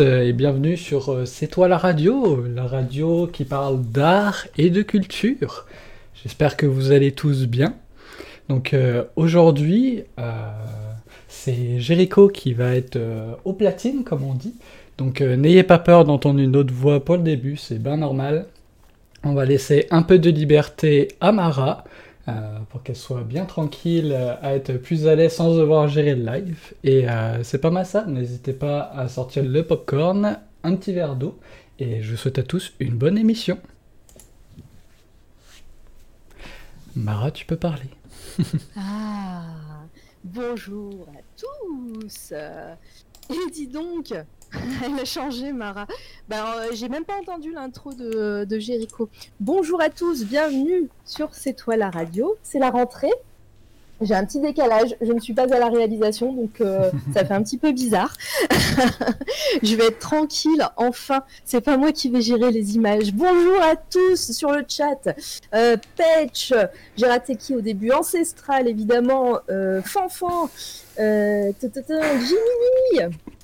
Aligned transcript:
euh, 0.00 0.22
et 0.22 0.32
bienvenue 0.32 0.76
sur 0.76 1.10
euh, 1.10 1.24
C'est 1.24 1.46
toi 1.46 1.68
la 1.68 1.78
radio, 1.78 2.44
la 2.54 2.66
radio 2.66 3.26
qui 3.26 3.44
parle 3.44 3.82
d'art 3.82 4.46
et 4.58 4.70
de 4.70 4.82
culture. 4.82 5.66
J'espère 6.22 6.56
que 6.56 6.66
vous 6.66 6.92
allez 6.92 7.12
tous 7.12 7.46
bien. 7.46 7.74
Donc 8.48 8.74
euh, 8.74 9.04
aujourd'hui, 9.16 10.02
c'est 11.28 11.78
Jericho 11.78 12.28
qui 12.28 12.52
va 12.52 12.74
être 12.74 12.98
au 13.44 13.52
platine 13.52 14.02
comme 14.04 14.24
on 14.24 14.34
dit. 14.34 14.54
Donc 14.98 15.20
n'ayez 15.20 15.62
pas 15.62 15.78
peur 15.78 16.04
d'entendre 16.04 16.40
une 16.40 16.56
autre 16.56 16.74
voix 16.74 17.04
pour 17.04 17.16
le 17.16 17.22
début, 17.22 17.56
c'est 17.56 17.82
bien 17.82 17.96
normal. 17.96 18.46
On 19.24 19.34
va 19.34 19.44
laisser 19.44 19.86
un 19.90 20.02
peu 20.02 20.18
de 20.18 20.30
liberté 20.30 21.08
à 21.20 21.32
Mara 21.32 21.84
euh, 22.28 22.58
pour 22.70 22.82
qu'elle 22.82 22.96
soit 22.96 23.22
bien 23.22 23.44
tranquille, 23.44 24.12
euh, 24.12 24.34
à 24.42 24.54
être 24.56 24.72
plus 24.78 25.06
à 25.06 25.14
l'aise 25.14 25.34
sans 25.34 25.56
devoir 25.56 25.86
gérer 25.86 26.16
le 26.16 26.24
live. 26.24 26.74
Et 26.82 27.08
euh, 27.08 27.44
c'est 27.44 27.60
pas 27.60 27.70
mal 27.70 27.86
ça, 27.86 28.04
n'hésitez 28.04 28.52
pas 28.52 28.80
à 28.80 29.06
sortir 29.08 29.44
le 29.44 29.62
popcorn, 29.64 30.38
un 30.64 30.76
petit 30.76 30.92
verre 30.92 31.14
d'eau, 31.14 31.38
et 31.78 32.02
je 32.02 32.10
vous 32.10 32.16
souhaite 32.16 32.38
à 32.38 32.42
tous 32.42 32.74
une 32.80 32.96
bonne 32.96 33.16
émission. 33.16 33.58
Mara, 36.96 37.30
tu 37.30 37.46
peux 37.46 37.56
parler. 37.56 37.90
Ah, 38.76 39.84
bonjour 40.24 41.06
à 41.14 41.20
tous. 41.36 42.32
Et 42.32 43.50
dis 43.52 43.68
donc, 43.68 44.12
elle 44.84 45.00
a 45.00 45.04
changé, 45.04 45.52
Mara. 45.52 45.86
Ben, 46.28 46.44
euh, 46.44 46.68
j'ai 46.72 46.88
même 46.88 47.04
pas 47.04 47.16
entendu 47.20 47.52
l'intro 47.52 47.92
de, 47.92 48.44
de 48.44 48.58
Jericho. 48.58 49.08
Bonjour 49.40 49.80
à 49.80 49.90
tous, 49.90 50.24
bienvenue 50.24 50.88
sur 51.04 51.34
C'est 51.34 51.54
toi 51.54 51.76
la 51.76 51.90
radio. 51.90 52.36
C'est 52.42 52.58
la 52.58 52.70
rentrée. 52.70 53.12
J'ai 54.02 54.14
un 54.14 54.26
petit 54.26 54.40
décalage, 54.40 54.94
je 55.00 55.10
ne 55.10 55.18
suis 55.20 55.32
pas 55.32 55.44
à 55.44 55.58
la 55.58 55.68
réalisation, 55.68 56.32
donc 56.32 56.60
euh, 56.60 56.90
ça 57.14 57.24
fait 57.24 57.32
un 57.32 57.42
petit 57.42 57.56
peu 57.56 57.72
bizarre. 57.72 58.14
je 59.62 59.74
vais 59.74 59.86
être 59.86 59.98
tranquille, 59.98 60.68
enfin, 60.76 61.22
c'est 61.44 61.62
pas 61.62 61.78
moi 61.78 61.92
qui 61.92 62.10
vais 62.10 62.20
gérer 62.20 62.50
les 62.50 62.76
images. 62.76 63.12
Bonjour 63.14 63.60
à 63.62 63.74
tous 63.76 64.32
sur 64.32 64.52
le 64.52 64.64
chat. 64.68 65.08
Euh, 65.54 65.78
Petch, 65.96 66.52
j'ai 66.96 67.06
raté 67.06 67.36
qui 67.36 67.54
au 67.54 67.62
début? 67.62 67.90
Ancestral, 67.90 68.68
évidemment. 68.68 69.38
Euh, 69.48 69.80
Fanfan, 69.82 70.50
euh. 70.98 71.52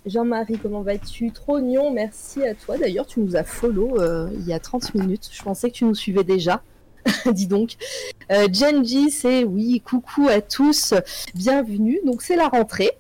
Jean-Marie, 0.05 0.59
comment 0.61 0.83
vas-tu? 0.83 1.31
Trognon, 1.31 1.91
merci 1.91 2.45
à 2.45 2.55
toi. 2.55 2.77
D'ailleurs, 2.77 3.07
tu 3.07 3.21
nous 3.21 3.37
as 3.37 3.45
follow 3.45 4.01
euh, 4.01 4.29
il 4.35 4.47
y 4.47 4.53
a 4.53 4.59
30 4.59 4.95
minutes. 4.95 5.29
Je 5.31 5.43
pensais 5.43 5.71
que 5.71 5.77
tu 5.77 5.85
nous 5.85 5.95
suivais 5.95 6.25
déjà. 6.25 6.63
Dis 7.33 7.47
donc. 7.47 7.77
Euh, 8.31 8.49
Genji, 8.53 9.11
c'est 9.11 9.45
oui, 9.45 9.81
coucou 9.81 10.29
à 10.29 10.41
tous, 10.41 10.95
bienvenue. 11.35 12.01
Donc 12.05 12.23
c'est 12.23 12.37
la 12.37 12.49
rentrée. 12.49 12.91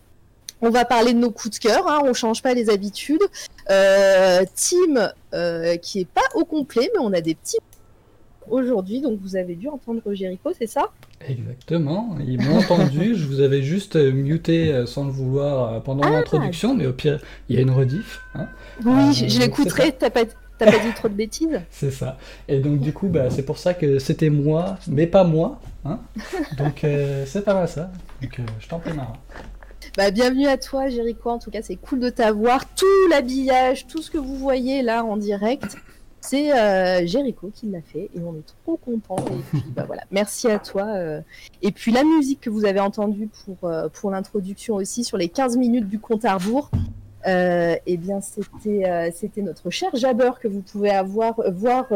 On 0.61 0.71
va 0.71 0.85
parler 0.85 1.13
de 1.13 1.19
nos 1.19 1.33
coups 1.33 1.59
de 1.59 1.69
cœur, 1.69 1.89
hein, 1.89 2.03
on 2.05 2.15
change 2.15 2.41
pas 2.41 2.55
les 2.55 2.71
habitudes. 2.71 3.23
Team 4.55 5.13
qui 5.83 6.01
est 6.01 6.09
pas 6.09 6.21
au 6.35 6.45
complet, 6.45 6.89
mais 6.95 7.01
on 7.01 7.13
a 7.13 7.21
des 7.21 7.35
petits 7.35 7.59
aujourd'hui, 8.49 9.01
donc 9.01 9.19
vous 9.21 9.37
avez 9.37 9.55
dû 9.55 9.69
entendre 9.69 10.01
Jericho, 10.13 10.51
c'est 10.59 10.67
ça? 10.67 10.91
Exactement, 11.29 12.17
ils 12.27 12.41
m'ont 12.41 12.59
entendu, 12.59 13.15
je 13.17 13.27
vous 13.27 13.41
avais 13.41 13.63
juste 13.63 13.97
euh, 13.97 14.13
muté 14.13 14.73
euh, 14.73 14.87
sans 14.87 15.05
le 15.05 15.11
vouloir 15.11 15.73
euh, 15.75 15.81
pendant 15.81 16.03
Ah. 16.05 16.11
l'introduction, 16.11 16.75
mais 16.75 16.87
au 16.87 16.93
pire, 16.93 17.19
il 17.49 17.57
y 17.57 17.59
a 17.59 17.63
une 17.63 17.71
rediff. 17.71 18.21
hein. 18.35 18.49
Oui, 18.85 18.93
Euh, 19.11 19.29
je- 19.29 19.39
l'écouterai, 19.41 19.93
t'as 19.93 20.11
pas, 20.11 20.23
t'as 20.59 20.71
pas 20.71 20.79
dit 20.79 20.93
trop 20.95 21.09
de 21.09 21.15
bêtises? 21.15 21.61
C'est 21.71 21.91
ça. 21.93 22.19
Et 22.49 22.59
donc 22.61 22.81
du 22.81 22.93
coup, 22.93 23.09
bah, 23.09 23.31
c'est 23.31 23.45
pour 23.45 23.59
ça 23.59 23.75
que 23.75 23.99
c'était 23.99 24.31
moi, 24.31 24.77
mais 24.89 25.07
pas 25.07 25.25
moi. 25.25 25.61
Hein 25.85 25.99
donc 26.59 26.85
euh, 26.85 27.25
c'est 27.27 27.45
pas 27.45 27.55
mal 27.55 27.69
ça. 27.69 27.91
Donc 28.21 28.39
euh, 28.39 28.43
je 28.61 28.69
t'en 28.69 28.79
prie 28.79 28.93
Mara. 28.93 29.15
Bah, 29.97 30.11
bienvenue 30.13 30.47
à 30.47 30.57
toi, 30.57 30.89
Jericho. 30.89 31.29
En 31.31 31.39
tout 31.39 31.51
cas, 31.51 31.61
c'est 31.63 31.75
cool 31.77 31.99
de 32.01 32.09
t'avoir. 32.09 32.73
Tout 32.75 32.87
l'habillage, 33.11 33.87
tout 33.89 34.01
ce 34.01 34.11
que 34.11 34.19
vous 34.19 34.37
voyez 34.37 34.81
là 34.83 35.05
en 35.05 35.17
direct, 35.17 35.77
c'est 36.23 36.53
euh, 36.57 37.05
qui 37.53 37.67
l'a 37.67 37.83
fait 37.83 38.09
et 38.15 38.21
on 38.25 38.35
est 38.35 38.47
trop 38.65 38.77
contents. 38.77 39.17
Bah 39.75 39.85
voilà, 39.87 40.05
merci 40.11 40.49
à 40.49 40.59
toi. 40.59 40.87
euh. 40.87 41.21
Et 41.63 41.73
puis, 41.73 41.93
la 41.93 42.05
musique 42.05 42.41
que 42.41 42.51
vous 42.51 42.65
avez 42.65 42.81
entendue 42.81 43.29
pour, 43.45 43.69
euh, 43.69 43.89
pour 43.89 44.11
l'introduction 44.11 44.77
aussi, 44.77 45.05
sur 45.05 45.19
les 45.19 45.29
15 45.29 45.57
minutes 45.57 45.89
du 45.89 45.99
compte 45.99 46.25
à 46.25 46.35
rebours, 46.35 46.71
euh, 47.27 47.75
eh 47.87 47.97
bien, 47.97 48.21
c'était 48.21 49.43
notre 49.43 49.71
cher 49.71 49.91
Jabber 49.95 50.31
que 50.41 50.49
vous 50.49 50.63
pouvez 50.63 50.91
avoir, 50.91 51.41
voir 51.53 51.87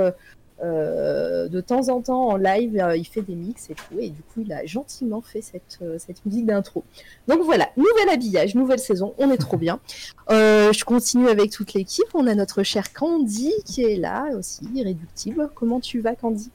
de 0.63 1.61
temps 1.61 1.89
en 1.89 2.01
temps 2.01 2.29
en 2.29 2.37
live. 2.37 2.79
Euh, 2.81 2.97
il 2.97 3.05
fait 3.05 3.23
des 3.23 3.35
mix 3.35 3.69
et 3.71 3.75
tout. 3.75 3.99
Et 3.99 4.11
du 4.11 4.23
coup, 4.23 4.41
il 4.45 4.53
a 4.53 4.65
gentiment 4.67 5.21
fait 5.21 5.43
cette, 5.43 5.79
euh, 5.83 5.97
cette 5.99 6.25
musique 6.27 6.47
d'intro. 6.47 6.83
Donc 7.29 7.41
voilà, 7.43 7.69
nouvel 7.77 8.09
habillage, 8.13 8.55
nouvelle 8.55 8.79
saison, 8.79 9.15
on 9.19 9.31
est 9.31 9.37
trop 9.39 9.57
bien. 9.57 9.79
Euh, 10.29 10.73
je 10.73 10.85
continue 10.85 11.29
avec 11.29 11.53
toute 11.53 11.73
l'équipe. 11.75 12.07
On 12.13 12.27
a 12.27 12.35
notre 12.35 12.65
cher 12.65 12.93
Candy 12.93 13.53
qui 13.65 13.85
est 13.85 13.95
là 13.97 14.25
aussi, 14.37 14.69
irréductible. 14.75 15.49
Comment 15.55 15.79
tu 15.79 16.01
vas, 16.01 16.17
Candy? 16.17 16.51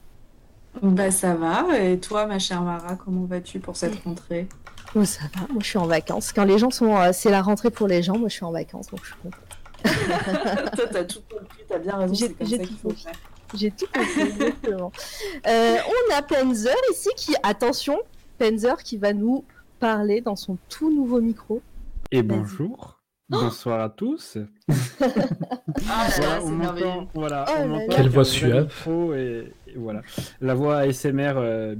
Bah 0.82 1.10
ça 1.10 1.34
va. 1.34 1.78
Et 1.80 1.98
toi, 1.98 2.26
ma 2.26 2.38
chère 2.38 2.60
Mara, 2.60 2.96
comment 2.96 3.24
vas-tu 3.24 3.60
pour 3.60 3.76
cette 3.76 3.94
rentrée? 4.04 4.46
Oh, 4.94 5.06
Ça 5.06 5.22
va, 5.34 5.46
moi 5.50 5.62
je 5.62 5.68
suis 5.68 5.78
en 5.78 5.86
vacances. 5.86 6.32
Quand 6.34 6.44
les 6.44 6.58
gens 6.58 6.68
sont. 6.68 6.94
euh, 6.94 7.12
c'est 7.14 7.30
la 7.30 7.40
rentrée 7.40 7.70
pour 7.70 7.86
les 7.88 8.02
gens, 8.02 8.18
moi 8.18 8.28
je 8.28 8.34
suis 8.34 8.44
en 8.44 8.52
vacances, 8.52 8.88
donc 8.88 9.00
je 9.04 9.06
suis 9.06 9.16
contente. 9.22 9.40
Toi, 10.76 10.84
t'as 10.92 11.04
tout 11.04 11.20
compris, 11.30 11.62
t'as 11.68 11.78
bien 11.78 11.96
raison, 11.96 12.12
J'ai- 12.14 12.26
c'est 12.28 12.34
comme 12.34 12.46
j'ai 12.46 12.56
ça 12.58 12.62
tout 12.62 12.68
qu'il 12.68 12.76
faut 12.78 12.88
compris. 12.88 13.04
J'ai 13.54 13.70
tout 13.70 13.86
compris, 13.92 14.20
exactement. 14.20 14.92
Euh, 15.46 15.76
on 15.86 16.14
a 16.14 16.22
Penzer 16.22 16.74
ici 16.90 17.10
qui, 17.16 17.34
attention, 17.42 17.98
Penzer 18.38 18.82
qui 18.82 18.96
va 18.96 19.12
nous 19.12 19.44
parler 19.78 20.20
dans 20.20 20.36
son 20.36 20.56
tout 20.68 20.94
nouveau 20.94 21.20
micro. 21.20 21.60
Et 22.10 22.22
bonjour, 22.22 23.00
bonsoir 23.28 23.80
à 23.80 23.88
tous. 23.88 24.38
Ah 25.88 26.08
là 26.20 26.20
là, 26.20 26.38
Voilà, 26.38 26.44
on 26.44 26.50
m'entend, 26.50 27.08
voilà, 27.14 27.44
Oh 27.48 27.52
on. 27.64 27.88
Quelle 27.88 28.08
voix 28.08 28.24
suave. 28.24 28.72
Et, 29.16 29.52
et 29.66 29.76
voilà, 29.76 30.02
la 30.40 30.54
voix 30.54 30.78
ASMR 30.78 31.32
euh. 31.36 31.74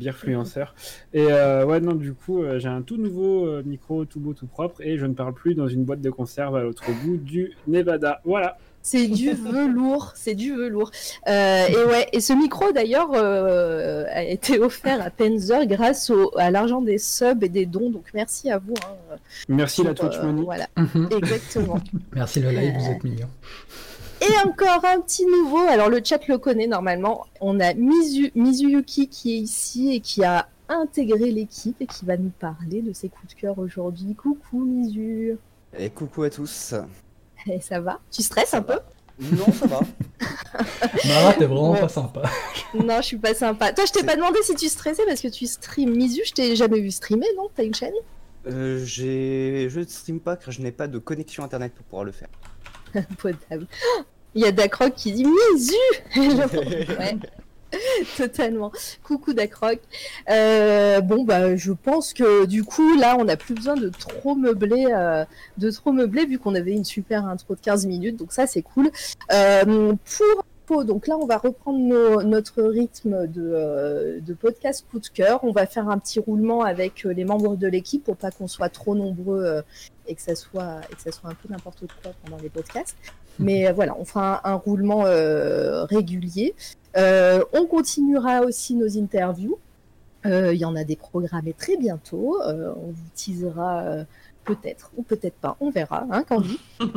Et 1.12 1.26
euh, 1.30 1.64
ouais, 1.64 1.80
non, 1.80 1.94
du 1.94 2.14
coup, 2.14 2.42
euh, 2.42 2.58
j'ai 2.58 2.68
un 2.68 2.82
tout 2.82 2.96
nouveau 2.96 3.46
euh, 3.46 3.62
micro, 3.64 4.04
tout 4.04 4.20
beau, 4.20 4.34
tout 4.34 4.46
propre, 4.46 4.80
et 4.80 4.98
je 4.98 5.06
ne 5.06 5.14
parle 5.14 5.34
plus 5.34 5.54
dans 5.54 5.68
une 5.68 5.84
boîte 5.84 6.00
de 6.00 6.10
conserve 6.10 6.56
à 6.56 6.62
l'autre 6.62 6.84
bout 7.04 7.16
du 7.16 7.52
Nevada. 7.66 8.20
Voilà. 8.24 8.56
C'est 8.84 9.06
du 9.06 9.32
velours, 9.32 10.12
c'est 10.16 10.34
du 10.34 10.54
velours. 10.54 10.90
Euh, 11.28 11.66
et 11.68 11.84
ouais, 11.88 12.08
et 12.12 12.20
ce 12.20 12.32
micro 12.32 12.72
d'ailleurs 12.72 13.10
euh, 13.14 14.04
a 14.10 14.24
été 14.24 14.58
offert 14.58 15.00
à 15.00 15.10
Penzer 15.10 15.66
grâce 15.66 16.10
au, 16.10 16.32
à 16.36 16.50
l'argent 16.50 16.80
des 16.82 16.98
subs 16.98 17.42
et 17.44 17.48
des 17.48 17.64
dons. 17.66 17.90
Donc 17.90 18.04
merci 18.12 18.50
à 18.50 18.58
vous. 18.58 18.74
hein, 18.82 19.16
Merci 19.48 19.84
la 19.84 19.94
Twitch 19.94 20.16
euh, 20.16 20.22
Money. 20.24 20.42
Voilà, 20.42 20.66
Mhm. 20.76 21.08
exactement. 21.16 21.78
Merci 22.14 22.40
le 22.40 22.50
live, 22.50 22.74
vous 22.78 22.90
êtes 22.90 23.04
mignons. 23.04 23.28
Et 24.20 24.46
encore 24.48 24.84
un 24.84 25.00
petit 25.00 25.26
nouveau. 25.26 25.58
Alors 25.68 25.88
le 25.88 26.00
chat 26.04 26.26
le 26.28 26.38
connaît 26.38 26.66
normalement. 26.66 27.26
On 27.40 27.58
a 27.60 27.74
Mizu, 27.74 28.30
Mizuyuki 28.34 29.08
qui 29.08 29.34
est 29.36 29.38
ici 29.40 29.94
et 29.94 30.00
qui 30.00 30.24
a 30.24 30.48
intégré 30.68 31.30
l'équipe 31.30 31.76
et 31.80 31.86
qui 31.86 32.04
va 32.04 32.16
nous 32.16 32.30
parler 32.38 32.82
de 32.82 32.92
ses 32.92 33.08
coups 33.08 33.34
de 33.34 33.40
cœur 33.40 33.58
aujourd'hui. 33.58 34.14
Coucou 34.14 34.64
Mizu. 34.64 35.36
Et 35.78 35.90
coucou 35.90 36.22
à 36.24 36.30
tous. 36.30 36.74
Et 37.50 37.60
ça 37.60 37.80
va? 37.80 38.00
Tu 38.10 38.22
stresses 38.22 38.54
un 38.54 38.62
peu? 38.62 38.78
Non, 39.20 39.52
ça 39.52 39.66
va. 39.66 39.80
Mara, 41.06 41.32
t'es 41.34 41.44
vraiment 41.46 41.72
Ouais. 41.72 41.80
pas 41.80 41.88
sympa. 41.88 42.22
Non, 42.74 42.96
je 42.98 43.02
suis 43.06 43.18
pas 43.18 43.34
sympa. 43.34 43.72
Toi, 43.72 43.84
je 43.86 43.92
t'ai 43.92 44.02
pas 44.02 44.16
demandé 44.16 44.38
si 44.42 44.54
tu 44.54 44.66
stressais 44.68 45.04
parce 45.06 45.20
que 45.20 45.28
tu 45.28 45.46
stream 45.46 45.90
Mizu. 45.94 46.22
Je 46.24 46.32
t'ai 46.32 46.56
jamais 46.56 46.80
vu 46.80 46.90
streamer, 46.90 47.26
non? 47.36 47.48
T'as 47.54 47.64
une 47.64 47.74
chaîne? 47.74 47.92
Euh, 48.46 48.82
j'ai... 48.84 49.68
Je 49.70 49.80
ne 49.80 49.84
stream 49.84 50.18
pas 50.20 50.36
car 50.36 50.50
je 50.50 50.62
n'ai 50.62 50.72
pas 50.72 50.88
de 50.88 50.98
connexion 50.98 51.44
internet 51.44 51.72
pour 51.74 51.84
pouvoir 51.84 52.04
le 52.04 52.12
faire. 52.12 52.28
Potable. 53.18 53.66
Il 54.34 54.40
y 54.42 54.46
a 54.46 54.52
Dacroc 54.52 54.94
qui 54.94 55.12
dit 55.12 55.24
Mizu 55.26 55.74
Ouais. 56.16 57.16
Totalement. 58.16 58.72
Coucou 59.02 59.32
Dacroc. 59.32 59.80
Euh, 60.30 61.00
bon 61.00 61.24
bah 61.24 61.56
je 61.56 61.72
pense 61.72 62.12
que 62.12 62.46
du 62.46 62.64
coup 62.64 62.96
là 62.96 63.16
on 63.18 63.24
n'a 63.24 63.36
plus 63.36 63.54
besoin 63.54 63.74
de 63.74 63.88
trop 63.88 64.34
meubler, 64.34 64.86
euh, 64.90 65.24
de 65.58 65.70
trop 65.70 65.92
meubler 65.92 66.26
vu 66.26 66.38
qu'on 66.38 66.54
avait 66.54 66.72
une 66.72 66.84
super 66.84 67.26
intro 67.26 67.54
de 67.54 67.60
15 67.60 67.86
minutes 67.86 68.16
donc 68.16 68.32
ça 68.32 68.46
c'est 68.46 68.62
cool. 68.62 68.90
Euh, 69.32 69.92
pour 70.66 70.84
donc 70.84 71.06
là 71.06 71.16
on 71.18 71.26
va 71.26 71.38
reprendre 71.38 72.22
notre 72.22 72.62
rythme 72.62 73.26
de, 73.26 73.42
euh, 73.42 74.20
de 74.20 74.34
podcast 74.34 74.86
coup 74.90 75.00
de 75.00 75.08
cœur. 75.08 75.40
On 75.42 75.52
va 75.52 75.66
faire 75.66 75.88
un 75.88 75.98
petit 75.98 76.20
roulement 76.20 76.62
avec 76.62 77.04
les 77.04 77.24
membres 77.24 77.56
de 77.56 77.66
l'équipe 77.66 78.04
pour 78.04 78.16
pas 78.16 78.30
qu'on 78.30 78.48
soit 78.48 78.68
trop 78.68 78.94
nombreux 78.94 79.62
et 80.08 80.14
que 80.14 80.22
ça 80.22 80.34
soit 80.34 80.80
un 81.24 81.34
peu 81.34 81.48
n'importe 81.48 81.84
quoi 82.02 82.12
pendant 82.24 82.38
les 82.42 82.48
podcasts. 82.48 82.96
Mais 83.38 83.66
euh, 83.66 83.72
voilà, 83.72 83.96
on 83.98 84.04
fera 84.04 84.46
un, 84.48 84.54
roulement 84.54 85.04
euh, 85.06 85.84
régulier. 85.84 86.54
Euh, 86.96 87.42
on 87.52 87.66
continuera 87.66 88.40
aussi 88.40 88.74
nos 88.74 88.98
interviews. 88.98 89.58
Il 90.24 90.54
y 90.54 90.64
en 90.64 90.76
a 90.76 90.84
des 90.84 90.94
programmés 90.94 91.52
très 91.52 91.76
bientôt. 91.76 92.40
On 92.44 92.92
vous 92.92 93.08
teasera 93.16 94.04
peut-être 94.44 94.92
ou 94.96 95.02
peut-être 95.02 95.34
pas. 95.34 95.56
On 95.58 95.70
verra, 95.70 96.06
hein, 96.12 96.22
Candy. 96.22 96.60
tout, 96.78 96.88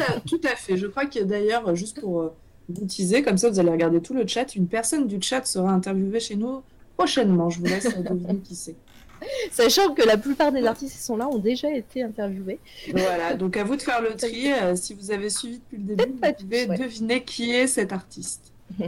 à, 0.00 0.20
tout 0.20 0.40
à 0.44 0.56
fait. 0.56 0.78
Je 0.78 0.86
crois 0.86 1.04
que 1.04 1.22
d'ailleurs, 1.22 1.74
juste 1.74 2.00
pour 2.00 2.32
vous 2.70 2.86
teaser, 2.86 3.22
comme 3.22 3.36
ça 3.36 3.50
vous 3.50 3.60
allez 3.60 3.70
regarder 3.70 4.00
tout 4.00 4.14
le 4.14 4.26
chat. 4.26 4.54
Une 4.54 4.66
personne 4.66 5.06
du 5.06 5.20
chat 5.20 5.44
sera 5.44 5.72
interviewée 5.72 6.20
chez 6.20 6.36
nous 6.36 6.62
prochainement. 6.96 7.50
Je 7.50 7.58
vous 7.58 7.66
laisse 7.66 7.98
deviner 7.98 8.38
qui 8.38 8.54
c'est. 8.54 8.76
Sachant 9.50 9.94
que 9.94 10.02
la 10.02 10.16
plupart 10.16 10.52
des 10.52 10.64
artistes 10.64 10.96
qui 10.96 11.02
sont 11.02 11.16
là 11.16 11.28
ont 11.28 11.38
déjà 11.38 11.70
été 11.70 12.02
interviewés. 12.02 12.58
Voilà, 12.90 13.34
donc 13.38 13.56
à 13.56 13.64
vous 13.64 13.76
de 13.76 13.82
faire 13.82 14.00
le 14.00 14.14
tri. 14.14 14.52
Euh, 14.52 14.76
si 14.76 14.94
vous 14.94 15.10
avez 15.10 15.30
suivi 15.30 15.58
depuis 15.58 15.76
le 15.78 15.94
début, 15.94 16.12
vous 16.12 16.32
pouvez 16.44 16.66
ouais. 16.66 16.78
deviner 16.78 17.22
qui 17.22 17.52
est 17.52 17.66
cet 17.66 17.92
artiste. 17.92 18.52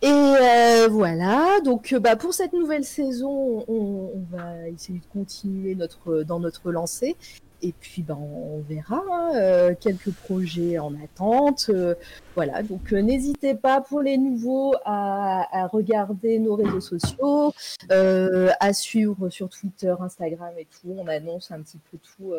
Et 0.00 0.06
euh, 0.06 0.86
voilà, 0.88 1.58
donc 1.64 1.92
euh, 1.92 1.98
bah, 1.98 2.14
pour 2.14 2.32
cette 2.32 2.52
nouvelle 2.52 2.84
saison, 2.84 3.64
on, 3.66 4.12
on 4.14 4.24
va 4.30 4.68
essayer 4.68 5.00
de 5.00 5.12
continuer 5.12 5.74
notre, 5.74 6.22
dans 6.22 6.38
notre 6.38 6.70
lancée. 6.70 7.16
Et 7.60 7.72
puis 7.80 8.02
bah, 8.02 8.16
on 8.16 8.60
verra 8.68 9.02
hein, 9.10 9.32
euh, 9.34 9.74
quelques 9.78 10.12
projets 10.12 10.78
en 10.78 10.92
attente. 11.02 11.66
euh, 11.70 11.94
voilà, 12.36 12.62
donc 12.62 12.92
euh, 12.92 13.00
n'hésitez 13.02 13.54
pas 13.56 13.80
pour 13.80 14.00
les 14.00 14.16
nouveaux 14.16 14.74
à, 14.84 15.44
à 15.50 15.66
regarder 15.66 16.38
nos 16.38 16.54
réseaux 16.54 16.80
sociaux, 16.80 17.52
à 17.90 18.72
suivre 18.72 19.28
sur 19.28 19.48
Twitter, 19.48 19.92
Instagram 19.98 20.50
et 20.56 20.66
tout. 20.66 20.94
On 20.96 21.08
annonce 21.08 21.50
un 21.50 21.60
petit 21.60 21.78
peu 21.90 21.98
tout 21.98 22.32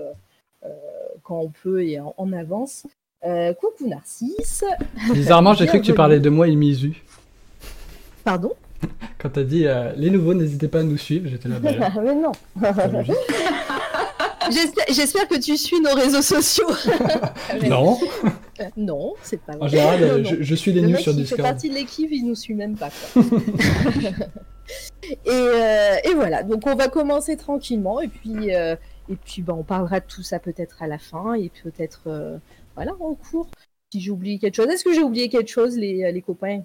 quand 1.24 1.39
on 1.39 1.50
peut 1.63 1.83
et 1.83 2.00
en, 2.00 2.13
en 2.18 2.31
avance. 2.31 2.86
Coucou 3.22 3.88
Narcisse. 3.88 4.63
Bizarrement, 5.13 5.54
j'ai 5.54 5.68
cru 5.68 5.81
que 5.81 5.86
tu 5.86 5.94
parlais 5.94 6.22
de 6.22 6.30
moi 6.30 6.48
et 6.48 6.56
Mizu. 6.56 7.04
Pardon? 8.24 8.54
Quand 9.18 9.30
t'as 9.31 9.44
dit 9.44 9.65
les 9.98 10.10
nouveaux, 10.10 10.33
n'hésitez 10.33 10.69
pas 10.69 10.80
à 10.80 10.83
nous 10.83 10.98
suivre, 10.98 11.27
j'étais 11.27 11.50
là. 11.50 11.60
bah, 11.60 11.72
là, 11.74 11.92
Mais 12.01 12.15
non. 12.15 12.31
J'espère 14.90 15.28
que 15.28 15.38
tu 15.40 15.57
suis 15.57 15.80
nos 15.81 15.94
réseaux 15.94 16.22
sociaux. 16.22 16.69
non, 17.68 17.98
Euh, 18.60 18.63
non, 18.75 19.13
c'est 19.24 19.40
pas 19.42 19.54
en 19.56 19.60
vrai. 19.60 19.69
général, 19.69 20.00
Non, 20.01 20.07
euh, 20.07 20.18
non. 20.19 20.30
je, 20.30 20.36
je 20.44 20.56
suis 20.56 20.74
les 20.74 20.81
Le 20.81 20.88
news 20.90 20.98
sur 20.98 21.12
il 21.13 21.18
fait 21.19 21.22
Discord. 21.24 21.42
partie 21.44 21.69
de 21.69 21.75
l'équipe, 21.75 22.10
il 22.12 22.25
nous 22.25 22.36
suit 22.36 22.54
même 22.56 22.75
pas. 22.75 22.90
quoi. 23.13 23.24
et, 25.25 25.30
euh, 25.30 25.96
et 26.04 26.13
voilà, 26.13 26.44
donc 26.44 26.63
on 26.68 26.75
va 26.75 26.88
commencer 26.90 27.38
tranquillement 27.38 28.01
et 28.01 28.07
puis, 28.07 28.54
euh, 28.56 28.75
et 29.10 29.16
puis 29.16 29.42
bah, 29.42 29.54
on 29.57 29.63
parlera 29.63 30.00
de 30.00 30.06
tout 30.06 30.24
ça 30.24 30.40
peut-être 30.40 30.81
à 30.84 30.88
la 30.88 30.98
fin 31.00 31.34
et 31.36 31.50
peut-être 31.63 32.01
euh, 32.07 32.38
voilà 32.75 32.94
en 33.00 33.16
cours. 33.16 33.48
Si 33.92 34.01
j'ai 34.01 34.12
oublié 34.12 34.38
quelque 34.38 34.56
chose, 34.56 34.68
est-ce 34.68 34.84
que 34.84 34.94
j'ai 34.94 35.01
oublié 35.01 35.30
quelque 35.30 35.50
chose 35.50 35.75
les, 35.75 36.12
les 36.12 36.22
copains? 36.22 36.62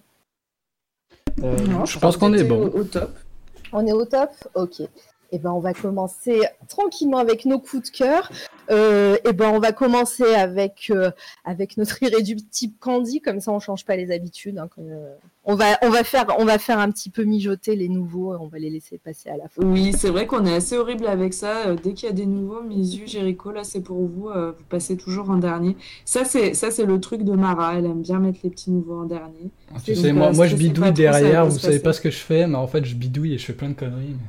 Euh, 1.42 1.56
Non, 1.68 1.84
je 1.86 1.98
pense 1.98 2.16
qu'on 2.16 2.34
est 2.34 2.44
bon. 2.44 2.66
Au, 2.66 2.80
au 2.80 2.84
top. 2.84 3.16
On 3.72 3.86
est 3.86 3.92
au 3.92 4.04
top? 4.04 4.30
Ok. 4.54 4.82
Et 5.32 5.38
ben 5.38 5.50
on 5.50 5.58
va 5.60 5.72
commencer 5.74 6.40
tranquillement 6.68 7.18
avec 7.18 7.44
nos 7.44 7.58
coups 7.58 7.90
de 7.90 7.96
cœur. 7.96 8.30
Euh, 8.70 9.16
et 9.28 9.32
ben 9.32 9.50
on 9.52 9.58
va 9.58 9.72
commencer 9.72 10.24
avec 10.34 10.86
euh, 10.90 11.10
avec 11.44 11.76
notre 11.76 12.02
irréductible 12.02 12.74
Candy, 12.80 13.20
comme 13.20 13.40
ça 13.40 13.52
on 13.52 13.58
change 13.60 13.84
pas 13.84 13.96
les 13.96 14.10
habitudes. 14.10 14.58
hein, 14.58 14.68
comme, 14.74 14.88
euh, 14.90 15.14
on 15.44 15.54
va 15.54 15.76
on 15.82 15.90
va 15.90 16.02
faire 16.04 16.26
on 16.38 16.44
va 16.46 16.58
faire 16.58 16.78
un 16.78 16.90
petit 16.90 17.10
peu 17.10 17.24
mijoter 17.24 17.76
les 17.76 17.88
nouveaux, 17.88 18.32
et 18.34 18.36
on 18.40 18.46
va 18.46 18.58
les 18.58 18.70
laisser 18.70 18.96
passer 18.98 19.28
à 19.28 19.36
la 19.36 19.48
fin. 19.48 19.62
Oui, 19.62 19.92
c'est 19.96 20.08
vrai 20.08 20.26
qu'on 20.26 20.46
est 20.46 20.54
assez 20.54 20.78
horrible 20.78 21.06
avec 21.06 21.34
ça. 21.34 21.74
Dès 21.82 21.92
qu'il 21.92 22.08
y 22.08 22.12
a 22.12 22.14
des 22.14 22.24
nouveaux, 22.26 22.62
Misu, 22.62 23.06
Jericho, 23.06 23.50
là 23.52 23.64
c'est 23.64 23.80
pour 23.82 23.98
vous. 24.06 24.28
euh, 24.30 24.52
Vous 24.56 24.64
passez 24.70 24.96
toujours 24.96 25.28
en 25.30 25.36
dernier. 25.36 25.76
Ça 26.06 26.24
c'est 26.24 26.54
ça 26.54 26.70
c'est 26.70 26.86
le 26.86 27.00
truc 27.00 27.22
de 27.24 27.32
Mara. 27.32 27.76
Elle 27.78 27.86
aime 27.86 28.00
bien 28.02 28.18
mettre 28.20 28.38
les 28.44 28.50
petits 28.50 28.70
nouveaux 28.70 29.00
en 29.00 29.04
dernier. 29.04 29.50
Tu 29.84 29.92
Donc, 29.94 30.02
sais, 30.04 30.12
moi, 30.12 30.32
moi 30.32 30.46
je 30.46 30.56
bidouille 30.56 30.92
derrière, 30.92 31.44
vous 31.46 31.58
savez 31.58 31.80
pas 31.80 31.92
ce 31.92 32.00
que 32.00 32.10
je 32.10 32.18
fais, 32.18 32.46
mais 32.46 32.56
en 32.56 32.66
fait 32.68 32.84
je 32.84 32.94
bidouille 32.94 33.34
et 33.34 33.38
je 33.38 33.44
fais 33.44 33.52
plein 33.52 33.68
de 33.68 33.74
conneries. 33.74 34.14
mais- 34.18 34.28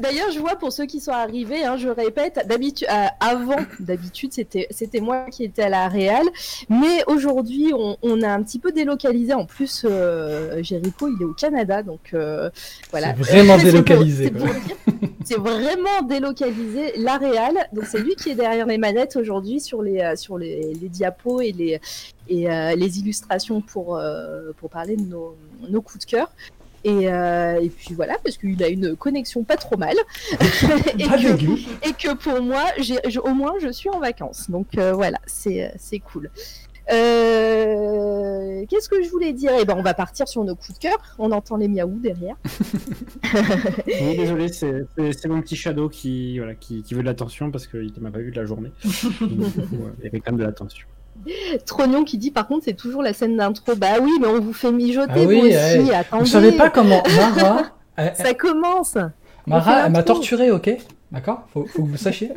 D'ailleurs, 0.00 0.30
je 0.32 0.38
vois 0.38 0.56
pour 0.56 0.72
ceux 0.72 0.86
qui 0.86 1.00
sont 1.00 1.12
arrivés, 1.12 1.64
hein, 1.64 1.76
je 1.76 1.88
répète, 1.88 2.46
d'habitude, 2.46 2.88
euh, 2.90 3.06
avant, 3.20 3.56
d'habitude, 3.80 4.32
c'était 4.32 4.66
c'était 4.70 5.00
moi 5.00 5.26
qui 5.30 5.44
étais 5.44 5.62
à 5.62 5.68
la 5.68 5.88
Réal, 5.88 6.26
mais 6.68 7.02
aujourd'hui, 7.06 7.72
on, 7.74 7.96
on 8.02 8.22
a 8.22 8.28
un 8.28 8.42
petit 8.42 8.58
peu 8.58 8.72
délocalisé. 8.72 9.34
En 9.34 9.46
plus, 9.46 9.86
euh, 9.88 10.62
Jericho, 10.62 11.08
il 11.08 11.20
est 11.22 11.24
au 11.24 11.34
Canada, 11.34 11.82
donc 11.82 12.10
euh, 12.14 12.50
voilà. 12.90 13.14
C'est 13.16 13.22
vraiment 13.22 13.58
délocalisé, 13.62 14.32
c'est 15.24 15.38
vraiment 15.38 16.02
délocalisé 16.08 16.92
la 16.96 17.18
Réal. 17.18 17.54
Donc 17.72 17.84
c'est 17.84 18.00
lui 18.00 18.14
qui 18.16 18.30
est 18.30 18.34
derrière 18.34 18.66
les 18.66 18.78
manettes 18.78 19.16
aujourd'hui 19.16 19.60
sur 19.60 19.82
les 19.82 20.00
euh, 20.00 20.16
sur 20.16 20.38
les, 20.38 20.74
les 20.74 20.88
diapos 20.88 21.40
et 21.40 21.52
les 21.52 21.80
et 22.28 22.46
les 22.76 22.98
illustrations 23.00 23.60
pour 23.60 24.00
pour 24.56 24.70
parler 24.70 24.96
de 24.96 25.02
nos, 25.02 25.36
nos 25.68 25.82
coups 25.82 26.06
de 26.06 26.10
cœur. 26.10 26.30
Et, 26.84 27.08
euh, 27.12 27.60
et 27.60 27.68
puis 27.68 27.94
voilà, 27.94 28.16
parce 28.24 28.36
qu'il 28.36 28.62
a 28.62 28.68
une 28.68 28.96
connexion 28.96 29.44
pas 29.44 29.56
trop 29.56 29.76
mal. 29.76 29.94
et, 30.98 31.06
Pas 31.06 31.16
que, 31.18 31.32
dégueu. 31.36 31.54
et 31.86 31.92
que 31.92 32.14
pour 32.14 32.42
moi, 32.42 32.64
j'ai, 32.78 32.98
au 33.22 33.34
moins, 33.34 33.54
je 33.60 33.68
suis 33.70 33.88
en 33.90 34.00
vacances. 34.00 34.50
Donc 34.50 34.66
euh, 34.78 34.92
voilà, 34.92 35.18
c'est, 35.26 35.72
c'est 35.78 36.00
cool. 36.00 36.30
Euh, 36.92 38.64
qu'est-ce 38.68 38.88
que 38.88 39.02
je 39.02 39.08
voulais 39.10 39.32
dire? 39.32 39.52
Eh 39.60 39.64
ben, 39.64 39.74
on 39.76 39.82
va 39.82 39.94
partir 39.94 40.26
sur 40.28 40.42
nos 40.44 40.54
coups 40.56 40.74
de 40.74 40.78
cœur. 40.78 40.96
On 41.18 41.30
entend 41.32 41.56
les 41.56 41.68
miaou 41.68 41.98
derrière. 42.02 42.36
Oui, 43.86 44.16
désolé, 44.16 44.48
c'est 44.52 44.84
c'est- 44.96 45.12
c'est 45.12 45.28
mon 45.28 45.40
petit 45.40 45.56
shadow 45.56 45.88
qui, 45.88 46.38
voilà, 46.38 46.54
qui, 46.54 46.82
qui 46.82 46.94
veut 46.94 47.00
de 47.02 47.06
l'attention 47.06 47.50
parce 47.50 47.66
qu'il 47.66 47.92
m'a 48.00 48.10
pas 48.10 48.18
vu 48.18 48.30
de 48.30 48.36
la 48.36 48.44
journée. 48.44 48.72
Donc, 49.20 49.56
euh, 49.56 49.90
il 50.00 50.04
y 50.04 50.08
avait 50.08 50.20
quand 50.20 50.32
même 50.32 50.40
de 50.40 50.44
l'attention. 50.44 50.86
Trognon 51.66 52.04
qui 52.04 52.18
dit 52.18 52.30
par 52.30 52.46
contre 52.48 52.64
c'est 52.64 52.74
toujours 52.76 53.02
la 53.02 53.12
scène 53.12 53.36
d'intro. 53.36 53.74
Bah 53.76 53.98
oui, 54.00 54.10
mais 54.20 54.26
on 54.26 54.40
vous 54.40 54.52
fait 54.52 54.72
mijoter 54.72 55.12
Ah 55.14 55.18
oui, 55.26 55.40
vous 55.40 55.46
aussi. 55.46 55.88
ouais. 55.90 55.94
Attendez, 55.94 56.24
Vous 56.24 56.26
savez 56.30 56.52
pas 56.52 56.70
comment 56.70 57.02
Mara, 57.16 57.62
elle- 57.96 58.14
ça 58.16 58.34
commence. 58.34 58.96
Mara, 59.46 59.86
elle 59.86 59.92
m'a 59.92 60.02
torturé, 60.02 60.50
ok 60.50 60.76
D'accord 61.10 61.42
faut, 61.52 61.66
faut 61.66 61.82
que 61.82 61.88
vous 61.90 61.96
sachiez. 61.98 62.30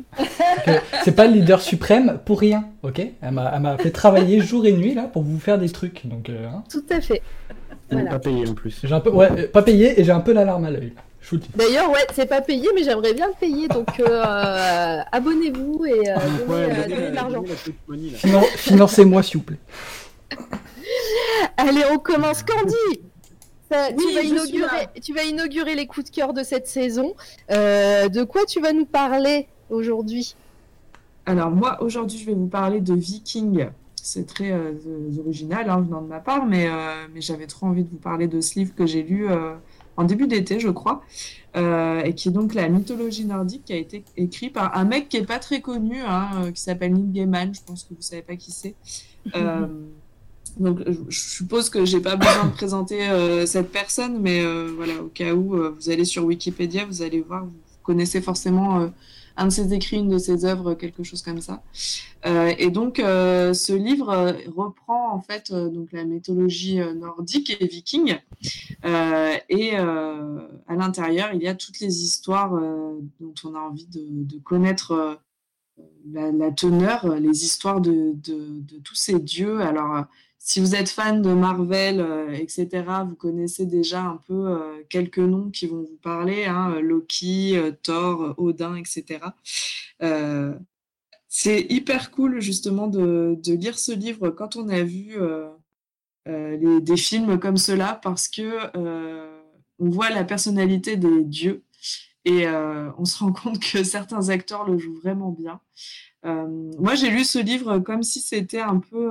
que 0.66 0.72
c'est 1.06 1.16
pas 1.16 1.27
le 1.27 1.33
leader 1.36 1.62
suprême 1.62 2.19
pour 2.25 2.39
rien, 2.42 2.66
ok 2.83 3.00
Elle 3.22 3.31
m'a 3.31 3.51
elle 3.56 3.62
m'a 3.62 3.77
fait 3.77 3.92
travailler 3.92 4.42
jour 4.42 4.66
et 4.66 4.74
nuit 4.74 4.94
là 4.94 5.04
pour 5.04 5.24
vous 5.24 5.39
faire 5.39 5.57
des 5.57 5.69
trucs. 5.69 6.06
Donc, 6.06 6.27
euh, 6.30 6.48
hein. 6.48 6.63
Tout 6.69 6.83
à 6.89 7.00
fait. 7.00 7.22
Voilà. 7.89 8.10
pas 8.10 8.19
payé 8.19 8.48
en 8.50 8.54
plus. 8.54 8.80
j'ai 8.83 8.94
un 8.94 9.00
peu, 9.00 9.12
ouais, 9.12 9.30
euh, 9.31 9.48
pas 9.48 9.62
payé 9.62 10.00
et 10.00 10.04
j'ai 10.04 10.12
un 10.12 10.19
peu 10.19 10.33
l'alarme 10.33 10.66
à 10.66 10.72
l'œil. 10.72 10.92
D'ailleurs, 11.56 11.89
ouais, 11.92 12.06
c'est 12.13 12.27
pas 12.27 12.42
payé, 12.42 12.68
mais 12.75 12.83
j'aimerais 12.83 13.13
bien 13.13 13.27
le 13.27 13.33
payer. 13.39 13.68
Donc 13.68 14.00
euh, 14.00 15.01
abonnez-vous 15.12 15.86
et 15.86 16.10
euh, 16.10 16.16
donnez, 16.16 16.54
Ouais, 16.54 16.69
euh, 16.72 17.10
de 17.10 17.16
l'argent. 17.16 17.44
la 17.89 18.42
Financez-moi 18.57 19.24
s'il 19.24 19.38
vous 19.38 19.44
plaît. 19.44 19.57
Allez, 21.58 21.84
on 21.91 21.98
commence. 21.98 22.44
Candy 22.44 23.01
Ça, 23.72 23.89
tu, 23.89 23.96
Oui, 23.98 24.13
vas 24.15 24.22
inaugurer, 24.22 24.88
tu 25.01 25.13
vas 25.13 25.24
inaugurer 25.24 25.75
les 25.75 25.88
coups 25.88 26.10
de 26.10 26.15
cœur 26.15 26.34
de 26.34 26.44
cette 26.44 26.67
saison. 26.67 27.15
Euh, 27.51 28.08
de 28.10 28.24
quoi 28.24 28.46
tu 28.46 28.62
vas 28.62 28.74
nous 28.74 28.86
parler 28.86 29.48
aujourd'hui? 29.70 30.36
Alors 31.25 31.50
moi 31.50 31.82
aujourd'hui 31.82 32.20
je 32.20 32.25
vais 32.27 32.34
vous 32.36 32.48
parler 32.48 32.82
de 32.82 32.94
Viking. 32.94 33.67
C'est 33.96 34.27
très 34.27 34.51
euh, 34.51 34.74
euh, 34.86 35.20
original 35.20 35.67
hein, 35.67 35.82
venant 35.82 36.01
de 36.03 36.08
ma 36.08 36.20
part, 36.20 36.46
mais, 36.46 36.67
euh, 36.67 37.08
mais 37.12 37.22
j'avais 37.22 37.48
trop 37.48 37.65
envie 37.65 37.84
de 37.84 37.89
vous 37.89 37.98
parler 37.98 38.27
de 38.27 38.39
ce 38.41 38.60
livre 38.60 38.75
que 38.75 38.86
j'ai 38.86 39.01
lu 39.01 39.27
euh, 39.27 39.55
en 39.98 40.04
début 40.04 40.28
d'été, 40.28 40.60
je 40.60 40.70
crois, 40.70 41.02
euh, 41.56 42.04
et 42.04 42.14
qui 42.14 42.30
est 42.30 42.32
donc 42.32 42.54
la 42.54 42.68
mythologie 42.68 43.25
nordique 43.25 43.64
qui 43.66 43.74
a 43.74 43.78
été 43.78 44.04
écrit 44.18 44.50
par 44.50 44.78
un 44.78 44.84
mec 44.84 45.10
qui 45.10 45.18
est 45.18 45.25
pas 45.25 45.40
très 45.40 45.62
connu, 45.62 46.02
hein, 46.02 46.30
euh, 46.36 46.52
qui 46.52 46.62
s'appelle 46.62 46.94
Neil 46.94 47.12
Gaiman. 47.12 47.54
Je 47.54 47.62
pense 47.66 47.84
que 47.84 47.94
vous 47.94 48.02
savez 48.02 48.22
pas 48.22 48.36
qui 48.36 48.52
c'est. 48.52 48.75
Euh, 49.36 49.66
donc 50.60 50.82
je, 51.10 51.20
suppose 51.20 51.72
que 51.72 51.84
j'ai 51.84 52.00
pas 52.00 52.16
besoin 52.16 52.46
de 52.46 52.52
présenter 52.52 53.10
euh, 53.10 53.48
cette 53.48 53.72
personne, 53.72 54.22
mais 54.22 54.46
voilà, 54.68 55.02
au 55.02 55.08
cas 55.08 55.34
où 55.34 55.58
vous 55.74 55.90
allez 55.90 56.06
sur 56.06 56.25
Wikipédia, 56.25 56.86
vous 56.86 57.02
allez 57.02 57.22
voir, 57.22 57.46
vous 57.46 57.52
connaissez 57.82 58.22
forcément 58.22 58.88
un 59.38 59.46
de 59.46 59.51
ses 59.51 59.74
écrits, 59.74 59.98
une 59.98 60.10
de 60.10 60.18
ses 60.18 60.46
œuvres, 60.46 60.74
quelque 60.74 61.04
chose 61.04 61.22
comme 61.22 61.42
ça. 61.42 61.62
Euh, 62.25 62.54
et 62.58 62.72
donc, 62.72 63.00
euh, 63.00 63.54
ce 63.54 63.74
livre 63.74 64.10
euh, 64.10 64.34
reprend 64.56 65.13
en 65.13 65.22
fait 65.22 65.51
donc 65.51 65.92
la 65.92 66.04
mythologie 66.06 66.80
nordique 66.96 67.56
et 67.60 67.68
viking. 67.68 68.18
Et 68.84 69.75
à 69.75 70.75
l'intérieur, 70.75 71.30
il 71.34 71.42
y 71.42 71.48
a 71.48 71.56
toutes 71.56 71.80
les 71.80 72.04
histoires 72.04 72.51
dont 73.20 73.34
on 73.44 73.56
a 73.56 73.60
envie 73.60 73.88
de, 73.88 74.39
connaître 74.39 75.20
la, 76.12 76.51
teneur, 76.51 77.08
les 77.15 77.44
histoires 77.44 77.82
de, 77.82 78.13
de, 78.13 78.80
tous 78.84 78.96
ces 78.96 79.20
dieux. 79.20 79.62
Alors, 79.62 80.06
si 80.48 80.60
vous 80.60 80.75
êtes 80.75 80.90
fan 80.90 81.24
de 81.24 81.34
Marvel, 81.34 82.00
euh, 82.00 82.32
etc., 82.32 82.84
vous 83.08 83.16
connaissez 83.16 83.66
déjà 83.66 84.04
un 84.04 84.18
peu 84.28 84.48
euh, 84.48 84.84
quelques 84.90 85.18
noms 85.18 85.50
qui 85.50 85.66
vont 85.66 85.82
vous 85.82 85.98
parler, 86.04 86.46
hein, 86.46 86.80
Loki, 86.82 87.58
euh, 87.58 87.72
Thor, 87.82 88.22
euh, 88.22 88.34
Odin, 88.38 88.75
etc. 88.75 89.22
C'est 91.28 91.66
hyper 91.68 92.12
cool 92.12 92.42
justement 92.42 92.86
de, 92.86 93.40
lire 93.56 93.80
ce 93.80 93.92
livre 93.92 94.30
quand 94.30 94.56
on 94.56 94.70
a 94.70 94.84
vu 94.84 95.18
des 96.28 96.98
films 96.98 97.40
comme 97.40 97.58
cela 97.58 98.00
parce 98.02 98.28
que 98.30 98.70
on 99.80 99.90
voit 99.90 100.12
la 100.12 100.24
personnalité 100.24 100.96
des 100.96 101.24
dieux 101.24 101.66
et 102.24 102.48
on 102.48 103.04
se 103.04 103.18
rend 103.20 103.34
compte 103.44 103.60
que 103.60 103.84
certains 103.84 104.30
acteurs 104.30 104.70
le 104.70 104.78
jouent 104.78 105.00
vraiment 105.02 105.32
bien. 105.32 105.60
Moi, 106.24 106.96
j'ai 106.96 107.10
lu 107.10 107.25
ce 107.25 107.40
livre 107.40 107.80
comme 107.80 108.04
si 108.04 108.22
c'était 108.22 108.62
un 108.62 108.80
peu 108.80 109.10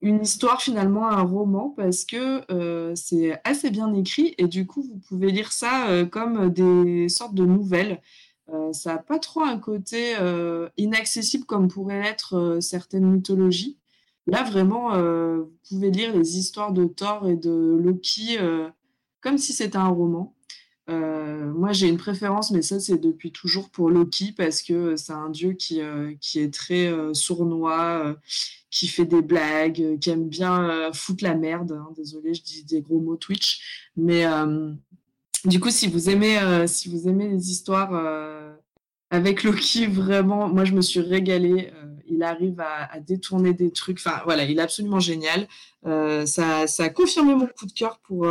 une 0.00 0.22
histoire 0.22 0.62
finalement, 0.62 1.08
un 1.08 1.22
roman, 1.22 1.70
parce 1.70 2.04
que 2.04 2.42
euh, 2.52 2.94
c'est 2.94 3.40
assez 3.44 3.70
bien 3.70 3.92
écrit 3.94 4.34
et 4.38 4.46
du 4.46 4.66
coup, 4.66 4.82
vous 4.82 4.98
pouvez 5.08 5.30
lire 5.32 5.52
ça 5.52 5.88
euh, 5.88 6.06
comme 6.06 6.50
des 6.50 7.08
sortes 7.08 7.34
de 7.34 7.44
nouvelles. 7.44 8.00
Euh, 8.52 8.72
ça 8.72 8.94
n'a 8.94 8.98
pas 8.98 9.18
trop 9.18 9.42
un 9.42 9.58
côté 9.58 10.14
inaccessible 10.76 11.44
comme 11.44 11.68
pourraient 11.68 12.02
l'être 12.02 12.58
certaines 12.60 13.10
mythologies. 13.10 13.78
Là, 14.26 14.42
vraiment, 14.44 14.90
vous 14.90 15.50
pouvez 15.68 15.90
lire 15.90 16.14
les 16.16 16.38
histoires 16.38 16.72
de 16.72 16.84
Thor 16.84 17.28
et 17.28 17.36
de 17.36 17.78
Loki 17.82 18.38
comme 19.20 19.38
si 19.38 19.52
c'était 19.52 19.78
un 19.78 19.88
roman. 19.88 20.34
moi, 20.86 21.72
j'ai 21.72 21.88
une 21.88 21.96
préférence, 21.98 22.50
mais 22.50 22.62
ça, 22.62 22.78
c'est 22.78 22.98
depuis 22.98 23.32
toujours 23.32 23.70
pour 23.70 23.90
Loki 23.90 24.32
parce 24.32 24.62
que 24.62 24.96
c'est 24.96 25.12
un 25.12 25.30
dieu 25.30 25.52
qui, 25.52 25.80
qui 26.20 26.40
est 26.40 26.52
très 26.52 26.90
sournois, 27.14 28.16
qui 28.70 28.86
fait 28.88 29.06
des 29.06 29.22
blagues, 29.22 29.98
qui 29.98 30.10
aime 30.10 30.28
bien 30.28 30.92
foutre 30.92 31.24
la 31.24 31.34
merde. 31.34 31.72
Hein. 31.72 31.88
Désolée, 31.96 32.34
je 32.34 32.42
dis 32.42 32.64
des 32.64 32.82
gros 32.82 33.00
mots 33.00 33.16
Twitch. 33.16 33.90
Mais 33.96 34.26
du 35.44 35.60
coup, 35.60 35.70
si 35.70 35.86
vous 35.86 36.10
aimez, 36.10 36.38
euh, 36.38 36.66
si 36.66 36.88
vous 36.88 37.08
aimez 37.08 37.28
les 37.28 37.50
histoires 37.50 37.94
euh, 37.94 38.52
avec 39.10 39.44
Loki, 39.44 39.86
vraiment, 39.86 40.48
moi 40.48 40.64
je 40.64 40.72
me 40.72 40.80
suis 40.82 41.00
régalée. 41.00 41.70
Euh, 41.74 41.84
il 42.10 42.22
arrive 42.22 42.60
à, 42.60 42.98
détourner 43.00 43.52
des 43.52 43.70
trucs. 43.70 43.98
Enfin, 43.98 44.20
voilà, 44.24 44.44
il 44.44 44.58
est 44.58 44.62
absolument 44.62 44.98
génial. 44.98 45.46
ça, 45.84 46.66
ça 46.66 46.84
a 46.84 46.88
confirmé 46.88 47.34
mon 47.34 47.46
coup 47.46 47.66
de 47.66 47.72
cœur 47.72 48.00
pour 48.00 48.26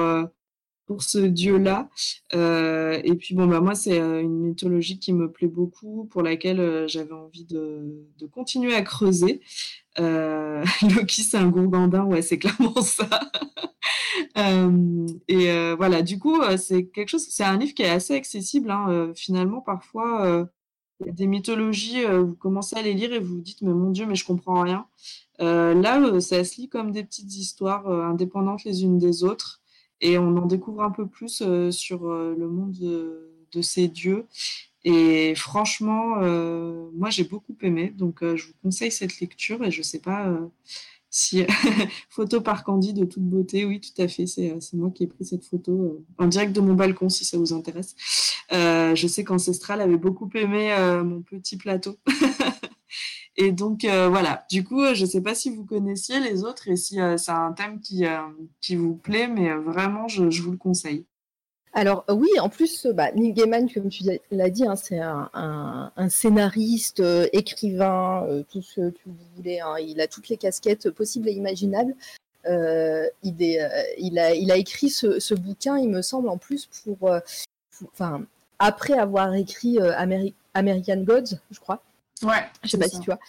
pour 0.87 1.03
ce 1.03 1.19
dieu-là. 1.19 1.89
et 2.33 3.15
puis 3.19 3.35
bon, 3.35 3.45
bah 3.45 3.61
moi 3.61 3.75
c'est 3.75 3.99
une 3.99 4.47
mythologie 4.47 4.97
qui 4.97 5.13
me 5.13 5.31
plaît 5.31 5.47
beaucoup, 5.47 6.05
pour 6.05 6.23
laquelle 6.23 6.85
j'avais 6.87 7.13
envie 7.13 7.45
de, 7.45 8.03
de, 8.17 8.25
continuer 8.25 8.73
à 8.73 8.81
creuser. 8.81 9.41
Loki, 9.97 11.23
c'est 11.23 11.37
un 11.37 11.49
gourgandin, 11.49 12.05
ouais, 12.05 12.21
c'est 12.21 12.37
clairement 12.37 12.81
ça. 12.81 13.07
Euh, 14.37 15.07
et 15.27 15.51
euh, 15.51 15.75
voilà, 15.75 16.01
du 16.01 16.19
coup, 16.19 16.41
euh, 16.41 16.57
c'est 16.57 16.85
quelque 16.87 17.09
chose, 17.09 17.25
c'est 17.29 17.43
un 17.43 17.57
livre 17.57 17.73
qui 17.73 17.83
est 17.83 17.89
assez 17.89 18.15
accessible. 18.15 18.69
Hein, 18.71 19.11
finalement, 19.15 19.61
parfois, 19.61 20.47
il 20.99 21.07
y 21.07 21.09
a 21.09 21.13
des 21.13 21.27
mythologies, 21.27 22.03
vous 22.05 22.35
commencez 22.35 22.75
à 22.75 22.81
les 22.81 22.93
lire 22.93 23.13
et 23.13 23.19
vous 23.19 23.35
vous 23.35 23.41
dites, 23.41 23.61
mais 23.61 23.73
mon 23.73 23.91
Dieu, 23.91 24.05
mais 24.05 24.15
je 24.15 24.25
comprends 24.25 24.61
rien. 24.61 24.87
là, 25.39 26.19
ça 26.19 26.43
se 26.43 26.61
lit 26.61 26.69
comme 26.69 26.91
des 26.91 27.03
petites 27.03 27.35
histoires 27.35 27.87
indépendantes 27.87 28.63
les 28.63 28.83
unes 28.83 28.97
des 28.97 29.23
autres, 29.23 29.61
et 30.01 30.17
on 30.17 30.37
en 30.37 30.45
découvre 30.45 30.83
un 30.83 30.91
peu 30.91 31.07
plus 31.07 31.43
sur 31.71 32.05
le 32.07 32.47
monde 32.47 32.73
de, 32.73 33.31
de, 33.51 33.61
ces 33.61 33.87
dieux. 33.87 34.27
Et 34.83 35.35
franchement, 35.35 36.17
moi, 36.93 37.09
j'ai 37.09 37.23
beaucoup 37.23 37.55
aimé, 37.61 37.93
donc 37.95 38.19
je 38.21 38.47
vous 38.47 38.53
conseille 38.63 38.91
cette 38.91 39.19
lecture, 39.19 39.63
et 39.63 39.71
je 39.71 39.81
sais 39.81 39.99
pas 39.99 40.29
si, 41.09 41.45
photo 42.09 42.41
par 42.41 42.63
Candy 42.63 42.93
de 42.93 43.05
toute 43.05 43.23
beauté, 43.23 43.65
oui, 43.65 43.81
tout 43.81 44.01
à 44.01 44.07
fait. 44.07 44.25
Euh, 44.39 44.59
c'est 44.59 44.73
moi 44.75 44.91
qui 44.91 45.03
ai 45.03 45.07
pris 45.07 45.25
cette 45.25 45.45
photo 45.45 45.71
euh, 45.71 46.05
en 46.17 46.27
direct 46.27 46.53
de 46.53 46.61
mon 46.61 46.73
balcon, 46.73 47.09
si 47.09 47.25
ça 47.25 47.37
vous 47.37 47.53
intéresse. 47.53 47.95
Euh, 48.51 48.93
je 48.95 49.07
sais 49.07 49.23
qu'Ancestral 49.23 49.81
avait 49.81 49.97
beaucoup 49.97 50.29
aimé 50.35 50.75
mon 51.03 51.21
petit 51.21 51.57
plateau. 51.57 51.97
et 53.35 53.51
donc, 53.51 53.81
voilà. 53.83 54.45
Du 54.51 54.63
coup, 54.63 54.81
je 54.93 55.01
ne 55.01 55.09
sais 55.09 55.21
pas 55.21 55.35
si 55.35 55.49
vous 55.49 55.65
connaissiez 55.65 56.19
les 56.19 56.43
autres 56.43 56.67
et 56.67 56.75
si 56.75 56.97
c'est 57.17 57.31
un 57.31 57.53
thème 57.53 57.79
qui 57.81 58.75
vous 58.75 58.95
plaît, 58.95 59.27
mais 59.27 59.53
vraiment, 59.55 60.07
je 60.07 60.41
vous 60.41 60.51
le 60.51 60.57
conseille. 60.57 61.05
Alors 61.77 62.05
oui, 62.09 62.27
en 62.39 62.49
plus, 62.49 62.87
bah, 62.87 63.11
Neil 63.11 63.33
Gaiman, 63.33 63.71
comme 63.71 63.89
tu 63.89 64.03
l'as 64.31 64.49
dit, 64.49 64.65
hein, 64.65 64.75
c'est 64.75 64.99
un, 64.99 65.91
scénariste, 66.09 67.01
euh, 67.01 67.27
écrivain, 67.33 68.25
euh, 68.27 68.41
tout 68.51 68.63
ce 68.63 68.89
que 68.89 68.97
vous 69.05 69.15
voulez. 69.35 69.59
Hein. 69.59 69.75
il 69.77 70.01
a 70.01 70.07
toutes 70.07 70.27
les 70.29 70.37
casquettes 70.37 70.89
possibles 70.89 71.29
et 71.29 71.33
imaginables. 71.33 71.93
Euh, 72.47 73.07
il, 73.21 74.17
a, 74.17 74.57
écrit 74.57 74.89
ce, 74.89 75.35
bouquin, 75.35 75.77
il 75.77 75.89
me 75.89 76.01
semble, 76.01 76.29
en 76.29 76.37
plus 76.39 76.67
pour, 76.83 77.11
enfin, 77.93 78.23
après 78.57 78.97
avoir 78.97 79.35
écrit 79.35 79.77
American 80.55 81.03
Gods, 81.03 81.37
je 81.51 81.59
crois. 81.59 81.83
Ouais. 82.23 82.43
Je 82.63 82.69
sais 82.69 82.79
pas 82.79 82.87
si 82.87 82.99
tu 83.01 83.05
vois. 83.05 83.19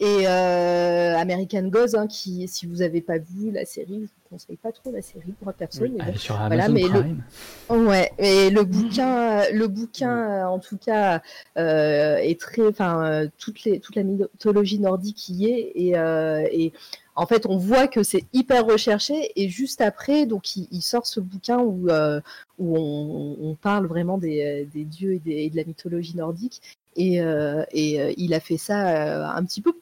Et 0.00 0.28
euh, 0.28 1.16
American 1.16 1.64
Gods, 1.64 1.96
hein, 1.96 2.06
qui, 2.06 2.46
si 2.46 2.66
vous 2.66 2.76
n'avez 2.76 3.00
pas 3.00 3.18
vu 3.18 3.50
la 3.50 3.64
série, 3.64 4.08
conseille 4.28 4.56
pas 4.56 4.72
trop 4.72 4.90
la 4.92 5.02
série 5.02 5.32
pour 5.40 5.52
personne. 5.52 5.92
mais 5.96 6.16
sur 6.16 6.40
Amazon 6.40 6.72
mais 6.72 6.82
Prime. 6.82 7.24
Le... 7.70 7.76
Ouais, 7.76 8.12
et 8.18 8.50
le 8.50 8.64
bouquin, 8.64 9.50
le 9.50 9.66
bouquin, 9.68 10.46
en 10.46 10.58
tout 10.58 10.76
cas, 10.76 11.22
euh, 11.56 12.16
est 12.16 12.40
très, 12.40 12.66
enfin, 12.66 13.28
toute 13.38 13.64
les, 13.64 13.80
toute 13.80 13.96
la 13.96 14.02
mythologie 14.02 14.78
nordique 14.78 15.28
y 15.28 15.46
est, 15.46 15.72
et, 15.74 15.98
euh, 15.98 16.46
et 16.50 16.72
en 17.14 17.26
fait, 17.26 17.46
on 17.46 17.56
voit 17.56 17.88
que 17.88 18.02
c'est 18.02 18.24
hyper 18.32 18.66
recherché, 18.66 19.32
et 19.36 19.48
juste 19.48 19.80
après, 19.80 20.26
donc, 20.26 20.56
il, 20.56 20.82
sort 20.82 21.06
ce 21.06 21.20
bouquin 21.20 21.58
où, 21.58 21.88
euh, 21.88 22.20
où 22.58 22.76
on, 22.76 23.36
on, 23.40 23.54
parle 23.54 23.86
vraiment 23.86 24.18
des, 24.18 24.68
des 24.72 24.84
dieux 24.84 25.14
et, 25.14 25.18
des, 25.18 25.32
et, 25.32 25.50
de 25.50 25.56
la 25.56 25.64
mythologie 25.64 26.16
nordique, 26.16 26.62
et, 26.96 27.20
euh, 27.20 27.64
et 27.72 28.14
il 28.18 28.34
a 28.34 28.40
fait 28.40 28.56
ça 28.56 29.34
un 29.34 29.44
petit 29.44 29.60
peu 29.60 29.72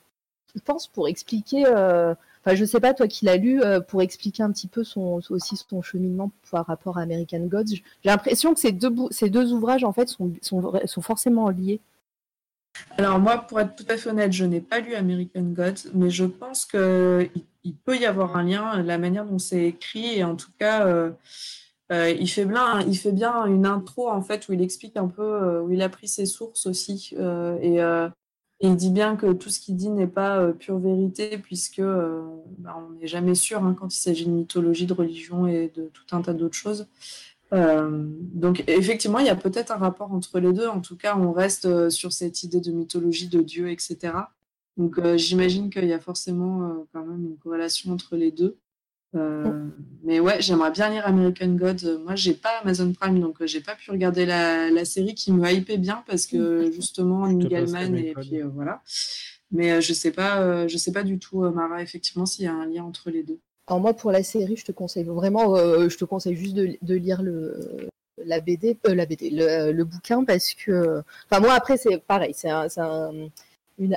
je 0.55 0.63
pense, 0.63 0.87
pour 0.87 1.07
expliquer. 1.07 1.65
Euh, 2.47 2.51
enfin, 2.51 2.55
je 2.55 2.65
sais 2.65 2.81
pas, 2.81 2.95
toi 2.95 3.09
qui 3.09 3.25
l'as 3.25 3.37
lu, 3.37 3.63
euh, 3.63 3.81
pour 3.81 4.03
expliquer 4.03 4.43
un 4.43 4.53
petit 4.53 4.69
peu 4.69 4.85
son, 4.85 5.21
aussi 5.31 5.57
son 5.57 5.83
cheminement 5.83 6.31
par 6.51 6.67
rapport 6.67 6.99
à 6.99 7.03
American 7.03 7.41
Gods. 7.41 7.67
J'ai 7.75 7.83
l'impression 8.05 8.55
que 8.55 8.61
ces 8.61 8.73
deux, 8.73 8.93
ces 9.11 9.31
deux 9.31 9.53
ouvrages, 9.53 9.85
en 9.85 9.93
fait, 9.93 10.09
sont, 10.09 10.33
sont, 10.43 10.73
sont 10.85 11.03
forcément 11.03 11.49
liés. 11.51 11.81
Alors 12.99 13.19
moi, 13.19 13.39
pour 13.39 13.59
être 13.61 13.75
tout 13.75 13.87
à 13.89 13.97
fait 13.97 14.11
honnête, 14.11 14.33
je 14.33 14.45
n'ai 14.45 14.61
pas 14.61 14.81
lu 14.81 14.95
American 14.95 15.43
Gods, 15.43 15.91
mais 15.95 16.11
je 16.11 16.25
pense 16.25 16.67
qu'il 16.67 17.31
il 17.65 17.75
peut 17.75 17.97
y 17.97 18.05
avoir 18.05 18.37
un 18.37 18.45
lien, 18.45 18.83
la 18.83 18.99
manière 18.99 19.25
dont 19.25 19.39
c'est 19.39 19.65
écrit, 19.65 20.19
et 20.19 20.25
en 20.25 20.37
tout 20.37 20.51
cas, 20.59 20.87
euh, 20.87 21.11
il, 21.91 22.29
fait 22.29 22.45
bien, 22.45 22.81
il 22.83 22.97
fait 22.99 23.13
bien 23.13 23.47
une 23.47 23.65
intro 23.65 24.11
en 24.11 24.21
fait 24.21 24.49
où 24.49 24.53
il 24.53 24.61
explique 24.61 24.99
un 24.99 25.09
peu 25.09 25.61
où 25.61 25.73
il 25.73 25.81
a 25.81 25.89
pris 25.89 26.07
ses 26.07 26.27
sources 26.27 26.67
aussi, 26.67 27.15
et 27.63 27.81
il 28.61 28.77
dit 28.77 28.91
bien 28.91 29.17
que 29.17 29.33
tout 29.33 29.51
ce 29.51 29.61
qu'il 29.61 29.77
dit 29.77 29.91
n'est 29.91 30.07
pas 30.07 30.39
euh, 30.39 30.53
pure 30.53 30.79
vérité, 30.79 31.39
puisque 31.39 31.79
euh, 31.79 32.23
bah, 32.59 32.77
on 32.79 32.93
n'est 32.93 33.07
jamais 33.07 33.35
sûr 33.35 33.63
hein, 33.63 33.77
quand 33.79 33.95
il 33.95 33.99
s'agit 33.99 34.25
de 34.25 34.31
mythologie, 34.31 34.87
de 34.87 34.95
religion 34.95 35.47
et 35.47 35.71
de 35.75 35.91
tout 35.93 36.17
un 36.17 36.23
tas 36.23 36.33
d'autres 36.33 36.57
choses. 36.57 36.87
Euh, 37.53 38.07
donc 38.33 38.65
effectivement, 38.67 39.19
il 39.19 39.27
y 39.27 39.31
a 39.31 39.37
peut-être 39.37 39.73
un 39.73 39.77
rapport 39.77 40.13
entre 40.13 40.41
les 40.41 40.53
deux. 40.53 40.69
En 40.69 40.81
tout 40.81 40.97
cas, 40.97 41.17
on 41.17 41.33
reste 41.33 41.91
sur 41.91 42.13
cette 42.13 42.43
idée 42.43 42.61
de 42.61 42.73
mythologie, 42.73 43.29
de 43.29 43.43
Dieu, 43.43 43.71
etc. 43.71 44.15
Donc 44.77 45.01
j'imagine 45.17 45.71
qu'il 45.71 45.87
y 45.87 45.93
a 45.93 46.01
forcément 46.01 46.87
quand 46.93 47.05
même 47.05 47.25
une 47.25 47.37
corrélation 47.37 47.93
entre 47.93 48.17
les 48.17 48.33
deux. 48.33 48.59
Euh, 49.17 49.69
mais 50.03 50.21
ouais, 50.21 50.41
j'aimerais 50.41 50.71
bien 50.71 50.91
lire 50.91 51.07
American 51.07 51.49
Gods. 51.49 51.99
Moi, 52.05 52.15
j'ai 52.15 52.35
pas 52.35 52.61
Amazon 52.63 52.93
Prime, 52.93 53.21
donc 53.21 53.41
euh, 53.41 53.47
j'ai 53.47 53.61
pas 53.61 53.75
pu 53.75 53.91
regarder 53.91 54.27
la, 54.27 54.85
série 54.85 55.15
qui 55.15 55.33
me 55.33 55.51
hypait 55.51 55.79
bien 55.79 56.05
parce 56.07 56.27
que 56.27 56.71
justement, 56.75 57.27
Neil 57.27 57.49
Gaiman 57.49 57.97
et 57.97 58.15
puis 58.15 58.43
euh, 58.43 58.49
voilà. 58.53 58.83
Mais 59.51 59.81
je 59.81 59.93
sais 59.93 60.11
pas, 60.11 60.67
je 60.67 60.77
sais 60.77 60.93
pas 60.93 61.05
du 61.05 61.19
tout, 61.19 61.39
Mara, 61.39 61.81
effectivement, 61.81 62.27
s'il 62.27 62.45
y 62.45 62.49
a 62.49 62.53
un 62.53 62.67
lien 62.67 62.83
entre 62.83 63.11
les 63.11 63.23
deux. 63.23 63.39
Alors 63.69 63.81
moi, 63.81 63.95
pour 63.95 64.11
la 64.11 64.25
série, 64.25 64.57
je 64.57 64.65
te 64.65 64.73
conseille 64.73 65.05
vraiment, 65.05 65.57
je 65.57 65.97
te 65.97 66.05
conseille 66.05 66.35
juste 66.35 66.57
de, 66.57 66.95
lire 66.95 67.23
le 67.23 67.89
la 68.25 68.41
BD, 68.41 68.77
la 68.85 69.07
BD, 69.07 69.31
le, 69.31 69.85
bouquin 69.85 70.25
parce 70.25 70.53
que, 70.55 71.03
enfin 71.31 71.41
moi 71.41 71.53
après 71.53 71.77
c'est 71.77 71.99
pareil, 71.99 72.33
c'est 72.35 72.49
un, 72.49 72.67
un 72.77 73.29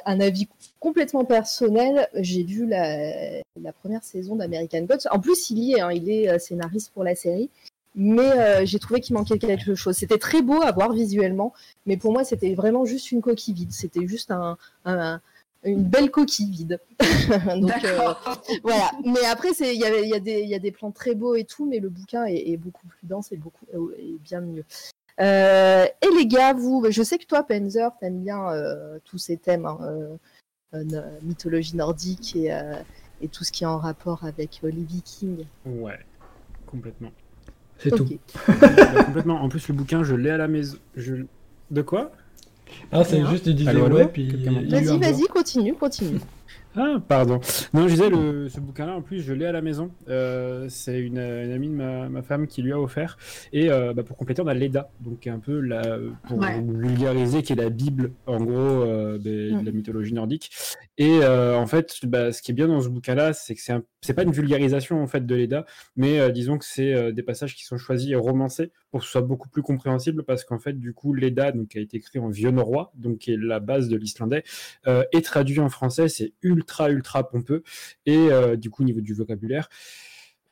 avis 0.05 0.47
complètement 0.79 1.25
personnel. 1.25 2.07
J'ai 2.15 2.43
vu 2.43 2.65
la, 2.67 3.41
première 3.81 4.03
saison 4.03 4.35
d'American 4.35 4.81
Gods. 4.83 5.07
En 5.11 5.19
plus, 5.19 5.49
il 5.49 5.59
y 5.59 5.73
est, 5.73 5.81
hein, 5.81 5.91
il 5.91 6.09
est 6.09 6.29
euh, 6.29 6.39
scénariste 6.39 6.91
pour 6.93 7.03
la 7.03 7.15
série. 7.15 7.49
Mais 7.95 8.31
euh, 8.31 8.65
j'ai 8.65 8.79
trouvé 8.79 9.01
qu'il 9.01 9.15
manquait 9.15 9.39
quelque 9.39 9.75
chose. 9.75 9.95
C'était 9.95 10.17
très 10.17 10.41
beau 10.41 10.61
à 10.61 10.71
voir 10.71 10.93
visuellement, 10.93 11.53
mais 11.85 11.97
pour 11.97 12.13
moi, 12.13 12.23
c'était 12.23 12.53
vraiment 12.53 12.85
juste 12.85 13.11
une 13.11 13.21
coquille 13.21 13.53
vide. 13.53 13.71
C'était 13.71 14.07
juste 14.07 14.31
un, 14.31 14.57
une 15.63 15.83
belle 15.83 16.11
coquille 16.11 16.51
vide. 16.51 16.79
Donc 17.57 17.83
euh, 17.83 18.13
voilà. 18.63 18.91
Mais 19.05 19.25
après, 19.25 19.49
il 19.59 19.73
y, 19.73 20.29
y, 20.29 20.47
y, 20.47 20.55
a 20.55 20.59
des 20.59 20.71
plans 20.71 20.91
très 20.91 21.15
beaux 21.15 21.35
et 21.35 21.43
tout, 21.43 21.65
mais 21.65 21.79
le 21.79 21.89
bouquin 21.89 22.25
est, 22.25 22.57
beaucoup 22.57 22.85
plus 22.87 23.07
dense 23.07 23.31
et 23.31 23.37
beaucoup 23.37 23.65
et 23.97 24.17
bien 24.23 24.41
mieux. 24.41 24.63
Euh, 25.19 25.85
et 25.85 26.15
les 26.17 26.27
gars, 26.27 26.53
vous, 26.53 26.85
je 26.89 27.03
sais 27.03 27.17
que 27.17 27.25
toi, 27.25 27.43
Penzer, 27.43 27.91
t'aimes 27.99 28.21
bien 28.21 28.49
euh, 28.51 28.99
tous 29.03 29.17
ces 29.17 29.37
thèmes, 29.37 29.65
hein, 29.65 29.79
euh, 30.73 31.01
mythologie 31.23 31.75
nordique 31.75 32.35
et, 32.35 32.51
et, 33.21 33.27
tout 33.27 33.43
ce 33.43 33.51
qui 33.51 33.63
est 33.63 33.67
en 33.67 33.79
rapport 33.79 34.23
avec 34.23 34.61
les 34.63 34.71
Vikings. 34.71 35.45
Ouais, 35.65 35.99
complètement. 36.65 37.11
C'est 37.79 37.91
tout. 37.91 38.07
complètement. 39.05 39.41
En 39.41 39.49
plus, 39.49 39.67
le 39.67 39.73
bouquin, 39.73 40.03
je 40.03 40.15
l'ai 40.15 40.29
à 40.29 40.37
la 40.37 40.47
maison. 40.47 40.77
Je... 40.95 41.15
De 41.71 41.81
quoi? 41.81 42.11
Ah, 42.91 43.03
c'est 43.03 43.25
juste, 43.25 43.47
il 43.47 43.55
disait 43.55 43.75
ouais, 43.75 44.07
puis. 44.07 44.45
Vas-y, 44.69 44.97
vas-y, 44.97 45.23
continue, 45.27 45.73
continue. 45.73 46.19
Ah, 46.75 47.01
pardon. 47.07 47.39
Non, 47.73 47.87
je 47.87 47.93
disais, 47.93 48.09
le, 48.11 48.47
ce 48.47 48.59
bouquin-là, 48.59 48.95
en 48.95 49.01
plus, 49.01 49.21
je 49.21 49.33
l'ai 49.33 49.47
à 49.47 49.51
la 49.51 49.61
maison. 49.61 49.89
Euh, 50.07 50.67
c'est 50.69 50.99
une, 50.99 51.17
une 51.17 51.51
amie 51.51 51.67
de 51.67 51.73
ma, 51.73 52.09
ma 52.09 52.21
femme 52.21 52.45
qui 52.45 52.61
lui 52.61 52.71
a 52.71 52.79
offert. 52.79 53.17
Et 53.51 53.71
euh, 53.71 53.91
bah, 53.93 54.03
pour 54.03 54.15
compléter, 54.17 54.41
on 54.43 54.47
a 54.47 54.53
l'EDA, 54.53 54.91
donc 55.01 55.25
un 55.25 55.39
peu 55.39 55.59
la, 55.59 55.97
pour 56.27 56.37
Ouais. 56.37 56.61
vulgariser, 56.63 57.41
qui 57.41 57.53
est 57.53 57.55
la 57.55 57.69
Bible, 57.69 58.11
en 58.27 58.37
gros, 58.39 58.53
euh, 58.55 59.17
de 59.17 59.51
la 59.65 59.71
mythologie 59.71 60.13
nordique. 60.13 60.51
Et 60.99 61.19
en 61.25 61.65
fait, 61.65 61.95
bah, 62.03 62.31
ce 62.31 62.41
qui 62.41 62.51
est 62.51 62.53
bien 62.53 62.67
dans 62.67 62.81
ce 62.81 62.89
bouquin-là, 62.89 63.33
c'est 63.33 63.55
que 63.55 63.61
c'est 63.61 63.73
un- 63.73 63.83
c'est 64.01 64.13
pas 64.13 64.23
une 64.23 64.31
vulgarisation 64.31 65.01
en 65.03 65.07
fait 65.07 65.25
de 65.25 65.35
l'EDA, 65.35 65.65
mais 65.97 66.31
disons 66.31 66.57
que 66.57 66.63
c'est 66.65 67.11
des 67.11 67.23
passages 67.23 67.53
qui 67.55 67.65
sont 67.65 67.77
choisis 67.77 68.11
et 68.11 68.15
romancés 68.15 68.71
pour 68.91 69.01
que 69.01 69.05
ce 69.05 69.11
soit 69.11 69.21
beaucoup 69.21 69.49
plus 69.49 69.61
compréhensible, 69.61 70.23
parce 70.23 70.43
qu'en 70.45 70.59
fait, 70.59 70.73
du 70.73 70.93
coup, 70.93 71.13
l'EDA, 71.13 71.51
donc, 71.51 71.69
qui 71.69 71.77
a 71.77 71.81
été 71.81 71.97
écrit 71.97 72.19
en 72.19 72.29
vieux 72.29 72.51
norrois, 72.51 72.91
donc 72.95 73.17
qui 73.19 73.33
est 73.33 73.37
la 73.37 73.59
base 73.59 73.87
de 73.89 73.97
l'islandais, 73.97 74.43
est 74.85 75.25
traduit 75.25 75.59
en 75.59 75.69
français, 75.69 76.07
c'est 76.09 76.33
ultra 76.41 76.58
ultra 76.89 77.29
pompeux. 77.29 77.63
Et 78.05 78.17
euh, 78.31 78.55
du 78.55 78.69
coup 78.69 78.83
au 78.83 78.85
niveau 78.85 79.01
du 79.01 79.13
vocabulaire 79.13 79.69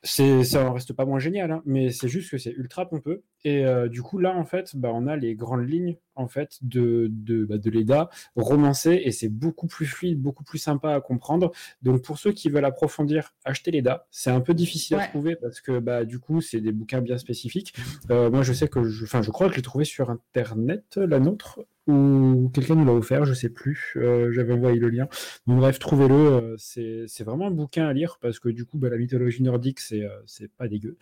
c'est 0.03 0.43
ça 0.43 0.63
en 0.63 0.73
reste 0.73 0.93
pas 0.93 1.05
moins 1.05 1.19
génial 1.19 1.51
hein, 1.51 1.61
mais 1.65 1.91
c'est 1.91 2.07
juste 2.07 2.29
que 2.31 2.37
c'est 2.37 2.51
ultra 2.51 2.87
pompeux. 2.87 3.23
Et 3.43 3.65
euh, 3.65 3.87
du 3.87 4.01
coup 4.01 4.19
là 4.19 4.35
en 4.35 4.45
fait 4.45 4.75
bah, 4.75 4.91
on 4.93 5.07
a 5.07 5.15
les 5.15 5.35
grandes 5.35 5.67
lignes 5.67 5.97
en 6.15 6.27
fait 6.27 6.57
de 6.61 7.07
de, 7.11 7.45
bah, 7.45 7.57
de 7.57 7.69
l'EDA 7.69 8.09
romancées 8.35 9.01
et 9.03 9.11
c'est 9.11 9.29
beaucoup 9.29 9.67
plus 9.67 9.85
fluide 9.85 10.21
beaucoup 10.21 10.43
plus 10.43 10.59
sympa 10.59 10.93
à 10.93 11.01
comprendre. 11.01 11.51
Donc 11.81 12.03
pour 12.03 12.19
ceux 12.19 12.31
qui 12.31 12.49
veulent 12.49 12.65
approfondir 12.65 13.33
achetez 13.43 13.71
l'EDA. 13.71 14.07
C'est 14.11 14.31
un 14.31 14.41
peu 14.41 14.53
difficile 14.53 14.97
à 14.97 15.07
trouver 15.07 15.35
parce 15.35 15.61
que 15.61 15.79
bah 15.79 16.05
du 16.05 16.19
coup 16.19 16.41
c'est 16.41 16.61
des 16.61 16.71
bouquins 16.71 17.01
bien 17.01 17.17
spécifiques. 17.17 17.73
Euh, 18.11 18.29
moi 18.29 18.43
je 18.43 18.53
sais 18.53 18.67
que 18.67 18.83
je 18.83 19.03
enfin 19.03 19.21
je 19.21 19.31
crois 19.31 19.47
que 19.47 19.53
je 19.53 19.57
l'ai 19.57 19.63
trouvé 19.63 19.83
sur 19.83 20.09
internet 20.09 20.95
la 20.95 21.19
nôtre 21.19 21.59
ou 21.87 22.51
quelqu'un 22.53 22.75
nous 22.75 22.85
l'a 22.85 22.91
offert, 22.93 23.25
je 23.25 23.33
sais 23.33 23.49
plus. 23.49 23.93
Euh, 23.95 24.31
J'avais 24.33 24.53
envoyé 24.53 24.77
le 24.77 24.89
lien. 24.89 25.07
Donc, 25.47 25.59
bref, 25.59 25.79
trouvez-le. 25.79 26.15
euh, 26.15 26.55
c'est 26.57 27.23
vraiment 27.23 27.47
un 27.47 27.51
bouquin 27.51 27.87
à 27.87 27.93
lire 27.93 28.17
parce 28.21 28.39
que 28.39 28.49
du 28.49 28.65
coup, 28.65 28.77
bah, 28.77 28.89
la 28.89 28.97
mythologie 28.97 29.41
nordique, 29.41 29.79
c'est 29.79 30.03
euh, 30.03 30.47
pas 30.57 30.67
dégueu. 30.67 30.97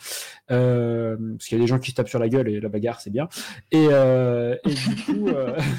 Parce 0.48 1.46
qu'il 1.48 1.58
y 1.58 1.62
a 1.62 1.64
des 1.64 1.68
gens 1.68 1.80
qui 1.80 1.92
se 1.92 1.96
tapent 1.96 2.10
sur 2.10 2.20
la 2.20 2.30
gueule 2.30 2.48
et 2.50 2.60
la 2.60 2.70
bagarre, 2.70 3.02
c'est 3.02 3.10
bien. 3.10 3.28
Et, 3.72 3.88
du 3.88 5.06
coup, 5.06 5.30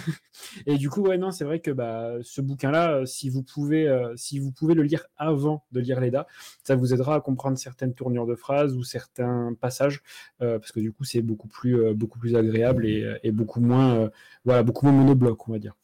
et 0.66 0.76
du 0.76 0.90
coup, 0.90 1.02
ouais, 1.02 1.18
non, 1.18 1.30
c'est 1.30 1.44
vrai 1.44 1.60
que 1.60 1.70
bah, 1.70 2.14
ce 2.22 2.40
bouquin-là, 2.40 3.06
si 3.06 3.30
vous 3.30 3.42
pouvez, 3.42 3.86
si 4.16 4.40
vous 4.40 4.50
pouvez 4.50 4.74
le 4.74 4.82
lire 4.82 5.06
avant 5.16 5.64
de 5.70 5.80
lire 5.80 6.00
l'EDA, 6.00 6.26
ça 6.64 6.74
vous 6.74 6.92
aidera 6.92 7.14
à 7.14 7.20
comprendre 7.20 7.58
certaines 7.58 7.94
tournures 7.94 8.26
de 8.26 8.34
phrases 8.34 8.74
ou 8.74 8.82
certains 8.82 9.54
passages, 9.60 10.02
parce 10.40 10.72
que 10.72 10.80
du 10.80 10.92
coup, 10.92 11.04
c'est 11.04 11.22
beaucoup 11.22 11.48
plus, 11.48 11.94
beaucoup 11.94 12.18
plus 12.18 12.34
agréable 12.34 12.86
et, 12.86 13.18
et 13.22 13.30
beaucoup 13.30 13.60
moins, 13.60 14.10
voilà, 14.44 14.62
beaucoup 14.64 14.86
moins 14.86 14.95
monobloc, 14.96 15.48
on 15.48 15.52
va 15.52 15.58
dire. 15.58 15.74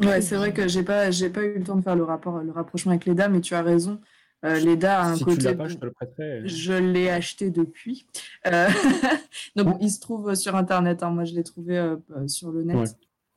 Ouais, 0.00 0.20
c'est 0.22 0.36
vrai 0.36 0.52
que 0.52 0.68
j'ai 0.68 0.82
pas, 0.84 1.10
j'ai 1.10 1.28
pas 1.30 1.42
eu 1.42 1.58
le 1.58 1.64
temps 1.64 1.76
de 1.76 1.82
faire 1.82 1.96
le 1.96 2.04
rapport, 2.04 2.38
le 2.38 2.52
rapprochement 2.52 2.92
avec 2.92 3.04
l'EDA, 3.04 3.28
mais 3.28 3.40
tu 3.40 3.54
as 3.54 3.62
raison. 3.62 4.00
Euh, 4.44 4.58
L'EDA 4.58 5.00
a 5.02 5.06
un 5.10 5.12
si 5.14 5.20
tu 5.20 5.24
côté. 5.26 5.42
l'as 5.44 5.54
pas, 5.54 5.68
je 5.68 5.76
te 5.76 5.84
le 5.84 5.92
prêterai. 5.92 6.42
Je 6.48 6.72
l'ai 6.72 7.08
acheté 7.10 7.50
depuis. 7.50 8.06
Euh, 8.48 8.68
Donc, 9.56 9.76
il 9.80 9.90
se 9.90 10.00
trouve 10.00 10.34
sur 10.34 10.56
Internet. 10.56 11.02
hein. 11.04 11.10
Moi, 11.10 11.24
je 11.24 11.34
l'ai 11.34 11.44
trouvé 11.44 11.78
euh, 11.78 11.96
sur 12.26 12.50
le 12.50 12.64
net 12.64 12.76
Ouais. 12.76 12.84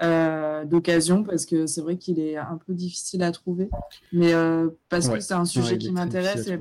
euh, 0.01 0.65
d'occasion 0.65 1.23
parce 1.23 1.45
que 1.45 1.67
c'est 1.67 1.81
vrai 1.81 1.97
qu'il 1.97 2.19
est 2.19 2.37
un 2.37 2.57
peu 2.65 2.73
difficile 2.73 3.21
à 3.21 3.31
trouver. 3.31 3.69
Mais 4.13 4.33
euh, 4.33 4.69
parce 4.89 5.07
Ouais. 5.07 5.15
que 5.15 5.19
c'est 5.19 5.35
un 5.35 5.45
sujet 5.45 5.77
qui 5.77 5.91
m'intéresse 5.91 6.47
et. 6.47 6.59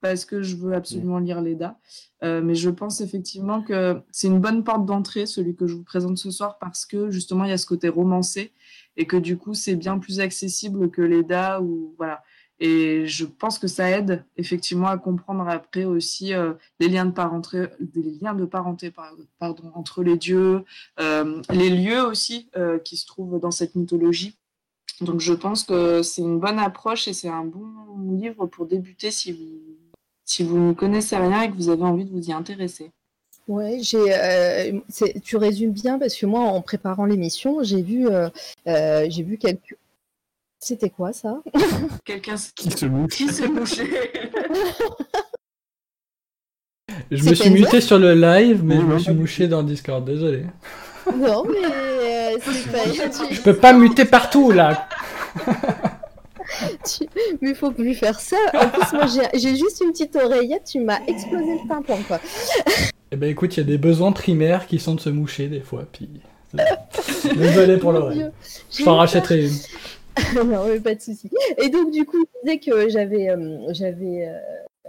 Parce 0.00 0.24
que 0.24 0.42
je 0.42 0.56
veux 0.56 0.74
absolument 0.74 1.18
lire 1.18 1.40
l'EDA. 1.40 1.78
Euh, 2.22 2.40
mais 2.42 2.54
je 2.54 2.70
pense 2.70 3.00
effectivement 3.00 3.62
que 3.62 4.00
c'est 4.10 4.28
une 4.28 4.40
bonne 4.40 4.64
porte 4.64 4.86
d'entrée, 4.86 5.26
celui 5.26 5.54
que 5.54 5.66
je 5.66 5.74
vous 5.74 5.84
présente 5.84 6.18
ce 6.18 6.30
soir, 6.30 6.58
parce 6.58 6.86
que 6.86 7.10
justement, 7.10 7.44
il 7.44 7.50
y 7.50 7.52
a 7.52 7.58
ce 7.58 7.66
côté 7.66 7.88
romancé 7.88 8.52
et 8.96 9.06
que 9.06 9.16
du 9.16 9.36
coup, 9.36 9.54
c'est 9.54 9.76
bien 9.76 9.98
plus 9.98 10.20
accessible 10.20 10.90
que 10.90 11.02
l'EDA. 11.02 11.60
Ou, 11.60 11.94
voilà. 11.98 12.22
Et 12.58 13.06
je 13.06 13.26
pense 13.26 13.58
que 13.58 13.66
ça 13.66 13.90
aide 13.90 14.24
effectivement 14.38 14.88
à 14.88 14.96
comprendre 14.96 15.46
après 15.46 15.84
aussi 15.84 16.32
euh, 16.32 16.54
les 16.80 16.88
liens 16.88 17.04
de 17.04 17.10
parenté, 17.10 17.66
des 17.80 18.02
liens 18.02 18.34
de 18.34 18.46
parenté 18.46 18.90
par- 18.90 19.14
pardon, 19.38 19.70
entre 19.74 20.02
les 20.02 20.16
dieux, 20.16 20.64
euh, 20.98 21.42
les 21.50 21.68
lieux 21.68 22.02
aussi 22.02 22.48
qui 22.84 22.96
se 22.96 23.06
trouvent 23.06 23.38
dans 23.38 23.50
cette 23.50 23.74
mythologie. 23.74 24.38
Donc 25.02 25.20
je 25.20 25.34
pense 25.34 25.64
que 25.64 26.02
c'est 26.02 26.22
une 26.22 26.40
bonne 26.40 26.58
approche 26.58 27.06
et 27.06 27.12
c'est 27.12 27.28
un 27.28 27.44
bon 27.44 27.68
livre 28.12 28.46
pour 28.46 28.64
débuter 28.64 29.10
si 29.10 29.32
vous 29.32 29.76
si 30.26 30.42
vous 30.42 30.58
ne 30.58 30.72
connaissez 30.74 31.16
rien 31.16 31.42
et 31.42 31.50
que 31.50 31.56
vous 31.56 31.70
avez 31.70 31.84
envie 31.84 32.04
de 32.04 32.10
vous 32.10 32.28
y 32.28 32.32
intéresser. 32.32 32.90
Ouais, 33.48 33.78
j'ai, 33.80 34.12
euh, 34.12 34.80
tu 35.22 35.36
résumes 35.36 35.70
bien 35.70 36.00
parce 36.00 36.16
que 36.16 36.26
moi, 36.26 36.40
en 36.40 36.60
préparant 36.60 37.04
l'émission, 37.04 37.62
j'ai 37.62 37.80
vu, 37.80 38.08
euh, 38.08 38.28
euh, 38.66 39.06
j'ai 39.08 39.22
vu 39.22 39.38
quelques. 39.38 39.76
C'était 40.58 40.90
quoi 40.90 41.12
ça? 41.12 41.40
Quelqu'un 42.04 42.34
Qui 42.56 42.72
se 42.72 42.86
mouche 42.86 43.12
qui 43.12 43.28
s'est 43.28 43.46
mouché 43.46 43.88
Je 47.10 47.22
me 47.28 47.34
suis 47.34 47.50
muté 47.50 47.80
sur 47.80 47.98
le 48.00 48.14
live, 48.14 48.64
mais 48.64 48.76
je 48.76 48.82
me 48.82 48.98
suis 48.98 49.14
mouché 49.14 49.46
dans 49.46 49.60
le 49.62 49.68
Discord, 49.68 50.04
désolé. 50.04 50.44
Non, 51.16 51.44
mais 51.44 51.64
euh, 51.64 52.36
c'est 52.40 52.72
pas. 52.72 53.30
Je 53.30 53.40
peux 53.42 53.54
pas 53.54 53.72
muter 53.72 54.04
partout 54.04 54.50
là 54.50 54.88
tu- 56.84 57.08
Mais 57.40 57.54
faut 57.54 57.70
plus 57.70 57.94
faire 57.94 58.20
ça. 58.20 58.36
En 58.54 58.68
plus, 58.68 58.92
moi, 58.92 59.06
j'ai, 59.34 59.56
juste 59.56 59.82
une 59.84 59.92
petite 59.92 60.16
oreillette. 60.16 60.64
Tu 60.64 60.80
m'as 60.80 61.00
explosé 61.06 61.58
le 61.62 61.68
tympan, 61.68 61.98
quoi. 62.06 62.20
Eh 63.10 63.16
ben 63.16 63.30
écoute, 63.30 63.56
il 63.56 63.60
y 63.60 63.62
a 63.62 63.66
des 63.66 63.78
besoins 63.78 64.12
primaires 64.12 64.66
qui 64.66 64.78
sont 64.78 64.94
de 64.94 65.00
se 65.00 65.10
moucher 65.10 65.48
des 65.48 65.60
fois, 65.60 65.84
puis... 65.90 66.08
Désolé 67.36 67.76
pour 67.76 67.92
l'oreille. 67.92 68.26
Je 68.70 68.84
t'en 68.84 68.96
rachèterai 68.96 69.46
une. 69.46 69.54
non, 70.46 70.66
mais 70.66 70.80
pas 70.80 70.94
de 70.94 71.00
souci. 71.00 71.30
Et 71.58 71.68
donc, 71.68 71.90
du 71.90 72.04
coup, 72.04 72.18
je 72.18 72.40
disais 72.42 72.58
que 72.58 72.88
j'avais 72.88 73.28
euh, 73.28 73.72
j'avais 73.72 74.28
euh, 74.28 74.38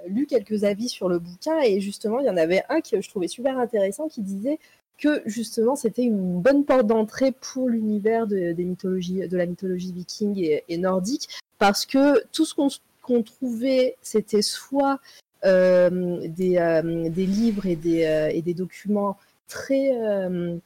lu 0.10 0.26
quelques 0.26 0.64
avis 0.64 0.90
sur 0.90 1.10
le 1.10 1.20
bouquin 1.20 1.60
et 1.62 1.80
justement, 1.80 2.20
il 2.20 2.26
y 2.26 2.30
en 2.30 2.38
avait 2.38 2.64
un 2.70 2.82
que 2.82 3.02
je 3.02 3.10
trouvais 3.10 3.28
super 3.28 3.58
intéressant 3.58 4.08
qui 4.08 4.22
disait 4.22 4.60
que 4.98 5.22
justement, 5.26 5.76
c'était 5.76 6.04
une 6.04 6.42
bonne 6.42 6.66
porte 6.66 6.88
d'entrée 6.88 7.32
pour 7.32 7.70
l'univers 7.70 8.28
de, 8.28 8.52
des 8.52 8.64
mythologies, 8.64 9.28
de 9.28 9.38
la 9.38 9.46
mythologie 9.46 9.92
viking 9.92 10.62
et, 10.68 10.78
nordique 10.78 11.30
parce 11.60 11.86
que 11.86 12.24
tout 12.32 12.46
ce 12.46 12.54
qu'on 13.02 13.24
trouvait, 13.24 13.96
c'était 14.02 14.42
soit 14.42 15.00
euh, 15.46 16.28
des, 16.28 16.58
euh, 16.58 17.10
des 17.10 17.26
livres 17.26 17.68
et 17.68 17.76
des, 17.76 18.06
euh, 18.06 18.30
et 18.34 18.42
des 18.42 18.54
documents 18.54 19.18
très, 19.48 19.92
euh, 19.96 20.58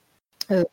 euh, 0.51 0.63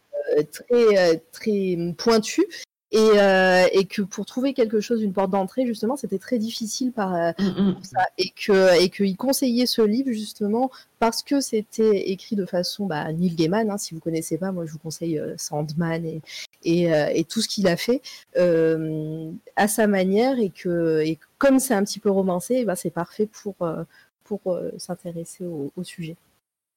très, 0.52 0.98
euh, 0.98 1.16
très 1.32 1.76
pointus 1.96 2.64
et, 2.90 2.98
euh, 2.98 3.66
et 3.72 3.84
que 3.84 4.00
pour 4.00 4.24
trouver 4.24 4.54
quelque 4.54 4.80
chose, 4.80 5.02
une 5.02 5.12
porte 5.12 5.30
d'entrée, 5.30 5.66
justement, 5.66 5.96
c'était 5.96 6.18
très 6.18 6.38
difficile 6.38 6.92
par, 6.92 7.14
euh, 7.14 7.32
pour 7.74 7.84
ça. 7.84 8.06
Et 8.16 8.30
que 8.30 8.82
et 8.82 8.88
qu'il 8.88 9.16
conseillait 9.16 9.66
ce 9.66 9.82
livre, 9.82 10.10
justement, 10.10 10.70
parce 10.98 11.22
que 11.22 11.40
c'était 11.40 12.10
écrit 12.10 12.34
de 12.34 12.46
façon 12.46 12.86
bah, 12.86 13.12
Neil 13.12 13.34
Gaiman. 13.34 13.70
Hein, 13.70 13.76
si 13.76 13.94
vous 13.94 14.00
connaissez 14.00 14.38
pas, 14.38 14.52
moi, 14.52 14.64
je 14.64 14.72
vous 14.72 14.78
conseille 14.78 15.18
euh, 15.18 15.34
Sandman 15.36 16.04
et, 16.06 16.22
et, 16.64 16.92
euh, 16.92 17.10
et 17.12 17.24
tout 17.24 17.42
ce 17.42 17.48
qu'il 17.48 17.68
a 17.68 17.76
fait 17.76 18.00
euh, 18.38 19.30
à 19.56 19.68
sa 19.68 19.86
manière. 19.86 20.38
Et 20.38 20.48
que 20.50 21.02
et 21.04 21.18
comme 21.36 21.58
c'est 21.58 21.74
un 21.74 21.84
petit 21.84 22.00
peu 22.00 22.10
romancé, 22.10 22.56
eh 22.60 22.64
ben, 22.64 22.74
c'est 22.74 22.90
parfait 22.90 23.26
pour, 23.26 23.54
pour 24.24 24.58
s'intéresser 24.78 25.44
au, 25.44 25.72
au 25.76 25.84
sujet. 25.84 26.16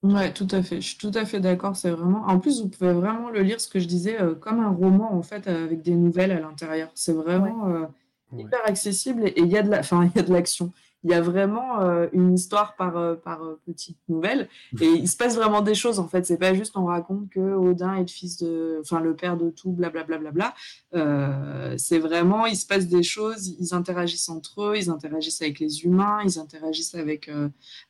Ouais, 0.04 0.34
tout 0.34 0.48
à 0.50 0.64
fait. 0.64 0.82
Je 0.82 0.88
suis 0.88 0.98
tout 0.98 1.12
à 1.14 1.26
fait 1.26 1.40
d'accord. 1.40 1.76
C'est 1.76 1.92
vraiment. 1.92 2.24
En 2.26 2.40
plus, 2.40 2.62
vous 2.62 2.70
pouvez 2.70 2.92
vraiment 2.94 3.30
le 3.30 3.44
lire, 3.44 3.62
ce 3.62 3.68
que 3.70 3.80
je 3.80 3.86
disais, 3.88 4.20
euh, 4.20 4.34
comme 4.34 4.60
un 4.60 4.70
roman 4.72 5.14
en 5.14 5.22
fait, 5.22 5.48
avec 5.48 5.84
des 5.84 5.94
nouvelles 5.96 6.32
à 6.32 6.40
l'intérieur. 6.40 6.90
C'est 6.96 7.14
vraiment 7.14 7.68
euh, 7.70 7.86
Ouais. 8.32 8.44
hyper 8.44 8.60
accessible 8.66 9.26
et 9.28 9.30
et 9.38 9.42
il 9.42 9.48
y 9.48 9.58
a 9.58 9.62
de 9.64 9.70
la, 9.70 9.80
enfin, 9.80 10.06
il 10.06 10.12
y 10.16 10.20
a 10.20 10.24
de 10.24 10.32
l'action. 10.34 10.72
Il 11.04 11.10
y 11.10 11.14
a 11.16 11.22
vraiment 11.22 11.82
euh, 11.82 12.08
une 12.14 12.34
histoire 12.34 12.76
par, 12.76 12.96
euh, 12.96 13.16
par 13.16 13.44
euh, 13.44 13.60
petite 13.66 13.98
nouvelle 14.08 14.48
et 14.80 14.86
il 14.86 15.08
se 15.08 15.18
passe 15.18 15.36
vraiment 15.36 15.62
des 15.62 15.74
choses 15.74 15.98
en 15.98 16.08
fait. 16.08 16.26
C'est 16.28 16.38
pas 16.38 16.54
juste 16.54 16.78
on 16.78 16.86
raconte 16.86 17.30
que 17.30 17.40
Odin 17.40 17.96
est 17.96 18.02
le 18.02 18.08
fils 18.08 18.38
de, 18.38 18.80
enfin 18.82 19.00
le 19.00 19.16
père 19.16 19.36
de 19.36 19.50
tout, 19.50 19.72
blablabla. 19.72 20.20
Bla, 20.20 20.32
bla, 20.32 20.32
bla. 20.32 20.54
Euh, 20.94 21.76
c'est 21.78 21.98
vraiment, 21.98 22.46
il 22.46 22.56
se 22.56 22.68
passe 22.68 22.88
des 22.88 23.02
choses, 23.02 23.56
ils 23.60 23.74
interagissent 23.74 24.30
entre 24.30 24.64
eux, 24.64 24.78
ils 24.78 24.90
interagissent 24.92 25.42
avec 25.42 25.60
les 25.60 25.84
humains, 25.84 26.20
ils 26.24 26.38
interagissent 26.38 26.94
avec, 26.94 27.32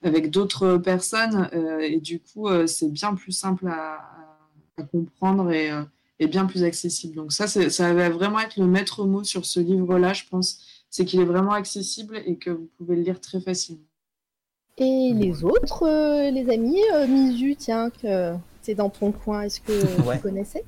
avec 0.04 0.32
d'autres 0.32 0.78
personnes 0.78 1.50
et 1.82 2.00
du 2.00 2.20
coup 2.20 2.48
c'est 2.68 2.92
bien 2.92 3.16
plus 3.16 3.32
simple 3.32 3.68
à, 3.68 4.00
comprendre 4.92 5.52
et, 5.52 5.70
et 6.20 6.28
bien 6.28 6.46
plus 6.46 6.64
accessible. 6.64 7.16
Donc 7.16 7.34
ça, 7.34 7.48
ça 7.48 7.94
va 7.94 8.10
vraiment 8.10 8.40
être 8.40 8.58
le 8.58 8.68
maître 8.68 9.06
mot 9.06 9.24
sur 9.24 9.46
ce 9.46 9.60
livre-là, 9.60 10.14
je 10.14 10.24
pense, 10.30 10.81
c'est 10.92 11.06
qu'il 11.06 11.20
est 11.20 11.26
vraiment 11.26 11.54
accessible 11.54 12.22
et 12.26 12.38
que 12.38 12.52
vous 12.52 12.70
pouvez 12.78 12.96
le 12.96 13.02
lire 13.02 13.20
très 13.20 13.42
facilement. 13.42 13.82
Et 14.78 15.14
les 15.14 15.44
autres, 15.44 15.84
euh, 15.84 16.30
les 16.30 16.50
amis, 16.54 16.82
euh, 16.94 17.08
Mizu, 17.08 17.56
tiens, 17.56 17.90
que 17.90 18.34
c'est 18.62 18.76
dans 18.76 18.90
ton 18.90 19.12
coin, 19.12 19.42
est-ce 19.42 19.62
que 19.62 19.72
Ouais. 20.08 20.18
tu 20.18 20.22
connaissais? 20.22 20.64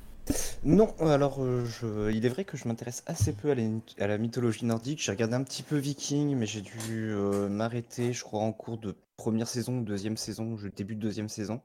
Non, 0.64 0.94
alors 1.00 1.42
euh, 1.42 1.64
je... 1.66 2.10
il 2.10 2.24
est 2.24 2.30
vrai 2.30 2.44
que 2.44 2.56
je 2.56 2.66
m'intéresse 2.66 3.02
assez 3.06 3.34
peu 3.34 3.50
à 3.50 3.54
la, 3.54 3.62
à 3.98 4.06
la 4.06 4.16
mythologie 4.18 4.64
nordique. 4.64 5.02
J'ai 5.02 5.12
regardé 5.12 5.34
un 5.34 5.42
petit 5.44 5.62
peu 5.62 5.76
Viking, 5.76 6.34
mais 6.36 6.46
j'ai 6.46 6.62
dû 6.62 7.10
euh, 7.12 7.48
m'arrêter, 7.48 8.12
je 8.14 8.24
crois, 8.24 8.40
en 8.40 8.52
cours 8.52 8.78
de 8.78 8.94
première 9.16 9.48
saison 9.48 9.78
ou 9.78 9.84
deuxième 9.84 10.16
saison, 10.16 10.56
je 10.56 10.68
début 10.68 10.94
de 10.96 11.00
deuxième 11.00 11.28
saison. 11.28 11.60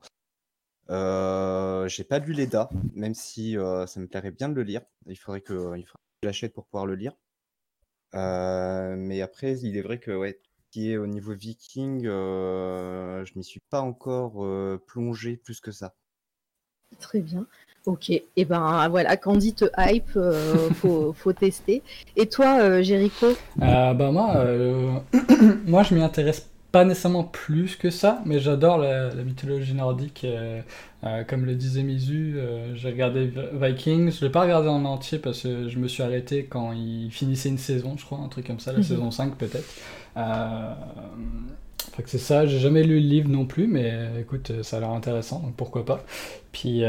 Euh, 0.89 1.87
j'ai 1.87 2.03
pas 2.03 2.19
lu 2.19 2.33
l'EDA, 2.33 2.69
même 2.95 3.13
si 3.13 3.57
euh, 3.57 3.85
ça 3.85 3.99
me 3.99 4.07
plairait 4.07 4.31
bien 4.31 4.49
de 4.49 4.55
le 4.55 4.63
lire. 4.63 4.81
Il 5.05 5.15
faudrait 5.15 5.41
que, 5.41 5.53
il 5.53 5.85
faudrait 5.85 6.03
que 6.03 6.19
je 6.23 6.27
l'achète 6.27 6.53
pour 6.53 6.65
pouvoir 6.65 6.85
le 6.85 6.95
lire. 6.95 7.13
Euh, 8.15 8.95
mais 8.97 9.21
après, 9.21 9.59
il 9.59 9.77
est 9.77 9.81
vrai 9.81 9.99
que 9.99 10.11
ouais, 10.11 10.39
qui 10.71 10.91
est 10.91 10.97
au 10.97 11.07
niveau 11.07 11.33
viking, 11.33 12.05
euh, 12.05 13.25
je 13.25 13.33
m'y 13.35 13.43
suis 13.43 13.61
pas 13.69 13.81
encore 13.81 14.43
euh, 14.43 14.81
plongé 14.87 15.37
plus 15.37 15.59
que 15.61 15.71
ça. 15.71 15.95
Très 16.99 17.21
bien. 17.21 17.45
Ok, 17.85 18.09
et 18.09 18.45
ben 18.45 18.87
voilà, 18.89 19.15
Candy 19.15 19.53
te 19.53 19.65
hype, 19.77 20.15
euh, 20.15 20.69
faut, 20.75 21.13
faut 21.13 21.33
tester. 21.33 21.81
Et 22.15 22.27
toi, 22.27 22.59
euh, 22.61 22.83
Jericho? 22.83 23.27
Euh, 23.61 23.93
bah 23.93 24.11
moi, 24.11 24.35
euh, 24.37 24.99
moi 25.65 25.83
je 25.83 25.95
m'y 25.95 26.01
intéresse 26.01 26.49
pas 26.71 26.86
nécessairement 26.86 27.23
plus 27.23 27.75
que 27.75 27.89
ça, 27.89 28.21
mais 28.25 28.39
j'adore 28.39 28.77
la, 28.77 29.10
la 29.10 29.23
mythologie 29.23 29.73
nordique. 29.73 30.21
euh, 30.23 30.62
euh, 31.05 31.23
comme 31.23 31.45
le 31.45 31.55
disait 31.55 31.84
Mizu, 31.84 32.36
euh, 32.38 32.75
j'ai 32.75 32.89
regardé 32.89 33.25
Vi- 33.27 33.39
Vikings. 33.53 34.12
Je 34.12 34.25
l'ai 34.25 34.32
pas 34.32 34.41
regardé 34.41 34.67
en 34.67 34.84
entier 34.86 35.17
parce 35.19 35.41
que 35.43 35.67
je 35.69 35.79
me 35.79 35.88
suis 35.88 36.03
arrêté 36.03 36.45
quand 36.45 36.73
il 36.73 37.10
finissait 37.12 37.49
une 37.49 37.58
saison, 37.58 37.95
je 37.97 38.05
crois, 38.05 38.19
un 38.19 38.27
truc 38.27 38.45
comme 38.47 38.60
ça, 38.60 38.71
la 38.73 38.79
Mhm. 38.79 38.84
saison 38.84 39.12
5 39.12 39.36
peut-être. 39.38 39.65
Fait 41.95 42.03
que 42.03 42.10
c'est 42.10 42.17
ça, 42.17 42.45
j'ai 42.45 42.60
jamais 42.60 42.84
lu 42.84 42.99
le 42.99 43.08
livre 43.08 43.29
non 43.29 43.45
plus, 43.45 43.67
mais 43.67 43.91
écoute, 44.21 44.51
ça 44.63 44.77
a 44.77 44.79
l'air 44.79 44.91
intéressant, 44.91 45.39
donc 45.39 45.55
pourquoi 45.55 45.86
pas. 45.86 46.03
Puis 46.51 46.84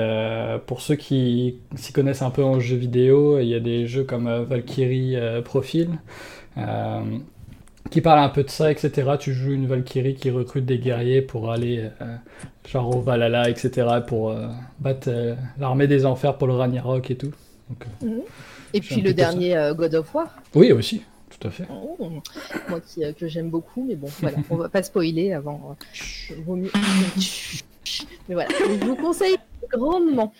pour 0.66 0.80
ceux 0.82 0.96
qui 0.96 1.56
s'y 1.74 1.92
connaissent 1.92 2.22
un 2.22 2.30
peu 2.30 2.44
en 2.44 2.60
jeux 2.60 2.76
vidéo, 2.76 3.38
il 3.40 3.46
y 3.48 3.54
a 3.54 3.60
des 3.60 3.86
jeux 3.86 4.04
comme 4.04 4.28
Valkyrie 4.44 5.16
Profile 5.44 5.90
qui 7.90 8.00
parlent 8.00 8.20
un 8.20 8.28
peu 8.28 8.42
de 8.44 8.50
ça, 8.50 8.70
etc. 8.70 9.10
Tu 9.18 9.32
joues 9.34 9.52
une 9.52 9.66
Valkyrie 9.66 10.14
qui 10.14 10.30
recrute 10.30 10.64
des 10.64 10.78
guerriers 10.78 11.22
pour 11.22 11.50
aller 11.50 11.88
euh, 12.00 12.16
genre 12.68 12.96
au 12.96 13.00
Valhalla, 13.00 13.48
etc. 13.50 13.86
pour 14.06 14.30
euh, 14.30 14.46
battre 14.78 15.08
euh, 15.08 15.34
l'armée 15.58 15.86
des 15.86 16.06
enfers 16.06 16.38
pour 16.38 16.46
le 16.46 16.54
Ragnarok 16.54 17.10
et 17.10 17.16
tout. 17.16 17.32
Donc, 17.68 17.86
euh, 18.04 18.20
Et 18.72 18.80
puis 18.80 19.00
le 19.00 19.12
dernier 19.12 19.72
God 19.76 19.94
of 19.94 20.14
War, 20.14 20.28
oui, 20.54 20.72
aussi, 20.72 21.02
tout 21.30 21.48
à 21.48 21.50
fait. 21.50 21.64
Oh, 21.70 21.96
moi 22.68 22.80
qui, 22.80 23.02
que 23.14 23.28
j'aime 23.28 23.50
beaucoup, 23.50 23.84
mais 23.86 23.96
bon, 23.96 24.08
voilà, 24.20 24.36
on 24.50 24.56
va 24.56 24.68
pas 24.68 24.82
spoiler 24.82 25.32
avant. 25.32 25.76
vaut 26.46 26.56
mieux. 26.56 26.70
Mais 28.28 28.34
voilà, 28.34 28.48
je 28.58 28.84
vous 28.84 28.96
conseille 28.96 29.36
grandement. 29.72 30.32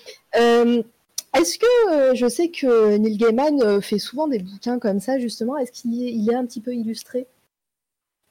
Est-ce 1.32 1.58
que 1.58 1.92
euh, 1.92 2.14
je 2.14 2.28
sais 2.28 2.48
que 2.48 2.96
Neil 2.96 3.16
Gaiman 3.16 3.62
euh, 3.62 3.80
fait 3.80 3.98
souvent 3.98 4.26
des 4.26 4.40
bouquins 4.40 4.78
comme 4.78 4.98
ça, 4.98 5.18
justement 5.18 5.56
Est-ce 5.56 5.70
qu'il 5.70 6.02
est, 6.02 6.12
il 6.12 6.28
est 6.28 6.34
un 6.34 6.44
petit 6.44 6.60
peu 6.60 6.74
illustré? 6.74 7.26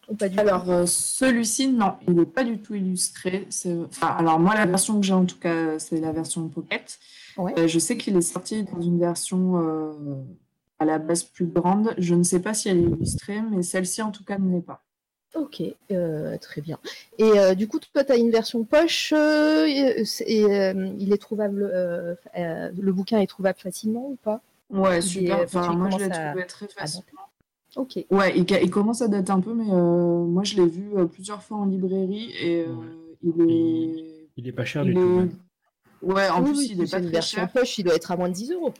Ou 0.09 0.15
pas 0.15 0.27
du 0.27 0.35
tout 0.35 0.41
Alors, 0.41 0.69
euh, 0.69 0.85
celui-ci, 0.85 1.67
non, 1.67 1.93
il 2.07 2.15
n'est 2.15 2.25
pas 2.25 2.43
du 2.43 2.57
tout 2.57 2.73
illustré. 2.75 3.47
Enfin, 3.87 4.07
alors, 4.07 4.39
moi, 4.39 4.55
la 4.55 4.65
version 4.65 4.99
que 4.99 5.05
j'ai, 5.05 5.13
en 5.13 5.25
tout 5.25 5.37
cas, 5.37 5.77
c'est 5.77 5.99
la 5.99 6.11
version 6.11 6.47
Pocket. 6.47 6.99
Ouais. 7.37 7.53
Euh, 7.57 7.67
je 7.67 7.79
sais 7.79 7.95
qu'il 7.95 8.17
est 8.17 8.21
sorti 8.21 8.63
dans 8.63 8.81
une 8.81 8.99
version 8.99 9.61
euh, 9.61 9.93
à 10.79 10.85
la 10.85 10.97
base 10.97 11.23
plus 11.23 11.45
grande. 11.45 11.93
Je 11.97 12.15
ne 12.15 12.23
sais 12.23 12.39
pas 12.39 12.53
si 12.53 12.69
elle 12.69 12.79
est 12.79 12.89
illustrée, 12.89 13.41
mais 13.41 13.61
celle-ci, 13.61 14.01
en 14.01 14.11
tout 14.11 14.23
cas, 14.23 14.37
ne 14.39 14.51
l'est 14.51 14.61
pas. 14.61 14.81
Ok, 15.35 15.61
euh, 15.91 16.37
très 16.39 16.61
bien. 16.61 16.79
Et 17.19 17.23
euh, 17.37 17.53
du 17.53 17.67
coup, 17.67 17.77
toi, 17.79 18.03
tu 18.03 18.11
as 18.11 18.17
une 18.17 18.31
version 18.31 18.63
poche 18.63 19.13
euh, 19.15 19.67
et, 19.67 20.73
il 20.97 21.13
est 21.13 21.21
trouvable, 21.21 21.71
le 22.35 22.91
bouquin 22.91 23.19
est 23.19 23.27
trouvable 23.27 23.59
facilement 23.59 24.07
ou 24.09 24.15
pas? 24.15 24.41
Ouais, 24.71 25.01
super. 25.01 25.41
Enfin, 25.41 25.73
moi, 25.73 25.91
je 25.91 25.97
l'ai 25.97 26.11
à- 26.11 26.29
trouvé 26.29 26.47
très 26.47 26.65
à 26.65 26.81
facile. 26.81 27.03
Ok, 27.75 28.03
Ouais, 28.09 28.35
il, 28.37 28.45
il 28.63 28.69
commence 28.71 29.01
à 29.01 29.07
dater 29.07 29.31
un 29.31 29.39
peu, 29.41 29.53
mais 29.53 29.69
euh, 29.69 30.23
moi, 30.25 30.43
je 30.43 30.55
l'ai 30.55 30.65
vu 30.67 30.89
euh, 30.97 31.05
plusieurs 31.05 31.43
fois 31.43 31.57
en 31.57 31.65
librairie 31.65 32.31
et 32.41 32.65
euh, 32.67 32.73
il 33.23 33.41
est. 33.49 34.27
Il 34.37 34.47
est 34.47 34.51
pas 34.51 34.65
cher 34.65 34.83
il 34.83 34.89
du 34.89 34.93
tout. 34.95 34.99
même. 35.01 35.29
Ouais, 36.01 36.29
en 36.29 36.41
Oui, 36.43 36.49
plus, 36.51 36.57
oui, 36.59 36.67
il 36.71 36.81
est 36.81 36.91
pas 36.91 37.01
très 37.01 37.21
cher. 37.21 37.51
poche, 37.51 37.77
il 37.77 37.83
doit 37.83 37.95
être 37.95 38.09
à 38.11 38.17
moins 38.17 38.29
de 38.29 38.33
10 38.33 38.51
euros. 38.53 38.73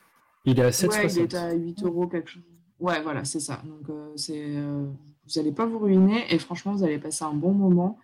Il 0.46 0.58
est 0.60 0.62
à 0.64 0.66
Ouais, 0.68 0.72
il 0.72 1.10
7,60. 1.10 1.20
est 1.22 1.34
à 1.36 1.52
8 1.54 1.84
euros, 1.84 2.08
quelque 2.08 2.30
chose. 2.30 2.44
Ouais, 2.80 3.02
voilà, 3.02 3.26
c'est 3.26 3.42
ça. 3.42 3.62
Donc, 3.66 3.90
euh, 3.90 4.12
c'est, 4.16 4.42
euh, 4.56 4.86
vous 5.26 5.32
n'allez 5.36 5.52
pas 5.52 5.66
vous 5.66 5.80
ruiner 5.80 6.24
et 6.34 6.40
franchement, 6.40 6.72
vous 6.74 6.84
allez 6.84 6.98
passer 6.98 7.26
un 7.26 7.34
bon 7.34 7.52
moment. 7.52 8.00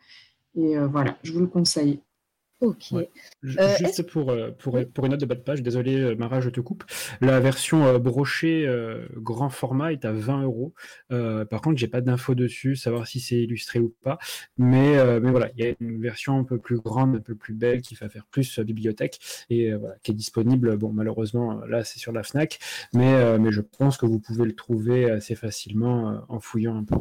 Et 0.55 0.77
euh, 0.77 0.85
voilà, 0.87 1.17
je 1.23 1.31
vous 1.33 1.39
le 1.39 1.47
conseille. 1.47 1.99
Ok. 2.61 2.85
Ouais. 2.93 3.09
Euh, 3.59 3.75
Juste 3.77 4.03
pour, 4.03 4.31
euh, 4.31 4.51
pour, 4.51 4.79
pour 4.93 5.05
une 5.05 5.11
note 5.11 5.19
de 5.19 5.25
bas 5.25 5.35
de 5.35 5.41
page, 5.41 5.61
désolé 5.61 5.99
euh, 5.99 6.15
Mara, 6.15 6.39
je 6.39 6.49
te 6.49 6.61
coupe. 6.61 6.85
La 7.19 7.39
version 7.41 7.85
euh, 7.85 7.99
brochée 7.99 8.65
euh, 8.65 9.07
grand 9.17 9.49
format 9.49 9.91
est 9.91 10.05
à 10.05 10.13
20 10.13 10.43
euros. 10.43 10.73
Par 11.09 11.61
contre, 11.61 11.77
j'ai 11.77 11.87
pas 11.87 12.01
d'infos 12.01 12.33
dessus, 12.33 12.75
savoir 12.75 13.07
si 13.07 13.19
c'est 13.19 13.35
illustré 13.35 13.79
ou 13.79 13.93
pas. 14.03 14.17
Mais, 14.57 14.95
mais 15.19 15.31
voilà, 15.31 15.49
il 15.55 15.65
y 15.65 15.67
a 15.67 15.73
une 15.79 16.01
version 16.01 16.37
un 16.39 16.43
peu 16.43 16.57
plus 16.57 16.79
grande, 16.79 17.15
un 17.15 17.19
peu 17.19 17.35
plus 17.35 17.53
belle, 17.53 17.81
qui 17.81 17.95
va 17.95 18.09
faire 18.09 18.25
plus 18.25 18.59
bibliothèque 18.59 19.19
et 19.49 19.73
voilà, 19.73 19.95
qui 20.03 20.11
est 20.11 20.15
disponible. 20.15 20.77
Bon, 20.77 20.91
malheureusement, 20.91 21.59
là, 21.65 21.83
c'est 21.83 21.99
sur 21.99 22.11
la 22.11 22.23
Fnac, 22.23 22.59
mais, 22.93 23.37
mais 23.39 23.51
je 23.51 23.61
pense 23.61 23.97
que 23.97 24.05
vous 24.05 24.19
pouvez 24.19 24.45
le 24.45 24.55
trouver 24.55 25.09
assez 25.09 25.35
facilement 25.35 26.23
en 26.29 26.39
fouillant 26.39 26.77
un 26.77 26.83
peu. 26.83 26.95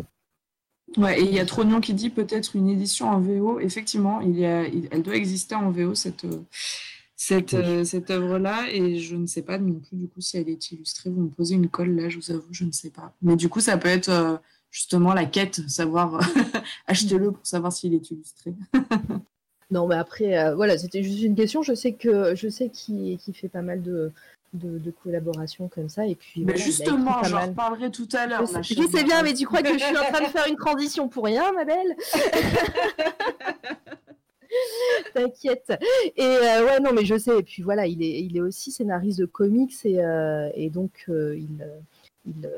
Ouais, 0.96 1.20
et 1.20 1.24
il 1.24 1.34
y 1.34 1.40
a 1.40 1.46
Trognon 1.46 1.80
qui 1.80 1.92
dit 1.94 2.10
peut-être 2.10 2.54
une 2.54 2.68
édition 2.68 3.08
en 3.08 3.18
VO. 3.20 3.58
Effectivement, 3.60 4.20
il 4.20 4.38
y 4.38 4.44
a, 4.46 4.66
il- 4.66 4.88
elle 4.90 5.02
doit 5.02 5.16
exister 5.16 5.54
en 5.54 5.70
VO, 5.70 5.94
cette, 5.94 6.24
euh, 6.24 6.40
cette, 7.16 7.52
Oui. 7.52 7.58
euh, 7.62 7.84
cette 7.84 8.10
œuvre-là. 8.10 8.66
Et 8.70 8.98
je 9.00 9.16
ne 9.16 9.26
sais 9.26 9.42
pas 9.42 9.58
non 9.58 9.80
plus, 9.80 9.96
du 9.96 10.08
coup, 10.08 10.20
si 10.20 10.36
elle 10.36 10.48
est 10.48 10.70
illustrée. 10.70 11.10
Vous 11.10 11.22
me 11.22 11.28
posez 11.30 11.54
une 11.56 11.68
colle, 11.68 11.94
là, 11.96 12.08
je 12.08 12.16
vous 12.18 12.30
avoue, 12.30 12.46
je 12.52 12.64
ne 12.64 12.72
sais 12.72 12.90
pas. 12.90 13.12
Mais 13.22 13.34
du 13.36 13.48
coup, 13.48 13.60
ça 13.60 13.76
peut 13.76 13.88
être 13.88 14.08
euh, 14.08 14.36
justement 14.70 15.14
la 15.14 15.24
quête, 15.24 15.68
savoir 15.68 16.20
achetez-le 16.86 17.32
pour 17.32 17.46
savoir 17.46 17.72
s'il 17.72 17.94
est 17.94 18.10
illustré. 18.10 18.54
Non, 19.70 19.88
mais 19.88 19.94
après, 19.96 20.38
euh, 20.38 20.54
voilà, 20.54 20.76
c'était 20.78 21.02
juste 21.02 21.22
une 21.22 21.34
question. 21.34 21.62
Je 21.62 21.74
sais 21.74 21.94
que 21.94 22.34
je 22.36 22.48
sais 22.48 22.68
qu'il 22.68 23.16
qu'il 23.18 23.34
fait 23.34 23.48
pas 23.48 23.62
mal 23.62 23.82
de, 23.82 24.12
de, 24.54 24.78
de 24.78 24.90
collaborations 24.90 25.68
comme 25.68 25.88
ça. 25.88 26.06
Et 26.06 26.14
puis, 26.14 26.44
Mais 26.44 26.52
voilà, 26.52 26.64
justement, 26.64 27.22
j'en 27.24 27.46
reparlerai 27.46 27.90
tout 27.90 28.08
à 28.12 28.26
l'heure. 28.26 28.46
Je 28.46 28.46
sais, 28.46 28.62
chère 28.62 28.84
je 28.84 28.88
sais 28.88 29.04
bien, 29.04 29.22
mais 29.22 29.34
tu 29.34 29.46
crois 29.46 29.62
que 29.62 29.72
je 29.72 29.84
suis 29.84 29.96
en 29.96 30.04
train 30.04 30.24
de 30.24 30.30
faire 30.30 30.46
une 30.48 30.56
transition 30.56 31.08
pour 31.08 31.24
rien, 31.24 31.52
ma 31.52 31.64
belle? 31.64 31.96
T'inquiète. 35.14 35.72
Et 36.16 36.22
euh, 36.22 36.64
ouais, 36.64 36.80
non, 36.80 36.92
mais 36.92 37.04
je 37.04 37.18
sais. 37.18 37.38
Et 37.38 37.42
puis 37.42 37.62
voilà, 37.62 37.86
il 37.86 38.02
est, 38.02 38.22
il 38.22 38.36
est 38.36 38.40
aussi 38.40 38.70
scénariste 38.70 39.18
de 39.18 39.26
comics 39.26 39.74
et, 39.84 40.02
euh, 40.02 40.48
et 40.54 40.70
donc 40.70 41.04
euh, 41.08 41.36
il, 41.36 41.66
euh, 42.44 42.48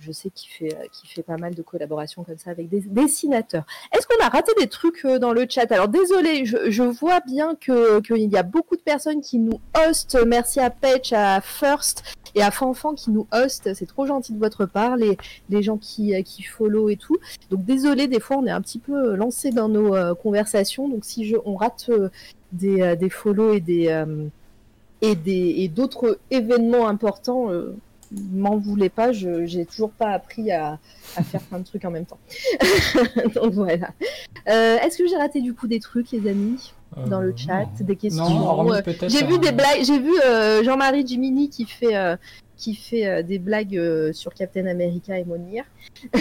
je 0.00 0.12
sais 0.12 0.30
qu'il 0.30 0.50
fait, 0.50 0.74
euh, 0.74 0.86
fait 1.04 1.22
pas 1.22 1.36
mal 1.36 1.54
de 1.54 1.62
collaborations 1.62 2.24
comme 2.24 2.38
ça 2.38 2.50
avec 2.50 2.68
des 2.68 2.80
dessinateurs. 2.80 3.64
Est-ce 3.92 4.06
qu'on 4.06 4.24
a 4.24 4.28
raté 4.28 4.52
des 4.58 4.66
trucs 4.66 5.04
euh, 5.04 5.18
dans 5.18 5.32
le 5.32 5.46
chat? 5.48 5.70
Alors 5.72 5.88
désolé, 5.88 6.46
je, 6.46 6.82
vois 6.82 7.20
bien 7.20 7.54
qu'il 7.54 8.32
y 8.32 8.36
a 8.36 8.42
beaucoup 8.42 8.76
de 8.76 8.82
personnes 8.82 9.20
qui 9.20 9.38
nous 9.38 9.60
hostent. 9.86 10.18
Merci 10.26 10.60
à 10.60 10.70
Patch, 10.70 11.12
à 11.12 11.40
First 11.40 12.02
et 12.34 12.42
à 12.42 12.50
Fanfan 12.50 12.94
qui 12.94 13.10
nous 13.10 13.26
hostent. 13.32 13.74
C'est 13.74 13.86
trop 13.86 14.06
gentil 14.06 14.32
de 14.32 14.38
votre 14.38 14.64
part, 14.64 14.96
les, 14.96 15.16
gens 15.62 15.76
qui, 15.76 16.14
follow 16.42 16.88
et 16.88 16.96
tout. 16.96 17.18
Donc 17.50 17.64
désolé, 17.64 18.08
des 18.08 18.20
fois 18.20 18.38
on 18.38 18.46
est 18.46 18.50
un 18.50 18.62
petit 18.62 18.78
peu 18.78 19.14
lancé 19.14 19.50
dans 19.50 19.68
nos 19.68 20.14
conversations. 20.16 20.88
Donc 20.88 21.04
si 21.04 21.26
je, 21.26 21.36
on 21.44 21.56
rate 21.56 21.90
des, 22.54 22.80
euh, 22.80 23.08
follow 23.10 23.54
et 25.02 25.68
d'autres 25.68 26.18
événements 26.30 26.88
importants, 26.88 27.50
m'en 28.32 28.56
voulez 28.56 28.88
pas. 28.88 29.12
Je 29.12 29.44
j'ai 29.46 29.64
toujours 29.66 29.90
pas 29.90 30.10
appris 30.10 30.50
à, 30.52 30.78
à 31.16 31.22
faire 31.22 31.40
plein 31.42 31.58
de 31.58 31.64
trucs 31.64 31.84
en 31.84 31.90
même 31.90 32.06
temps. 32.06 32.18
Donc 33.34 33.52
voilà. 33.52 33.90
Euh, 34.48 34.78
Est-ce 34.78 34.98
que 34.98 35.06
j'ai 35.06 35.16
raté 35.16 35.40
du 35.40 35.54
coup 35.54 35.66
des 35.66 35.80
trucs, 35.80 36.10
les 36.12 36.28
amis, 36.28 36.72
dans 37.08 37.20
Euh, 37.20 37.24
le 37.26 37.34
chat, 37.36 37.64
non. 37.64 37.86
des 37.86 37.96
questions 37.96 38.70
Euh, 38.70 38.80
j'ai 39.08 39.24
vu 39.24 39.34
un- 39.34 39.38
des 39.38 39.52
blagues, 39.52 39.82
j'ai 39.84 39.98
vu 39.98 40.12
euh, 40.24 40.62
Jean-Marie 40.62 41.06
Gimini 41.06 41.48
qui 41.48 41.64
fait, 41.64 41.96
euh, 41.96 42.16
qui 42.56 42.74
fait 42.74 43.06
euh, 43.06 43.22
des 43.22 43.38
blagues 43.38 43.76
euh, 43.76 44.12
sur 44.12 44.32
Captain 44.34 44.66
America 44.66 45.18
et 45.18 45.24
Monir. 45.24 45.64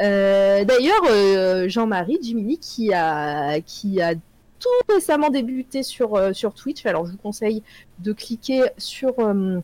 Euh, 0.00 0.64
D'ailleurs, 0.64 1.02
euh, 1.10 1.68
Jean-Marie 1.68 2.18
Gimini 2.22 2.58
qui 2.58 2.92
a, 2.94 3.60
qui 3.60 4.00
a 4.00 4.14
tout 4.14 4.68
récemment 4.88 5.28
débuté 5.30 5.82
sur, 5.82 6.14
euh, 6.14 6.32
sur 6.32 6.54
Twitch. 6.54 6.84
Alors, 6.86 7.06
je 7.06 7.12
vous 7.12 7.18
conseille 7.18 7.62
de 7.98 8.12
cliquer 8.12 8.62
sur, 8.78 9.12
euh, 9.18 9.60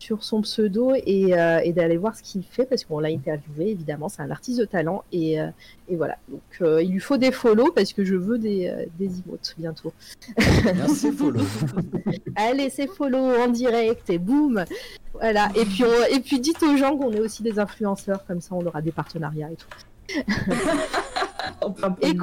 sur 0.00 0.24
son 0.24 0.40
pseudo 0.40 0.92
et, 0.94 1.38
euh, 1.38 1.60
et 1.62 1.72
d'aller 1.72 1.98
voir 1.98 2.16
ce 2.16 2.22
qu'il 2.22 2.42
fait 2.42 2.64
parce 2.64 2.84
qu'on 2.84 2.98
l'a 3.00 3.10
interviewé, 3.10 3.70
évidemment. 3.70 4.08
C'est 4.08 4.22
un 4.22 4.30
artiste 4.30 4.58
de 4.58 4.64
talent 4.64 5.04
et, 5.12 5.40
euh, 5.40 5.48
et 5.88 5.96
voilà. 5.96 6.16
Donc, 6.28 6.40
euh, 6.62 6.82
il 6.82 6.90
lui 6.92 7.00
faut 7.00 7.18
des 7.18 7.30
follow 7.32 7.70
parce 7.70 7.92
que 7.92 8.02
je 8.04 8.14
veux 8.16 8.38
des, 8.38 8.68
euh, 8.68 8.86
des 8.98 9.10
emotes 9.20 9.54
bientôt. 9.58 9.92
Bien, 10.38 10.88
c'est 10.88 11.12
follow. 11.12 11.42
Allez, 12.36 12.70
c'est 12.70 12.86
follow 12.88 13.18
en 13.18 13.48
direct 13.48 14.08
et 14.08 14.18
boum. 14.18 14.64
Voilà. 15.12 15.50
Et 15.54 15.66
puis, 15.66 15.84
on- 15.84 16.14
et 16.16 16.20
puis 16.20 16.40
dites 16.40 16.62
aux 16.62 16.76
gens 16.78 16.96
qu'on 16.96 17.12
est 17.12 17.20
aussi 17.20 17.42
des 17.42 17.58
influenceurs, 17.58 18.24
comme 18.24 18.40
ça 18.40 18.54
on 18.54 18.64
aura 18.64 18.80
des 18.80 18.92
partenariats 18.92 19.50
et 19.52 19.56
tout. 19.56 19.68
Et-. 22.02 22.16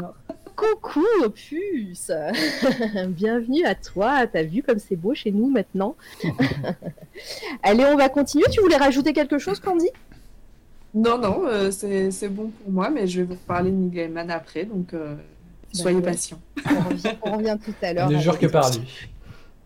Coucou 0.57 1.05
Opus 1.23 2.11
Bienvenue 3.09 3.63
à 3.63 3.75
toi, 3.75 4.25
t'as 4.25 4.41
vu 4.41 4.63
comme 4.63 4.79
c'est 4.79 4.95
beau 4.95 5.13
chez 5.13 5.31
nous 5.31 5.51
maintenant? 5.51 5.95
Allez, 7.63 7.85
on 7.85 7.95
va 7.95 8.09
continuer. 8.09 8.45
Tu 8.51 8.59
voulais 8.61 8.75
rajouter 8.75 9.13
quelque 9.13 9.37
chose, 9.37 9.59
Candy? 9.59 9.89
Non, 10.95 11.19
non, 11.19 11.43
euh, 11.45 11.69
c'est 11.69 12.09
c'est 12.09 12.29
bon 12.29 12.49
pour 12.49 12.71
moi, 12.71 12.89
mais 12.89 13.05
je 13.05 13.21
vais 13.21 13.27
vous 13.27 13.35
reparler 13.35 13.69
de 13.69 13.75
Neil 13.75 13.91
Gaiman 13.91 14.31
après, 14.31 14.65
donc 14.65 14.95
euh, 14.95 15.13
soyez 15.71 15.97
ouais. 15.97 16.03
patients. 16.03 16.39
on 16.65 16.89
revient, 16.89 17.15
on 17.21 17.37
revient 17.37 17.57
tout 17.63 17.75
à 17.83 17.93
l'heure. 17.93 18.09
Ne 18.09 18.17
jure 18.17 18.39
que 18.39 18.47
par 18.47 18.71
lui. 18.71 18.81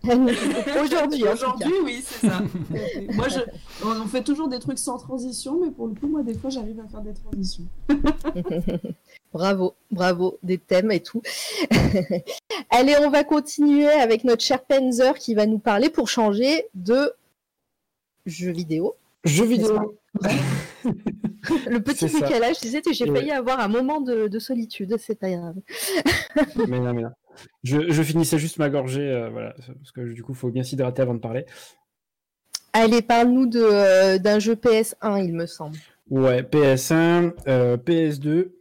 Aujourd'hui. 0.83 1.23
Aujourd'hui, 1.27 1.73
oui, 1.83 2.03
c'est 2.03 2.27
ça. 2.27 2.41
moi, 3.13 3.27
je... 3.27 3.39
on 3.85 4.01
on 4.01 4.07
fait 4.07 4.23
toujours 4.23 4.47
des 4.47 4.59
trucs 4.59 4.79
sans 4.79 4.97
transition, 4.97 5.59
mais 5.63 5.69
pour 5.71 5.87
le 5.87 5.93
coup, 5.93 6.07
moi, 6.07 6.23
des 6.23 6.33
fois, 6.33 6.49
j'arrive 6.49 6.79
à 6.79 6.87
faire 6.87 7.01
des 7.01 7.13
transitions. 7.13 7.65
Bravo, 9.33 9.75
bravo, 9.91 10.37
des 10.43 10.57
thèmes 10.57 10.91
et 10.91 10.99
tout. 10.99 11.21
Allez, 12.69 12.97
on 13.01 13.09
va 13.09 13.23
continuer 13.23 13.87
avec 13.87 14.25
notre 14.25 14.43
cher 14.43 14.61
Penzer 14.61 15.17
qui 15.17 15.35
va 15.35 15.45
nous 15.45 15.57
parler 15.59 15.89
pour 15.89 16.09
changer 16.09 16.65
de 16.73 17.13
jeux 18.25 18.51
vidéo. 18.51 18.95
Jeux 19.23 19.45
vidéo. 19.45 19.97
Le 21.67 21.79
petit 21.79 22.07
décalage, 22.07 22.59
tu 22.59 22.67
sais, 22.67 22.81
j'ai 22.91 23.09
Ouais. 23.09 23.19
failli 23.19 23.31
avoir 23.31 23.61
un 23.61 23.69
moment 23.69 24.01
de, 24.01 24.27
de 24.27 24.39
solitude, 24.39 24.97
c'est 24.99 25.15
pas 25.15 25.29
grave. 25.29 25.55
mais 26.67 26.79
non, 26.79 26.93
mais 26.93 27.03
non. 27.03 27.11
Je, 27.63 27.91
je 27.91 28.03
finissais 28.03 28.37
juste 28.37 28.57
ma 28.57 28.69
gorgée, 28.69 29.09
euh, 29.09 29.29
voilà, 29.29 29.53
parce 29.53 29.91
que 29.91 30.01
du 30.13 30.23
coup, 30.23 30.33
il 30.33 30.37
faut 30.37 30.49
bien 30.49 30.63
s'hydrater 30.63 31.01
avant 31.01 31.13
de 31.13 31.19
parler. 31.19 31.45
Allez, 32.73 33.01
parle-nous 33.01 33.49
euh, 33.55 34.17
d'un 34.17 34.39
jeu 34.39 34.55
PS1, 34.55 35.25
il 35.25 35.33
me 35.33 35.45
semble. 35.45 35.77
Ouais, 36.09 36.41
PS1, 36.41 37.33
euh, 37.47 37.77
PS2, 37.77 38.51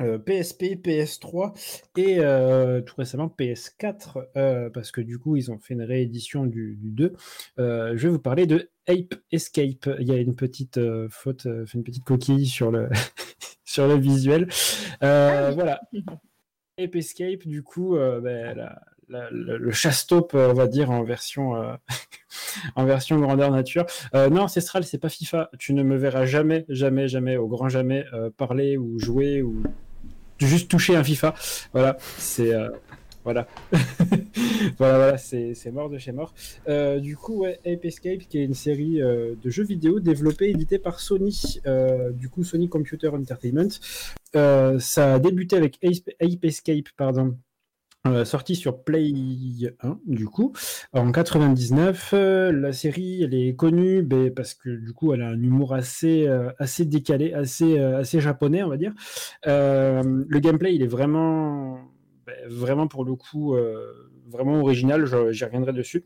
euh, 0.00 0.18
PSP, 0.18 0.76
PS3 0.82 1.52
et 1.96 2.20
euh, 2.20 2.80
tout 2.80 2.94
récemment 2.96 3.32
PS4, 3.38 4.28
euh, 4.36 4.70
parce 4.70 4.92
que 4.92 5.00
du 5.00 5.18
coup, 5.18 5.36
ils 5.36 5.50
ont 5.50 5.58
fait 5.58 5.74
une 5.74 5.82
réédition 5.82 6.46
du, 6.46 6.76
du 6.76 6.90
2. 6.90 7.12
Euh, 7.58 7.92
je 7.96 8.08
vais 8.08 8.12
vous 8.12 8.18
parler 8.18 8.46
de 8.46 8.70
Ape 8.86 9.14
Escape. 9.30 9.90
Il 10.00 10.08
y 10.08 10.12
a 10.12 10.16
une 10.16 10.34
petite 10.34 10.80
faute, 11.10 11.46
une 11.74 11.84
petite 11.84 12.04
coquille 12.04 12.46
sur 12.46 12.70
le, 12.70 12.88
sur 13.64 13.86
le 13.86 13.96
visuel. 13.96 14.48
Ah 15.00 15.48
oui. 15.48 15.54
Voilà. 15.54 15.80
Ape 16.82 16.96
Escape, 16.96 17.46
du 17.46 17.62
coup, 17.62 17.96
euh, 17.96 18.20
ben, 18.20 18.70
le, 19.08 19.58
le 19.58 19.70
chasse-taupe, 19.72 20.32
euh, 20.34 20.50
on 20.50 20.54
va 20.54 20.66
dire, 20.66 20.90
en 20.90 21.02
version, 21.02 21.56
euh, 21.56 21.74
en 22.76 22.84
version 22.84 23.18
grandeur 23.18 23.50
nature. 23.50 23.86
Non, 24.14 24.42
Ancestral, 24.42 24.84
c'est 24.84 24.98
pas 24.98 25.08
FIFA. 25.08 25.50
Tu 25.58 25.74
ne 25.74 25.82
me 25.82 25.96
verras 25.96 26.26
jamais, 26.26 26.64
jamais, 26.68 27.08
jamais, 27.08 27.36
au 27.36 27.48
grand 27.48 27.68
jamais, 27.68 28.04
parler 28.36 28.76
ou 28.76 28.98
jouer 28.98 29.42
ou 29.42 29.62
juste 30.38 30.70
toucher 30.70 30.96
un 30.96 31.04
FIFA. 31.04 31.34
Voilà, 31.72 31.96
c'est. 32.18 32.52
voilà. 33.24 33.46
voilà, 34.78 34.96
voilà, 34.98 35.18
c'est 35.18 35.70
mort 35.72 35.90
de 35.90 35.98
chez 35.98 36.12
mort. 36.12 36.34
Euh, 36.68 37.00
du 37.00 37.16
coup, 37.16 37.42
ouais, 37.42 37.58
Ape 37.66 37.84
Escape, 37.84 38.20
qui 38.28 38.38
est 38.38 38.44
une 38.44 38.54
série 38.54 39.00
euh, 39.00 39.34
de 39.42 39.50
jeux 39.50 39.64
vidéo 39.64 40.00
développée 40.00 40.46
et 40.46 40.50
éditée 40.50 40.78
par 40.78 41.00
Sony, 41.00 41.60
euh, 41.66 42.10
du 42.10 42.28
coup 42.28 42.44
Sony 42.44 42.68
Computer 42.68 43.08
Entertainment. 43.08 43.70
Ça 44.34 45.14
a 45.14 45.18
débuté 45.18 45.56
avec 45.56 45.78
Ape, 45.82 46.14
Ape 46.20 46.44
Escape, 46.44 46.88
pardon, 46.96 47.36
sorti 48.24 48.54
sur 48.54 48.82
Play 48.82 49.12
1, 49.80 49.98
du 50.06 50.26
coup, 50.26 50.52
en 50.92 51.10
99. 51.10 52.10
Euh, 52.12 52.52
la 52.52 52.72
série, 52.72 53.22
elle 53.22 53.34
est 53.34 53.54
connue 53.56 54.02
ben, 54.02 54.32
parce 54.32 54.54
que 54.54 54.70
du 54.70 54.92
coup, 54.92 55.12
elle 55.12 55.22
a 55.22 55.28
un 55.28 55.42
humour 55.42 55.74
assez, 55.74 56.28
assez 56.58 56.84
décalé, 56.84 57.32
assez, 57.32 57.78
assez 57.78 58.20
japonais, 58.20 58.62
on 58.62 58.68
va 58.68 58.76
dire. 58.76 58.92
Le 59.44 60.38
gameplay, 60.38 60.74
il 60.74 60.82
est 60.82 60.86
vraiment, 60.86 61.78
ben, 62.26 62.36
vraiment 62.48 62.86
pour 62.86 63.04
le 63.04 63.14
coup, 63.14 63.56
vraiment 64.30 64.60
original. 64.60 65.04
J'y 65.32 65.44
reviendrai 65.44 65.72
dessus. 65.72 66.04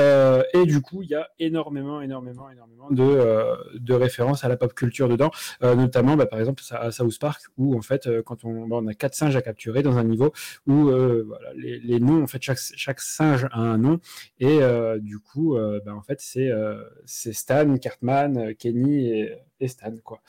Euh, 0.00 0.42
et 0.54 0.64
du 0.64 0.80
coup, 0.80 1.02
il 1.02 1.10
y 1.10 1.14
a 1.14 1.28
énormément, 1.38 2.00
énormément, 2.00 2.48
énormément 2.50 2.90
de, 2.90 3.02
euh, 3.02 3.56
de 3.74 3.94
références 3.94 4.44
à 4.44 4.48
la 4.48 4.56
pop 4.56 4.74
culture 4.74 5.08
dedans, 5.08 5.30
Euh, 5.62 5.74
notamment, 5.74 6.16
bah, 6.16 6.26
par 6.26 6.38
exemple, 6.38 6.62
à 6.70 6.90
South 6.90 7.18
Park, 7.18 7.42
où 7.56 7.76
en 7.76 7.82
fait, 7.82 8.08
quand 8.22 8.44
on, 8.44 8.66
bah, 8.66 8.76
on 8.80 8.86
a 8.86 8.94
quatre 8.94 9.14
singes 9.14 9.36
à 9.36 9.42
capturer 9.42 9.82
dans 9.82 9.96
un 9.98 10.04
niveau 10.04 10.32
où 10.66 10.90
les, 11.54 12.00
noms, 12.00 12.22
en 12.22 12.26
fait, 12.26 12.42
chaque, 12.42 12.58
chaque 12.58 13.00
singe 13.00 13.46
a 13.50 13.60
un 13.60 13.78
nom, 13.78 14.00
et 14.38 14.60
du 15.00 15.18
coup, 15.18 15.56
bah, 15.84 15.94
en 15.94 16.02
fait, 16.02 16.20
c'est 16.20 17.32
Stan, 17.32 17.76
Cartman, 17.78 18.54
Kenny 18.56 19.10
et, 19.10 19.32
et 19.64 19.68
Stan, 19.68 19.94
quoi. 20.02 20.20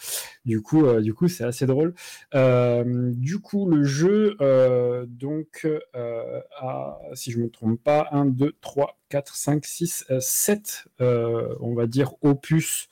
Du 0.45 0.61
coup, 0.61 0.85
euh, 0.85 1.01
du 1.01 1.13
coup, 1.13 1.27
c'est 1.27 1.43
assez 1.43 1.65
drôle. 1.65 1.93
Euh, 2.33 3.11
du 3.13 3.39
coup, 3.39 3.69
le 3.69 3.83
jeu, 3.83 4.35
euh, 4.41 5.05
donc, 5.07 5.67
a, 5.93 6.99
si 7.13 7.31
je 7.31 7.39
me 7.39 7.49
trompe 7.49 7.81
pas, 7.81 8.07
1, 8.11 8.25
2, 8.25 8.55
3, 8.61 8.99
4, 9.09 9.35
5, 9.35 9.65
6, 9.65 10.05
7, 10.19 10.87
on 10.99 11.73
va 11.75 11.87
dire, 11.87 12.13
opus 12.21 12.89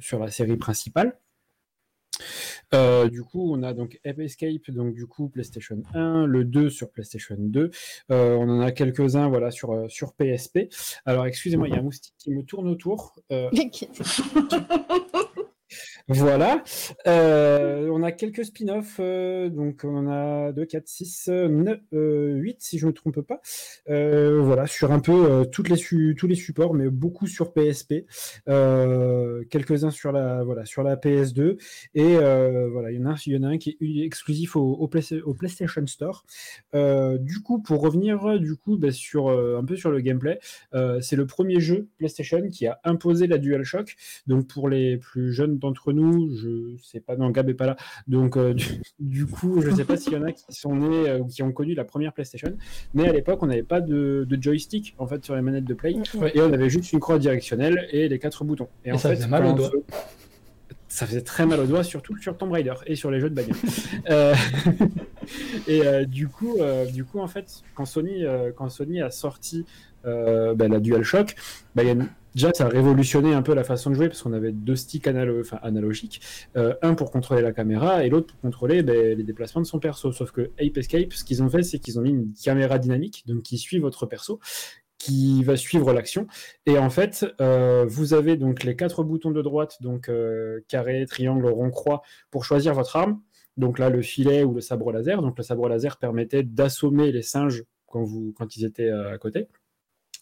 sur 0.00 0.18
la 0.18 0.30
série 0.30 0.56
principale. 0.56 1.16
Euh, 2.74 3.08
du 3.08 3.22
coup, 3.22 3.52
on 3.52 3.62
a 3.62 3.72
donc 3.74 4.00
Ape 4.04 4.20
Escape, 4.20 4.70
donc 4.70 4.94
du 4.94 5.06
coup 5.06 5.28
PlayStation 5.28 5.82
1, 5.94 6.26
le 6.26 6.44
2 6.44 6.70
sur 6.70 6.90
PlayStation 6.90 7.36
2. 7.38 7.70
Euh, 8.10 8.34
on 8.36 8.48
en 8.48 8.60
a 8.60 8.72
quelques-uns 8.72 9.28
voilà, 9.28 9.50
sur, 9.50 9.72
euh, 9.72 9.88
sur 9.88 10.14
PSP. 10.14 10.68
Alors, 11.04 11.26
excusez-moi, 11.26 11.68
il 11.68 11.74
y 11.74 11.76
a 11.76 11.80
un 11.80 11.82
moustique 11.82 12.14
qui 12.18 12.30
me 12.30 12.42
tourne 12.42 12.68
autour. 12.68 13.16
Voilà. 16.08 16.62
Euh, 17.06 17.88
on 17.92 18.02
a 18.02 18.12
quelques 18.12 18.44
spin-offs. 18.44 18.96
euh, 19.00 19.48
donc, 19.48 19.82
on 19.84 20.08
a 20.10 20.52
2, 20.52 20.64
4, 20.66 20.86
6, 20.88 21.28
9, 21.28 21.78
8, 21.92 22.56
si 22.60 22.78
je 22.78 22.86
ne 22.86 22.90
me 22.90 22.94
trompe 22.94 23.20
pas. 23.20 23.40
Euh, 23.88 24.40
voilà, 24.40 24.66
sur 24.66 24.92
un 24.92 25.00
peu 25.00 25.42
les 25.68 26.14
tous 26.14 26.26
les 26.26 26.34
supports, 26.34 26.74
mais 26.74 26.88
beaucoup 26.90 27.26
sur 27.26 27.52
PSP. 27.52 28.04
Quelques-uns 29.50 29.90
sur 29.90 30.12
la, 30.12 30.42
voilà, 30.44 30.64
sur 30.64 30.82
la 30.82 30.96
PS2. 30.96 31.58
Et 31.94 32.16
voilà, 32.16 32.90
il 32.90 33.00
y, 33.00 33.02
en 33.02 33.06
a, 33.10 33.16
y 33.26 33.36
en 33.36 33.42
a 33.42 33.48
un 33.48 33.58
qui 33.58 33.76
est 33.80 34.04
exclusif 34.04 34.56
au, 34.56 34.60
au, 34.74 34.88
Play- 34.88 35.20
au 35.24 35.34
PlayStation 35.34 35.86
Store. 35.86 36.24
Du 36.74 37.40
coup, 37.42 37.60
pour 37.62 37.80
revenir 37.80 38.38
du 38.40 38.56
coup, 38.56 38.76
bah, 38.76 38.90
sur, 38.92 39.28
un 39.30 39.64
peu 39.64 39.76
sur 39.76 39.90
le 39.90 40.00
gameplay, 40.00 40.38
c'est 41.00 41.16
le 41.16 41.26
premier 41.26 41.60
jeu 41.60 41.88
PlayStation 41.98 42.48
qui 42.48 42.66
a 42.66 42.80
imposé 42.84 43.26
la 43.26 43.38
DualShock. 43.38 43.96
Donc 44.26 44.46
pour 44.48 44.68
les 44.68 44.96
plus 44.96 45.32
jeunes 45.32 45.58
d'entre 45.58 45.91
nous, 45.92 46.34
je 46.36 46.76
sais 46.82 47.00
pas, 47.00 47.16
non, 47.16 47.30
Gab 47.30 47.48
est 47.48 47.54
pas 47.54 47.66
là. 47.66 47.76
Donc 48.08 48.36
euh, 48.36 48.54
du, 48.54 48.64
du 48.98 49.26
coup, 49.26 49.60
je 49.60 49.70
sais 49.70 49.84
pas 49.84 49.96
s'il 49.96 50.12
y 50.12 50.16
en 50.16 50.22
a 50.24 50.32
qui 50.32 50.44
sont 50.50 50.74
nés 50.76 51.08
euh, 51.08 51.18
ou 51.18 51.26
qui 51.26 51.42
ont 51.42 51.52
connu 51.52 51.74
la 51.74 51.84
première 51.84 52.12
PlayStation. 52.12 52.56
Mais 52.94 53.08
à 53.08 53.12
l'époque, 53.12 53.42
on 53.42 53.46
n'avait 53.46 53.62
pas 53.62 53.80
de, 53.80 54.26
de 54.28 54.42
joystick 54.42 54.94
en 54.98 55.06
fait 55.06 55.24
sur 55.24 55.34
les 55.36 55.42
manettes 55.42 55.64
de 55.64 55.74
Play. 55.74 55.94
Ouais. 56.14 56.32
Et 56.34 56.40
on 56.40 56.52
avait 56.52 56.70
juste 56.70 56.92
une 56.92 57.00
croix 57.00 57.18
directionnelle 57.18 57.86
et 57.90 58.08
les 58.08 58.18
quatre 58.18 58.44
boutons. 58.44 58.68
Et 58.84 58.92
en 58.92 58.98
ça 58.98 59.10
fait, 59.10 59.16
faisait 59.16 59.28
mal 59.28 59.46
aux 59.46 59.52
doigts. 59.54 59.70
se- 59.70 59.96
Ça 60.88 61.06
faisait 61.06 61.22
très 61.22 61.46
mal 61.46 61.60
aux 61.60 61.66
doigts, 61.66 61.84
surtout 61.84 62.16
sur 62.18 62.36
Tomb 62.36 62.52
Raider 62.52 62.74
et 62.86 62.96
sur 62.96 63.10
les 63.10 63.20
jeux 63.20 63.30
de 63.30 63.34
bagnole. 63.34 63.56
Euh, 64.10 64.34
et 65.68 66.06
du 66.06 66.28
coup, 66.28 66.56
du 66.92 67.04
coup, 67.04 67.20
en 67.20 67.28
fait, 67.28 67.62
quand 67.74 67.84
Sony, 67.84 68.24
quand 68.56 68.68
Sony 68.68 69.00
a 69.00 69.10
sorti 69.10 69.64
bah, 70.04 70.54
la 70.68 70.80
DualShock, 70.80 71.34
bah, 71.74 71.82
il 71.82 71.86
y 71.86 71.90
a 71.90 71.92
une- 71.92 72.08
déjà 72.34 72.50
ça 72.54 72.66
a 72.66 72.68
révolutionné 72.68 73.34
un 73.34 73.42
peu 73.42 73.54
la 73.54 73.64
façon 73.64 73.90
de 73.90 73.94
jouer 73.94 74.08
parce 74.08 74.22
qu'on 74.22 74.32
avait 74.32 74.52
deux 74.52 74.76
sticks 74.76 75.06
analogiques, 75.06 76.20
euh, 76.56 76.74
un 76.82 76.94
pour 76.94 77.10
contrôler 77.10 77.42
la 77.42 77.52
caméra 77.52 78.04
et 78.04 78.08
l'autre 78.08 78.28
pour 78.28 78.40
contrôler 78.40 78.82
bah, 78.82 78.92
les 78.92 79.22
déplacements 79.22 79.62
de 79.62 79.66
son 79.66 79.78
perso. 79.78 80.12
Sauf 80.12 80.32
que 80.32 80.50
Ape 80.60 80.76
Escape, 80.76 81.12
ce 81.12 81.24
qu'ils 81.24 81.42
ont 81.42 81.48
fait, 81.48 81.62
c'est 81.62 81.78
qu'ils 81.78 81.98
ont 81.98 82.02
mis 82.02 82.10
une 82.10 82.32
caméra 82.32 82.78
dynamique, 82.78 83.24
donc 83.26 83.42
qui 83.42 83.58
suit 83.58 83.78
votre 83.78 84.06
perso 84.06 84.40
qui 84.98 85.42
va 85.42 85.56
suivre 85.56 85.92
l'action. 85.92 86.28
Et 86.64 86.78
en 86.78 86.88
fait, 86.88 87.26
euh, 87.40 87.84
vous 87.88 88.14
avez 88.14 88.36
donc 88.36 88.62
les 88.62 88.76
quatre 88.76 89.02
boutons 89.02 89.32
de 89.32 89.42
droite, 89.42 89.78
donc 89.80 90.08
euh, 90.08 90.60
carré, 90.68 91.04
triangle, 91.06 91.46
rond, 91.46 91.70
croix, 91.70 92.02
pour 92.30 92.44
choisir 92.44 92.74
votre 92.74 92.94
arme. 92.94 93.20
Donc 93.56 93.80
là, 93.80 93.90
le 93.90 94.00
filet 94.00 94.44
ou 94.44 94.54
le 94.54 94.60
sabre 94.60 94.92
laser. 94.92 95.20
Donc 95.20 95.36
le 95.36 95.42
sabre 95.42 95.68
laser 95.68 95.96
permettait 95.96 96.44
d'assommer 96.44 97.10
les 97.10 97.22
singes 97.22 97.64
quand, 97.86 98.04
vous, 98.04 98.32
quand 98.36 98.56
ils 98.56 98.64
étaient 98.64 98.90
à 98.90 99.18
côté. 99.18 99.48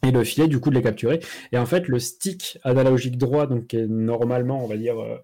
Et 0.02 0.10
le 0.12 0.24
filet, 0.24 0.48
du 0.48 0.60
coup, 0.60 0.70
de 0.70 0.74
les 0.76 0.82
capturer. 0.82 1.20
Et 1.52 1.58
en 1.58 1.66
fait, 1.66 1.86
le 1.88 1.98
stick 1.98 2.58
analogique 2.64 3.18
droit, 3.18 3.46
donc 3.46 3.66
qui 3.66 3.76
est 3.76 3.86
normalement, 3.86 4.64
on 4.64 4.66
va 4.66 4.76
dire, 4.78 4.98
euh, 4.98 5.18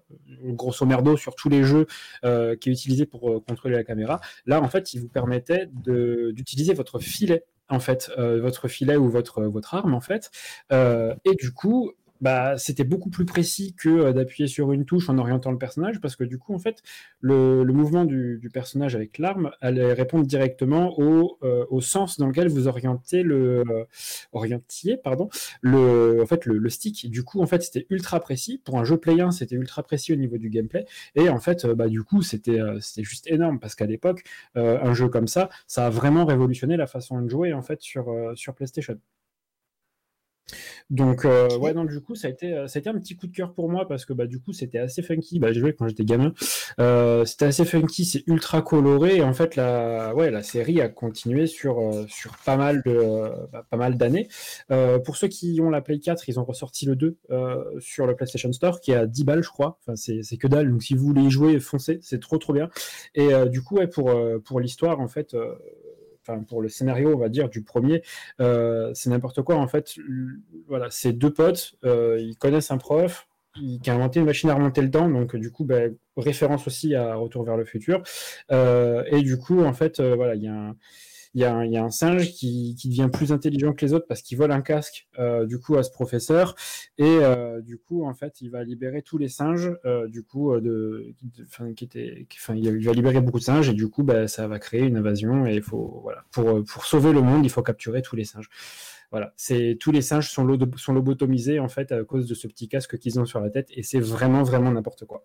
grosso 0.53 0.85
merdo 0.85 1.17
sur 1.17 1.35
tous 1.35 1.49
les 1.49 1.63
jeux, 1.63 1.87
euh, 2.25 2.55
qui 2.55 2.69
est 2.69 2.73
utilisé 2.73 3.05
pour 3.07 3.29
euh, 3.31 3.39
contrôler 3.39 3.75
la 3.75 3.83
caméra, 3.83 4.19
là, 4.45 4.61
en 4.61 4.67
fait, 4.69 4.93
il 4.93 5.01
vous 5.01 5.07
permettait 5.09 5.67
de- 5.83 6.31
d'utiliser 6.31 6.73
votre 6.75 6.99
filet, 6.99 7.43
en 7.69 7.79
fait, 7.79 8.09
votre 8.17 8.67
filet 8.69 8.95
ou 8.95 9.09
votre, 9.09 9.41
votre 9.43 9.73
arme, 9.75 9.93
en 9.93 9.99
fait. 9.99 10.31
Et 10.71 11.35
du 11.37 11.51
coup, 11.51 11.91
bah, 12.21 12.57
c'était 12.57 12.83
beaucoup 12.83 13.09
plus 13.09 13.25
précis 13.25 13.73
que 13.75 13.89
euh, 13.89 14.13
d'appuyer 14.13 14.47
sur 14.47 14.71
une 14.71 14.85
touche 14.85 15.09
en 15.09 15.17
orientant 15.17 15.51
le 15.51 15.57
personnage, 15.57 15.99
parce 16.01 16.15
que 16.15 16.23
du 16.23 16.37
coup, 16.37 16.53
en 16.53 16.59
fait, 16.59 16.81
le, 17.21 17.63
mouvement 17.65 18.05
du, 18.05 18.49
personnage 18.53 18.95
avec 18.95 19.17
l'arme 19.19 19.51
allait 19.61 19.93
répondre 19.93 20.25
directement 20.25 20.97
au, 20.99 21.37
euh, 21.43 21.65
sens 21.81 22.17
dans 22.17 22.27
lequel 22.27 22.49
vous 22.49 22.67
orientez 22.67 23.23
le, 23.23 23.63
euh, 23.67 23.85
orientiez, 24.31 24.99
le, 25.61 26.69
stick. 26.69 27.09
Du 27.09 27.23
coup, 27.23 27.41
en 27.41 27.47
fait, 27.47 27.61
c'était 27.61 27.85
ultra 27.89 28.19
précis. 28.19 28.61
Pour 28.63 28.79
un 28.79 28.83
jeu 28.83 28.97
Play 28.97 29.21
1, 29.21 29.31
c'était 29.31 29.55
ultra 29.55 29.83
précis 29.83 30.13
au 30.13 30.15
niveau 30.15 30.37
du 30.37 30.49
gameplay. 30.49 30.85
Et 31.15 31.29
en 31.29 31.39
fait, 31.39 31.65
bah, 31.65 31.87
du 31.87 32.03
coup, 32.03 32.21
c'était 32.21 32.59
juste 32.97 33.27
énorme 33.27 33.59
parce 33.59 33.75
qu'à 33.75 33.85
l'époque, 33.85 34.23
un 34.55 34.93
jeu 34.93 35.07
comme 35.09 35.27
ça, 35.27 35.49
ça 35.67 35.85
a 35.85 35.89
vraiment 35.89 36.25
révolutionné 36.25 36.77
la 36.77 36.87
façon 36.87 37.21
de 37.21 37.29
jouer 37.29 37.53
en 37.53 37.61
fait 37.61 37.81
sur 37.81 38.05
PlayStation. 38.55 38.97
Donc, 40.89 41.25
euh, 41.25 41.49
ouais, 41.57 41.73
non, 41.73 41.83
du 41.83 41.99
coup, 42.01 42.15
ça 42.15 42.27
a, 42.27 42.31
été, 42.31 42.53
euh, 42.53 42.67
ça 42.67 42.77
a 42.77 42.79
été 42.79 42.89
un 42.89 42.97
petit 42.99 43.15
coup 43.15 43.27
de 43.27 43.35
cœur 43.35 43.53
pour 43.53 43.69
moi 43.69 43.87
parce 43.87 44.05
que 44.05 44.13
bah, 44.13 44.25
du 44.25 44.39
coup, 44.39 44.53
c'était 44.53 44.79
assez 44.79 45.01
funky. 45.01 45.39
Bah, 45.39 45.51
j'ai 45.51 45.59
joué 45.59 45.73
quand 45.73 45.87
j'étais 45.87 46.05
gamin. 46.05 46.33
Euh, 46.79 47.25
c'était 47.25 47.45
assez 47.45 47.65
funky, 47.65 48.05
c'est 48.05 48.23
ultra 48.27 48.61
coloré. 48.61 49.17
Et 49.17 49.23
en 49.23 49.33
fait, 49.33 49.55
la, 49.55 50.15
ouais, 50.15 50.31
la 50.31 50.43
série 50.43 50.79
a 50.81 50.89
continué 50.89 51.47
sur, 51.47 51.79
euh, 51.79 52.05
sur 52.07 52.37
pas 52.45 52.55
mal 52.55 52.81
de, 52.85 53.31
bah, 53.51 53.65
pas 53.69 53.77
mal 53.77 53.97
d'années. 53.97 54.29
Euh, 54.71 54.99
pour 54.99 55.17
ceux 55.17 55.27
qui 55.27 55.59
ont 55.61 55.69
la 55.69 55.81
Play 55.81 55.99
4, 55.99 56.29
ils 56.29 56.39
ont 56.39 56.45
ressorti 56.45 56.85
le 56.85 56.95
2 56.95 57.17
euh, 57.31 57.63
sur 57.79 58.07
le 58.07 58.15
PlayStation 58.15 58.51
Store 58.53 58.79
qui 58.79 58.91
est 58.91 58.95
à 58.95 59.05
10 59.05 59.25
balles, 59.25 59.43
je 59.43 59.49
crois. 59.49 59.77
Enfin, 59.81 59.95
c'est 59.95 60.23
c'est 60.23 60.37
que 60.37 60.47
dalle. 60.47 60.71
Donc, 60.71 60.83
si 60.83 60.95
vous 60.95 61.05
voulez 61.05 61.23
y 61.23 61.31
jouer, 61.31 61.59
foncez. 61.59 61.99
C'est 62.01 62.21
trop, 62.21 62.37
trop 62.37 62.53
bien. 62.53 62.69
Et 63.15 63.29
du 63.49 63.61
coup, 63.61 63.75
ouais, 63.75 63.87
pour, 63.87 64.11
pour 64.45 64.59
l'histoire, 64.59 64.99
en 64.99 65.07
fait. 65.07 65.35
Pour 66.47 66.61
le 66.61 66.69
scénario, 66.69 67.13
on 67.13 67.17
va 67.17 67.29
dire, 67.29 67.49
du 67.49 67.63
premier, 67.63 68.03
euh, 68.39 68.91
c'est 68.93 69.09
n'importe 69.09 69.41
quoi. 69.41 69.55
En 69.55 69.67
fait, 69.67 69.95
voilà, 70.67 70.87
c'est 70.89 71.13
deux 71.13 71.33
potes, 71.33 71.75
euh, 71.85 72.17
ils 72.19 72.37
connaissent 72.37 72.71
un 72.71 72.77
prof 72.77 73.27
qui 73.81 73.89
a 73.89 73.95
inventé 73.95 74.19
une 74.19 74.27
machine 74.27 74.51
à 74.51 74.53
remonter 74.53 74.83
le 74.83 74.91
temps, 74.91 75.09
donc 75.09 75.35
du 75.35 75.51
coup, 75.51 75.65
ben, 75.65 75.95
référence 76.15 76.67
aussi 76.67 76.93
à 76.93 77.15
Retour 77.15 77.43
vers 77.43 77.57
le 77.57 77.65
futur. 77.65 78.03
Euh, 78.51 79.03
et 79.07 79.23
du 79.23 79.37
coup, 79.39 79.63
en 79.63 79.73
fait, 79.73 79.99
voilà, 79.99 80.35
il 80.35 80.43
y 80.43 80.47
a 80.47 80.53
un. 80.53 80.75
Il 81.33 81.41
y, 81.41 81.43
a 81.43 81.53
un, 81.53 81.65
il 81.65 81.71
y 81.71 81.77
a 81.77 81.83
un 81.83 81.89
singe 81.89 82.31
qui, 82.31 82.75
qui 82.79 82.89
devient 82.89 83.09
plus 83.11 83.31
intelligent 83.31 83.73
que 83.73 83.85
les 83.85 83.93
autres 83.93 84.07
parce 84.07 84.21
qu'il 84.21 84.37
vole 84.37 84.51
un 84.51 84.61
casque 84.61 85.07
euh, 85.19 85.45
du 85.45 85.59
coup 85.59 85.75
à 85.75 85.83
ce 85.83 85.91
professeur 85.91 86.55
et 86.97 87.03
euh, 87.21 87.61
du 87.61 87.77
coup 87.77 88.05
en 88.05 88.13
fait 88.13 88.41
il 88.41 88.49
va 88.49 88.63
libérer 88.63 89.01
tous 89.01 89.17
les 89.17 89.29
singes 89.29 89.71
euh, 89.85 90.07
du 90.07 90.23
coup 90.23 90.59
de, 90.59 91.13
enfin, 91.43 91.73
qui 91.73 91.87
enfin, 92.35 92.55
il 92.55 92.85
va 92.85 92.93
libérer 92.93 93.21
beaucoup 93.21 93.39
de 93.39 93.43
singes 93.43 93.69
et 93.69 93.73
du 93.73 93.87
coup 93.89 94.03
ben, 94.03 94.27
ça 94.27 94.47
va 94.47 94.57
créer 94.59 94.83
une 94.83 94.97
invasion 94.97 95.45
et 95.45 95.55
il 95.55 95.61
faut 95.61 95.99
voilà 96.01 96.23
pour, 96.31 96.63
pour 96.63 96.85
sauver 96.85 97.11
le 97.13 97.21
monde 97.21 97.45
il 97.45 97.49
faut 97.49 97.63
capturer 97.63 98.01
tous 98.01 98.15
les 98.15 98.25
singes 98.25 98.49
voilà, 99.09 99.33
c'est 99.37 99.77
tous 99.79 99.91
les 99.93 100.01
singes 100.01 100.29
sont, 100.29 100.45
sont 100.75 100.93
lobotomisés 100.93 101.59
en 101.59 101.69
fait 101.69 101.93
à 101.93 102.03
cause 102.03 102.27
de 102.27 102.33
ce 102.33 102.45
petit 102.47 102.67
casque 102.67 102.97
qu'ils 102.97 103.19
ont 103.19 103.25
sur 103.25 103.39
la 103.39 103.49
tête 103.49 103.69
et 103.71 103.81
c'est 103.81 104.01
vraiment 104.01 104.43
vraiment 104.43 104.69
n'importe 104.69 105.05
quoi. 105.05 105.23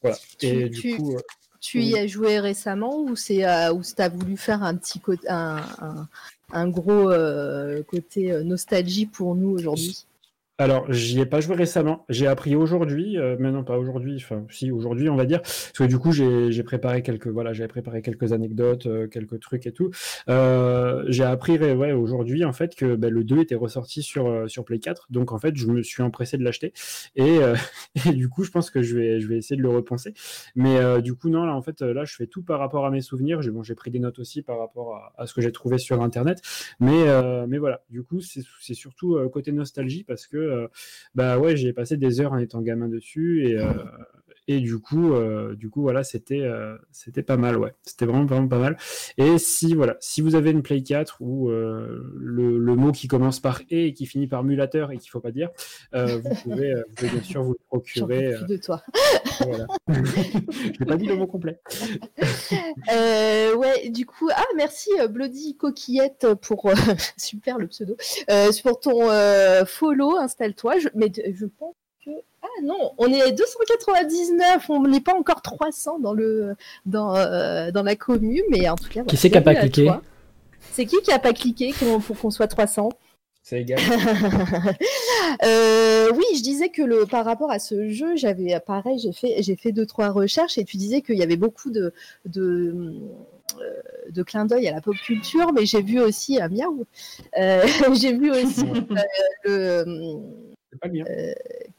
Voilà. 0.00 0.16
Tu- 0.38 0.46
et 0.46 0.68
du 0.70 0.80
tu- 0.80 0.96
coup, 0.96 1.18
Tu 1.60 1.82
y 1.82 1.98
as 1.98 2.06
joué 2.06 2.40
récemment 2.40 3.00
ou 3.00 3.16
c'est 3.16 3.44
euh, 3.46 3.72
ou 3.72 3.82
t'as 3.94 4.08
voulu 4.08 4.36
faire 4.36 4.62
un 4.62 4.74
petit 4.76 4.98
côté 4.98 5.28
un, 5.28 5.58
un, 5.80 6.08
un 6.52 6.68
gros 6.68 7.10
euh, 7.10 7.82
côté 7.82 8.32
euh, 8.32 8.42
nostalgie 8.42 9.06
pour 9.06 9.34
nous 9.34 9.50
aujourd'hui? 9.50 10.06
Alors 10.60 10.92
j'y 10.92 11.18
ai 11.18 11.24
pas 11.24 11.40
joué 11.40 11.56
récemment, 11.56 12.04
j'ai 12.10 12.26
appris 12.26 12.54
aujourd'hui, 12.54 13.16
euh, 13.16 13.34
mais 13.38 13.50
non 13.50 13.64
pas 13.64 13.78
aujourd'hui, 13.78 14.16
enfin 14.16 14.44
si 14.50 14.70
aujourd'hui 14.70 15.08
on 15.08 15.16
va 15.16 15.24
dire, 15.24 15.40
parce 15.40 15.72
que 15.72 15.84
du 15.84 15.98
coup 15.98 16.12
j'ai 16.12 16.62
préparé 16.62 17.00
quelques 17.00 17.28
voilà 17.28 17.54
j'avais 17.54 17.68
préparé 17.68 18.02
quelques 18.02 18.34
anecdotes, 18.34 18.84
euh, 18.84 19.08
quelques 19.08 19.40
trucs 19.40 19.66
et 19.66 19.72
tout. 19.72 19.90
Euh, 20.28 21.02
j'ai 21.08 21.24
appris 21.24 21.58
ouais 21.58 21.92
aujourd'hui 21.92 22.44
en 22.44 22.52
fait 22.52 22.74
que 22.74 22.94
ben, 22.94 23.10
le 23.10 23.24
2 23.24 23.40
était 23.40 23.54
ressorti 23.54 24.02
sur 24.02 24.50
sur 24.50 24.66
Play 24.66 24.80
4, 24.80 25.06
donc 25.08 25.32
en 25.32 25.38
fait 25.38 25.56
je 25.56 25.66
me 25.66 25.82
suis 25.82 26.02
empressé 26.02 26.36
de 26.36 26.44
l'acheter 26.44 26.74
et, 27.16 27.40
du 28.12 28.28
coup 28.28 28.44
je 28.44 28.50
pense 28.50 28.68
que 28.68 28.82
je 28.82 28.94
vais 28.94 29.18
je 29.18 29.28
vais 29.28 29.38
essayer 29.38 29.56
de 29.56 29.62
le 29.62 29.70
repenser. 29.70 30.12
Mais 30.56 31.00
du 31.00 31.14
coup 31.14 31.30
non 31.30 31.46
là 31.46 31.54
en 31.54 31.62
fait 31.62 31.80
là 31.80 32.04
je 32.04 32.14
fais 32.14 32.26
tout 32.26 32.42
par 32.42 32.58
rapport 32.58 32.84
à 32.84 32.90
mes 32.90 33.00
souvenirs. 33.00 33.40
J'ai 33.40 33.50
bon 33.50 33.62
pris 33.76 33.90
des 33.90 33.98
notes 33.98 34.18
aussi 34.18 34.42
par 34.42 34.58
rapport 34.58 35.10
à, 35.16 35.26
ce 35.26 35.32
que 35.32 35.40
j'ai 35.40 35.52
trouvé 35.52 35.78
sur 35.78 36.02
internet. 36.02 36.42
Mais 36.80 37.06
mais 37.48 37.56
voilà 37.56 37.80
du 37.88 38.02
coup 38.02 38.20
c'est 38.20 38.74
surtout 38.74 39.18
côté 39.32 39.52
nostalgie 39.52 40.04
parce 40.04 40.26
que 40.26 40.49
euh, 40.50 40.68
bah 41.14 41.38
ouais 41.38 41.56
j'ai 41.56 41.72
passé 41.72 41.96
des 41.96 42.20
heures 42.20 42.32
en 42.32 42.38
étant 42.38 42.60
gamin 42.60 42.88
dessus 42.88 43.46
et 43.46 43.58
euh, 43.58 43.72
et 44.48 44.60
du 44.60 44.78
coup 44.78 45.12
euh, 45.12 45.54
du 45.54 45.70
coup 45.70 45.82
voilà 45.82 46.04
c'était 46.04 46.40
euh, 46.40 46.76
c'était 46.90 47.22
pas 47.22 47.36
mal 47.36 47.56
ouais 47.56 47.74
c'était 47.82 48.06
vraiment 48.06 48.26
vraiment 48.26 48.48
pas 48.48 48.58
mal. 48.58 48.76
Et 49.16 49.38
si 49.38 49.74
voilà 49.74 49.96
si 50.00 50.20
vous 50.20 50.34
avez 50.34 50.50
une 50.50 50.62
Play 50.62 50.82
4 50.82 51.16
ou 51.20 51.50
euh, 51.50 52.12
le, 52.16 52.58
le 52.58 52.74
mot 52.74 52.92
qui 52.92 53.08
commence 53.08 53.40
par 53.40 53.62
et 53.70 53.86
et 53.86 53.92
qui 53.92 54.06
finit 54.06 54.26
par 54.26 54.44
mulateur 54.44 54.92
et 54.92 54.98
qu'il 54.98 55.10
faut 55.10 55.20
pas 55.20 55.32
dire, 55.32 55.50
vous 55.92 55.98
pouvez 56.42 56.74
vous 56.74 56.94
pouvez 56.94 57.10
bien 57.10 57.22
sûr 57.22 57.42
vous 57.42 57.52
le 57.52 57.66
procurer. 57.66 58.34
plus 58.36 58.46
de 58.46 58.56
toi. 58.56 58.82
voilà. 59.40 59.66
Je 59.88 60.80
n'ai 60.80 60.86
pas 60.86 60.96
dit 60.96 61.06
le 61.06 61.16
mot 61.16 61.26
complet. 61.26 61.60
Ouais, 63.60 63.90
du 63.90 64.06
coup, 64.06 64.28
ah 64.34 64.44
merci 64.56 64.90
Bloody 65.10 65.56
Coquillette 65.56 66.34
pour 66.40 66.70
super 67.16 67.58
le 67.58 67.66
pseudo, 67.68 67.96
euh, 68.30 68.50
pour 68.62 68.80
ton 68.80 69.10
euh, 69.10 69.64
follow, 69.64 70.16
installe-toi. 70.16 70.78
Je, 70.78 70.88
mais 70.94 71.10
je 71.12 71.46
pense 71.46 71.74
ah 72.42 72.62
non, 72.62 72.92
on 72.96 73.12
est 73.12 73.20
à 73.20 73.30
299, 73.30 74.70
on 74.70 74.82
n'est 74.88 75.00
pas 75.00 75.14
encore 75.14 75.42
300 75.42 75.98
dans 75.98 76.14
le 76.14 76.54
dans 76.86 77.14
euh, 77.14 77.70
dans 77.70 77.82
la 77.82 77.96
commune, 77.96 78.42
mais 78.50 78.68
en 78.68 78.76
tout 78.76 78.88
cas. 78.88 79.02
Qui 79.04 79.16
c'est 79.16 79.30
qui 79.30 79.36
a 79.36 79.42
pas 79.42 79.54
cliqué. 79.54 79.90
C'est 80.72 80.86
qui 80.86 80.96
qui 81.02 81.12
a 81.12 81.18
pas 81.18 81.32
cliqué 81.32 81.74
pour 81.78 82.18
qu'on 82.18 82.30
soit 82.30 82.48
300 82.48 82.90
C'est 83.42 83.62
égal. 83.62 83.78
Euh, 85.44 86.10
oui, 86.14 86.24
je 86.36 86.42
disais 86.42 86.70
que 86.70 86.82
le, 86.82 87.06
par 87.06 87.24
rapport 87.24 87.50
à 87.50 87.58
ce 87.58 87.88
jeu, 87.88 88.16
j'avais 88.16 88.58
pareil, 88.60 88.98
j'ai 88.98 89.12
fait, 89.12 89.42
j'ai 89.42 89.54
fait 89.54 89.70
deux 89.70 89.86
trois 89.86 90.10
recherches 90.10 90.58
et 90.58 90.64
tu 90.64 90.76
disais 90.76 91.02
qu'il 91.02 91.16
y 91.16 91.22
avait 91.22 91.36
beaucoup 91.36 91.70
de, 91.70 91.94
de, 92.26 93.00
euh, 93.58 93.80
de 94.10 94.22
clins 94.22 94.44
d'œil 94.44 94.66
à 94.68 94.72
la 94.72 94.80
pop 94.80 94.96
culture, 94.96 95.52
mais 95.52 95.66
j'ai 95.66 95.82
vu 95.82 96.00
aussi 96.00 96.40
à 96.40 96.48
miaou, 96.48 96.84
euh, 97.38 97.64
j'ai 97.94 98.12
vu 98.12 98.30
aussi 98.30 98.64
euh, 99.46 99.84
le, 99.84 100.16
Bien. 100.88 101.04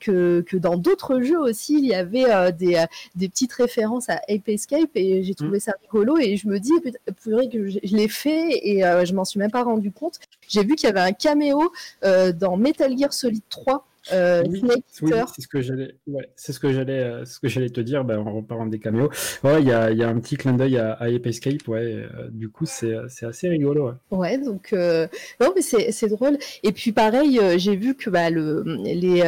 que, 0.02 0.42
que 0.42 0.58
dans 0.58 0.78
d'autres 0.78 1.22
jeux 1.22 1.40
aussi, 1.40 1.76
il 1.78 1.86
y 1.86 1.94
avait 1.94 2.30
euh, 2.30 2.52
des, 2.52 2.76
euh, 2.76 2.86
des 3.16 3.30
petites 3.30 3.54
références 3.54 4.10
à 4.10 4.20
Ape 4.28 4.50
Escape 4.50 4.90
et 4.96 5.24
j'ai 5.24 5.34
trouvé 5.36 5.60
ça 5.60 5.74
rigolo 5.84 6.18
et 6.18 6.36
je 6.36 6.48
me 6.48 6.60
dis, 6.60 6.74
purée, 7.22 7.48
que 7.50 7.70
je, 7.70 7.80
je 7.84 7.96
l'ai 7.96 8.08
fait 8.08 8.50
et 8.68 8.84
euh, 8.86 9.06
je 9.06 9.14
m'en 9.14 9.24
suis 9.24 9.40
même 9.40 9.52
pas 9.52 9.64
rendu 9.64 9.92
compte. 9.92 10.20
J'ai 10.48 10.64
vu 10.64 10.76
qu'il 10.76 10.88
y 10.88 10.90
avait 10.90 11.00
un 11.00 11.14
caméo 11.14 11.72
euh, 12.04 12.34
dans 12.34 12.58
Metal 12.58 12.98
Gear 12.98 13.14
Solid 13.14 13.44
3. 13.50 13.88
Euh, 14.12 14.44
Oui, 14.48 14.62
c'est 14.88 15.42
ce 15.42 15.48
que 15.48 15.62
j'allais, 15.62 15.96
ouais, 16.08 16.30
c'est 16.36 16.54
ce 16.54 16.60
que 16.60 16.74
j'allais, 16.74 17.00
euh, 17.00 17.26
ce 17.26 17.40
que 17.40 17.48
j'allais 17.48 17.70
te 17.70 17.82
dire, 17.82 18.04
ben, 18.04 18.20
en 18.20 18.34
reparlant 18.34 18.66
des 18.66 18.80
caméos. 18.80 19.10
Ouais, 19.44 19.62
il 19.62 19.68
y 19.68 19.72
a, 19.72 19.92
il 19.92 19.98
y 19.98 20.04
a 20.04 20.10
un 20.10 20.20
petit 20.20 20.38
clin 20.38 20.54
d'œil 20.54 20.78
à, 20.78 20.94
à 20.94 21.06
Ape 21.08 21.28
Escape, 21.28 21.68
ouais. 21.68 21.80
euh, 21.80 22.30
du 22.32 22.50
coup, 22.50 22.66
c'est, 22.66 22.96
assez 23.24 23.48
rigolo. 23.48 23.92
Ouais. 24.10 24.18
Ouais, 24.18 24.38
donc 24.38 24.74
non, 24.74 25.54
mais 25.56 25.62
c'est 25.62 26.08
drôle. 26.08 26.38
Et 26.64 26.72
puis 26.72 26.92
pareil, 26.92 27.40
j'ai 27.58 27.76
vu 27.76 27.96
que 27.96 28.10
bah, 28.10 28.30
le, 28.30 28.64
les 28.84 29.22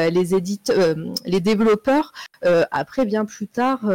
les 1.26 1.40
développeurs 1.40 2.14
après 2.72 3.06
bien 3.06 3.26
plus 3.26 3.48
tard, 3.48 3.92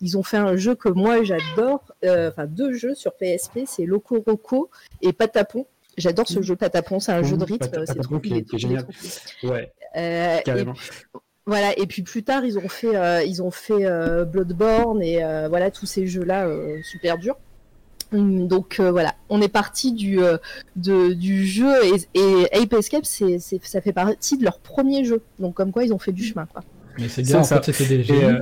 ils 0.00 0.18
ont 0.18 0.22
fait 0.22 0.36
un 0.36 0.56
jeu 0.56 0.74
que 0.74 0.88
moi 0.88 1.22
j'adore, 1.22 1.94
enfin 2.04 2.46
deux 2.46 2.72
jeux 2.72 2.94
sur 2.94 3.12
PSP, 3.14 3.60
c'est 3.66 3.84
Loco 3.84 4.22
Roco 4.26 4.70
et 5.02 5.12
Patapon. 5.12 5.66
J'adore 6.00 6.26
ce 6.28 6.38
Mhm. 6.38 6.42
jeu 6.44 6.56
Patapon, 6.56 6.98
c'est 7.00 7.12
un 7.12 7.22
jeu 7.22 7.36
de 7.36 7.44
rythme, 7.44 7.68
Pat- 7.70 7.86
c'est 7.86 7.94
trop, 8.00 8.18
qui 8.18 8.34
est- 8.34 8.46
trop- 8.46 8.56
est 8.56 8.60
génial. 8.60 8.82
trop. 9.40 9.48
Ouais, 9.50 9.72
Euh, 9.96 10.38
et 10.38 10.42
carrément. 10.42 10.74
voilà, 11.46 11.76
et 11.78 11.86
puis 11.86 12.02
plus 12.02 12.22
tard, 12.22 12.44
ils 12.44 12.58
ont 12.58 12.68
fait, 12.68 12.96
euh, 12.96 13.22
ils 13.22 13.42
ont 13.42 13.50
fait 13.50 13.84
euh, 13.86 14.24
Bloodborne 14.24 15.02
et 15.02 15.22
euh, 15.22 15.48
voilà 15.48 15.70
tous 15.70 15.86
ces 15.86 16.06
jeux-là 16.06 16.46
euh, 16.46 16.76
super 16.82 17.18
durs. 17.18 17.36
Hum, 18.12 18.48
Donc 18.48 18.80
euh, 18.80 18.90
voilà, 18.90 19.14
on 19.28 19.40
est 19.40 19.48
parti 19.48 19.92
du, 19.92 20.20
euh, 20.20 20.36
de- 20.74 21.12
du 21.12 21.46
jeu 21.46 21.72
et, 21.84 22.18
et 22.18 22.46
Ape 22.60 22.72
Escape, 22.72 23.04
c'est, 23.04 23.38
ça 23.38 23.80
fait 23.80 23.92
partie 23.92 24.36
de 24.36 24.42
leur 24.44 24.58
premier 24.58 25.04
jeu. 25.04 25.22
Donc 25.38 25.54
comme 25.54 25.70
quoi, 25.70 25.84
ils 25.84 25.92
ont 25.92 25.98
fait 26.00 26.10
du 26.12 26.24
chemin. 26.24 26.46
Quoi. 26.46 26.62
Mais 26.98 27.08
c'est 27.08 27.22
bien, 27.22 27.38
en 27.38 27.44
ça. 27.44 27.60
fait, 27.62 27.72
c'était 27.72 28.02
des 28.02 28.12
euh, 28.24 28.40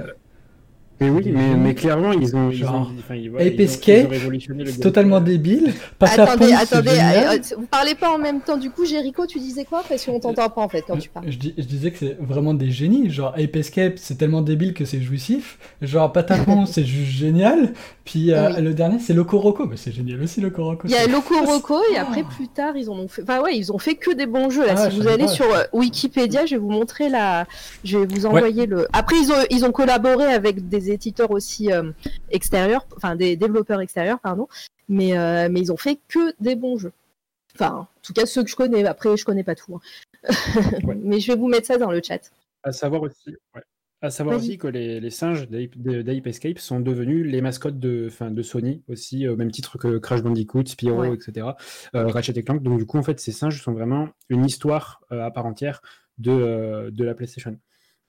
mais 1.00 1.10
oui, 1.10 1.32
mais, 1.32 1.74
clairement, 1.74 2.12
ils 2.12 2.34
ont, 2.34 2.50
ils 2.50 2.64
ont, 2.64 2.66
Genre, 2.66 2.92
ils, 3.10 3.28
Ape 3.36 3.54
ils 3.58 4.04
ont- 4.06 4.08
révolutionné 4.08 4.64
le 4.64 4.72
Totalement 4.72 5.20
débile. 5.20 5.72
Patapon, 5.98 6.32
attendez, 6.32 6.46
c'est 6.48 6.54
attendez, 6.74 6.90
euh, 6.90 7.32
euh, 7.34 7.38
vous 7.58 7.66
parlez 7.66 7.94
pas 7.94 8.10
en 8.12 8.18
même 8.18 8.40
temps. 8.40 8.56
Du 8.56 8.70
coup, 8.70 8.84
Jericho, 8.84 9.26
tu 9.26 9.38
disais 9.38 9.64
quoi? 9.64 9.82
Parce 9.88 10.04
qu'on 10.04 10.18
t'entend 10.20 10.48
pas 10.48 10.60
en 10.62 10.68
fait 10.68 10.82
quand 10.86 10.96
tu 10.98 11.08
parles. 11.08 11.26
Je, 11.30 11.38
dis- 11.38 11.54
je 11.56 11.64
disais 11.64 11.90
que 11.90 11.98
c'est 11.98 12.16
vraiment 12.20 12.54
des 12.54 12.70
génies. 12.70 13.10
Genre, 13.10 13.32
Ape 13.36 13.56
Escape, 13.56 13.94
c'est 13.96 14.16
tellement 14.18 14.42
débile 14.42 14.74
que 14.74 14.84
c'est 14.84 15.00
jouissif. 15.00 15.58
Genre, 15.82 16.12
Patapon, 16.12 16.66
c'est 16.66 16.84
juste 16.84 17.12
génial. 17.16 17.72
Puis 18.04 18.32
euh, 18.32 18.50
Oui. 18.56 18.62
le 18.62 18.74
dernier, 18.74 18.98
c'est 18.98 19.12
Loco 19.12 19.38
Roco. 19.38 19.66
Mais 19.66 19.76
c'est 19.76 19.92
génial 19.92 20.22
aussi, 20.22 20.40
Loco 20.40 20.64
Roco. 20.64 20.82
Il 20.88 20.90
y 20.90 20.94
a 20.96 21.00
c'est- 21.04 21.08
Loco 21.10 21.34
Roco 21.44 21.76
et 21.92 21.98
après 21.98 22.22
plus 22.24 22.48
tard 22.48 22.76
ils 22.76 22.88
en 22.90 22.94
ont 22.94 23.08
fait. 23.08 23.22
Enfin 23.22 23.40
ouais, 23.42 23.56
ils 23.56 23.70
ont 23.72 23.78
fait 23.78 23.94
que 23.96 24.12
des 24.14 24.26
bons 24.26 24.48
jeux 24.50 24.66
là. 24.66 24.74
Ah, 24.76 24.90
si 24.90 24.96
vous 24.98 25.06
allez 25.06 25.24
pas. 25.26 25.28
sur 25.28 25.44
euh, 25.44 25.62
Wikipédia, 25.72 26.46
je 26.46 26.54
vais 26.54 26.60
vous 26.60 26.70
montrer 26.70 27.08
la. 27.08 27.46
Je 27.84 27.98
vais 27.98 28.06
vous 28.06 28.24
envoyer 28.26 28.66
le. 28.66 28.86
Après 28.92 29.16
ils 29.16 29.30
ont 29.30 29.44
ils 29.50 29.64
ont 29.66 29.72
collaboré 29.72 30.24
avec 30.24 30.68
des 30.68 30.87
éditeurs 30.90 31.30
aussi 31.30 31.72
euh, 31.72 31.90
extérieurs, 32.30 32.86
enfin 32.96 33.16
des 33.16 33.36
développeurs 33.36 33.80
extérieurs 33.80 34.20
pardon. 34.20 34.48
Mais 34.88 35.16
euh, 35.18 35.48
mais 35.50 35.60
ils 35.60 35.72
ont 35.72 35.76
fait 35.76 35.98
que 36.08 36.32
des 36.40 36.54
bons 36.56 36.78
jeux. 36.78 36.92
Enfin 37.54 37.72
en 37.74 37.88
tout 38.02 38.12
cas 38.12 38.26
ceux 38.26 38.42
que 38.44 38.50
je 38.50 38.56
connais. 38.56 38.84
Après 38.86 39.16
je 39.16 39.24
connais 39.24 39.44
pas 39.44 39.54
tout. 39.54 39.74
hein. 39.76 39.80
Ouais. 40.84 40.96
mais 41.00 41.20
je 41.20 41.32
vais 41.32 41.38
vous 41.38 41.48
mettre 41.48 41.66
ça 41.66 41.78
dans 41.78 41.90
le 41.90 42.00
chat. 42.04 42.30
À 42.64 42.72
savoir 42.72 43.02
aussi, 43.02 43.36
ouais. 43.54 43.62
à 44.02 44.10
savoir 44.10 44.36
aussi 44.36 44.58
que 44.58 44.66
les, 44.66 44.98
les 45.00 45.10
singes 45.10 45.48
d'Ape 45.48 46.26
Escape 46.26 46.58
sont 46.58 46.80
devenus 46.80 47.24
les 47.24 47.40
mascottes 47.40 47.78
de, 47.78 48.08
Sony 48.42 48.82
aussi, 48.88 49.28
au 49.28 49.36
même 49.36 49.50
titre 49.52 49.78
que 49.78 49.98
Crash 49.98 50.22
Bandicoot, 50.22 50.66
Spyro, 50.66 51.02
Ouais. 51.02 51.14
etc. 51.14 51.46
euh, 51.94 52.06
Ratchet 52.08 52.32
et 52.36 52.42
Clank. 52.42 52.62
Donc 52.62 52.78
du 52.78 52.86
coup, 52.86 52.98
en 52.98 53.02
fait, 53.04 53.20
ces 53.20 53.30
singes 53.32 53.62
sont 53.62 53.72
vraiment 53.72 54.08
une 54.28 54.44
histoire 54.44 55.00
euh, 55.12 55.24
à 55.24 55.30
part 55.30 55.46
entière 55.46 55.80
de, 56.18 56.32
euh, 56.32 56.90
de 56.90 57.04
la 57.04 57.14
PlayStation. 57.14 57.56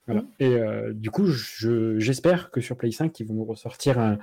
Voilà. 0.10 0.22
Mhm. 0.24 0.30
Et 0.40 0.56
euh, 0.56 0.94
du 0.94 1.12
coup, 1.12 1.26
je- 1.28 2.00
j'espère 2.00 2.52
que 2.52 2.62
sur 2.62 2.78
Play 2.78 2.92
5, 2.92 3.20
ils 3.20 3.28
vont 3.28 3.34
nous 3.36 3.46
ressortir 3.46 4.00
un, 4.00 4.18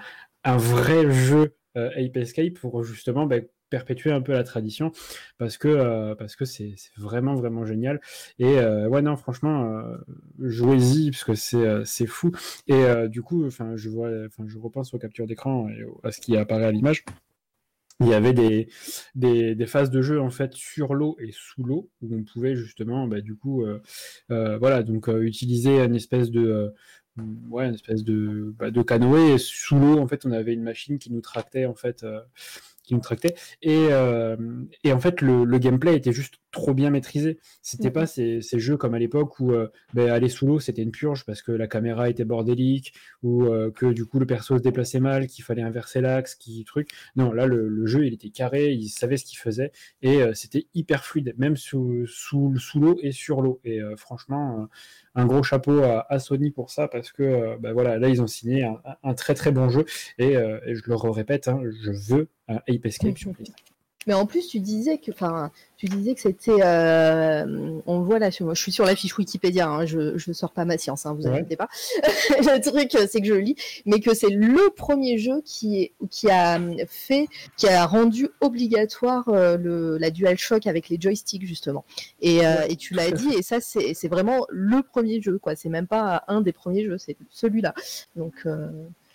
un 0.45 0.57
vrai 0.57 1.11
jeu 1.11 1.55
euh, 1.77 1.91
Ape 1.97 2.17
Escape 2.17 2.55
pour 2.55 2.83
justement 2.85 3.27
ben, 3.27 3.45
perpétuer 3.69 4.13
un 4.13 4.21
peu 4.21 4.33
la 4.33 4.45
tradition 4.45 4.93
parce 5.39 5.59
que 5.59 5.67
euh, 5.69 6.15
parce 6.15 6.37
que 6.37 6.45
c'est 6.45 6.75
vraiment 6.97 7.35
vraiment 7.35 7.65
génial 7.67 8.01
et 8.39 8.59
euh, 8.61 8.89
ouais 8.89 9.03
non 9.03 9.17
franchement 9.17 9.65
euh, 9.81 9.97
jouez-y 10.39 11.11
parce 11.11 11.25
que 11.25 11.35
c'est 11.35 11.85
c'est 11.85 12.07
fou 12.07 12.31
et 12.69 12.85
du 13.09 13.23
coup 13.23 13.45
enfin 13.45 13.73
je 13.75 13.89
vois 13.89 14.09
enfin 14.27 14.45
je 14.47 14.57
repense 14.59 14.95
aux 14.95 14.99
captures 14.99 15.27
d'écran 15.27 15.69
et 15.69 15.85
à 16.05 16.13
ce 16.13 16.21
qui 16.21 16.37
apparaît 16.37 16.67
à 16.67 16.71
l'image 16.71 17.05
il 18.01 18.09
y 18.09 18.15
avait 18.15 18.35
des, 18.35 18.69
des, 19.15 19.67
phases 19.67 19.91
de 19.91 20.03
jeu 20.03 20.21
en 20.21 20.31
fait 20.31 20.53
sur 20.55 20.95
l'eau 20.95 21.17
et 21.19 21.31
sous 21.33 21.63
l'eau 21.63 21.91
où 22.03 22.15
on 22.15 22.25
pouvait 22.25 22.55
justement 22.55 23.07
bah, 23.07 23.21
du 23.21 23.37
coup 23.37 23.65
euh, 23.65 23.81
euh, 24.31 24.59
voilà 24.59 24.83
donc 24.83 25.09
euh, 25.09 25.23
utiliser 25.23 25.81
une 25.81 25.95
espèce 25.95 26.31
de 26.31 26.75
ouais 27.49 27.67
une 27.67 27.75
espèce 27.75 28.05
de 28.05 28.55
bah, 28.59 28.71
de 28.71 28.83
canoë 28.83 29.35
et 29.35 29.39
sous 29.39 29.79
l'eau 29.79 29.99
en 29.99 30.07
fait 30.07 30.27
on 30.27 30.33
avait 30.33 30.53
une 30.53 30.63
machine 30.63 30.99
qui 30.99 31.11
nous 31.11 31.23
tractait 31.23 31.65
en 31.65 31.75
fait 31.75 32.05
qui 32.83 32.95
nous 32.95 33.01
tractait. 33.01 33.35
Et, 33.63 33.89
et 34.85 34.93
en 34.93 35.01
fait 35.01 35.21
le, 35.21 35.45
le 35.45 35.59
gameplay 35.59 35.97
était 35.97 36.13
juste 36.13 36.35
trop 36.57 36.75
bien 36.75 36.91
maîtrisé 36.91 37.39
c'était 37.63 37.89
Mhm. 37.89 37.93
pas 37.93 38.07
ces, 38.07 38.41
ces 38.41 38.59
jeux 38.59 38.77
comme 38.77 38.95
à 38.95 38.99
l'époque 38.99 39.39
où 39.41 39.53
euh, 39.53 39.69
ben, 39.95 40.11
aller 40.11 40.29
sous 40.29 40.47
l'eau 40.47 40.59
c'était 40.59 40.83
une 40.83 40.91
purge 40.91 41.25
parce 41.25 41.43
que 41.43 41.53
la 41.53 41.67
caméra 41.67 42.09
était 42.09 42.25
bordélique 42.25 42.93
ou 43.23 43.45
euh, 43.45 43.71
que 43.71 43.87
du 43.93 44.05
coup 44.07 44.19
le 44.19 44.27
perso 44.27 44.57
se 44.59 44.63
déplaçait 44.63 45.01
mal 45.01 45.27
qu'il 45.27 45.45
fallait 45.45 45.63
inverser 45.63 46.01
l'axe 46.01 46.35
qui 46.35 46.65
truc 46.65 46.91
non, 47.15 47.33
là, 47.33 47.47
le, 47.47 47.69
le 47.69 47.87
jeu, 47.87 48.07
il 48.07 48.15
était 48.15 48.31
carré, 48.31 48.73
il 48.73 48.89
savait 48.89 49.17
ce 49.17 49.25
qu'il 49.25 49.39
faisait, 49.39 49.71
et 50.03 50.23
euh, 50.23 50.33
c'était 50.35 50.67
hyper 50.75 51.05
fluide, 51.05 51.35
même 51.39 51.57
sous, 51.57 52.07
sous, 52.07 52.57
sous 52.59 52.81
l'eau 52.81 52.99
et 53.03 53.13
sur 53.13 53.43
l'eau. 53.43 53.61
Et 53.65 53.81
franchement, 53.97 54.69
un 55.15 55.27
gros 55.27 55.43
chapeau 55.43 55.83
à, 55.83 56.07
à 56.13 56.19
Sony 56.19 56.51
pour 56.51 56.71
ça, 56.71 56.89
parce 56.89 57.13
que 57.13 57.57
bah, 57.59 57.73
voilà, 57.73 57.99
là, 57.99 58.09
ils 58.09 58.21
ont 58.23 58.27
signé 58.27 58.65
un, 58.65 58.81
un 59.03 59.15
très 59.15 59.35
très 59.35 59.53
bon 59.53 59.69
jeu, 59.69 59.85
et, 60.19 60.33
et 60.33 60.75
je 60.75 60.83
le 60.87 60.95
répète, 60.97 61.49
hein, 61.49 61.61
je 61.85 61.91
veux 61.91 62.29
un 62.49 62.57
Ape 62.69 62.87
Escape 62.87 63.19
sur 63.19 63.33
PlayStation. 63.33 63.76
Mais 64.07 64.15
en 64.15 64.25
plus, 64.27 64.47
tu 64.47 64.61
disais 64.61 64.99
que, 64.99 65.11
enfin, 65.11 65.51
tu 65.77 65.87
disais 65.87 66.15
que 66.15 66.21
c'était, 66.21 66.63
euh, 66.63 67.81
on 67.87 68.01
voit 68.01 68.19
là, 68.19 68.31
je 68.31 68.55
suis 68.55 68.71
sur 68.73 68.85
la 68.85 68.95
fiche 68.95 69.19
Wikipédia, 69.19 69.69
hein, 69.69 69.85
je, 69.85 70.17
je 70.17 70.33
sors 70.33 70.53
pas 70.53 70.65
ma 70.65 70.79
science, 70.79 71.07
hein, 71.07 71.15
vous 71.19 71.27
Ouais. 71.27 71.39
inquiétez 71.41 71.57
pas. 71.57 71.69
le 72.39 72.61
truc, 72.61 72.95
euh, 72.95 73.07
c'est 73.11 73.21
que 73.21 73.27
je 73.27 73.35
lis, 73.35 73.57
mais 73.85 74.01
que 74.01 74.15
c'est 74.15 74.31
le 74.31 74.71
premier 74.75 75.19
jeu 75.19 75.43
qui 75.45 75.81
est, 75.83 75.93
qui 76.11 76.31
a 76.31 76.61
fait, 76.87 77.27
qui 77.57 77.67
a 77.69 77.85
rendu 77.85 78.29
obligatoire 78.41 79.29
euh, 79.29 79.57
le, 79.57 79.99
la 79.99 80.11
DualShock 80.11 80.67
avec 80.67 80.89
les 80.89 80.99
joysticks 81.01 81.45
justement. 81.47 81.85
Et, 82.21 82.47
euh, 82.47 82.55
Ouais, 82.59 82.73
et 82.73 82.77
tu 82.77 82.95
l'as 82.95 83.11
dit, 83.11 83.29
et 83.37 83.43
ça, 83.43 83.61
c'est 83.61 83.93
c'est 83.93 84.09
vraiment 84.09 84.47
le 84.51 84.83
premier 84.83 85.21
jeu, 85.21 85.39
quoi. 85.39 85.57
C'est 85.57 85.69
même 85.69 85.87
pas 85.89 86.23
un 86.29 86.41
des 86.43 86.53
premiers 86.53 86.85
jeux, 86.85 86.97
c'est 86.99 87.17
celui-là. 87.31 87.75
Donc, 88.15 88.35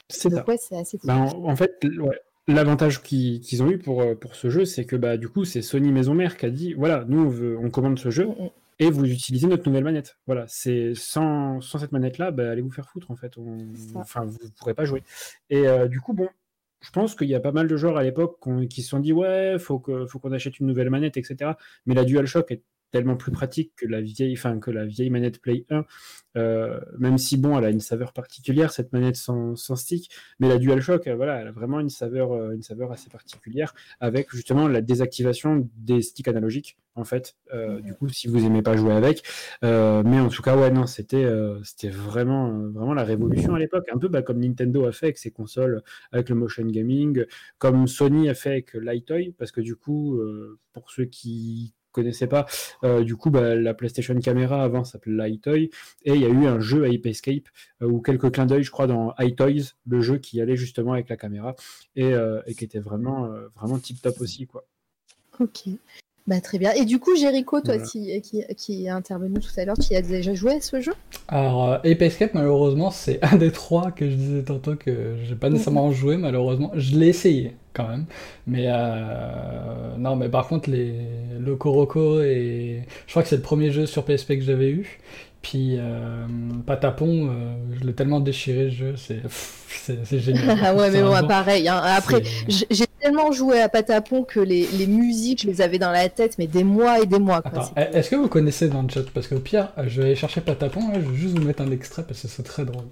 C'est 0.09 0.23
ça. 0.23 0.29
donc 0.29 0.47
ouais, 0.47 0.57
c'est 0.57 0.75
assez. 0.77 0.99
Ben, 1.03 1.15
en, 1.17 1.45
en 1.49 1.55
fait, 1.55 1.73
ouais, 1.83 2.19
l'avantage 2.55 3.01
qu'ils 3.01 3.63
ont 3.63 3.69
eu 3.69 3.77
pour, 3.77 4.01
euh, 4.01 4.15
pour 4.15 4.35
ce 4.35 4.49
jeu, 4.49 4.65
c'est 4.65 4.85
que 4.85 4.95
bah, 4.95 5.17
du 5.17 5.29
coup, 5.29 5.45
c'est 5.45 5.61
Sony 5.61 5.91
Maison 5.91 6.13
Mère 6.13 6.37
qui 6.37 6.45
a 6.45 6.49
dit 6.49 6.73
voilà, 6.73 7.05
nous, 7.07 7.21
on, 7.25 7.27
veut, 7.29 7.57
on 7.57 7.69
commande 7.69 7.99
ce 7.99 8.09
jeu. 8.09 8.25
Mm, 8.25 8.43
mm. 8.43 8.49
et 8.79 8.89
vous 8.91 9.05
utilisez 9.05 9.47
notre 9.47 9.67
nouvelle 9.67 9.83
manette. 9.83 10.17
Voilà, 10.27 10.45
c'est 10.47 10.93
sans, 10.95 11.61
sans 11.61 11.79
cette 11.79 11.91
manette-là, 11.91 12.31
bah, 12.31 12.49
allez 12.51 12.61
vous 12.61 12.71
faire 12.71 12.89
foutre 12.89 13.11
en 13.11 13.15
fait. 13.15 13.37
On-. 13.37 13.57
Enfin, 13.95 14.25
vous 14.25 14.37
ne 14.43 14.49
pourrez 14.57 14.73
pas 14.73 14.85
jouer. 14.85 15.03
Et 15.49 15.67
euh, 15.67 15.87
du 15.87 15.99
coup, 16.01 16.13
bon, 16.13 16.29
je 16.81 16.89
pense 16.91 17.15
qu'il 17.15 17.27
y 17.29 17.35
a 17.35 17.39
pas 17.39 17.51
mal 17.51 17.67
de 17.67 17.77
joueurs 17.77 17.97
à 17.97 18.03
l'époque 18.03 18.37
qu'on- 18.39 18.65
qui 18.67 18.81
se 18.81 18.89
sont 18.89 18.99
dit 18.99 19.13
ouais, 19.13 19.57
faut 19.59 19.79
que 19.79 20.05
faut 20.07 20.19
qu'on 20.19 20.31
achète 20.31 20.59
une 20.59 20.67
nouvelle 20.67 20.89
manette, 20.89 21.17
etc. 21.17 21.51
Mais 21.85 21.93
la 21.95 22.03
DualShock 22.05 22.51
est 22.51 22.63
tellement 22.91 23.15
plus 23.17 23.31
pratique 23.31 23.73
que 23.75 23.85
la 23.87 24.01
vieille, 24.01 24.33
enfin 24.33 24.59
que 24.59 24.71
la 24.71 24.85
vieille 24.85 25.09
manette 25.09 25.41
Play 25.41 25.65
1. 25.69 25.85
euh, 26.37 26.79
même 26.97 27.17
si 27.17 27.37
bon, 27.37 27.57
elle 27.57 27.65
a 27.65 27.69
une 27.69 27.79
saveur 27.81 28.13
particulière 28.13 28.71
cette 28.71 28.93
manette 28.93 29.15
sans, 29.17 29.55
sans 29.55 29.75
stick, 29.75 30.09
mais 30.39 30.47
la 30.47 30.57
DualShock, 30.57 31.07
euh, 31.07 31.15
voilà, 31.15 31.41
elle 31.41 31.47
a 31.47 31.51
vraiment 31.51 31.79
une 31.79 31.89
saveur, 31.89 32.31
euh, 32.33 32.51
une 32.53 32.61
saveur 32.61 32.91
assez 32.91 33.09
particulière 33.09 33.73
avec 33.99 34.31
justement 34.31 34.67
la 34.67 34.81
désactivation 34.81 35.69
des 35.75 36.01
sticks 36.01 36.27
analogiques 36.27 36.77
en 36.95 37.03
fait. 37.03 37.35
Euh, 37.53 37.79
Du 37.81 37.93
coup, 37.93 38.07
si 38.09 38.27
vous 38.27 38.45
aimez 38.45 38.61
pas 38.61 38.75
jouer 38.77 38.93
avec, 38.93 39.23
mais 39.61 40.19
en 40.19 40.29
tout 40.29 40.41
cas, 40.41 40.57
ouais, 40.57 40.71
non, 40.71 40.87
c'était 40.87 41.25
c'était 41.63 41.89
vraiment 41.89 42.49
vraiment 42.69 42.93
la 42.93 43.03
révolution 43.03 43.55
à 43.55 43.59
l'époque, 43.59 43.87
un 43.93 43.97
peu 43.97 44.07
bah, 44.07 44.21
comme 44.21 44.39
Nintendo 44.39 44.85
a 44.85 44.91
fait 44.91 45.07
avec 45.07 45.17
ses 45.17 45.31
consoles, 45.31 45.81
avec 46.11 46.29
le 46.29 46.35
motion 46.35 46.65
gaming, 46.65 47.25
comme 47.57 47.87
Sony 47.87 48.29
a 48.29 48.33
fait 48.33 48.49
avec 48.51 48.73
Lightoy, 48.73 49.33
parce 49.37 49.51
que 49.51 49.61
du 49.61 49.75
coup, 49.75 50.19
pour 50.73 50.91
ceux 50.91 51.05
qui 51.05 51.73
connaissaient 51.91 52.27
pas, 52.27 52.45
euh, 52.83 53.03
du 53.03 53.15
coup, 53.15 53.29
bah, 53.29 53.55
la 53.55 53.73
PlayStation 53.73 54.17
Camera 54.19 54.63
avant 54.63 54.83
s'appelait 54.83 55.15
Lightoy, 55.15 55.69
et 56.03 56.13
il 56.13 56.21
y 56.21 56.25
a 56.25 56.29
eu 56.29 56.45
un 56.45 56.59
jeu 56.59 56.85
Ape 56.85 57.05
Escape 57.05 57.47
euh, 57.81 57.87
ou 57.87 58.01
quelques 58.01 58.31
clins 58.31 58.45
d'œil, 58.45 58.63
je 58.63 58.71
crois, 58.71 58.87
dans 58.87 59.13
iToys, 59.19 59.73
le 59.87 60.01
jeu 60.01 60.17
qui 60.17 60.41
allait 60.41 60.55
justement 60.55 60.93
avec 60.93 61.09
la 61.09 61.17
caméra 61.17 61.55
et, 61.95 62.13
euh, 62.13 62.41
et 62.45 62.55
qui 62.55 62.63
était 62.63 62.79
vraiment 62.79 63.29
vraiment 63.55 63.79
tip 63.79 64.01
top 64.01 64.19
aussi, 64.21 64.47
quoi. 64.47 64.65
Ok. 65.39 65.69
Bah, 66.31 66.39
très 66.39 66.57
bien. 66.59 66.71
Et 66.71 66.85
du 66.85 66.97
coup, 66.97 67.13
Jericho, 67.17 67.59
toi 67.59 67.75
Voilà. 67.75 67.83
qui, 67.83 68.21
qui, 68.21 68.41
qui 68.55 68.85
est 68.85 68.89
intervenu 68.89 69.41
tout 69.41 69.51
à 69.57 69.65
l'heure, 69.65 69.77
tu 69.77 69.91
y 69.91 69.97
as 69.97 70.01
déjà 70.01 70.33
joué 70.33 70.53
à 70.53 70.61
ce 70.61 70.79
jeu? 70.79 70.93
Alors, 71.27 71.69
euh, 71.73 71.77
Ape 71.83 72.01
Escape, 72.01 72.33
malheureusement, 72.33 72.89
c'est 72.89 73.19
un 73.33 73.35
des 73.35 73.51
trois 73.51 73.91
que 73.91 74.09
je 74.09 74.15
disais 74.15 74.43
tantôt 74.43 74.77
que 74.77 75.17
j'ai 75.27 75.35
pas 75.35 75.49
nécessairement 75.49 75.91
joué, 75.91 76.15
malheureusement. 76.15 76.71
Je 76.73 76.95
l'ai 76.97 77.09
essayé 77.09 77.57
quand 77.73 77.85
même. 77.85 78.05
Mais 78.47 78.67
euh, 78.67 79.97
non, 79.97 80.15
mais 80.15 80.29
par 80.29 80.47
contre, 80.47 80.69
les, 80.69 80.93
le 81.37 81.55
Koroko 81.57 82.21
et. 82.21 82.83
Je 83.07 83.11
crois 83.11 83.23
que 83.23 83.29
c'est 83.29 83.35
le 83.35 83.41
premier 83.41 83.71
jeu 83.73 83.85
sur 83.85 84.05
PSP 84.05 84.35
que 84.35 84.41
j'avais 84.41 84.69
eu. 84.69 84.99
Puis 85.41 85.77
euh, 85.79 86.27
Patapon, 86.67 87.29
euh, 87.29 87.53
je 87.79 87.85
l'ai 87.85 87.93
tellement 87.93 88.19
déchiré 88.19 88.69
ce 88.69 88.75
jeu, 88.75 88.93
c'est 88.95 89.21
c'est 89.67 90.05
c'est 90.05 90.19
génial. 90.19 90.59
Ah 90.63 90.75
ouais, 90.75 90.91
mais 90.91 91.01
bon, 91.01 91.27
pareil. 91.27 91.67
hein. 91.67 91.81
Après, 91.83 92.21
j'ai 92.47 92.85
tellement 92.99 93.31
joué 93.31 93.59
à 93.59 93.67
Patapon 93.67 94.23
que 94.23 94.39
les, 94.39 94.67
les 94.67 94.85
musiques, 94.85 95.41
je 95.41 95.47
les 95.47 95.61
avais 95.61 95.79
dans 95.79 95.91
la 95.91 96.09
tête, 96.09 96.37
mais 96.37 96.45
des 96.45 96.63
mois 96.63 96.99
et 97.01 97.07
des 97.07 97.17
mois. 97.17 97.41
Est-ce 97.75 98.11
que 98.11 98.15
vous 98.17 98.27
connaissez 98.27 98.69
dans 98.69 98.83
le 98.83 98.89
chat? 98.89 99.01
Parce 99.11 99.27
qu'au 99.27 99.39
pire, 99.39 99.69
je 99.87 100.01
vais 100.01 100.07
aller 100.09 100.15
chercher 100.15 100.41
Patapon, 100.41 100.89
là, 100.91 100.99
je 101.01 101.09
vais 101.09 101.15
juste 101.17 101.35
vous 101.37 101.43
mettre 101.43 101.63
un 101.63 101.71
extrait 101.71 102.03
parce 102.03 102.21
que 102.21 102.27
c'est 102.27 102.43
très 102.43 102.63
drôle. 102.63 102.85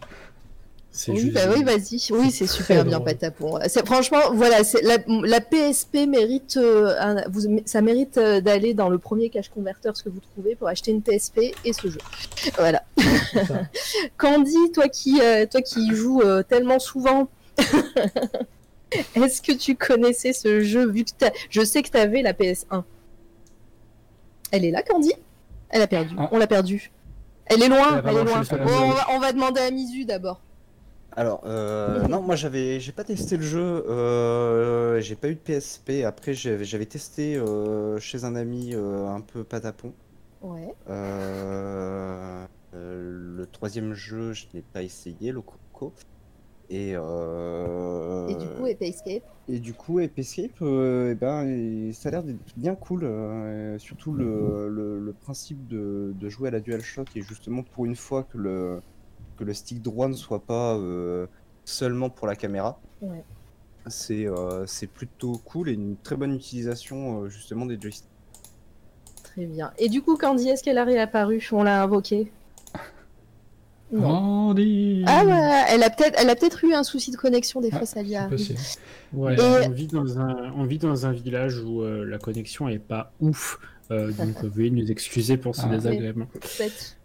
C'est 1.01 1.13
Oui, 1.13 1.19
juste 1.19 1.33
bah 1.33 1.43
oui, 1.55 1.63
vas-y. 1.63 1.97
Oui, 2.11 2.29
c'est 2.29 2.45
super 2.45 2.83
bien. 2.83 2.99
Patapon. 2.99 3.57
C'est 3.69 3.85
franchement, 3.85 4.19
voilà, 4.33 4.57
la, 4.83 4.97
la 5.07 5.39
PSP 5.39 6.05
mérite, 6.05 6.57
euh, 6.57 6.93
un- 6.99 7.23
vous, 7.29 7.43
ça 7.65 7.79
mérite 7.79 8.17
euh, 8.17 8.41
d'aller 8.41 8.73
dans 8.73 8.89
le 8.89 8.97
premier 8.97 9.29
cache 9.29 9.47
converteur 9.47 9.95
ce 9.95 10.03
que 10.03 10.09
vous 10.09 10.19
trouvez 10.19 10.55
pour 10.55 10.67
acheter 10.67 10.91
une 10.91 11.01
PSP 11.01 11.53
et 11.63 11.71
ce 11.71 11.89
jeu. 11.89 11.99
Voilà. 12.57 12.83
Candy, 14.17 14.71
toi 14.73 14.89
qui, 14.89 15.21
euh, 15.21 15.45
toi 15.49 15.61
qui 15.61 15.87
y 15.87 15.95
joues 15.95 16.19
euh, 16.21 16.43
tellement 16.43 16.79
souvent, 16.79 17.29
est-ce 19.15 19.41
que 19.41 19.53
tu 19.53 19.75
connaissais 19.75 20.33
ce 20.33 20.59
jeu 20.65 20.85
vu 20.85 21.05
que 21.05 21.11
je 21.49 21.63
sais 21.63 21.81
que 21.81 21.89
tu 21.91 21.97
avais 21.97 22.21
la 22.21 22.33
PS1 22.33 22.83
Elle 24.51 24.65
est 24.65 24.71
là, 24.71 24.83
Candy? 24.83 25.13
Elle 25.69 25.81
a 25.81 25.87
perdu. 25.87 26.13
Ah. 26.17 26.27
On 26.33 26.37
l'a 26.39 26.47
perdue. 26.47 26.91
Elle 27.45 27.63
est 27.63 27.69
loin, 27.69 28.01
Elle 28.05 28.09
elle 28.09 28.17
est 28.17 28.23
Bon, 28.65 28.71
on, 28.81 28.89
va, 28.89 29.07
on 29.11 29.19
va 29.19 29.31
demander 29.31 29.61
à 29.61 29.71
Misu 29.71 30.03
d'abord. 30.03 30.41
Alors, 31.15 31.41
euh, 31.45 32.07
non, 32.07 32.21
moi 32.21 32.35
j'avais, 32.35 32.79
j'ai 32.79 32.91
pas 32.91 33.03
testé 33.03 33.35
le 33.35 33.43
jeu, 33.43 33.59
euh, 33.89 35.01
j'ai 35.01 35.15
pas 35.15 35.29
eu 35.29 35.35
de 35.35 35.39
PSP. 35.39 36.03
Après, 36.05 36.33
j'avais, 36.33 36.63
j'avais 36.63 36.85
testé 36.85 37.35
euh, 37.35 37.99
chez 37.99 38.23
un 38.23 38.35
ami 38.35 38.73
un 38.75 39.21
peu 39.21 39.43
patapon. 39.43 39.93
Ouais. 40.41 40.73
Le 42.71 43.45
troisième 43.51 43.93
jeu, 43.93 44.33
je 44.33 44.45
l'ai 44.53 44.61
pas 44.61 44.83
essayé, 44.83 45.31
le 45.31 45.41
Coco. 45.41 45.93
Et, 46.69 46.91
Et 46.91 48.35
du 48.35 48.47
coup, 48.55 48.67
Epic 48.67 48.81
Escape. 48.89 49.23
et 49.47 49.59
du 49.59 49.73
coup, 49.73 49.97
Ape 49.99 50.19
Escape, 50.19 50.51
euh, 50.61 51.11
eh 51.11 51.15
ben, 51.15 51.47
et 51.47 51.91
ça 51.93 52.09
a 52.09 52.11
l'air 52.11 52.23
d'être 52.23 52.37
bien 52.55 52.75
cool. 52.75 53.01
surtout 53.79 54.13
le, 54.13 54.69
le- 54.69 54.99
le 54.99 55.13
principe 55.13 55.67
de, 55.67 56.13
de 56.15 56.29
jouer 56.29 56.49
à 56.49 56.51
la 56.51 56.59
DualShock 56.59 57.15
et 57.15 57.23
justement 57.23 57.63
pour 57.63 57.85
une 57.85 57.95
fois 57.95 58.23
que 58.23 58.37
le, 58.37 58.81
que 59.39 59.45
le 59.45 59.53
stick 59.53 59.81
droit 59.81 60.07
ne 60.09 60.13
soit 60.13 60.41
pas 60.43 60.75
euh, 60.75 61.25
seulement 61.65 62.09
pour 62.09 62.27
la 62.27 62.35
caméra. 62.35 62.79
Ouais. 63.01 63.23
C'est 63.87 64.27
euh, 64.27 64.65
c'est 64.67 64.87
plutôt 64.87 65.39
cool 65.45 65.69
et 65.69 65.73
une 65.73 65.95
très 65.95 66.15
bonne 66.17 66.33
utilisation 66.35 67.23
euh, 67.23 67.29
justement 67.29 67.65
des 67.65 67.79
joysticks. 67.79 68.05
Très 69.23 69.45
bien. 69.45 69.71
Et 69.77 69.87
du 69.89 70.01
coup, 70.01 70.17
Candy, 70.17 70.49
est-ce 70.49 70.63
qu'elle 70.63 70.77
a 70.77 70.83
réapparu 70.83 71.47
On 71.53 71.63
l'a 71.63 71.81
invoquée 71.81 72.31
Non. 73.91 74.49
Andy 74.49 75.03
Ah 75.07 75.25
ouais, 75.25 75.63
elle 75.69 75.81
a 75.83 75.89
peut-être, 75.89 76.15
elle 76.19 76.29
a 76.29 76.35
peut-être 76.35 76.63
eu 76.65 76.73
un 76.73 76.83
souci 76.83 77.11
de 77.11 77.15
connexion. 77.15 77.61
Des 77.61 77.71
fois, 77.71 77.79
Ah, 77.83 77.85
ça 77.85 78.03
lui. 78.03 78.13
Ouais, 79.13 79.35
Et- 79.35 79.67
on, 79.67 79.71
vit 79.71 79.87
dans 79.87 80.19
un, 80.19 80.51
on 80.55 80.65
vit 80.65 80.77
dans 80.77 81.05
un 81.05 81.11
village 81.11 81.59
où 81.59 81.81
euh, 81.81 82.03
la 82.05 82.19
connexion 82.19 82.67
est 82.67 82.77
pas 82.79 83.11
ouf, 83.21 83.57
euh, 83.89 84.11
donc 84.11 84.35
veuillez 84.43 84.69
nous 84.71 84.91
excuser 84.91 85.37
pour 85.37 85.55
ce 85.55 85.63
Ah. 85.65 85.69
désagrément. 85.69 86.25
Peut-être. 86.33 86.97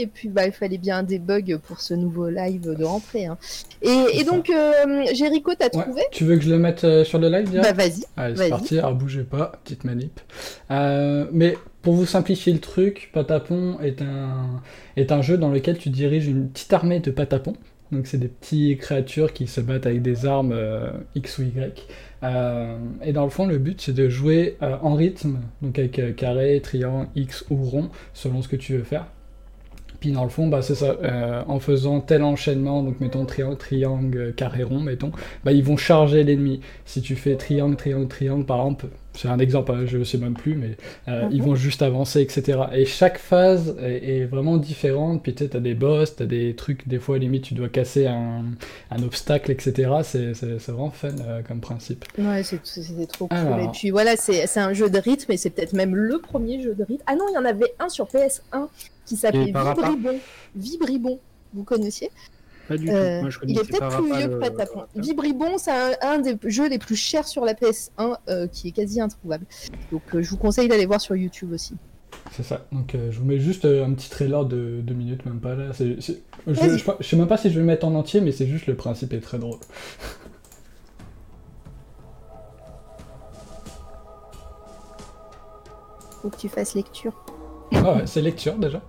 Et 0.00 0.06
puis, 0.06 0.28
bah, 0.28 0.46
il 0.46 0.52
fallait 0.52 0.78
bien 0.78 0.98
un 0.98 1.02
debug 1.02 1.58
pour 1.66 1.80
ce 1.80 1.94
nouveau 1.94 2.28
live 2.28 2.74
de 2.76 2.84
rentrée. 2.84 3.26
hein. 3.26 3.38
Et, 3.82 4.24
donc, 4.24 4.50
euh, 4.50 5.04
Jericho, 5.14 5.52
t'as 5.58 5.66
Ouais, 5.76 5.82
trouvé 5.84 6.02
Tu 6.12 6.24
veux 6.24 6.36
que 6.36 6.42
je 6.42 6.50
le 6.50 6.58
mette 6.58 6.84
euh, 6.84 7.04
sur 7.04 7.18
le 7.18 7.28
live 7.28 7.50
Bah, 7.62 7.72
vas-y. 7.72 8.04
Allez, 8.16 8.34
Vas-y. 8.34 8.44
c'est 8.46 8.50
parti, 8.50 8.78
alors 8.78 8.94
bougez 8.94 9.24
pas, 9.24 9.52
petite 9.64 9.84
manip. 9.84 10.20
Euh, 10.70 11.26
mais 11.32 11.56
pour 11.82 11.94
vous 11.94 12.06
simplifier 12.06 12.52
le 12.52 12.60
truc, 12.60 13.10
Patapon 13.12 13.78
est 13.82 14.00
un, 14.02 14.60
est 14.96 15.12
un 15.12 15.22
jeu 15.22 15.36
dans 15.38 15.50
lequel 15.50 15.78
tu 15.78 15.90
diriges 15.90 16.26
une 16.26 16.48
petite 16.48 16.72
armée 16.72 17.00
de 17.00 17.10
patapons 17.10 17.56
Donc 17.92 18.06
c'est 18.06 18.16
des 18.18 18.28
petites 18.28 18.78
créatures 18.80 19.32
qui 19.32 19.46
se 19.46 19.60
battent 19.60 19.86
avec 19.86 20.00
des 20.02 20.24
armes 20.26 20.52
euh, 20.52 20.90
X 21.14 21.38
ou 21.38 21.42
Y. 21.42 21.86
Euh, 22.22 22.78
et 23.02 23.12
dans 23.12 23.24
le 23.24 23.30
fond, 23.30 23.46
le 23.46 23.58
but 23.58 23.82
c'est 23.82 23.92
de 23.92 24.08
jouer 24.08 24.56
euh, 24.62 24.76
en 24.80 24.94
rythme, 24.94 25.40
donc 25.60 25.78
avec 25.78 25.98
euh, 25.98 26.12
carré, 26.12 26.58
triangle, 26.62 27.08
X 27.16 27.44
ou 27.50 27.56
rond, 27.56 27.90
selon 28.14 28.40
ce 28.40 28.48
que 28.48 28.56
tu 28.56 28.74
veux 28.78 28.82
faire. 28.84 29.06
Dans 30.12 30.24
le 30.24 30.30
fond, 30.30 30.48
bah, 30.48 30.62
c'est 30.62 30.74
ça, 30.74 30.96
euh, 31.02 31.42
en 31.46 31.58
faisant 31.60 32.00
tel 32.00 32.22
enchaînement, 32.22 32.82
donc 32.82 33.00
mettons 33.00 33.24
triangle, 33.24 33.56
triangle, 33.56 34.34
carré, 34.34 34.62
rond, 34.62 34.80
mettons, 34.80 35.12
bah, 35.44 35.52
ils 35.52 35.64
vont 35.64 35.76
charger 35.76 36.24
l'ennemi. 36.24 36.60
Si 36.84 37.00
tu 37.02 37.16
fais 37.16 37.36
triangle, 37.36 37.76
triangle, 37.76 38.08
triangle, 38.08 38.44
par 38.46 38.58
exemple, 38.58 38.86
c'est 39.14 39.28
un 39.28 39.38
exemple, 39.38 39.72
hein, 39.72 39.84
je 39.86 40.02
sais 40.04 40.18
même 40.18 40.34
plus, 40.34 40.54
mais 40.54 40.76
euh, 41.08 41.28
ils 41.30 41.42
vont 41.42 41.54
juste 41.54 41.82
avancer, 41.82 42.20
etc. 42.20 42.58
Et 42.74 42.84
chaque 42.84 43.18
phase 43.18 43.76
est, 43.80 44.18
est 44.20 44.24
vraiment 44.24 44.56
différente. 44.56 45.22
Puis 45.22 45.34
tu 45.34 45.44
sais, 45.44 45.50
t'as 45.50 45.60
des 45.60 45.74
boss, 45.74 46.16
t'as 46.16 46.26
des 46.26 46.54
trucs, 46.56 46.86
des 46.88 46.98
fois 46.98 47.18
limite 47.18 47.44
tu 47.44 47.54
dois 47.54 47.68
casser 47.68 48.06
un, 48.06 48.44
un 48.90 49.02
obstacle, 49.02 49.50
etc. 49.52 49.90
C'est 50.02 50.32
vraiment 50.70 50.90
fun 50.90 51.08
euh, 51.26 51.42
comme 51.42 51.60
principe. 51.60 52.04
Ouais, 52.18 52.42
c'est- 52.42 52.60
c'était 52.64 53.06
trop 53.06 53.28
cool. 53.28 53.36
Alors. 53.38 53.60
Et 53.60 53.68
puis 53.72 53.90
voilà, 53.90 54.16
c'est 54.16 54.46
c'est 54.46 54.60
un 54.60 54.72
jeu 54.72 54.90
de 54.90 54.98
rythme 54.98 55.30
et 55.32 55.36
c'est 55.36 55.50
peut-être 55.50 55.72
même 55.74 55.94
le 55.94 56.18
premier 56.18 56.60
jeu 56.62 56.74
de 56.74 56.82
rythme. 56.84 57.02
Ah 57.06 57.14
non, 57.14 57.24
il 57.30 57.34
y 57.34 57.38
en 57.38 57.44
avait 57.44 57.72
un 57.78 57.88
sur 57.88 58.06
PS1 58.06 58.68
qui 59.06 59.16
s'appelait 59.16 59.52
Vibribon. 59.74 60.18
Vibribon, 60.56 61.18
vous 61.52 61.64
connaissiez? 61.64 62.10
Pas 62.68 62.76
du 62.76 62.88
Euh, 62.90 63.16
tout. 63.16 63.20
Moi, 63.22 63.30
je 63.30 63.38
Il 63.46 63.58
est 63.58 63.62
peut-être 63.62 63.78
pas 63.78 63.88
plus 63.96 64.16
vieux 64.16 64.28
que 64.28 64.32
le- 64.34 64.38
Patapon. 64.38 64.84
Vibribon, 64.96 65.58
c'est 65.58 65.70
un, 65.70 65.92
un 66.02 66.18
des 66.18 66.36
jeux 66.46 66.68
les 66.68 66.78
plus 66.78 66.96
chers 66.96 67.26
sur 67.26 67.44
la 67.44 67.54
PS1 67.54 68.16
euh, 68.28 68.46
qui 68.46 68.68
est 68.68 68.72
quasi 68.72 69.00
introuvable. 69.00 69.46
Donc 69.92 70.02
euh, 70.14 70.22
je 70.22 70.30
vous 70.30 70.36
conseille 70.38 70.68
d'aller 70.68 70.86
voir 70.86 71.00
sur 71.00 71.14
YouTube 71.16 71.52
aussi. 71.52 71.74
C'est 72.32 72.42
ça. 72.44 72.66
Donc 72.72 72.94
euh, 72.94 73.10
je 73.10 73.18
vous 73.18 73.24
mets 73.26 73.38
juste 73.38 73.64
euh, 73.66 73.84
un 73.84 73.92
petit 73.92 74.08
trailer 74.08 74.44
de 74.46 74.80
deux 74.82 74.94
minutes, 74.94 75.26
même 75.26 75.40
pas 75.40 75.54
là. 75.54 75.72
C'est- 75.74 76.00
c'est- 76.00 76.22
je, 76.46 76.52
Vas-y. 76.52 76.78
je, 76.78 76.84
je 77.00 77.06
sais 77.06 77.16
même 77.16 77.26
pas 77.28 77.36
si 77.36 77.50
je 77.50 77.54
vais 77.54 77.60
le 77.60 77.66
mettre 77.66 77.86
en 77.86 77.94
entier, 77.94 78.20
mais 78.20 78.32
c'est 78.32 78.46
juste 78.46 78.66
le 78.66 78.74
principe 78.76 79.12
est 79.12 79.20
très 79.20 79.38
drôle. 79.38 79.58
Faut 86.22 86.30
que 86.30 86.36
tu 86.36 86.48
fasses 86.48 86.74
lecture. 86.74 87.12
Ah 87.74 87.96
ouais, 87.96 88.06
c'est 88.06 88.22
lecture 88.22 88.56
déjà. 88.56 88.80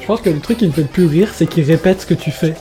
Je 0.00 0.06
pense 0.06 0.20
que 0.20 0.30
le 0.30 0.40
truc 0.40 0.58
qui 0.58 0.66
me 0.66 0.72
fait 0.72 0.84
plus 0.84 1.06
rire, 1.06 1.30
c'est 1.34 1.46
qu'il 1.46 1.64
répète 1.64 2.02
ce 2.02 2.06
que 2.06 2.14
tu 2.14 2.30
fais. 2.30 2.54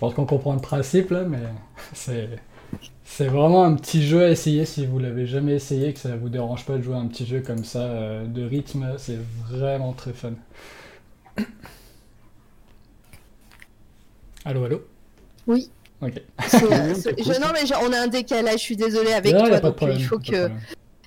Pense 0.00 0.14
qu'on 0.14 0.26
comprend 0.26 0.54
le 0.54 0.60
principe 0.60 1.10
là, 1.10 1.22
mais 1.24 1.38
c'est 1.94 2.28
c'est 3.04 3.26
vraiment 3.26 3.64
un 3.64 3.74
petit 3.74 4.02
jeu 4.02 4.22
à 4.24 4.30
essayer 4.30 4.64
si 4.64 4.86
vous 4.86 4.98
l'avez 4.98 5.26
jamais 5.26 5.54
essayé, 5.54 5.92
que 5.92 5.98
ça 5.98 6.16
vous 6.16 6.28
dérange 6.28 6.64
pas 6.64 6.76
de 6.76 6.82
jouer 6.82 6.94
à 6.94 6.98
un 6.98 7.06
petit 7.06 7.26
jeu 7.26 7.40
comme 7.40 7.64
ça 7.64 7.80
euh, 7.80 8.24
de 8.26 8.44
rythme, 8.44 8.94
c'est 8.98 9.18
vraiment 9.48 9.92
très 9.92 10.12
fun. 10.12 10.32
Allô, 14.44 14.64
allô? 14.64 14.82
Oui. 15.46 15.70
Ok. 16.00 16.14
Je- 16.48 17.40
non 17.40 17.48
mais 17.52 17.60
on 17.86 17.92
a 17.92 17.98
un 18.00 18.06
décalage, 18.06 18.54
je 18.60 18.64
suis 18.64 18.76
désolée 18.76 19.12
avec 19.12 19.32
y 19.32 19.34
a 19.34 19.38
toi, 19.40 19.48
pas 19.50 19.56
de 19.56 19.62
donc 19.66 19.76
problème, 19.76 19.98
il 19.98 20.04
faut 20.04 20.18
que. 20.18 20.24
problème. 20.46 20.58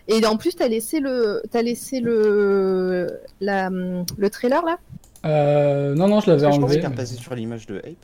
Et 0.08 0.24
en 0.26 0.36
plus, 0.38 0.56
t'as 0.56 0.68
laissé 0.68 1.00
le, 1.00 1.42
t'as 1.50 1.62
laissé 1.62 2.00
le, 2.02 3.08
la, 3.40 3.70
le 3.70 4.30
trailer 4.30 4.64
là? 4.66 4.78
Euh, 5.26 5.96
non, 5.96 6.10
non, 6.10 6.20
je 6.20 6.30
l'avais 6.30 6.46
que 6.46 6.52
je 6.52 6.60
pensais 6.60 6.64
enlevé. 6.66 6.82
qu'un 6.82 6.90
mais- 6.90 6.96
passé 6.98 7.16
sur 7.16 7.34
l'image 7.34 7.66
de 7.66 7.78
Ape. 7.78 7.96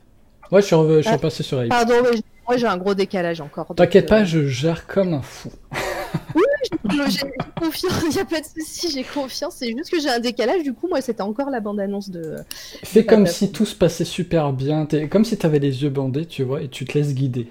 Ouais, 0.52 0.62
je 0.62 0.68
suis, 0.68 0.76
je 0.76 1.02
suis 1.02 1.10
Ah. 1.10 1.14
repassé 1.14 1.43
sur 1.43 1.60
Ape. 1.60 1.70
Pardon, 1.70 1.95
mais 2.04 2.20
moi 2.47 2.58
j'ai 2.58 2.66
un 2.68 2.78
gros 2.78 2.93
décalage 2.95 3.41
encore. 3.41 3.68
T'inquiète 3.76 4.06
euh, 4.06 4.08
pas, 4.08 4.24
je 4.26 4.45
gère 4.47 4.88
comme 4.88 5.14
un 5.14 5.22
fou. 5.22 5.50
je- 6.36 7.10
J'ai 7.10 7.22
confiance, 7.60 8.04
il 8.10 8.16
y 8.16 8.20
a 8.20 8.26
pas 8.26 8.39
de 8.41 8.45
souci, 8.45 8.89
j'ai 8.91 9.04
confiance. 9.04 9.56
C'est 9.58 9.68
juste 9.78 9.89
que 9.91 10.00
j'ai 10.00 10.10
un 10.10 10.20
décalage. 10.20 10.64
Du 10.64 10.74
coup, 10.74 10.88
moi, 10.88 11.02
c'était 11.02 11.22
encore 11.22 11.50
la 11.50 11.60
bande-annonce 11.60 12.10
de. 12.10 12.36
Fais 12.84 13.06
comme 13.06 13.28
si 13.28 13.52
tout 13.52 13.66
se 13.66 13.76
passait 13.76 14.06
super 14.06 14.52
bien. 14.54 14.88
Comme 15.10 15.24
si 15.26 15.38
t'avais 15.38 15.60
les 15.60 15.84
yeux 15.84 15.89
bandés, 15.89 16.26
tu 16.26 16.43
vois, 16.43 16.62
et 16.62 16.68
tu 16.68 16.86
te 16.86 16.97
laisses 16.97 17.14
guider. 17.14 17.47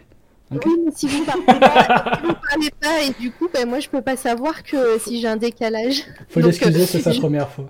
Oui, 0.50 0.58
mais 0.84 0.90
si 0.96 1.06
vous 1.06 1.24
parlez 1.24 1.42
pas, 1.44 1.54
si 2.22 2.26
vous 2.26 2.34
parlez 2.50 2.70
pas, 2.80 3.02
et 3.04 3.20
du 3.20 3.30
coup, 3.30 3.48
ben 3.52 3.68
moi, 3.68 3.80
je 3.80 3.88
peux 3.88 4.00
pas 4.00 4.16
savoir 4.16 4.62
que 4.62 4.98
si 4.98 5.20
j'ai 5.20 5.28
un 5.28 5.36
décalage. 5.36 6.04
Faut 6.30 6.40
l'excuser, 6.40 6.80
euh, 6.82 6.86
c'est 6.86 7.00
sa 7.00 7.12
je- 7.12 7.20
première 7.20 7.48
fois. 7.50 7.66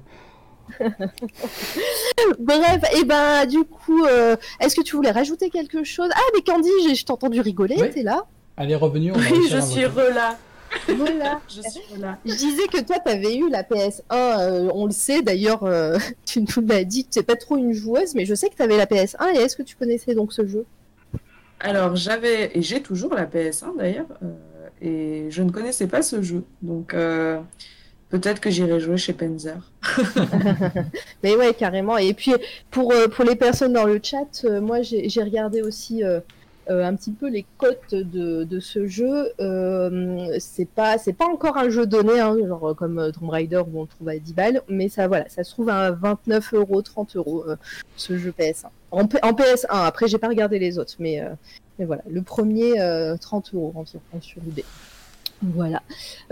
Bref, 2.38 2.82
et 2.96 3.04
ben 3.04 3.46
du 3.46 3.64
coup, 3.64 4.04
euh, 4.04 4.36
est-ce 4.60 4.74
que 4.76 4.82
tu 4.82 4.96
voulais 4.96 5.10
rajouter 5.10 5.50
quelque 5.50 5.84
chose? 5.84 6.08
Ah, 6.14 6.20
mais 6.34 6.42
Candy, 6.42 6.68
j'ai- 6.86 6.94
je 6.94 7.04
t'ai 7.04 7.12
entendu 7.12 7.40
rigoler, 7.40 7.76
Oui. 7.80 7.90
t'es 7.90 8.02
là 8.02 8.24
Elle 8.56 8.70
est 8.70 8.74
revenue, 8.76 9.12
on 9.12 9.18
va 9.18 9.30
Oui, 9.30 9.42
je 9.50 9.60
suis 9.60 9.82
l'invoquer. 9.82 10.10
re 10.10 10.14
là. 10.14 10.38
Voilà. 10.88 11.40
Je 11.48 11.62
suis 11.62 11.98
là. 12.00 12.18
Je 12.26 12.34
disais 12.34 12.66
que 12.66 12.80
toi, 12.82 12.98
t'avais 12.98 13.36
eu 13.36 13.48
la 13.48 13.62
PS1, 13.62 14.02
euh, 14.12 14.70
on 14.74 14.84
le 14.86 14.92
sait 14.92 15.22
d'ailleurs, 15.22 15.64
euh, 15.64 15.98
tu 16.26 16.40
nous 16.42 16.66
l'as 16.66 16.84
dit, 16.84 17.06
tu 17.10 17.18
n'es 17.18 17.22
pas 17.22 17.36
trop 17.36 17.56
une 17.56 17.72
joueuse, 17.72 18.14
mais 18.14 18.24
je 18.26 18.34
sais 18.34 18.48
que 18.50 18.54
t'avais 18.56 18.76
la 18.76 18.86
PS1, 18.86 19.34
et 19.34 19.38
est-ce 19.38 19.56
que 19.56 19.62
tu 19.62 19.76
connaissais 19.76 20.14
donc 20.14 20.32
ce 20.32 20.46
jeu? 20.46 20.66
Alors, 21.60 21.96
j'avais, 21.96 22.50
et 22.56 22.62
j'ai 22.62 22.82
toujours 22.82 23.14
la 23.14 23.24
PS1 23.26 23.76
d'ailleurs, 23.78 24.06
euh, 24.22 24.28
et 24.80 25.30
je 25.30 25.42
ne 25.42 25.50
connaissais 25.50 25.86
pas 25.88 26.02
ce 26.02 26.22
jeu. 26.22 26.44
Donc, 26.62 26.94
euh, 26.94 27.40
peut-être 28.10 28.40
que 28.40 28.50
j'irai 28.50 28.80
jouer 28.80 28.96
chez 28.96 29.12
Penzer. 29.12 29.58
Mais 31.22 31.36
ouais, 31.36 31.54
carrément. 31.54 31.96
Et 31.96 32.14
puis, 32.14 32.32
pour, 32.70 32.92
euh, 32.92 33.06
les 33.24 33.36
personnes 33.36 33.72
dans 33.72 33.84
le 33.84 34.00
chat, 34.02 34.44
euh, 34.44 34.60
moi, 34.60 34.82
j'ai 34.82 35.22
regardé 35.22 35.62
aussi 35.62 36.02
euh, 36.04 36.20
un 36.68 36.94
petit 36.96 37.12
peu 37.12 37.28
les 37.28 37.44
cotes 37.56 37.94
de, 37.94 38.60
ce 38.60 38.86
jeu. 38.86 39.32
C'est 40.38 40.68
pas, 40.68 40.96
pas 41.18 41.26
encore 41.26 41.56
un 41.56 41.70
jeu 41.70 41.86
donné, 41.86 42.20
hein, 42.20 42.36
genre 42.46 42.74
comme 42.76 43.10
Tomb 43.12 43.30
Raider 43.30 43.62
où 43.66 43.78
on 43.78 43.82
le 43.82 43.88
trouve 43.88 44.08
à 44.08 44.18
10 44.18 44.34
balles, 44.34 44.62
mais 44.68 44.88
ça, 44.88 45.08
voilà, 45.08 45.28
ça 45.28 45.44
se 45.44 45.50
trouve 45.50 45.68
à 45.70 45.90
29 45.92 46.54
euros, 46.54 46.82
30 46.82 47.16
euros, 47.16 47.44
ce 47.96 48.18
jeu 48.18 48.32
PS1. 48.38 48.66
En, 48.90 49.06
P- 49.06 49.18
en 49.22 49.32
PS1, 49.32 49.66
après, 49.70 50.08
j'ai 50.08 50.18
pas 50.18 50.28
regardé 50.28 50.58
les 50.58 50.78
autres, 50.78 50.94
mais, 50.98 51.22
voilà, 51.78 52.02
le 52.10 52.22
premier, 52.22 52.80
euh, 52.80 53.16
30 53.16 53.54
euros 53.54 53.72
environ 53.74 54.00
sur 54.20 54.38
eBay. 54.46 54.64
Voilà. 55.42 55.82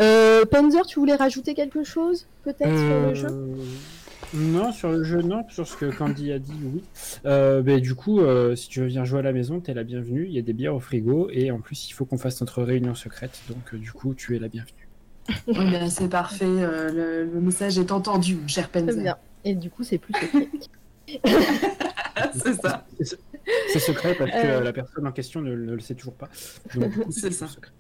Euh, 0.00 0.44
Panzer, 0.44 0.84
tu 0.86 0.98
voulais 0.98 1.14
rajouter 1.16 1.54
quelque 1.54 1.84
chose, 1.84 2.26
peut-être, 2.44 2.76
sur 2.76 3.08
le 3.08 3.14
jeu? 3.14 3.28
Euh, 3.30 3.64
Non, 4.34 4.72
sur 4.72 4.90
le 4.90 5.04
jeu, 5.04 5.22
non. 5.22 5.44
Sur 5.48 5.66
ce 5.68 5.76
que 5.76 5.86
Candy 5.86 6.32
a 6.32 6.38
dit, 6.40 6.52
oui. 6.64 6.82
Euh, 7.24 7.62
mais 7.64 7.80
du 7.80 7.94
coup, 7.94 8.20
euh, 8.20 8.56
si 8.56 8.68
tu 8.68 8.80
veux 8.80 8.86
venir 8.86 9.04
jouer 9.04 9.20
à 9.20 9.22
la 9.22 9.32
maison, 9.32 9.60
t'es 9.60 9.74
la 9.74 9.84
bienvenue. 9.84 10.26
Il 10.26 10.32
y 10.34 10.38
a 10.38 10.42
des 10.42 10.52
bières 10.52 10.74
au 10.74 10.80
frigo. 10.80 11.28
Et 11.30 11.50
en 11.52 11.60
plus, 11.60 11.88
il 11.88 11.92
faut 11.92 12.04
qu'on 12.04 12.18
fasse 12.18 12.40
notre 12.40 12.62
réunion 12.62 12.94
secrète. 12.96 13.40
Donc, 13.48 13.74
euh, 13.74 13.78
du 13.78 13.92
coup, 13.92 14.14
tu 14.14 14.34
es 14.34 14.38
la 14.40 14.48
bienvenue. 14.48 14.88
Eh 15.48 15.52
bien, 15.52 15.88
c'est 15.88 16.08
parfait. 16.08 16.44
euh, 16.46 16.90
le, 16.90 17.32
le 17.32 17.40
message 17.40 17.78
est 17.78 17.92
entendu, 17.92 18.38
cher 18.48 18.68
Penzer. 18.68 19.00
bien. 19.02 19.16
Et 19.44 19.54
du 19.54 19.70
coup, 19.70 19.84
c'est 19.84 19.98
plus 19.98 20.12
secret. 20.14 20.48
c'est 22.34 22.54
ça. 22.60 22.84
C'est 23.68 23.78
secret 23.78 24.14
parce 24.18 24.30
que 24.32 24.62
la 24.64 24.72
personne 24.72 25.06
en 25.06 25.12
question 25.12 25.40
ne, 25.40 25.54
ne 25.54 25.74
le 25.74 25.80
sait 25.80 25.94
toujours 25.94 26.14
pas. 26.14 26.28
C'est 27.10 27.32
ça. 27.32 27.46
secret. 27.46 27.70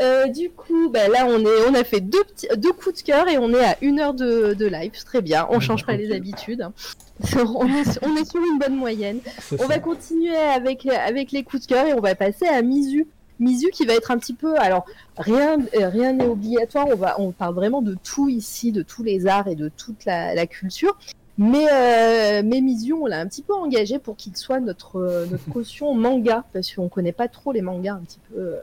Euh, 0.00 0.28
du 0.28 0.48
coup, 0.50 0.88
bah, 0.90 1.08
là, 1.08 1.26
on, 1.28 1.40
est, 1.40 1.68
on 1.68 1.74
a 1.74 1.82
fait 1.84 2.00
deux, 2.00 2.22
petits, 2.24 2.46
deux 2.56 2.72
coups 2.72 3.02
de 3.02 3.06
cœur 3.06 3.28
et 3.28 3.36
on 3.36 3.50
est 3.52 3.64
à 3.64 3.76
une 3.82 3.98
heure 3.98 4.14
de, 4.14 4.54
de 4.54 4.66
live. 4.66 4.92
Très 5.04 5.20
bien, 5.20 5.46
on 5.50 5.58
change 5.60 5.84
pas 5.84 5.96
les 5.96 6.12
habitudes. 6.14 6.62
hein. 6.62 6.72
on, 7.36 7.66
est, 7.66 7.98
on 8.02 8.16
est 8.16 8.24
sur 8.30 8.40
une 8.40 8.58
bonne 8.58 8.76
moyenne. 8.76 9.18
On 9.52 9.58
ça. 9.58 9.66
va 9.66 9.78
continuer 9.80 10.36
avec, 10.36 10.86
avec 10.86 11.32
les 11.32 11.42
coups 11.42 11.62
de 11.62 11.66
cœur 11.74 11.86
et 11.86 11.94
on 11.94 12.00
va 12.00 12.14
passer 12.14 12.46
à 12.46 12.62
Mizu. 12.62 13.06
Mizu 13.40 13.70
qui 13.70 13.84
va 13.86 13.94
être 13.94 14.12
un 14.12 14.18
petit 14.18 14.34
peu. 14.34 14.56
Alors, 14.56 14.86
rien 15.16 15.58
euh, 15.74 15.88
rien 15.88 16.12
n'est 16.12 16.26
obligatoire. 16.26 16.86
On, 16.88 16.94
va, 16.96 17.20
on 17.20 17.32
parle 17.32 17.54
vraiment 17.54 17.82
de 17.82 17.96
tout 18.04 18.28
ici, 18.28 18.70
de 18.70 18.82
tous 18.82 19.02
les 19.02 19.26
arts 19.26 19.48
et 19.48 19.56
de 19.56 19.68
toute 19.68 20.04
la, 20.04 20.34
la 20.34 20.46
culture. 20.46 20.96
Mais, 21.42 21.66
euh, 21.72 22.42
mais 22.44 22.60
Mizu, 22.60 22.92
on 22.92 23.06
l'a 23.06 23.18
un 23.20 23.26
petit 23.26 23.42
peu 23.42 23.52
engagé 23.54 23.98
pour 23.98 24.16
qu'il 24.16 24.36
soit 24.36 24.60
notre, 24.60 24.96
euh, 24.96 25.26
notre 25.26 25.44
caution 25.52 25.92
manga, 25.94 26.44
parce 26.52 26.72
qu'on 26.72 26.88
connaît 26.88 27.12
pas 27.12 27.26
trop 27.26 27.50
les 27.52 27.62
mangas 27.62 27.94
un 27.94 28.00
petit 28.00 28.20
peu 28.30 28.38
euh, 28.38 28.56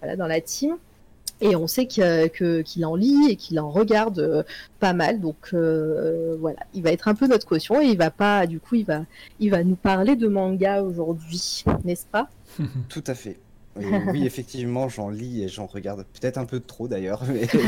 voilà, 0.00 0.16
dans 0.16 0.26
la 0.26 0.40
team. 0.40 0.76
Et 1.40 1.54
on 1.56 1.66
sait 1.66 1.86
que- 1.86 2.26
que- 2.28 2.62
qu'il 2.62 2.84
en 2.86 2.94
lit 2.96 3.28
et 3.30 3.36
qu'il 3.36 3.58
en 3.60 3.70
regarde 3.70 4.18
euh, 4.18 4.42
pas 4.80 4.92
mal. 4.94 5.20
Donc 5.20 5.52
voilà, 5.52 6.58
il 6.74 6.82
va 6.82 6.90
être 6.92 7.06
un 7.08 7.14
peu 7.14 7.26
notre 7.26 7.46
caution 7.46 7.80
et 7.80 7.86
il 7.86 7.98
va 7.98 8.10
pas, 8.10 8.46
du 8.46 8.58
coup, 8.60 8.74
il 8.76 8.84
va, 8.84 9.02
il 9.40 9.50
va 9.50 9.62
nous 9.62 9.76
parler 9.76 10.16
de 10.16 10.26
manga 10.28 10.82
aujourd'hui, 10.82 11.64
n'est-ce 11.84 12.06
pas? 12.06 12.28
Tout 12.88 13.04
à 13.06 13.14
fait. 13.14 13.38
Et 13.80 13.86
oui, 14.12 14.24
effectivement, 14.26 14.88
j'en 14.88 15.08
lis 15.08 15.42
et 15.42 15.48
j'en 15.48 15.66
regarde 15.66 16.04
peut-être 16.20 16.38
un 16.38 16.44
peu 16.44 16.60
trop 16.60 16.88
d'ailleurs. 16.88 17.22
Mais... 17.28 17.46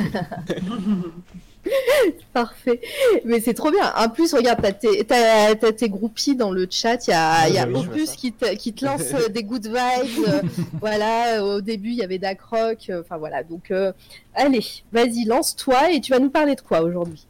Parfait. 2.33 2.81
Mais 3.25 3.41
c'est 3.41 3.55
trop 3.55 3.71
bien. 3.73 3.93
En 3.97 4.09
plus, 4.09 4.33
regarde, 4.35 4.61
t'as 4.63 4.73
tes, 4.73 5.05
t'as, 5.05 5.55
t'as 5.57 5.73
tes 5.73 5.89
groupies 5.89 6.37
dans 6.37 6.53
le 6.53 6.67
chat. 6.71 7.07
Il 7.09 7.11
y 7.11 7.15
a, 7.15 7.49
il 7.49 7.55
y 7.55 7.59
a 7.59 7.63
Ah 7.63 7.67
oui, 7.67 7.73
vois 7.73 7.83
Opus 7.83 8.13
qui 8.13 8.33
te, 8.33 8.55
qui 8.55 8.73
te 8.73 8.85
lance 8.85 9.13
euh, 9.15 9.29
des 9.29 9.43
good 9.43 9.67
vibes. 9.67 9.75
euh, 10.29 10.43
voilà, 10.81 11.41
euh, 11.41 11.57
au 11.57 11.61
début, 11.61 11.89
il 11.89 11.97
y 11.97 12.03
avait 12.05 12.19
Dakroc. 12.19 12.89
euh, 12.91 13.01
Enfin 13.01 13.17
voilà. 13.17 13.43
Donc, 13.43 13.71
euh, 13.71 13.93
allez, 14.35 14.65
vas-y, 14.93 15.25
lance-toi 15.25 15.91
et 15.93 16.01
tu 16.01 16.13
vas 16.13 16.21
nous 16.21 16.31
parler 16.31 16.55
de 16.55 16.61
quoi 16.61 16.83
aujourd'hui? 16.83 17.27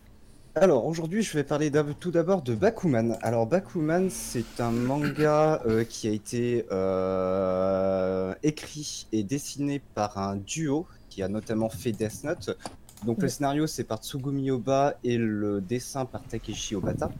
Alors 0.58 0.86
aujourd'hui, 0.86 1.22
je 1.22 1.34
vais 1.34 1.44
parler 1.44 1.70
tout 2.00 2.10
d'abord 2.10 2.40
de 2.40 2.54
Bakuman. 2.54 3.18
Alors 3.20 3.46
Bakuman, 3.46 4.08
c'est 4.08 4.58
un 4.58 4.70
manga 4.70 5.60
euh, 5.66 5.84
qui 5.84 6.08
a 6.08 6.10
été 6.10 6.64
euh, 6.72 8.32
écrit 8.42 9.06
et 9.12 9.22
dessiné 9.22 9.82
par 9.94 10.16
un 10.16 10.36
duo 10.36 10.86
qui 11.10 11.22
a 11.22 11.28
notamment 11.28 11.68
fait 11.68 11.92
Death 11.92 12.24
Note. 12.24 12.56
Donc 13.04 13.20
le 13.20 13.28
scénario 13.28 13.66
c'est 13.66 13.84
par 13.84 13.98
Tsugumi 13.98 14.50
Oba 14.50 14.94
et 15.04 15.18
le 15.18 15.60
dessin 15.60 16.06
par 16.06 16.22
Takeshi 16.22 16.74
Obata. 16.74 17.10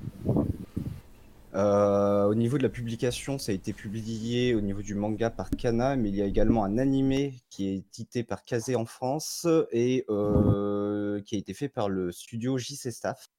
Euh, 1.57 2.25
au 2.27 2.35
niveau 2.35 2.59
de 2.59 2.63
la 2.63 2.69
publication, 2.69 3.39
ça 3.39 3.51
a 3.51 3.55
été 3.55 3.73
publié 3.73 4.55
au 4.55 4.61
niveau 4.61 4.83
du 4.83 4.95
manga 4.95 5.31
par 5.31 5.49
Kana, 5.49 5.97
mais 5.97 6.11
il 6.11 6.15
y 6.15 6.21
a 6.21 6.27
également 6.27 6.65
un 6.65 6.77
animé 6.77 7.41
qui 7.49 7.69
est 7.69 7.77
édité 7.77 8.25
par 8.25 8.45
Kazé 8.45 8.77
en 8.77 8.85
France 8.85 9.47
et 9.71 10.05
euh, 10.11 11.23
qui 11.23 11.35
a 11.37 11.39
été 11.39 11.55
fait 11.55 11.71
par 11.71 11.89
le 11.89 12.13
studio 12.13 12.59
JC 12.59 12.91
Staff 12.93 13.31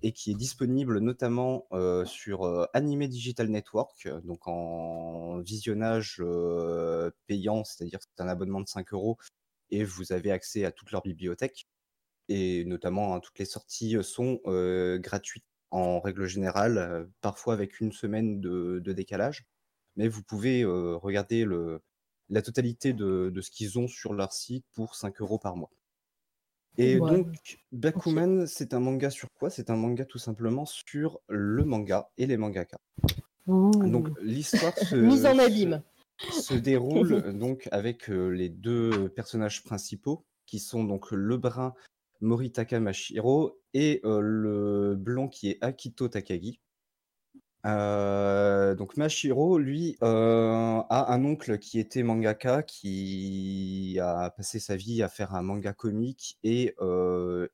et 0.00 0.12
qui 0.12 0.30
est 0.30 0.34
disponible 0.34 1.00
notamment 1.00 1.66
euh, 1.72 2.06
sur 2.06 2.66
Anime 2.72 3.06
Digital 3.08 3.48
Network, 3.48 4.08
donc 4.24 4.48
en 4.48 5.40
visionnage 5.40 6.22
payant, 7.26 7.62
c'est-à-dire 7.62 7.98
c'est 8.00 8.22
un 8.22 8.28
abonnement 8.28 8.62
de 8.62 8.68
5 8.68 8.90
euros 8.94 9.18
et 9.70 9.84
vous 9.84 10.12
avez 10.12 10.30
accès 10.30 10.64
à 10.64 10.72
toute 10.72 10.92
leur 10.92 11.02
bibliothèque. 11.02 11.66
Et 12.30 12.64
notamment 12.64 13.14
hein, 13.14 13.20
toutes 13.20 13.38
les 13.38 13.44
sorties 13.44 13.98
sont 14.02 14.40
gratuites 14.98 15.44
en 15.70 16.00
règle 16.00 16.26
générale, 16.26 16.78
euh, 16.78 17.04
parfois 17.20 17.54
avec 17.54 17.80
une 17.80 17.92
semaine 17.92 18.40
de, 18.40 18.80
de 18.82 18.92
décalage, 18.92 19.46
mais 19.96 20.08
vous 20.08 20.22
pouvez 20.22 20.62
euh, 20.62 20.96
regarder 20.96 21.44
le, 21.44 21.80
la 22.28 22.42
totalité 22.42 22.92
de, 22.92 23.30
de 23.34 23.40
ce 23.40 23.50
qu'ils 23.50 23.78
ont 23.78 23.88
sur 23.88 24.14
leur 24.14 24.32
site 24.32 24.64
pour 24.72 24.94
5 24.94 25.20
euros 25.20 25.38
par 25.38 25.56
mois. 25.56 25.70
Et 26.76 27.00
Ouais. 27.00 27.10
donc, 27.10 27.58
Bakuman, 27.72 28.46
c'est 28.46 28.72
un 28.72 28.78
manga 28.80 29.10
sur 29.10 29.28
quoi? 29.38 29.50
C'est 29.50 29.68
un 29.68 29.76
manga 29.76 30.04
tout 30.04 30.18
simplement 30.18 30.64
sur 30.64 31.18
le 31.28 31.64
manga 31.64 32.08
et 32.18 32.26
les 32.26 32.36
mangaka. 32.36 32.76
Donc 33.56 34.08
l'histoire 34.20 34.76
se, 34.78 34.94
Mise 34.96 35.26
en 35.26 35.34
se- 35.34 35.40
abîme. 35.40 35.82
se 36.30 36.54
déroule 36.54 37.36
donc 37.38 37.68
avec 37.72 38.10
euh, 38.10 38.28
les 38.28 38.48
deux 38.48 39.08
personnages 39.08 39.64
principaux 39.64 40.24
qui 40.46 40.58
sont 40.60 40.84
donc 40.84 41.10
le 41.10 41.36
brun 41.36 41.74
Moritaka 42.20 42.80
Mashiro 42.80 43.60
et 43.74 44.00
euh, 44.04 44.20
le 44.20 44.96
blond 44.96 45.28
qui 45.28 45.50
est 45.50 45.58
Akito 45.62 46.08
Takagi. 46.08 46.60
Euh, 47.66 48.74
donc 48.74 48.96
Mashiro, 48.96 49.58
lui, 49.58 49.96
euh, 50.02 50.80
a 50.88 51.12
un 51.12 51.24
oncle 51.24 51.58
qui 51.58 51.78
était 51.78 52.02
mangaka, 52.02 52.62
qui 52.62 53.98
a 54.00 54.30
passé 54.30 54.58
sa 54.58 54.76
vie 54.76 55.02
à 55.02 55.08
faire 55.08 55.34
un 55.34 55.42
manga 55.42 55.72
comique 55.72 56.38
et 56.44 56.74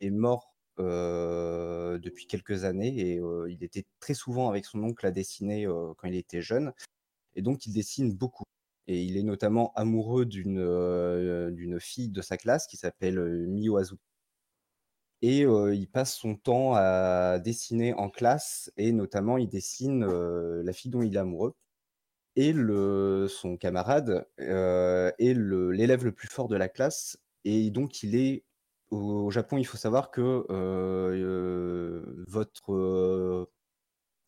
est 0.00 0.10
mort 0.10 0.54
depuis 0.78 2.26
quelques 2.26 2.64
années. 2.64 2.98
Et 3.00 3.20
il 3.48 3.64
était 3.64 3.86
très 4.00 4.14
souvent 4.14 4.48
avec 4.48 4.66
son 4.66 4.82
oncle 4.82 5.06
à 5.06 5.10
dessiner 5.10 5.66
quand 5.98 6.08
il 6.08 6.16
était 6.16 6.42
jeune. 6.42 6.72
Et 7.34 7.42
donc 7.42 7.66
il 7.66 7.72
dessine 7.72 8.14
beaucoup. 8.14 8.44
Et 8.86 9.02
il 9.02 9.16
est 9.16 9.22
notamment 9.22 9.72
amoureux 9.74 10.26
d'une 10.26 11.78
fille 11.80 12.10
de 12.10 12.22
sa 12.22 12.36
classe 12.36 12.66
qui 12.66 12.76
s'appelle 12.76 13.18
Miyo 13.48 13.78
Azuki. 13.78 14.13
Et 15.26 15.46
euh, 15.46 15.74
il 15.74 15.88
passe 15.88 16.14
son 16.18 16.36
temps 16.36 16.74
à 16.74 17.38
dessiner 17.38 17.94
en 17.94 18.10
classe, 18.10 18.70
et 18.76 18.92
notamment 18.92 19.38
il 19.38 19.48
dessine 19.48 20.04
euh, 20.04 20.62
la 20.62 20.74
fille 20.74 20.90
dont 20.90 21.00
il 21.00 21.16
est 21.16 21.18
amoureux. 21.18 21.54
Et 22.36 22.52
le, 22.52 23.26
son 23.26 23.56
camarade 23.56 24.26
euh, 24.40 25.10
est 25.18 25.32
l'élève 25.32 26.04
le, 26.04 26.12
plus 26.12 26.28
fort 26.28 26.46
de 26.48 26.56
la 26.56 26.68
classe, 26.68 27.16
et 27.44 27.70
donc 27.70 28.02
il 28.02 28.16
est 28.16 28.44
au, 28.90 28.98
au 29.24 29.30
Japon. 29.30 29.56
Il 29.56 29.64
faut 29.64 29.78
savoir 29.78 30.10
que 30.10 30.44
votre 32.28 33.48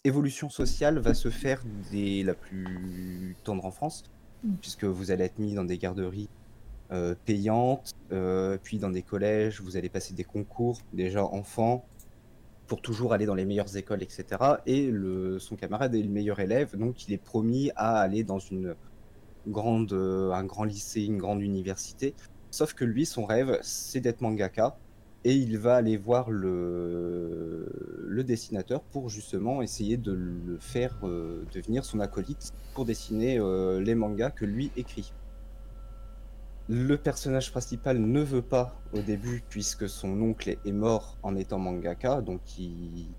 évolution 0.05 0.49
sociale 0.49 0.99
va 0.99 1.13
se 1.13 1.29
faire 1.29 1.63
dès 1.93 2.23
la 2.23 2.33
plus 2.33 3.37
tendre 3.45 3.67
enfance, 3.67 4.05
puisque 4.63 4.85
vous 4.85 5.11
allez 5.11 5.25
être 5.25 5.39
mis 5.39 5.53
dans 5.53 5.65
des 5.65 5.77
garderies 5.77 6.31
payantes, 7.25 7.93
euh, 8.13 8.59
puis 8.63 8.79
dans 8.79 8.91
des 8.91 9.03
collèges, 9.03 9.61
vous 9.61 9.77
allez 9.77 9.89
passer 9.89 10.15
des 10.15 10.25
concours 10.25 10.79
déjà 10.93 11.25
enfant 11.25 11.85
pour 12.67 12.83
toujours 12.83 13.13
aller 13.13 13.27
dans 13.27 13.35
les 13.35 13.45
meilleures 13.45 13.77
écoles, 13.77 14.03
etc. 14.03 14.25
Et 14.67 14.91
le, 14.91 15.39
son 15.39 15.57
camarade 15.57 15.95
est 15.95 16.03
le 16.03 16.09
meilleur 16.09 16.41
élève, 16.41 16.77
donc 16.77 17.07
il 17.09 17.15
est 17.15 17.23
promis 17.23 17.71
à 17.77 17.99
aller 17.99 18.25
dans 18.25 18.39
une 18.39 18.75
grande, 19.47 19.93
euh, 19.93 20.33
un 20.33 20.45
grand 20.45 20.65
lycée, 20.65 21.05
une 21.05 21.19
grande 21.19 21.43
université. 21.43 22.15
Sauf 22.51 22.75
que 22.75 22.85
lui, 22.85 23.07
son 23.07 23.25
rêve, 23.25 23.59
c'est 23.63 24.01
d'être 24.01 24.21
mangaka. 24.21 24.77
Et 25.25 25.35
il 25.35 25.59
va 25.59 25.75
aller 25.75 25.97
voir 25.97 26.31
le, 26.31 27.69
le 28.07 28.25
dessinateur 28.25 28.81
pour 28.81 29.09
justement 29.09 29.61
essayer 29.61 29.97
de 29.97 30.13
le 30.13 30.57
faire 30.61 30.97
euh, 31.03 31.43
devenir 31.53 31.85
son 31.85 31.99
acolyte 31.99 32.53
pour 32.75 32.85
dessiner 32.85 33.39
euh, 33.39 33.81
les 33.81 33.97
mangas 33.97 34.31
que 34.31 34.45
lui 34.45 34.71
écrit. 34.77 35.13
Le 36.69 36.97
personnage 36.97 37.53
principal 37.53 38.01
ne 38.01 38.21
veut 38.21 38.43
pas 38.43 38.83
au 38.93 38.99
début 38.99 39.45
puisque 39.49 39.89
son 39.89 40.21
oncle 40.21 40.57
est 40.65 40.73
mort 40.73 41.17
en 41.23 41.37
étant 41.37 41.61
mangaka, 41.61 42.21
donc 42.23 42.59
il 42.59 43.15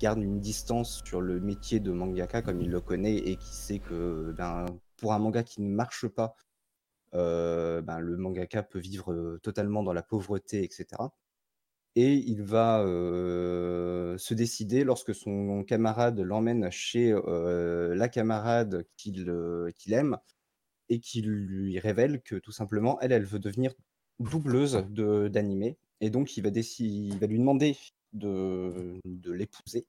garde 0.00 0.22
une 0.22 0.40
distance 0.40 1.02
sur 1.04 1.20
le 1.20 1.38
métier 1.38 1.80
de 1.80 1.92
mangaka 1.92 2.40
comme 2.40 2.62
il 2.62 2.70
le 2.70 2.80
connaît 2.80 3.16
et 3.16 3.36
qui 3.36 3.54
sait 3.54 3.78
que 3.78 4.32
ben, 4.38 4.64
pour 4.96 5.12
un 5.12 5.18
manga 5.18 5.42
qui 5.42 5.60
ne 5.60 5.68
marche 5.68 6.08
pas, 6.08 6.34
euh, 7.14 7.82
ben, 7.82 7.98
le 7.98 8.16
mangaka 8.16 8.62
peut 8.62 8.78
vivre 8.78 9.12
euh, 9.12 9.38
totalement 9.42 9.82
dans 9.82 9.92
la 9.92 10.02
pauvreté, 10.02 10.64
etc. 10.64 10.86
Et 11.94 12.14
il 12.14 12.42
va 12.42 12.80
euh, 12.80 14.16
se 14.16 14.32
décider 14.32 14.82
lorsque 14.82 15.14
son 15.14 15.62
camarade 15.62 16.18
l'emmène 16.20 16.70
chez 16.70 17.12
la 17.12 18.08
camarade 18.08 18.86
qu'il 18.96 19.28
aime 19.88 20.16
et 20.92 21.00
qui 21.00 21.22
lui 21.22 21.78
révèle 21.78 22.20
que 22.22 22.36
tout 22.36 22.52
simplement, 22.52 23.00
elle, 23.00 23.12
elle 23.12 23.24
veut 23.24 23.38
devenir 23.38 23.72
doubleuse 24.20 24.84
de- 24.90 25.28
d'animé. 25.28 25.78
Et 26.00 26.10
donc, 26.10 26.36
il 26.36 26.42
va, 26.42 26.50
il 26.50 27.18
va 27.18 27.26
lui 27.26 27.38
demander 27.38 27.76
de, 28.12 29.00
de 29.04 29.32
l'épouser 29.32 29.86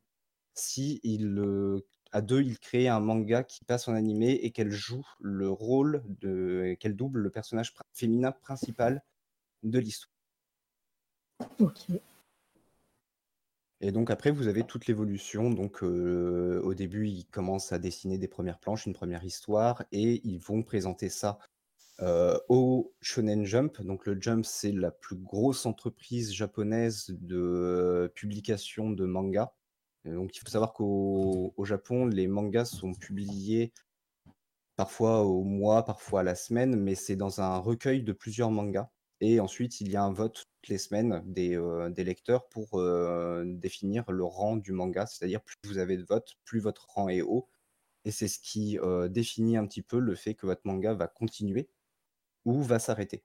si 0.54 1.00
il, 1.04 1.38
euh, 1.40 1.80
à 2.12 2.22
deux, 2.22 2.42
il 2.42 2.60
crée 2.60 2.88
un 2.88 3.00
manga 3.00 3.44
qui 3.44 3.66
passe 3.66 3.88
en 3.88 3.94
animé 3.94 4.32
et 4.32 4.52
qu'elle 4.52 4.72
joue 4.72 5.06
le 5.20 5.50
rôle 5.50 6.04
de. 6.22 6.76
qu'elle 6.80 6.96
double 6.96 7.20
le 7.20 7.30
personnage 7.30 7.74
féminin 7.92 8.32
principal 8.32 9.04
de 9.64 9.80
l'histoire. 9.80 10.14
Ok. 11.60 11.88
Et 13.86 13.92
donc 13.92 14.10
après, 14.12 14.32
vous 14.32 14.48
avez 14.48 14.64
toute 14.64 14.88
l'évolution. 14.88 15.52
Donc 15.52 15.84
au 15.84 16.74
début, 16.74 17.10
ils 17.10 17.26
commencent 17.26 17.74
à 17.74 17.80
dessiner 17.80 18.18
des 18.18 18.30
premières 18.30 18.58
planches, 18.58 18.86
une 18.86 18.94
première 18.94 19.26
histoire, 19.26 19.84
et 19.92 20.22
ils 20.24 20.40
vont 20.40 20.64
présenter 20.64 21.10
ça 21.10 21.38
au 22.48 22.94
Shonen 23.02 23.44
Jump. 23.44 23.82
Donc 23.82 24.06
le 24.06 24.20
Jump, 24.22 24.46
c'est 24.46 24.72
la 24.72 24.90
plus 24.90 25.18
grosse 25.18 25.66
entreprise 25.66 26.34
japonaise 26.34 27.08
de 27.10 28.10
publication 28.16 28.90
de 28.90 29.06
manga. 29.06 29.54
Donc 30.06 30.38
il 30.38 30.40
faut 30.40 30.50
savoir 30.50 30.72
qu'au 30.72 31.54
au 31.58 31.66
Japon, 31.66 32.06
les 32.06 32.28
mangas 32.28 32.66
sont 32.66 32.94
publiés 32.94 33.74
parfois 34.78 35.24
au 35.24 35.44
mois, 35.44 35.84
parfois 35.84 36.22
à 36.22 36.24
la 36.24 36.36
semaine, 36.36 36.78
mais 36.78 36.96
c'est 36.96 37.18
dans 37.18 37.42
un 37.42 37.58
recueil 37.58 38.02
de 38.02 38.14
plusieurs 38.14 38.50
mangas. 38.50 38.90
Et 39.20 39.42
ensuite, 39.42 39.82
il 39.82 39.92
y 39.92 39.98
a 39.98 40.04
un 40.04 40.14
vote 40.14 40.46
toutes 40.64 40.70
les 40.70 40.78
semaines 40.78 41.22
des, 41.26 41.58
euh, 41.58 41.90
des 41.90 42.06
lecteurs 42.06 42.48
pour 42.48 42.80
euh, 42.80 43.44
définir 43.46 44.10
le 44.10 44.24
rang 44.24 44.56
du 44.56 44.72
manga. 44.72 45.06
C'est-à-dire, 45.06 45.42
plus 45.42 45.58
vous 45.66 45.78
avez 45.78 45.98
de 45.98 46.04
votes, 46.04 46.38
plus 46.46 46.62
votre 46.62 46.88
rang 46.90 47.10
est 47.10 47.22
haut. 47.22 47.50
Et 48.06 48.12
c'est 48.12 48.30
ce 48.30 48.40
qui 48.40 48.80
euh, 48.80 49.10
définit 49.10 49.58
un 49.58 49.68
petit 49.68 49.82
peu 49.82 50.00
le 50.00 50.16
fait 50.16 50.36
que 50.36 50.46
votre 50.46 50.62
manga 50.64 50.94
va 50.94 51.08
continuer 51.08 51.70
ou 52.46 52.62
va 52.62 52.80
s'arrêter. 52.80 53.24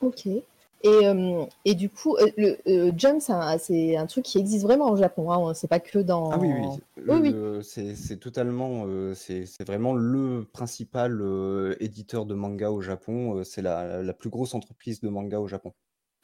Ok. 0.00 0.26
Et, 0.26 1.06
euh, 1.06 1.46
et 1.64 1.74
du 1.74 1.88
coup, 1.88 2.14
euh, 2.16 2.26
le 2.36 2.58
euh, 2.66 2.92
Jump, 2.94 3.22
c'est 3.58 3.96
un, 3.96 4.06
truc 4.06 4.26
qui 4.26 4.38
existe 4.38 4.64
vraiment 4.64 4.90
au 4.90 4.96
Japon. 4.96 5.32
Hein, 5.32 5.54
c'est 5.54 5.66
pas 5.66 5.80
que 5.80 5.98
dans. 5.98 6.30
Ah 6.30 6.38
oui, 6.38 6.50
oui, 6.98 7.32
Oui, 7.32 7.60
c'est 7.62 8.18
totalement, 8.20 8.86
c'est 9.14 9.46
vraiment 9.66 9.94
le 9.94 10.44
principal 10.52 11.22
éditeur 11.80 12.26
de 12.26 12.34
manga 12.34 12.70
au 12.70 12.82
Japon. 12.82 13.42
c'est 13.44 13.62
la, 13.62 14.02
la 14.02 14.12
plus 14.12 14.28
grosse 14.28 14.54
entreprise 14.54 15.00
de 15.00 15.08
manga 15.08 15.40
au 15.40 15.48
Japon. 15.48 15.72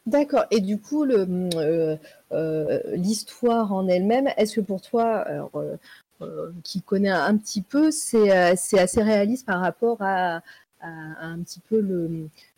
D'accord. 0.07 0.45
Et 0.51 0.61
du 0.61 0.81
coup, 0.81 1.05
euh, 1.05 1.97
euh, 2.33 2.81
l'histoire 2.97 3.73
en 3.73 3.87
elle-même, 3.87 4.29
est-ce 4.37 4.57
que 4.57 4.61
pour 4.61 4.81
toi, 4.81 5.25
euh, 6.23 6.51
qui 6.65 6.83
connais 6.83 7.11
un, 7.11 7.37
petit 7.37 7.63
peu, 7.63 7.91
c'est 7.91 8.31
assez 8.31 9.03
réaliste 9.03 9.47
par 9.47 9.61
rapport 9.61 9.99
à, 10.01 10.43
un 10.83 11.39
petit 11.41 11.61
peu 11.61 11.81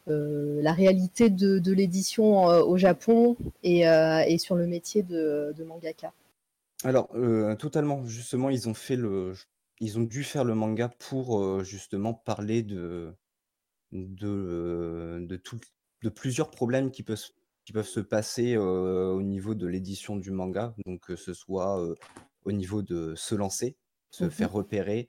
la 0.06 0.72
réalité 0.72 1.30
de, 1.30 1.72
l'édition 1.72 2.44
au 2.44 2.76
Japon 2.76 3.36
et, 3.62 3.84
sur 4.38 4.54
le 4.54 4.66
métier 4.66 5.02
de, 5.02 5.54
mangaka? 5.66 6.12
Alors, 6.84 7.08
totalement, 7.58 8.04
justement, 8.06 8.50
ils 8.50 8.68
ont 8.68 8.74
fait 8.74 8.96
le, 8.96 9.34
ils 9.80 9.98
ont 9.98 10.02
dû 10.02 10.22
faire 10.22 10.44
le 10.44 10.54
manga 10.54 10.88
pour 10.88 11.64
justement 11.64 12.14
parler 12.14 12.62
de, 12.62 13.12
de, 13.92 15.36
tout- 15.36 15.60
de 16.02 16.08
plusieurs 16.08 16.50
problèmes 16.50 16.90
qui 16.90 17.02
peuvent, 17.02 17.16
se- 17.18 17.32
qui 17.64 17.72
peuvent 17.72 17.86
se 17.88 18.00
passer 18.00 18.54
euh, 18.56 19.12
au 19.12 19.22
niveau 19.22 19.54
de 19.54 19.66
l'édition 19.66 20.16
du 20.16 20.30
manga. 20.30 20.74
Donc, 20.86 21.00
que 21.00 21.16
ce 21.16 21.32
soit 21.34 21.80
euh, 21.80 21.94
au 22.44 22.52
niveau 22.52 22.82
de 22.82 23.14
se 23.16 23.34
lancer, 23.34 23.76
se 24.10 24.24
Mhm. 24.24 24.30
faire 24.30 24.52
repérer, 24.52 25.08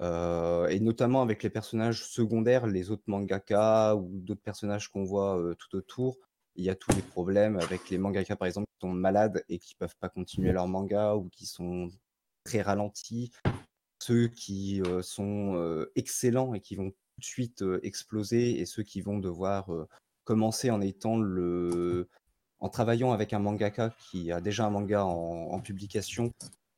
euh, 0.00 0.66
et 0.68 0.80
notamment 0.80 1.22
avec 1.22 1.42
les 1.42 1.50
personnages 1.50 2.04
secondaires, 2.06 2.66
les 2.66 2.90
autres 2.90 3.04
mangaka 3.06 3.94
ou 3.96 4.10
d'autres 4.20 4.42
personnages 4.42 4.88
qu'on 4.88 5.04
voit 5.04 5.40
tout 5.58 5.76
autour. 5.76 6.16
Il 6.56 6.64
y 6.64 6.70
a 6.70 6.74
tous 6.74 6.92
les 6.94 7.02
problèmes 7.02 7.56
avec 7.58 7.90
les 7.90 7.98
mangaka, 7.98 8.36
par 8.36 8.46
exemple, 8.46 8.66
qui 8.68 8.86
sont 8.86 8.92
malades 8.92 9.44
et 9.48 9.58
qui 9.58 9.74
peuvent 9.74 9.96
pas 10.00 10.08
continuer 10.08 10.52
leur 10.52 10.68
manga 10.68 11.14
ou 11.16 11.28
qui 11.28 11.46
sont 11.46 11.88
très 12.44 12.62
ralentis. 12.62 13.30
Ceux 14.00 14.28
qui 14.28 14.82
sont 15.02 15.86
excellents 15.96 16.54
et 16.54 16.60
qui 16.60 16.76
vont 16.76 16.90
tout 16.90 17.20
de 17.20 17.24
suite 17.24 17.64
exploser 17.82 18.60
et 18.60 18.66
ceux 18.66 18.82
qui 18.82 19.00
vont 19.00 19.18
devoir 19.18 19.70
commencer 20.24 20.70
en 20.70 20.80
étant 20.80 21.18
le, 21.18 22.08
en 22.60 22.68
travaillant 22.68 23.12
avec 23.12 23.32
un 23.32 23.38
mangaka 23.38 23.94
qui 23.98 24.32
a 24.32 24.40
déjà 24.40 24.66
un 24.66 24.70
manga 24.70 25.04
en, 25.04 25.60
publication 25.60 26.32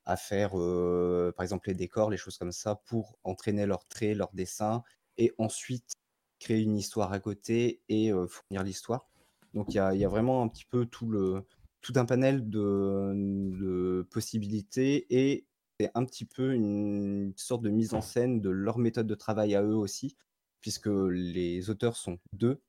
à 0.05 0.17
faire, 0.17 0.53
euh, 0.55 1.33
par 1.37 1.43
exemple, 1.45 1.69
les 1.69 1.75
décors, 1.75 2.11
les 2.11 2.17
choses 2.17 2.39
comme 2.39 2.53
ça, 2.53 2.77
pour 2.87 3.19
entraîner 3.25 3.67
leurs 3.67 3.87
traits, 3.87 4.17
leurs 4.17 4.33
dessins, 4.33 4.83
et 5.19 5.33
ensuite 5.39 5.93
créer 6.39 6.63
une 6.63 6.77
histoire 6.77 7.13
à 7.13 7.19
côté 7.19 7.81
et 7.89 8.13
euh, 8.13 8.27
fournir 8.27 8.63
l'histoire. 8.63 9.09
Donc 9.55 9.75
il 9.75 9.77
y 9.77 9.99
y 9.99 10.05
a 10.05 10.09
vraiment 10.09 10.43
un 10.43 10.49
petit 10.49 10.67
peu 10.67 10.87
tout, 10.87 11.09
le, 11.09 11.45
tout 11.81 11.95
un 11.97 12.05
panel 12.05 12.49
de, 12.51 13.13
de 13.15 14.07
possibilités 14.11 15.07
et 15.11 15.47
c'est 15.79 15.91
un 15.95 16.05
petit 16.05 16.25
peu 16.25 16.53
une 16.55 17.33
sorte 17.37 17.63
de 17.63 17.71
mise 17.71 17.95
en 17.95 18.01
scène 18.01 18.41
de 18.41 18.51
leur 18.51 18.79
méthode 18.79 19.07
de 19.07 19.15
travail 19.15 19.55
à 19.55 19.63
eux 19.63 19.77
aussi, 19.77 20.17
puisque 20.61 20.89
les 20.89 21.71
auteurs 21.71 21.97
sont 21.97 22.19
deux, 22.33 22.61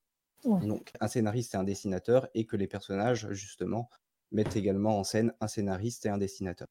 Ouais. 0.45 0.65
donc 0.65 0.91
un 0.99 1.07
scénariste 1.07 1.55
et 1.55 1.57
un 1.57 1.63
dessinateur, 1.63 2.27
et 2.33 2.45
que 2.45 2.55
les 2.55 2.67
personnages, 2.67 3.27
justement, 3.31 3.89
mettent 4.31 4.55
également 4.55 4.99
en 4.99 5.03
scène 5.03 5.33
un 5.41 5.47
scénariste 5.47 6.05
et 6.05 6.09
un 6.09 6.17
dessinateur. 6.17 6.67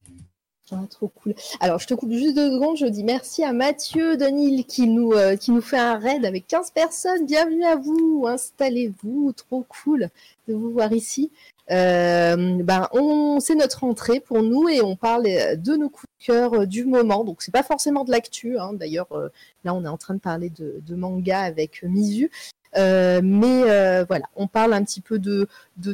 Ah, 0.69 0.83
trop 0.89 1.07
cool. 1.07 1.33
Alors, 1.61 1.79
je 1.79 1.87
te 1.87 1.93
coupe 1.93 2.11
juste 2.11 2.35
deux 2.35 2.51
secondes. 2.51 2.75
Je 2.75 2.87
dis 2.87 3.05
merci 3.05 3.41
à 3.41 3.53
Mathieu 3.53 4.17
Denil 4.17 4.65
qui 4.65 4.87
nous, 4.87 5.13
euh, 5.13 5.37
qui 5.37 5.51
nous 5.51 5.61
fait 5.61 5.77
un 5.77 5.97
raid 5.97 6.25
avec 6.25 6.45
15 6.45 6.71
personnes. 6.71 7.25
Bienvenue 7.25 7.63
à 7.63 7.77
vous. 7.77 8.25
Installez-vous. 8.27 9.31
Trop 9.31 9.65
cool 9.69 10.09
de 10.49 10.53
vous 10.53 10.71
voir 10.71 10.91
ici. 10.91 11.31
Euh, 11.69 12.63
ben, 12.63 12.87
on, 12.91 13.39
c'est 13.39 13.55
notre 13.55 13.83
entrée 13.83 14.19
pour 14.19 14.41
nous 14.41 14.69
et 14.69 14.81
on 14.81 14.95
parle 14.95 15.27
euh, 15.27 15.55
de 15.55 15.75
nos 15.75 15.89
coups 15.89 16.07
de 16.19 16.25
cœur 16.25 16.67
du 16.67 16.83
moment. 16.83 17.23
Donc, 17.23 17.41
c'est 17.41 17.51
pas 17.51 17.63
forcément 17.63 18.03
de 18.03 18.11
l'actu. 18.11 18.57
Hein. 18.57 18.73
D'ailleurs, 18.73 19.11
euh, 19.13 19.29
là, 19.63 19.73
on 19.73 19.85
est 19.85 19.89
en 19.89 19.97
train 19.97 20.13
de 20.13 20.19
parler 20.19 20.49
de, 20.49 20.81
de 20.85 20.95
manga 20.95 21.39
avec 21.39 21.83
Mizu. 21.83 22.29
Euh, 22.77 23.21
mais 23.23 23.63
euh, 23.63 24.05
voilà, 24.07 24.25
on 24.35 24.47
parle 24.47 24.73
un 24.73 24.83
petit 24.83 25.01
peu 25.01 25.19
de, 25.19 25.47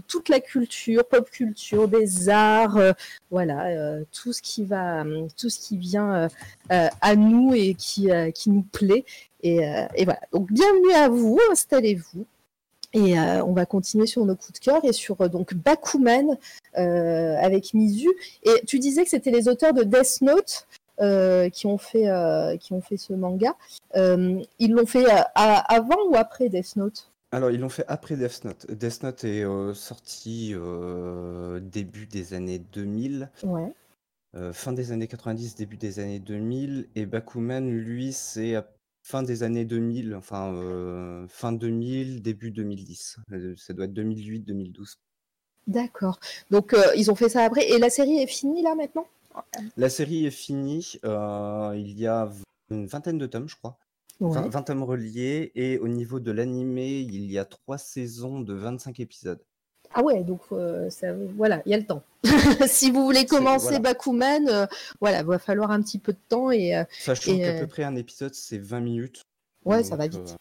toute 0.08 0.30
la 0.30 0.40
culture, 0.40 1.06
pop 1.08 1.30
culture, 1.30 1.88
des 1.88 2.30
arts, 2.30 2.78
euh, 2.78 2.92
voilà, 3.32 4.00
tout 4.12 4.34
ce 4.34 4.42
qui 4.42 4.64
va, 4.64 5.04
tout 5.38 5.50
ce 5.50 5.60
qui 5.60 5.78
vient 5.78 6.28
à 6.70 7.16
nous 7.16 7.54
et 7.54 7.74
qui, 7.76 8.10
qui 8.34 8.50
nous 8.50 8.64
plaît. 8.64 9.06
Et, 9.42 9.58
et 9.96 10.06
voilà. 10.06 10.22
Donc 10.32 10.52
bienvenue 10.52 10.94
à 10.94 11.10
vous, 11.10 11.40
installez-vous. 11.52 12.26
Et 12.96 13.18
on 13.18 13.54
va 13.54 13.66
continuer 13.66 14.06
sur 14.06 14.24
nos 14.24 14.36
coups 14.36 14.60
de 14.60 14.60
cœur 14.60 14.86
et 14.86 14.94
sur 14.94 15.28
donc 15.30 15.54
Bakuman 15.56 16.38
avec 16.74 17.74
Mizu. 17.74 18.10
Et 18.44 18.62
tu 18.68 18.80
disais 18.80 19.04
que 19.04 19.10
c'était 19.10 19.32
les 19.32 19.48
auteurs 19.48 19.74
de 19.74 19.84
Death 19.84 20.22
Note 20.22 20.68
euh, 21.00 21.50
qui 21.50 21.66
ont 21.68 21.78
fait 21.78 22.08
euh, 22.10 22.58
qui 22.58 22.74
ont 22.74 22.82
fait 22.82 22.98
ce 22.98 23.14
manga. 23.14 23.56
Euh, 23.96 24.42
ils 24.60 24.72
l'ont 24.72 24.86
fait 24.86 25.06
avant 25.36 26.08
ou 26.10 26.16
après 26.16 26.50
Death 26.50 26.76
Note? 26.76 27.12
Alors, 27.32 27.50
ils 27.50 27.60
l'ont 27.60 27.70
fait 27.70 27.86
après 27.88 28.16
Death 28.16 28.44
Note. 28.46 28.70
Death 28.72 29.02
Note 29.04 29.24
est 29.24 29.44
sorti 29.74 30.54
début 31.62 32.06
des 32.06 32.34
années 32.34 32.60
2000, 32.60 33.30
Ouais. 33.44 33.74
fin 34.54 34.72
des 34.74 34.92
années 34.92 35.08
90, 35.08 35.56
début 35.56 35.78
des 35.78 36.00
années 36.00 36.20
2000, 36.20 36.90
et 36.96 37.06
Bakuman, 37.08 37.68
lui, 37.70 38.14
c'est 38.14 38.56
fin 39.02 39.24
des 39.24 39.42
années 39.44 39.66
2000, 39.66 40.16
enfin 40.16 41.26
fin 41.28 41.52
2000, 41.52 42.22
début 42.22 42.52
2010. 42.52 43.18
Euh, 43.32 43.56
Ça 43.58 43.74
doit 43.74 43.86
être 43.86 43.94
2008-2012. 43.94 44.98
D'accord. 45.66 46.20
Donc 46.52 46.76
ils 46.96 47.10
ont 47.10 47.16
fait 47.16 47.30
ça 47.30 47.44
après. 47.46 47.68
Et 47.70 47.80
la 47.80 47.90
série 47.90 48.18
est 48.22 48.28
finie 48.28 48.62
là 48.62 48.76
maintenant? 48.76 49.08
La 49.78 49.90
série 49.90 50.26
est 50.26 50.32
finie. 50.32 51.00
euh, 51.06 51.74
il 51.76 52.00
y 52.00 52.08
a 52.08 52.30
une 52.70 52.88
vingtaine 52.88 53.18
de 53.18 53.26
tomes, 53.26 53.50
je 53.50 53.56
crois. 53.56 53.78
Ouais. 54.20 54.34
20, 54.34 54.50
20 54.50 54.62
tomes 54.64 54.84
reliés. 54.84 55.52
Et 55.56 55.80
au 55.80 55.88
niveau 55.88 56.20
de 56.20 56.32
l'animé, 56.32 57.00
il 57.00 57.32
y 57.32 57.38
a 57.38 57.46
trois 57.46 57.78
saisons 57.78 58.40
de 58.40 58.54
25 58.54 59.00
épisodes. 59.00 59.40
Ah 59.96 60.02
ouais, 60.02 60.24
donc 60.24 60.42
euh, 60.52 60.90
ça, 60.90 61.08
voilà, 61.36 61.62
il 61.66 61.72
y 61.72 61.76
a 61.76 61.78
le 61.78 61.86
temps. 61.86 62.04
si 62.68 62.90
vous 62.90 63.04
voulez 63.04 63.26
commencer 63.26 63.66
voilà. 63.66 63.80
Bakuman, 63.80 64.48
euh, 64.50 64.66
voilà, 65.00 65.22
va 65.24 65.38
falloir 65.38 65.70
un 65.70 65.82
petit 65.82 66.00
peu 66.00 66.14
de 66.14 66.20
temps 66.30 66.50
et 66.50 66.76
euh, 66.76 66.84
Sachant 66.90 67.34
Et, 67.34 67.42
qu'à 67.42 67.60
peu 67.60 67.68
près 67.68 67.84
un 67.84 67.96
épisode, 67.96 68.34
c'est 68.34 68.58
20 68.58 68.80
minutes. 68.80 69.22
ouais, 69.66 69.84
ça 69.84 69.96
va 69.96 70.08
vite. 70.08 70.36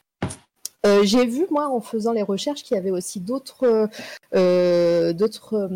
Euh, 0.86 1.02
J'ai 1.04 1.26
vu 1.26 1.46
moi 1.50 1.68
en 1.68 1.80
faisant 1.80 2.12
les 2.12 2.22
recherches 2.22 2.62
qu'il 2.62 2.76
y 2.76 2.78
avait 2.78 2.90
aussi 2.90 3.20
d'autres 3.20 3.64
euh, 3.64 3.86
euh, 4.34 5.12
d'autres 5.12 5.68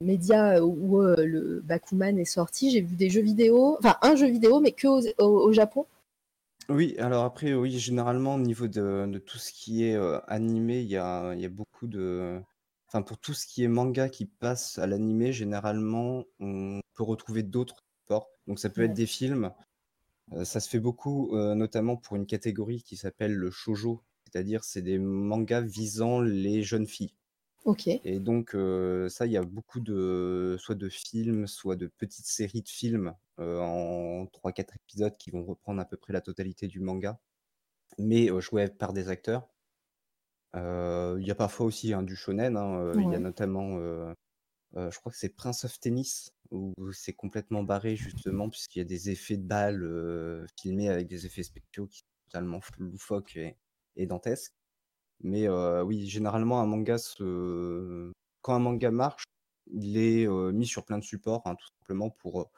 médias 0.00 0.60
où 0.60 1.00
le 1.02 1.60
Bakuman 1.64 2.18
est 2.18 2.24
sorti. 2.24 2.70
J'ai 2.70 2.80
vu 2.80 2.96
des 2.96 3.10
jeux 3.10 3.22
vidéo, 3.22 3.76
enfin 3.78 3.96
un 4.02 4.16
jeu 4.16 4.26
vidéo, 4.28 4.60
mais 4.60 4.72
que 4.72 4.86
au, 4.88 5.00
au- 5.18 5.48
au 5.48 5.52
Japon. 5.52 5.86
Oui, 6.70 6.94
alors 6.98 7.24
après, 7.24 7.52
oui, 7.52 7.78
généralement, 7.78 8.36
au 8.36 8.38
niveau 8.40 8.68
de, 8.68 9.06
de 9.06 9.18
tout 9.18 9.36
ce 9.38 9.52
qui 9.52 9.84
est 9.84 9.96
animé, 10.28 10.80
il 10.80 10.88
y 10.88 10.96
a, 10.96 11.34
y 11.34 11.44
a 11.44 11.48
beaucoup 11.50 11.86
de... 11.86 12.40
Enfin, 12.88 13.02
pour 13.02 13.18
tout 13.18 13.34
ce 13.34 13.46
qui 13.46 13.64
est 13.64 13.68
manga 13.68 14.08
qui 14.08 14.24
passe 14.24 14.78
à 14.78 14.86
l'animé, 14.86 15.32
généralement, 15.32 16.24
on 16.40 16.80
peut 16.94 17.02
retrouver 17.02 17.42
d'autres 17.42 17.76
supports. 18.00 18.30
Donc, 18.46 18.58
ça 18.60 18.70
peut 18.70 18.82
Ouais. 18.82 18.86
être 18.86 18.94
des 18.94 19.06
films. 19.06 19.50
Euh, 20.32 20.44
ça 20.44 20.60
se 20.60 20.68
fait 20.68 20.80
beaucoup, 20.80 21.36
euh, 21.36 21.54
notamment 21.54 21.96
pour 21.96 22.16
une 22.16 22.26
catégorie 22.26 22.82
qui 22.82 22.96
s'appelle 22.96 23.34
le 23.34 23.50
shoujo, 23.50 24.02
c'est-à-dire 24.24 24.64
c'est 24.64 24.82
des 24.82 24.98
mangas 24.98 25.60
visant 25.62 26.20
les 26.20 26.62
jeunes 26.62 26.86
filles. 26.86 27.14
Ok. 27.64 27.84
Et 28.04 28.20
donc, 28.20 28.54
euh, 28.54 29.08
ça, 29.08 29.26
il 29.26 29.32
y 29.32 29.36
a 29.38 29.44
beaucoup 29.44 29.80
de, 29.80 30.56
soit 30.60 30.74
de 30.76 30.88
films, 30.90 31.46
soit 31.48 31.76
de 31.76 31.88
petites 31.88 32.26
séries 32.26 32.62
de 32.62 32.68
films 32.68 33.14
en 33.38 34.26
3-4 34.32 34.76
épisodes 34.76 35.16
qui 35.18 35.30
vont 35.30 35.44
reprendre 35.44 35.80
à 35.80 35.86
peu 35.86 35.96
près 35.96 36.12
la 36.12 36.20
totalité 36.22 36.68
du 36.68 36.80
manga, 36.80 37.20
mais 37.98 38.28
joués 38.40 38.68
par 38.68 38.92
des 38.94 39.08
acteurs. 39.10 39.48
Il 40.54 41.22
y 41.26 41.30
a 41.30 41.34
parfois 41.34 41.66
aussi 41.66 41.92
hein, 41.92 42.02
du 42.02 42.16
shonen, 42.16 42.56
hein, 42.56 42.98
il 43.00 43.08
y 43.08 43.14
Ouais. 43.14 43.16
a 43.16 43.18
notamment, 43.18 43.78
je 44.76 44.98
crois 44.98 45.12
que 45.12 45.18
c'est 45.18 45.30
Prince 45.34 45.64
of 45.64 45.80
Tennis, 45.80 46.33
où 46.50 46.72
c'est 46.92 47.12
complètement 47.14 47.62
barré 47.62 47.96
justement, 47.96 48.48
puisqu'il 48.48 48.78
y 48.80 48.82
a 48.82 48.84
des 48.84 49.10
effets 49.10 49.36
de 49.36 49.46
balles 49.46 50.46
filmés 50.60 50.88
avec 50.88 51.08
des 51.08 51.26
effets 51.26 51.42
spéciaux 51.42 51.86
qui 51.86 51.98
sont 51.98 52.04
totalement 52.26 52.60
loufoques 52.78 53.36
et, 53.36 53.56
et 53.96 54.06
dantesques. 54.06 54.54
Mais 55.20 55.48
oui, 55.48 56.06
généralement, 56.08 56.60
un 56.60 56.66
manga, 56.66 56.98
se... 56.98 58.12
quand 58.42 58.54
un 58.54 58.58
manga 58.58 58.90
marche, 58.90 59.24
il 59.72 59.96
est 59.96 60.26
mis 60.52 60.66
sur 60.66 60.84
plein 60.84 60.98
de 60.98 61.04
supports, 61.04 61.42
hein, 61.46 61.54
tout 61.56 61.68
simplement 61.80 62.10
pour, 62.10 62.50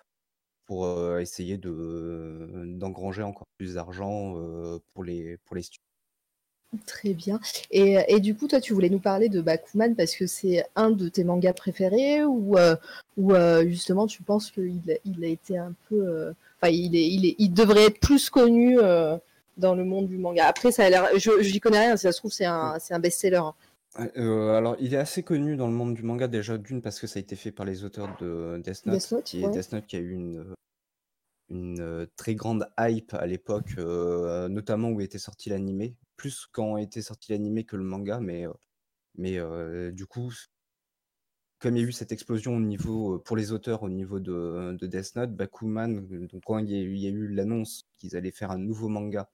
pour 0.66 1.18
essayer 1.18 1.58
de 1.58 2.64
d'engranger 2.76 3.22
encore 3.22 3.46
plus 3.58 3.74
d'argent 3.74 4.34
pour 4.94 5.04
les 5.04 5.38
pour 5.38 5.56
les 5.56 5.62
studios. 5.62 5.85
Très 6.84 7.14
bien. 7.14 7.40
Et, 7.70 7.96
et 8.08 8.20
du 8.20 8.34
coup, 8.34 8.48
toi, 8.48 8.60
tu 8.60 8.74
voulais 8.74 8.88
nous 8.90 8.98
parler 8.98 9.28
de 9.28 9.40
Bakuman 9.40 9.94
parce 9.94 10.14
que 10.16 10.26
c'est 10.26 10.64
un 10.74 10.90
de 10.90 11.08
tes 11.08 11.24
mangas 11.24 11.52
préférés 11.54 12.24
ou, 12.24 12.58
euh, 12.58 12.76
ou 13.16 13.32
euh, 13.32 13.66
justement 13.68 14.06
tu 14.06 14.22
penses 14.22 14.50
qu'il 14.50 14.80
a, 14.90 14.94
il 15.04 15.24
a 15.24 15.28
été 15.28 15.56
un 15.56 15.72
peu. 15.88 15.96
euh, 16.06 16.32
Enfin, 16.60 16.72
il, 16.72 16.96
est, 16.96 17.06
il, 17.06 17.26
est, 17.26 17.34
il 17.38 17.50
devrait 17.52 17.86
être 17.86 18.00
plus 18.00 18.30
connu 18.30 18.76
dans 19.58 19.74
le 19.74 19.84
monde 19.84 20.08
du 20.08 20.16
manga. 20.18 20.46
Après, 20.46 20.72
ça 20.72 20.84
a 20.84 20.90
l'air. 20.90 21.06
Je 21.16 21.30
j'y 21.42 21.60
connais 21.60 21.80
rien, 21.80 21.96
si 21.96 22.02
ça 22.02 22.12
se 22.12 22.18
trouve, 22.18 22.32
c'est 22.32 22.46
un, 22.46 22.78
c'est 22.78 22.94
un 22.94 22.98
best-seller. 22.98 23.36
hein. 23.36 23.54
Alors, 24.16 24.76
il 24.80 24.92
est 24.94 24.98
assez 24.98 25.22
connu 25.22 25.56
dans 25.56 25.66
le 25.66 25.72
monde 25.74 25.94
du 25.94 26.02
manga 26.02 26.28
déjà 26.28 26.58
d'une 26.58 26.82
parce 26.82 26.98
que 27.00 27.06
ça 27.06 27.18
a 27.18 27.20
été 27.20 27.36
fait 27.36 27.52
par 27.52 27.64
les 27.66 27.84
auteurs 27.84 28.14
de 28.20 28.60
Death 28.64 28.86
Note, 28.86 28.96
Death 28.98 29.12
Note, 29.12 29.24
qui 29.24 29.44
ouais. 29.44 29.50
Death 29.50 29.72
Note 29.72 29.86
qui 29.86 29.96
a 29.96 30.00
eu 30.00 30.12
une 30.12 30.44
une 31.48 32.06
très 32.16 32.34
grande 32.34 32.66
hype 32.78 33.14
à 33.14 33.24
l'époque, 33.26 33.74
euh, 33.78 34.48
notamment 34.48 34.88
où 34.90 35.00
était 35.00 35.18
sorti 35.18 35.48
l'animé, 35.48 35.94
plus 36.16 36.46
quand 36.52 36.76
était 36.78 37.02
sorti 37.02 37.32
l'animé 37.32 37.64
que 37.64 37.76
le 37.76 37.84
manga, 37.84 38.20
mais 38.20 38.46
euh, 38.46 38.52
mais 39.16 39.38
euh, 39.38 39.92
du 39.92 40.06
coup, 40.06 40.32
comme 41.58 41.76
il 41.76 41.80
y 41.82 41.84
a 41.84 41.88
eu 41.88 41.92
cette 41.92 42.12
explosion 42.12 42.56
au 42.56 42.60
niveau 42.60 43.14
euh, 43.16 43.18
pour 43.22 43.36
les 43.36 43.52
auteurs 43.52 43.82
au 43.82 43.88
niveau 43.88 44.20
de, 44.20 44.76
de 44.78 44.86
Death 44.86 45.16
Note, 45.16 45.34
Bakuman, 45.34 46.06
donc 46.26 46.42
quand 46.44 46.58
il 46.58 46.70
y 46.70 47.06
a 47.06 47.10
eu, 47.10 47.28
l'annonce 47.28 47.84
qu'ils 47.96 48.16
allaient 48.16 48.30
faire 48.30 48.50
un 48.50 48.58
nouveau 48.58 48.88
manga 48.88 49.30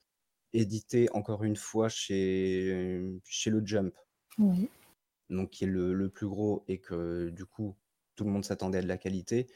édité 0.52 1.08
encore 1.14 1.44
une 1.44 1.56
fois 1.56 1.88
chez 1.88 3.20
chez 3.24 3.50
le 3.50 3.62
Jump 3.66 3.94
Oui. 4.38 4.68
donc 5.30 5.50
qui 5.50 5.64
est 5.64 5.66
le, 5.66 5.94
le 5.94 6.08
plus 6.10 6.26
gros 6.28 6.64
et 6.68 6.78
que 6.80 7.30
du 7.30 7.44
coup 7.46 7.76
tout 8.14 8.24
le 8.24 8.30
monde 8.30 8.44
s'attendait 8.44 8.78
à 8.78 8.82
de 8.82 8.88
la 8.88 8.98
qualité, 8.98 9.46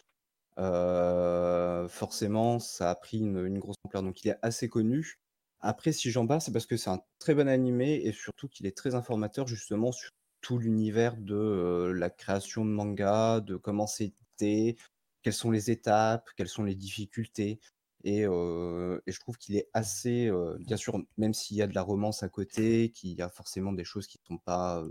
euh, 0.58 1.88
forcément 1.88 2.58
ça 2.58 2.90
a 2.90 2.94
pris 2.94 3.18
une, 3.18 3.44
une 3.46 3.58
grosse 3.58 3.76
ampleur. 3.84 4.02
Donc 4.02 4.24
il 4.24 4.28
est 4.30 4.38
assez 4.42 4.68
connu. 4.68 5.18
Après, 5.60 5.92
si 5.92 6.10
j'en 6.10 6.26
parle, 6.26 6.40
c'est 6.40 6.52
parce 6.52 6.66
que 6.66 6.76
c'est 6.76 6.90
un 6.90 7.00
très 7.18 7.34
bon 7.34 7.48
animé 7.48 8.00
et 8.04 8.12
surtout 8.12 8.48
qu'il 8.48 8.66
est 8.66 8.76
très 8.76 8.94
informateur 8.94 9.46
justement 9.46 9.92
sur 9.92 10.10
tout 10.40 10.58
l'univers 10.58 11.16
de 11.16 11.92
la 11.94 12.10
création 12.10 12.64
de 12.64 12.70
manga, 12.70 13.40
de 13.40 13.56
comment 13.56 13.86
édité, 13.98 14.76
quelles 15.22 15.32
sont 15.32 15.50
les 15.50 15.70
étapes, 15.70 16.28
quelles 16.36 16.48
sont 16.48 16.64
les 16.64 16.74
difficultés. 16.74 17.58
Et, 18.04 18.22
je 18.22 19.20
trouve 19.20 19.36
qu'il 19.38 19.56
est 19.56 19.68
assez, 19.72 20.30
bien 20.60 20.76
sûr, 20.76 21.02
même 21.16 21.34
s'il 21.34 21.56
y 21.56 21.62
a 21.62 21.66
de 21.66 21.74
la 21.74 21.82
romance 21.82 22.22
à 22.22 22.28
côté, 22.28 22.90
qu'il 22.90 23.10
y 23.14 23.22
a 23.22 23.28
forcément 23.28 23.72
des 23.72 23.84
choses 23.84 24.06
qui 24.06 24.18
ne 24.22 24.36
sont 24.36 24.38
pas 24.38 24.84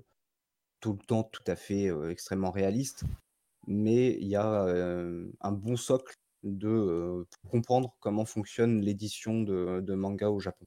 tout 0.81 0.93
le 0.93 1.05
temps 1.05 1.23
tout 1.23 1.43
à 1.47 1.55
fait 1.55 1.89
extrêmement 2.09 2.51
réaliste, 2.51 3.05
mais 3.67 4.17
il 4.19 4.27
y 4.27 4.35
a 4.35 4.65
un 5.41 5.51
bon 5.53 5.77
socle 5.77 6.15
de 6.45 7.25
comprendre 7.49 7.95
comment 7.99 8.25
fonctionne 8.25 8.81
l'édition 8.81 9.41
de, 9.41 9.93
manga 9.93 10.29
au 10.29 10.39
Japon. 10.39 10.65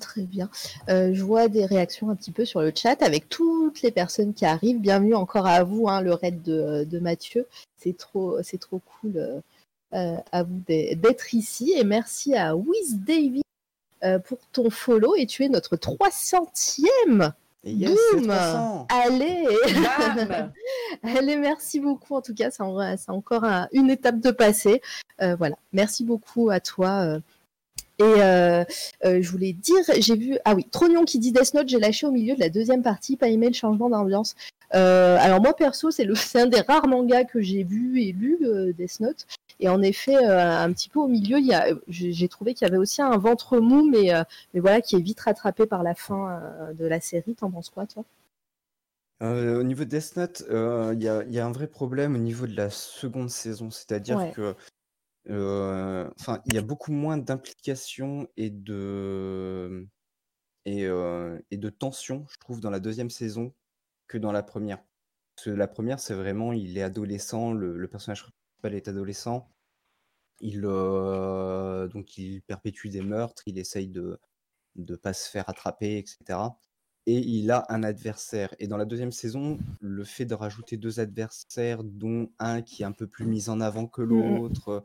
Très 0.00 0.22
bien. 0.22 0.48
Euh, 0.88 1.12
je 1.12 1.22
vois 1.22 1.48
des 1.48 1.66
réactions 1.66 2.08
un 2.08 2.16
petit 2.16 2.30
peu 2.30 2.46
sur 2.46 2.62
le 2.62 2.72
chat 2.74 3.02
avec 3.02 3.28
toutes 3.28 3.82
les 3.82 3.90
personnes 3.90 4.32
qui 4.32 4.46
arrivent. 4.46 4.80
Bienvenue 4.80 5.14
encore 5.14 5.46
à 5.46 5.64
vous, 5.64 5.86
hein, 5.88 6.00
le 6.00 6.14
raid 6.14 6.42
de, 6.42 6.98
Mathieu. 6.98 7.46
C'est 7.76 7.96
trop, 7.96 8.42
c'est 8.42 8.58
trop 8.58 8.80
cool 8.80 9.18
euh, 9.18 9.40
euh, 9.92 10.16
à 10.30 10.44
vous 10.44 10.62
d'être 10.66 11.34
ici. 11.34 11.74
Et 11.76 11.84
merci 11.84 12.34
à 12.34 12.56
Wiz 12.56 13.00
David 13.00 13.42
pour 14.24 14.38
ton 14.52 14.70
follow. 14.70 15.14
Et 15.14 15.26
tu 15.26 15.44
es 15.44 15.48
notre 15.48 15.76
300e. 15.76 17.32
Yes, 17.64 17.96
c'est 18.10 18.16
Boum 18.18 18.26
300 18.26 18.86
Allez 18.90 19.46
Allez, 21.02 21.36
merci 21.36 21.78
beaucoup. 21.80 22.16
En 22.16 22.20
tout 22.22 22.34
cas, 22.34 22.50
c'est 22.50 22.62
en- 22.62 22.96
c'est 22.96 23.10
encore 23.10 23.44
un- 23.44 23.68
une 23.72 23.90
étape 23.90 24.18
de 24.20 24.30
passé. 24.30 24.82
Euh, 25.20 25.36
voilà, 25.36 25.56
merci 25.72 26.04
beaucoup 26.04 26.50
à 26.50 26.60
toi. 26.60 26.90
euh. 27.04 27.20
Et 27.98 28.02
euh, 28.04 28.64
euh, 29.04 29.22
je 29.22 29.30
voulais 29.30 29.52
dire, 29.52 29.76
j'ai 29.98 30.16
vu, 30.16 30.36
ah 30.44 30.54
oui, 30.54 30.66
Trognon 30.72 31.04
qui 31.04 31.18
dit 31.20 31.30
Death 31.30 31.54
Note, 31.54 31.68
j'ai 31.68 31.78
lâché 31.78 32.04
au 32.06 32.10
milieu 32.10 32.34
de 32.34 32.40
la 32.40 32.48
deuxième 32.48 32.82
partie, 32.82 33.16
pas 33.16 33.28
aimé 33.28 33.46
le 33.46 33.52
changement 33.54 33.88
d'ambiance. 33.90 34.34
Euh, 34.74 35.18
alors 35.20 35.40
moi 35.40 35.54
perso, 35.54 35.90
c'est 35.92 36.06
un 36.40 36.46
des 36.46 36.60
rares 36.62 36.88
mangas 36.88 37.24
que 37.24 37.40
j'ai 37.40 37.62
vu 37.62 38.00
et 38.00 38.12
lu, 38.12 38.38
euh, 38.42 38.72
Death 38.72 38.98
Note. 39.00 39.26
Et 39.62 39.68
en 39.68 39.80
effet, 39.80 40.16
euh, 40.16 40.58
un 40.66 40.72
petit 40.72 40.88
peu 40.88 40.98
au 40.98 41.06
milieu, 41.06 41.38
il 41.38 41.46
y 41.46 41.54
a, 41.54 41.68
j'ai 41.86 42.28
trouvé 42.28 42.52
qu'il 42.52 42.66
y 42.66 42.68
avait 42.68 42.78
aussi 42.78 43.00
un 43.00 43.16
ventre 43.16 43.60
mou, 43.60 43.88
mais, 43.88 44.12
euh, 44.12 44.24
mais 44.52 44.60
voilà, 44.60 44.80
qui 44.80 44.96
est 44.96 45.00
vite 45.00 45.20
rattrapé 45.20 45.66
par 45.66 45.84
la 45.84 45.94
fin 45.94 46.40
euh, 46.42 46.72
de 46.74 46.84
la 46.84 47.00
série. 47.00 47.36
T'en 47.36 47.48
penses 47.48 47.70
quoi, 47.70 47.86
toi? 47.86 48.04
Euh, 49.22 49.60
au 49.60 49.62
niveau 49.62 49.84
de 49.84 49.88
Death 49.90 50.16
Note, 50.16 50.42
euh, 50.50 50.92
il 50.94 51.02
y 51.02 51.08
a, 51.08 51.22
il 51.22 51.32
y 51.32 51.38
a 51.38 51.46
un 51.46 51.52
vrai 51.52 51.68
problème 51.68 52.16
au 52.16 52.18
niveau 52.18 52.48
de 52.48 52.56
la 52.56 52.70
seconde 52.70 53.30
saison, 53.30 53.70
c'est-à-dire 53.70 54.18
Ouais. 54.18 54.32
que 54.32 54.56
euh, 55.30 56.10
enfin, 56.20 56.42
il 56.46 56.54
y 56.54 56.58
a 56.58 56.62
beaucoup 56.62 56.90
moins 56.90 57.18
d'implication 57.18 58.26
et 58.36 58.50
de 58.50 59.86
et, 60.64 60.82
et 61.50 61.56
de 61.56 61.70
tension, 61.70 62.26
je 62.28 62.38
trouve, 62.38 62.60
dans 62.60 62.70
la 62.70 62.80
deuxième 62.80 63.10
saison 63.10 63.52
que 64.08 64.18
dans 64.18 64.32
la 64.32 64.42
première. 64.42 64.78
Parce 65.36 65.46
que 65.46 65.50
la 65.50 65.68
première, 65.68 66.00
c'est 66.00 66.14
vraiment, 66.14 66.52
il 66.52 66.76
est 66.76 66.82
adolescent, 66.82 67.52
le, 67.52 67.78
le 67.78 67.88
personnage 67.88 68.26
principal 68.62 68.74
est 68.74 68.88
adolescent, 68.88 69.48
il 70.40 70.62
euh, 70.64 71.88
donc 71.88 72.18
il 72.18 72.42
perpétue 72.42 72.88
des 72.88 73.02
meurtres, 73.02 73.42
il 73.46 73.58
essaye 73.58 73.88
de 73.88 74.18
de 74.76 74.96
pas 74.96 75.14
se 75.14 75.30
faire 75.30 75.48
attraper, 75.50 75.98
etc. 75.98 76.58
Et 77.06 77.18
il 77.18 77.50
a 77.52 77.66
un 77.70 77.82
adversaire. 77.84 78.54
Et 78.60 78.68
dans 78.68 78.78
la 78.78 78.86
deuxième 78.86 79.12
saison, 79.12 79.62
le 79.80 80.04
fait 80.04 80.26
de 80.26 80.34
rajouter 80.34 80.76
deux 80.78 81.00
adversaires, 81.00 81.84
dont 81.84 82.32
un 82.40 82.62
qui 82.62 82.82
est 82.82 82.86
un 82.86 82.92
peu 82.92 83.08
plus 83.08 83.26
mis 83.26 83.48
en 83.50 83.60
avant 83.60 83.86
que 83.88 84.02
Mhm. 84.10 84.42
l'autre, 84.42 84.84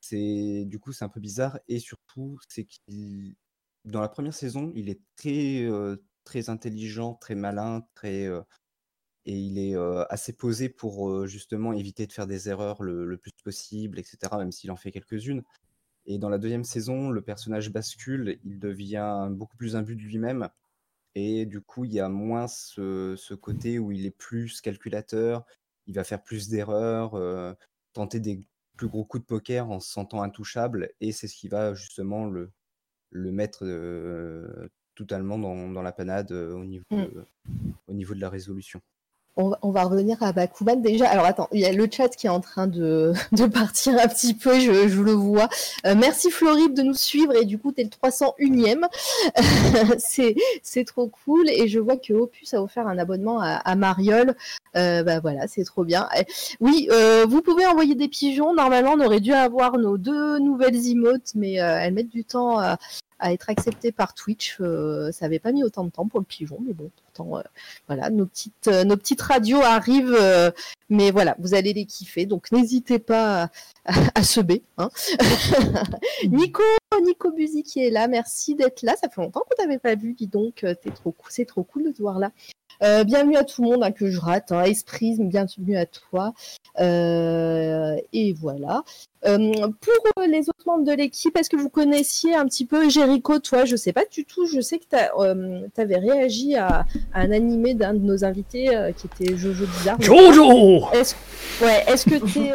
c'est 0.00 0.64
du 0.66 0.78
coup 0.80 0.92
c'est 0.92 1.04
un 1.06 1.10
peu 1.10 1.20
bizarre. 1.20 1.58
Et 1.68 1.80
surtout, 1.80 2.38
c'est 2.48 2.66
qu'il 2.66 3.36
dans 3.84 4.00
la 4.02 4.08
première 4.08 4.34
saison, 4.34 4.72
il 4.76 4.90
est 4.90 5.00
très 5.16 5.64
euh, 5.64 5.96
très 6.24 6.50
intelligent, 6.50 7.14
très 7.14 7.34
malin, 7.36 7.86
très 7.94 8.26
euh, 8.26 8.42
et 9.28 9.34
il 9.34 9.58
est 9.58 9.76
euh, 9.76 10.04
assez 10.08 10.32
posé 10.32 10.70
pour 10.70 11.10
euh, 11.10 11.26
justement 11.26 11.74
éviter 11.74 12.06
de 12.06 12.12
faire 12.12 12.26
des 12.26 12.48
erreurs 12.48 12.82
le, 12.82 13.04
le 13.04 13.16
plus 13.18 13.32
possible, 13.44 13.98
etc. 13.98 14.16
Même 14.38 14.52
s'il 14.52 14.70
en 14.70 14.76
fait 14.76 14.90
quelques-unes. 14.90 15.42
Et 16.06 16.18
dans 16.18 16.30
la 16.30 16.38
deuxième 16.38 16.64
saison, 16.64 17.10
le 17.10 17.20
personnage 17.20 17.70
bascule, 17.70 18.38
il 18.42 18.58
devient 18.58 19.28
beaucoup 19.30 19.58
plus 19.58 19.76
imbu 19.76 19.96
de 19.96 20.00
lui-même. 20.00 20.48
Et 21.14 21.44
du 21.44 21.60
coup, 21.60 21.84
il 21.84 21.92
y 21.92 22.00
a 22.00 22.08
moins 22.08 22.48
ce, 22.48 23.16
ce 23.18 23.34
côté 23.34 23.78
où 23.78 23.92
il 23.92 24.06
est 24.06 24.10
plus 24.16 24.62
calculateur, 24.62 25.44
il 25.86 25.94
va 25.94 26.04
faire 26.04 26.22
plus 26.22 26.48
d'erreurs, 26.48 27.14
euh, 27.14 27.52
tenter 27.92 28.20
des 28.20 28.40
plus 28.78 28.88
gros 28.88 29.04
coups 29.04 29.22
de 29.22 29.26
poker 29.26 29.70
en 29.70 29.80
se 29.80 29.90
sentant 29.92 30.22
intouchable. 30.22 30.90
Et 31.02 31.12
c'est 31.12 31.28
ce 31.28 31.36
qui 31.36 31.48
va 31.48 31.74
justement 31.74 32.24
le, 32.24 32.50
le 33.10 33.30
mettre 33.30 33.66
totalement 34.98 35.38
dans, 35.38 35.68
dans 35.68 35.82
la 35.82 35.92
panade 35.92 36.32
euh, 36.32 36.54
au, 36.54 36.64
niveau 36.64 36.84
Mm. 36.90 37.04
de, 37.04 37.24
au 37.86 37.92
niveau 37.92 38.14
de 38.14 38.20
la 38.20 38.28
résolution. 38.28 38.80
On 39.40 39.70
va, 39.70 39.84
revenir 39.84 40.20
à 40.20 40.32
Bakuman 40.32 40.82
déjà. 40.82 41.08
Alors 41.08 41.24
attends, 41.24 41.48
il 41.52 41.60
y 41.60 41.64
a 41.64 41.72
le 41.72 41.88
chat 41.88 42.08
qui 42.08 42.26
est 42.26 42.30
en 42.30 42.40
train 42.40 42.66
de, 42.66 43.12
partir 43.52 43.96
un 43.96 44.08
petit 44.08 44.34
peu, 44.34 44.58
je, 44.58 45.00
le 45.00 45.12
vois. 45.12 45.48
Euh, 45.86 45.94
merci 45.96 46.32
Florib 46.32 46.74
de 46.74 46.82
nous 46.82 46.94
suivre 46.94 47.36
et 47.36 47.44
du 47.44 47.56
coup 47.56 47.70
t'es 47.70 47.84
le 47.84 47.90
301ème. 47.90 48.84
c'est 50.62 50.84
trop 50.84 51.08
cool 51.24 51.48
et 51.50 51.68
je 51.68 51.78
vois 51.78 51.96
que 51.96 52.12
Opus 52.12 52.52
a 52.52 52.60
offert 52.60 52.88
un 52.88 52.98
abonnement 52.98 53.40
à, 53.40 53.54
à 53.54 53.76
Mariol. 53.76 54.34
Euh, 54.76 55.04
bah 55.04 55.20
voilà, 55.20 55.46
c'est 55.46 55.64
trop 55.64 55.84
bien. 55.84 56.08
Eh, 56.18 56.24
Oui, 56.58 56.88
euh, 56.90 57.24
vous 57.28 57.40
pouvez 57.40 57.64
envoyer 57.64 57.94
des 57.94 58.08
pigeons. 58.08 58.54
Normalement, 58.54 58.94
on 58.96 59.00
aurait 59.00 59.20
dû 59.20 59.32
avoir 59.32 59.78
nos 59.78 59.98
deux 59.98 60.40
nouvelles 60.40 60.88
emotes, 60.88 61.32
mais 61.36 61.52
elles 61.52 61.94
mettent 61.94 62.10
du 62.10 62.24
temps 62.24 62.58
à 63.18 63.32
être 63.32 63.50
acceptées 63.50 63.92
par 63.92 64.14
Twitch. 64.14 64.56
Euh, 64.60 65.10
ça 65.12 65.24
avait 65.26 65.38
pas 65.38 65.52
mis 65.52 65.64
autant 65.64 65.84
de 65.84 65.90
temps 65.90 66.06
pour 66.06 66.20
le 66.20 66.24
pigeon, 66.26 66.58
mais 66.66 66.72
bon, 66.72 66.90
pourtant, 67.04 67.38
euh, 67.38 67.42
voilà, 67.86 68.10
nos 68.10 68.26
petites, 68.26 68.68
euh, 68.68 68.84
nos 68.84 68.96
petites 68.96 69.20
radios 69.22 69.60
arrivent, 69.62 70.16
euh, 70.18 70.50
mais 70.88 71.10
voilà, 71.10 71.34
vous 71.38 71.54
allez 71.54 71.72
les 71.72 71.84
kiffer, 71.84 72.26
donc 72.26 72.50
n'hésitez 72.52 72.98
pas 72.98 73.50
à, 73.84 73.92
à 74.14 74.22
se 74.22 74.40
b. 74.40 74.52
Hein. 74.78 74.88
Nico, 76.28 76.62
Nico 77.02 77.30
Buzy 77.32 77.62
qui 77.62 77.84
est 77.84 77.90
là, 77.90 78.08
merci 78.08 78.54
d'être 78.54 78.82
là. 78.82 78.94
Ça 79.00 79.08
fait 79.08 79.20
longtemps 79.20 79.40
qu'on 79.48 79.62
t'avait 79.62 79.78
pas 79.78 79.94
vu, 79.94 80.14
dis 80.14 80.26
donc, 80.26 80.64
euh, 80.64 80.74
t'es 80.74 80.90
trop, 80.90 81.12
cou- 81.12 81.28
c'est 81.30 81.44
trop 81.44 81.62
cool 81.64 81.84
de 81.84 81.90
te 81.90 82.02
voir 82.02 82.18
là. 82.18 82.32
Euh, 82.82 83.02
bienvenue 83.04 83.36
à 83.36 83.44
tout 83.44 83.62
le 83.62 83.70
monde 83.70 83.82
hein, 83.82 83.90
que 83.90 84.08
je 84.10 84.20
rate, 84.20 84.52
hein. 84.52 84.62
Esprit, 84.62 85.16
bienvenue 85.18 85.76
à 85.76 85.86
toi. 85.86 86.32
Euh, 86.78 87.96
et 88.12 88.32
voilà. 88.34 88.82
Euh, 89.26 89.52
pour 89.80 90.22
les 90.24 90.48
autres 90.48 90.64
membres 90.66 90.84
de 90.84 90.92
l'équipe, 90.92 91.36
est-ce 91.36 91.50
que 91.50 91.56
vous 91.56 91.70
connaissiez 91.70 92.36
un 92.36 92.46
petit 92.46 92.66
peu 92.66 92.88
Jericho 92.88 93.40
Toi, 93.40 93.64
je 93.64 93.74
sais 93.74 93.92
pas 93.92 94.04
du 94.10 94.24
tout. 94.24 94.46
Je 94.46 94.60
sais 94.60 94.78
que 94.78 94.84
tu 94.88 95.80
avais 95.80 95.96
réagi 95.96 96.54
à, 96.54 96.86
à 97.12 97.20
un 97.20 97.32
animé 97.32 97.74
d'un 97.74 97.94
de 97.94 98.04
nos 98.04 98.24
invités 98.24 98.76
euh, 98.76 98.92
qui 98.92 99.06
était 99.06 99.36
Jojo 99.36 99.66
Bizarre. 99.66 100.00
Jojo 100.00 100.86
Est-ce 100.92 101.14
ouais, 101.64 101.84
est-ce 101.88 102.04
que 102.08 102.24
tu 102.24 102.38
es, 102.38 102.52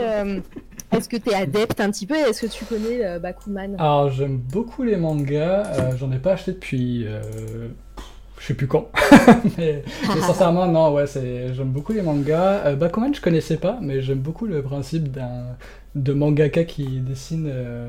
est-ce 0.96 1.10
que 1.10 1.18
tu 1.18 1.34
adepte 1.34 1.80
un 1.82 1.90
petit 1.90 2.06
peu? 2.06 2.16
Est-ce 2.16 2.46
que 2.46 2.52
tu 2.52 2.66
connais 2.66 3.04
euh, 3.04 3.18
Bakuman? 3.20 3.76
Alors 3.80 4.12
j'aime 4.12 4.38
beaucoup 4.38 4.84
les 4.84 4.96
mangas, 4.96 5.64
euh, 5.74 5.98
j'en 5.98 6.12
ai 6.12 6.20
pas 6.20 6.34
acheté 6.34 6.52
depuis, 6.52 7.06
euh, 7.08 7.70
je 8.44 8.50
sais 8.50 8.54
plus 8.56 8.68
quand. 8.68 8.90
mais, 9.58 9.84
mais 10.14 10.22
sincèrement, 10.22 10.68
non, 10.68 10.94
ouais, 10.94 11.06
j'aime 11.08 11.72
beaucoup 11.72 11.94
les 11.94 12.02
mangas. 12.02 12.66
Euh, 12.66 12.76
Bakuman, 12.76 13.14
je 13.14 13.22
connaissais 13.22 13.56
pas, 13.56 13.80
mais 13.82 14.02
j'aime 14.02 14.20
beaucoup 14.20 14.46
le 14.46 14.62
principe 14.62 15.12
d'un 15.12 15.56
de 15.96 16.12
mangaka 16.12 16.64
qui 16.64 17.00
dessine 17.00 17.48
euh, 17.50 17.88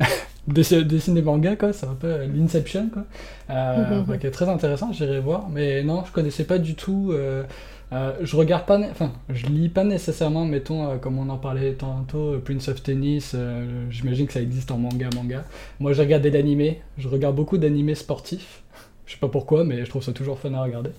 dessine 0.48 1.14
des 1.14 1.22
mangas 1.22 1.56
quoi. 1.56 1.72
C'est 1.72 1.86
un 1.86 1.94
peu 1.94 2.26
l'inception 2.26 2.90
quoi. 2.92 3.04
Euh, 3.50 4.04
ouais, 4.04 4.18
qui 4.18 4.26
est 4.26 4.32
très 4.32 4.48
intéressant 4.48 4.92
j'irai 4.92 5.20
voir. 5.20 5.48
Mais 5.48 5.82
non 5.84 6.02
je 6.04 6.12
connaissais 6.12 6.44
pas 6.44 6.58
du 6.58 6.74
tout 6.74 7.10
euh, 7.12 7.44
euh, 7.92 8.14
je 8.20 8.34
regarde 8.34 8.66
pas 8.66 8.80
enfin 8.90 9.12
je 9.28 9.46
lis 9.46 9.68
pas 9.68 9.84
nécessairement 9.84 10.44
mettons 10.44 10.90
euh, 10.90 10.96
comme 10.96 11.20
on 11.20 11.28
en 11.28 11.36
parlait 11.36 11.74
tantôt 11.74 12.36
Prince 12.44 12.66
of 12.66 12.82
Tennis 12.82 13.30
euh, 13.36 13.86
j'imagine 13.90 14.26
que 14.26 14.32
ça 14.32 14.40
existe 14.40 14.72
en 14.72 14.78
manga 14.78 15.08
manga. 15.14 15.44
Moi 15.78 15.92
j'ai 15.92 16.02
regardé 16.02 16.32
l'animé 16.32 16.82
je 16.98 17.06
regarde 17.06 17.36
beaucoup 17.36 17.58
d'animés 17.58 17.94
sportifs 17.94 18.64
je 19.06 19.12
sais 19.12 19.18
pas 19.18 19.28
pourquoi 19.28 19.64
mais 19.64 19.84
je 19.84 19.90
trouve 19.90 20.02
ça 20.02 20.12
toujours 20.12 20.38
fun 20.38 20.52
à 20.54 20.62
regarder 20.62 20.90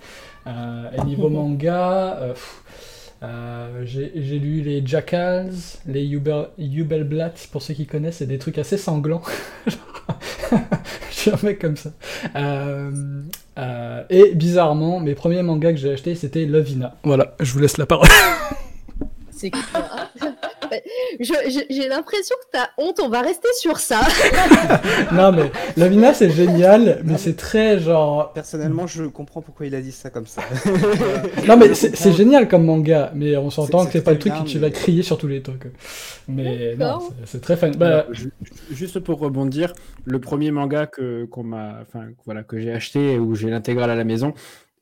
Euh, 0.47 0.91
et 0.97 1.03
niveau 1.03 1.29
manga 1.37 2.17
euh, 2.21 2.33
pff, 2.33 2.63
euh, 3.23 3.81
j'ai 3.83 4.11
j'ai 4.15 4.37
lu 4.37 4.61
les 4.61 4.85
Jackals, 4.85 5.53
les 5.87 6.07
Jubel, 6.07 6.49
Jubelblatt, 6.59 7.47
pour 7.51 7.61
ceux 7.61 7.73
qui 7.73 7.87
connaissent, 7.87 8.17
c'est 8.17 8.27
des 8.27 8.37
trucs 8.37 8.57
assez 8.59 8.77
sanglants. 8.77 9.23
Je 11.09 11.15
suis 11.15 11.31
un 11.31 11.39
mec 11.43 11.59
comme 11.59 11.75
ça. 11.75 11.89
Euh, 12.35 12.91
euh, 13.57 14.03
et 14.09 14.35
bizarrement, 14.35 14.99
mes 14.99 15.15
premiers 15.15 15.41
mangas 15.41 15.71
que 15.71 15.77
j'ai 15.77 15.91
achetés, 15.91 16.13
c'était 16.15 16.45
Lovina. 16.45 16.95
Voilà, 17.03 17.35
je 17.39 17.51
vous 17.51 17.59
laisse 17.59 17.77
la 17.77 17.87
parole. 17.87 18.07
C'est 19.31 19.49
quoi 19.49 19.61
J'ai 21.19 21.87
l'impression 21.89 22.35
que 22.41 22.47
t'as 22.57 22.67
honte, 22.77 22.99
on 23.01 23.09
va 23.09 23.21
rester 23.21 23.47
sur 23.57 23.79
ça. 23.79 24.01
non 25.13 25.31
mais 25.31 25.51
Lovina 25.75 26.13
c'est 26.13 26.29
génial, 26.29 27.01
mais 27.03 27.17
c'est 27.17 27.35
très 27.35 27.79
genre... 27.79 28.31
Personnellement, 28.33 28.87
je 28.87 29.03
comprends 29.05 29.41
pourquoi 29.41 29.65
il 29.65 29.75
a 29.75 29.81
dit 29.81 29.91
ça 29.91 30.09
comme 30.09 30.27
ça. 30.27 30.41
Non 31.47 31.57
mais 31.57 31.73
c'est 31.73 31.95
c'est 31.95 32.13
génial 32.13 32.47
comme 32.47 32.65
manga, 32.65 33.11
mais 33.15 33.37
on 33.37 33.49
s'entend 33.49 33.85
que 33.85 33.91
c'est 33.91 34.03
pas 34.03 34.11
le 34.11 34.19
truc 34.19 34.33
bien, 34.33 34.43
que 34.43 34.47
tu 34.49 34.57
mais- 34.59 34.67
vas 34.69 34.71
crier 34.71 35.03
sur 35.03 35.17
tous 35.17 35.27
les 35.27 35.41
trucs. 35.41 35.63
Mais 36.27 36.75
non, 36.77 36.99
c'est- 37.25 37.41
très 37.41 37.55
fun. 37.57 37.71
Bah, 37.77 38.05
juste 38.71 38.99
pour 38.99 39.19
rebondir, 39.19 39.73
le 40.05 40.19
premier 40.19 40.51
manga 40.51 40.85
que 40.87 41.25
qu'on 41.25 41.43
m'a, 41.43 41.79
enfin 41.81 42.05
voilà, 42.25 42.43
que 42.43 42.59
j'ai 42.59 42.71
acheté 42.71 43.13
et 43.13 43.19
où 43.19 43.35
j'ai 43.35 43.49
l'intégrale 43.49 43.89
à 43.89 43.95
la 43.95 44.03
maison, 44.03 44.33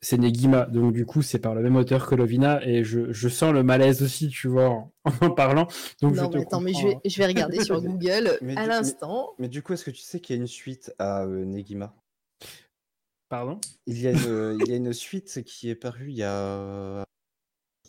c'est 0.06 0.18
Negima. 0.18 0.66
Donc 0.66 0.92
du 0.92 1.04
coup, 1.04 1.20
c'est 1.20 1.40
par 1.40 1.54
le 1.56 1.62
même 1.62 1.74
auteur 1.74 2.06
que 2.06 2.14
Lovina 2.14 2.64
et 2.64 2.84
je, 2.84 3.12
je 3.12 3.28
sens 3.28 3.52
le 3.52 3.64
malaise 3.64 4.04
aussi, 4.04 4.28
tu 4.28 4.46
vois, 4.46 4.68
en, 4.68 4.92
en 5.20 5.30
parlant. 5.30 5.66
Donc 6.00 6.14
je 6.14 6.20
non, 6.20 6.28
te 6.30 6.36
mais 6.36 6.42
attends, 6.44 6.60
mais 6.60 6.74
je 6.74 6.86
vais, 6.86 6.98
je 7.04 7.18
vais 7.18 7.26
regarder 7.26 7.64
sur 7.64 7.80
Google 7.82 8.38
Mais 8.40 8.56
à 8.56 8.66
l'instant. 8.66 9.34
Mais 9.38 9.48
du 9.48 9.62
coup, 9.62 9.72
est-ce 9.72 9.84
que 9.84 9.90
tu 9.90 10.02
sais 10.02 10.20
qu'il 10.20 10.36
y 10.36 10.38
a 10.38 10.42
une 10.42 10.46
suite 10.46 10.94
à 11.00 11.24
euh, 11.24 11.44
Negima 11.44 11.86
hein. 11.86 12.46
Pardon? 13.28 13.58
Il 13.88 14.00
y, 14.00 14.06
a 14.06 14.12
une, 14.12 14.58
il 14.60 14.68
y 14.68 14.72
a 14.72 14.76
une 14.76 14.92
suite 14.92 15.42
qui 15.42 15.68
est 15.68 15.74
parue 15.74 16.10
il 16.10 16.16
y 16.16 16.22
a 16.22 17.04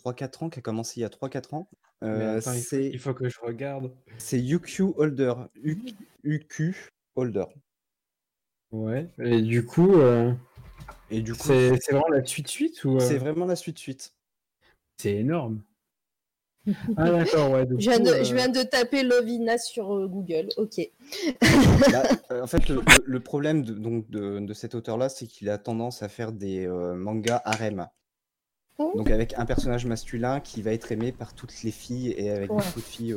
3-4 0.04 0.42
ans, 0.44 0.50
qui 0.50 0.58
a 0.58 0.62
commencé 0.62 0.98
il 0.98 1.02
y 1.02 1.06
a 1.06 1.08
3-4 1.08 1.54
ans. 1.54 1.68
Euh, 2.02 2.38
attends, 2.38 2.52
il, 2.52 2.58
faut, 2.58 2.64
c'est 2.68 2.86
il 2.86 2.98
faut 2.98 3.14
que 3.14 3.28
je 3.28 3.38
regarde. 3.40 3.92
c'est 4.18 4.40
UQ 4.40 4.94
Holder. 4.96 5.34
U- 5.62 5.78
UQ 6.24 6.74
Holder. 7.14 7.44
Ouais. 8.72 9.06
Et 9.20 9.40
du 9.40 9.64
coup, 9.64 9.94
euh, 9.94 10.32
Et 11.10 11.22
du 11.22 11.32
coup, 11.34 11.46
c'est 11.46 11.72
c'est 11.80 11.92
vraiment 11.92 12.08
la 12.08 12.24
suite 12.24 12.48
suite 12.48 12.84
ou 12.84 12.96
euh, 12.96 13.00
c'est 13.00 13.18
vraiment 13.18 13.46
la 13.46 13.56
suite-suite. 13.56 14.12
c'est 15.00 15.14
énorme. 15.14 15.62
Ah 16.98 17.10
d'accord, 17.10 17.50
ouais. 17.52 17.64
du 17.64 17.74
Je 17.78 17.88
viens, 17.88 17.96
coup, 17.98 18.04
de, 18.04 18.10
euh, 18.10 18.24
je 18.24 18.34
viens 18.34 18.48
de 18.48 18.62
taper 18.62 19.02
Lovina 19.02 19.56
sur 19.56 19.94
euh, 19.94 20.06
Google. 20.06 20.48
Ok. 20.58 20.78
Là, 21.90 22.02
euh, 22.30 22.42
en 22.42 22.46
fait, 22.46 22.68
le, 22.68 22.74
le- 22.76 22.82
le 23.06 23.20
problème 23.20 23.62
de, 23.62 23.72
donc, 23.72 24.10
de, 24.10 24.38
de 24.40 24.52
cet 24.52 24.74
auteur-là, 24.74 25.08
c'est 25.08 25.26
qu'il 25.26 25.48
a 25.48 25.56
tendance 25.56 26.02
à 26.02 26.08
faire 26.10 26.30
des 26.30 26.66
euh, 26.66 26.94
mangas 26.94 27.40
harem. 27.46 27.88
Oh. 28.76 28.92
Donc 28.96 29.10
avec 29.10 29.32
un 29.38 29.46
personnage 29.46 29.86
masculin 29.86 30.40
qui 30.40 30.60
va 30.62 30.72
être 30.72 30.92
aimé 30.92 31.10
par 31.10 31.32
toutes 31.34 31.62
les 31.62 31.70
filles 31.72 32.14
et 32.18 32.30
avec 32.30 32.50
Ouais. 32.50 32.58
beaucoup 32.58 32.80
de 32.80 32.84
filles. 32.84 33.16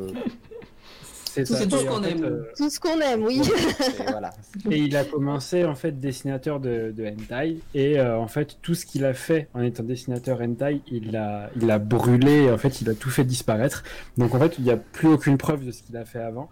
C'est 1.34 1.44
Tout 1.46 1.56
ce 1.78 1.86
qu'on 1.86 2.04
aime. 2.04 2.24
euh, 2.24 2.44
Tout 2.58 2.70
ce 2.70 2.80
qu'on 2.80 3.00
aime, 3.00 3.24
oui. 3.24 3.42
et 4.00 4.04
voilà. 4.12 4.32
Et 4.70 4.78
il 4.78 4.96
a 4.98 5.04
commencé 5.06 5.64
en 5.66 5.76
fait 5.76 6.00
dessinateur 6.00 6.60
de, 6.60 6.92
de 6.96 7.06
hentai 7.06 7.58
et 7.74 8.00
euh, 8.00 8.18
en 8.18 8.28
fait 8.28 8.58
tout 8.62 8.74
ce 8.76 8.86
qu'il 8.86 9.06
a 9.06 9.14
fait 9.14 9.48
en 9.54 9.62
étant 9.62 9.84
dessinateur 9.84 10.42
hentai, 10.42 10.82
il 10.92 11.12
l'a 11.12 11.50
il 11.56 11.70
a 11.72 11.80
brûlé, 11.80 12.52
en 12.52 12.58
fait 12.58 12.82
il 12.82 12.90
a 12.90 12.94
tout 12.96 13.10
fait 13.10 13.24
disparaître. 13.24 13.84
Donc 14.18 14.36
en 14.36 14.40
fait 14.40 14.58
il 14.58 14.64
n'y 14.66 14.72
a 14.72 14.78
plus 14.78 15.08
aucune 15.08 15.38
preuve 15.38 15.66
de 15.66 15.72
ce 15.72 15.82
qu'il 15.84 15.96
a 15.98 16.06
fait 16.06 16.20
avant, 16.20 16.50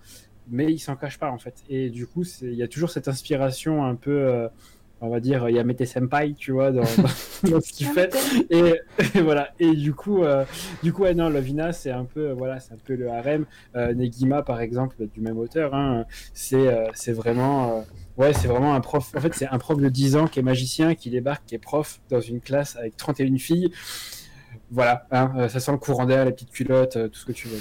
mais 0.50 0.72
il 0.72 0.80
s'en 0.80 0.96
cache 0.96 1.20
pas 1.20 1.30
en 1.32 1.38
fait. 1.38 1.56
Et 1.70 1.90
du 1.90 2.08
coup 2.08 2.24
il 2.42 2.54
y 2.56 2.64
a 2.64 2.68
toujours 2.68 2.90
cette 2.90 3.08
inspiration 3.08 3.86
un 3.86 3.96
peu, 3.96 4.12
euh, 4.12 4.48
on 5.02 5.10
va 5.10 5.20
dire 5.20 5.48
Yamete 5.50 5.86
Senpai, 5.86 6.34
tu 6.38 6.52
vois, 6.52 6.72
dans, 6.72 6.82
dans- 7.44 7.50
dans 7.52 7.62
ce 7.62 7.72
qu'il 7.72 7.88
fait. 7.88 8.14
Et, 8.50 8.74
et 9.16 9.22
voilà. 9.22 9.50
Et 9.60 9.74
du 9.74 9.94
coup, 9.94 10.24
euh, 10.24 10.44
du 10.84 10.92
coup, 10.94 11.04
ouais, 11.04 11.14
non, 11.14 11.30
Lovina, 11.30 11.72
c'est 11.72 11.92
un 11.92 12.06
peu, 12.06 12.30
euh, 12.30 12.34
voilà, 12.34 12.60
c'est 12.60 12.74
un 12.74 12.78
peu 12.84 12.96
le 12.96 13.10
harem. 13.10 13.46
Euh, 13.76 13.94
Negima, 13.94 14.42
par 14.44 14.60
exemple, 14.62 14.96
du 15.14 15.22
même 15.22 15.38
auteur, 15.38 15.74
hein, 15.74 16.06
c'est, 16.34 16.68
euh, 16.68 16.88
c'est 16.94 17.14
vraiment, 17.14 17.78
euh, 17.80 17.82
ouais, 18.18 18.34
c'est 18.34 18.48
vraiment 18.48 18.76
un 18.76 18.82
prof. 18.82 19.12
En 19.16 19.22
fait, 19.22 19.34
c'est 19.34 19.48
un 19.48 19.58
prof 19.58 19.78
de 19.80 19.90
10 19.90 20.16
ans 20.18 20.28
qui 20.28 20.40
est 20.40 20.44
magicien, 20.44 20.96
qui 20.96 21.10
débarque, 21.10 21.46
qui 21.46 21.56
est 21.56 21.60
prof 21.60 22.00
dans 22.10 22.22
une 22.22 22.42
classe 22.42 22.76
avec 22.76 22.98
31 22.98 23.38
filles. 23.38 23.72
Voilà, 24.72 25.08
hein, 25.12 25.48
ça 25.50 25.60
sent 25.60 25.72
le 25.72 25.78
courant 25.78 26.06
d'air, 26.06 26.26
les 26.26 26.32
petites 26.32 26.52
culottes, 26.52 26.96
euh, 26.98 27.08
tout 27.08 27.20
ce 27.20 27.26
que 27.26 27.32
tu 27.32 27.48
veux. 27.48 27.60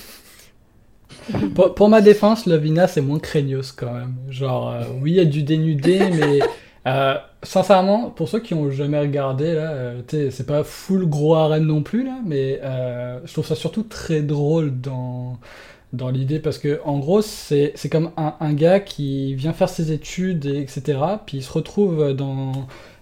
Pour, 1.55 1.75
pour 1.75 1.89
ma 1.89 2.01
défense, 2.01 2.47
Lovina, 2.47 2.87
c'est 2.87 3.01
moins 3.01 3.19
craignos 3.19 3.73
quand 3.73 3.93
même. 3.93 4.15
Genre, 4.29 4.71
euh, 4.71 4.83
oui, 5.01 5.13
il 5.13 5.17
y 5.17 5.21
a 5.21 5.25
du 5.25 5.43
dénudé, 5.43 6.01
mais 6.11 6.41
euh, 6.87 7.17
sincèrement, 7.43 8.11
pour 8.11 8.29
ceux 8.29 8.41
qui 8.41 8.55
ont 8.55 8.71
jamais 8.71 8.99
regardé, 8.99 9.45
euh, 9.47 10.01
c'est 10.09 10.47
pas 10.47 10.65
full 10.65 11.07
gros 11.07 11.35
harem 11.35 11.65
non 11.65 11.83
plus, 11.83 12.05
là, 12.05 12.19
mais 12.25 12.61
euh, 12.63 13.21
je 13.25 13.33
trouve 13.33 13.47
ça 13.47 13.55
surtout 13.55 13.83
très 13.83 14.23
drôle 14.23 14.81
dans, 14.81 15.39
dans 15.93 16.11
l'idée 16.11 16.39
parce 16.39 16.59
que, 16.59 16.81
en 16.85 16.99
gros, 16.99 17.21
c'est 17.23 17.75
comme 17.91 18.11
un, 18.17 18.53
gars 18.55 18.81
qui 18.81 19.35
vient 19.35 19.53
faire 19.53 19.69
ses 19.69 19.93
études, 19.93 20.47
et 20.47 20.61
etc., 20.61 20.99
puis 21.27 21.39
il 21.39 21.43
se 21.43 21.53
retrouve 21.53 22.15
dans. 22.15 22.53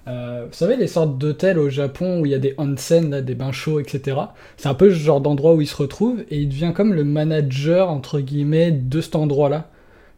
vous 0.07 0.53
savez, 0.53 0.77
les 0.77 0.87
sortes 0.89 1.19
d'hôtels 1.19 1.59
au 1.59 1.69
Japon 1.69 2.21
où 2.21 2.27
il 2.27 2.33
y 2.33 2.35
a 2.35 2.39
des 2.39 2.55
onsen, 2.59 3.11
là, 3.11 3.23
des 3.23 3.35
bains 3.35 3.53
chauds, 3.53 3.81
etc. 3.81 4.19
C'est 4.57 4.69
un 4.69 4.75
peu 4.75 4.91
ce 4.91 4.97
genre 4.97 5.21
d'endroit 5.21 5.55
où 5.55 5.61
il 5.61 5.67
se 5.67 5.77
retrouve 5.77 6.25
et 6.31 6.39
il 6.39 6.49
devient 6.49 6.73
comme 6.75 6.95
le 6.95 7.05
manager, 7.05 7.91
entre 7.91 8.21
guillemets, 8.21 8.73
de 8.73 9.01
cet 9.01 9.17
endroit-là. 9.17 9.69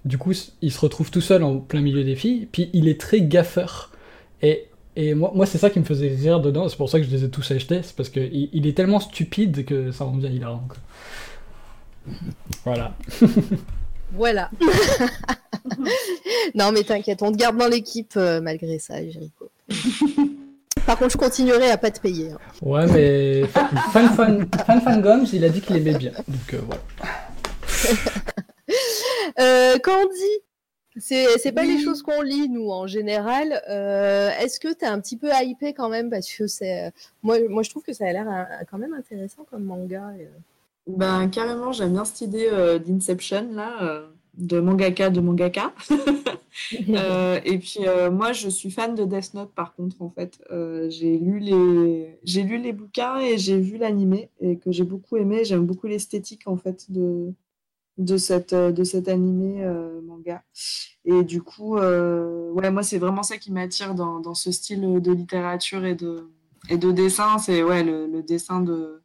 Du 0.04 0.16
coup, 0.18 0.32
il 0.62 0.72
se 0.72 0.80
retrouve 0.80 1.10
tout 1.10 1.20
seul 1.20 1.42
en 1.42 1.58
plein 1.58 1.80
milieu 1.80 2.04
des 2.04 2.14
filles, 2.16 2.48
puis 2.50 2.70
il 2.72 2.88
est 2.88 3.00
très 3.00 3.20
gaffeur. 3.20 3.90
Et, 4.42 4.66
et 4.96 5.14
moi, 5.14 5.32
moi 5.34 5.44
c'est 5.46 5.58
ça 5.58 5.70
qui 5.70 5.80
me 5.80 5.84
faisait 5.84 6.08
rire 6.08 6.40
dedans, 6.40 6.68
c'est 6.68 6.76
pour 6.76 6.88
ça 6.88 6.98
que 7.00 7.04
je 7.06 7.10
les 7.10 7.24
ai 7.24 7.30
tous 7.30 7.50
achetés, 7.50 7.80
c'est 7.82 7.94
parce 7.96 8.08
qu'il 8.08 8.48
il 8.52 8.66
est 8.66 8.72
tellement 8.76 9.00
stupide 9.00 9.64
que 9.64 9.90
ça 9.92 10.04
rend 10.04 10.14
bien 10.16 10.30
hilarant. 10.30 10.66
quoi. 10.68 12.14
Voilà. 12.64 12.94
Voilà. 14.14 14.48
non, 16.54 16.72
mais 16.72 16.82
t'inquiète, 16.82 17.22
on 17.22 17.30
te 17.30 17.36
garde 17.36 17.58
dans 17.58 17.68
l'équipe 17.68 18.14
euh, 18.16 18.40
malgré 18.40 18.78
ça, 18.78 18.94
Jericho. 19.06 19.50
Par 20.86 20.96
contre, 20.96 21.12
je 21.12 21.18
continuerai 21.18 21.70
à 21.70 21.76
pas 21.76 21.90
te 21.90 22.00
payer. 22.00 22.30
hein. 22.30 22.38
Ouais, 22.62 22.86
mais 22.86 23.44
Fan 23.48 24.08
Fan, 24.16 24.48
Fan, 24.64 24.80
Fan 24.80 25.02
Gomes, 25.02 25.26
il 25.34 25.44
a 25.44 25.50
dit 25.50 25.60
qu'il 25.60 25.76
aimait 25.76 25.98
bien. 25.98 26.12
Donc 26.26 26.54
euh, 26.54 26.60
voilà. 26.66 26.82
Euh, 29.38 29.78
Candy, 29.78 30.42
c'est 30.98 31.52
pas 31.52 31.64
les 31.64 31.78
choses 31.80 32.02
qu'on 32.02 32.22
lit, 32.22 32.48
nous, 32.48 32.70
en 32.70 32.86
général. 32.86 33.62
Euh, 33.68 34.30
Est-ce 34.40 34.58
que 34.58 34.72
t'es 34.72 34.86
un 34.86 35.00
petit 35.00 35.16
peu 35.16 35.28
hypé 35.42 35.72
quand 35.74 35.88
même? 35.88 36.10
Parce 36.10 36.30
que 36.32 36.46
c'est. 36.46 36.86
euh, 36.86 36.90
Moi, 37.22 37.38
moi, 37.48 37.62
je 37.62 37.70
trouve 37.70 37.82
que 37.82 37.92
ça 37.92 38.06
a 38.06 38.12
l'air 38.12 38.28
euh, 38.28 38.64
quand 38.70 38.78
même 38.78 38.94
intéressant 38.94 39.44
comme 39.50 39.64
manga. 39.64 40.12
et. 40.18 40.28
Ben, 40.86 41.28
carrément, 41.28 41.72
j'aime 41.72 41.92
bien 41.92 42.04
cette 42.04 42.22
idée 42.22 42.48
euh, 42.50 42.78
d'Inception, 42.78 43.48
là, 43.52 43.82
euh, 43.82 44.06
de 44.34 44.58
mangaka 44.60 45.10
de 45.10 45.20
mangaka. 45.20 45.72
Et 47.44 47.58
puis, 47.58 47.80
moi, 48.10 48.32
je 48.32 48.48
suis 48.48 48.70
fan 48.70 48.94
de 48.94 49.04
Death 49.04 49.34
Note, 49.34 49.52
par 49.54 49.74
contre, 49.74 50.00
en 50.02 50.10
fait. 50.10 50.40
J'ai 50.88 51.16
lu 51.18 51.38
les... 51.38 52.18
lu 52.24 52.58
les 52.58 52.72
bouquins 52.72 53.18
et 53.18 53.38
j'ai 53.38 53.58
vu 53.58 53.76
l'animé, 53.76 54.30
et 54.40 54.56
que 54.56 54.72
j'ai 54.72 54.84
beaucoup 54.84 55.16
aimé. 55.18 55.44
J'aime 55.44 55.66
beaucoup 55.66 55.86
l'esthétique, 55.86 56.42
en 56.46 56.56
fait, 56.56 56.90
de, 56.90 57.32
de, 57.98 58.16
cette, 58.16 58.52
euh, 58.52 58.72
de 58.72 58.84
cet 58.84 59.08
animé 59.08 59.64
euh, 59.64 60.00
manga. 60.02 60.42
Et 61.04 61.22
du 61.24 61.42
coup, 61.42 61.76
euh, 61.76 62.50
ouais, 62.52 62.70
moi, 62.70 62.82
c'est 62.82 62.98
vraiment 62.98 63.22
ça 63.22 63.36
qui 63.36 63.52
m'attire 63.52 63.94
dans, 63.94 64.20
dans 64.20 64.34
ce 64.34 64.50
style 64.50 65.00
de 65.00 65.12
littérature 65.12 65.84
et 65.84 65.94
de, 65.94 66.30
et 66.70 66.78
de 66.78 66.90
dessin. 66.92 67.38
C'est 67.38 67.62
ouais, 67.62 67.82
le, 67.82 68.06
le 68.06 68.22
dessin 68.22 68.60
de... 68.60 69.02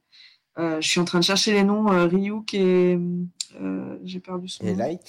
Euh, 0.59 0.79
je 0.81 0.87
suis 0.87 0.99
en 0.99 1.05
train 1.05 1.19
de 1.19 1.23
chercher 1.23 1.51
les 1.53 1.63
noms. 1.63 1.91
Euh, 1.91 2.05
Ryuk 2.05 2.53
et... 2.53 2.99
euh, 3.59 3.97
j'ai 4.03 4.19
perdu 4.19 4.47
son 4.47 4.63
Et 4.65 4.71
nom. 4.71 4.77
Light, 4.77 5.01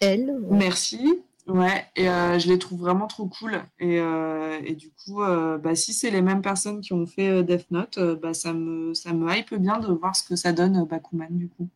Elle, 0.00 0.30
ouais. 0.30 0.58
Merci. 0.58 1.20
Ouais, 1.46 1.84
et 1.96 2.08
euh, 2.08 2.38
je 2.38 2.48
les 2.48 2.58
trouve 2.58 2.80
vraiment 2.80 3.06
trop 3.06 3.26
cool. 3.26 3.62
Et, 3.80 3.98
euh, 3.98 4.60
et 4.64 4.74
du 4.74 4.90
coup, 4.90 5.22
euh, 5.22 5.58
bah, 5.58 5.74
si 5.74 5.92
c'est 5.92 6.10
les 6.10 6.20
mêmes 6.22 6.42
personnes 6.42 6.80
qui 6.80 6.92
ont 6.92 7.06
fait 7.06 7.42
Death 7.42 7.70
Note, 7.70 7.98
euh, 7.98 8.14
bah, 8.14 8.34
ça 8.34 8.52
me, 8.52 8.92
ça 8.94 9.12
me 9.12 9.34
hype 9.34 9.54
bien 9.54 9.80
de 9.80 9.92
voir 9.92 10.14
ce 10.14 10.22
que 10.22 10.36
ça 10.36 10.52
donne 10.52 10.84
Bakuman, 10.84 11.28
du 11.30 11.48
coup. 11.48 11.68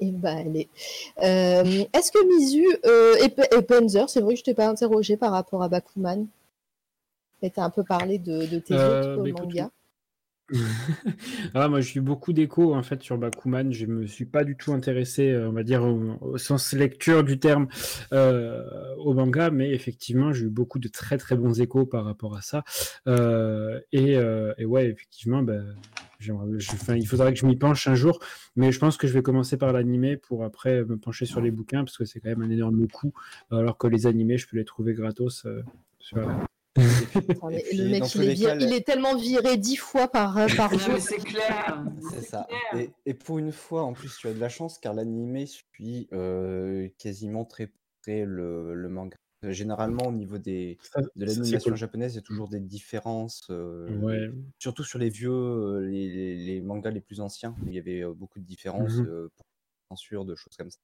Et 0.00 0.10
bah, 0.12 0.36
allez. 0.36 0.68
Euh, 1.22 1.84
Est-ce 1.92 2.12
que 2.12 2.26
Mizu 2.26 2.64
euh, 2.86 3.14
et, 3.24 3.62
Panzer, 3.62 4.08
c'est 4.08 4.20
vrai 4.20 4.34
que 4.34 4.40
je 4.40 4.44
t'ai 4.44 4.54
pas 4.54 4.68
interrogé 4.68 5.16
par 5.16 5.32
rapport 5.32 5.62
à 5.62 5.68
Bakuman 5.68 6.26
Mais 7.42 7.50
t'as 7.50 7.64
un 7.64 7.70
peu 7.70 7.84
parlé 7.84 8.18
de, 8.18 8.46
de 8.46 8.58
tes 8.58 8.74
Euh, 8.74 9.14
autres 9.16 9.32
bah, 9.32 9.42
mangas. 9.42 9.70
Ah, 11.54 11.68
moi, 11.68 11.80
j'ai 11.80 11.98
eu 11.98 12.02
beaucoup 12.02 12.32
d'échos 12.32 12.74
en 12.74 12.82
fait 12.82 13.02
sur 13.02 13.16
Bakuman. 13.16 13.72
Je 13.72 13.86
me 13.86 14.06
suis 14.06 14.24
pas 14.26 14.44
du 14.44 14.56
tout 14.56 14.72
intéressé, 14.72 15.30
euh, 15.30 15.48
on 15.48 15.52
va 15.52 15.62
dire, 15.62 15.82
au, 15.82 16.18
au 16.20 16.38
sens 16.38 16.72
lecture 16.72 17.24
du 17.24 17.38
terme, 17.38 17.68
euh, 18.12 18.62
au 18.98 19.14
manga, 19.14 19.50
mais 19.50 19.70
effectivement, 19.70 20.32
j'ai 20.32 20.46
eu 20.46 20.50
beaucoup 20.50 20.78
de 20.78 20.88
très 20.88 21.16
très 21.18 21.36
bons 21.36 21.60
échos 21.60 21.86
par 21.86 22.04
rapport 22.04 22.36
à 22.36 22.42
ça. 22.42 22.64
Euh, 23.06 23.80
et, 23.92 24.16
euh, 24.16 24.52
et 24.58 24.64
ouais, 24.66 24.86
effectivement, 24.88 25.42
ben, 25.42 25.74
j'aimerais- 26.11 26.11
je- 26.22 26.32
enfin, 26.72 26.96
il 26.96 27.06
faudrait 27.06 27.32
que 27.34 27.38
je 27.38 27.46
m'y 27.46 27.56
penche 27.56 27.86
un 27.88 27.94
jour, 27.94 28.18
mais 28.56 28.72
je 28.72 28.78
pense 28.78 28.96
que 28.96 29.06
je 29.06 29.12
vais 29.12 29.22
commencer 29.22 29.56
par 29.56 29.72
l'animé 29.72 30.16
pour 30.16 30.44
après 30.44 30.84
me 30.84 30.96
pencher 30.96 31.26
sur 31.26 31.40
les 31.40 31.50
bouquins 31.50 31.84
parce 31.84 31.98
que 31.98 32.04
c'est 32.04 32.20
quand 32.20 32.28
même 32.30 32.42
un 32.42 32.50
énorme 32.50 32.86
coût, 32.88 33.12
alors 33.50 33.76
que 33.78 33.86
les 33.86 34.06
animés, 34.06 34.38
je 34.38 34.46
peux 34.48 34.56
les 34.56 34.64
trouver 34.64 34.94
gratos. 34.94 35.44
euh, 35.46 35.62
sur 35.98 36.16
la- 36.18 36.46
Attends, 37.28 37.48
mais 37.50 37.62
Et 37.70 37.76
le 37.76 37.88
mec, 37.90 38.14
il 38.14 38.22
est, 38.22 38.26
les 38.28 38.34
vir- 38.34 38.46
cas, 38.58 38.64
il 38.64 38.72
est 38.72 38.86
tellement 38.86 39.14
viré 39.14 39.58
dix 39.58 39.76
fois 39.76 40.08
par, 40.08 40.38
euh, 40.38 40.46
par 40.56 40.70
jour. 40.78 40.96
c'est 40.98 41.18
clair. 41.18 41.84
C'est 42.10 42.22
ça. 42.22 42.46
clair. 42.48 42.82
Et, 42.82 43.10
et 43.10 43.14
pour 43.14 43.38
une 43.38 43.52
fois, 43.52 43.82
en 43.82 43.92
plus, 43.92 44.16
tu 44.16 44.26
as 44.26 44.32
de 44.32 44.40
la 44.40 44.48
chance 44.48 44.78
car 44.78 44.94
l'animé 44.94 45.44
suit 45.46 46.08
euh, 46.14 46.88
quasiment 46.98 47.44
très 47.44 47.70
près 48.02 48.24
le, 48.24 48.74
le 48.74 48.88
manga. 48.88 49.18
Euh, 49.44 49.52
Généralement, 49.52 50.06
au 50.06 50.12
niveau 50.12 50.38
des, 50.38 50.78
Ça- 50.82 51.00
de 51.00 51.06
ça, 51.06 51.10
c'est 51.16 51.26
l'animation 51.40 51.70
cool. 51.70 51.76
japonaise, 51.78 52.12
il 52.14 52.16
y 52.16 52.18
a 52.18 52.22
toujours 52.22 52.48
des 52.48 52.60
différences. 52.60 53.46
euh, 53.50 53.88
Ouais. 53.98 54.30
Surtout 54.58 54.84
sur 54.84 54.98
les 54.98 55.08
vieux, 55.10 55.30
euh, 55.32 55.80
les, 55.80 56.08
les- 56.10 56.36
les 56.36 56.60
mangas 56.60 56.90
les 56.90 57.00
plus 57.00 57.20
anciens, 57.20 57.56
où 57.62 57.66
il 57.68 57.74
y 57.74 57.78
avait 57.78 58.02
euh, 58.04 58.12
beaucoup 58.14 58.38
de 58.38 58.44
différences 58.44 58.98
Mhm. 58.98 59.06
euh, 59.08 59.28
pour 59.36 59.46
censure, 59.90 60.24
de 60.24 60.34
choses 60.36 60.54
comme 60.56 60.70
ça. 60.70 60.78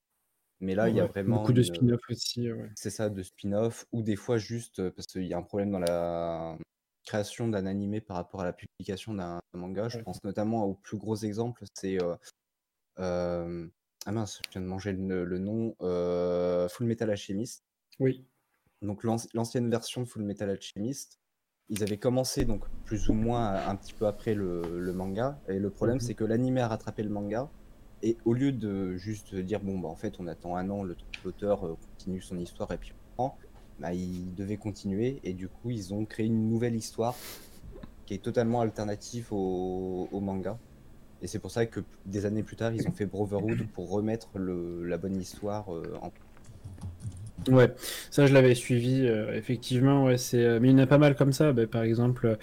Mais 0.60 0.74
là, 0.74 0.88
il 0.88 0.96
y 0.96 1.00
a 1.00 1.04
Ouais, 1.04 1.08
vraiment 1.10 1.38
beaucoup 1.38 1.52
de 1.52 1.58
une- 1.62 1.64
spin-off 1.64 2.00
aussi. 2.10 2.50
ouais. 2.52 2.70
c'est 2.76 2.90
ça, 2.90 3.10
de 3.10 3.22
spin-off, 3.22 3.86
ou 3.92 4.02
des 4.02 4.16
fois 4.16 4.38
juste 4.38 4.80
euh, 4.80 4.90
parce 4.90 5.06
qu'il 5.06 5.24
y 5.26 5.34
a 5.34 5.38
un 5.38 5.42
problème 5.42 5.70
dans 5.70 5.78
la 5.78 6.58
création 7.06 7.48
d'un 7.48 7.66
animé 7.66 8.00
par 8.00 8.16
rapport 8.16 8.40
à 8.42 8.44
la 8.44 8.52
publication 8.52 9.14
d'un 9.14 9.40
manga. 9.54 9.88
Je 9.88 9.98
Ouais. 9.98 10.02
pense 10.04 10.22
notamment 10.24 10.64
au 10.64 10.74
plus 10.74 10.98
gros 10.98 11.16
exemple, 11.16 11.64
c'est 11.74 12.02
euh, 12.02 12.16
euh, 12.98 13.68
ah 14.06 14.12
mince, 14.12 14.40
je 14.46 14.50
viens 14.52 14.62
de 14.62 14.66
manger 14.66 14.92
le, 14.92 15.24
le 15.24 15.38
nom, 15.38 15.76
euh, 15.82 16.68
Full 16.68 16.86
Metal 16.86 17.10
Alchemist. 17.10 17.62
Oui. 18.00 18.26
Donc 18.82 19.04
l'anci- 19.04 19.28
l'ancienne 19.34 19.68
version 19.70 20.02
de 20.02 20.06
Full 20.06 20.22
Metal 20.22 20.48
Alchemist, 20.50 21.18
ils 21.68 21.82
avaient 21.82 21.98
commencé 21.98 22.44
donc 22.44 22.64
plus 22.84 23.08
ou 23.08 23.12
moins 23.12 23.54
un 23.66 23.76
petit 23.76 23.92
peu 23.92 24.06
après 24.06 24.34
le, 24.34 24.80
le 24.80 24.92
manga, 24.92 25.40
et 25.48 25.58
le 25.58 25.70
problème 25.70 25.96
Mhm. 25.96 26.00
c'est 26.00 26.14
que 26.14 26.24
l'animé 26.24 26.60
a 26.60 26.68
rattrapé 26.68 27.02
le 27.02 27.10
manga. 27.10 27.50
Et 28.02 28.16
au 28.24 28.32
lieu 28.32 28.52
de 28.52 28.96
juste 28.96 29.34
dire 29.34 29.60
bon 29.60 29.78
bah 29.80 29.88
en 29.88 29.96
fait 29.96 30.20
on 30.20 30.28
attend 30.28 30.56
un 30.56 30.70
an, 30.70 30.84
l'auteur 31.24 31.66
euh, 31.66 31.74
continue 31.74 32.20
son 32.20 32.38
histoire 32.38 32.70
et 32.70 32.78
puis 32.78 32.92
on 32.92 33.14
prend, 33.16 33.38
bah 33.80 33.92
il 33.92 34.32
devait 34.36 34.56
continuer 34.56 35.18
et 35.24 35.34
du 35.34 35.48
coup 35.48 35.70
ils 35.70 35.92
ont 35.92 36.04
créé 36.06 36.26
une 36.26 36.48
nouvelle 36.48 36.76
histoire 36.76 37.16
qui 38.06 38.14
est 38.14 38.22
totalement 38.22 38.60
alternative 38.60 39.32
au, 39.32 40.08
au 40.12 40.20
manga. 40.20 40.58
Et 41.20 41.26
c'est 41.26 41.40
pour 41.40 41.50
ça 41.50 41.66
que 41.66 41.80
des 42.06 42.24
années 42.24 42.44
plus 42.44 42.54
tard 42.54 42.72
ils 42.72 42.86
ont 42.86 42.92
fait 42.92 43.06
Brotherhood 43.06 43.66
pour 43.74 43.90
remettre 43.90 44.38
le, 44.38 44.84
la 44.84 44.96
bonne 44.96 45.16
histoire 45.16 45.74
euh, 45.74 45.98
en 46.00 46.10
Ouais, 47.48 47.72
ça 48.10 48.26
je 48.26 48.34
l'avais 48.34 48.54
suivi, 48.54 49.06
euh, 49.06 49.32
effectivement, 49.34 50.04
ouais, 50.04 50.18
c'est, 50.18 50.44
euh, 50.44 50.58
mais 50.60 50.68
il 50.68 50.72
y 50.72 50.74
en 50.74 50.78
a 50.78 50.86
pas 50.86 50.98
mal 50.98 51.16
comme 51.16 51.32
ça. 51.32 51.52
Bah, 51.54 51.66
par 51.66 51.82
exemple, 51.82 52.36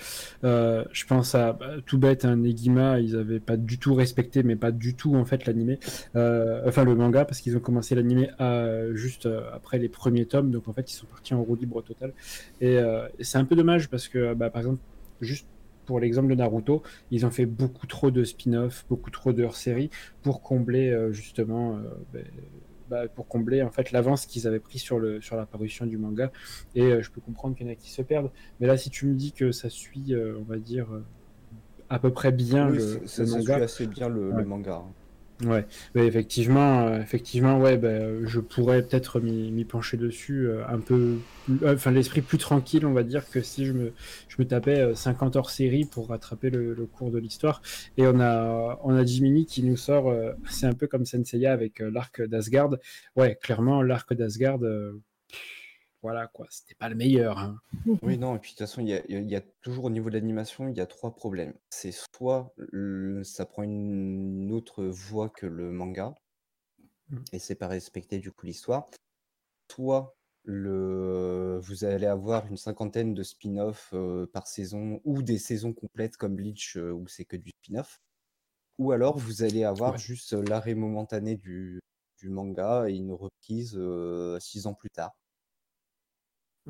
euh, 0.44 0.84
je 0.92 1.06
pense 1.06 1.36
à 1.36 1.54
bah, 1.54 1.76
tout 1.86 2.00
bête, 2.00 2.26
un 2.26 2.38
Negima, 2.38 3.00
ils 3.00 3.16
avaient 3.16 3.40
pas 3.40 3.56
du 3.56 3.78
tout 3.78 3.94
respecté, 3.94 4.42
mais 4.42 4.56
pas 4.56 4.72
du 4.72 4.96
tout 4.96 5.14
en 5.16 5.24
fait 5.24 5.46
l'animé, 5.46 5.78
enfin 6.16 6.84
le 6.86 6.96
manga, 6.96 7.24
parce 7.26 7.40
qu'ils 7.42 7.56
ont 7.56 7.60
commencé 7.60 7.94
l'animé 7.94 8.30
à- 8.40 8.92
juste 8.94 9.28
après 9.54 9.78
les 9.78 9.90
premiers 9.90 10.26
tomes, 10.26 10.50
donc 10.50 10.68
en 10.68 10.74
fait 10.74 10.90
ils 10.92 10.96
sont 10.96 11.06
partis 11.08 11.34
en 11.36 11.44
roue 11.44 11.56
libre 11.56 11.82
totale. 11.84 12.14
Et, 12.62 12.80
c'est 13.20 13.38
un 13.38 13.46
peu 13.46 13.56
dommage 13.56 13.90
parce 13.90 14.08
que, 14.08 14.34
bah, 14.34 14.50
par 14.50 14.62
exemple, 14.62 14.82
juste 15.22 15.48
pour 15.86 16.00
l'exemple 16.00 16.30
de 16.30 16.36
Naruto, 16.36 16.82
ils 17.12 17.26
ont 17.28 17.32
fait 17.32 17.46
beaucoup 17.46 17.86
trop 17.86 18.10
de 18.10 18.24
spin-off, 18.24 18.86
beaucoup 18.90 19.12
trop 19.12 19.34
de 19.34 19.44
hors-série 19.44 19.92
pour 20.24 20.42
combler 20.42 20.98
justement. 21.12 21.80
bah, 22.12 22.20
bah, 22.90 23.08
pour 23.08 23.28
combler 23.28 23.62
en 23.64 23.72
fait 23.72 23.92
l'avance 23.92 24.26
qu'ils 24.26 24.48
avaient 24.48 24.60
pris 24.60 24.80
sur 24.80 25.00
le 25.00 25.22
sur 25.22 25.36
la 25.36 25.46
parution 25.46 25.86
du 25.86 25.98
manga 25.98 26.32
et 26.76 26.84
euh, 26.84 27.02
je 27.02 27.10
peux 27.12 27.22
comprendre 27.22 27.56
qu'il 27.56 27.66
y 27.66 27.70
en 27.70 27.74
a 27.74 27.76
qui 27.76 27.90
se 27.92 28.02
perdent 28.02 28.32
mais 28.60 28.68
là 28.68 28.78
si 28.78 28.90
tu 28.90 29.06
me 29.08 29.16
dis 29.16 29.32
que 29.32 29.52
ça 29.52 29.70
suit 29.70 30.14
euh, 30.14 30.38
on 30.40 30.44
va 30.44 30.58
dire 30.58 30.94
euh, 30.94 31.04
à 31.90 32.00
peu 32.00 32.12
près 32.12 32.32
bien 32.32 32.70
Oui, 32.70 32.78
le, 32.78 32.84
ça, 32.84 33.00
le 33.00 33.08
ça 33.08 33.26
suit 33.26 33.36
manga 33.38 33.56
assez 33.64 33.88
bien 33.88 34.10
le, 34.10 34.32
manga. 34.46 34.76
hein. 34.76 34.92
Ouais. 35.44 35.66
Effectivement 35.96 36.88
euh, 36.88 37.02
effectivement 37.02 37.60
ouais 37.60 37.78
bah, 37.78 37.88
euh, 37.88 38.22
je 38.26 38.40
pourrais 38.40 38.82
peut-être 38.82 39.20
m'y 39.20 39.66
pencher 39.66 39.98
dessus 39.98 40.48
euh, 40.48 40.66
un 40.68 40.80
peu 40.80 41.18
enfin 41.66 41.92
l'esprit 41.92 42.22
plus 42.22 42.38
tranquille 42.38 42.86
on 42.86 42.94
va 42.94 43.04
dire 43.04 43.30
que 43.30 43.42
si 43.42 43.66
je 43.66 43.74
me 43.74 43.94
je 44.28 44.36
me 44.40 44.48
tapais 44.48 44.80
euh, 44.80 44.96
50 44.96 45.36
hors 45.36 45.50
série 45.50 45.86
pour 45.86 46.10
rattraper 46.10 46.50
le, 46.50 46.76
cours 46.86 47.12
de 47.12 47.18
l'histoire. 47.18 47.62
Et 47.98 48.06
on 48.08 48.20
a 48.20 48.80
on 48.84 48.96
a 48.96 49.04
Jiminy 49.04 49.46
qui 49.46 49.64
nous 49.64 49.78
sort 49.78 50.14
c'est 50.50 50.68
un 50.68 50.74
peu 50.74 50.88
comme 50.88 51.06
Senseiya 51.06 51.52
avec 51.52 51.80
l'arc 51.80 52.22
d'Asgard. 52.22 52.76
Ouais 53.16 53.38
clairement 53.42 53.82
l'arc 53.82 54.14
d'Asgard 54.14 54.60
voilà 56.06 56.28
quoi 56.28 56.46
c'était 56.52 56.76
pas 56.76 56.88
le 56.88 56.94
meilleur 56.94 57.40
hein. 57.40 57.60
Oui, 58.04 58.20
non, 58.20 58.36
et 58.36 58.40
puis 58.40 58.52
de 58.52 58.58
toute 58.58 58.68
façon, 58.68 58.82
il 58.82 58.90
y 58.90 58.94
a, 58.94 59.02
y 59.10 59.34
y 59.36 59.42
toujours 59.64 59.86
au 59.86 59.90
niveau 59.90 60.10
de 60.10 60.14
l'animation, 60.16 60.68
il 60.68 60.78
y 60.78 60.82
a 60.82 60.86
trois 60.86 61.16
problèmes. 61.16 61.56
C'est 61.72 61.92
soit 62.16 62.54
le- 62.58 63.24
ça 63.24 63.48
prend 63.48 63.64
une 63.64 64.52
autre 64.52 64.84
voie 64.86 65.30
que 65.30 65.48
le 65.48 65.72
manga, 65.72 66.14
Mm. 67.10 67.18
et 67.34 67.40
c'est 67.40 67.56
pas 67.56 67.68
respecter 67.68 68.20
du 68.20 68.32
coup 68.32 68.46
l'histoire, 68.46 68.90
soit 69.72 70.16
le, 70.44 71.60
vous 71.64 71.86
allez 71.86 72.06
avoir 72.08 72.48
une 72.48 72.58
cinquantaine 72.58 73.14
de 73.16 73.24
spin-off 73.24 73.92
euh, 73.94 74.28
par 74.34 74.48
saison, 74.48 75.02
ou 75.06 75.24
des 75.24 75.40
saisons 75.40 75.74
complètes 75.74 76.18
comme 76.18 76.36
Bleach, 76.36 76.78
euh, 76.78 76.92
où 76.92 77.08
c'est 77.08 77.26
que 77.26 77.38
du 77.38 77.52
spin-off, 77.64 78.00
ou 78.80 78.92
alors 78.92 79.18
vous 79.18 79.44
allez 79.44 79.64
avoir 79.66 79.94
Ouais. 79.94 80.00
juste 80.00 80.34
l'arrêt 80.34 80.76
momentané 80.76 81.36
du, 81.38 81.82
du 82.20 82.30
manga 82.30 82.88
et 82.90 82.96
une 82.96 83.14
reprise 83.14 83.76
euh, 83.78 84.40
six 84.40 84.68
ans 84.68 84.76
plus 84.76 84.90
tard. 84.92 85.14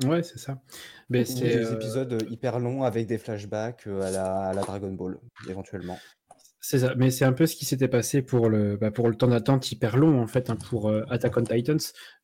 Ouais 0.04 0.22
c'est 0.22 0.38
ça 0.38 0.60
mais 1.08 1.22
Ou 1.22 1.24
c'est 1.24 1.40
des 1.40 1.64
euh, 1.64 1.74
épisodes 1.74 2.26
hyper 2.30 2.58
longs 2.58 2.82
avec 2.82 3.06
des 3.06 3.18
flashbacks 3.18 3.86
euh, 3.86 4.02
à 4.02 4.10
la, 4.10 4.34
à 4.48 4.52
la 4.52 4.62
Dragon 4.62 4.92
Ball, 4.92 5.18
éventuellement. 5.48 5.98
C'est 6.68 6.80
ça, 6.80 6.96
mais 6.96 7.12
c'est 7.12 7.24
un 7.24 7.32
peu 7.32 7.46
ce 7.46 7.54
qui 7.54 7.64
s'était 7.64 7.86
passé 7.86 8.22
pour 8.22 8.48
le, 8.48 8.76
bah, 8.76 8.90
pour 8.90 9.08
le 9.08 9.14
temps 9.14 9.28
d'attente 9.28 9.70
hyper 9.70 9.96
long 9.96 10.20
en 10.20 10.26
fait 10.26 10.50
hein, 10.50 10.56
pour 10.56 10.88
euh, 10.88 11.04
Attack 11.08 11.36
on 11.36 11.44
Titans. 11.44 11.78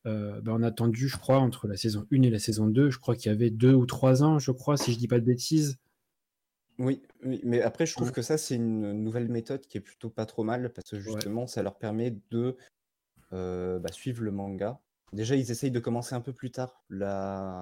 Euh, 0.05 0.41
bah, 0.41 0.51
on 0.53 0.61
a 0.63 0.67
attendu, 0.67 1.07
je 1.07 1.15
crois, 1.15 1.37
entre 1.37 1.65
la 1.65 1.77
saison 1.77 2.05
1 2.11 2.23
et 2.23 2.29
la 2.29 2.39
saison 2.39 2.67
2, 2.67 2.89
je 2.89 2.99
crois 2.99 3.15
qu'il 3.15 3.31
y 3.31 3.33
avait 3.33 3.51
deux 3.51 3.73
ou 3.73 3.85
trois 3.85 4.21
ans, 4.21 4.39
je 4.39 4.51
crois, 4.51 4.75
si 4.75 4.91
je 4.91 4.97
dis 4.97 5.07
pas 5.07 5.21
de 5.21 5.25
bêtises. 5.25 5.77
Oui, 6.77 7.03
oui, 7.23 7.39
mais 7.45 7.61
après, 7.61 7.85
je 7.85 7.93
trouve 7.93 8.11
que 8.11 8.21
ça, 8.21 8.37
c'est 8.37 8.55
une 8.55 8.91
nouvelle 8.91 9.29
méthode 9.29 9.65
qui 9.65 9.77
est 9.77 9.81
plutôt 9.81 10.09
pas 10.09 10.25
trop 10.25 10.43
mal 10.43 10.73
parce 10.73 10.89
que 10.89 10.99
justement, 10.99 11.47
ça 11.47 11.63
leur 11.63 11.77
permet 11.77 12.13
de 12.31 12.57
euh, 13.31 13.79
bah, 13.79 13.93
suivre 13.93 14.23
le 14.23 14.31
manga. 14.31 14.81
Déjà, 15.13 15.35
ils 15.35 15.51
essayent 15.51 15.71
de 15.71 15.79
commencer 15.79 16.15
un 16.15 16.21
peu 16.21 16.33
plus 16.33 16.51
tard 16.51 16.83
la, 16.89 17.61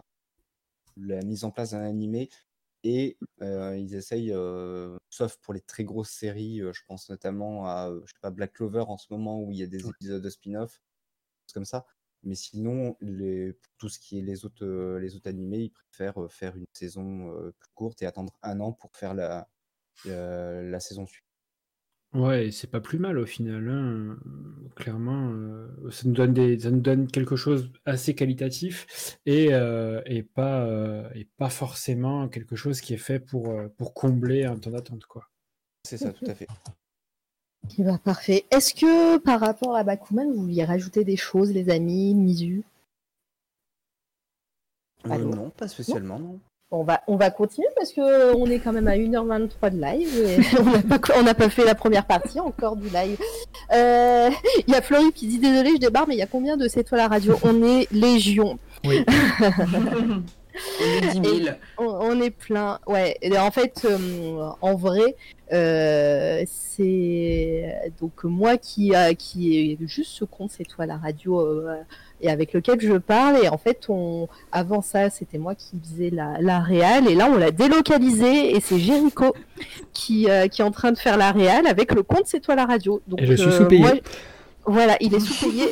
la 0.95 1.21
mise 1.21 1.43
en 1.43 1.51
place 1.51 1.71
d'un 1.71 1.81
animé 1.81 2.29
et 2.83 3.17
euh, 3.41 3.77
ils 3.77 3.93
essayent, 3.93 4.31
euh, 4.31 4.97
sauf 5.09 5.37
pour 5.37 5.53
les 5.53 5.61
très 5.61 5.83
grosses 5.83 6.09
séries, 6.11 6.61
euh, 6.61 6.71
je 6.73 6.81
pense 6.87 7.09
notamment 7.09 7.67
à 7.67 7.91
je 8.05 8.11
sais 8.11 8.19
pas, 8.21 8.31
Black 8.31 8.53
Clover 8.53 8.85
en 8.87 8.97
ce 8.97 9.07
moment 9.11 9.41
où 9.41 9.51
il 9.51 9.57
y 9.57 9.63
a 9.63 9.67
des 9.67 9.85
épisodes 9.85 10.21
de 10.21 10.29
spin-off, 10.29 10.81
choses 11.45 11.53
comme 11.53 11.65
ça. 11.65 11.85
Mais 12.23 12.35
sinon, 12.35 12.95
les, 13.01 13.53
pour 13.53 13.73
tout 13.77 13.89
ce 13.89 13.99
qui 13.99 14.19
est 14.19 14.21
les 14.21 14.45
autres, 14.45 14.65
les 14.99 15.15
autres 15.15 15.29
animés, 15.29 15.59
ils 15.59 15.71
préfèrent 15.71 16.31
faire 16.31 16.55
une 16.55 16.65
saison 16.73 17.51
plus 17.59 17.69
courte 17.73 18.01
et 18.01 18.05
attendre 18.05 18.33
un 18.43 18.59
an 18.59 18.73
pour 18.73 18.95
faire 18.95 19.13
la, 19.13 19.49
la, 20.05 20.61
la 20.61 20.79
saison 20.79 21.05
suivante. 21.05 21.30
Ouais, 22.13 22.47
et 22.47 22.51
c'est 22.51 22.67
pas 22.69 22.81
plus 22.81 22.99
mal 22.99 23.17
au 23.17 23.25
final. 23.25 23.69
hein. 23.69 24.17
Clairement, 24.75 25.31
euh, 25.31 25.67
ça 25.91 26.07
nous 26.07 26.13
donne 26.13 26.33
des, 26.33 26.59
ça 26.59 26.69
nous 26.69 26.81
donne 26.81 27.07
quelque 27.07 27.37
chose 27.37 27.71
assez 27.85 28.15
qualitatif 28.15 29.17
et, 29.25 29.53
euh, 29.53 30.01
et 30.05 30.21
pas 30.23 30.65
euh, 30.65 31.09
et 31.15 31.25
pas 31.37 31.49
forcément 31.49 32.27
quelque 32.27 32.55
chose 32.57 32.81
qui 32.81 32.93
est 32.93 32.97
fait 32.97 33.19
pour 33.19 33.53
pour 33.77 33.93
combler 33.93 34.43
un 34.43 34.57
temps 34.57 34.71
d'attente 34.71 35.05
quoi. 35.05 35.29
C'est 35.87 35.97
ça, 35.97 36.11
tout 36.11 36.25
à 36.27 36.35
fait. 36.35 36.47
Eh 37.77 37.83
ben, 37.83 37.97
parfait. 37.99 38.45
Est-ce 38.51 38.73
que 38.73 39.17
par 39.19 39.39
rapport 39.39 39.75
à 39.75 39.83
Bakuman, 39.83 40.31
vous 40.33 40.41
vouliez 40.41 40.65
rajouter 40.65 41.03
des 41.03 41.15
choses, 41.15 41.51
les 41.51 41.69
amis, 41.69 42.15
Euh, 45.05 45.09
Allô? 45.09 45.29
non, 45.29 45.49
pas 45.51 45.67
spécialement, 45.67 46.19
non. 46.19 46.39
On 46.71 46.83
va, 46.83 47.01
on 47.07 47.17
va 47.17 47.29
continuer 47.31 47.67
parce 47.75 47.91
que 47.91 48.33
on 48.35 48.45
est 48.47 48.59
quand 48.59 48.71
même 48.71 48.87
à 48.87 48.95
1h23 48.95 49.71
de 49.71 49.81
live 49.81 50.17
et 50.17 50.57
on 50.59 50.63
n'a 50.63 50.97
pas, 50.97 51.13
on 51.19 51.23
n'a 51.23 51.33
pas 51.33 51.49
fait 51.49 51.65
la 51.65 51.75
première 51.75 52.05
partie 52.05 52.39
encore 52.39 52.77
du 52.77 52.87
live. 52.87 53.17
Euh, 53.73 54.29
Il 54.67 54.73
y 54.73 54.77
a 54.77 54.81
Florie 54.81 55.11
qui 55.11 55.27
dit 55.27 55.39
désolé, 55.39 55.71
je 55.75 55.79
débarque, 55.79 56.07
mais 56.07 56.15
il 56.15 56.19
y 56.19 56.23
a 56.23 56.27
combien 56.27 56.55
de 56.57 56.67
C'est 56.67 56.83
toi 56.83 56.97
la 56.97 57.07
radio? 57.09 57.37
On 57.43 57.61
est 57.63 57.91
légion. 57.91 58.57
Oui. 58.85 59.05
On 60.81 61.07
est 61.07 61.19
10 61.21 61.43
000. 61.43 61.55
On, 61.77 61.85
on 61.85 62.21
est 62.21 62.29
plein, 62.31 62.79
ouais. 62.87 63.17
Et 63.21 63.37
en 63.37 63.51
fait, 63.51 63.85
euh, 63.89 64.49
en 64.61 64.75
vrai, 64.75 65.15
euh, 65.53 66.43
c'est 66.45 67.75
donc 67.99 68.23
moi 68.23 68.57
qui 68.57 68.93
a 68.95 69.13
qui 69.13 69.71
est 69.71 69.77
juste 69.87 70.11
ce 70.11 70.25
compte, 70.25 70.51
c'est 70.51 70.63
toi 70.65 70.85
la 70.85 70.97
radio 70.97 71.39
euh, 71.41 71.75
et 72.21 72.29
avec 72.29 72.53
lequel 72.53 72.79
je 72.79 72.93
parle. 72.93 73.37
Et 73.43 73.49
en 73.49 73.57
fait, 73.57 73.85
on 73.89 74.27
avant 74.51 74.81
ça, 74.81 75.09
c'était 75.09 75.37
moi 75.37 75.55
qui 75.55 75.77
faisais 75.83 76.09
la, 76.09 76.35
la 76.39 76.59
réal 76.59 77.07
et 77.09 77.15
là 77.15 77.29
on 77.31 77.37
l'a 77.37 77.51
délocalisé 77.51 78.55
et 78.55 78.59
c'est 78.59 78.79
Jericho 78.79 79.33
qui 79.93 80.29
euh, 80.29 80.47
qui 80.47 80.61
est 80.61 80.65
en 80.65 80.71
train 80.71 80.91
de 80.91 80.97
faire 80.97 81.17
la 81.17 81.31
réal 81.31 81.67
avec 81.67 81.93
le 81.93 82.03
compte 82.03 82.23
c'est 82.25 82.39
toi 82.39 82.55
la 82.55 82.65
radio. 82.65 83.01
Donc 83.07 83.21
Et 83.21 83.25
je 83.25 83.33
suis 83.35 83.47
euh, 83.49 83.57
sous-payé. 83.57 83.81
moi- 83.81 83.93
voilà, 84.65 84.95
il 84.99 85.13
est 85.13 85.19
sous-payé, 85.25 85.65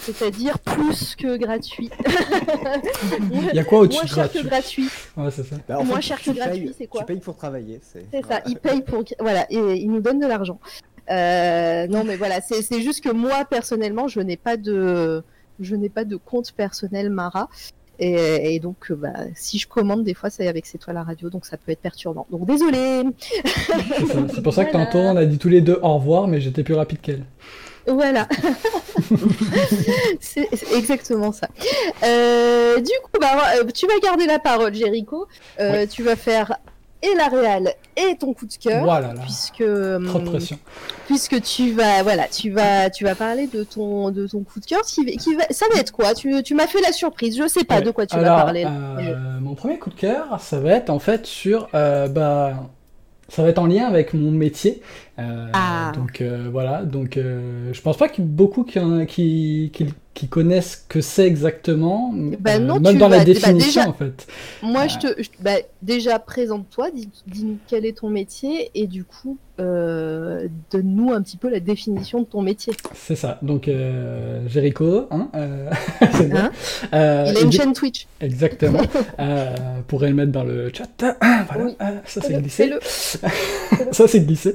c'est-à-dire 0.00 0.58
plus 0.58 1.14
que 1.14 1.36
gratuit. 1.36 1.90
Il 3.32 3.54
y 3.54 3.58
a 3.58 3.64
quoi 3.64 3.80
au-dessus 3.80 3.98
Moins 3.98 4.06
cher 4.06 4.32
que 4.32 4.46
gratuit. 4.46 4.88
Ouais, 5.16 5.30
c'est 5.30 5.44
ça. 5.44 5.56
Bah, 5.68 5.78
en 5.78 5.84
Moins 5.84 6.00
cher 6.00 6.20
que 6.22 6.30
gratuit, 6.30 6.74
c'est 6.76 6.86
quoi 6.86 7.00
Tu 7.00 7.06
payes 7.06 7.20
pour 7.20 7.36
travailler. 7.36 7.80
C'est 7.82 8.06
C'est 8.12 8.24
ça, 8.26 8.40
il 8.46 8.56
paye 8.56 8.82
pour. 8.82 9.04
Voilà, 9.18 9.46
et 9.50 9.56
il 9.76 9.90
nous 9.90 10.00
donne 10.00 10.18
de 10.20 10.26
l'argent. 10.26 10.58
Euh, 11.10 11.86
non, 11.88 12.04
mais 12.04 12.16
voilà, 12.16 12.40
c'est 12.40 12.80
juste 12.80 13.02
que 13.02 13.10
moi, 13.10 13.44
personnellement, 13.44 14.08
je 14.08 14.20
n'ai 14.20 14.36
pas 14.36 14.56
de. 14.56 15.22
Je 15.58 15.76
n'ai 15.76 15.90
pas 15.90 16.04
de 16.04 16.16
compte 16.16 16.52
personnel 16.52 17.10
Mara. 17.10 17.48
Et, 18.02 18.54
et 18.54 18.60
donc, 18.60 18.90
euh, 18.90 18.94
bah, 18.94 19.12
si 19.34 19.58
je 19.58 19.68
commande, 19.68 20.04
des 20.04 20.14
fois, 20.14 20.30
c'est 20.30 20.48
avec 20.48 20.64
C'est 20.64 20.78
toi 20.78 20.94
la 20.94 21.02
radio, 21.02 21.28
donc 21.28 21.44
ça 21.44 21.58
peut 21.58 21.70
être 21.70 21.82
perturbant. 21.82 22.26
Donc, 22.30 22.46
désolé. 22.46 23.02
C'est 24.32 24.42
pour 24.42 24.54
ça 24.54 24.64
que 24.64 24.70
Voilà. 24.72 24.86
tantôt 24.86 24.98
on 25.00 25.16
a 25.16 25.26
dit 25.26 25.36
tous 25.36 25.50
les 25.50 25.60
deux 25.60 25.78
au 25.82 25.94
revoir, 25.96 26.26
mais 26.26 26.40
j'étais 26.40 26.62
plus 26.62 26.72
rapide 26.74 27.00
qu'elle. 27.02 27.26
Voilà. 27.90 28.26
c'est 30.20 30.48
exactement 30.74 31.32
ça. 31.32 31.48
Euh, 32.04 32.76
du 32.76 32.90
coup, 33.04 33.20
bah, 33.20 33.28
euh, 33.56 33.64
tu 33.74 33.86
vas 33.86 33.98
garder 34.02 34.26
la 34.26 34.38
parole, 34.38 34.74
Jericho. 34.74 35.26
Euh, 35.58 35.86
Tu 35.90 36.02
vas 36.02 36.16
faire 36.16 36.54
et 37.02 37.14
la 37.16 37.28
réal 37.28 37.72
et 37.96 38.14
ton 38.18 38.34
coup 38.34 38.44
de 38.44 38.52
cœur. 38.54 38.84
Voilà, 38.84 39.14
là. 39.14 39.22
Puisque, 39.22 39.56
Trop 39.56 39.64
de 39.64 39.96
hum, 40.04 40.24
pression. 40.24 40.58
puisque 41.06 41.40
tu 41.40 41.72
vas 41.72 42.02
voilà 42.02 42.28
tu 42.28 42.50
vas 42.50 42.90
tu 42.90 43.04
vas 43.04 43.14
parler 43.14 43.46
de 43.46 43.64
ton 43.64 44.10
de 44.10 44.26
ton 44.26 44.40
coup 44.42 44.60
de 44.60 44.66
cœur 44.66 44.82
qui, 44.82 45.06
va- 45.06 45.12
qui 45.12 45.34
va 45.34 45.44
ça 45.48 45.64
va 45.72 45.80
être 45.80 45.92
quoi? 45.92 46.12
Tu, 46.12 46.42
tu 46.42 46.54
m'as 46.54 46.66
fait 46.66 46.82
la 46.82 46.92
surprise 46.92 47.38
je 47.38 47.48
sais 47.48 47.64
pas 47.64 47.76
Ouais. 47.76 47.82
de 47.82 47.90
quoi 47.90 48.04
tu 48.04 48.16
Alors, 48.16 48.36
vas 48.36 48.42
parler 48.44 48.66
euh, 48.66 49.40
mon 49.40 49.54
premier 49.54 49.78
coup 49.78 49.88
de 49.88 49.94
cœur, 49.94 50.38
ça 50.40 50.60
va 50.60 50.72
être 50.72 50.90
en 50.90 50.98
fait 50.98 51.24
sur, 51.24 51.68
euh, 51.74 52.06
bah, 52.06 52.52
ça 53.30 53.42
va 53.44 53.48
être 53.48 53.58
en 53.60 53.66
lien 53.66 53.86
avec 53.86 54.12
mon 54.12 54.30
métier. 54.30 54.82
Euh, 55.20 55.46
Ah. 55.52 55.92
Donc 55.94 56.20
euh, 56.20 56.48
voilà, 56.50 56.82
donc 56.84 57.16
euh, 57.16 57.72
je 57.72 57.80
pense 57.82 57.96
pas 57.96 58.08
qu'il 58.08 58.24
y 58.24 58.26
ait 58.26 58.30
beaucoup 58.30 58.64
qui, 58.64 58.78
qui, 59.08 59.70
qui, 59.72 59.86
qui 60.14 60.28
connaissent 60.28 60.84
que 60.88 61.00
c'est 61.00 61.26
exactement, 61.26 62.12
Bah 62.40 62.52
euh, 62.54 62.58
non, 62.58 62.80
même 62.80 62.94
tu 62.94 62.98
dans 62.98 63.08
la 63.08 63.18
bah 63.18 63.24
définition 63.24 63.80
déjà- 63.82 63.88
en 63.88 63.92
fait. 63.92 64.26
moi 64.62 64.86
je 64.86 64.98
te 64.98 65.22
je- 65.22 65.28
bah, 65.42 65.52
déjà 65.82 66.18
présente-toi 66.18 66.90
dis- 66.90 67.08
dis-nous 67.26 67.58
quel 67.68 67.84
est 67.86 67.98
ton 67.98 68.08
métier 68.08 68.70
et 68.74 68.86
du 68.86 69.04
coup 69.04 69.38
donne-nous 69.58 71.12
un 71.12 71.20
petit 71.20 71.36
peu 71.36 71.50
la 71.50 71.60
définition 71.60 72.20
de 72.20 72.24
ton 72.24 72.40
métier 72.40 72.72
C'est 72.94 73.14
ça. 73.16 73.38
Donc 73.42 73.68
Jericho, 74.46 75.06
hein, 75.10 75.28
bon. 76.00 76.36
Hein 76.36 76.50
il 76.92 76.96
a 77.36 77.40
une 77.42 77.52
chaîne 77.52 77.72
Twitch 77.74 78.06
Exactement. 78.22 78.80
pourrait 79.88 80.08
le 80.08 80.14
mettre 80.14 80.32
dans 80.32 80.44
le 80.44 80.70
chat. 80.74 80.88
voilà, 81.20 81.64
Oui. 81.64 81.76
euh, 81.82 81.90
ça 82.06 82.20
c'est 82.22 82.40
glissé. 82.40 82.72
ça 83.92 84.08
c'est 84.08 84.20
glissé. 84.20 84.54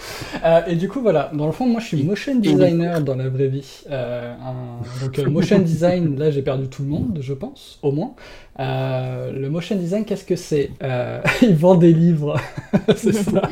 Euh, 0.44 0.60
et 0.68 0.76
du 0.76 0.88
coup 0.88 1.00
voilà, 1.02 1.30
dans 1.34 1.44
le 1.46 1.52
fond 1.52 1.66
moi 1.66 1.80
je 1.80 1.86
suis 1.86 2.02
motion 2.02 2.34
designer 2.36 3.02
dans 3.02 3.14
la 3.14 3.28
vraie 3.28 3.48
vie. 3.48 3.82
Euh, 3.90 4.32
un- 4.34 5.04
Donc 5.04 5.18
euh, 5.18 5.28
motion 5.28 5.58
design, 5.58 6.18
là 6.18 6.30
j'ai 6.30 6.40
perdu 6.42 6.68
tout 6.68 6.82
le 6.82 6.88
monde, 6.88 7.18
je 7.20 7.34
pense, 7.34 7.78
au 7.82 7.92
moins. 7.92 8.14
Euh, 8.58 9.32
le 9.32 9.50
motion 9.50 9.76
design, 9.76 10.04
qu'est-ce 10.04 10.24
que 10.24 10.36
c'est? 10.36 10.70
Euh, 10.82 11.20
Il 11.42 11.54
vend 11.56 11.74
des 11.74 11.92
livres, 11.92 12.36
c'est 12.96 13.12
ça. 13.12 13.42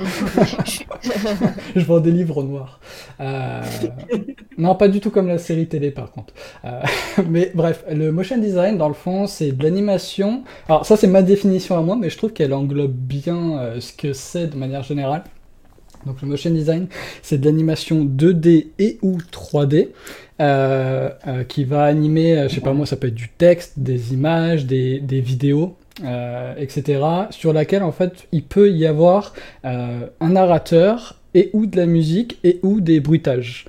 Je 1.77 1.85
vends 1.85 2.01
des 2.01 2.11
livres 2.11 2.43
noirs. 2.43 2.81
Euh, 3.21 3.63
Non, 4.57 4.75
pas 4.75 4.89
du 4.89 5.01
tout 5.01 5.11
comme 5.11 5.29
la 5.29 5.39
série 5.39 5.67
télé 5.69 5.91
par 5.91 6.11
contre. 6.11 6.35
Euh, 6.65 6.81
Mais 7.29 7.53
bref, 7.55 7.85
le 7.91 8.11
motion 8.13 8.39
design, 8.39 8.77
dans 8.79 8.89
le 8.89 8.95
fond, 8.95 9.27
c'est 9.27 9.53
de 9.53 9.63
l'animation. 9.63 10.43
Alors 10.69 10.87
ça, 10.87 10.97
c'est 10.97 11.07
ma 11.07 11.23
définition 11.23 11.77
à 11.77 11.83
moi, 11.83 11.97
mais 12.01 12.11
je 12.11 12.17
trouve 12.17 12.33
qu'elle 12.33 12.53
englobe 12.55 12.93
bien 12.95 13.59
euh, 13.59 13.81
ce 13.81 13.93
que 13.93 14.13
c'est 14.13 14.49
de 14.49 14.57
manière 14.57 14.83
générale. 14.83 15.23
Donc 16.07 16.23
le 16.23 16.29
motion 16.29 16.51
design, 16.51 16.87
c'est 17.23 17.39
de 17.39 17.45
l'animation 17.45 18.05
2D 18.05 18.69
et 18.79 18.99
ou 19.03 19.19
3D. 19.19 19.89
euh, 20.41 21.11
euh, 21.27 21.43
qui 21.43 21.65
va 21.65 21.83
animer, 21.83 22.39
euh, 22.39 22.49
je 22.49 22.55
sais 22.55 22.61
pas 22.61 22.73
moi, 22.73 22.87
ça 22.87 22.97
peut 22.97 23.09
être 23.09 23.15
du 23.15 23.29
texte, 23.29 23.73
des 23.77 24.15
images, 24.15 24.67
des, 24.67 25.01
des 25.01 25.21
vidéos, 25.21 25.77
etc. 26.57 27.01
Sur 27.31 27.53
laquelle 27.53 27.83
en 27.83 27.91
fait 27.91 28.29
il 28.31 28.45
peut 28.45 28.71
y 28.71 28.87
avoir 28.87 29.35
un 29.65 30.29
narrateur 30.29 31.17
et 31.35 31.51
ou 31.55 31.67
de 31.67 31.77
la 31.77 31.87
musique 31.87 32.39
et 32.45 32.61
ou 32.63 32.81
des 32.81 33.01
bruitages. 33.01 33.67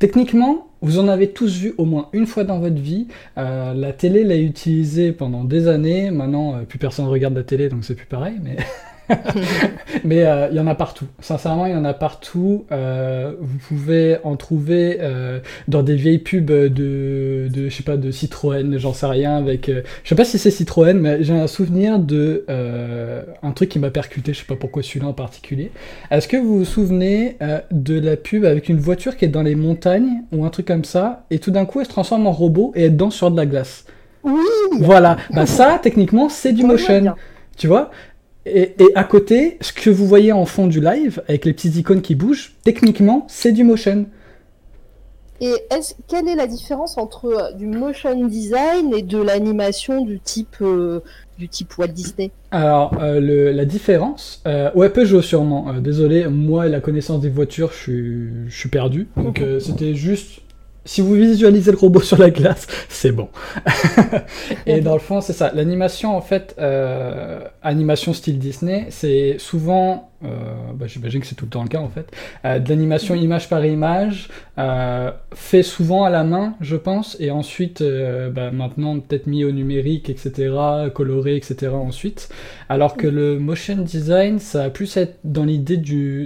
Techniquement, 0.00 0.66
vous 0.80 0.98
en 0.98 1.06
avez 1.06 1.30
tous 1.30 1.56
vu 1.56 1.74
au 1.78 1.84
moins 1.84 2.08
une 2.12 2.26
fois 2.26 2.42
dans 2.42 2.58
votre 2.58 2.80
vie. 2.80 3.06
La 3.36 3.92
télé 3.92 4.24
l'a 4.24 4.36
utilisé 4.36 5.12
pendant 5.12 5.44
des 5.44 5.68
années. 5.68 6.10
Maintenant, 6.10 6.64
plus 6.68 6.80
personne 6.80 7.06
regarde 7.06 7.36
la 7.36 7.44
télé, 7.44 7.68
donc 7.68 7.84
c'est 7.84 7.94
plus 7.94 8.06
pareil. 8.06 8.34
Mais 8.42 8.56
mais 10.04 10.24
euh, 10.24 10.48
il 10.50 10.56
y 10.56 10.60
en 10.60 10.66
a 10.66 10.74
partout. 10.74 11.06
Sincèrement, 11.20 11.66
il 11.66 11.72
y 11.72 11.76
en 11.76 11.84
a 11.84 11.94
partout. 11.94 12.64
Euh, 12.72 13.32
vous 13.40 13.58
pouvez 13.58 14.18
en 14.24 14.36
trouver 14.36 14.98
euh, 15.00 15.40
dans 15.68 15.82
des 15.82 15.96
vieilles 15.96 16.18
pubs 16.18 16.44
de, 16.44 16.68
de, 16.68 17.68
je 17.68 17.74
sais 17.74 17.82
pas, 17.82 17.96
de 17.96 18.10
Citroën, 18.10 18.78
j'en 18.78 18.92
sais 18.92 19.06
rien. 19.06 19.36
Avec, 19.36 19.70
je 19.70 20.08
sais 20.08 20.14
pas 20.14 20.24
si 20.24 20.38
c'est 20.38 20.50
Citroën, 20.50 20.94
mais 20.94 21.22
j'ai 21.22 21.34
un 21.34 21.46
souvenir 21.46 21.98
de 21.98 22.44
un 23.42 23.52
truc 23.52 23.68
qui 23.68 23.78
m'a 23.78 23.90
percuté. 23.90 24.32
Je 24.32 24.40
sais 24.40 24.46
pas 24.46 24.56
pourquoi 24.56 24.82
celui-là 24.82 25.06
en 25.06 25.12
particulier. 25.12 25.70
Est-ce 26.10 26.28
que 26.28 26.36
vous 26.36 26.58
vous 26.58 26.64
souvenez 26.64 27.36
de 27.70 27.98
la 27.98 28.16
pub 28.16 28.44
avec 28.44 28.68
une 28.68 28.78
voiture 28.78 29.16
qui 29.16 29.24
est 29.24 29.28
dans 29.28 29.42
les 29.42 29.54
montagnes 29.54 30.22
ou 30.32 30.44
un 30.44 30.50
truc 30.50 30.66
comme 30.66 30.84
ça, 30.84 31.24
et 31.30 31.38
tout 31.38 31.50
d'un 31.50 31.64
coup 31.64 31.80
elle 31.80 31.86
se 31.86 31.90
transforme 31.90 32.26
en 32.26 32.32
robot 32.32 32.72
et 32.74 32.84
elle 32.84 32.96
danse 32.96 33.14
sur 33.14 33.30
de 33.30 33.36
la 33.36 33.46
glace? 33.46 33.84
oui 34.24 34.42
Voilà. 34.80 35.16
Bah 35.30 35.46
ça, 35.46 35.78
techniquement, 35.82 36.28
c'est 36.28 36.52
du 36.52 36.64
motion. 36.64 37.14
Tu 37.56 37.66
vois? 37.66 37.90
Et, 38.46 38.74
et 38.78 38.94
à 38.94 39.04
côté, 39.04 39.58
ce 39.60 39.72
que 39.72 39.90
vous 39.90 40.06
voyez 40.06 40.32
en 40.32 40.46
fond 40.46 40.66
du 40.66 40.80
live, 40.80 41.22
avec 41.28 41.44
les 41.44 41.52
petites 41.52 41.76
icônes 41.76 42.02
qui 42.02 42.14
bougent, 42.14 42.54
techniquement, 42.64 43.24
c'est 43.28 43.52
du 43.52 43.64
motion. 43.64 44.06
Et 45.40 45.54
est 45.70 45.96
quelle 46.06 46.28
est 46.28 46.36
la 46.36 46.46
différence 46.46 46.98
entre 46.98 47.24
euh, 47.24 47.52
du 47.54 47.66
motion 47.66 48.26
design 48.26 48.94
et 48.94 49.02
de 49.02 49.20
l'animation 49.20 50.04
du 50.04 50.20
type 50.20 50.56
euh, 50.60 51.00
du 51.36 51.48
type 51.48 51.76
Walt 51.78 51.88
Disney? 51.88 52.30
Alors, 52.52 52.92
euh, 53.00 53.18
le- 53.18 53.50
la 53.50 53.64
différence, 53.64 54.40
euh, 54.46 54.70
ouais, 54.74 54.88
Peugeot 54.90 55.20
sûrement. 55.20 55.72
Désolé, 55.80 56.28
moi 56.28 56.68
et 56.68 56.70
la 56.70 56.80
connaissance 56.80 57.20
des 57.20 57.28
voitures, 57.30 57.72
je 57.72 57.76
suis, 57.76 58.28
je 58.46 58.56
suis 58.56 58.68
perdu. 58.68 59.08
Donc, 59.16 59.42
c'était 59.58 59.94
juste. 59.94 60.42
Si 60.84 61.00
vous 61.00 61.14
visualisez 61.14 61.70
le 61.70 61.78
robot 61.78 62.00
sur 62.02 62.18
la 62.18 62.30
glace, 62.30 62.66
c'est 62.88 63.12
bon. 63.12 63.28
et 64.66 64.80
dans 64.80 64.94
le 64.94 65.00
fond, 65.00 65.20
c'est 65.20 65.32
ça. 65.32 65.52
L'animation, 65.54 66.16
en 66.16 66.20
fait, 66.20 66.54
euh, 66.58 67.40
animation 67.62 68.12
style 68.12 68.38
Disney, 68.38 68.86
c'est 68.90 69.36
souvent, 69.38 70.11
euh, 70.24 70.72
bah, 70.74 70.86
j'imagine 70.86 71.20
que 71.20 71.26
c'est 71.26 71.34
tout 71.34 71.44
le 71.46 71.50
temps 71.50 71.62
le 71.62 71.68
cas 71.68 71.80
en 71.80 71.88
fait, 71.88 72.10
euh, 72.44 72.58
de 72.58 72.68
l'animation 72.68 73.14
image 73.14 73.48
par 73.48 73.64
image, 73.64 74.28
euh, 74.58 75.10
fait 75.34 75.62
souvent 75.62 76.04
à 76.04 76.10
la 76.10 76.24
main, 76.24 76.54
je 76.60 76.76
pense, 76.76 77.16
et 77.20 77.30
ensuite, 77.30 77.80
euh, 77.80 78.30
bah, 78.30 78.50
maintenant 78.50 78.98
peut-être 78.98 79.26
mis 79.26 79.44
au 79.44 79.50
numérique, 79.50 80.10
etc., 80.10 80.54
coloré, 80.94 81.36
etc. 81.36 81.72
ensuite. 81.72 82.28
Alors 82.68 82.96
que 82.96 83.06
le 83.06 83.38
motion 83.38 83.76
design, 83.76 84.38
ça 84.38 84.64
va 84.64 84.70
plus 84.70 84.96
être 84.96 85.18
dans 85.24 85.44
l'idée 85.44 85.76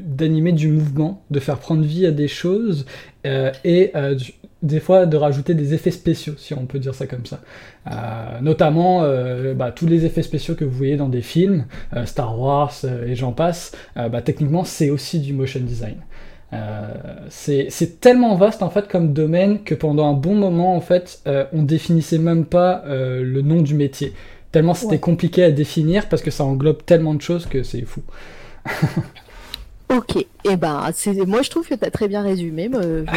d'animer 0.04 0.52
du 0.52 0.68
mouvement, 0.68 1.22
de 1.30 1.40
faire 1.40 1.58
prendre 1.58 1.82
vie 1.82 2.06
à 2.06 2.10
des 2.10 2.28
choses, 2.28 2.86
euh, 3.26 3.50
et 3.64 3.92
des 4.66 4.80
fois 4.80 5.06
de 5.06 5.16
rajouter 5.16 5.54
des 5.54 5.72
effets 5.74 5.90
spéciaux, 5.90 6.34
si 6.36 6.52
on 6.54 6.66
peut 6.66 6.78
dire 6.78 6.94
ça 6.94 7.06
comme 7.06 7.24
ça. 7.24 7.40
Euh, 7.90 8.40
notamment 8.40 9.02
euh, 9.04 9.54
bah, 9.54 9.70
tous 9.72 9.86
les 9.86 10.04
effets 10.04 10.22
spéciaux 10.22 10.54
que 10.54 10.64
vous 10.64 10.76
voyez 10.76 10.96
dans 10.96 11.08
des 11.08 11.22
films, 11.22 11.66
euh, 11.94 12.04
Star 12.04 12.38
Wars 12.38 12.74
et 13.06 13.14
j'en 13.14 13.32
passe, 13.32 13.72
bah, 13.96 14.20
techniquement 14.22 14.64
c'est 14.64 14.90
aussi 14.90 15.20
du 15.20 15.32
motion 15.32 15.60
design. 15.60 15.96
C'est 17.28 18.00
tellement 18.00 18.34
vaste 18.36 18.62
en 18.62 18.70
fait 18.70 18.88
comme 18.88 19.12
domaine 19.12 19.62
que 19.62 19.74
pendant 19.74 20.08
un 20.08 20.14
bon 20.14 20.34
moment 20.34 20.74
en 20.76 20.80
fait 20.80 21.22
on 21.52 21.62
définissait 21.62 22.18
même 22.18 22.44
pas 22.44 22.82
le 22.86 23.40
nom 23.42 23.62
du 23.62 23.74
métier. 23.74 24.12
Tellement 24.52 24.74
c'était 24.74 24.92
Ouais. 24.92 24.98
compliqué 24.98 25.42
à 25.44 25.50
définir 25.50 26.08
parce 26.08 26.22
que 26.22 26.30
ça 26.30 26.44
englobe 26.44 26.84
tellement 26.86 27.12
de 27.14 27.20
choses 27.20 27.46
que 27.46 27.62
c'est 27.62 27.82
fou. 27.82 28.00
Ok, 29.88 30.16
et 30.44 30.56
ben 30.56 30.82
c'est 30.94 31.14
moi 31.26 31.42
je 31.42 31.50
trouve 31.50 31.68
que 31.68 31.74
tu 31.74 31.84
as 31.84 31.90
très 31.90 32.08
bien 32.08 32.22
résumé, 32.22 32.68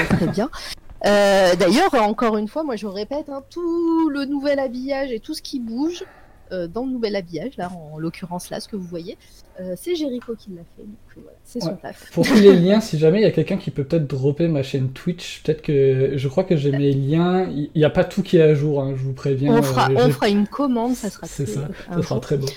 très 0.09 0.27
bien. 0.27 0.49
Euh, 1.05 1.55
D'ailleurs, 1.55 1.93
encore 1.95 2.37
une 2.37 2.47
fois, 2.47 2.63
moi 2.63 2.75
je 2.75 2.85
répète, 2.87 3.29
hein, 3.29 3.41
tout 3.49 4.09
le 4.09 4.25
nouvel 4.25 4.59
habillage 4.59 5.11
et 5.11 5.19
tout 5.19 5.33
ce 5.33 5.41
qui 5.41 5.59
bouge, 5.59 6.03
euh, 6.51 6.67
dans 6.67 6.83
le 6.85 6.91
nouvel 6.91 7.15
habillage, 7.15 7.51
là, 7.57 7.69
en 7.93 7.97
l'occurrence 7.99 8.49
là, 8.49 8.59
ce 8.59 8.67
que 8.67 8.75
vous 8.75 8.87
voyez. 8.87 9.17
Euh, 9.61 9.75
c'est 9.77 9.95
Jericho 9.95 10.33
qui 10.35 10.49
l'a 10.51 10.61
fait, 10.75 10.83
donc 10.83 10.95
voilà, 11.15 11.37
c'est 11.43 11.59
son 11.61 11.69
Ouais. 11.69 11.75
taf. 11.81 12.11
Pour 12.11 12.25
tous 12.25 12.33
les 12.35 12.53
liens, 12.59 12.81
si 12.81 12.97
jamais 12.97 13.19
il 13.19 13.23
y 13.23 13.27
a 13.27 13.31
quelqu'un 13.31 13.57
qui 13.57 13.71
peut 13.71 13.83
peut-être 13.83 14.07
dropper 14.07 14.47
ma 14.47 14.63
chaîne 14.63 14.89
Twitch, 14.89 15.41
peut-être 15.43 15.61
que 15.61 16.13
je 16.15 16.27
crois 16.27 16.43
que 16.43 16.55
j'ai 16.57 16.71
mes 16.71 16.91
liens. 16.91 17.47
Il 17.49 17.69
n'y 17.75 17.83
a 17.85 17.89
pas 17.89 18.03
tout 18.03 18.23
qui 18.23 18.37
est 18.37 18.41
à 18.41 18.53
jour, 18.53 18.81
hein, 18.81 18.93
je 18.95 19.03
vous 19.03 19.13
préviens. 19.13 19.53
On 19.57 19.61
fera, 19.61 19.89
on 19.95 20.05
j'ai- 20.05 20.11
fera 20.11 20.29
une 20.29 20.47
commande, 20.47 20.95
ça 20.95 21.09
sera 21.09 21.27
C'est 21.27 21.45
ça, 21.45 21.67
ça 21.93 22.01
sera 22.01 22.19
très 22.19 22.37
beau. 22.37 22.47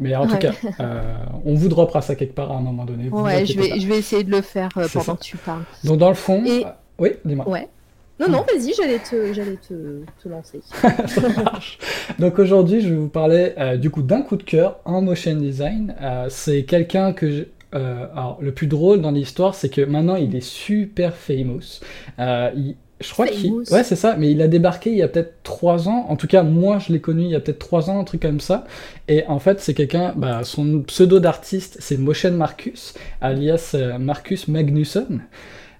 Mais 0.00 0.14
en 0.14 0.26
tout 0.28 0.36
cas, 0.38 0.52
euh, 0.80 1.02
on 1.44 1.54
vous 1.54 1.68
droppera 1.68 2.02
ça 2.02 2.14
quelque 2.14 2.34
part 2.34 2.52
à 2.52 2.56
un 2.56 2.60
moment 2.60 2.84
donné. 2.84 3.08
vous 3.08 3.20
Ouais, 3.20 3.44
je 3.46 3.58
vais, 3.58 3.80
je 3.80 3.86
vais 3.88 3.98
essayer 3.98 4.22
de 4.24 4.30
le 4.30 4.42
faire 4.42 4.68
euh, 4.76 4.86
pendant 4.92 5.04
ça. 5.04 5.14
que 5.14 5.22
tu 5.24 5.36
parles. 5.36 5.64
Donc 5.84 5.98
dans 5.98 6.08
le 6.08 6.14
fond, 6.14 6.44
Et- 6.44 6.64
euh, 6.64 6.70
oui, 6.98 7.10
dis-moi. 7.24 7.48
Ouais. 7.48 7.68
Non, 8.20 8.28
non, 8.28 8.44
vas-y, 8.52 8.72
j'allais 8.74 8.98
te, 8.98 9.32
j'allais 9.32 9.56
te, 9.68 10.00
te 10.22 10.28
lancer. 10.28 10.60
Ça 11.06 11.28
marche. 11.42 11.78
Donc 12.18 12.38
aujourd'hui, 12.38 12.80
je 12.80 12.88
vais 12.88 12.96
vous 12.96 13.08
parler 13.08 13.52
euh, 13.58 13.76
du 13.76 13.90
coup 13.90 14.02
d'un 14.02 14.22
coup 14.22 14.36
de 14.36 14.42
cœur 14.42 14.80
en 14.84 15.02
motion 15.02 15.34
design. 15.36 15.94
Euh, 16.02 16.26
c'est 16.28 16.64
quelqu'un 16.64 17.12
que 17.12 17.30
je- 17.30 17.44
euh, 17.74 18.06
alors 18.12 18.38
le 18.40 18.50
plus 18.52 18.66
drôle 18.66 19.00
dans 19.02 19.10
l'histoire, 19.12 19.54
c'est 19.54 19.68
que 19.68 19.82
maintenant 19.82 20.16
il 20.16 20.34
est 20.34 20.40
super 20.44 21.14
famous. 21.14 21.80
Il- 22.18 22.74
je 23.00 23.12
crois 23.12 23.28
qu'il, 23.28 23.52
ouais 23.52 23.84
c'est 23.84 23.94
ça, 23.94 24.16
mais 24.18 24.32
il 24.32 24.42
a 24.42 24.48
débarqué 24.48 24.90
il 24.90 24.96
y 24.96 25.02
a 25.02 25.06
peut-être 25.08 25.34
trois 25.44 25.88
ans. 25.88 26.06
En 26.08 26.16
tout 26.16 26.26
cas, 26.26 26.42
moi 26.42 26.80
je 26.80 26.92
l'ai 26.92 27.00
connu 27.00 27.22
il 27.22 27.30
y 27.30 27.36
a 27.36 27.40
peut-être 27.40 27.60
trois 27.60 27.88
ans, 27.90 28.00
un 28.00 28.04
truc 28.04 28.22
comme 28.22 28.40
ça. 28.40 28.64
Et 29.06 29.24
en 29.28 29.38
fait, 29.38 29.60
c'est 29.60 29.72
quelqu'un, 29.74 30.12
bah, 30.16 30.40
son 30.42 30.82
pseudo 30.82 31.20
d'artiste, 31.20 31.76
c'est 31.78 31.96
Motion 31.96 32.32
Marcus, 32.32 32.94
alias 33.20 33.76
Marcus 34.00 34.48
Magnusson. 34.48 35.20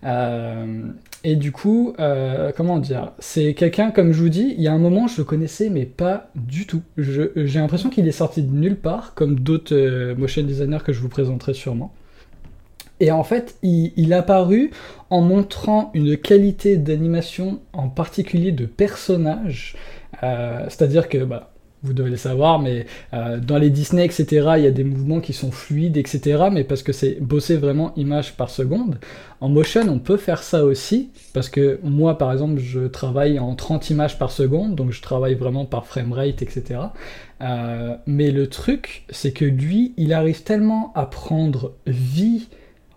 Euh, 0.05 0.83
et 1.25 1.35
du 1.35 1.51
coup, 1.51 1.95
euh, 1.99 2.53
comment 2.57 2.79
dire, 2.79 3.13
c'est 3.19 3.55
quelqu'un, 3.55 3.91
comme 3.91 4.13
je 4.13 4.23
vous 4.23 4.29
dis, 4.29 4.55
il 4.57 4.63
y 4.63 4.69
a 4.69 4.73
un 4.73 4.79
moment, 4.79 5.09
je 5.09 5.19
le 5.19 5.25
connaissais, 5.25 5.69
mais 5.69 5.85
pas 5.85 6.31
du 6.37 6.67
tout. 6.67 6.83
J'ai 6.97 7.59
l'impression 7.59 7.91
qu'il 7.91 8.07
est 8.07 8.13
sorti 8.13 8.43
de 8.43 8.55
nulle 8.55 8.77
part, 8.77 9.15
comme 9.15 9.41
d'autres 9.41 9.75
euh, 9.75 10.15
motion 10.15 10.43
designers 10.45 10.79
que 10.85 10.93
je 10.93 11.01
vous 11.01 11.09
présenterai 11.09 11.55
sûrement. 11.55 11.93
Et 13.01 13.11
en 13.11 13.25
fait, 13.25 13.57
il, 13.63 13.93
il 13.97 14.13
est 14.13 14.17
apparu 14.17 14.71
en 15.11 15.21
montrant 15.21 15.91
une 15.95 16.17
qualité 16.17 16.77
d'animation, 16.77 17.61
en 17.73 17.89
particulier 17.89 18.53
de 18.53 18.67
personnages. 18.67 19.77
Euh, 20.23 20.65
C'est-à-dire 20.69 21.09
que, 21.09 21.25
bah, 21.25 21.51
vous 21.83 21.93
devez 21.93 22.11
le 22.11 22.17
savoir, 22.17 22.59
mais 22.59 22.87
euh, 23.15 23.39
dans 23.39 23.59
les 23.59 23.71
Disney, 23.71 24.05
etc., 24.05 24.27
il 24.57 24.65
y 24.65 24.67
a 24.67 24.71
des 24.71 24.85
mouvements 24.85 25.21
qui 25.21 25.33
sont 25.33 25.51
fluides, 25.51 25.97
etc., 25.97 26.45
mais 26.51 26.65
parce 26.65 26.83
que 26.83 26.93
c'est 26.93 27.21
bossé 27.21 27.57
vraiment 27.57 27.95
image 27.97 28.37
par 28.37 28.51
seconde. 28.51 28.99
En 29.41 29.49
motion, 29.49 29.83
on 29.89 29.99
peut 29.99 30.17
faire 30.17 30.43
ça 30.43 30.65
aussi, 30.65 31.11
parce 31.33 31.49
que 31.49 31.79
moi, 31.83 32.19
par 32.19 32.33
exemple, 32.33 32.59
je 32.59 32.81
travaille 32.81 33.39
en 33.39 33.55
30 33.55 33.91
images 33.91 34.19
par 34.19 34.33
seconde, 34.33 34.75
donc 34.75 34.91
je 34.93 35.01
travaille 35.01 35.35
vraiment 35.35 35.65
par 35.65 35.87
framerate, 35.87 36.43
etc. 36.43 36.81
Euh, 37.41 37.97
mais 38.07 38.31
le 38.33 38.49
truc, 38.49 39.05
c'est 39.11 39.33
que 39.33 39.45
lui, 39.45 39.95
il 39.97 40.13
arrive 40.13 40.43
tellement 40.43 40.93
à 40.97 41.07
prendre 41.07 41.75
vie 41.87 42.49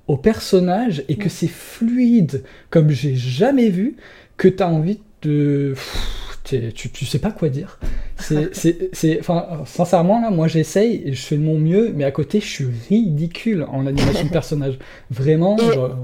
au 0.07 0.17
personnage 0.17 1.03
et 1.07 1.15
que 1.15 1.29
c'est 1.29 1.47
fluide 1.47 2.43
comme 2.69 2.89
j'ai 2.89 3.15
jamais 3.15 3.69
vu 3.69 3.95
que 4.37 4.47
tu 4.47 4.63
as 4.63 4.67
envie 4.67 4.99
de... 5.21 5.75
Tu, 6.73 6.89
tu 6.89 7.05
sais 7.05 7.19
pas 7.19 7.31
quoi 7.31 7.49
dire. 7.49 7.79
C'est, 8.17 9.19
enfin, 9.19 9.63
sincèrement, 9.65 10.21
là, 10.21 10.29
moi 10.29 10.47
j'essaye 10.47 11.01
et 11.05 11.13
je 11.13 11.21
fais 11.21 11.37
de 11.37 11.41
mon 11.41 11.57
mieux, 11.57 11.91
mais 11.95 12.03
à 12.03 12.11
côté, 12.11 12.39
je 12.39 12.47
suis 12.47 12.67
ridicule 12.89 13.65
en 13.71 13.87
animation 13.87 14.25
de 14.25 14.31
personnage. 14.31 14.77
Vraiment, 15.09 15.57
Et- 15.57 15.73
genre, 15.73 15.95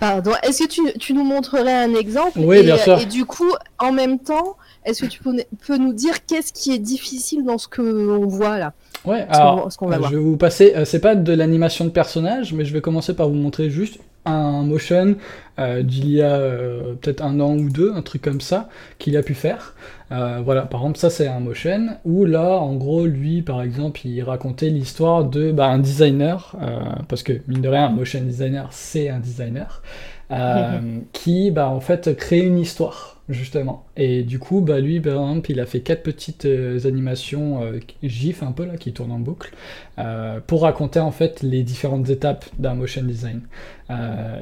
Pardon, 0.00 0.32
est-ce 0.42 0.64
que 0.64 0.68
tu, 0.68 0.80
tu 0.98 1.14
nous 1.14 1.24
montrerais 1.24 1.84
un 1.84 1.94
exemple 1.94 2.38
Oui, 2.40 2.58
et, 2.58 2.62
bien 2.62 2.76
sûr. 2.76 2.98
Et 2.98 3.06
du 3.06 3.24
coup, 3.24 3.50
en 3.78 3.92
même 3.92 4.18
temps, 4.18 4.56
est-ce 4.84 5.02
que 5.02 5.06
tu 5.06 5.22
peux, 5.22 5.34
peux 5.66 5.76
nous 5.76 5.92
dire 5.92 6.26
qu'est-ce 6.26 6.52
qui 6.52 6.72
est 6.72 6.78
difficile 6.78 7.44
dans 7.44 7.58
ce 7.58 7.68
qu'on 7.68 8.26
voit 8.26 8.58
là? 8.58 8.72
Ouais, 9.04 9.26
alors, 9.28 9.68
va 9.80 9.96
euh, 9.96 10.00
je 10.04 10.16
vais 10.16 10.22
vous 10.22 10.36
passer, 10.36 10.72
euh, 10.74 10.84
c'est 10.84 10.98
pas 10.98 11.14
de 11.14 11.32
l'animation 11.32 11.84
de 11.84 11.90
personnage, 11.90 12.52
mais 12.54 12.64
je 12.64 12.72
vais 12.72 12.80
commencer 12.80 13.14
par 13.14 13.28
vous 13.28 13.34
montrer 13.34 13.68
juste 13.68 13.98
un 14.24 14.62
motion 14.62 15.16
euh, 15.58 15.82
d'il 15.82 16.08
y 16.10 16.22
a 16.22 16.34
euh, 16.34 16.94
peut-être 16.94 17.22
un 17.22 17.40
an 17.40 17.56
ou 17.56 17.68
deux, 17.70 17.92
un 17.94 18.02
truc 18.02 18.22
comme 18.22 18.40
ça, 18.40 18.68
qu'il 18.98 19.16
a 19.16 19.22
pu 19.22 19.34
faire. 19.34 19.74
Euh, 20.12 20.40
voilà, 20.44 20.62
par 20.62 20.80
exemple, 20.80 20.98
ça 20.98 21.10
c'est 21.10 21.26
un 21.28 21.40
motion, 21.40 21.88
où 22.04 22.24
là, 22.24 22.58
en 22.58 22.74
gros, 22.74 23.06
lui, 23.06 23.42
par 23.42 23.62
exemple, 23.62 24.06
il 24.06 24.22
racontait 24.22 24.68
l'histoire 24.68 25.24
de 25.24 25.50
bah, 25.50 25.66
un 25.68 25.78
designer, 25.78 26.54
euh, 26.62 26.78
parce 27.08 27.22
que 27.22 27.32
mine 27.48 27.62
de 27.62 27.68
rien, 27.68 27.86
un 27.86 27.90
motion 27.90 28.20
designer, 28.20 28.68
c'est 28.70 29.08
un 29.08 29.18
designer, 29.18 29.82
euh, 30.30 30.98
qui, 31.12 31.50
bah, 31.50 31.68
en 31.68 31.80
fait, 31.80 32.16
crée 32.16 32.40
une 32.40 32.58
histoire 32.58 33.13
justement. 33.28 33.84
Et 33.96 34.22
du 34.22 34.38
coup, 34.38 34.60
bah, 34.60 34.80
lui, 34.80 35.00
par 35.00 35.14
exemple, 35.14 35.50
il 35.50 35.60
a 35.60 35.66
fait 35.66 35.80
quatre 35.80 36.02
petites 36.02 36.44
euh, 36.44 36.86
animations 36.86 37.62
euh, 37.62 37.80
GIF 38.02 38.42
un 38.42 38.52
peu 38.52 38.64
là, 38.64 38.76
qui 38.76 38.92
tournent 38.92 39.12
en 39.12 39.18
boucle, 39.18 39.52
euh, 39.98 40.40
pour 40.46 40.62
raconter 40.62 41.00
en 41.00 41.10
fait 41.10 41.42
les 41.42 41.62
différentes 41.62 42.08
étapes 42.10 42.44
d'un 42.58 42.74
motion 42.74 43.02
design. 43.02 43.40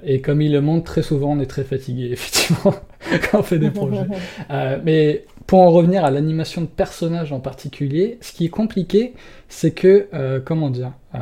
Et 0.04 0.20
comme 0.20 0.40
il 0.40 0.52
le 0.52 0.60
montre 0.60 0.84
très 0.84 1.02
souvent, 1.02 1.32
on 1.32 1.40
est 1.40 1.46
très 1.46 1.64
fatigué 1.64 2.08
effectivement 2.12 2.74
quand 3.30 3.40
on 3.40 3.42
fait 3.42 3.58
des 3.58 3.70
projets. 3.70 4.06
Mais 4.84 5.24
pour 5.46 5.60
en 5.60 5.70
revenir 5.70 6.04
à 6.04 6.10
l'animation 6.10 6.60
de 6.60 6.66
personnages 6.66 7.32
en 7.32 7.40
particulier, 7.40 8.18
ce 8.20 8.32
qui 8.32 8.46
est 8.46 8.50
compliqué, 8.50 9.14
c'est 9.48 9.72
que, 9.72 10.08
euh, 10.14 10.40
comment 10.44 10.70
dire, 10.70 10.92
euh, 11.14 11.18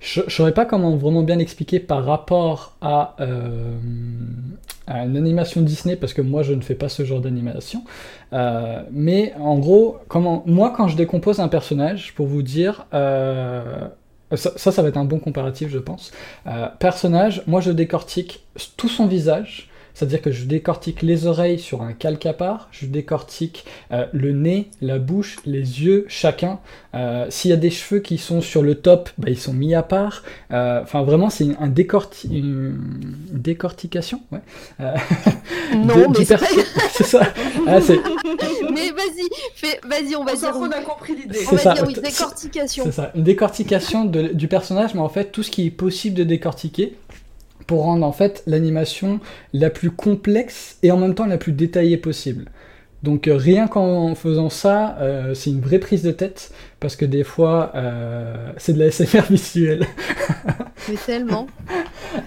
je 0.00 0.22
ne 0.22 0.30
saurais 0.30 0.52
pas 0.52 0.64
comment 0.64 0.96
vraiment 0.96 1.22
bien 1.22 1.36
l'expliquer 1.36 1.80
par 1.80 2.04
rapport 2.04 2.76
à, 2.80 3.16
euh, 3.20 3.76
une 4.86 5.16
animation 5.16 5.62
Disney, 5.62 5.96
parce 5.96 6.12
que 6.12 6.22
moi 6.22 6.42
je 6.42 6.52
ne 6.52 6.60
fais 6.60 6.74
pas 6.74 6.88
ce 6.88 7.04
genre 7.04 7.20
d'animation. 7.20 7.82
Mais 8.90 9.32
en 9.40 9.58
gros, 9.58 9.98
moi 10.46 10.74
quand 10.76 10.88
je 10.88 10.96
décompose 10.96 11.40
un 11.40 11.48
personnage, 11.48 12.14
pour 12.14 12.26
vous 12.26 12.42
dire, 12.42 12.86
ça, 12.92 14.50
ça, 14.56 14.82
va 14.82 14.88
être 14.88 14.96
un 14.98 15.04
bon 15.04 15.18
comparatif, 15.18 15.70
je 15.70 15.78
pense. 15.78 16.12
Personnage, 16.80 17.42
moi 17.46 17.62
je 17.62 17.70
décortique 17.70 18.44
tout 18.76 18.88
son 18.88 19.06
visage. 19.06 19.70
C'est-à-dire 19.94 20.20
que 20.20 20.32
je 20.32 20.44
décortique 20.44 21.02
les 21.02 21.26
oreilles 21.26 21.58
sur 21.60 21.82
un 21.82 21.92
calque 21.92 22.26
à 22.26 22.32
part, 22.32 22.68
je 22.72 22.86
décortique 22.86 23.64
euh, 23.92 24.06
le 24.12 24.32
nez, 24.32 24.68
la 24.80 24.98
bouche, 24.98 25.36
les 25.46 25.82
yeux, 25.84 26.04
chacun. 26.08 26.58
Euh, 26.94 27.26
S'il 27.30 27.50
y 27.50 27.54
a 27.54 27.56
des 27.56 27.70
cheveux 27.70 28.00
qui 28.00 28.18
sont 28.18 28.40
sur 28.40 28.62
le 28.62 28.74
top, 28.74 29.08
bah, 29.18 29.28
ils 29.30 29.38
sont 29.38 29.52
mis 29.54 29.74
à 29.74 29.82
part. 29.84 30.22
Euh, 30.52 30.80
Enfin, 30.82 31.02
vraiment, 31.04 31.30
c'est 31.30 31.44
une, 31.44 31.56
un 31.60 31.68
décorti 31.68 32.28
une 32.36 32.76
décortication. 33.32 34.20
Ouais. 34.32 34.40
Euh, 34.80 34.94
Non, 35.74 36.08
mais 36.10 36.24
c'est 36.92 37.04
ça. 37.04 37.20
Ah, 37.66 37.78
Mais 38.72 38.90
vas-y, 38.90 39.28
fais, 39.54 39.80
vas-y, 39.88 40.14
on 40.16 40.24
va 40.24 40.32
On 40.32 40.36
dire, 40.38 40.52
on 40.56 40.70
a 40.70 40.80
compris 40.80 41.14
l'idée. 41.16 41.38
on 41.46 41.50
C'est 41.50 41.56
va 41.56 41.62
ça. 41.62 41.72
dire 41.74 41.84
oui, 41.86 41.94
C'est- 41.96 42.02
décortication. 42.02 42.84
C'est 42.84 42.92
ça, 42.92 43.12
une 43.14 43.22
décortication 43.24 44.04
de- 44.04 44.28
du 44.28 44.48
personnage, 44.48 44.94
mais 44.94 45.00
en 45.00 45.08
fait 45.08 45.32
tout 45.32 45.42
ce 45.42 45.50
qui 45.50 45.66
est 45.66 45.70
possible 45.70 46.16
de 46.16 46.24
décortiquer 46.24 46.96
pour 47.66 47.82
rendre 47.82 48.06
en 48.06 48.12
fait 48.12 48.42
l'animation 48.46 49.20
la 49.52 49.70
plus 49.70 49.90
complexe 49.90 50.78
et 50.82 50.90
en 50.90 50.96
même 50.96 51.14
temps 51.14 51.26
la 51.26 51.38
plus 51.38 51.52
détaillée 51.52 51.96
possible. 51.96 52.50
Donc 53.04 53.28
euh, 53.28 53.36
rien 53.36 53.68
qu'en 53.68 54.14
faisant 54.14 54.48
ça, 54.48 54.96
euh, 54.98 55.34
c'est 55.34 55.50
une 55.50 55.60
vraie 55.60 55.78
prise 55.78 56.02
de 56.02 56.10
tête 56.10 56.52
parce 56.80 56.96
que 56.96 57.04
des 57.04 57.22
fois 57.22 57.70
euh, 57.74 58.50
c'est 58.56 58.72
de 58.72 58.78
la 58.78 58.90
SMR 58.90 59.24
visuelle. 59.28 59.86
Mais 60.88 60.96
tellement. 60.96 61.46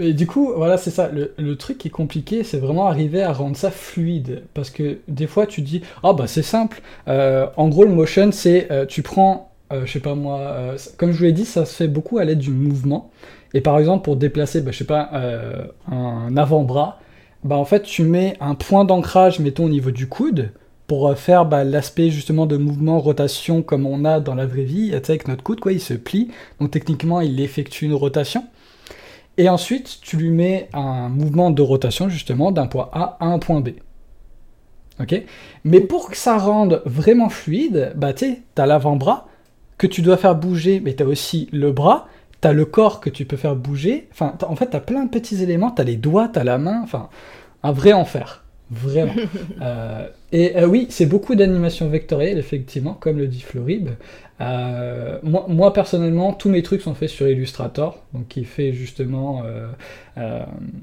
Et 0.00 0.12
du 0.12 0.26
coup, 0.26 0.52
voilà, 0.56 0.78
c'est 0.78 0.90
ça. 0.90 1.10
Le, 1.12 1.32
le 1.38 1.56
truc 1.56 1.78
qui 1.78 1.88
est 1.88 1.92
compliqué, 1.92 2.42
c'est 2.42 2.58
vraiment 2.58 2.88
arriver 2.88 3.22
à 3.22 3.32
rendre 3.32 3.56
ça 3.56 3.70
fluide. 3.70 4.42
Parce 4.52 4.70
que 4.70 4.98
des 5.06 5.26
fois, 5.26 5.46
tu 5.46 5.60
dis, 5.60 5.82
ah 6.02 6.12
bah 6.12 6.26
c'est 6.26 6.42
simple. 6.42 6.80
En 7.06 7.68
gros, 7.68 7.84
le 7.84 7.92
motion, 7.92 8.32
c'est 8.32 8.68
tu 8.88 9.02
prends, 9.02 9.52
je 9.70 9.90
sais 9.90 10.00
pas 10.00 10.14
moi, 10.14 10.74
comme 10.96 11.12
je 11.12 11.18
vous 11.18 11.24
l'ai 11.24 11.32
dit, 11.32 11.44
ça 11.44 11.66
se 11.66 11.74
fait 11.74 11.88
beaucoup 11.88 12.18
à 12.18 12.24
l'aide 12.24 12.38
du 12.38 12.50
mouvement. 12.50 13.10
Et 13.54 13.60
par 13.60 13.78
exemple, 13.78 14.04
pour 14.04 14.16
déplacer, 14.16 14.60
bah, 14.60 14.70
je 14.72 14.84
euh, 14.90 15.66
un 15.90 16.36
avant-bras, 16.36 17.00
bah 17.42 17.56
en 17.56 17.64
fait, 17.64 17.82
tu 17.82 18.02
mets 18.02 18.36
un 18.40 18.54
point 18.54 18.84
d'ancrage, 18.84 19.40
mettons 19.40 19.64
au 19.64 19.68
niveau 19.68 19.90
du 19.90 20.08
coude, 20.08 20.50
pour 20.86 21.08
euh, 21.08 21.14
faire 21.14 21.46
bah, 21.46 21.64
l'aspect 21.64 22.10
justement 22.10 22.46
de 22.46 22.56
mouvement, 22.56 22.98
rotation, 22.98 23.62
comme 23.62 23.86
on 23.86 24.04
a 24.04 24.20
dans 24.20 24.34
la 24.34 24.46
vraie 24.46 24.64
vie. 24.64 24.90
Tu 24.90 25.10
avec 25.10 25.28
notre 25.28 25.42
coude, 25.42 25.60
quoi, 25.60 25.72
il 25.72 25.80
se 25.80 25.94
plie. 25.94 26.30
Donc 26.60 26.70
techniquement, 26.70 27.20
il 27.20 27.40
effectue 27.40 27.86
une 27.86 27.94
rotation. 27.94 28.44
Et 29.36 29.48
ensuite, 29.48 30.00
tu 30.02 30.16
lui 30.16 30.30
mets 30.30 30.68
un 30.72 31.08
mouvement 31.08 31.50
de 31.50 31.62
rotation, 31.62 32.08
justement, 32.08 32.52
d'un 32.52 32.66
point 32.66 32.90
A 32.92 33.16
à 33.20 33.26
un 33.26 33.38
point 33.38 33.60
B. 33.60 33.70
Ok? 35.00 35.22
Mais 35.64 35.80
pour 35.80 36.10
que 36.10 36.16
ça 36.16 36.36
rende 36.36 36.82
vraiment 36.84 37.30
fluide, 37.30 37.92
bah 37.96 38.12
tu 38.12 38.42
t'as 38.54 38.66
l'avant-bras 38.66 39.28
que 39.78 39.86
tu 39.86 40.02
dois 40.02 40.18
faire 40.18 40.34
bouger, 40.34 40.78
mais 40.84 40.92
t'as 40.92 41.06
aussi 41.06 41.48
le 41.52 41.72
bras, 41.72 42.06
t'as 42.40 42.52
le 42.52 42.64
corps 42.64 43.00
que 43.00 43.10
tu 43.10 43.24
peux 43.24 43.36
faire 43.36 43.56
bouger. 43.56 44.08
Enfin, 44.12 44.34
en 44.46 44.56
fait, 44.56 44.66
t'as 44.66 44.80
plein 44.80 45.04
de 45.04 45.10
petits 45.10 45.42
éléments, 45.42 45.70
t'as 45.70 45.84
les 45.84 45.96
doigts, 45.96 46.28
t'as 46.28 46.44
la 46.44 46.58
main, 46.58 46.80
enfin, 46.82 47.08
un 47.62 47.72
vrai 47.72 47.92
enfer. 47.92 48.44
Vraiment. 48.70 49.14
Euh, 49.62 50.08
et 50.32 50.56
euh, 50.56 50.66
oui, 50.66 50.86
c'est 50.88 51.04
beaucoup 51.04 51.34
d'animation 51.34 51.86
vectorielle, 51.90 52.38
effectivement, 52.38 52.94
comme 52.94 53.18
le 53.18 53.26
dit 53.26 53.42
Florib. 53.42 53.90
Euh, 54.40 55.18
moi, 55.22 55.72
personnellement, 55.72 56.32
tous 56.32 56.48
mes 56.48 56.62
trucs 56.62 56.80
sont 56.80 56.94
faits 56.94 57.10
sur 57.10 57.28
Illustrator, 57.28 58.02
donc 58.14 58.28
qui 58.28 58.44
fait 58.44 58.72
justement 58.72 59.42
euh, 59.44 59.66
euh, 60.16 60.40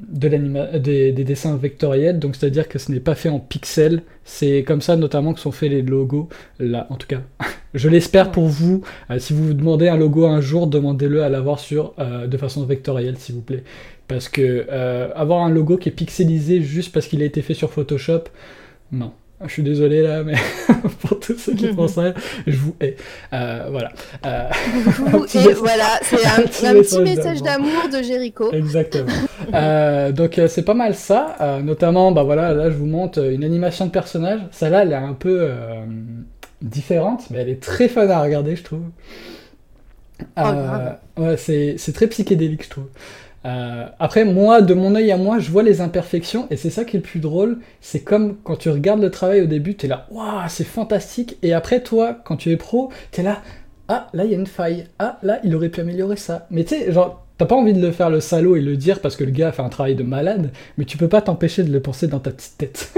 des, 0.10 1.12
des 1.12 1.24
dessins 1.24 1.58
vectoriels, 1.58 2.20
donc 2.20 2.36
c'est-à-dire 2.36 2.68
que 2.68 2.78
ce 2.78 2.92
n'est 2.92 3.00
pas 3.00 3.16
fait 3.16 3.30
en 3.30 3.40
pixels. 3.40 4.04
C'est 4.26 4.64
comme 4.64 4.82
ça 4.82 4.96
notamment 4.96 5.34
que 5.34 5.40
sont 5.40 5.52
faits 5.52 5.72
les 5.72 5.82
logos, 5.82 6.30
là, 6.60 6.86
en 6.90 6.96
tout 6.96 7.08
cas. 7.08 7.22
Je 7.74 7.90
l'espère 7.90 8.32
pour 8.32 8.46
vous. 8.46 8.84
Si 9.18 9.34
vous 9.34 9.48
vous 9.48 9.54
demandez 9.54 9.88
un 9.88 9.98
logo 9.98 10.26
un 10.26 10.42
jour, 10.42 10.68
demandez-le 10.68 11.22
à 11.22 11.30
l'avoir 11.30 11.60
sur 11.60 11.94
de 11.98 12.38
façon 12.38 12.66
vectorielle, 12.66 13.18
s'il 13.18 13.36
vous 13.36 13.42
plaît. 13.42 13.64
Parce 14.08 14.30
que 14.30 14.66
avoir 15.16 15.44
un 15.44 15.50
logo 15.50 15.78
qui 15.78 15.90
est 15.90 15.92
pixelisé 15.92 16.62
juste 16.62 16.92
parce 16.92 17.08
qu'il 17.08 17.22
a 17.22 17.26
été 17.26 17.42
fait 17.42 17.54
sur 17.54 17.72
Photoshop, 17.72 18.24
non. 18.92 19.12
Je 19.46 19.52
suis 19.52 19.62
désolé 19.64 20.02
là, 20.02 20.24
mais 20.24 20.34
pour 21.02 21.20
tous 21.20 21.38
ceux 21.38 21.54
qui 21.54 21.68
pensent 21.76 21.94
ça, 21.94 22.14
je 22.48 22.58
vous 22.58 22.76
hais. 22.82 22.96
Euh, 23.34 23.68
voilà. 23.70 23.92
Euh, 24.26 24.50
Vous- 25.12 25.20
message- 25.26 25.54
voilà, 25.58 26.00
c'est 26.02 26.26
un 26.26 26.40
un, 26.40 26.42
petit 26.48 26.96
un 26.98 27.02
message 27.02 27.44
d'amour. 27.44 27.88
de 27.92 28.02
Jericho. 28.02 28.52
Exactement. 28.52 29.12
Euh, 29.54 30.12
donc 30.12 30.40
euh, 30.40 30.48
c'est 30.48 30.64
pas 30.64 30.74
mal 30.74 30.96
ça. 30.96 31.36
Notamment, 31.64 32.12
bah 32.12 32.24
voilà, 32.24 32.54
là 32.54 32.72
je 32.72 32.76
vous 32.76 32.88
montre 32.88 33.24
une 33.24 33.44
animation 33.44 33.86
de 33.86 33.92
personnage. 33.92 34.40
Celle-là, 34.52 34.82
elle 34.82 34.92
est 34.92 34.96
un 34.96 35.14
peu 35.14 35.50
différente, 36.64 37.26
mais 37.30 37.40
elle 37.40 37.50
est 37.50 37.62
très 37.62 37.88
fun 37.90 38.10
à 38.10 38.22
regarder, 38.22 38.56
je 38.56 38.64
trouve. 38.64 38.82
Oh, 40.36 41.22
ouais, 41.22 41.38
c'est 41.38 41.94
très 41.94 42.08
psychédélique, 42.08 42.64
je 42.64 42.70
trouve. 42.70 42.88
Euh, 43.46 43.86
après, 44.00 44.26
moi, 44.26 44.62
de 44.62 44.74
mon 44.74 44.96
œil 44.96 45.12
à 45.12 45.18
moi, 45.18 45.40
je 45.40 45.52
vois 45.52 45.64
les 45.64 45.80
imperfections, 45.82 46.48
et 46.50 46.58
c'est 46.58 46.70
ça 46.70 46.84
qui 46.84 46.98
est 46.98 47.00
le 47.00 47.04
plus 47.04 47.20
drôle. 47.20 47.60
C'est 47.82 48.02
comme 48.02 48.38
quand 48.44 48.58
tu 48.58 48.70
regardes 48.70 49.02
le 49.02 49.12
travail 49.12 49.42
au 49.42 49.46
début, 49.46 49.76
t'es 49.76 49.88
là, 49.88 50.08
waouh, 50.12 50.42
c'est 50.50 50.64
fantastique. 50.66 51.38
Et 51.44 51.54
après, 51.54 51.82
toi, 51.82 52.18
quand 52.26 52.38
tu 52.38 52.52
es 52.52 52.58
pro, 52.58 52.92
t'es 53.12 53.24
là, 53.24 53.42
ah, 53.88 54.08
là, 54.14 54.26
il 54.26 54.32
y 54.32 54.36
a 54.36 54.38
une 54.38 54.48
faille. 54.48 54.86
Ah, 55.00 55.18
là, 55.24 55.40
il 55.44 55.56
aurait 55.56 55.70
pu 55.70 55.80
améliorer 55.80 56.18
ça. 56.18 56.48
Mais 56.52 56.64
tu 56.66 56.76
sais, 56.76 56.92
genre, 56.92 57.24
t'as 57.38 57.46
pas 57.46 57.56
envie 57.56 57.74
de 57.74 57.82
le 57.82 57.92
faire 57.92 58.10
le 58.10 58.20
salaud 58.20 58.56
et 58.56 58.62
le 58.62 58.76
dire 58.76 59.00
parce 59.00 59.16
que 59.16 59.24
le 59.24 59.32
gars 59.32 59.50
a 59.50 59.52
fait 59.52 59.62
un 59.62 59.70
travail 59.70 59.96
de 59.96 60.04
malade, 60.04 60.52
mais 60.78 60.86
tu 60.86 60.98
peux 60.98 61.08
pas 61.08 61.22
t'empêcher 61.22 61.64
de 61.64 61.72
le 61.72 61.80
penser 61.80 62.08
dans 62.08 62.20
ta 62.20 62.32
petite 62.32 62.58
tête. 62.58 62.94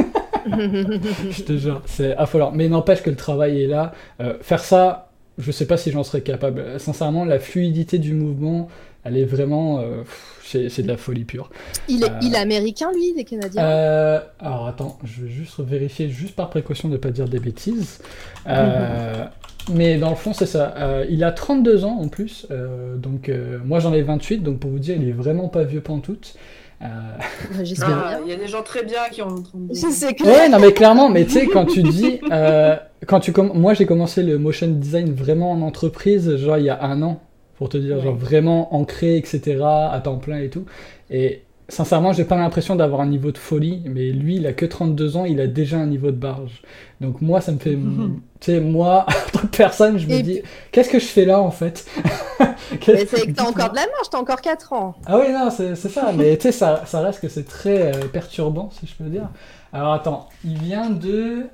Je 0.48 1.44
te 1.44 1.58
jure, 1.58 1.82
c'est 1.86 2.16
affolant. 2.16 2.52
Mais 2.54 2.70
n'empêche 2.70 3.04
que 3.04 3.10
le 3.10 3.16
travail 3.16 3.64
est 3.64 3.68
là. 3.68 3.92
Euh, 4.20 4.34
faire 4.42 4.64
ça, 4.64 5.12
je 5.38 5.52
sais 5.52 5.66
pas 5.66 5.78
si 5.78 5.92
j'en 5.92 6.04
serais 6.04 6.22
capable. 6.22 6.60
Euh, 6.60 6.80
Sincèrement, 6.80 7.26
la 7.26 7.40
fluidité 7.40 8.00
du 8.00 8.14
mouvement, 8.14 8.68
elle 9.04 9.18
est 9.18 9.26
vraiment. 9.26 9.80
euh, 9.80 10.04
c'est 10.44 10.82
de 10.82 10.88
la 10.88 10.98
folie 10.98 11.26
pure. 11.26 11.52
il, 11.88 12.04
est, 12.04 12.10
Euh, 12.10 12.14
il 12.24 12.34
est 12.34 12.38
américain, 12.40 12.90
lui, 12.92 13.12
il 13.16 13.20
est 13.20 13.24
canadien. 13.24 13.62
Euh, 13.64 14.20
alors 14.40 14.68
attends, 14.68 14.98
je 15.04 15.22
vais 15.26 15.30
juste 15.30 15.60
vérifier, 15.60 16.10
juste 16.10 16.36
par 16.36 16.50
précaution 16.50 16.88
de 16.90 16.94
ne 16.94 16.98
pas 16.98 17.12
dire 17.12 17.30
des 17.30 17.40
bêtises. 17.40 18.00
Euh, 18.48 19.26
mais 19.72 19.98
dans 19.98 20.10
le 20.10 20.16
fond, 20.16 20.34
c'est 20.34 20.48
ça. 20.48 20.74
Euh, 20.78 21.06
il 21.10 21.24
a 21.24 21.32
32 21.32 21.86
ans 21.86 22.00
en 22.02 22.08
plus. 22.08 22.48
euh, 22.50 22.96
donc 22.98 23.30
euh, 23.30 23.60
moi 23.64 23.80
j'en 23.80 23.94
ai 23.94 24.02
28, 24.02 24.40
donc 24.40 24.60
pour 24.60 24.72
vous 24.72 24.80
dire, 24.80 24.96
il 25.00 25.08
est 25.08 25.12
vraiment 25.14 25.50
pas 25.50 25.64
vieux 25.64 25.82
pantoute. 25.82 26.34
Euh, 26.82 26.86
J'espère 27.64 27.90
Ah. 27.92 28.18
Il 28.26 28.32
y 28.32 28.34
a 28.34 28.38
des 28.38 28.48
gens 28.48 28.64
très 28.64 28.84
bien 28.84 29.02
qui 29.12 29.22
ont 29.22 29.42
32 29.44 29.74
C'est 29.76 29.86
ans. 29.86 29.90
c'est 29.92 30.14
clair. 30.16 30.34
Ouais, 30.36 30.50
non 30.50 30.58
mais 30.60 30.74
clairement, 30.74 31.10
mais 31.10 31.26
tu 31.26 31.32
sais, 31.34 31.46
quand 31.46 31.66
tu 31.66 31.84
dis, 31.84 32.20
euh, 32.32 32.76
quand 33.06 33.20
tu 33.20 33.32
moi 33.54 33.74
j'ai 33.76 33.86
commencé 33.86 34.24
le 34.24 34.40
motion 34.40 34.68
design 34.68 35.14
vraiment 35.14 35.52
en 35.52 35.62
entreprise, 35.62 36.38
genre 36.38 36.58
il 36.58 36.66
y 36.66 36.70
a 36.70 36.82
un 36.84 37.02
an, 37.04 37.22
pour 37.60 37.70
te 37.70 37.78
dire, 37.78 38.00
Ouais. 38.00 38.02
genre 38.02 38.16
vraiment 38.18 38.76
ancré, 38.76 39.18
etc., 39.18 39.64
à 39.64 40.02
temps 40.04 40.18
plein 40.18 40.40
et 40.40 40.50
tout. 40.50 40.66
Et 41.12 41.44
sincèrement, 41.70 42.14
j'ai 42.14 42.26
pas 42.26 42.38
l'impression 42.38 42.76
d'avoir 42.76 43.02
un 43.02 43.08
niveau 43.08 43.32
de 43.32 43.38
folie, 43.38 43.84
mais 43.86 44.12
lui, 44.12 44.38
il 44.38 44.48
a 44.48 44.54
que 44.54 44.66
32 44.66 45.18
ans, 45.18 45.26
il 45.26 45.40
a 45.42 45.48
déjà 45.48 45.78
un 45.80 45.88
niveau 45.88 46.08
de 46.12 46.18
barge. 46.18 46.64
Donc 47.02 47.22
moi, 47.22 47.42
ça 47.42 47.52
me 47.54 47.60
fait, 47.60 47.76
tu 48.42 48.52
sais, 48.54 48.60
moi, 48.62 49.06
en 49.36 49.40
tant 49.40 49.48
que 49.48 49.58
personne, 49.58 50.00
je 50.00 50.08
me 50.08 50.14
Et 50.16 50.24
dis, 50.24 50.42
qu'est-ce 50.72 50.90
que 50.90 51.00
je 51.00 51.06
fais 51.08 51.26
là 51.26 51.42
en 51.42 51.52
fait? 51.52 51.86
Mais 52.88 53.06
c'est 53.06 53.28
que 53.28 53.32
t'as 53.34 53.44
encore 53.46 53.70
de 53.72 53.76
la 53.76 53.82
marge, 53.88 54.10
t'as 54.12 54.20
encore 54.20 54.42
4 54.42 54.74
ans. 54.74 54.96
ah 55.06 55.20
oui, 55.20 55.32
non, 55.34 55.50
c'est 55.52 55.76
c'est 55.76 55.90
ça, 55.90 56.12
mais 56.14 56.38
tu 56.38 56.44
sais, 56.44 56.52
ça, 56.52 56.84
ça 56.86 57.02
reste 57.02 57.20
que 57.22 57.28
c'est 57.30 57.44
très 57.46 57.94
euh, 57.96 58.08
perturbant, 58.08 58.70
si 58.72 58.88
je 58.88 58.96
peux 58.96 59.10
dire. 59.10 59.30
Alors 59.74 59.94
attends, 59.94 60.30
il 60.46 60.58
vient 60.60 60.90
de... 60.90 61.46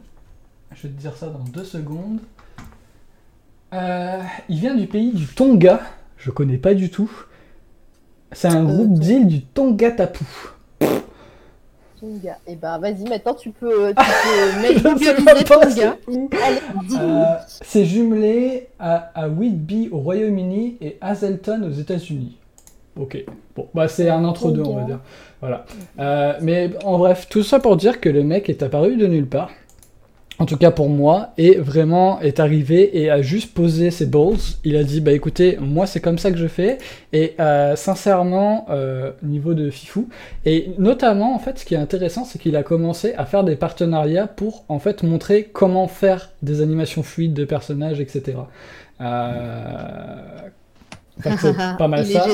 Je 0.73 0.84
vais 0.88 0.94
te 0.94 0.99
dire 0.99 1.15
ça 1.15 1.27
dans 1.27 1.40
deux 1.40 1.64
secondes. 1.64 2.19
Euh, 3.73 4.21
il 4.49 4.59
vient 4.59 4.75
du 4.75 4.87
pays 4.87 5.11
du 5.11 5.25
Tonga, 5.27 5.81
je 6.17 6.31
connais 6.31 6.57
pas 6.57 6.73
du 6.73 6.89
tout. 6.89 7.11
C'est 8.31 8.47
un 8.47 8.65
Euh, 8.65 8.73
groupe 8.73 8.93
d'îles 8.99 9.27
du 9.27 9.41
Tonga 9.41 9.91
Tapu. 9.91 10.25
Tonga. 11.99 12.37
Et 12.47 12.55
bah 12.55 12.77
vas-y, 12.77 13.03
maintenant 13.03 13.33
tu 13.33 13.51
peux, 13.51 13.93
tu 13.93 14.03
peux 14.81 15.23
mettre 15.23 15.43
Tonga. 15.45 15.97
c'est 17.47 17.81
Euh, 17.81 17.85
jumelé 17.85 18.67
à, 18.79 19.11
à 19.15 19.29
Whitby 19.29 19.89
au 19.91 19.99
Royaume-Uni 19.99 20.77
et 20.81 20.97
Hazelton 21.01 21.63
aux 21.63 21.71
États-Unis. 21.73 22.37
Ok, 22.97 23.25
bon, 23.55 23.67
bah 23.73 23.87
c'est 23.89 24.09
un 24.09 24.23
entre-deux, 24.23 24.61
on 24.63 24.75
va 24.75 24.83
dire. 24.83 24.99
Voilà. 25.41 25.65
Euh, 25.99 26.33
mais 26.41 26.71
en 26.85 26.97
bref, 26.97 27.27
tout 27.29 27.43
ça 27.43 27.59
pour 27.59 27.75
dire 27.75 27.99
que 27.99 28.07
le 28.09 28.23
mec 28.23 28.49
est 28.49 28.63
apparu 28.63 28.95
de 28.95 29.05
nulle 29.07 29.27
part. 29.27 29.49
En 30.37 30.45
tout 30.45 30.57
cas 30.57 30.69
pour 30.71 30.89
moi, 30.89 31.29
et 31.37 31.55
vraiment 31.55 32.19
est 32.19 32.41
arrivé 32.41 33.01
et 33.01 33.09
a 33.09 33.21
juste 33.21 33.53
posé 33.53 33.89
ses 33.89 34.05
balls. 34.05 34.35
Il 34.65 34.75
a 34.75 34.83
dit 34.83 34.99
bah 34.99 35.13
écoutez, 35.13 35.57
moi 35.61 35.87
c'est 35.87 36.01
comme 36.01 36.17
ça 36.17 36.29
que 36.29 36.37
je 36.37 36.47
fais. 36.47 36.77
Et 37.13 37.35
euh, 37.39 37.77
sincèrement, 37.77 38.65
euh, 38.69 39.11
niveau 39.23 39.53
de 39.53 39.69
fifou, 39.69 40.09
et 40.45 40.71
notamment 40.77 41.33
en 41.35 41.39
fait, 41.39 41.59
ce 41.59 41.65
qui 41.65 41.73
est 41.73 41.77
intéressant, 41.77 42.25
c'est 42.25 42.37
qu'il 42.37 42.57
a 42.57 42.63
commencé 42.63 43.13
à 43.13 43.25
faire 43.25 43.45
des 43.45 43.55
partenariats 43.55 44.27
pour 44.27 44.65
en 44.67 44.79
fait 44.79 45.03
montrer 45.03 45.45
comment 45.53 45.87
faire 45.87 46.31
des 46.41 46.61
animations 46.61 47.01
fluides 47.03 47.33
de 47.33 47.45
personnages, 47.45 48.01
etc. 48.01 48.37
Euh... 48.99 50.39
c'est 51.23 51.55
pas 51.77 51.87
mal 51.87 52.05
ça. 52.05 52.27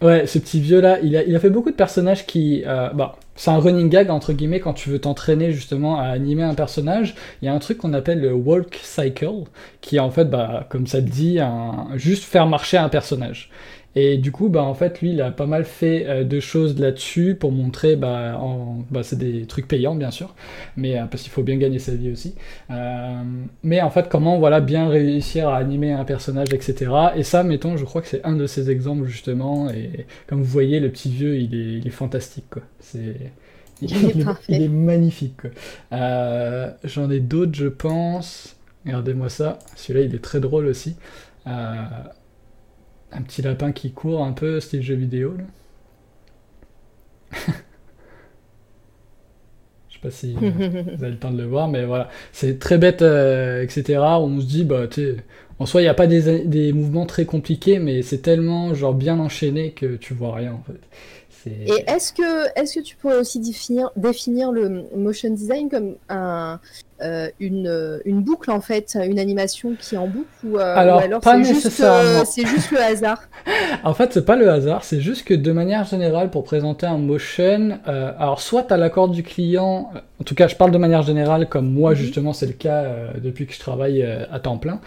Ouais, 0.00 0.26
ce 0.26 0.38
petit 0.38 0.60
vieux 0.60 0.80
là, 0.80 0.98
il 1.02 1.16
a, 1.16 1.24
il 1.24 1.34
a 1.34 1.40
fait 1.40 1.50
beaucoup 1.50 1.70
de 1.70 1.76
personnages 1.76 2.26
qui. 2.26 2.62
euh, 2.64 2.90
bah, 2.90 3.16
c'est 3.38 3.50
un 3.52 3.58
running 3.58 3.88
gag 3.88 4.10
entre 4.10 4.32
guillemets 4.32 4.58
quand 4.58 4.74
tu 4.74 4.90
veux 4.90 4.98
t'entraîner 4.98 5.52
justement 5.52 5.98
à 5.98 6.06
animer 6.06 6.42
un 6.42 6.54
personnage. 6.54 7.14
Il 7.40 7.46
y 7.46 7.48
a 7.48 7.54
un 7.54 7.58
truc 7.60 7.78
qu'on 7.78 7.94
appelle 7.94 8.20
le 8.20 8.34
walk 8.34 8.80
cycle, 8.82 9.44
qui 9.80 9.96
est 9.96 10.00
en 10.00 10.10
fait, 10.10 10.24
bah, 10.24 10.66
comme 10.68 10.88
ça 10.88 10.98
le 10.98 11.04
dit, 11.04 11.38
juste 11.94 12.24
faire 12.24 12.46
marcher 12.46 12.78
un 12.78 12.88
personnage. 12.88 13.50
Et 13.96 14.18
du 14.18 14.30
coup, 14.32 14.48
bah, 14.48 14.62
en 14.62 14.74
fait, 14.74 15.00
lui, 15.00 15.10
il 15.12 15.20
a 15.22 15.30
pas 15.30 15.46
mal 15.46 15.64
fait 15.64 16.06
euh, 16.06 16.24
de 16.24 16.38
choses 16.40 16.78
là-dessus 16.78 17.34
pour 17.34 17.50
montrer, 17.52 17.96
bah, 17.96 18.40
bah, 18.90 19.02
c'est 19.02 19.18
des 19.18 19.46
trucs 19.46 19.66
payants, 19.66 19.94
bien 19.96 20.10
sûr, 20.10 20.34
mais 20.76 20.98
euh, 20.98 21.06
parce 21.06 21.22
qu'il 21.22 21.32
faut 21.32 21.42
bien 21.42 21.56
gagner 21.56 21.78
sa 21.78 21.94
vie 21.94 22.10
aussi. 22.12 22.34
Euh, 22.70 23.22
mais 23.62 23.80
en 23.80 23.90
fait, 23.90 24.08
comment, 24.08 24.38
voilà, 24.38 24.60
bien 24.60 24.88
réussir 24.88 25.48
à 25.48 25.56
animer 25.56 25.92
un 25.92 26.04
personnage, 26.04 26.52
etc. 26.52 26.92
Et 27.16 27.22
ça, 27.24 27.42
mettons, 27.42 27.76
je 27.76 27.84
crois 27.84 28.02
que 28.02 28.08
c'est 28.08 28.24
un 28.24 28.36
de 28.36 28.46
ces 28.46 28.70
exemples, 28.70 29.06
justement, 29.06 29.70
et 29.70 30.06
comme 30.28 30.38
vous 30.40 30.44
voyez, 30.50 30.80
le 30.80 30.90
petit 30.90 31.10
vieux, 31.10 31.36
il 31.38 31.54
est, 31.54 31.78
il 31.78 31.86
est 31.86 31.90
fantastique, 31.90 32.44
quoi. 32.50 32.62
C'est... 32.80 33.32
Il, 33.80 33.90
Il 33.90 34.04
est 34.04 34.14
il 34.14 34.20
est- 34.22 34.24
parfait. 34.24 34.44
il 34.48 34.62
est 34.62 34.68
magnifique, 34.68 35.34
quoi. 35.40 35.50
J'en 36.84 37.10
ai 37.10 37.20
d'autres, 37.20 37.54
je 37.54 37.66
pense. 37.68 38.56
Regardez-moi 38.84 39.28
ça. 39.28 39.58
Celui-là, 39.76 40.04
il 40.06 40.14
est 40.14 40.22
très 40.22 40.40
drôle 40.40 40.66
aussi. 40.66 40.96
Euh, 41.46 41.74
un 43.12 43.22
petit 43.22 43.42
lapin 43.42 43.72
qui 43.72 43.92
court 43.92 44.24
un 44.24 44.32
peu, 44.32 44.60
style 44.60 44.82
jeu 44.82 44.94
vidéo. 44.94 45.34
Là. 45.36 45.44
Je 49.88 49.94
sais 49.94 50.00
pas 50.02 50.10
si 50.10 50.34
vous 50.34 50.46
avez 50.62 51.10
le 51.10 51.18
temps 51.18 51.30
de 51.30 51.38
le 51.38 51.46
voir, 51.46 51.68
mais 51.68 51.84
voilà. 51.84 52.08
C'est 52.32 52.58
très 52.58 52.78
bête, 52.78 53.02
euh, 53.02 53.62
etc. 53.62 53.98
On 53.98 54.40
se 54.40 54.46
dit, 54.46 54.64
bah, 54.64 54.86
tu 54.86 55.00
sais, 55.02 55.16
en 55.58 55.66
soi, 55.66 55.80
il 55.80 55.84
n'y 55.84 55.88
a 55.88 55.94
pas 55.94 56.06
des, 56.06 56.44
des 56.44 56.72
mouvements 56.72 57.06
très 57.06 57.24
compliqués, 57.24 57.78
mais 57.80 58.02
c'est 58.02 58.18
tellement 58.18 58.74
genre 58.74 58.94
bien 58.94 59.18
enchaîné 59.18 59.72
que 59.72 59.96
tu 59.96 60.14
vois 60.14 60.34
rien 60.34 60.52
en 60.52 60.62
fait. 60.62 60.78
Et 61.66 61.84
est-ce 61.90 62.12
que, 62.12 62.58
est-ce 62.58 62.78
que 62.78 62.84
tu 62.84 62.96
pourrais 62.96 63.16
aussi 63.18 63.40
définir, 63.40 63.90
définir 63.96 64.52
le 64.52 64.84
motion 64.96 65.30
design 65.30 65.68
comme 65.68 65.96
un, 66.08 66.60
euh, 67.00 67.28
une, 67.38 68.00
une 68.04 68.22
boucle 68.22 68.50
en 68.50 68.60
fait, 68.60 68.96
une 69.00 69.18
animation 69.18 69.74
qui 69.78 69.94
est 69.94 69.98
en 69.98 70.08
boucle 70.08 70.28
ou, 70.42 70.58
euh, 70.58 70.74
Alors, 70.76 71.02
c'est 71.22 71.44
juste, 71.44 71.80
euh, 71.80 72.24
c'est 72.24 72.46
juste 72.46 72.70
le 72.72 72.78
hasard? 72.80 73.22
En 73.84 73.94
fait, 73.94 74.12
c'est 74.12 74.24
pas 74.24 74.36
le 74.36 74.50
hasard, 74.50 74.82
c'est 74.84 75.00
juste 75.00 75.24
que 75.24 75.34
de 75.34 75.52
manière 75.52 75.84
générale, 75.84 76.30
pour 76.30 76.42
présenter 76.44 76.86
un 76.86 76.98
motion, 76.98 77.78
euh, 77.86 78.12
alors 78.18 78.40
soit 78.40 78.64
tu 78.64 78.74
as 78.74 78.76
l'accord 78.76 79.08
du 79.08 79.22
client, 79.22 79.90
en 80.20 80.24
tout 80.24 80.34
cas, 80.34 80.48
je 80.48 80.56
parle 80.56 80.70
de 80.72 80.78
manière 80.78 81.02
générale, 81.02 81.48
comme 81.48 81.70
moi 81.72 81.90
Mhm. 81.90 81.96
justement, 81.96 82.32
c'est 82.32 82.46
le 82.46 82.52
cas 82.52 82.84
depuis 83.22 83.46
que 83.46 83.52
je 83.52 83.60
travaille 83.60 84.02
à 84.02 84.40
temps 84.40 84.58
plein. 84.58 84.80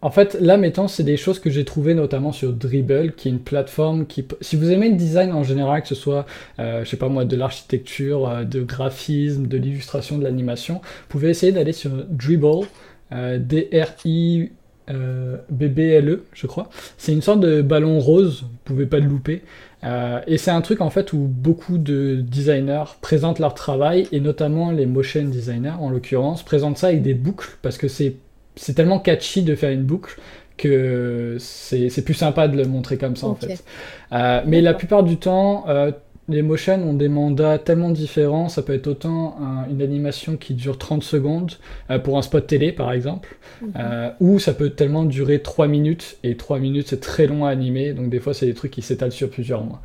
En 0.00 0.10
fait, 0.12 0.34
là, 0.40 0.56
mettons, 0.56 0.86
c'est 0.86 1.02
des 1.02 1.16
choses 1.16 1.40
que 1.40 1.50
j'ai 1.50 1.64
trouvées 1.64 1.94
notamment 1.94 2.30
sur 2.30 2.52
Dribble, 2.52 3.14
qui 3.16 3.26
est 3.28 3.32
une 3.32 3.40
plateforme 3.40 4.06
qui, 4.06 4.24
si 4.40 4.54
vous 4.54 4.70
aimez 4.70 4.90
le 4.90 4.96
design 4.96 5.32
en 5.32 5.42
général, 5.42 5.82
que 5.82 5.88
ce 5.88 5.96
soit, 5.96 6.24
euh, 6.60 6.84
je 6.84 6.88
sais 6.90 6.96
pas 6.96 7.08
moi, 7.08 7.24
de 7.24 7.34
l'architecture, 7.36 8.28
euh, 8.28 8.44
de 8.44 8.62
graphisme, 8.62 9.48
de 9.48 9.58
l'illustration, 9.58 10.16
de 10.18 10.22
l'animation, 10.22 10.74
vous 10.74 11.08
pouvez 11.08 11.30
essayer 11.30 11.50
d'aller 11.50 11.72
sur 11.72 11.90
Dribble, 12.08 12.66
euh, 13.12 13.38
D-R-I. 13.38 14.52
euh, 14.90 15.36
BBLE, 15.50 16.22
je 16.32 16.46
crois. 16.46 16.70
C'est 16.96 17.12
une 17.12 17.20
sorte 17.22 17.40
de 17.40 17.60
ballon 17.60 17.98
rose, 18.00 18.42
vous 18.42 18.56
pouvez 18.64 18.86
pas 18.86 18.98
le 19.00 19.06
louper. 19.06 19.42
Euh, 19.84 20.20
et 20.26 20.38
c'est 20.38 20.50
un 20.50 20.60
truc 20.62 20.80
en 20.80 20.90
fait 20.90 21.12
où 21.12 21.18
beaucoup 21.18 21.76
de 21.78 22.20
designers 22.22 22.84
présentent 23.02 23.38
leur 23.38 23.54
travail, 23.54 24.08
et 24.12 24.20
notamment 24.20 24.70
les 24.70 24.86
motion 24.86 25.24
designers 25.24 25.74
en 25.78 25.90
l'occurrence, 25.90 26.42
présentent 26.42 26.78
ça 26.78 26.86
avec 26.88 27.02
des 27.02 27.14
boucles, 27.14 27.58
parce 27.62 27.76
que 27.78 27.88
c'est 27.88 28.16
c'est 28.58 28.74
tellement 28.74 28.98
catchy 28.98 29.42
de 29.42 29.54
faire 29.54 29.70
une 29.70 29.84
boucle 29.84 30.18
que 30.56 31.36
c'est 31.38 32.04
plus 32.04 32.14
sympa 32.14 32.48
de 32.48 32.56
le 32.56 32.64
montrer 32.66 32.98
comme 32.98 33.16
ça 33.16 33.26
en 33.28 33.34
fait. 33.36 33.64
Euh, 34.12 34.42
mais 34.46 34.60
la 34.60 34.74
plupart 34.74 35.04
du 35.04 35.16
temps, 35.16 35.64
euh, 35.68 35.92
les 36.28 36.42
motion 36.42 36.74
ont 36.86 36.92
des 36.94 37.08
mandats 37.08 37.58
tellement 37.58 37.88
différents, 37.90 38.48
ça 38.50 38.60
peut 38.62 38.74
être 38.74 38.86
autant 38.88 39.36
un- 39.40 39.70
une 39.70 39.80
animation 39.80 40.36
qui 40.36 40.52
dure 40.54 40.76
30 40.76 41.02
secondes 41.04 41.52
euh, 41.90 41.98
pour 41.98 42.18
un 42.18 42.22
spot 42.22 42.46
télé 42.46 42.72
par 42.72 42.92
exemple, 42.92 43.36
Mhm. 43.62 43.72
ou 44.20 44.38
ça 44.38 44.52
peut 44.52 44.70
tellement 44.70 45.04
durer 45.04 45.40
3 45.40 45.68
minutes, 45.68 46.18
et 46.24 46.36
3 46.36 46.58
minutes 46.58 46.88
c'est 46.88 47.00
très 47.00 47.26
long 47.26 47.46
à 47.46 47.50
animer, 47.50 47.92
donc 47.94 48.10
des 48.10 48.18
fois 48.20 48.34
c'est 48.34 48.46
des 48.46 48.54
trucs 48.54 48.72
qui 48.72 48.82
s'étalent 48.82 49.12
sur 49.12 49.30
plusieurs 49.30 49.64
mois. 49.64 49.80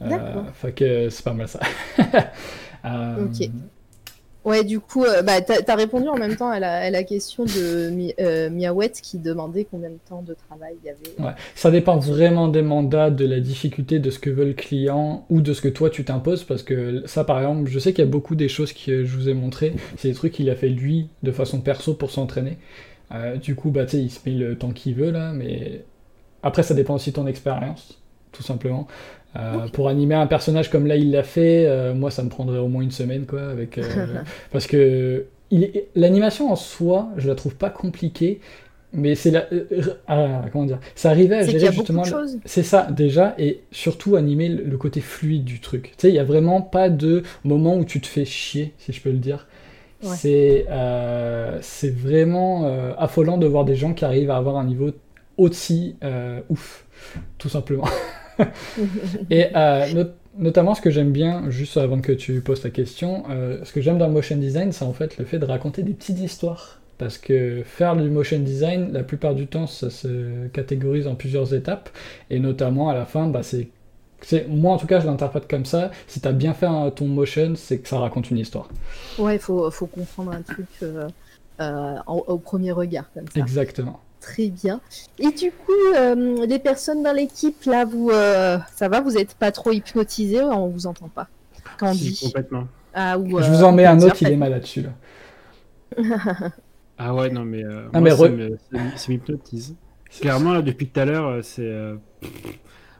D'accord. 0.00 0.44
que 0.76 1.08
c'est 1.10 1.24
pas 1.24 1.32
mal 1.32 1.48
ça. 1.48 1.60
Ok. 2.84 3.50
Ouais, 4.44 4.64
du 4.64 4.80
coup, 4.80 5.04
euh, 5.04 5.22
bah, 5.22 5.40
t'as 5.40 5.60
as 5.66 5.76
répondu 5.76 6.08
en 6.08 6.16
même 6.16 6.34
temps 6.34 6.50
à 6.50 6.58
la, 6.58 6.78
à 6.78 6.90
la 6.90 7.04
question 7.04 7.44
de 7.44 7.90
Mi- 7.90 8.14
euh, 8.18 8.50
qui 9.02 9.18
demandait 9.18 9.66
combien 9.70 9.90
de 9.90 9.98
temps 10.08 10.22
de 10.22 10.34
travail 10.34 10.74
il 10.82 10.86
y 10.86 10.90
avait. 10.90 11.24
Ouais. 11.24 11.34
Ça 11.54 11.70
dépend 11.70 11.98
vraiment 11.98 12.48
des 12.48 12.62
mandats, 12.62 13.10
de 13.10 13.24
la 13.24 13.38
difficulté, 13.38 14.00
de 14.00 14.10
ce 14.10 14.18
que 14.18 14.30
veut 14.30 14.44
le 14.44 14.52
client 14.54 15.26
ou 15.30 15.42
de 15.42 15.52
ce 15.52 15.60
que 15.60 15.68
toi 15.68 15.90
tu 15.90 16.04
t'imposes. 16.04 16.42
Parce 16.42 16.62
que 16.64 17.02
ça, 17.06 17.22
par 17.24 17.38
exemple, 17.38 17.70
je 17.70 17.78
sais 17.78 17.92
qu'il 17.92 18.04
y 18.04 18.08
a 18.08 18.10
beaucoup 18.10 18.34
des 18.34 18.48
choses 18.48 18.72
que 18.72 19.04
je 19.04 19.16
vous 19.16 19.28
ai 19.28 19.34
montrées. 19.34 19.74
C'est 19.96 20.08
des 20.08 20.14
trucs 20.14 20.32
qu'il 20.32 20.50
a 20.50 20.56
fait 20.56 20.68
lui 20.68 21.08
de 21.22 21.30
façon 21.30 21.60
perso 21.60 21.94
pour 21.94 22.10
s'entraîner. 22.10 22.58
Euh, 23.14 23.36
du 23.36 23.54
coup, 23.54 23.70
bah, 23.70 23.84
il 23.92 24.10
se 24.10 24.18
met 24.26 24.32
le 24.34 24.58
temps 24.58 24.72
qu'il 24.72 24.94
veut 24.94 25.10
là. 25.10 25.32
Mais 25.32 25.84
après, 26.42 26.64
ça 26.64 26.74
dépend 26.74 26.94
aussi 26.96 27.10
de 27.10 27.16
ton 27.16 27.26
expérience, 27.28 28.00
tout 28.32 28.42
simplement. 28.42 28.88
Euh, 29.36 29.68
Pour 29.72 29.88
animer 29.88 30.14
un 30.14 30.26
personnage 30.26 30.70
comme 30.70 30.86
là 30.86 30.96
il 30.96 31.10
l'a 31.10 31.22
fait, 31.22 31.64
euh, 31.66 31.94
moi 31.94 32.10
ça 32.10 32.22
me 32.22 32.28
prendrait 32.28 32.58
au 32.58 32.68
moins 32.68 32.82
une 32.82 32.90
semaine 32.90 33.24
quoi. 33.24 33.48
Avec, 33.48 33.78
euh, 33.78 33.82
parce 34.52 34.66
que 34.66 35.24
l'animation 35.94 36.52
en 36.52 36.56
soi, 36.56 37.08
je 37.16 37.28
la 37.28 37.34
trouve 37.34 37.54
pas 37.54 37.70
compliquée. 37.70 38.40
Mais 38.94 39.14
c'est 39.14 39.30
la. 39.30 39.46
ah, 40.06 40.42
comment 40.52 40.66
dire 40.66 40.78
Ça 40.94 41.08
arrivait 41.08 41.36
à 41.36 41.46
gérer 41.46 41.72
justement. 41.72 42.02
C'est 42.44 42.62
ça, 42.62 42.88
déjà, 42.90 43.34
et 43.38 43.62
surtout 43.70 44.16
animer 44.16 44.50
le 44.50 44.64
le 44.64 44.76
côté 44.76 45.00
fluide 45.00 45.44
du 45.44 45.60
truc. 45.60 45.92
Tu 45.96 46.02
sais, 46.02 46.08
il 46.10 46.14
y 46.14 46.18
a 46.18 46.24
vraiment 46.24 46.60
pas 46.60 46.90
de 46.90 47.22
moment 47.42 47.78
où 47.78 47.86
tu 47.86 48.02
te 48.02 48.06
fais 48.06 48.26
chier, 48.26 48.74
si 48.76 48.92
je 48.92 49.00
peux 49.00 49.10
le 49.10 49.16
dire. 49.16 49.46
Ouais. 50.02 50.10
C'est 50.14 50.66
c'est 51.62 51.96
vraiment 51.96 52.66
affolant 52.98 53.38
de 53.38 53.46
voir 53.46 53.64
des 53.64 53.76
gens 53.76 53.94
qui 53.94 54.04
arrivent 54.04 54.30
à 54.30 54.36
avoir 54.36 54.58
un 54.58 54.64
niveau 54.64 54.90
aussi 55.38 55.96
ouf, 56.50 56.84
tout 57.38 57.48
simplement. 57.48 57.88
Et 59.30 59.46
euh, 59.56 59.86
not- 59.94 60.10
notamment, 60.38 60.74
ce 60.74 60.80
que 60.80 60.90
j'aime 60.90 61.12
bien, 61.12 61.50
juste 61.50 61.76
avant 61.76 62.00
que 62.00 62.12
tu 62.12 62.40
poses 62.40 62.60
ta 62.62 62.70
question, 62.70 63.24
euh, 63.30 63.58
ce 63.64 63.72
que 63.72 63.80
j'aime 63.80 63.98
dans 63.98 64.06
le 64.06 64.12
motion 64.12 64.36
design, 64.36 64.72
c'est 64.72 64.84
en 64.84 64.92
fait 64.92 65.18
le 65.18 65.24
fait 65.24 65.38
de 65.38 65.44
raconter 65.46 65.82
des 65.82 65.92
petites 65.92 66.18
histoires. 66.20 66.78
Parce 66.98 67.18
que 67.18 67.62
faire 67.64 67.96
du 67.96 68.08
motion 68.10 68.38
design, 68.38 68.92
la 68.92 69.02
plupart 69.02 69.34
du 69.34 69.48
temps, 69.48 69.66
ça 69.66 69.90
se 69.90 70.46
catégorise 70.48 71.08
en 71.08 71.16
plusieurs 71.16 71.52
étapes. 71.52 71.90
Et 72.30 72.38
notamment, 72.38 72.90
à 72.90 72.94
la 72.94 73.06
fin, 73.06 73.26
bah, 73.26 73.42
c'est. 73.42 73.68
Moi, 74.48 74.72
en 74.72 74.76
tout 74.76 74.86
cas, 74.86 75.00
je 75.00 75.06
l'interprète 75.06 75.48
comme 75.48 75.64
ça. 75.64 75.90
Si 76.06 76.20
tu 76.20 76.28
as 76.28 76.32
bien 76.32 76.54
fait 76.54 76.66
un- 76.66 76.90
ton 76.90 77.06
motion, 77.06 77.54
c'est 77.56 77.78
que 77.78 77.88
ça 77.88 77.98
raconte 77.98 78.30
une 78.30 78.38
histoire. 78.38 78.68
Ouais, 79.18 79.34
il 79.34 79.40
faut, 79.40 79.68
faut 79.72 79.86
comprendre 79.86 80.30
un 80.32 80.42
truc 80.42 80.66
euh, 80.84 81.08
euh, 81.60 81.94
au 82.06 82.38
premier 82.38 82.70
regard, 82.70 83.10
comme 83.14 83.26
ça. 83.26 83.40
Exactement. 83.40 83.98
Très 84.22 84.48
bien. 84.48 84.80
Et 85.18 85.30
du 85.32 85.50
coup, 85.50 85.72
euh, 85.96 86.46
les 86.46 86.58
personnes 86.60 87.02
dans 87.02 87.12
l'équipe, 87.12 87.64
là, 87.64 87.84
vous, 87.84 88.08
euh, 88.10 88.56
ça 88.74 88.88
va, 88.88 89.00
vous 89.00 89.10
n'êtes 89.12 89.34
pas 89.34 89.50
trop 89.50 89.72
hypnotisés, 89.72 90.40
on 90.42 90.68
vous 90.68 90.86
entend 90.86 91.08
pas. 91.08 91.26
Quand 91.76 91.92
Si, 91.92 92.04
dit. 92.12 92.20
complètement. 92.22 92.68
Ah, 92.94 93.18
ou, 93.18 93.40
je 93.40 93.44
euh, 93.44 93.48
vous 93.48 93.64
en 93.64 93.72
mets 93.72 93.84
un 93.84 94.00
autre, 94.00 94.22
il 94.22 94.28
est 94.30 94.36
mal 94.36 94.52
là-dessus. 94.52 94.82
Là. 94.82 94.90
Ah 96.98 97.14
ouais, 97.14 97.30
non, 97.30 97.44
mais, 97.44 97.64
euh, 97.64 97.88
Ah, 97.92 98.00
moi, 98.00 98.02
mais 98.02 98.10
ça 98.10 98.16
re- 98.24 99.08
m'hypnotise. 99.08 99.74
Clairement, 100.20 100.52
là, 100.52 100.62
depuis 100.62 100.88
tout 100.88 101.00
à 101.00 101.04
l'heure, 101.04 101.42
c'est. 101.42 101.62
euh, 101.66 101.96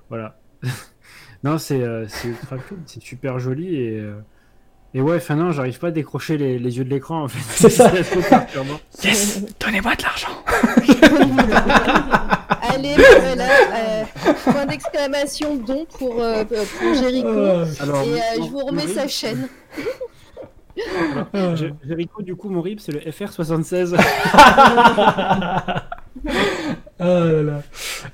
Voilà. 0.08 0.38
non, 1.44 1.58
c'est 1.58 1.82
euh, 1.82 2.06
c'est 2.08 2.28
ultra 2.28 2.56
cool, 2.58 2.78
c'est 2.86 3.02
super 3.02 3.38
joli 3.38 3.76
et. 3.76 4.00
Et 4.94 5.00
ouais, 5.00 5.16
enfin 5.16 5.36
non, 5.36 5.52
j'arrive 5.52 5.78
pas 5.78 5.88
à 5.88 5.90
décrocher 5.90 6.36
les, 6.36 6.58
les 6.58 6.76
yeux 6.76 6.84
de 6.84 6.90
l'écran 6.90 7.22
en 7.24 7.28
fait. 7.28 7.38
C'est 7.54 7.70
ça. 7.70 7.88
trop 8.10 8.20
perturbant. 8.20 8.78
Yes 9.02 9.40
Donnez-moi 9.58 9.94
de 9.96 10.02
l'argent 10.02 10.28
Allez, 12.74 12.94
voilà, 12.94 13.48
euh, 13.74 14.04
point 14.44 14.66
d'exclamation 14.66 15.56
don 15.56 15.84
pour, 15.98 16.20
euh, 16.22 16.44
pour 16.44 16.94
Jericho. 16.94 17.26
Euh, 17.28 17.66
Alors, 17.80 18.02
Et 18.02 18.12
euh, 18.14 18.18
je 18.36 18.42
vous 18.50 18.60
remets 18.64 18.86
sa 18.86 19.08
chaîne. 19.08 19.48
Jé- 20.76 21.72
Jericho, 21.86 22.22
du 22.22 22.34
coup, 22.36 22.48
mon 22.48 22.62
RIB, 22.62 22.78
c'est 22.80 22.92
le 22.92 23.00
FR76. 23.00 23.96
Oh 27.04 27.32
là 27.32 27.42
là. 27.42 27.62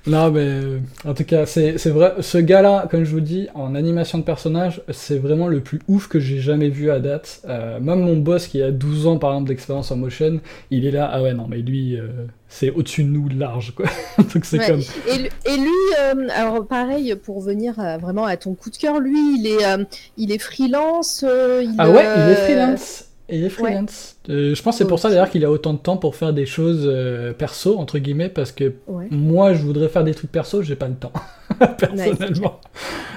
Non, 0.07 0.31
mais 0.31 0.41
euh, 0.41 0.79
en 1.05 1.13
tout 1.15 1.25
cas, 1.25 1.45
c'est 1.47 1.77
vrai. 1.89 2.15
Ce 2.21 2.39
gars-là, 2.39 2.87
comme 2.91 3.05
je 3.05 3.11
vous 3.11 3.21
dis, 3.21 3.49
en 3.55 3.75
animation 3.75 4.19
de 4.19 4.23
personnage, 4.25 4.81
c'est 4.91 5.19
vraiment 5.19 5.47
le 5.49 5.61
plus 5.61 5.81
ouf 5.89 6.09
que 6.09 6.19
j'ai 6.21 6.39
jamais 6.41 6.69
vu 6.71 6.91
à 6.91 6.99
date. 6.99 7.43
Euh, 7.49 7.79
même 7.81 8.01
mon 8.01 8.17
boss 8.17 8.47
qui 8.47 8.63
a 8.63 8.71
12 8.71 9.07
ans, 9.07 9.19
par 9.19 9.33
exemple, 9.33 9.49
d'expérience 9.49 9.91
en 9.91 9.97
motion, 9.97 10.41
il 10.71 10.87
est 10.87 10.91
là. 10.91 11.11
Ah 11.13 11.23
ouais, 11.23 11.35
non, 11.35 11.47
mais 11.49 11.59
lui, 11.59 11.97
euh, 11.99 12.09
c'est 12.49 12.71
au-dessus 12.71 13.05
de 13.05 13.11
nous, 13.11 13.29
large, 13.29 13.75
quoi. 13.75 13.87
Donc 14.19 14.45
c'est 14.45 14.59
Ouais. 14.59 14.67
comme. 14.67 14.81
Et, 15.09 15.19
lui- 15.19 15.31
et 15.45 15.57
lui, 15.57 15.71
euh, 16.01 16.29
alors 16.35 16.67
pareil, 16.67 17.15
pour 17.23 17.41
venir 17.43 17.75
vraiment 18.01 18.25
à 18.25 18.37
ton 18.37 18.55
coup 18.55 18.71
de 18.71 18.77
cœur, 18.77 19.01
lui, 19.01 19.39
il 19.39 19.47
est, 19.47 19.87
il 20.17 20.33
est 20.33 20.39
freelance. 20.39 21.23
il, 21.25 21.75
Ah 21.79 21.91
ouais, 21.91 22.05
il 22.17 22.31
est 22.33 22.35
freelance. 22.37 23.05
Il 23.31 23.45
est 23.45 23.51
freelance. 23.51 24.17
Euh, 24.29 24.55
je 24.55 24.63
pense 24.63 24.75
que 24.75 24.85
c'est 24.85 24.89
pour 24.89 24.99
ça 24.99 25.09
d'ailleurs 25.09 25.31
qu'il 25.31 25.45
a 25.45 25.51
autant 25.51 25.73
de 25.73 25.79
temps 25.79 25.97
pour 25.97 26.15
faire 26.17 26.33
des 26.35 26.45
choses 26.45 26.85
euh, 26.87 27.33
perso, 27.33 27.79
entre 27.79 27.99
guillemets, 27.99 28.29
parce 28.29 28.53
que 28.53 28.75
Ouais. 28.87 29.09
moi, 29.11 29.55
je 29.55 29.63
voudrais 29.63 29.89
faire 29.89 30.05
des 30.05 30.15
trucs 30.15 30.31
perso, 30.31 30.61
j'ai 30.63 30.77
pas 30.77 30.89
le 30.89 30.97
temps. 30.97 31.13
Personnellement. 31.79 32.61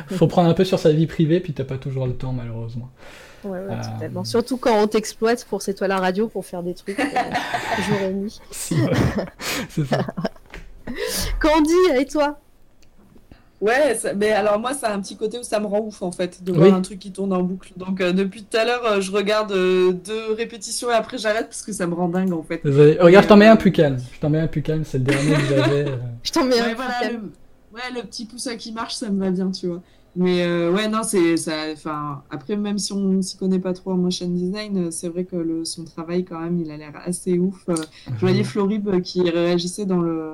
Faut 0.08 0.28
prendre 0.28 0.50
un 0.50 0.54
peu 0.54 0.64
sur 0.64 0.80
sa 0.80 0.92
vie 0.92 1.08
privée, 1.08 1.40
puis 1.42 1.54
t'as 1.54 1.64
pas 1.66 1.78
toujours 1.78 2.08
le 2.08 2.14
temps, 2.14 2.32
malheureusement. 2.32 2.90
Ouais, 3.44 3.60
ouais, 3.60 3.74
Euh, 3.74 3.94
totalement. 3.94 4.24
Surtout 4.24 4.58
quand 4.58 4.82
on 4.82 4.88
t'exploite 4.88 5.44
pour 5.46 5.62
C'est 5.62 5.74
toi 5.74 5.88
la 5.88 5.98
radio 6.00 6.28
pour 6.28 6.46
faire 6.46 6.64
des 6.64 6.74
trucs 6.76 6.98
jour 7.88 7.98
et 8.04 8.14
nuit. 8.14 8.40
Si, 8.52 8.76
ouais. 8.76 8.90
c'est 9.68 9.86
ça. 9.86 10.06
Candy, 11.40 11.74
et 12.00 12.06
toi? 12.06 12.40
Ouais, 13.62 13.94
ça- 13.96 14.14
mais 14.16 14.32
alors 14.32 14.60
moi, 14.60 14.74
ça 14.74 14.88
a 14.88 14.94
un 14.96 15.00
petit 15.02 15.16
côté 15.16 15.38
où 15.38 15.44
ça 15.44 15.60
me 15.60 15.68
rend 15.68 15.82
ouf 15.82 16.02
en 16.02 16.12
fait, 16.12 16.44
de 16.44 16.52
Oui. 16.52 16.58
voir 16.58 16.74
un 16.74 16.82
truc 16.82 16.98
qui 16.98 17.12
tourne 17.12 17.32
en 17.32 17.44
boucle. 17.44 17.72
Donc 17.78 18.02
euh, 18.02 18.12
depuis 18.12 18.44
tout 18.44 18.58
à 18.58 18.66
l'heure, 18.66 18.84
euh, 18.86 19.02
je 19.02 19.12
regarde 19.12 19.52
euh, 19.52 19.92
deux 19.92 20.34
répétitions 20.34 20.90
et 20.90 20.94
après 20.96 21.20
j'arrête 21.20 21.46
parce 21.48 21.62
que 21.62 21.72
ça 21.72 21.86
me 21.86 21.94
rend 21.94 22.10
dingue 22.10 22.34
en 22.34 22.42
fait. 22.42 22.62
Désolé. 22.66 22.98
Regarde, 23.00 23.26
je 23.26 23.30
t'en 23.30 23.38
mets 23.38 23.46
un 23.48 23.56
plus 23.56 23.72
calme. 23.72 23.98
Je 24.14 24.20
t'en 24.20 24.32
mets 24.32 24.40
un 24.40 24.48
plus 24.48 24.64
calme, 24.64 24.84
c'est 24.84 24.98
le 24.98 25.04
dernier 25.04 25.34
que 25.36 25.42
j'avais. 25.56 25.90
euh. 25.90 25.96
Je 26.24 26.32
t'en 26.32 26.44
mets 26.46 26.60
un 26.60 26.66
Ouais, 26.70 26.74
voilà, 26.74 26.94
calme. 27.02 27.30
le... 27.72 27.78
ouais, 27.78 28.02
le 28.02 28.08
petit 28.08 28.26
poussin 28.26 28.56
qui 28.56 28.72
marche, 28.72 28.96
ça 28.96 29.10
me 29.12 29.20
va 29.24 29.30
bien, 29.30 29.52
tu 29.52 29.68
vois. 29.68 29.82
Mais 30.16 30.44
euh, 30.44 30.72
ouais, 30.74 30.88
non, 30.90 31.04
c'est 31.04 31.38
ça. 31.38 31.54
Enfin, 31.72 32.24
après, 32.32 32.58
même 32.58 32.78
si 32.80 32.92
on 32.94 33.22
s'y 33.22 33.38
connaît 33.38 33.60
pas 33.60 33.72
trop 33.74 33.92
en 33.92 33.98
motion 33.98 34.28
design, 34.28 34.92
c'est 34.92 35.08
vrai 35.08 35.24
que 35.24 35.36
le, 35.38 35.64
son 35.66 35.86
travail, 35.86 36.26
quand 36.26 36.40
même, 36.40 36.60
il 36.60 36.70
a 36.72 36.78
l'air 36.78 36.94
assez 37.06 37.38
ouf. 37.40 37.64
Euh, 37.70 37.76
Je 38.16 38.20
voyais 38.20 38.44
Florib 38.44 38.88
euh, 38.90 39.00
qui 39.00 39.22
réagissait 39.30 39.86
dans 39.86 40.02
le, 40.02 40.32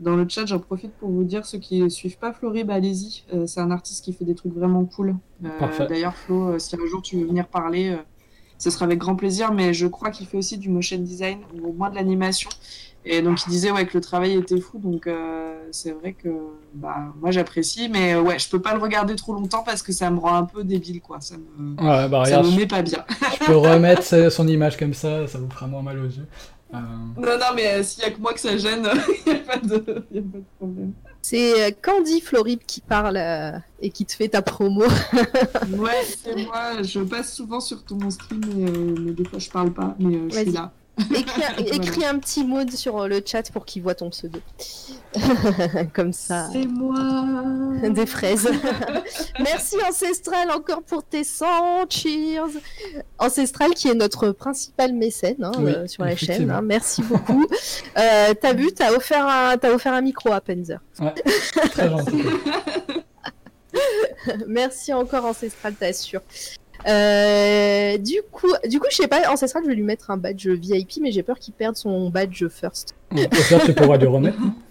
dans 0.00 0.16
le 0.16 0.26
chat. 0.28 0.46
J'en 0.46 0.58
profite 0.58 0.92
pour 0.92 1.10
vous 1.10 1.24
dire, 1.24 1.46
ceux 1.46 1.58
qui 1.58 1.88
suivent 1.90 2.18
pas 2.18 2.32
Florib, 2.32 2.70
allez-y. 2.70 3.24
Euh, 3.34 3.46
c'est 3.46 3.60
un 3.60 3.70
artiste 3.70 4.04
qui 4.04 4.12
fait 4.12 4.24
des 4.24 4.34
trucs 4.34 4.52
vraiment 4.54 4.84
cool. 4.84 5.16
Euh. 5.44 5.86
D'ailleurs, 5.88 6.14
Flo, 6.14 6.50
euh, 6.50 6.58
si 6.58 6.76
un 6.76 6.86
jour 6.90 7.02
tu 7.02 7.18
veux 7.18 7.26
venir 7.26 7.46
parler, 7.46 7.96
ce 8.58 8.70
sera 8.70 8.84
avec 8.84 8.98
grand 8.98 9.16
plaisir. 9.16 9.52
Mais 9.52 9.74
je 9.74 9.86
crois 9.86 10.10
qu'il 10.10 10.26
fait 10.26 10.36
aussi 10.36 10.58
du 10.58 10.68
motion 10.68 10.98
design, 10.98 11.38
ou 11.54 11.68
au 11.68 11.72
moins 11.72 11.90
de 11.90 11.94
l'animation. 11.94 12.50
Et 13.04 13.22
donc, 13.22 13.38
il 13.46 13.50
disait 13.50 13.70
ouais, 13.70 13.86
que 13.86 13.96
le 13.96 14.02
travail 14.02 14.34
était 14.34 14.60
fou. 14.60 14.78
Donc, 14.78 15.08
c'est 15.70 15.92
vrai 15.92 16.12
que 16.12 16.28
bah, 16.74 17.12
moi, 17.20 17.30
j'apprécie. 17.30 17.88
Mais 17.88 18.16
ouais, 18.16 18.38
je 18.38 18.48
peux 18.50 18.60
pas 18.60 18.74
le 18.74 18.80
regarder 18.80 19.14
trop 19.14 19.32
longtemps 19.32 19.62
parce 19.64 19.82
que 19.82 19.92
ça 19.92 20.10
me 20.10 20.18
rend 20.18 20.34
un 20.34 20.44
peu 20.44 20.64
débile. 20.64 21.00
quoi. 21.00 21.20
Ça 21.20 21.36
me, 21.36 21.70
Ouais, 21.80 22.08
bah 22.08 22.24
ça 22.24 22.38
regarde, 22.38 22.46
me 22.46 22.56
met 22.56 22.66
pas 22.66 22.82
bien. 22.82 23.04
je 23.40 23.46
peux 23.46 23.56
remettre 23.56 24.30
son 24.30 24.46
image 24.46 24.76
comme 24.76 24.94
ça, 24.94 25.26
ça 25.26 25.38
vous 25.38 25.48
fera 25.48 25.66
moins 25.66 25.82
mal 25.82 25.98
aux 26.00 26.06
yeux. 26.08 26.26
Euh, 26.74 26.76
Non, 27.16 27.38
non, 27.38 27.46
mais 27.56 27.66
euh, 27.74 27.82
s'il 27.82 28.02
y 28.02 28.06
a 28.06 28.10
que 28.10 28.20
moi 28.20 28.34
que 28.34 28.40
ça 28.40 28.56
gêne, 28.58 28.86
il 29.26 29.32
n'y 29.32 29.38
a, 29.38 29.42
pas 29.42 29.56
de- 29.58 30.04
y 30.12 30.18
a 30.18 30.22
pas 30.22 30.38
de 30.38 30.44
problème. 30.58 30.92
C'est 31.22 31.62
euh, 31.66 31.70
Candy 31.82 32.20
Florib 32.20 32.60
qui 32.66 32.80
parle 32.80 33.16
euh, 33.16 33.52
et 33.80 33.90
qui 33.90 34.04
te 34.06 34.12
fait 34.12 34.28
ta 34.28 34.40
promo. 34.42 34.84
Ouais, 35.76 36.02
c'est 36.04 36.36
moi. 36.44 36.82
Je 36.82 37.00
passe 37.00 37.34
souvent 37.34 37.60
sur 37.60 37.82
ton 37.84 38.08
stream, 38.10 38.40
mais, 38.54 38.70
euh, 38.70 38.94
mais 39.00 39.12
des 39.12 39.24
fois 39.24 39.38
je 39.38 39.50
parle 39.50 39.72
pas. 39.72 39.94
Mais 39.98 40.14
euh, 40.16 40.28
je 40.30 40.36
suis 40.36 40.52
là. 40.52 40.72
Écris, 41.14 41.42
un- 41.44 41.64
écris 41.64 42.04
un 42.04 42.18
petit 42.18 42.44
mot 42.44 42.68
sur 42.68 43.06
le 43.06 43.22
chat 43.24 43.50
pour 43.52 43.64
qu'il 43.64 43.82
voit 43.82 43.94
ton 43.94 44.10
pseudo. 44.10 44.40
Comme 45.94 46.12
ça. 46.12 46.48
C'est 46.52 46.66
moi. 46.66 46.94
Des 47.88 48.06
fraises. 48.06 48.48
Merci 49.40 49.76
Ancestral 49.88 50.50
encore 50.50 50.82
pour 50.82 51.04
tes 51.04 51.22
100 51.24 51.46
cheers. 51.90 52.48
Ancestral 53.18 53.70
qui 53.74 53.88
est 53.88 53.94
notre 53.94 54.30
principal 54.30 54.92
mécène 54.92 55.42
hein, 55.44 55.52
Oui, 55.58 55.72
euh, 55.74 55.86
sur 55.86 56.04
la 56.04 56.16
chaîne. 56.16 56.50
hein. 56.50 56.62
Merci 56.62 57.02
beaucoup. 57.02 57.46
Euh, 57.96 58.34
T'as 58.40 58.52
vu, 58.52 58.72
t'as 58.72 58.92
offert, 58.92 59.26
un, 59.26 59.56
t'as 59.56 59.72
offert 59.72 59.92
un 59.94 60.00
micro 60.02 60.32
à. 60.32 60.40
Ouais, 60.48 61.14
très 61.70 61.88
gentil. 61.88 62.22
Merci 64.46 64.92
encore 64.92 65.24
Ancestral, 65.26 65.74
t'assures. 65.74 66.22
Euh, 66.86 67.98
du 67.98 68.20
coup, 68.30 68.52
du 68.68 68.78
coup, 68.78 68.86
je 68.90 68.96
sais 68.96 69.08
pas, 69.08 69.30
Ancestral, 69.30 69.62
je 69.64 69.68
vais 69.68 69.74
lui 69.74 69.82
mettre 69.82 70.10
un 70.10 70.16
badge 70.16 70.46
VIP, 70.46 70.98
mais 71.00 71.10
j'ai 71.10 71.22
peur 71.22 71.38
qu'il 71.38 71.54
perde 71.54 71.76
son 71.76 72.10
badge 72.10 72.46
first. 72.48 72.94
Pire, 73.10 73.28
tu 73.64 73.74
pourras 73.74 73.96
lui 73.96 74.06
remettre. 74.06 74.38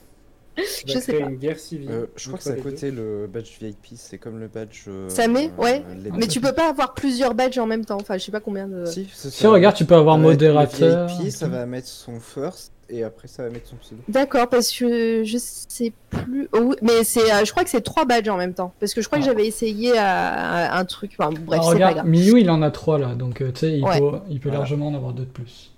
Je 0.86 0.94
sais 0.94 1.02
créer 1.02 1.20
pas. 1.24 1.30
une 1.30 1.36
guerre 1.38 1.60
civile. 1.60 1.90
Euh, 1.92 2.06
je 2.16 2.28
crois 2.28 2.38
que 2.38 2.44
c'est 2.44 2.52
à 2.52 2.56
côté 2.56 2.92
le 2.92 3.28
badge 3.32 3.52
VIP, 3.62 3.94
c'est 3.96 4.18
comme 4.18 4.40
le 4.40 4.48
badge. 4.48 4.86
euh, 4.88 5.08
Ça 5.10 5.28
met 5.28 5.52
Ouais. 5.58 5.84
les- 6.04 6.12
Mais 6.12 6.28
tu 6.28 6.40
peux 6.42 6.54
pas 6.54 6.70
avoir 6.70 6.94
plusieurs 6.94 7.34
badges 7.36 7.58
en 7.60 7.66
même 7.68 7.86
temps. 7.86 7.98
Enfin, 8.02 8.18
je 8.18 8.24
sais 8.26 8.32
pas 8.32 8.40
combien 8.40 8.68
de. 8.68 8.86
Si, 8.86 9.08
Si, 9.14 9.30
ça. 9.32 9.50
regarde, 9.50 9.76
tu 9.76 9.86
peux 9.86 9.96
avoir 9.96 10.18
modérateur. 10.18 11.08
VIP, 11.08 11.32
ça 11.32 11.48
va 11.48 11.66
mettre 11.66 11.88
son 11.88 12.20
first 12.20 12.72
et 12.90 13.04
après 13.04 13.28
ça 13.28 13.44
va 13.44 13.50
mettre 13.50 13.68
son 13.68 13.76
pseudo. 13.76 14.02
D'accord, 14.08 14.48
parce 14.50 14.72
que 14.72 15.24
je 15.26 15.38
sais 15.40 15.92
plus. 16.10 16.48
Oh, 16.54 16.60
oui, 16.62 16.76
mais 16.82 17.04
c'est, 17.04 17.32
euh, 17.32 17.44
je 17.46 17.52
crois 17.52 17.64
que 17.64 17.70
c'est 17.70 17.82
trois 17.82 18.06
badges 18.06 18.30
en 18.30 18.38
même 18.38 18.54
temps. 18.54 18.74
Parce 18.80 18.94
que 18.94 19.02
je 19.02 19.08
crois 19.08 19.20
que 19.20 19.24
Ah. 19.26 19.28
j'avais 19.28 19.46
essayé 19.46 19.98
à, 19.98 20.74
à 20.74 20.80
un 20.80 20.86
truc. 20.86 21.12
Enfin, 21.20 21.32
bref, 21.32 21.60
Alors, 21.60 21.64
c'est 21.66 21.70
pas 21.70 21.74
regarde, 21.88 21.94
grave. 21.96 22.08
Miyu, 22.08 22.40
il 22.40 22.50
en 22.50 22.62
a 22.62 22.72
trois 22.72 22.98
là, 22.98 23.14
donc 23.14 23.42
euh, 23.42 23.52
tu 23.52 23.60
sais, 23.60 23.78
il 23.78 23.84
Ouais. 23.84 24.00
peut, 24.00 24.18
il 24.30 24.40
peut 24.40 24.50
Voilà. 24.50 24.60
largement 24.60 24.88
en 24.88 24.96
avoir 24.96 25.14
deux 25.14 25.26
de 25.26 25.30
plus. 25.30 25.72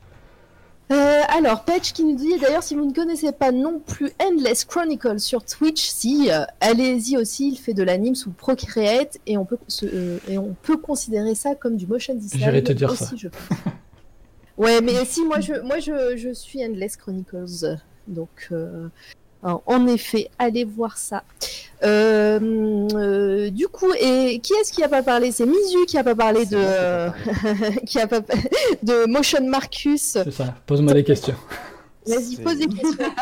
Euh, 0.92 1.22
alors, 1.30 1.66
Patch 1.66 1.94
qui 1.94 2.04
nous 2.04 2.16
dit 2.16 2.40
d'ailleurs, 2.40 2.64
si 2.64 2.74
vous 2.76 2.84
ne 2.86 2.94
connaissez 2.94 3.32
pas 3.32 3.52
non 3.52 3.80
plus 3.80 4.12
Endless 4.20 4.66
Chronicles 4.66 5.20
sur 5.20 5.44
Twitch, 5.46 5.88
si, 5.88 6.32
euh, 6.32 6.44
allez-y 6.62 7.16
aussi, 7.16 7.50
il 7.52 7.58
fait 7.58 7.76
de 7.76 7.84
l'anime 7.84 8.16
sous 8.16 8.32
Procreate 8.32 9.20
et 9.28 9.38
on 9.38 9.46
peut, 9.46 9.58
se- 9.68 9.86
euh, 9.86 10.18
et 10.28 10.40
on 10.40 10.56
peut 10.64 10.78
considérer 10.78 11.36
ça 11.36 11.54
comme 11.54 11.78
du 11.78 11.86
motion 11.86 12.16
design. 12.16 12.42
J'irais 12.42 12.64
te 12.64 12.72
dire 12.72 12.90
aussi, 12.92 13.04
ça. 13.04 13.16
je 13.16 13.28
ouais, 14.58 14.82
mais 14.82 15.06
si, 15.06 15.24
moi 15.26 15.40
je, 15.40 15.54
moi 15.62 15.78
je, 15.80 16.18
je 16.18 16.34
suis 16.34 16.66
Endless 16.66 16.98
Chronicles, 16.98 17.78
donc 18.08 18.50
euh, 19.46 19.54
en 19.66 19.88
effet, 19.88 20.30
allez 20.38 20.66
voir 20.66 20.98
ça. 20.98 21.24
Euh, 21.82 22.88
euh, 22.94 23.50
du 23.50 23.68
coup, 23.70 23.92
et 23.94 24.40
qui 24.40 24.54
est-ce 24.54 24.74
qui 24.74 24.84
a 24.84 24.90
pas 24.90 25.02
parlé? 25.02 25.32
C'est 25.32 25.46
Mizu 25.46 25.86
qui 25.88 25.98
a 25.98 26.04
pas 26.04 26.16
parlé 26.16 26.46
de, 26.46 27.10
qui 27.86 28.00
a 28.00 28.08
pas 28.08 28.20
de 28.20 29.06
Motion 29.10 29.48
Marcus. 29.48 30.02
C'est 30.02 30.32
ça, 30.32 30.56
pose-moi 30.66 30.94
des 30.94 31.06
questions. 31.06 31.36
Vas-y, 32.06 32.38
pose 32.38 32.58
des 32.58 32.68
questions. 32.68 33.06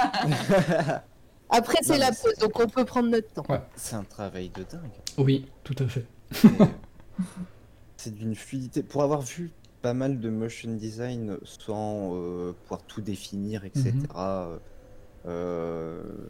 Après, 1.49 1.77
c'est 1.81 1.98
la 1.98 2.11
pause, 2.11 2.34
donc 2.41 2.60
on 2.60 2.68
peut 2.68 2.84
prendre 2.84 3.10
notre 3.10 3.31
temps. 3.31 3.45
C'est 3.76 3.95
un 3.95 4.03
travail 4.03 4.49
de 4.49 4.64
dingue. 4.64 4.91
Oui, 5.18 5.45
tout 5.64 5.76
à 5.80 5.88
fait. 5.88 6.06
C'est- 7.95 8.11
d'une 8.11 8.35
fluidité. 8.35 8.84
Pour 8.84 9.03
avoir 9.03 9.22
vu 9.22 9.52
pas 9.81 9.94
mal 9.94 10.19
de 10.19 10.30
motion 10.30 10.73
design 10.73 11.38
sans 11.44 12.11
euh, 12.15 12.53
pouvoir 12.64 12.81
tout 12.88 13.02
définir, 13.02 13.65
etc. 13.65 13.91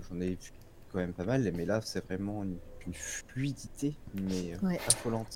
J'en 0.09 0.19
ai 0.21 0.29
vu 0.31 0.51
quand 0.89 0.99
même 0.99 1.13
pas 1.13 1.25
mal, 1.25 1.51
mais 1.53 1.65
là 1.65 1.81
c'est 1.81 2.05
vraiment 2.05 2.43
une, 2.43 2.57
une 2.85 2.93
fluidité, 2.93 3.95
mais 4.13 4.53
euh, 4.53 4.57
Ouais. 4.67 4.79
affolante. 4.87 5.35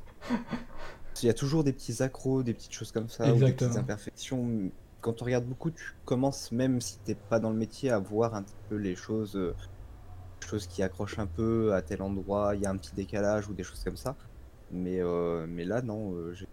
Il 1.21 1.25
y 1.25 1.29
a 1.29 1.33
toujours 1.33 1.63
des 1.63 1.73
petits 1.73 2.01
accros, 2.01 2.41
des 2.41 2.53
petites 2.53 2.73
choses 2.73 2.91
comme 2.91 3.09
ça, 3.09 3.33
ou 3.35 3.39
des 3.39 3.51
petites 3.53 3.75
imperfections. 3.77 4.71
Quand 5.01 5.21
on 5.21 5.25
regarde 5.25 5.45
beaucoup, 5.45 5.71
tu 5.71 5.83
commences, 6.05 6.51
même 6.51 6.79
si 6.81 6.99
t'es 6.99 7.15
pas 7.15 7.39
dans 7.39 7.49
le 7.49 7.57
métier, 7.57 7.89
à 7.91 7.99
voir 7.99 8.33
un 8.33 8.43
petit 8.43 8.55
peu 8.69 8.75
les 8.75 8.95
choses, 8.95 9.35
euh, 9.35 9.55
choses 10.47 10.67
qui 10.67 10.81
accrochent 10.83 11.19
un 11.19 11.27
peu 11.27 11.73
à 11.73 11.81
tel 11.81 12.01
endroit, 12.01 12.55
il 12.55 12.61
y 12.61 12.65
a 12.65 12.69
un 12.71 12.77
petit 12.77 12.95
décalage 12.95 13.47
ou 13.49 13.53
des 13.53 13.63
choses 13.63 13.83
comme 13.83 13.97
ça. 13.97 14.17
Mais, 14.69 14.99
euh, 15.01 15.45
mais 15.47 15.65
là, 15.65 15.81
non. 15.81 16.13
euh, 16.15 16.33
j'ai- 16.33 16.45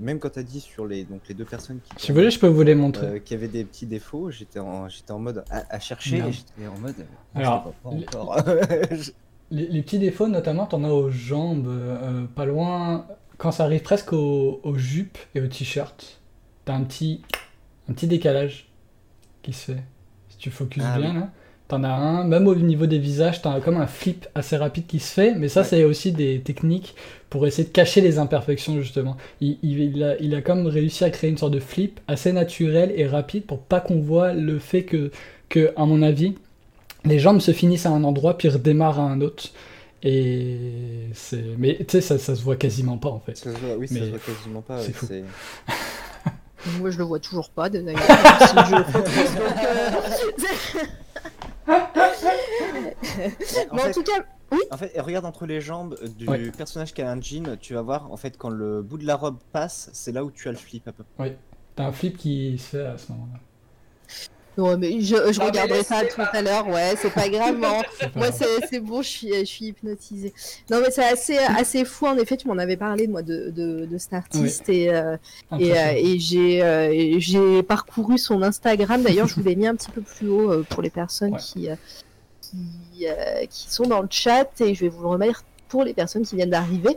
même 0.00 0.18
quand 0.18 0.30
t'as 0.30 0.42
dit 0.42 0.60
sur 0.60 0.86
les, 0.86 1.04
donc, 1.04 1.20
les 1.28 1.34
deux 1.34 1.44
personnes 1.44 1.80
qui, 1.84 1.92
Si 2.02 2.12
vous 2.12 2.18
voulez, 2.18 2.30
je 2.30 2.38
peux 2.38 2.46
vous 2.46 2.62
les 2.62 2.74
montrer. 2.74 3.06
euh, 3.06 3.18
qui 3.18 3.34
avaient 3.34 3.48
des 3.48 3.64
petits 3.64 3.86
défauts, 3.86 4.30
j'étais 4.30 4.58
en, 4.58 4.88
j'étais 4.88 5.12
en 5.12 5.18
mode 5.18 5.44
à, 5.50 5.64
à 5.74 5.78
chercher 5.80 6.16
Merde. 6.16 6.28
et 6.30 6.32
j'étais 6.32 6.66
en 6.68 6.78
mode. 6.78 6.94
euh, 6.98 7.38
Alors, 7.40 7.72
les 7.92 8.06
encore. 8.06 8.36
Petits 9.50 9.98
défauts, 9.98 10.28
notamment, 10.28 10.66
t'en 10.66 10.84
as 10.84 10.90
aux 10.90 11.10
jambes, 11.10 11.68
euh, 11.68 12.26
pas 12.34 12.44
loin, 12.44 13.06
quand 13.38 13.50
ça 13.50 13.64
arrive 13.64 13.80
presque 13.82 14.12
aux, 14.12 14.60
aux 14.62 14.76
jupes 14.76 15.16
et 15.34 15.40
aux 15.40 15.46
t-shirts, 15.46 16.20
t'as 16.66 16.74
un 16.74 16.84
petit, 16.84 17.22
un 17.88 17.94
petit 17.94 18.06
décalage 18.06 18.68
qui 19.42 19.54
se 19.54 19.72
fait. 19.72 19.82
Si 20.28 20.36
tu 20.36 20.50
focuses 20.50 20.84
Ah 20.86 20.98
bien, 20.98 21.10
oui. 21.14 21.20
là, 21.20 21.30
t'en 21.68 21.84
as 21.84 21.88
un, 21.88 22.24
même 22.24 22.46
au 22.46 22.54
niveau 22.54 22.86
des 22.86 22.98
visages, 22.98 23.42
t'as 23.42 23.60
comme 23.60 23.76
un 23.76 23.86
flip 23.86 24.26
assez 24.34 24.56
rapide 24.56 24.86
qui 24.86 25.00
se 25.00 25.12
fait, 25.12 25.34
mais 25.34 25.48
ça, 25.48 25.60
Ouais. 25.60 25.66
c'est 25.66 25.84
aussi 25.84 26.12
des 26.12 26.40
techniques 26.40 26.94
pour 27.28 27.46
essayer 27.46 27.64
de 27.68 27.72
cacher 27.72 28.00
les 28.00 28.18
imperfections, 28.18 28.80
justement. 28.80 29.16
Il, 29.42 29.58
il- 29.62 29.80
il 29.96 30.02
a, 30.02 30.16
il 30.18 30.34
a 30.34 30.40
comme 30.40 30.66
réussi 30.66 31.04
à 31.04 31.10
créer 31.10 31.28
une 31.28 31.36
sorte 31.38 31.52
de 31.52 31.60
flip 31.60 32.00
assez 32.08 32.32
naturel 32.32 32.90
et 32.96 33.06
rapide 33.06 33.44
pour 33.44 33.58
pas 33.60 33.80
qu'on 33.80 34.00
voit 34.00 34.32
le 34.32 34.58
fait 34.58 34.84
que, 34.84 35.10
que, 35.50 35.72
à 35.76 35.84
mon 35.84 36.00
avis, 36.02 36.34
les 37.04 37.18
jambes 37.18 37.40
se 37.40 37.52
finissent 37.52 37.84
à 37.86 37.90
un 37.90 38.02
endroit 38.02 38.38
puis 38.38 38.48
redémarrent 38.48 38.98
à 39.00 39.02
un 39.02 39.20
autre. 39.20 39.44
Et 40.02 40.56
c'est. 41.12 41.44
Mais 41.58 41.76
tu 41.78 41.84
sais, 41.88 42.00
ça, 42.00 42.18
ça 42.18 42.34
se 42.34 42.42
voit 42.42 42.56
quasiment 42.56 42.96
pas 42.98 43.08
en 43.10 43.20
fait. 43.20 43.36
Ça 43.36 43.52
se 43.52 43.58
voit- 43.58 43.76
oui, 43.76 43.88
ça 43.88 43.94
Mais 43.94 44.00
se 44.00 44.06
voit 44.06 44.18
quasiment 44.20 44.62
pas. 44.62 44.80
c'est 44.80 44.94
fou. 44.94 45.06
Moi, 46.80 46.90
je 46.90 46.98
le 46.98 47.04
vois 47.04 47.18
toujours 47.20 47.50
pas, 47.50 47.68
d'ailleurs. 47.68 47.98
En 51.68 51.74
Mais 53.74 53.82
en 53.82 53.84
fait- 53.84 53.92
tout 53.92 54.02
cas, 54.02 54.24
En 54.70 54.76
fait, 54.78 54.98
regarde 54.98 55.26
entre 55.26 55.44
les 55.44 55.60
jambes 55.60 55.98
du 56.16 56.26
Ouais. 56.26 56.50
personnage 56.50 56.94
qui 56.94 57.02
a 57.02 57.10
un 57.10 57.20
jean, 57.20 57.58
tu 57.60 57.74
vas 57.74 57.82
voir, 57.82 58.10
en 58.10 58.16
fait, 58.16 58.38
quand 58.38 58.48
le 58.48 58.80
bout 58.80 58.96
de 58.96 59.06
la 59.06 59.14
robe 59.16 59.36
passe, 59.52 59.90
c'est 59.92 60.10
là 60.12 60.24
où 60.24 60.30
tu 60.30 60.48
as 60.48 60.52
le 60.52 60.56
flip 60.56 60.88
à 60.88 60.92
peu 60.92 61.04
près. 61.16 61.36
T'as 61.76 61.84
un 61.86 61.92
flip 61.92 62.16
qui 62.16 62.56
se 62.56 62.76
fait 62.78 62.86
à 62.86 62.96
ce 62.96 63.12
moment-là. 63.12 63.38
Ouais, 64.58 64.76
mais 64.76 65.00
je, 65.00 65.16
je 65.16 65.38
Non, 65.38 65.44
mais 65.44 65.44
regarderai 65.46 65.82
ça 65.84 66.04
tout 66.04 66.20
à 66.32 66.42
l'heure, 66.42 66.68
ouais, 66.68 66.94
c'est 67.00 67.12
pas 67.12 67.28
grave. 67.28 67.56
non. 67.60 67.80
Pas 68.00 68.08
Moi, 68.16 68.26
c'est 68.68 68.80
bon, 68.80 69.02
je 69.02 69.08
suis, 69.08 69.28
je 69.40 69.44
suis 69.44 69.66
hypnotisée. 69.66 70.32
Non, 70.70 70.80
mais 70.80 70.90
c'est 70.90 71.04
assez, 71.04 71.38
assez 71.38 71.84
fou, 71.84 72.06
en 72.06 72.16
effet, 72.16 72.36
tu 72.36 72.48
m'en 72.48 72.58
avais 72.58 72.76
parlé, 72.76 73.06
moi, 73.06 73.22
de, 73.22 73.50
de, 73.50 73.86
de 73.86 73.98
cet 73.98 74.14
artiste, 74.14 74.68
et, 74.68 74.90
euh, 74.90 75.16
et, 75.58 75.72
euh, 75.72 75.84
Impressionnant. 75.84 75.92
et 75.96 76.18
j'ai 76.18 76.62
euh, 76.62 77.14
j'ai 77.18 77.62
parcouru 77.62 78.18
son 78.18 78.42
Instagram. 78.42 79.02
D'ailleurs, 79.02 79.28
je 79.28 79.34
vous 79.36 79.42
l'ai 79.42 79.56
mis 79.56 79.66
un 79.66 79.74
petit 79.76 79.90
peu 79.90 80.00
plus 80.02 80.28
haut 80.28 80.50
euh, 80.52 80.66
pour 80.68 80.82
les 80.82 80.90
personnes 80.90 81.32
Ouais. 81.34 81.38
qui, 81.40 81.68
qui, 82.40 83.06
qui 83.50 83.70
sont 83.70 83.84
dans 83.84 84.02
le 84.02 84.08
chat, 84.10 84.48
et 84.60 84.74
je 84.74 84.80
vais 84.80 84.88
vous 84.88 85.02
le 85.02 85.08
remettre 85.08 85.44
pour 85.68 85.84
les 85.84 85.92
personnes 85.94 86.24
qui 86.24 86.36
viennent 86.36 86.50
d'arriver. 86.50 86.96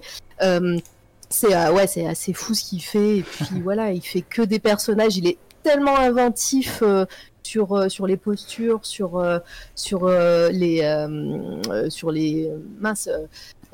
C'est 1.30 1.56
euh, 1.56 1.72
ouais, 1.72 1.88
c'est 1.88 2.06
assez 2.06 2.34
fou 2.34 2.54
ce 2.54 2.64
qu'il 2.64 2.82
fait. 2.82 3.18
Et 3.20 3.24
puis 3.24 3.46
voilà, 3.64 3.92
il 3.92 4.02
fait 4.02 4.22
que 4.22 4.42
des 4.42 4.60
personnages. 4.60 5.18
Il 5.18 5.28
est 5.28 5.38
tellement 5.64 5.98
inventif 5.98 6.80
euh, 6.82 7.06
sur 7.44 7.74
euh, 7.74 7.90
sur 7.90 8.08
les 8.08 8.18
postures, 8.18 8.80
sur 8.84 9.18
euh, 9.18 9.40
sur 9.76 10.06
euh, 10.06 10.50
les 10.52 10.82
sur 11.90 12.12
les 12.12 12.50
mince. 12.80 13.10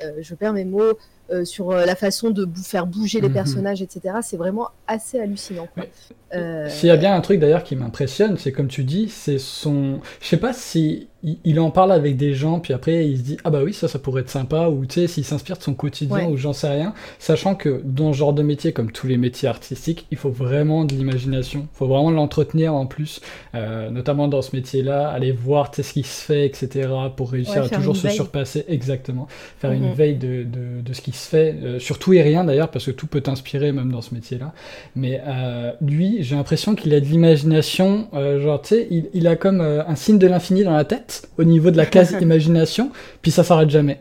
je 0.00 0.34
perds 0.34 0.52
mes 0.54 0.64
mots. 0.64 0.92
euh, 1.30 1.44
sur 1.44 1.72
la 1.72 1.94
façon 1.94 2.30
de 2.30 2.46
bou- 2.46 2.62
faire 2.62 2.86
bouger 2.86 3.20
les 3.20 3.28
Mhm. 3.28 3.34
personnages, 3.34 3.82
etc. 3.82 4.14
C'est 4.22 4.38
vraiment 4.38 4.68
assez 4.86 5.20
hallucinant. 5.20 5.68
Ouais. 5.76 5.90
Euh, 6.34 6.66
S'il 6.70 6.88
y 6.88 6.90
a 6.90 6.96
bien 6.96 7.14
un 7.14 7.20
truc 7.20 7.38
d'ailleurs 7.38 7.64
qui 7.64 7.76
m'impressionne, 7.76 8.38
c'est 8.38 8.50
comme 8.50 8.68
tu 8.68 8.82
dis, 8.82 9.10
c'est 9.10 9.36
son. 9.38 10.00
Je 10.22 10.26
sais 10.26 10.38
pas 10.38 10.54
si 10.54 11.08
il, 11.24 11.38
il 11.44 11.60
en 11.60 11.70
parle 11.70 11.92
avec 11.92 12.16
des 12.16 12.32
gens, 12.34 12.60
puis 12.60 12.72
après 12.74 13.06
il 13.08 13.18
se 13.18 13.22
dit 13.22 13.36
ah 13.44 13.50
bah 13.50 13.60
oui 13.64 13.72
ça 13.72 13.88
ça 13.88 13.98
pourrait 13.98 14.22
être 14.22 14.30
sympa, 14.30 14.68
ou 14.68 14.86
tu 14.86 14.94
sais 15.00 15.06
s'il 15.08 15.24
s'inspire 15.24 15.56
de 15.58 15.62
son 15.62 15.74
quotidien 15.74 16.16
Ouais. 16.16 16.26
ou 16.26 16.36
j'en 16.36 16.52
sais 16.52 16.68
rien, 16.68 16.94
sachant 17.18 17.54
que 17.54 17.80
dans 17.84 18.12
ce 18.12 18.18
genre 18.18 18.32
de 18.32 18.42
métier 18.42 18.72
comme 18.72 18.92
tous 18.92 19.06
les 19.06 19.16
métiers 19.16 19.48
artistiques, 19.48 20.06
il 20.10 20.16
faut 20.16 20.30
vraiment 20.30 20.84
de 20.84 20.94
l'imagination, 20.94 21.66
il 21.72 21.76
faut 21.76 21.86
vraiment 21.86 22.10
l'entretenir 22.10 22.74
en 22.74 22.86
plus, 22.86 23.20
euh, 23.54 23.90
notamment 23.90 24.28
dans 24.28 24.42
ce 24.42 24.54
métier-là, 24.54 25.08
aller 25.08 25.32
voir 25.32 25.70
tu 25.70 25.76
sais, 25.76 25.82
ce 25.82 25.92
qui 25.92 26.02
se 26.02 26.22
fait, 26.24 26.46
etc. 26.46 26.88
pour 27.16 27.30
réussir 27.32 27.62
Ouais, 27.62 27.66
à 27.72 27.76
toujours 27.76 27.96
se 27.96 28.06
veille. 28.06 28.14
surpasser 28.16 28.64
exactement, 28.68 29.26
faire 29.58 29.72
une 29.72 29.92
veille 29.92 30.16
de, 30.16 30.44
de, 30.44 30.80
de 30.84 30.92
ce 30.92 31.00
qui 31.00 31.12
se 31.12 31.28
fait, 31.28 31.54
euh, 31.62 31.78
sur 31.78 31.98
tout 31.98 32.12
et 32.12 32.22
rien 32.22 32.44
d'ailleurs, 32.44 32.70
parce 32.70 32.86
que 32.86 32.90
tout 32.92 33.06
peut 33.06 33.20
t'inspirer 33.20 33.72
même 33.72 33.90
dans 33.90 34.02
ce 34.02 34.14
métier-là. 34.14 34.52
Mais 34.94 35.20
euh, 35.26 35.72
lui, 35.80 36.18
j'ai 36.22 36.36
l'impression 36.36 36.74
qu'il 36.74 36.94
a 36.94 37.00
de 37.00 37.06
l'imagination, 37.06 38.08
euh, 38.14 38.40
genre, 38.40 38.60
tu 38.62 38.68
sais, 38.68 38.86
il, 38.90 39.06
il 39.14 39.26
a 39.26 39.36
comme 39.36 39.60
euh, 39.60 39.82
un 39.86 39.94
signe 39.96 40.18
de 40.18 40.26
l'infini 40.26 40.64
dans 40.64 40.72
la 40.76 40.84
tête, 40.84 41.04
au 41.38 41.44
niveau 41.44 41.70
de 41.70 41.76
la 41.76 41.86
case 41.86 42.16
imagination, 42.20 42.90
puis 43.22 43.30
ça 43.30 43.44
s'arrête 43.44 43.70
jamais. 43.70 44.00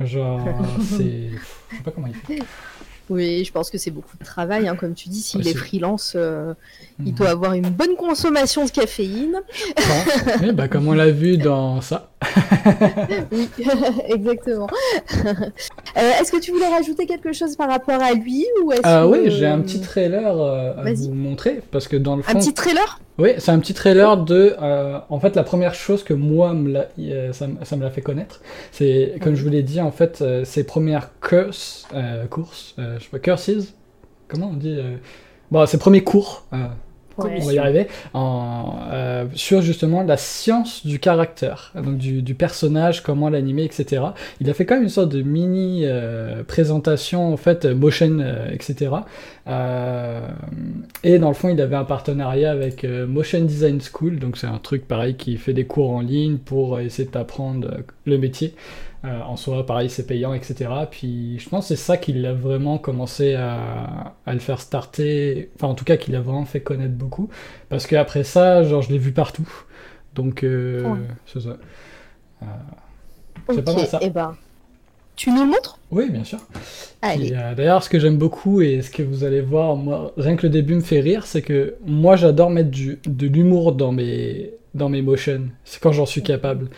Genre, 0.00 0.40
c'est. 0.96 1.30
Je 1.70 1.76
sais 1.76 1.82
pas 1.84 1.90
comment 1.90 2.08
il 2.08 2.14
fait. 2.14 2.42
Oui, 3.10 3.44
je 3.44 3.52
pense 3.52 3.68
que 3.68 3.78
c'est 3.78 3.90
beaucoup 3.90 4.16
de 4.18 4.24
travail, 4.24 4.68
hein, 4.68 4.76
comme 4.76 4.94
tu 4.94 5.08
dis. 5.08 5.20
S'il 5.20 5.42
Ouais, 5.44 5.50
est 5.50 5.54
freelance, 5.54 6.14
euh, 6.16 6.54
il 7.00 7.06
Mhm. 7.06 7.12
doit 7.12 7.28
avoir 7.30 7.52
une 7.52 7.68
bonne 7.68 7.96
consommation 7.96 8.64
de 8.64 8.70
caféine. 8.70 9.40
Je 9.54 9.72
pense. 9.74 10.40
Oui, 10.40 10.52
bah, 10.52 10.68
comme 10.68 10.86
on 10.88 10.92
l'a 10.92 11.10
vu 11.10 11.36
dans 11.36 11.80
ça. 11.80 12.11
Oui, 13.32 13.48
exactement. 14.08 14.66
Euh, 15.98 16.10
est-ce 16.20 16.32
que 16.32 16.38
tu 16.40 16.52
voulais 16.52 16.68
rajouter 16.68 17.04
quelque 17.06 17.32
chose 17.34 17.54
par 17.56 17.68
rapport 17.68 18.00
à 18.02 18.12
lui 18.14 18.46
ou 18.64 18.72
est-ce 18.72 18.80
Ah 18.84 19.02
que, 19.04 19.08
oui, 19.10 19.30
j'ai 19.30 19.46
un 19.46 19.60
petit 19.60 19.80
trailer 19.80 20.40
euh, 20.40 20.72
à 20.76 20.92
vous 20.94 21.12
montrer, 21.12 21.60
parce 21.70 21.86
que 21.86 21.96
dans 21.96 22.16
le 22.16 22.22
fond. 22.22 22.30
un 22.30 22.40
petit 22.40 22.54
trailer? 22.54 22.98
Oui, 23.18 23.30
c'est 23.38 23.50
un 23.50 23.58
petit 23.58 23.74
trailer 23.74 24.16
de. 24.16 24.56
euh, 24.60 24.98
en 25.10 25.20
fait, 25.20 25.36
la 25.36 25.42
première 25.42 25.74
chose 25.74 26.02
que 26.02 26.14
moi, 26.14 26.54
me 26.54 26.72
ça, 27.32 27.46
me- 27.46 27.62
ça 27.64 27.76
me 27.76 27.82
l'a 27.82 27.90
fait 27.90 28.00
connaître, 28.00 28.40
c'est, 28.70 29.16
comme 29.22 29.34
je 29.34 29.44
vous 29.44 29.50
l'ai 29.50 29.62
dit, 29.62 29.80
en 29.82 29.92
fait, 29.92 30.24
ses 30.44 30.64
premières 30.64 31.10
curses, 31.20 31.86
euh, 31.94 32.26
courses, 32.26 32.74
je 32.78 33.02
sais 33.02 33.10
pas, 33.10 33.18
curses 33.18 33.50
Comment 34.28 34.48
on 34.52 34.56
dit 34.56 34.78
Bon, 35.50 35.66
ses 35.66 35.78
premiers 35.78 36.02
cours, 36.04 36.46
Ouais. 37.18 37.38
on 37.40 37.46
va 37.46 37.52
y 37.52 37.58
arriver, 37.58 37.88
en, 38.14 38.78
euh, 38.90 39.24
sur 39.34 39.62
justement 39.62 40.02
la 40.02 40.16
science 40.16 40.86
du 40.86 40.98
caractère, 40.98 41.72
donc 41.74 41.98
du, 41.98 42.22
du 42.22 42.34
personnage, 42.34 43.02
comment 43.02 43.28
l'animer, 43.28 43.64
etc. 43.64 44.02
Il 44.40 44.48
a 44.50 44.54
fait 44.54 44.64
quand 44.64 44.74
même 44.74 44.84
une 44.84 44.88
sorte 44.88 45.10
de 45.10 45.22
mini 45.22 45.82
euh, 45.84 46.42
présentation, 46.44 47.32
en 47.32 47.36
fait, 47.36 47.66
motion, 47.66 48.18
euh, 48.20 48.48
etc. 48.50 48.90
Et 51.04 51.18
dans 51.18 51.28
le 51.28 51.34
fond, 51.34 51.48
il 51.48 51.60
avait 51.60 51.76
un 51.76 51.84
partenariat 51.84 52.52
avec 52.52 52.84
Motion 52.84 53.40
Design 53.40 53.80
School, 53.80 54.18
donc 54.18 54.36
c'est 54.36 54.46
un 54.46 54.58
truc 54.58 54.86
pareil 54.86 55.16
qui 55.16 55.36
fait 55.36 55.52
des 55.52 55.64
cours 55.64 55.90
en 55.90 56.00
ligne 56.00 56.36
pour 56.38 56.78
essayer 56.80 57.08
d'apprendre 57.12 57.78
le 58.06 58.18
métier. 58.18 58.54
Euh, 59.04 59.20
en 59.22 59.36
soi, 59.36 59.66
pareil, 59.66 59.90
c'est 59.90 60.06
payant, 60.06 60.32
etc. 60.32 60.70
Puis 60.90 61.38
je 61.40 61.48
pense 61.48 61.64
que 61.68 61.74
c'est 61.74 61.82
ça 61.82 61.96
qui 61.96 62.12
l'a 62.12 62.32
vraiment 62.34 62.78
commencé 62.78 63.34
à, 63.34 64.14
à 64.26 64.32
le 64.32 64.38
faire 64.38 64.60
starter, 64.60 65.50
enfin 65.56 65.66
en 65.68 65.74
tout 65.74 65.84
cas 65.84 65.96
qui 65.96 66.12
l'a 66.12 66.20
vraiment 66.20 66.44
fait 66.44 66.60
connaître 66.62 66.94
beaucoup. 66.94 67.28
Parce 67.68 67.86
qu'après 67.88 68.22
ça, 68.24 68.62
genre 68.62 68.82
je 68.82 68.90
l'ai 68.92 68.98
vu 68.98 69.12
partout. 69.12 69.48
Donc 70.14 70.44
euh, 70.44 70.92
Ouais. 70.92 70.98
c'est 71.26 71.40
ça. 71.40 71.56
Euh, 72.42 72.46
C'est 73.50 73.62
pas 73.62 73.74
mal, 73.74 73.86
ça. 73.86 73.98
eh 74.00 74.10
ben, 74.10 74.36
tu 75.16 75.30
nous 75.32 75.44
le 75.44 75.50
montres? 75.50 75.78
Oui, 75.90 76.10
bien 76.10 76.24
sûr. 76.24 76.38
D'ailleurs, 77.02 77.82
ce 77.82 77.90
que 77.90 77.98
j'aime 77.98 78.16
beaucoup 78.18 78.62
et 78.62 78.82
ce 78.82 78.90
que 78.90 79.02
vous 79.02 79.24
allez 79.24 79.40
voir, 79.40 79.76
moi, 79.76 80.12
rien 80.16 80.36
que 80.36 80.44
le 80.44 80.50
début 80.50 80.74
me 80.74 80.80
fait 80.80 81.00
rire, 81.00 81.26
c'est 81.26 81.42
que 81.42 81.76
moi 81.86 82.16
j'adore 82.16 82.50
mettre 82.50 82.70
du, 82.70 82.98
de 83.06 83.26
l'humour 83.26 83.72
dans 83.72 83.92
mes, 83.92 84.54
dans 84.74 84.88
mes 84.88 85.02
motions. 85.02 85.42
C'est 85.64 85.80
quand 85.80 85.92
j'en 85.92 86.06
suis 86.06 86.22
capable. 86.22 86.70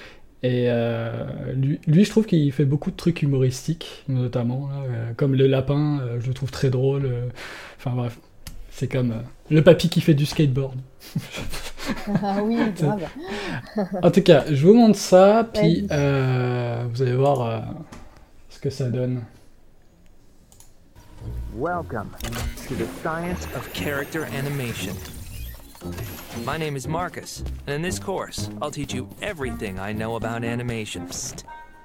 Et 0.44 0.66
euh, 0.68 1.24
lui, 1.54 1.80
lui, 1.86 2.04
je 2.04 2.10
trouve 2.10 2.26
qu'il 2.26 2.52
fait 2.52 2.66
beaucoup 2.66 2.90
de 2.90 2.96
trucs 2.96 3.22
humoristiques, 3.22 4.04
notamment, 4.08 4.68
là, 4.68 4.74
euh, 4.90 5.12
comme 5.16 5.34
le 5.34 5.46
lapin, 5.46 6.00
euh, 6.00 6.20
je 6.20 6.26
le 6.28 6.34
trouve 6.34 6.50
très 6.50 6.68
drôle. 6.68 7.06
euh, 7.06 7.28
Enfin 7.78 7.92
bref, 7.92 8.18
c'est 8.70 8.88
comme 8.88 9.12
euh, 9.12 9.20
le 9.50 9.62
papy 9.62 9.88
qui 9.88 10.02
fait 10.02 10.12
du 10.14 10.26
skateboard. 10.26 10.76
Ah 12.22 12.42
oui, 12.42 12.58
grave. 12.78 13.08
En 14.02 14.10
tout 14.10 14.22
cas, 14.22 14.44
je 14.50 14.66
vous 14.66 14.74
montre 14.74 14.98
ça, 14.98 15.48
puis 15.54 15.86
euh, 15.90 16.84
vous 16.92 17.00
allez 17.02 17.14
voir 17.16 17.40
euh, 17.42 17.60
ce 18.50 18.58
que 18.60 18.68
ça 18.70 18.90
donne. 18.90 19.22
Welcome 21.56 22.10
to 22.68 22.74
the 22.74 22.86
science 23.02 23.46
of 23.56 23.72
character 23.72 24.24
animation. 24.26 24.94
My 26.44 26.56
name 26.56 26.76
is 26.76 26.88
Marcus, 26.88 27.44
and 27.66 27.74
in 27.74 27.82
this 27.82 27.98
course, 27.98 28.48
I'll 28.62 28.70
teach 28.70 28.94
you 28.94 29.08
everything 29.20 29.78
I 29.78 29.92
know 29.92 30.16
about 30.16 30.44
animation. 30.44 31.06
Psst. 31.08 31.44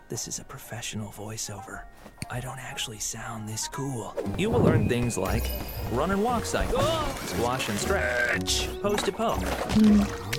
This 0.10 0.28
is 0.28 0.40
a 0.40 0.44
professional 0.44 1.12
voiceover. 1.12 1.84
I 2.32 2.40
don't 2.40 2.60
actually 2.60 3.00
sound 3.00 3.48
this 3.48 3.68
cool. 3.68 4.16
You 4.38 4.50
will 4.50 4.62
learn 4.62 4.90
things 4.90 5.18
like 5.18 5.50
run 5.92 6.12
and 6.12 6.24
walk 6.24 6.46
cycle, 6.46 6.82
squash 7.26 7.70
and 7.70 7.78
stretch, 7.78 8.70
pose 8.82 9.04
to 9.04 9.12
poke, 9.12 9.46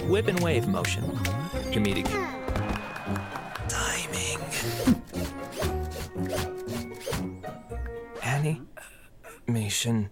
whip 0.09 0.29
and 0.29 0.41
wave 0.41 0.67
motion, 0.67 1.05
comedic 1.73 2.09
timing, 3.69 4.41
animation 9.47 10.11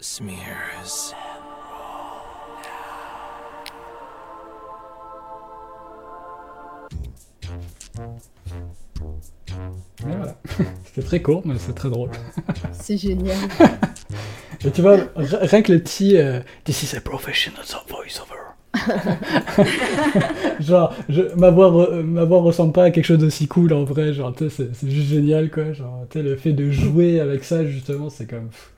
smears. 0.00 1.14
Et 9.00 10.04
voilà. 10.06 10.36
C'était 10.84 11.06
très 11.06 11.22
court, 11.22 11.42
mais 11.44 11.54
c'est 11.58 11.74
très 11.74 11.90
drôle. 11.90 12.10
C'est 12.72 12.96
génial. 12.96 13.36
Et 14.64 14.70
tu 14.72 14.80
vois, 14.82 14.96
rien 15.16 15.62
que 15.62 15.72
le 15.72 15.78
petit 15.80 16.16
euh, 16.16 16.40
This 16.64 16.82
is 16.92 16.96
a 16.96 17.00
professional 17.00 17.62
voiceover. 17.88 18.34
genre, 20.60 20.94
je, 21.08 21.22
ma, 21.36 21.50
voix 21.50 21.70
re- 21.70 22.02
ma 22.02 22.24
voix 22.24 22.40
ressemble 22.42 22.72
pas 22.72 22.84
à 22.84 22.90
quelque 22.90 23.04
chose 23.04 23.18
d'aussi 23.18 23.46
cool 23.46 23.72
en 23.72 23.84
vrai. 23.84 24.12
Genre, 24.12 24.34
c'est- 24.36 24.74
c'est 24.74 24.90
juste 24.90 25.08
génial 25.08 25.50
quoi. 25.50 25.72
Genre, 25.72 26.04
le 26.14 26.36
fait 26.36 26.52
de 26.52 26.70
jouer 26.70 27.20
avec 27.20 27.44
ça, 27.44 27.64
justement, 27.64 28.10
c'est 28.10 28.26
comme. 28.28 28.48
pff, 28.48 28.72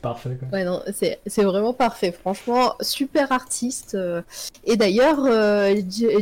parfait 0.00 0.36
quoi. 0.38 0.48
Ouais, 0.52 0.64
non, 0.64 0.82
c'est 0.92 1.42
vraiment 1.42 1.72
parfait. 1.72 2.12
Franchement, 2.12 2.74
super 2.80 3.32
artiste. 3.32 3.94
euh. 3.94 4.22
Et 4.64 4.76
d'ailleurs, 4.76 5.24
euh, 5.26 5.74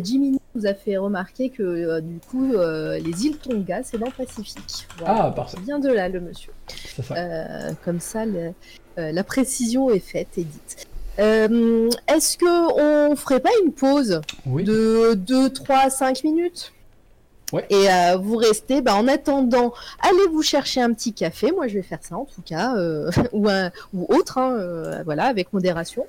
Jimmy 0.03 0.39
nous 0.55 0.67
a 0.67 0.75
fait 0.75 0.97
remarquer 0.97 1.51
que 1.51 1.63
euh, 1.63 2.01
du 2.01 2.19
coup, 2.31 2.55
euh, 2.55 2.99
les 2.99 3.27
îles 3.27 3.37
Tonga, 3.39 3.83
c'est 3.83 3.99
dans 3.99 4.07
le 4.07 4.13
Pacifique. 4.13 4.87
Voilà. 4.99 5.25
Ah, 5.27 5.31
parfait. 5.31 5.59
Vient 5.65 5.79
de 5.79 5.89
là, 5.91 6.09
le 6.09 6.21
monsieur. 6.21 6.53
Ça. 7.03 7.15
Comme 7.85 8.01
ça, 8.01 8.25
le- 8.27 8.53
la 8.97 9.25
précision 9.25 9.91
est 9.91 10.01
faite 10.01 10.37
et 10.39 10.45
dite. 10.45 10.87
Est-ce 11.19 12.37
que 12.39 13.11
on 13.11 13.17
ferait 13.17 13.41
pas 13.41 13.51
une 13.65 13.73
pause 13.73 14.21
Oui. 14.47 14.65
de 14.65 15.15
2, 15.15 15.51
3, 15.51 15.91
5 15.91 16.25
minutes? 16.25 16.73
Et 17.71 17.91
euh, 17.91 18.17
vous 18.17 18.37
restez, 18.37 18.83
bah, 18.83 18.95
en 18.95 19.09
attendant, 19.09 19.73
allez 20.01 20.27
vous 20.31 20.43
chercher 20.43 20.81
un 20.81 20.93
petit 20.93 21.15
café, 21.15 21.51
moi 21.53 21.67
je 21.67 21.75
vais 21.75 21.83
faire 21.83 22.01
ça 22.03 22.17
en 22.17 22.25
tout 22.25 22.43
cas, 22.43 22.77
euh, 22.77 23.11
ou, 23.33 23.49
un, 23.49 23.71
ou 23.95 24.07
autre, 24.15 24.39
hein, 24.39 24.57
euh, 24.59 25.03
voilà, 25.05 25.25
avec 25.25 25.53
modération. 25.53 26.07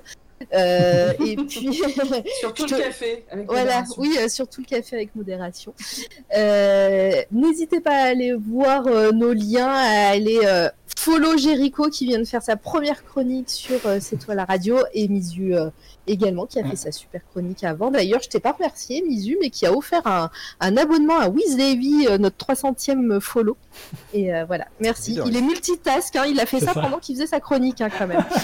Euh, 0.54 1.12
et 1.24 1.36
puis, 1.48 1.74
Surtout 2.40 2.64
le 2.66 2.78
café. 2.78 3.24
Avec 3.30 3.46
voilà, 3.46 3.62
modération. 3.82 3.94
oui, 4.02 4.16
euh, 4.18 4.28
surtout 4.28 4.60
le 4.62 4.66
café 4.66 4.96
avec 4.96 5.14
modération. 5.14 5.74
Euh, 6.36 7.12
N'hésitez 7.30 7.80
pas 7.80 7.92
à 7.94 8.08
aller 8.08 8.32
voir 8.34 8.86
euh, 8.86 9.12
nos 9.12 9.32
liens, 9.32 9.68
à 9.68 10.08
aller 10.10 10.40
euh, 10.44 10.68
follow 10.96 11.36
Jericho 11.38 11.88
qui 11.88 12.06
vient 12.06 12.18
de 12.18 12.24
faire 12.24 12.42
sa 12.42 12.56
première 12.56 13.04
chronique 13.04 13.48
sur 13.50 13.78
euh, 13.86 13.98
C'est 14.00 14.16
toi 14.16 14.34
la 14.34 14.44
radio 14.44 14.78
et 14.92 15.08
Misu 15.08 15.54
euh, 15.54 15.70
également 16.06 16.46
qui 16.46 16.58
a 16.58 16.64
fait 16.64 16.76
sa 16.76 16.92
super 16.92 17.20
chronique 17.30 17.62
avant. 17.64 17.90
D'ailleurs, 17.90 18.20
je 18.22 18.28
t'ai 18.28 18.40
pas 18.40 18.52
remercié 18.52 19.02
Misu, 19.02 19.36
mais 19.40 19.50
qui 19.50 19.66
a 19.66 19.72
offert 19.72 20.06
un, 20.06 20.30
un 20.60 20.76
abonnement 20.76 21.18
à 21.18 21.28
Wiz 21.28 21.56
Davy, 21.56 22.06
euh, 22.08 22.18
notre 22.18 22.36
300e 22.46 23.20
follow. 23.20 23.56
Et 24.12 24.34
euh, 24.34 24.44
voilà, 24.46 24.66
merci. 24.80 25.18
Il 25.26 25.36
est 25.36 25.42
multitask, 25.42 26.16
hein, 26.16 26.24
il 26.26 26.40
a 26.40 26.46
fait 26.46 26.60
ça, 26.60 26.72
ça. 26.74 26.80
pendant 26.80 26.98
qu'il 26.98 27.14
faisait 27.16 27.26
sa 27.28 27.40
chronique 27.40 27.80
hein, 27.80 27.88
quand 27.96 28.06
même. 28.06 28.24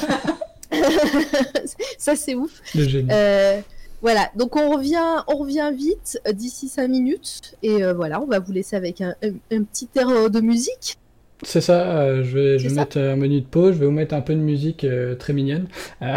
ça 1.99 2.17
c'est 2.17 2.35
ouf. 2.35 2.51
Le 2.75 2.85
génie. 2.85 3.09
Euh, 3.11 3.61
voilà, 4.03 4.29
donc 4.37 4.57
on 4.57 4.71
revient, 4.71 5.23
on 5.29 5.37
revient 5.37 5.71
vite 5.75 6.21
euh, 6.29 6.33
d'ici 6.33 6.69
5 6.69 6.89
minutes 6.89 7.55
et 7.63 7.83
euh, 7.83 7.95
voilà, 7.95 8.21
on 8.21 8.27
va 8.27 8.39
vous 8.39 8.53
laisser 8.53 8.77
avec 8.77 9.01
un, 9.01 9.15
un- 9.23 9.57
un 9.57 9.63
petit 9.63 9.89
air 9.97 10.31
de 10.31 10.41
musique. 10.41 10.97
C'est 11.43 11.61
ça, 11.61 11.83
euh, 11.99 12.25
je 12.25 12.39
vais, 12.39 12.59
je 12.59 12.69
vais 12.69 12.75
mettre 12.75 12.99
un 12.99 13.15
menu 13.17 13.43
de 13.43 13.47
pause, 13.47 13.75
je 13.75 13.81
vais 13.81 13.85
vous 13.87 13.93
mettre 13.93 14.15
un 14.15 14.23
peu 14.23 14.35
de 14.35 14.41
musique 14.41 14.85
euh, 14.85 15.15
très 15.17 15.35
mignonne. 15.35 15.67
Euh, 16.01 16.15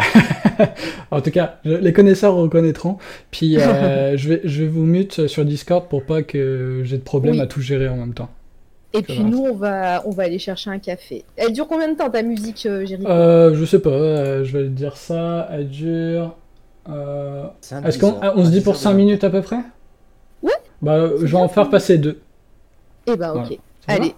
en 1.10 1.20
tout 1.20 1.30
cas, 1.30 1.58
je- 1.64 1.72
les 1.74 1.92
connaisseurs 1.92 2.34
reconnaîtront. 2.36 2.96
Puis 3.30 3.54
je, 3.58 4.28
vais, 4.28 4.40
je 4.44 4.62
vais 4.62 4.68
vous 4.68 4.84
mute 4.84 5.26
sur 5.26 5.44
Discord 5.44 5.88
pour 5.88 6.04
pas 6.04 6.22
que 6.22 6.80
j'ai 6.84 6.96
de 6.96 7.02
problème 7.02 7.34
Oui. 7.34 7.40
à 7.40 7.46
tout 7.46 7.60
gérer 7.60 7.88
en 7.88 7.96
même 7.96 8.14
temps. 8.14 8.30
Et 8.92 9.02
puis 9.02 9.20
nous, 9.22 9.38
on 9.44 9.54
va, 9.54 10.02
on 10.06 10.10
va 10.10 10.24
aller 10.24 10.38
chercher 10.40 10.70
un 10.70 10.78
café. 10.80 11.24
Elle 11.36 11.52
dure 11.52 11.68
combien 11.68 11.88
de 11.92 11.96
temps 11.96 12.10
ta 12.10 12.22
musique, 12.22 12.66
euh, 12.66 12.84
Jéricho 12.84 13.08
Euh, 13.08 13.54
je 13.54 13.64
sais 13.64 13.78
pas, 13.78 13.90
euh, 13.90 14.44
je 14.44 14.58
vais 14.58 14.68
dire 14.68 14.96
ça, 14.96 15.48
elle 15.52 15.68
dure... 15.68 16.34
euh, 16.88 17.44
Est-ce 17.84 17.98
qu'on 17.98 18.12
10 18.12 18.18
ah, 18.22 18.32
on 18.36 18.44
se 18.44 18.50
dit 18.50 18.60
pour 18.60 18.74
5 18.76 18.90
5 18.90 18.94
minutes 18.94 19.22
à 19.24 19.30
peu 19.30 19.42
près? 19.42 19.60
Ouais. 20.42 20.50
Bah, 20.82 21.08
je 21.20 21.26
vais 21.26 21.34
en 21.36 21.48
faire 21.48 21.70
passer 21.70 21.98
deux. 21.98 22.20
Eh 23.06 23.16
ben, 23.16 23.32
ok. 23.32 23.58
Voilà. 23.86 24.02
Allez, 24.02 24.14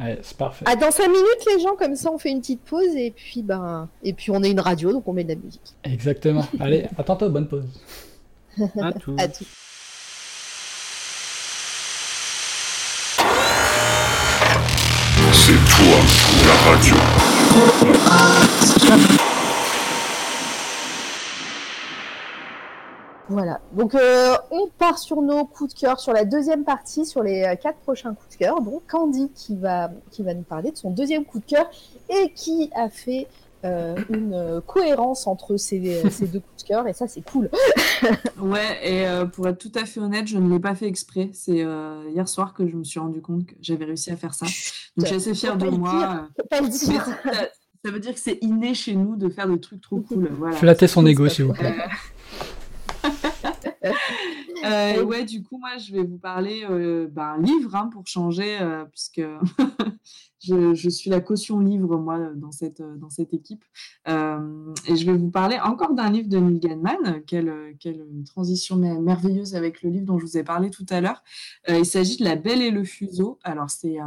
Allez, 0.00 0.18
c'est 0.22 0.36
parfait. 0.36 0.64
à 0.68 0.74
dans 0.76 0.90
5 0.90 1.06
minutes, 1.06 1.46
les 1.54 1.62
gens, 1.62 1.76
comme 1.76 1.94
ça, 1.94 2.10
on 2.12 2.18
fait 2.18 2.30
une 2.30 2.40
petite 2.40 2.62
pause 2.62 2.96
et 2.96 3.12
puis, 3.14 3.42
ben, 3.42 3.88
et 4.02 4.12
puis 4.12 4.30
on 4.32 4.42
est 4.42 4.50
une 4.50 4.60
radio, 4.60 4.92
donc 4.92 5.06
on 5.06 5.12
met 5.12 5.24
de 5.24 5.28
la 5.30 5.34
musique. 5.36 5.74
Exactement. 5.84 6.44
Allez, 6.58 6.86
à 6.98 7.04
tantôt, 7.04 7.28
bonne 7.30 7.46
pause. 7.46 7.64
À 8.80 8.92
tout. 8.92 9.14
À 9.18 9.28
tout. 9.28 9.44
C'est 15.50 15.56
toi 15.56 15.98
la 16.46 16.54
radio. 16.70 16.94
Voilà. 23.28 23.60
Donc, 23.72 23.96
euh, 23.96 24.36
on 24.52 24.68
part 24.78 24.98
sur 24.98 25.22
nos 25.22 25.44
coups 25.44 25.74
de 25.74 25.80
cœur, 25.80 25.98
sur 25.98 26.12
la 26.12 26.24
deuxième 26.24 26.62
partie, 26.62 27.04
sur 27.04 27.24
les 27.24 27.42
euh, 27.42 27.56
quatre 27.56 27.78
prochains 27.78 28.14
coups 28.14 28.34
de 28.34 28.44
cœur. 28.44 28.60
Donc, 28.60 28.82
Candy 28.88 29.28
qui 29.34 29.56
va, 29.56 29.90
qui 30.12 30.22
va 30.22 30.34
nous 30.34 30.42
parler 30.42 30.70
de 30.70 30.76
son 30.76 30.90
deuxième 30.90 31.24
coup 31.24 31.40
de 31.40 31.46
cœur 31.46 31.68
et 32.08 32.30
qui 32.32 32.70
a 32.76 32.88
fait 32.88 33.26
euh, 33.64 33.94
une 34.08 34.32
euh, 34.34 34.60
cohérence 34.60 35.26
entre 35.26 35.56
ces, 35.56 36.02
ces 36.10 36.26
deux 36.26 36.40
coups 36.40 36.62
de 36.62 36.68
cœur. 36.68 36.86
Et 36.86 36.92
ça, 36.92 37.06
c'est 37.08 37.22
cool. 37.22 37.50
Ouais, 38.40 38.78
et 38.82 39.06
euh, 39.06 39.26
pour 39.26 39.46
être 39.48 39.58
tout 39.58 39.72
à 39.74 39.84
fait 39.84 40.00
honnête, 40.00 40.26
je 40.26 40.38
ne 40.38 40.50
l'ai 40.50 40.58
pas 40.58 40.74
fait 40.74 40.86
exprès. 40.86 41.28
C'est 41.34 41.62
euh, 41.62 42.02
hier 42.08 42.26
soir 42.26 42.54
que 42.54 42.66
je 42.66 42.74
me 42.74 42.82
suis 42.84 42.98
rendu 42.98 43.20
compte 43.20 43.44
que 43.44 43.54
j'avais 43.60 43.84
réussi 43.84 44.10
à 44.10 44.16
faire 44.16 44.32
ça. 44.32 44.46
Donc, 44.46 44.52
je 44.96 45.06
suis 45.06 45.16
assez 45.16 45.34
fière 45.34 45.58
de 45.58 45.66
pas 45.66 45.70
le 45.70 45.76
moi. 45.76 46.28
euh, 46.38 46.42
pas 46.48 46.60
le 46.62 46.68
dire. 46.68 47.04
ça, 47.04 47.12
ça 47.84 47.90
veut 47.90 48.00
dire 48.00 48.14
que 48.14 48.20
c'est 48.20 48.38
inné 48.40 48.72
chez 48.72 48.94
nous 48.94 49.16
de 49.16 49.28
faire 49.28 49.46
des 49.46 49.60
trucs 49.60 49.82
trop 49.82 50.00
cool. 50.00 50.30
Voilà. 50.38 50.56
Flattez 50.56 50.86
son 50.86 51.04
ego, 51.04 51.28
s'il 51.28 51.44
vous 51.44 51.52
plaît. 51.52 51.74
Euh, 54.64 54.92
et 54.94 55.00
ouais, 55.00 55.24
du 55.24 55.42
coup, 55.42 55.58
moi, 55.58 55.78
je 55.78 55.92
vais 55.92 56.02
vous 56.04 56.18
parler 56.18 56.66
euh, 56.68 57.08
ben, 57.10 57.36
un 57.38 57.42
livre 57.42 57.74
hein, 57.74 57.88
pour 57.92 58.06
changer, 58.06 58.58
euh, 58.60 58.84
puisque 58.84 59.22
je, 60.42 60.74
je, 60.74 60.88
suis 60.88 61.10
la 61.10 61.20
caution 61.20 61.60
livre, 61.60 61.96
moi, 61.98 62.18
dans 62.34 62.52
cette, 62.52 62.82
dans 62.82 63.10
cette 63.10 63.34
équipe. 63.34 63.64
Euh, 64.08 64.74
et 64.86 64.96
je 64.96 65.06
vais 65.06 65.16
vous 65.16 65.30
parler 65.30 65.58
encore 65.62 65.94
d'un 65.94 66.10
livre 66.10 66.28
de 66.28 66.38
Neil 66.38 66.58
Gaiman. 66.58 67.22
Quelle, 67.26 67.76
quelle 67.78 68.04
transition 68.26 68.76
merveilleuse 68.76 69.54
avec 69.54 69.82
le 69.82 69.90
livre 69.90 70.06
dont 70.06 70.18
je 70.18 70.24
vous 70.24 70.38
ai 70.38 70.42
parlé 70.42 70.70
tout 70.70 70.86
à 70.90 71.00
l'heure. 71.00 71.22
Euh, 71.68 71.78
il 71.78 71.86
s'agit 71.86 72.16
de 72.16 72.24
La 72.24 72.36
Belle 72.36 72.62
et 72.62 72.70
le 72.70 72.84
Fuseau. 72.84 73.38
Alors, 73.42 73.70
c'est 73.70 74.00
euh, 74.00 74.04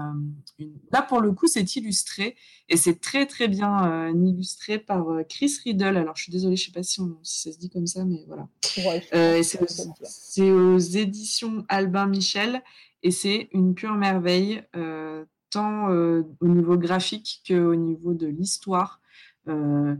une... 0.60 0.74
là, 0.92 1.02
pour 1.02 1.22
le 1.22 1.32
coup, 1.32 1.48
c'est 1.48 1.76
illustré 1.76 2.36
et 2.70 2.78
c'est 2.78 3.00
très, 3.00 3.26
très 3.26 3.48
bien 3.48 4.10
illustré 4.10 4.80
par 4.80 5.06
Chris 5.30 5.60
Riddle. 5.64 5.98
Alors, 5.98 6.16
je 6.16 6.24
suis 6.24 6.32
désolée, 6.32 6.56
je 6.56 6.66
sais 6.66 6.72
pas 6.72 6.84
si, 6.84 7.00
on, 7.00 7.18
si 7.22 7.42
ça 7.42 7.52
se 7.52 7.60
dit 7.60 7.70
comme 7.70 7.88
ça, 7.88 8.06
mais 8.06 8.24
voilà. 8.28 8.48
Ouais, 8.78 9.44
c'est 9.44 10.52
aux, 10.52 10.76
aux 10.76 10.80
éditions 10.80 11.66
Albin 11.70 12.08
Michel 12.08 12.64
et 13.04 13.12
c'est 13.12 13.50
une 13.52 13.76
pure 13.76 13.96
merveille. 13.96 14.64
Euh, 14.76 15.26
euh, 15.62 16.24
au 16.40 16.48
niveau 16.48 16.78
graphique 16.78 17.44
qu'au 17.48 17.76
niveau 17.76 18.14
de 18.14 18.28
l'histoire. 18.28 19.02
Euh, 19.48 19.96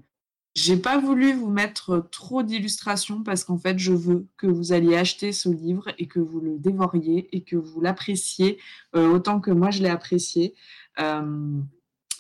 j'ai 0.56 0.78
pas 0.78 1.00
voulu 1.00 1.34
vous 1.34 1.50
mettre 1.50 2.08
trop 2.12 2.44
d'illustrations 2.44 3.24
parce 3.24 3.44
qu'en 3.44 3.58
fait, 3.58 3.80
je 3.80 3.92
veux 3.92 4.28
que 4.38 4.48
vous 4.48 4.72
alliez 4.72 4.96
acheter 4.96 5.32
ce 5.32 5.50
livre 5.50 5.88
et 5.98 6.08
que 6.08 6.20
vous 6.20 6.40
le 6.40 6.58
dévoriez 6.60 7.36
et 7.36 7.44
que 7.44 7.56
vous 7.56 7.82
l'appréciez 7.82 8.60
euh, 8.96 9.08
autant 9.08 9.40
que 9.40 9.52
moi 9.52 9.72
je 9.72 9.82
l'ai 9.82 9.90
apprécié. 9.90 10.54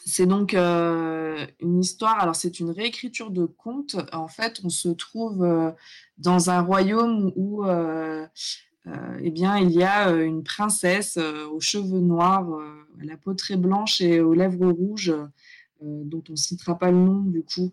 C'est 0.06 0.26
donc 0.26 0.54
une 0.54 1.80
histoire. 1.80 2.20
Alors 2.20 2.36
c'est 2.36 2.60
une 2.60 2.72
réécriture 2.72 3.30
de 3.30 3.46
conte. 3.46 3.96
En 4.12 4.28
fait, 4.28 4.60
on 4.64 4.70
se 4.70 4.90
trouve 4.90 5.48
dans 6.18 6.50
un 6.50 6.62
royaume 6.62 7.32
où 7.36 7.64
eh 9.22 9.32
bien, 9.32 9.58
il 9.58 9.72
y 9.72 9.84
a 9.84 10.10
euh, 10.10 10.26
une 10.26 10.44
princesse 10.44 11.18
euh, 11.18 11.48
aux 11.48 11.62
cheveux 11.62 12.00
noirs, 12.00 12.50
à 13.02 13.06
la 13.06 13.18
peau 13.18 13.34
très 13.34 13.56
blanche 13.56 14.02
et 14.02 14.20
aux 14.20 14.34
lèvres 14.34 14.72
rouges, 14.72 15.14
dont 15.82 16.24
on 16.30 16.32
ne 16.32 16.38
citera 16.38 16.78
pas 16.78 16.92
le 16.92 16.98
nom 16.98 17.20
du 17.20 17.44
coup, 17.44 17.72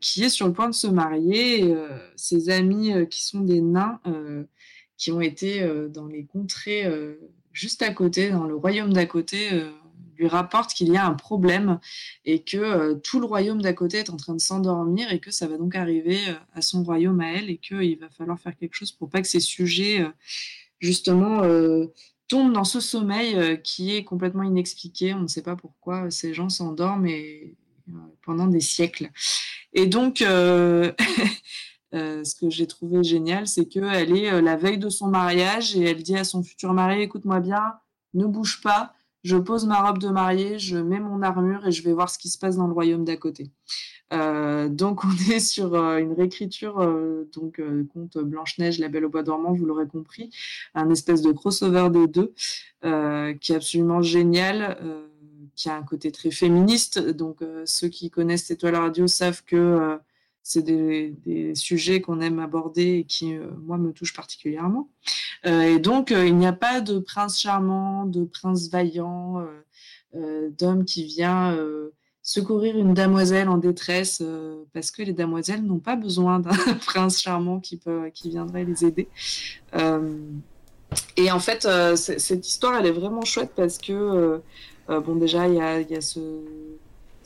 qui 0.00 0.24
est 0.24 0.30
sur 0.30 0.46
le 0.46 0.54
point 0.54 0.70
de 0.70 0.74
se 0.74 0.86
marier. 0.86 1.76
Ses 2.14 2.48
amis 2.48 2.94
qui 3.10 3.26
sont 3.26 3.40
des 3.40 3.60
nains, 3.60 4.00
qui 4.96 5.12
ont 5.12 5.20
été 5.20 5.68
dans 5.90 6.06
les 6.06 6.24
contrées 6.24 6.86
juste 7.52 7.82
à 7.82 7.92
côté, 7.92 8.30
dans 8.30 8.44
le 8.44 8.54
royaume 8.54 8.92
d'à 8.92 9.04
côté, 9.04 9.50
lui 10.16 10.28
rapporte 10.28 10.72
qu'il 10.72 10.88
y 10.88 10.96
a 10.96 11.06
un 11.06 11.14
problème 11.14 11.78
et 12.24 12.42
que 12.42 12.56
euh, 12.56 12.94
tout 12.94 13.20
le 13.20 13.26
royaume 13.26 13.60
d'à 13.62 13.72
côté 13.72 13.98
est 13.98 14.10
en 14.10 14.16
train 14.16 14.34
de 14.34 14.40
s'endormir 14.40 15.12
et 15.12 15.20
que 15.20 15.30
ça 15.30 15.46
va 15.46 15.58
donc 15.58 15.74
arriver 15.74 16.18
euh, 16.28 16.34
à 16.54 16.62
son 16.62 16.82
royaume 16.82 17.20
à 17.20 17.32
elle 17.32 17.50
et 17.50 17.58
qu'il 17.58 17.98
va 17.98 18.08
falloir 18.10 18.38
faire 18.38 18.56
quelque 18.56 18.74
chose 18.74 18.92
pour 18.92 19.10
pas 19.10 19.22
que 19.22 19.28
ces 19.28 19.40
sujets 19.40 20.00
euh, 20.02 20.08
justement 20.80 21.40
tombent 22.28 22.52
dans 22.52 22.64
ce 22.64 22.80
sommeil 22.80 23.62
qui 23.62 23.94
est 23.96 24.04
complètement 24.04 24.42
inexpliqué. 24.42 25.14
On 25.14 25.20
ne 25.20 25.26
sait 25.26 25.42
pas 25.42 25.56
pourquoi 25.56 26.10
ces 26.10 26.34
gens 26.34 26.50
s'endorment 26.50 27.08
pendant 28.22 28.46
des 28.46 28.60
siècles. 28.60 29.10
Et 29.72 29.86
donc, 29.86 30.18
ce 31.92 32.34
que 32.34 32.50
j'ai 32.50 32.66
trouvé 32.66 33.02
génial, 33.02 33.46
c'est 33.46 33.64
qu'elle 33.64 34.14
est 34.14 34.42
la 34.42 34.56
veille 34.56 34.76
de 34.76 34.90
son 34.90 35.06
mariage 35.06 35.74
et 35.76 35.84
elle 35.84 36.02
dit 36.02 36.18
à 36.18 36.24
son 36.24 36.42
futur 36.42 36.74
mari, 36.74 37.00
écoute-moi 37.00 37.40
bien, 37.40 37.76
ne 38.12 38.26
bouge 38.26 38.60
pas, 38.60 38.95
je 39.26 39.36
pose 39.36 39.66
ma 39.66 39.82
robe 39.82 39.98
de 39.98 40.08
mariée, 40.08 40.58
je 40.58 40.76
mets 40.76 41.00
mon 41.00 41.20
armure 41.20 41.66
et 41.66 41.72
je 41.72 41.82
vais 41.82 41.92
voir 41.92 42.08
ce 42.08 42.16
qui 42.16 42.28
se 42.28 42.38
passe 42.38 42.56
dans 42.56 42.68
le 42.68 42.72
royaume 42.72 43.04
d'à 43.04 43.16
côté. 43.16 43.50
Euh, 44.12 44.68
donc 44.68 45.04
on 45.04 45.32
est 45.32 45.40
sur 45.40 45.74
euh, 45.74 45.98
une 45.98 46.12
réécriture, 46.12 46.78
euh, 46.78 47.28
donc 47.34 47.58
euh, 47.58 47.84
conte 47.92 48.18
Blanche-Neige, 48.18 48.78
La 48.78 48.88
Belle 48.88 49.04
au 49.04 49.08
Bois 49.08 49.24
dormant, 49.24 49.52
vous 49.52 49.66
l'aurez 49.66 49.88
compris, 49.88 50.30
un 50.76 50.90
espèce 50.90 51.22
de 51.22 51.32
crossover 51.32 51.88
des 51.90 52.06
deux, 52.06 52.32
qui 53.40 53.52
est 53.52 53.56
absolument 53.56 54.00
génial, 54.00 54.78
qui 55.56 55.68
a 55.68 55.74
un 55.74 55.82
côté 55.82 56.12
très 56.12 56.30
féministe. 56.30 57.00
Donc 57.00 57.38
ceux 57.64 57.88
qui 57.88 58.10
connaissent 58.10 58.48
Étoile 58.52 58.76
Radio 58.76 59.08
savent 59.08 59.42
que 59.44 59.98
c'est 60.48 60.62
des, 60.62 61.54
sujets 61.56 62.00
qu'on 62.00 62.20
aime 62.20 62.38
aborder 62.38 62.98
et 62.98 63.04
qui, 63.04 63.34
euh, 63.34 63.50
moi, 63.64 63.78
me 63.78 63.92
touchent 63.92 64.14
particulièrement. 64.14 64.88
Euh, 65.44 65.62
et 65.62 65.80
donc, 65.80 66.12
euh, 66.12 66.24
il 66.24 66.36
n'y 66.36 66.46
a 66.46 66.52
pas 66.52 66.80
de 66.80 67.00
prince 67.00 67.40
charmant, 67.40 68.06
de 68.06 68.24
prince 68.24 68.70
vaillant, 68.70 69.44
d'homme 70.58 70.86
qui 70.86 71.04
vient 71.04 71.54
secourir 72.22 72.78
une 72.78 72.94
damoiselle 72.94 73.50
en 73.50 73.58
détresse, 73.58 74.22
parce 74.72 74.90
que 74.90 75.02
les 75.02 75.12
damoiselles 75.12 75.62
n'ont 75.62 75.78
pas 75.78 75.96
besoin 75.96 76.38
d'un 76.38 76.54
prince 76.86 77.20
charmant 77.20 77.60
qui, 77.60 77.76
peut, 77.76 78.08
qui 78.14 78.30
viendrait 78.30 78.64
les 78.64 78.86
aider. 78.86 79.08
et 81.16 81.30
en 81.30 81.40
fait, 81.40 81.68
cette 81.96 82.48
histoire, 82.48 82.78
elle 82.78 82.86
est 82.86 82.92
vraiment 82.92 83.26
chouette 83.26 83.52
parce 83.54 83.76
que, 83.76 84.40
bon, 84.88 85.16
déjà, 85.16 85.48
il 85.48 85.54
y 85.54 85.96
a 85.96 86.00
ce 86.00 86.20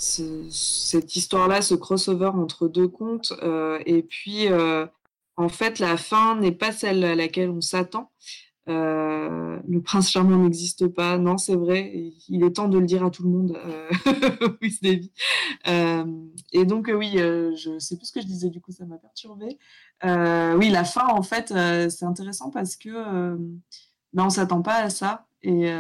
ce, 0.01 0.49
cette 0.51 1.17
histoire-là, 1.17 1.63
ce 1.63 1.75
crossover 1.75 2.27
entre 2.35 2.69
deux 2.69 2.89
contes. 2.89 3.33
Euh, 3.43 3.79
et 3.87 4.03
puis, 4.03 4.49
euh, 4.49 4.87
en 5.37 5.49
fait, 5.49 5.79
la 5.79 5.97
fin 5.97 6.37
n'est 6.37 6.53
pas 6.53 6.73
celle 6.73 7.05
à 7.05 7.15
laquelle 7.15 7.51
on 7.51 7.61
s'attend. 7.61 8.11
Euh, 8.69 9.59
le 9.69 9.83
prince 9.83 10.11
charmant 10.11 10.39
n'existe 10.39 10.87
pas. 10.89 11.19
Non, 11.19 11.39
c'est 11.39 11.57
vrai. 11.57 11.93
Il 12.29 12.45
est 12.45 12.53
temps 12.53 12.69
de 12.69 12.79
le 12.79 12.87
dire 12.87 13.05
à 13.05 13.11
tout 13.11 13.25
le 13.25 13.31
monde. 13.31 13.59
Euh, 13.65 13.89
oui, 14.63 15.13
euh, 15.67 16.05
et 16.53 16.65
donc, 16.65 16.89
euh, 16.89 16.95
oui, 16.95 17.13
je 17.17 17.79
sais 17.79 17.97
plus 17.97 18.07
ce 18.07 18.13
que 18.13 18.21
je 18.21 18.27
disais. 18.27 18.51
Du 18.51 18.61
coup, 18.61 18.73
ça 18.73 18.85
m'a 18.87 18.97
perturbé. 18.97 19.59
oui, 20.05 20.71
la 20.71 20.85
fin, 20.85 21.09
en 21.09 21.23
fait, 21.23 21.53
c'est 21.91 22.05
intéressant 22.05 22.51
parce 22.51 22.77
que 22.77 23.37
ben, 24.13 24.25
on 24.25 24.31
s'attend 24.31 24.63
pas 24.63 24.77
à 24.77 24.91
ça. 24.91 25.27
Et 25.43 25.73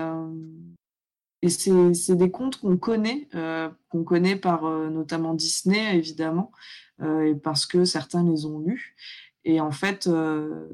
et 1.43 1.49
c'est 1.49 2.17
des 2.17 2.31
contes 2.31 2.61
qu'on 2.61 2.77
connaît, 2.77 3.27
euh, 3.35 3.71
qu'on 3.89 4.05
connaît 4.05 4.37
par 4.37 4.67
euh, 4.67 4.91
notamment 4.91 5.35
Disney, 5.35 5.97
évidemment, 5.97 6.53
euh, 7.01 7.35
parce 7.35 7.65
que 7.67 7.85
certains 7.85 8.23
les 8.25 8.45
ont 8.45 8.59
lus. 8.59 8.95
Et 9.45 9.61
en 9.61 9.71
fait, 9.71 10.07
euh, 10.07 10.69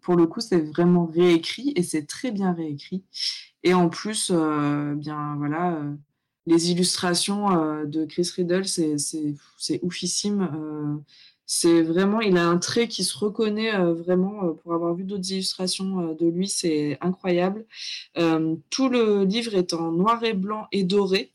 pour 0.00 0.16
le 0.16 0.26
coup, 0.26 0.40
c'est 0.40 0.60
vraiment 0.60 1.06
réécrit 1.06 1.72
et 1.76 1.84
c'est 1.84 2.06
très 2.06 2.32
bien 2.32 2.52
réécrit. 2.52 3.04
Et 3.62 3.72
en 3.72 3.88
plus, 3.88 4.32
bien 4.32 5.36
voilà, 5.36 5.80
les 6.46 6.72
illustrations 6.72 7.84
de 7.84 8.04
Chris 8.06 8.28
Riddle, 8.34 8.64
c'est 8.66 9.80
oufissime 9.82 11.04
c'est 11.52 11.82
vraiment, 11.82 12.20
il 12.20 12.36
a 12.36 12.46
un 12.46 12.58
trait 12.58 12.86
qui 12.86 13.02
se 13.02 13.18
reconnaît 13.18 13.74
euh, 13.74 13.92
vraiment 13.92 14.44
euh, 14.44 14.52
pour 14.52 14.72
avoir 14.72 14.94
vu 14.94 15.02
d'autres 15.02 15.32
illustrations 15.32 15.98
euh, 15.98 16.14
de 16.14 16.28
lui, 16.28 16.46
c'est 16.46 16.96
incroyable. 17.00 17.66
tout 18.70 18.88
le 18.88 19.24
livre 19.24 19.56
est 19.56 19.74
en 19.74 19.90
noir 19.90 20.22
et 20.22 20.32
blanc 20.32 20.68
et 20.70 20.84
doré, 20.84 21.32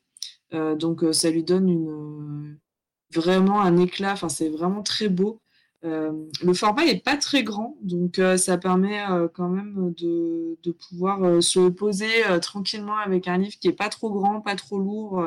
donc 0.54 1.04
ça 1.12 1.30
lui 1.30 1.44
donne 1.44 2.58
vraiment 3.14 3.62
un 3.62 3.76
éclat. 3.76 4.14
Enfin, 4.14 4.30
c'est 4.30 4.48
vraiment 4.48 4.84
très 4.84 5.10
beau. 5.10 5.42
le 5.84 6.54
format 6.54 6.86
est 6.86 7.04
pas 7.04 7.18
très 7.18 7.44
grand, 7.44 7.76
donc 7.82 8.22
ça 8.38 8.58
permet 8.58 9.04
quand 9.34 9.50
même 9.50 9.94
de, 9.98 10.58
de 10.64 10.72
pouvoir 10.72 11.44
se 11.44 11.68
poser 11.68 12.24
tranquillement 12.42 12.98
avec 12.98 13.28
un 13.28 13.38
livre 13.38 13.58
qui 13.60 13.68
est 13.68 13.74
pas 13.74 13.90
trop 13.90 14.12
grand, 14.12 14.40
pas 14.40 14.56
trop 14.56 14.80
lourd, 14.80 15.22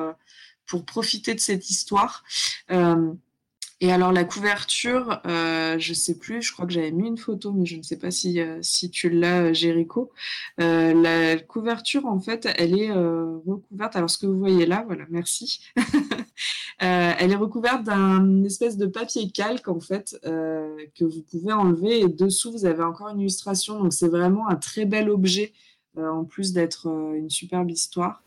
pour 0.67 0.85
profiter 0.87 1.35
de 1.35 1.41
cette 1.41 1.69
histoire. 1.69 2.25
Et 3.81 3.93
alors 3.93 4.11
la 4.11 4.25
couverture, 4.25 5.21
euh, 5.27 5.79
je 5.79 5.95
sais 5.95 6.19
plus, 6.19 6.43
je 6.43 6.53
crois 6.53 6.67
que 6.67 6.73
j'avais 6.73 6.91
mis 6.91 7.07
une 7.07 7.17
photo, 7.17 7.53
mais 7.53 7.65
je 7.65 7.77
ne 7.77 7.83
sais 7.83 7.97
pas 7.97 8.11
si, 8.11 8.41
euh, 8.41 8.59
si 8.61 8.91
tu 8.91 9.09
l'as, 9.09 9.53
Jéricho. 9.53 10.11
Euh, 10.61 10.93
la 10.95 11.39
couverture, 11.39 12.07
en 12.07 12.19
fait, 12.19 12.49
elle 12.59 12.77
est 12.77 12.91
euh, 12.91 13.39
recouverte. 13.47 13.95
Alors 13.95 14.11
ce 14.11 14.19
que 14.19 14.27
vous 14.27 14.39
voyez 14.39 14.67
là, 14.67 14.85
voilà, 14.87 15.05
merci. 15.11 15.61
Euh, 16.81 17.13
elle 17.19 17.33
est 17.33 17.37
recouverte 17.37 17.83
d'un 17.83 18.45
espèce 18.45 18.77
de 18.77 18.87
papier 18.87 19.29
calque, 19.33 19.67
en 19.67 19.81
fait, 19.81 20.17
euh, 20.25 20.77
que 20.95 21.05
vous 21.05 21.23
pouvez 21.23 21.53
enlever. 21.53 21.99
Et 22.03 22.07
dessous, 22.07 22.53
vous 22.53 22.67
avez 22.67 22.85
encore 22.85 23.09
une 23.09 23.19
illustration. 23.19 23.83
Donc 23.83 23.93
c'est 23.93 24.07
vraiment 24.07 24.49
un 24.49 24.55
très 24.55 24.85
bel 24.85 25.11
objet, 25.11 25.53
en 25.97 26.25
plus 26.25 26.53
d'être 26.53 26.87
une 27.17 27.31
superbe 27.31 27.69
histoire. 27.73 28.23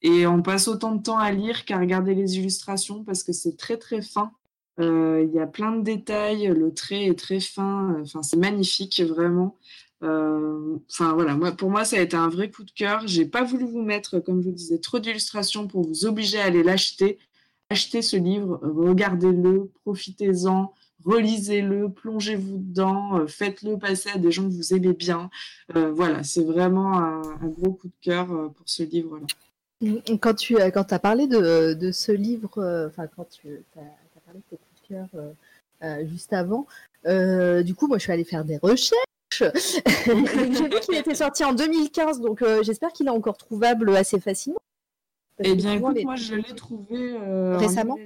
Et 0.00 0.26
on 0.26 0.40
passe 0.40 0.66
autant 0.66 0.94
de 0.94 1.02
temps 1.02 1.18
à 1.18 1.30
lire 1.30 1.66
qu'à 1.66 1.78
regarder 1.78 2.14
les 2.14 2.38
illustrations 2.38 3.04
parce 3.04 3.22
que 3.22 3.32
c'est 3.32 3.58
très 3.58 3.76
très 3.76 4.00
fin. 4.00 4.32
Euh, 4.78 5.24
il 5.26 5.34
y 5.34 5.40
a 5.40 5.46
plein 5.46 5.72
de 5.72 5.82
détails, 5.82 6.46
le 6.46 6.72
trait 6.72 7.06
est 7.06 7.18
très 7.18 7.40
fin, 7.40 8.00
enfin 8.00 8.22
c'est 8.22 8.36
magnifique 8.36 9.00
vraiment. 9.00 9.58
Euh, 10.02 10.78
enfin 10.90 11.12
voilà, 11.12 11.36
moi, 11.36 11.52
pour 11.52 11.70
moi 11.70 11.84
ça 11.84 11.96
a 11.96 12.00
été 12.00 12.16
un 12.16 12.28
vrai 12.28 12.50
coup 12.50 12.64
de 12.64 12.70
cœur. 12.70 13.02
J'ai 13.06 13.26
pas 13.26 13.42
voulu 13.42 13.64
vous 13.66 13.82
mettre, 13.82 14.20
comme 14.20 14.42
je 14.42 14.48
vous 14.48 14.54
disais, 14.54 14.78
trop 14.78 14.98
d'illustrations 14.98 15.66
pour 15.66 15.86
vous 15.86 16.06
obliger 16.06 16.38
à 16.40 16.44
aller 16.44 16.62
l'acheter. 16.62 17.18
Achetez 17.68 18.02
ce 18.02 18.16
livre, 18.16 18.60
regardez-le, 18.62 19.70
profitez-en, 19.84 20.72
relisez-le, 21.04 21.88
plongez-vous 21.90 22.58
dedans, 22.58 23.18
euh, 23.18 23.26
faites-le 23.26 23.78
passer 23.78 24.10
à 24.10 24.18
des 24.18 24.30
gens 24.30 24.44
que 24.44 24.54
vous 24.54 24.74
aimez 24.74 24.92
bien. 24.92 25.30
Euh, 25.76 25.92
voilà, 25.92 26.22
c'est 26.22 26.44
vraiment 26.44 26.98
un, 26.98 27.22
gros 27.42 27.72
coup 27.72 27.88
de 27.88 27.94
cœur 28.00 28.32
euh, 28.32 28.48
pour 28.48 28.68
ce 28.68 28.82
livre-là. 28.82 29.26
Quand 30.20 30.34
tu 30.34 30.56
quand 30.74 30.92
as 30.92 30.98
parlé 30.98 31.26
de, 31.26 31.90
ce 31.90 32.12
livre, 32.12 32.50
enfin 32.88 33.06
quand 33.06 33.26
tu 33.30 33.48
as, 33.76 34.09
parlé 34.30 34.40
de 34.40 34.44
tes 34.50 34.56
coups 34.56 34.82
de 34.82 34.86
cœur 34.88 35.08
euh, 35.82 36.06
juste 36.06 36.32
avant, 36.32 36.66
euh, 37.06 37.62
du 37.62 37.74
coup 37.74 37.86
moi 37.88 37.98
je 37.98 38.02
suis 38.04 38.12
allée 38.12 38.24
faire 38.24 38.44
des 38.44 38.58
recherches. 38.58 38.96
J'ai 40.06 40.14
vu 40.68 40.80
qu'il 40.80 40.96
était 40.96 41.14
sorti 41.14 41.44
en 41.44 41.52
2015, 41.52 42.20
donc 42.20 42.44
j'espère 42.62 42.92
qu'il 42.92 43.06
est 43.06 43.10
encore 43.10 43.36
trouvable 43.38 43.94
assez 43.96 44.18
facilement 44.20 44.58
Eh 45.38 45.54
bien, 45.54 45.74
écoute, 45.74 45.94
les- 45.96 46.04
moi, 46.04 46.16
je 46.16 46.34
l'ai 46.34 46.54
trouvé 46.54 47.12
euh, 47.14 47.54
en 47.56 47.58
Récemment. 47.58 47.96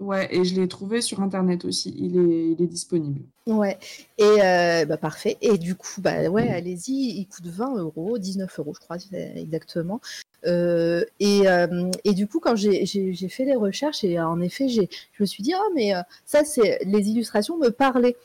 Ouais, 0.00 0.34
et 0.34 0.44
je 0.44 0.58
l'ai 0.58 0.66
trouvé 0.66 1.02
sur 1.02 1.20
Internet 1.20 1.66
aussi. 1.66 1.94
Il 1.98 2.16
est, 2.18 2.52
il 2.52 2.62
est 2.62 2.66
disponible. 2.66 3.20
Ouais, 3.46 3.78
et 4.16 4.42
euh, 4.42 4.86
bah, 4.86 4.96
parfait. 4.96 5.36
Et 5.42 5.58
du 5.58 5.74
coup, 5.74 6.00
bah 6.00 6.28
ouais, 6.28 6.48
allez-y, 6.48 7.18
il 7.18 7.26
coûte 7.26 7.46
20 7.46 7.76
euros, 7.76 8.16
19 8.16 8.58
euros, 8.60 8.72
je 8.74 8.80
crois 8.80 8.96
exactement. 9.36 10.00
Euh, 10.46 11.04
et, 11.18 11.46
euh, 11.46 11.90
et 12.04 12.14
du 12.14 12.26
coup, 12.26 12.40
quand 12.40 12.56
j'ai 12.56 13.28
fait 13.28 13.44
les 13.44 13.56
recherches, 13.56 14.02
et 14.02 14.18
en 14.18 14.40
effet, 14.40 14.68
je 14.68 14.82
me 15.20 15.26
suis 15.26 15.42
dit, 15.42 15.52
ah, 15.52 15.68
mais 15.74 15.94
euh, 15.94 16.00
ça, 16.24 16.44
c'est 16.44 16.80
les 16.86 17.10
illustrations 17.10 17.58
me 17.58 17.68
parlaient. 17.68 18.16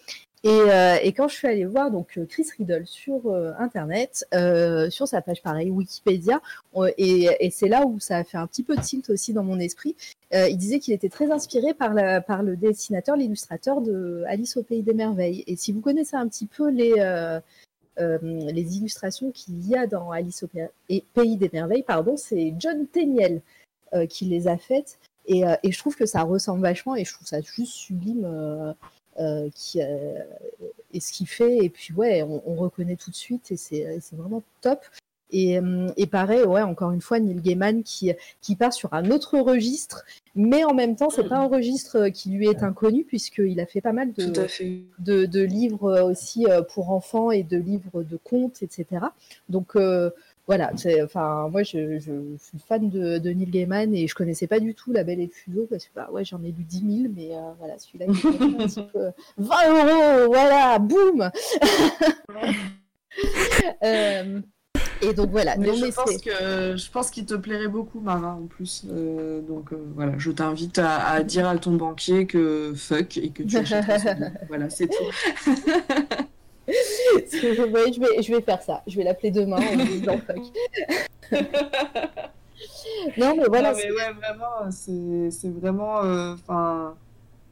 Et, 0.45 0.49
euh, 0.49 0.97
et 1.01 1.11
quand 1.11 1.27
je 1.27 1.33
suis 1.33 1.47
allée 1.47 1.65
voir 1.65 1.89
donc 1.89 2.19
euh, 2.19 2.25
Chris 2.27 2.45
Riddle 2.55 2.85
sur 2.85 3.25
euh, 3.25 3.51
internet, 3.57 4.27
sur 4.91 5.07
sa 5.07 5.23
page 5.23 5.41
pareil 5.41 5.71
Wikipédia, 5.71 6.39
et, 6.99 7.49
c'est 7.49 7.67
là 7.67 7.83
où 7.87 7.99
ça 7.99 8.17
a 8.17 8.23
fait 8.23 8.37
un 8.37 8.45
petit 8.45 8.61
peu 8.61 8.75
de 8.75 8.81
tilt 8.81 9.09
aussi 9.09 9.33
dans 9.33 9.43
mon 9.43 9.59
esprit. 9.59 9.95
Il 10.31 10.57
disait 10.57 10.79
qu'il 10.79 10.93
était 10.93 11.09
très 11.09 11.31
inspiré 11.31 11.73
par, 11.73 11.93
le 11.93 12.55
dessinateur, 12.55 13.15
l'illustrateur 13.15 13.81
de 13.81 14.23
Alice 14.27 14.55
au 14.57 14.61
pays 14.61 14.83
des 14.83 14.93
merveilles. 14.93 15.43
Et 15.47 15.55
si 15.55 15.71
vous 15.71 15.81
connaissez 15.81 16.15
un 16.15 16.27
petit 16.27 16.45
peu 16.45 16.69
les, 16.69 16.93
illustrations 18.77 19.31
qu'il 19.31 19.67
y 19.67 19.75
a 19.75 19.87
dans 19.87 20.11
Alice 20.11 20.43
au 20.43 20.47
Pays- 20.47 21.37
des 21.37 21.49
merveilles, 21.51 21.83
pardon, 21.83 22.17
c'est 22.17 22.53
John 22.59 22.85
Tenniel 22.85 23.41
qui 24.09 24.25
les 24.25 24.47
a 24.47 24.57
faites. 24.57 24.99
Et 25.27 25.43
je 25.63 25.77
trouve 25.79 25.95
que 25.95 26.05
ça 26.05 26.21
ressemble 26.21 26.61
vachement 26.61 26.95
et 26.95 27.03
je 27.03 27.13
trouve 27.13 27.27
ça 27.27 27.41
juste 27.41 27.73
sublime. 27.73 28.75
Euh, 29.19 29.25
euh, 29.25 29.49
qui, 29.53 29.79
et 30.93 30.99
ce 30.99 31.11
qu'il 31.13 31.27
fait. 31.27 31.57
Et 31.57 31.69
puis 31.69 31.93
ouais 31.93 32.23
on, 32.23 32.41
on 32.45 32.55
reconnaît 32.55 32.95
tout 32.95 33.11
de 33.11 33.15
suite 33.15 33.51
et 33.51 33.57
c'est 33.57 33.99
vraiment 34.13 34.43
top. 34.61 34.79
Et, 35.31 35.57
euh, 35.57 35.87
et 35.97 36.05
pareil 36.05 36.43
ouais 36.43 36.61
encore 36.61 36.91
une 36.91 37.01
fois 37.01 37.19
Neil 37.19 37.41
Gaiman 37.41 37.81
qui, 37.81 38.11
qui 38.41 38.55
part 38.55 38.73
sur 38.73 38.93
un 38.93 39.09
autre 39.09 39.39
registre 39.39 40.05
mais 40.35 40.63
en 40.63 40.75
même 40.75 40.95
temps 40.95 41.09
c'est 41.09 41.27
pas 41.27 41.37
un 41.37 41.47
registre 41.47 42.09
qui 42.09 42.29
lui 42.29 42.47
est 42.47 42.61
inconnu 42.61 43.03
puisqu'il 43.05 43.59
a 43.59 43.65
fait 43.65 43.81
pas 43.81 43.91
mal 43.91 44.13
de, 44.13 44.31
de, 44.99 45.25
de 45.25 45.41
livres 45.41 46.03
aussi 46.03 46.45
pour 46.73 46.91
enfants 46.91 47.31
et 47.31 47.41
de 47.41 47.57
livres 47.57 48.03
de 48.03 48.17
contes, 48.17 48.61
etc. 48.61 48.85
Donc 49.49 49.75
euh, 49.75 50.11
voilà, 50.47 50.71
enfin 51.03 51.47
moi 51.49 51.63
je, 51.63 51.97
je 51.99 52.11
suis 52.37 52.59
fan 52.67 52.89
de, 52.89 53.17
de 53.17 53.29
Neil 53.31 53.49
Gaiman 53.49 53.93
et 53.95 54.07
je 54.07 54.13
connaissais 54.15 54.45
pas 54.47 54.59
du 54.59 54.75
tout 54.75 54.91
La 54.91 55.03
Belle 55.03 55.19
et 55.19 55.25
le 55.25 55.31
Fuseau 55.31 55.65
parce 55.69 55.85
que 55.85 55.89
bah 55.95 56.07
ouais 56.11 56.23
j'en 56.23 56.41
ai 56.43 56.47
lu 56.51 56.63
10 56.63 57.01
000 57.03 57.13
mais 57.15 57.29
euh, 57.35 57.39
voilà 57.59 57.73
celui-là 57.79 58.05
il 58.07 58.11
m'a 58.11 58.17
fait 58.17 58.63
un 58.63 58.67
petit 58.67 58.91
peu 58.93 59.05
20 59.37 59.55
euros 59.69 60.27
voilà 60.31 60.79
boum 60.79 61.29
Euh, 63.83 64.41
et 65.01 65.13
donc 65.13 65.29
voilà 65.29 65.55
Mais 65.57 65.73
je 65.73 65.85
pense 65.85 66.09
c'est- 66.09 66.21
que 66.23 66.75
je 66.75 66.91
pense 66.91 67.09
qu'il 67.11 67.25
te 67.25 67.33
plairait 67.35 67.69
beaucoup, 67.69 68.01
Mara, 68.01 68.33
en 68.35 68.45
plus. 68.45 68.83
Euh, 68.89 69.39
donc 69.41 69.69
voilà, 69.95 70.13
je 70.17 70.31
t'invite 70.31 70.79
à, 70.79 70.99
à 71.11 71.23
dire 71.23 71.47
à 71.47 71.57
ton 71.57 71.75
banquier 71.75 72.25
que 72.27 72.73
fuck 72.75 73.15
et 73.17 73.29
que 73.29 73.43
tu 73.43 73.57
livre. 73.57 74.29
Voilà, 74.49 74.69
c'est 74.69 74.87
tout. 74.87 75.51
Ouais, 77.43 77.93
je, 77.93 77.99
vais, 77.99 78.21
je 78.21 78.33
vais 78.35 78.41
faire 78.41 78.61
ça 78.61 78.83
je 78.87 78.97
vais 78.97 79.03
l'appeler 79.03 79.31
demain 79.31 79.61
en 79.61 79.75
lui 79.75 79.85
disant 79.87 80.19
fuck 80.25 80.41
non 83.17 83.35
mais 83.35 83.45
voilà 83.47 83.71
Non, 83.71 83.77
mais 83.77 83.91
ouais, 83.91 84.13
vraiment, 84.13 84.71
c'est 84.71 85.49
vraiment. 85.49 86.03
euh, 86.03 86.33
Enfin. 86.33 86.95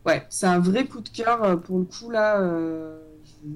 ouais, 0.05 0.25
c'est 0.29 0.47
un 0.47 0.59
vrai 0.59 0.85
coup 0.87 1.01
de 1.01 1.09
cœur 1.09 1.43
euh, 1.43 1.55
pour 1.57 1.79
le 1.79 1.85
coup, 1.85 2.09
là. 2.11 2.39
euh, 2.41 2.99
je- 3.25 3.47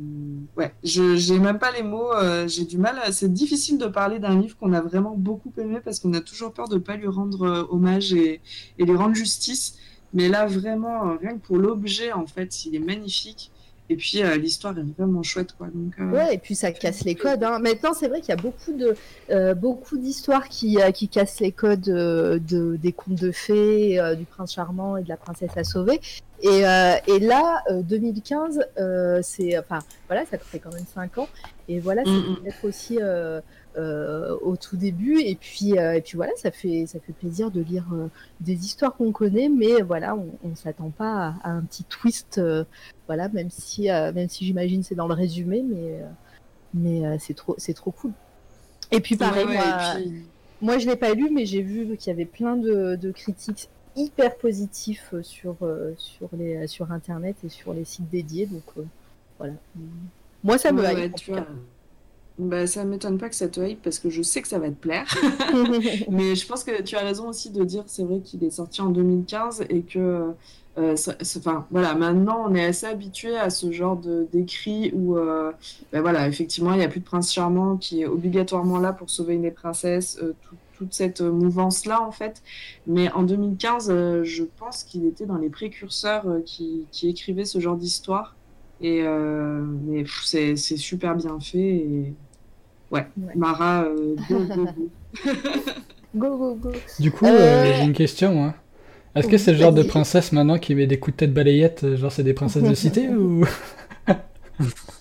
ouais, 0.57 0.73
je 0.83 1.15
j'ai 1.17 1.39
même 1.39 1.59
pas 1.59 1.71
les 1.71 1.83
mots. 1.83 2.11
euh, 2.13 2.47
j'ai 2.47 2.65
du 2.65 2.77
mal. 2.77 2.99
à- 3.03 3.11
C'est 3.11 3.31
difficile 3.33 3.77
de 3.77 3.87
parler 3.87 4.19
d'un 4.19 4.39
livre 4.39 4.57
qu'on 4.57 4.73
a 4.73 4.81
vraiment 4.81 5.15
beaucoup 5.17 5.51
aimé 5.57 5.79
parce 5.83 5.99
qu'on 5.99 6.13
a 6.13 6.21
toujours 6.21 6.53
peur 6.53 6.67
de 6.69 6.77
pas 6.77 6.95
lui 6.97 7.07
rendre 7.07 7.67
hommage 7.71 8.13
et, 8.13 8.41
et 8.77 8.85
lui 8.85 8.95
rendre 8.95 9.15
justice. 9.15 9.77
Mais 10.13 10.29
là, 10.29 10.45
vraiment, 10.47 11.17
rien 11.17 11.33
que 11.37 11.45
pour 11.45 11.57
l'objet, 11.57 12.11
en 12.13 12.25
fait, 12.27 12.65
il 12.65 12.75
est 12.75 12.79
magnifique. 12.79 13.51
Et 13.89 13.95
puis, 13.95 14.21
euh, 14.21 14.35
l'histoire 14.35 14.77
est 14.77 14.83
vraiment 14.97 15.23
chouette, 15.23 15.53
quoi. 15.57 15.67
Donc, 15.73 15.93
euh, 15.99 16.11
Ouais, 16.11 16.35
et 16.35 16.37
puis 16.37 16.55
ça 16.55 16.71
casse 16.71 17.05
les 17.05 17.15
codes. 17.15 17.43
hein. 17.43 17.59
Maintenant, 17.59 17.93
c'est 17.93 18.09
vrai 18.09 18.19
qu'il 18.19 18.29
y 18.29 18.33
a 18.33 18.41
beaucoup 18.41 18.73
de 18.73 18.95
euh, 19.29 19.53
beaucoup 19.53 19.97
d'histoires 19.97 20.49
qui, 20.49 20.81
euh, 20.81 20.91
qui 20.91 21.07
cassent 21.07 21.39
les 21.39 21.53
codes 21.53 21.87
euh, 21.87 22.37
de, 22.37 22.75
des 22.75 22.91
contes 22.91 23.15
de 23.15 23.31
fées, 23.31 23.97
euh, 23.99 24.15
du 24.15 24.25
prince 24.25 24.53
charmant 24.53 24.97
et 24.97 25.03
de 25.03 25.09
la 25.09 25.15
princesse 25.17 25.51
à 25.55 25.63
sauver. 25.63 26.01
Et, 26.41 26.67
euh, 26.67 26.95
et 27.07 27.19
là, 27.19 27.63
euh, 27.71 27.81
2015, 27.81 28.59
euh, 28.77 29.19
c'est 29.23 29.57
enfin 29.57 29.79
voilà, 30.07 30.25
ça 30.25 30.37
fait 30.37 30.59
quand 30.59 30.73
même 30.73 30.85
5 30.93 31.17
ans. 31.17 31.29
Et 31.69 31.79
voilà, 31.79 32.03
c'est 32.05 32.11
Mm, 32.11 32.31
mm. 32.31 32.35
peut-être 32.43 32.65
aussi 32.65 32.99
au 34.41 34.55
tout 34.57 34.77
début. 34.77 35.19
Et 35.21 35.35
puis 35.35 35.77
euh, 35.77 35.93
et 35.93 36.01
puis 36.01 36.15
voilà, 36.15 36.31
ça 36.35 36.51
fait 36.51 36.85
ça 36.87 36.99
fait 36.99 37.13
plaisir 37.13 37.51
de 37.51 37.61
lire 37.61 37.85
euh, 37.93 38.07
des 38.41 38.65
histoires 38.65 38.95
qu'on 38.95 39.11
connaît, 39.11 39.49
mais 39.49 39.81
voilà, 39.81 40.15
on, 40.15 40.27
on 40.43 40.55
s'attend 40.55 40.89
pas 40.89 41.35
à, 41.43 41.49
à 41.49 41.51
un 41.51 41.61
petit 41.61 41.83
twist. 41.83 42.37
euh, 42.37 42.63
voilà, 43.07 43.29
même 43.29 43.49
si 43.49 43.89
euh, 43.89 44.11
même 44.11 44.29
si 44.29 44.45
j'imagine 44.45 44.83
c'est 44.83 44.95
dans 44.95 45.07
le 45.07 45.13
résumé, 45.13 45.63
mais 45.63 46.01
euh, 46.01 46.07
mais 46.73 47.05
euh, 47.05 47.15
c'est 47.19 47.33
trop 47.35 47.55
c'est 47.57 47.73
trop 47.73 47.91
cool. 47.91 48.11
Et 48.91 48.99
puis 48.99 49.15
pareil, 49.15 49.45
ouais, 49.45 49.53
moi, 49.55 49.77
puis- 49.95 50.23
moi 50.61 50.77
je 50.77 50.87
l'ai 50.87 50.95
pas 50.95 51.13
lu, 51.13 51.29
mais 51.31 51.45
j'ai 51.45 51.61
vu 51.61 51.95
qu'il 51.97 52.09
y 52.11 52.13
avait 52.13 52.25
plein 52.25 52.55
de, 52.57 52.95
de 52.95 53.11
critiques 53.11 53.69
hyper 53.95 54.35
positifs 54.37 55.09
euh, 55.13 55.23
sur 55.23 55.55
euh, 55.61 55.93
sur 55.97 56.29
les 56.37 56.67
sur 56.67 56.91
internet 56.91 57.35
et 57.43 57.49
sur 57.49 57.73
les 57.73 57.85
sites 57.85 58.09
dédiés, 58.09 58.45
donc 58.45 58.63
euh, 58.77 58.83
voilà. 59.39 59.53
Moi 60.43 60.57
ça 60.57 60.71
me 60.71 60.81
Ouais, 60.81 61.05
hype, 61.05 61.27
ouais, 61.29 61.43
Bah, 62.37 62.67
ça 62.67 62.85
m'étonne 62.85 63.17
pas 63.17 63.29
que 63.29 63.35
ça 63.35 63.49
te 63.49 63.59
hype 63.59 63.81
parce 63.81 63.97
que 63.97 64.11
je 64.11 64.21
sais 64.21 64.43
que 64.43 64.47
ça 64.47 64.59
va 64.59 64.69
te 64.69 64.75
plaire. 64.75 65.07
Mais 66.09 66.35
je 66.35 66.45
pense 66.47 66.63
que 66.63 66.81
tu 66.83 66.95
as 66.95 67.01
raison 67.01 67.29
aussi 67.29 67.51
de 67.51 67.63
dire, 67.63 67.83
c'est 67.87 68.03
vrai 68.03 68.21
qu'il 68.21 68.43
est 68.43 68.51
sorti 68.51 68.81
en 68.81 68.89
2015 68.89 69.65
et 69.69 69.83
que, 69.83 70.33
euh, 70.77 70.95
ça- 70.95 71.15
enfin, 71.37 71.67
voilà, 71.71 71.95
maintenant 71.95 72.45
on 72.47 72.53
est 72.53 72.63
assez 72.65 72.85
habitué 72.85 73.35
à 73.37 73.49
ce 73.49 73.71
genre 73.71 73.97
de 73.97 74.27
d'écrit 74.31 74.91
où, 74.93 75.17
euh, 75.17 75.51
ben 75.91 76.01
voilà, 76.01 76.27
effectivement, 76.27 76.73
il 76.73 76.77
n'y 76.79 76.83
a 76.85 76.89
plus 76.89 76.99
de 76.99 77.05
prince 77.05 77.33
charmant 77.33 77.77
qui 77.77 78.01
est 78.01 78.05
obligatoirement 78.07 78.77
là 78.79 78.93
pour 78.93 79.09
sauver 79.09 79.33
une 79.35 79.51
princesse, 79.53 80.19
euh, 80.21 80.33
tout- 80.41 80.57
toute 80.73 80.93
cette 80.93 81.21
euh, 81.21 81.31
mouvance-là 81.31 82.01
en 82.03 82.11
fait. 82.11 82.43
Mais 82.85 83.11
en 83.13 83.23
2015, 83.23 83.89
euh, 83.89 84.23
je 84.23 84.43
pense 84.43 84.83
qu'il 84.83 85.05
était 85.07 85.25
dans 85.25 85.37
les 85.37 85.49
précurseurs 85.49 86.25
qui, 86.45 86.87
qui 86.91 87.09
écrivaient 87.09 87.45
ce 87.45 87.59
genre 87.59 87.77
d'histoire. 87.77 88.37
Et 88.79 89.01
mais 89.03 90.03
c'est 90.23 90.55
c'est 90.55 90.77
super 90.77 91.15
bien 91.15 91.39
fait 91.39 91.57
et 91.59 92.15
ouais, 92.91 93.07
Ouais. 93.17 93.33
Mara, 93.35 93.83
euh, 93.83 94.15
go, 94.29 94.39
go, 94.39 94.65
go. 94.65 95.31
Go 96.15 96.37
go 96.37 96.55
go. 96.55 96.71
Du 96.99 97.11
coup, 97.11 97.25
Euh, 97.25 97.29
euh, 97.29 97.73
j'ai 97.77 97.83
une 97.83 97.93
question. 97.93 98.43
hein. 98.45 98.53
Est-ce 99.15 99.27
que 99.27 99.37
c'est 99.37 99.51
le 99.51 99.57
genre 99.57 99.73
de 99.73 99.83
princesse 99.83 100.31
maintenant 100.31 100.57
qui 100.57 100.73
met 100.75 100.87
des 100.87 100.99
coups 100.99 101.15
de 101.15 101.19
tête 101.19 101.33
balayette, 101.33 101.95
genre 101.95 102.11
c'est 102.11 102.23
des 102.23 102.33
princesses 102.33 102.63
de 102.63 102.73
cité 102.73 103.07
ou? 103.09 103.45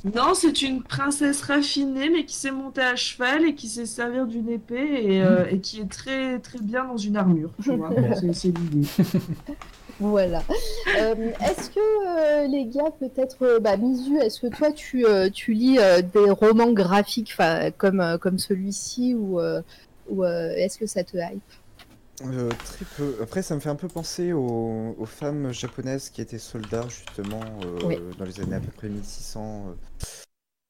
Non, 0.05 0.35
c'est 0.35 0.61
une 0.61 0.83
princesse 0.83 1.41
raffinée, 1.43 2.11
mais 2.11 2.27
qui 2.27 2.35
sait 2.35 2.51
monter 2.51 2.83
à 2.83 2.95
cheval 2.95 3.45
et 3.47 3.55
qui 3.55 3.69
sait 3.69 3.87
servir 3.87 4.27
d'une 4.27 4.51
épée 4.51 5.01
et, 5.15 5.23
euh, 5.23 5.47
et 5.51 5.61
qui 5.61 5.81
est 5.81 5.89
très 5.91 6.39
très 6.41 6.59
bien 6.61 6.85
dans 6.85 6.99
une 6.99 7.17
armure. 7.17 7.51
Tu 7.63 7.75
vois, 7.75 7.91
c'est 8.21 8.35
c'est 8.35 8.49
l'idée. 8.49 8.87
Voilà. 9.99 10.43
Euh, 10.99 11.33
est-ce 11.41 11.71
que 11.71 11.81
euh, 11.81 12.47
les 12.49 12.67
gars, 12.67 12.91
peut-être, 12.99 13.43
euh, 13.43 13.61
bah, 13.61 13.77
Misu, 13.77 14.19
est-ce 14.19 14.41
que 14.41 14.55
toi 14.55 14.73
tu, 14.73 15.05
tu 15.33 15.53
lis 15.53 15.79
des 16.13 16.31
romans 16.31 16.73
graphiques 16.73 17.35
comme, 17.79 18.19
comme 18.21 18.39
celui-ci 18.39 19.15
ou, 19.15 19.41
ou 20.09 20.25
est-ce 20.25 20.79
que 20.79 20.87
ça 20.87 21.03
te 21.05 21.17
hype? 21.17 21.43
Euh, 22.23 22.49
très 22.49 22.85
peu. 22.97 23.17
Après, 23.23 23.43
ça 23.43 23.55
me 23.55 23.61
fait 23.61 23.69
un 23.69 23.75
peu 23.77 23.89
penser 23.89 24.33
aux, 24.33 24.95
aux 24.99 25.05
femmes 25.07 25.53
japonaises 25.53 26.09
qui 26.09 26.23
étaient 26.23 26.39
soldats, 26.39 26.89
justement, 26.89 27.41
euh, 27.65 27.79
Oui. 27.85 27.99
dans 28.19 28.25
les 28.25 28.41
années 28.41 28.57
à 28.57 28.61
peu 28.61 28.71
près 28.71 28.89
1600, 28.89 29.75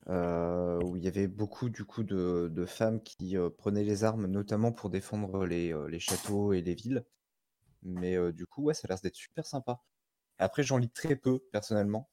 euh, 0.09 0.81
où 0.83 0.97
il 0.97 1.05
y 1.05 1.09
avait 1.09 1.29
beaucoup, 1.29 1.69
du 1.69 1.85
coup, 1.85 2.03
de, 2.03 2.51
de 2.53 2.67
femmes 2.67 3.01
qui 3.01 3.37
prenaient 3.59 3.85
les 3.85 4.03
armes, 4.03 4.27
notamment 4.27 4.73
pour 4.73 4.91
défendre 4.91 5.47
les, 5.47 5.73
les 5.89 6.01
châteaux 6.01 6.53
et 6.53 6.63
les 6.63 6.75
villes. 6.75 7.05
Mais 7.87 8.17
euh, 8.17 8.33
du 8.33 8.47
coup, 8.47 8.65
ouais, 8.65 8.75
ça 8.75 8.83
a 8.87 8.89
l'air 8.89 9.01
d'être 9.03 9.17
super 9.17 9.47
sympa. 9.47 9.83
Après, 10.39 10.63
j'en 10.65 10.79
lis 10.79 10.91
très 10.91 11.17
peu, 11.17 11.41
personnellement. 11.53 12.11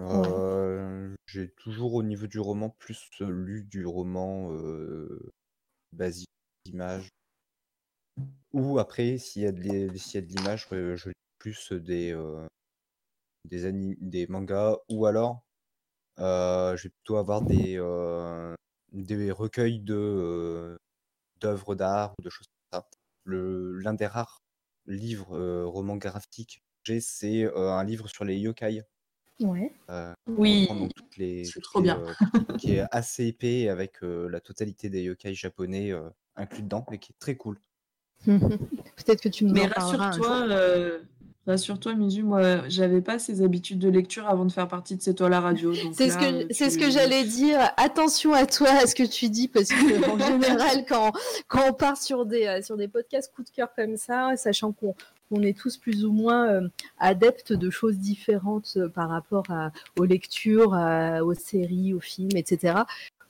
Euh, 0.00 1.14
J'ai 1.26 1.50
toujours, 1.52 1.94
au 1.94 2.02
niveau 2.02 2.26
du 2.28 2.40
roman, 2.40 2.70
plus 2.70 3.10
euh, 3.22 3.30
lu 3.30 3.64
du 3.64 3.86
roman 3.86 4.50
basique, 5.92 6.28
d'image. 6.66 7.08
Ou 8.52 8.78
après, 8.78 9.18
s'il 9.18 9.42
y 9.42 9.46
a 9.46 9.52
de 9.52 9.60
l'image, 9.60 10.66
je 10.70 11.08
lis 11.08 11.14
plus 11.38 11.72
des, 11.72 12.12
des, 13.44 13.66
ani- 13.66 13.96
des 14.00 14.26
mangas. 14.26 14.78
Ou 14.88 15.06
alors, 15.06 15.42
je 16.18 16.82
vais 16.84 16.90
plutôt 16.90 17.16
avoir 17.16 17.42
des, 17.42 17.78
des 18.92 19.30
recueils 19.30 19.80
de, 19.80 20.78
d'œuvres 21.40 21.76
d'art 21.76 22.14
ou 22.18 22.22
de 22.22 22.30
choses 22.30 22.48
comme 22.70 22.82
ça. 22.82 22.88
L'un 23.26 23.94
des 23.94 24.06
rares 24.08 24.41
livres, 24.86 25.36
euh, 25.36 25.64
romans 25.66 25.96
graphiques 25.96 26.62
que 26.84 26.92
j'ai, 26.92 27.00
c'est 27.00 27.44
euh, 27.44 27.70
un 27.72 27.84
livre 27.84 28.08
sur 28.08 28.24
les 28.24 28.36
yokai. 28.38 28.82
Ouais. 29.40 29.72
Euh, 29.90 30.12
Oui, 30.28 30.62
reprendre 30.62 30.80
donc 30.82 30.94
toutes 30.94 31.16
les, 31.16 31.44
c'est 31.44 31.60
trop 31.60 31.80
les, 31.80 31.84
bien. 31.84 32.00
euh, 32.00 32.56
qui 32.58 32.74
est 32.74 32.84
assez 32.92 33.26
épais 33.26 33.68
avec 33.68 34.02
euh, 34.02 34.28
la 34.28 34.40
totalité 34.40 34.88
des 34.90 35.02
yokai 35.02 35.34
japonais 35.34 35.90
euh, 35.92 36.08
inclus 36.36 36.62
dedans, 36.62 36.84
mais 36.90 36.98
qui 36.98 37.12
est 37.12 37.18
très 37.18 37.36
cool. 37.36 37.60
Peut-être 38.24 39.20
que 39.20 39.28
tu 39.28 39.44
nous 39.44 39.52
Mais 39.52 39.66
rassure-toi, 39.66 40.46
euh, 40.48 41.02
rassure-toi, 41.46 41.94
Misu, 41.94 42.22
moi, 42.22 42.68
j'avais 42.68 43.00
pas 43.00 43.18
ces 43.18 43.42
habitudes 43.42 43.78
de 43.78 43.88
lecture 43.88 44.28
avant 44.28 44.44
de 44.44 44.52
faire 44.52 44.68
partie 44.68 44.96
de 44.96 45.02
C'est 45.02 45.14
toi 45.14 45.28
la 45.28 45.40
radio. 45.40 45.72
C'est 45.92 46.10
ce 46.10 46.18
que 46.18 46.24
euh, 46.24 46.46
c'est 46.50 46.70
ce 46.70 46.78
tu- 46.78 46.84
que 46.84 46.90
j'allais 46.90 47.24
dire. 47.24 47.58
Attention 47.76 48.32
à 48.32 48.46
toi, 48.46 48.68
à 48.70 48.86
ce 48.86 48.94
que 48.94 49.02
tu 49.02 49.28
dis, 49.28 49.48
parce 49.48 49.68
que 49.68 50.10
en 50.10 50.18
général, 50.26 50.84
quand 50.88 51.12
quand 51.48 51.68
on 51.68 51.72
part 51.72 51.96
sur 51.96 52.26
des 52.26 52.46
euh, 52.46 52.62
sur 52.62 52.76
des 52.76 52.88
podcasts 52.88 53.32
coup 53.34 53.42
de 53.42 53.50
cœur 53.50 53.68
comme 53.76 53.96
ça, 53.96 54.32
sachant 54.36 54.72
qu'on 54.72 54.94
on 55.34 55.42
est 55.42 55.56
tous 55.58 55.78
plus 55.78 56.04
ou 56.04 56.12
moins 56.12 56.46
euh, 56.48 56.68
adeptes 56.98 57.52
de 57.54 57.70
choses 57.70 57.96
différentes 57.96 58.74
euh, 58.76 58.88
par 58.88 59.08
rapport 59.08 59.44
à, 59.50 59.70
aux 59.98 60.04
lectures, 60.04 60.74
à- 60.74 61.24
aux 61.24 61.34
séries, 61.34 61.94
aux 61.94 62.00
films, 62.00 62.36
etc. 62.36 62.80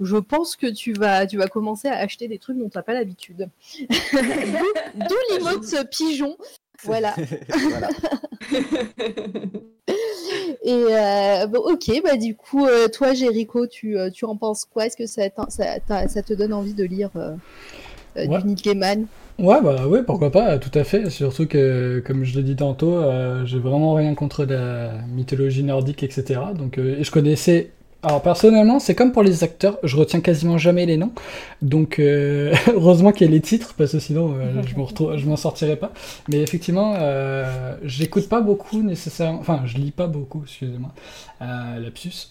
Je 0.00 0.16
pense 0.16 0.56
que 0.56 0.66
tu 0.66 0.94
vas, 0.94 1.26
tu 1.28 1.36
vas 1.38 1.46
commencer 1.46 1.86
à 1.86 1.96
acheter 1.98 2.26
des 2.26 2.38
trucs 2.38 2.58
dont 2.58 2.68
tu 2.68 2.76
n'as 2.76 2.82
pas 2.82 2.94
l'habitude. 2.94 3.48
D'où 3.78 4.66
d'où 5.08 5.14
l'emote 5.30 5.88
pigeon. 5.90 6.36
Voilà. 6.84 7.14
voilà. 7.68 7.88
Et 10.64 10.84
euh, 10.90 11.46
bon, 11.46 11.58
ok, 11.58 12.02
bah 12.04 12.16
du 12.16 12.36
coup, 12.36 12.66
euh, 12.66 12.88
toi, 12.88 13.14
Jericho, 13.14 13.66
tu, 13.66 13.98
euh, 13.98 14.10
tu 14.10 14.24
en 14.24 14.36
penses 14.36 14.64
quoi? 14.64 14.86
Est-ce 14.86 14.96
que 14.96 15.06
ça, 15.06 15.28
te 15.30 16.34
donne 16.34 16.52
envie 16.52 16.74
de 16.74 16.84
lire 16.84 17.10
euh, 17.16 17.32
euh, 18.16 18.26
Ouais. 18.26 18.40
du 18.40 18.46
Neil 18.46 18.56
Gaiman? 18.56 19.06
Ouais, 19.38 19.60
bah 19.60 19.86
ouais, 19.88 20.02
pourquoi 20.02 20.30
pas, 20.30 20.58
tout 20.58 20.76
à 20.78 20.84
fait. 20.84 21.10
Surtout 21.10 21.46
que, 21.46 22.02
comme 22.06 22.22
je 22.22 22.36
l'ai 22.36 22.44
dit 22.44 22.56
tantôt, 22.56 22.94
euh, 22.94 23.44
j'ai 23.44 23.58
vraiment 23.58 23.94
rien 23.94 24.14
contre 24.14 24.44
la 24.44 24.92
mythologie 25.08 25.64
nordique, 25.64 26.02
etc. 26.02 26.40
Donc, 26.56 26.78
euh, 26.78 26.98
et 26.98 27.04
je 27.04 27.10
connaissais. 27.10 27.70
Alors 28.04 28.20
personnellement, 28.20 28.80
c'est 28.80 28.96
comme 28.96 29.12
pour 29.12 29.22
les 29.22 29.44
acteurs, 29.44 29.78
je 29.84 29.96
retiens 29.96 30.20
quasiment 30.20 30.58
jamais 30.58 30.86
les 30.86 30.96
noms. 30.96 31.12
Donc 31.62 32.00
euh, 32.00 32.52
heureusement 32.74 33.12
qu'il 33.12 33.28
y 33.28 33.30
a 33.30 33.32
les 33.32 33.40
titres, 33.40 33.74
parce 33.78 33.92
que 33.92 34.00
sinon 34.00 34.34
euh, 34.36 34.60
je 35.16 35.26
m'en 35.26 35.36
sortirais 35.36 35.76
pas. 35.76 35.92
Mais 36.28 36.40
effectivement, 36.40 36.94
euh, 36.98 37.76
j'écoute 37.84 38.28
pas 38.28 38.40
beaucoup 38.40 38.82
nécessairement, 38.82 39.38
enfin 39.38 39.62
je 39.66 39.78
lis 39.78 39.92
pas 39.92 40.08
beaucoup, 40.08 40.42
excusez-moi, 40.42 40.92
lapsus, 41.40 42.28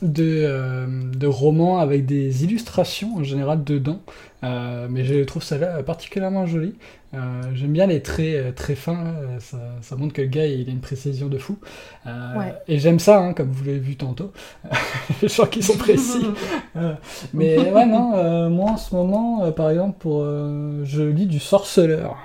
de, 0.00 0.86
de 1.14 1.26
romans 1.26 1.80
avec 1.80 2.06
des 2.06 2.44
illustrations 2.44 3.16
en 3.16 3.24
général 3.24 3.64
dedans. 3.64 4.00
Mais 4.42 5.04
je 5.04 5.22
trouve 5.24 5.42
ça 5.42 5.58
là 5.58 5.82
particulièrement 5.82 6.46
joli. 6.46 6.74
Euh, 7.14 7.42
J'aime 7.54 7.72
bien 7.72 7.86
les 7.86 8.02
traits 8.02 8.34
euh, 8.36 8.52
très 8.52 8.74
fins, 8.74 9.02
là. 9.02 9.40
ça, 9.40 9.56
ça 9.80 9.96
montre 9.96 10.12
que 10.12 10.20
le 10.20 10.28
gars 10.28 10.44
il 10.44 10.68
a 10.68 10.72
une 10.72 10.80
précision 10.80 11.28
de 11.28 11.38
fou. 11.38 11.58
Euh, 12.06 12.34
Ouais. 12.38 12.54
Et 12.68 12.78
j'aime 12.78 12.98
ça, 12.98 13.18
hein, 13.18 13.32
comme 13.32 13.50
vous 13.50 13.64
l'avez 13.64 13.78
vu 13.78 13.96
tantôt. 13.96 14.30
Les 15.22 15.28
gens 15.28 15.46
qui 15.46 15.62
sont 15.62 15.76
précis. 15.76 16.26
Euh, 16.76 16.92
mais 17.34 17.58
ouais, 17.58 17.86
non, 17.86 18.48
moi 18.50 18.72
en 18.72 18.76
ce 18.76 18.94
moment, 18.94 19.50
par 19.52 19.70
exemple, 19.70 19.96
pour, 19.98 20.22
je 20.22 21.02
lis 21.02 21.26
du 21.26 21.40
sorceleur. 21.40 22.16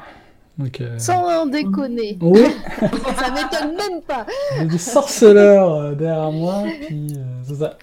Donc, 0.60 0.80
Sans 1.00 1.48
déconner. 1.48 2.18
oui, 2.22 2.42
ça 2.80 3.32
m'étonne 3.32 3.76
même 3.76 4.02
pas. 4.08 4.28
du 4.66 4.78
sorceleur 4.78 5.96
derrière 5.96 6.32
moi, 6.32 6.66
puis 6.86 7.16
c'est 7.44 7.56
ça. 7.56 7.78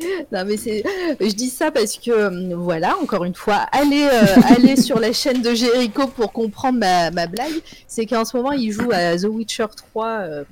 Non, 0.32 0.44
mais 0.44 0.56
c'est, 0.56 0.82
je 1.20 1.32
dis 1.34 1.50
ça 1.50 1.70
parce 1.70 1.96
que, 1.96 2.10
euh, 2.10 2.54
voilà, 2.56 2.96
encore 3.02 3.24
une 3.24 3.34
fois, 3.34 3.66
allez, 3.72 4.08
euh, 4.12 4.76
sur 4.76 4.98
la 4.98 5.12
chaîne 5.12 5.42
de 5.42 5.54
Jericho 5.54 6.06
pour 6.06 6.32
comprendre 6.32 6.78
ma, 6.78 7.10
ma 7.10 7.26
blague. 7.26 7.60
C'est 7.86 8.06
qu'en 8.06 8.24
ce 8.24 8.36
moment, 8.36 8.52
il 8.52 8.72
joue 8.72 8.90
à 8.92 9.16
The 9.16 9.24
Witcher 9.24 9.66
3 9.92 10.06
euh, 10.06 10.44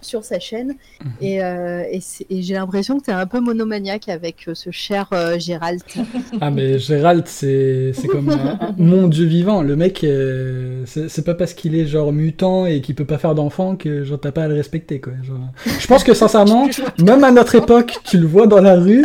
sur 0.00 0.24
sa 0.24 0.38
chaîne. 0.38 0.74
Mhm. 1.04 1.10
Et, 1.20 1.42
euh, 1.44 1.82
et, 1.90 2.42
j'ai 2.42 2.54
l'impression 2.54 2.98
que 2.98 3.04
tu 3.04 3.10
es 3.10 3.14
un 3.14 3.26
peu 3.26 3.40
monomaniaque 3.40 4.08
avec 4.08 4.46
euh, 4.48 4.54
ce 4.54 4.70
cher 4.70 5.08
euh, 5.12 5.38
Gérald. 5.38 5.82
Ah 6.40 6.50
mais 6.50 6.78
Gérald, 6.78 7.24
c'est 7.26 7.92
c'est 7.94 8.06
comme 8.08 8.28
un, 8.30 8.58
un- 8.60 8.74
mon 8.78 9.08
dieu 9.08 9.26
vivant. 9.26 9.62
Le 9.62 9.76
mec, 9.76 10.04
euh, 10.04 10.84
c'est 10.86 11.24
pas 11.24 11.34
parce 11.34 11.54
qu'il 11.54 11.74
est 11.74 11.86
genre 11.86 12.12
mutant 12.12 12.66
et 12.66 12.80
qu'il 12.80 12.94
peut 12.94 13.04
pas 13.04 13.18
faire 13.18 13.34
d'enfant 13.34 13.76
que 13.76 14.04
genre 14.04 14.20
t'as 14.20 14.32
pas 14.32 14.44
à 14.44 14.48
le 14.48 14.54
respecter 14.54 15.00
quoi. 15.00 15.12
Genre, 15.22 15.38
je 15.78 15.86
pense 15.86 16.04
que 16.04 16.14
sincèrement, 16.14 16.68
même 17.02 17.24
à 17.24 17.30
notre 17.30 17.54
époque, 17.54 17.98
tu 18.04 18.18
le 18.18 18.26
vois 18.26 18.46
dans 18.46 18.60
la 18.60 18.74
rue, 18.76 19.04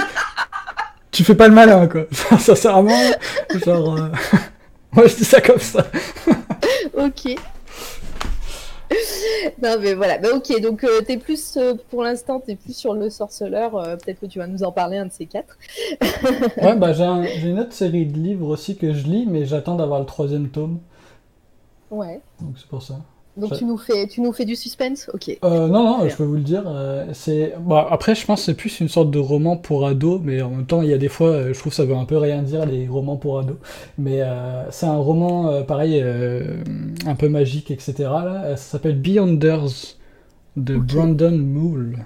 tu 1.11 1.23
fais 1.23 1.35
pas 1.35 1.47
le 1.47 1.53
malin 1.53 1.87
quoi. 1.87 2.05
sincèrement, 2.39 2.91
genre, 3.65 3.95
euh, 3.97 4.07
moi 4.93 5.07
je 5.07 5.15
dis 5.15 5.25
ça 5.25 5.41
comme 5.41 5.59
ça. 5.59 5.87
ok. 6.97 7.35
non 9.61 9.77
mais 9.79 9.93
voilà, 9.93 10.17
bah, 10.17 10.29
ok, 10.35 10.59
donc 10.61 10.83
euh, 10.83 11.01
t'es 11.01 11.17
plus, 11.17 11.57
euh, 11.57 11.75
pour 11.89 12.03
l'instant, 12.03 12.39
t'es 12.39 12.55
plus 12.55 12.75
sur 12.75 12.93
le 12.93 13.09
sorceleur, 13.09 13.75
euh, 13.75 13.95
peut-être 13.95 14.19
que 14.19 14.25
tu 14.25 14.39
vas 14.39 14.47
nous 14.47 14.63
en 14.63 14.71
parler 14.71 14.97
un 14.97 15.05
de 15.05 15.11
ces 15.11 15.25
quatre. 15.25 15.57
Ouais 16.61 16.75
bah 16.75 16.93
j'ai 16.93 17.03
un- 17.03 17.23
j'ai 17.23 17.49
une 17.49 17.59
autre 17.59 17.73
série 17.73 18.05
de 18.05 18.17
livres 18.17 18.47
aussi 18.47 18.77
que 18.77 18.93
je 18.93 19.05
lis, 19.07 19.25
mais 19.25 19.45
j'attends 19.45 19.75
d'avoir 19.75 19.99
le 19.99 20.05
troisième 20.05 20.49
tome, 20.49 20.79
Ouais. 21.89 22.21
donc 22.41 22.55
c'est 22.57 22.67
pour 22.67 22.81
ça. 22.81 22.95
Donc 23.37 23.57
tu 23.57 23.63
nous 23.63 23.77
fais, 23.77 24.07
tu 24.07 24.19
nous 24.21 24.33
fais 24.33 24.43
du 24.43 24.55
suspense, 24.57 25.09
ok. 25.13 25.37
Euh, 25.43 25.67
non, 25.67 25.99
non, 25.99 26.09
je 26.09 26.15
peux 26.15 26.23
vous 26.23 26.35
le 26.35 26.41
dire. 26.41 26.63
euh, 26.67 27.05
c'est 27.13 27.53
bah, 27.61 27.87
après, 27.89 28.13
je 28.13 28.25
pense 28.25 28.41
que 28.41 28.45
c'est 28.47 28.53
plus 28.53 28.81
une 28.81 28.89
sorte 28.89 29.09
de 29.09 29.19
roman 29.19 29.55
pour 29.55 29.87
ados, 29.87 30.19
mais 30.21 30.41
en 30.41 30.49
même 30.49 30.65
temps, 30.65 30.81
il 30.81 30.89
y 30.89 30.93
a 30.93 30.97
des 30.97 31.07
fois, 31.07 31.29
euh, 31.29 31.53
je 31.53 31.59
trouve 31.59 31.71
que 31.71 31.75
ça 31.77 31.85
veut 31.85 31.95
un 31.95 32.03
peu 32.03 32.17
rien 32.17 32.41
dire 32.41 32.65
les 32.65 32.87
romans 32.87 33.15
pour 33.15 33.39
ados. 33.39 33.55
Mais 33.97 34.21
euh, 34.21 34.69
c'est 34.69 34.85
un 34.85 34.97
roman 34.97 35.63
pareil, 35.63 36.03
un 37.05 37.15
peu 37.15 37.29
magique, 37.29 37.71
etc. 37.71 37.93
Là, 37.99 38.57
ça 38.57 38.71
s'appelle 38.71 38.99
Beyonders 38.99 39.95
de. 40.57 40.75
Brandon 40.75 41.31
Moole. 41.37 41.99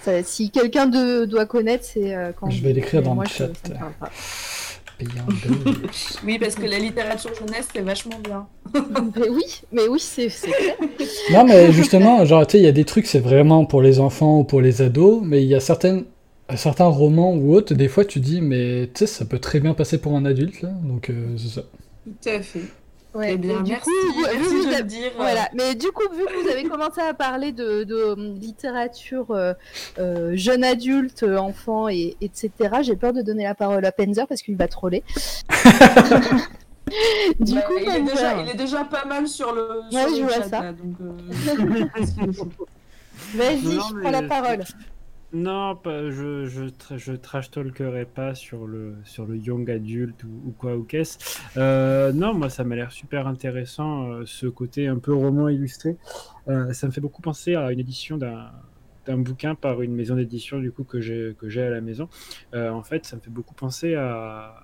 Ça, 0.00 0.22
si 0.22 0.50
quelqu'un 0.50 0.86
de, 0.86 1.26
doit 1.26 1.44
connaître, 1.44 1.84
c'est 1.84 2.16
quand. 2.40 2.48
Je 2.48 2.62
vais 2.62 2.72
l'écrire 2.72 3.02
dans 3.02 3.14
le 3.14 3.26
chat. 3.26 3.50
Oui, 6.24 6.38
parce 6.38 6.54
que 6.54 6.66
la 6.66 6.78
littérature 6.78 7.30
jeunesse, 7.34 7.68
c'est 7.72 7.82
vachement 7.82 8.18
bien. 8.22 8.46
mais 9.16 9.28
oui, 9.28 9.62
mais 9.72 9.88
oui, 9.88 9.98
c'est 10.00 10.28
c'est 10.28 10.50
clair. 10.50 10.76
non, 11.32 11.44
mais 11.44 11.72
justement, 11.72 12.24
genre, 12.24 12.46
tu 12.46 12.52
sais, 12.52 12.58
il 12.58 12.64
y 12.64 12.68
a 12.68 12.72
des 12.72 12.84
trucs, 12.84 13.06
c'est 13.06 13.20
vraiment 13.20 13.64
pour 13.64 13.82
les 13.82 14.00
enfants 14.00 14.40
ou 14.40 14.44
pour 14.44 14.60
les 14.60 14.82
ados, 14.82 15.20
mais 15.24 15.42
il 15.42 15.48
y 15.48 15.54
a 15.54 15.60
certaines. 15.60 16.04
Certains 16.56 16.86
romans 16.86 17.32
ou 17.32 17.54
autres, 17.54 17.74
des 17.74 17.86
fois 17.86 18.04
tu 18.04 18.18
dis, 18.18 18.40
mais 18.40 18.88
tu 18.92 19.00
sais, 19.00 19.06
ça 19.06 19.24
peut 19.24 19.38
très 19.38 19.60
bien 19.60 19.72
passer 19.72 19.98
pour 19.98 20.16
un 20.16 20.24
adulte, 20.24 20.62
là, 20.62 20.70
donc 20.82 21.08
euh, 21.08 21.36
c'est 21.36 21.60
ça. 21.60 21.62
Tout 22.04 22.28
à 22.28 22.42
fait. 22.42 22.62
Ouais, 23.12 23.32
Eh 23.32 23.36
bien, 23.38 23.60
du 23.62 23.72
merci, 23.72 23.90
coup, 24.14 24.20
merci 24.22 24.54
vous 24.78 24.82
dire. 24.84 25.10
Voilà, 25.16 25.48
mais 25.54 25.74
du 25.74 25.88
coup, 25.90 26.04
vu 26.14 26.24
que 26.24 26.42
vous 26.44 26.48
avez 26.48 26.62
commencé 26.64 27.00
à 27.00 27.12
parler 27.12 27.50
de, 27.50 27.82
de, 27.82 27.94
euh, 27.94 28.14
littérature 28.38 29.32
euh, 29.32 29.52
euh, 29.98 30.32
jeune 30.36 30.62
adulte, 30.62 31.24
euh, 31.24 31.36
enfant, 31.36 31.88
et, 31.88 32.16
etc., 32.20 32.50
j'ai 32.82 32.94
peur 32.94 33.12
de 33.12 33.22
donner 33.22 33.42
la 33.44 33.56
parole 33.56 33.84
à 33.84 33.90
Penzer 33.90 34.26
parce 34.28 34.42
qu'il 34.42 34.56
va 34.56 34.68
troller. 34.68 35.02
du 37.40 37.54
Bah, 37.54 37.62
coup, 37.62 37.74
il, 37.80 37.88
est 37.88 38.00
déjà, 38.02 38.42
il 38.42 38.48
est 38.50 38.56
déjà 38.56 38.84
pas 38.84 39.04
mal 39.04 39.26
sur 39.26 39.52
le, 39.54 39.80
Ouais, 39.92 40.06
je 40.16 40.22
vois 40.22 40.42
ça. 40.44 40.60
là, 40.62 40.72
donc, 40.72 40.96
euh, 41.00 41.84
vas-y, 43.34 43.60
je 43.60 43.94
mais- 43.94 44.00
prends 44.02 44.10
la 44.10 44.22
parole. 44.22 44.64
Non, 45.32 45.78
je, 45.84 46.46
je, 46.46 46.64
tra- 46.64 46.96
je 46.96 47.12
trash 47.12 47.52
talkerai 47.52 48.04
pas 48.04 48.34
sur 48.34 48.66
le, 48.66 48.96
sur 49.04 49.26
le 49.26 49.36
young 49.36 49.70
adulte 49.70 50.24
ou, 50.24 50.52
quoi 50.58 50.76
ou 50.76 50.82
qu'est-ce. 50.82 51.18
Euh, 51.56 52.12
non, 52.12 52.34
moi 52.34 52.50
ça 52.50 52.64
m'a 52.64 52.74
l'air 52.74 52.90
super 52.90 53.28
intéressant, 53.28 54.10
euh, 54.10 54.22
ce 54.26 54.46
côté 54.48 54.88
un 54.88 54.98
peu 54.98 55.14
roman 55.14 55.48
illustré. 55.48 55.96
Euh, 56.48 56.72
ça 56.72 56.88
me 56.88 56.92
fait 56.92 57.00
beaucoup 57.00 57.22
penser 57.22 57.54
à 57.54 57.70
une 57.72 57.78
édition 57.80 58.16
d'un 58.18 58.50
d'un 59.06 59.16
bouquin 59.18 59.54
par 59.54 59.80
une 59.82 59.94
maison 59.94 60.14
d'édition 60.16 60.58
du 60.58 60.72
coup 60.72 60.84
que 60.84 61.00
j'ai 61.00 61.34
que 61.38 61.48
j'ai 61.48 61.62
à 61.62 61.70
la 61.70 61.80
maison. 61.80 62.08
En 62.52 62.82
fait, 62.82 63.06
ça 63.06 63.16
me 63.16 63.20
fait 63.22 63.30
beaucoup 63.30 63.54
penser 63.54 63.94
à, 63.94 64.54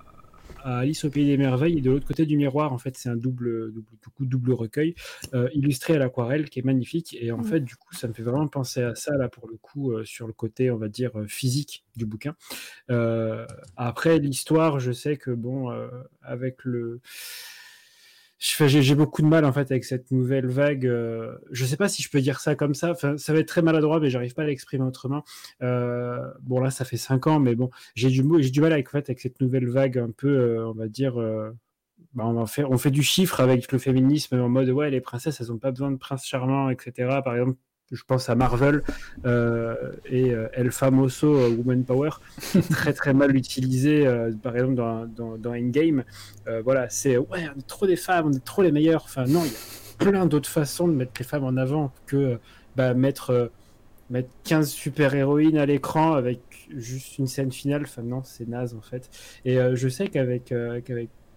à 0.67 0.79
Alice 0.79 1.05
au 1.05 1.09
pays 1.09 1.25
des 1.25 1.37
merveilles 1.37 1.77
et 1.77 1.81
de 1.81 1.89
l'autre 1.89 2.05
côté 2.05 2.25
du 2.25 2.35
miroir. 2.35 2.73
En 2.73 2.77
fait, 2.77 2.97
c'est 2.97 3.07
un 3.09 3.15
double, 3.15 3.71
double, 3.71 3.87
du 4.01 4.09
coup, 4.09 4.25
double 4.25 4.51
recueil 4.53 4.95
euh, 5.33 5.49
illustré 5.53 5.95
à 5.95 5.97
l'aquarelle 5.99 6.49
qui 6.49 6.59
est 6.59 6.63
magnifique. 6.65 7.15
Et 7.19 7.31
en 7.31 7.37
Mm. 7.37 7.43
fait, 7.45 7.59
du 7.61 7.75
coup, 7.77 7.93
ça 7.95 8.07
me 8.07 8.13
fait 8.13 8.23
vraiment 8.23 8.47
penser 8.47 8.81
à 8.81 8.93
ça 8.93 9.15
là 9.15 9.29
pour 9.29 9.47
le 9.47 9.55
coup 9.57 9.93
euh, 9.93 10.03
sur 10.03 10.27
le 10.27 10.33
côté, 10.33 10.69
on 10.69 10.77
va 10.77 10.89
dire 10.89 11.17
euh, 11.17 11.25
physique 11.27 11.85
du 11.95 12.05
bouquin. 12.05 12.35
Après 13.77 14.19
l'histoire, 14.19 14.79
je 14.79 14.91
sais 14.91 15.17
que 15.17 15.31
bon, 15.31 15.71
avec 16.21 16.63
le 16.63 16.99
j'ai 18.39 18.95
beaucoup 18.95 19.21
de 19.21 19.27
mal 19.27 19.45
en 19.45 19.51
fait 19.53 19.71
avec 19.71 19.83
cette 19.85 20.11
nouvelle 20.11 20.47
vague. 20.47 20.85
euh, 20.85 21.37
je 21.51 21.65
sais 21.65 21.77
pas 21.77 21.89
si 21.89 22.03
je 22.03 22.09
peux 22.09 22.21
dire 22.21 22.39
ça 22.39 22.55
comme 22.55 22.73
ça. 22.75 22.91
Enfin, 22.91 23.17
ça 23.17 23.33
va 23.33 23.39
être 23.39 23.47
très 23.47 23.61
maladroit, 23.61 23.99
mais 23.99 24.09
j'arrive 24.09 24.33
pas 24.35 24.43
à 24.43 24.45
l'exprimer 24.45 24.83
autrement. 24.85 25.23
Euh, 25.63 26.19
bon 26.41 26.59
là, 26.61 26.69
ça 26.71 26.85
fait 26.85 26.97
cinq 26.97 27.27
ans, 27.27 27.39
mais 27.39 27.55
bon, 27.55 27.69
j'ai 27.95 28.09
du 28.09 28.23
j'ai 28.39 28.49
du 28.51 28.61
mal 28.61 28.73
avec 28.73 28.87
en 28.89 28.91
fait 28.91 29.09
avec 29.09 29.19
cette 29.21 29.41
nouvelle 29.41 29.67
vague 29.69 29.97
un 29.97 30.11
peu, 30.11 30.27
euh, 30.29 30.67
on 30.67 30.73
va 30.73 30.87
dire. 30.87 31.19
euh, 31.19 31.51
bah, 32.13 32.25
on, 32.25 32.45
faire, 32.45 32.69
on 32.71 32.77
fait 32.77 32.91
du 32.91 33.03
chiffre 33.03 33.39
avec 33.41 33.71
le 33.71 33.79
féminisme 33.79 34.39
en 34.39 34.49
mode 34.49 34.69
ouais 34.69 34.89
les 34.89 35.01
princesses 35.01 35.39
elles 35.41 35.51
ont 35.51 35.57
pas 35.59 35.71
besoin 35.71 35.91
de 35.91 35.97
prince 35.97 36.25
charmant 36.25 36.69
etc 36.69 36.91
par 37.23 37.35
exemple 37.35 37.57
je 37.91 38.03
pense 38.03 38.29
à 38.29 38.35
Marvel 38.35 38.83
euh, 39.25 39.93
et 40.05 40.31
euh, 40.31 40.47
El 40.53 40.71
Famoso 40.71 41.35
euh, 41.35 41.49
Woman 41.49 41.83
Power 41.83 42.09
très 42.69 42.93
très 42.93 43.13
mal 43.13 43.35
utilisé 43.35 44.05
euh, 44.05 44.31
par 44.31 44.55
exemple 44.55 44.75
dans, 44.75 45.37
dans, 45.37 45.53
Endgame. 45.53 46.03
Euh, 46.47 46.61
voilà 46.61 46.89
c'est 46.89 47.17
ouais 47.17 47.47
on 47.55 47.59
est 47.59 47.67
trop 47.67 47.87
des 47.87 47.95
femmes 47.95 48.27
on 48.27 48.33
est 48.33 48.43
trop 48.43 48.61
les 48.61 48.71
meilleures. 48.71 49.03
Enfin 49.05 49.25
non 49.25 49.43
il 49.45 49.51
y 49.51 49.55
a 49.55 50.11
plein 50.11 50.25
d'autres 50.25 50.49
façons 50.49 50.87
de 50.87 50.93
mettre 50.93 51.13
les 51.17 51.25
femmes 51.25 51.45
en 51.45 51.55
avant 51.55 51.93
que 52.05 52.39
bah, 52.75 52.93
mettre 52.93 53.51
mettre 54.09 54.29
15 54.43 54.69
super 54.69 55.15
héroïnes 55.15 55.57
à 55.57 55.65
l'écran 55.65 56.13
avec 56.13 56.39
juste 56.75 57.17
une 57.17 57.27
scène 57.27 57.51
finale. 57.51 57.83
Enfin 57.83 58.01
non 58.01 58.21
c'est 58.23 58.47
naze 58.47 58.75
en 58.75 58.81
fait. 58.81 59.09
Et 59.45 59.57
je 59.75 59.87
sais 59.87 60.09
qu'avec 60.09 60.53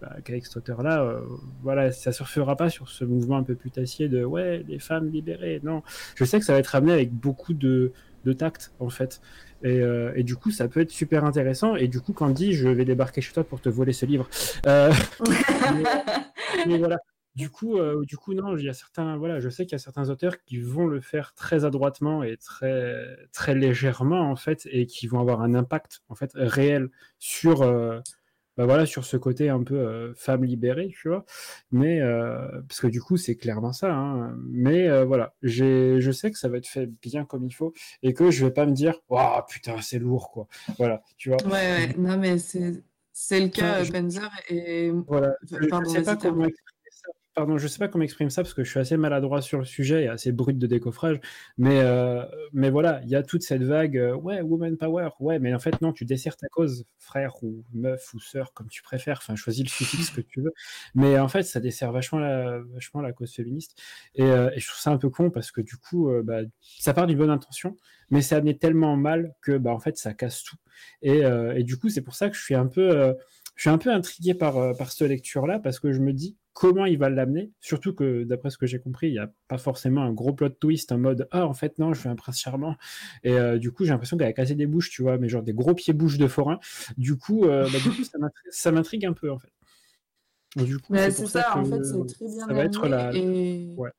bah, 0.01 0.17
qu'avec 0.25 0.47
cet 0.47 0.57
auteur-là, 0.57 1.03
euh, 1.03 1.21
voilà, 1.63 1.93
ça 1.93 2.13
surfera 2.13 2.57
pas 2.57 2.71
sur 2.71 2.89
ce 2.89 3.05
mouvement 3.05 3.37
un 3.37 3.43
peu 3.43 3.55
putassier 3.55 4.09
de 4.09 4.25
ouais, 4.25 4.65
les 4.67 4.79
femmes 4.79 5.11
libérées. 5.11 5.61
Non, 5.63 5.83
je 6.15 6.25
sais 6.25 6.39
que 6.39 6.45
ça 6.45 6.55
va 6.55 6.59
être 6.59 6.75
amené 6.75 6.93
avec 6.93 7.13
beaucoup 7.13 7.55
de, 7.55 7.93
de 8.25 8.33
tact 8.33 8.73
en 8.79 8.91
fait. 8.91 9.21
Et, 9.63 9.81
euh, 9.81 10.13
et, 10.17 10.23
du 10.23 10.37
coup, 10.37 10.51
ça 10.51 10.69
peut 10.69 10.81
être 10.81 10.91
super 10.91 11.25
intéressant. 11.25 11.77
Et 11.77 11.89
du 11.89 12.01
coup, 12.01 12.13
quand 12.13 12.31
dit 12.31 12.55
je 12.55 12.69
vais 12.69 12.85
débarquer 12.85 13.21
chez 13.21 13.33
toi 13.33 13.45
pour 13.45 13.61
te 13.61 13.69
voler 13.69 13.93
ce 13.93 14.07
livre. 14.07 14.29
Euh, 14.67 14.93
mais, 15.75 15.85
mais, 16.67 16.79
voilà. 16.79 16.99
Du 17.37 17.51
coup, 17.51 17.79
euh, 17.79 18.03
du 18.07 18.17
coup, 18.17 18.35
non, 18.35 18.57
il 18.57 18.65
y 18.65 18.69
a 18.69 18.73
certains, 18.73 19.17
voilà, 19.17 19.39
je 19.39 19.49
sais 19.49 19.65
qu'il 19.65 19.73
y 19.73 19.77
a 19.77 19.79
certains 19.79 20.11
auteurs 20.11 20.43
qui 20.45 20.59
vont 20.59 20.87
le 20.87 21.01
faire 21.01 21.33
très 21.35 21.65
adroitement 21.65 22.23
et 22.25 22.37
très, 22.37 23.07
très 23.33 23.55
légèrement 23.55 24.31
en 24.31 24.37
fait, 24.37 24.67
et 24.73 24.87
qui 24.87 25.07
vont 25.07 25.21
avoir 25.21 25.41
un 25.41 25.55
impact 25.55 26.03
en 26.09 26.17
fait 26.17 26.33
réel 26.35 26.89
sur, 27.21 27.63
bah, 28.57 28.67
voilà, 28.67 28.87
sur 28.87 29.05
ce 29.05 29.17
côté 29.17 29.49
un 29.49 29.63
peu 29.63 29.77
euh, 29.77 30.13
femme 30.15 30.45
libérée, 30.45 30.93
tu 31.01 31.09
vois. 31.09 31.25
Mais 31.71 32.01
parce 32.69 32.81
que 32.81 32.87
du 32.87 33.01
coup, 33.01 33.17
c'est 33.17 33.37
clairement 33.37 33.73
ça. 33.73 33.93
Hein. 33.95 34.35
Mais 34.49 35.05
voilà, 35.05 35.35
j'ai, 35.43 36.01
je 36.01 36.11
sais 36.11 36.31
que 36.31 36.39
ça 36.39 36.49
va 36.49 36.59
être 36.59 36.69
fait 36.69 36.87
bien 37.03 37.25
comme 37.25 37.45
il 37.45 37.53
faut 37.53 37.73
et 38.03 38.15
que 38.15 38.31
je 38.31 38.45
vais 38.45 38.53
pas 38.53 38.67
me 38.67 38.73
dire, 38.73 39.01
waouh, 39.09 39.43
putain, 39.49 39.81
c'est 39.81 39.99
lourd, 39.99 40.31
quoi. 40.31 40.47
Voilà, 40.79 41.03
tu 41.17 41.31
vois. 41.31 41.43
Ouais, 41.45 41.53
ouais. 41.53 41.95
non, 41.99 42.17
mais 42.19 42.39
c'est, 42.39 43.41
le 43.41 43.49
cas, 43.49 43.85
je... 43.85 43.93
Benzer 43.93 44.31
et. 44.49 44.91
Voilà, 45.07 45.35
Pardon, 45.69 45.91
je 45.91 45.99
sais 45.99 46.03
pas 46.03 46.17
comment. 46.17 46.47
Pardon, 47.35 47.59
je 47.59 47.67
sais 47.69 47.79
pas 47.79 47.89
comment 47.89 48.05
exprimer 48.05 48.31
ça 48.31 48.43
parce 48.43 48.55
que 48.55 48.65
je 48.65 48.71
suis 48.71 48.81
assez 48.81 48.97
maladroit 48.97 49.41
sur 49.41 49.59
le 49.59 49.65
sujet 49.65 50.05
et 50.05 50.09
assez 50.09 50.33
brut 50.33 50.59
de 50.59 50.67
décoffrage. 50.67 51.21
Mais, 51.59 51.81
euh, 51.81 52.25
mais 52.53 52.71
voilà, 52.71 53.01
il 53.05 53.09
y 53.11 53.15
a 53.17 53.23
toute 53.23 53.43
cette 53.43 53.63
vague, 53.63 53.97
euh, 53.97 54.15
ouais, 54.15 54.41
woman 54.41 54.77
power, 54.77 55.11
ouais, 55.21 55.39
mais 55.39 55.55
en 55.55 55.59
fait, 55.59 55.81
non, 55.81 55.93
tu 55.93 56.05
desserres 56.05 56.37
ta 56.37 56.49
cause, 56.49 56.85
frère 56.99 57.43
ou 57.43 57.65
meuf 57.73 58.13
ou 58.15 58.21
sœur, 58.21 58.53
comme 58.53 58.69
tu 58.69 58.83
préfères, 58.83 59.19
enfin, 59.23 59.37
choisis 59.37 59.65
le 59.65 59.71
suffixe 59.71 60.11
que 60.11 60.21
tu 60.21 60.41
veux. 60.43 60.53
Mais 60.95 61.19
en 61.19 61.29
fait, 61.29 61.43
ça 61.43 61.61
dessert 61.61 61.93
vachement 61.93 62.19
la, 62.19 62.61
vachement 62.75 63.01
la 63.01 63.13
cause 63.13 63.33
féministe. 63.33 63.81
Et, 64.15 64.23
euh, 64.25 64.51
et 64.55 64.61
je 64.61 64.67
trouve 64.69 64.81
ça 64.81 64.91
un 64.91 64.99
peu 64.99 65.11
con 65.11 65.31
parce 65.31 65.51
que 65.53 65.61
du 65.61 65.77
coup, 65.77 66.11
bah, 66.25 66.41
ça 66.79 66.95
part 66.95 67.07
d'une 67.07 67.19
bonne 67.19 67.31
intention, 67.31 67.77
mais 68.11 68.23
c'est 68.23 68.35
amené 68.35 68.59
tellement 68.59 68.97
mal 68.97 69.35
que, 69.43 69.57
bah, 69.57 69.71
en 69.73 69.79
fait, 69.79 69.97
ça 69.97 70.15
casse 70.15 70.43
tout. 70.43 70.57
Et, 71.03 71.21
et 71.21 71.65
du 71.65 71.79
coup, 71.79 71.89
c'est 71.89 72.03
pour 72.03 72.15
ça 72.15 72.29
que 72.29 72.37
je 72.37 72.43
suis 72.43 72.55
un 72.55 72.67
peu, 72.67 73.15
je 73.55 73.63
suis 73.63 73.71
un 73.71 73.79
peu 73.79 73.91
intrigué 73.91 74.35
par, 74.35 74.77
par 74.77 74.91
cette 74.91 75.09
lecture-là 75.09 75.59
parce 75.61 75.79
que 75.79 75.93
je 75.93 76.01
me 76.01 76.13
dis, 76.13 76.37
comment 76.53 76.85
il 76.87 76.99
va 76.99 77.09
l'amener. 77.11 77.53
Surtout 77.61 77.95
que, 77.95 78.25
d'après 78.25 78.51
ce 78.51 78.59
que 78.59 78.67
j'ai 78.67 78.79
compris, 78.81 79.09
il 79.09 79.13
n'y 79.13 79.19
a 79.19 79.31
pas 79.49 79.59
forcément 79.59 80.03
un 80.03 80.13
gros 80.13 80.33
plot 80.33 80.49
twist 80.51 80.93
en 80.93 80.99
mode 80.99 81.29
Ah, 81.31 81.47
en 81.47 81.55
fait, 81.55 81.79
non, 81.79 81.93
je 81.95 82.01
suis 82.01 82.09
un 82.09 82.17
prince 82.17 82.39
charmant. 82.39 82.77
Et 83.23 83.33
euh, 83.33 83.59
du 83.59 83.71
coup, 83.73 83.85
j'ai 83.85 83.91
l'impression 83.91 84.17
qu'elle 84.17 84.27
a 84.29 84.33
cassé 84.33 84.55
des 84.55 84.67
bouches, 84.67 84.91
tu 84.91 85.03
vois, 85.03 85.17
mais 85.19 85.29
genre 85.29 85.43
des 85.43 85.53
gros 85.55 85.75
pieds-bouches 85.75 86.19
de 86.19 86.27
forain. 86.27 86.59
Du 86.97 87.17
coup, 87.17 87.45
euh, 87.45 87.65
bah, 87.71 87.79
du 87.83 87.91
coup 87.91 88.05
ça 88.05 88.19
m'intri- 88.19 88.49
ça 88.51 88.73
m'intrigue 88.73 89.07
un 89.07 89.13
peu, 89.13 89.31
en 89.31 89.39
fait. 89.39 89.53
Du 90.57 90.79
coup, 90.79 90.95
c'est 90.97 91.11
ça, 91.27 91.57
en 91.57 91.65
fait, 91.65 91.85
c'est 91.85 92.07
très 92.15 92.27
bien 92.27 92.47
ça 92.47 92.53
va 92.53 92.65
être 92.65 92.89
la. 92.89 93.15
et... 93.15 93.73
Ouais. 93.77 93.91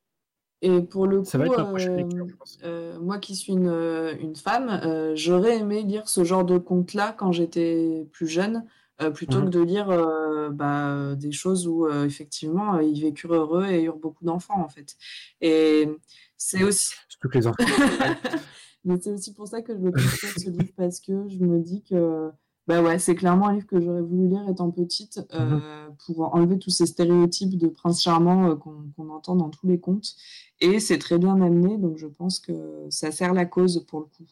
et 0.60 0.82
pour 0.82 1.06
le 1.06 1.20
coup, 1.20 1.24
Ça 1.24 1.38
va 1.38 1.46
être 1.46 1.56
ma 1.56 1.64
prochaine 1.64 1.94
euh, 1.94 1.96
lecture, 1.96 2.28
je 2.28 2.36
pense. 2.36 2.58
euh, 2.62 3.00
moi 3.00 3.18
qui 3.18 3.34
suis 3.34 3.54
une, 3.54 3.68
euh, 3.68 4.14
une 4.20 4.36
femme, 4.36 4.68
euh, 4.84 5.16
j'aurais 5.16 5.58
aimé 5.58 5.82
lire 5.82 6.08
ce 6.08 6.24
genre 6.24 6.44
de 6.44 6.58
conte-là 6.58 7.14
quand 7.16 7.32
j'étais 7.32 8.06
plus 8.12 8.28
jeune, 8.28 8.66
euh, 9.00 9.10
plutôt 9.10 9.38
que 9.40 9.44
Mhm. 9.44 9.50
de 9.50 9.60
lire 9.60 9.90
euh, 9.90 10.50
bah, 10.50 10.88
euh, 10.94 11.14
des 11.14 11.32
choses 11.32 11.66
où 11.66 11.88
effectivement 11.88 12.78
ils 12.78 13.00
vécurent 13.00 13.34
heureux 13.34 13.66
et 13.66 13.82
eurent 13.84 13.96
beaucoup 13.98 14.24
d'enfants 14.24 14.60
en 14.62 14.68
fait. 14.68 14.96
Et 15.40 15.88
c'est 16.36 16.62
aussi, 16.64 16.92
Surtout 17.08 17.28
que 17.28 17.38
les 17.38 17.46
enfants. 17.46 17.56
mais 18.84 18.98
c'est 19.00 19.10
aussi 19.12 19.32
pour 19.32 19.46
ça 19.48 19.62
que 19.62 19.74
je 19.74 19.80
le 19.80 19.92
préfère 19.92 20.30
ce 20.38 20.50
livre 20.50 20.72
parce 20.76 21.00
que 21.00 21.28
je 21.28 21.38
me 21.38 21.60
dis 21.60 21.82
que 21.82 22.30
bah 22.68 22.80
ouais, 22.80 23.00
c'est 23.00 23.16
clairement 23.16 23.48
un 23.48 23.54
livre 23.54 23.66
que 23.66 23.80
j'aurais 23.80 24.02
voulu 24.02 24.28
lire 24.28 24.48
étant 24.48 24.70
petite 24.70 25.20
euh, 25.34 25.88
pour 26.06 26.32
enlever 26.32 26.60
tous 26.60 26.70
ces 26.70 26.86
stéréotypes 26.86 27.58
de 27.58 27.66
prince 27.66 28.00
charmant 28.00 28.50
euh, 28.50 28.54
qu'on 28.54 28.84
qu'on 28.96 29.08
entend 29.10 29.34
dans 29.34 29.50
tous 29.50 29.66
les 29.66 29.80
contes. 29.80 30.14
Et 30.60 30.78
c'est 30.78 30.98
très 30.98 31.18
bien 31.18 31.40
amené, 31.40 31.76
donc 31.76 31.96
je 31.98 32.06
pense 32.06 32.38
que 32.38 32.86
ça 32.88 33.10
sert 33.10 33.34
la 33.34 33.46
cause 33.46 33.84
pour 33.88 33.98
le 34.00 34.06
coup. 34.06 34.26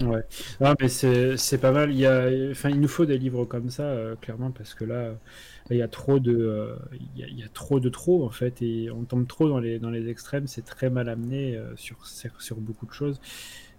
Ouais. 0.00 0.22
Non, 0.60 0.74
mais 0.80 0.88
c'est 0.88 1.58
pas 1.60 1.72
mal. 1.72 1.90
Il 1.92 1.98
y 1.98 2.06
a, 2.06 2.28
enfin, 2.50 2.68
il 2.68 2.80
nous 2.80 2.88
faut 2.88 3.04
des 3.04 3.18
livres 3.18 3.44
comme 3.44 3.68
ça, 3.68 3.82
euh, 3.82 4.14
clairement, 4.16 4.52
parce 4.52 4.74
que 4.74 4.84
là, 4.84 5.14
il 5.70 5.76
y 5.76 5.82
a 5.82 5.88
trop 5.88 6.20
de, 6.20 6.36
euh, 6.36 6.76
il 6.92 7.20
y 7.20 7.24
a, 7.24 7.26
il 7.26 7.38
y 7.38 7.42
a 7.42 7.48
trop 7.48 7.80
de 7.80 7.88
trop 7.88 8.24
en 8.24 8.30
fait, 8.30 8.62
et 8.62 8.90
on 8.90 9.04
tombe 9.04 9.26
trop 9.26 9.48
dans 9.48 9.58
les 9.58 9.78
dans 9.80 9.90
les 9.90 10.08
extrêmes. 10.08 10.46
C'est 10.46 10.64
très 10.64 10.88
mal 10.90 11.08
amené 11.08 11.56
euh, 11.56 11.74
sur, 11.76 12.06
sur 12.06 12.40
sur 12.40 12.56
beaucoup 12.60 12.86
de 12.86 12.92
choses, 12.92 13.20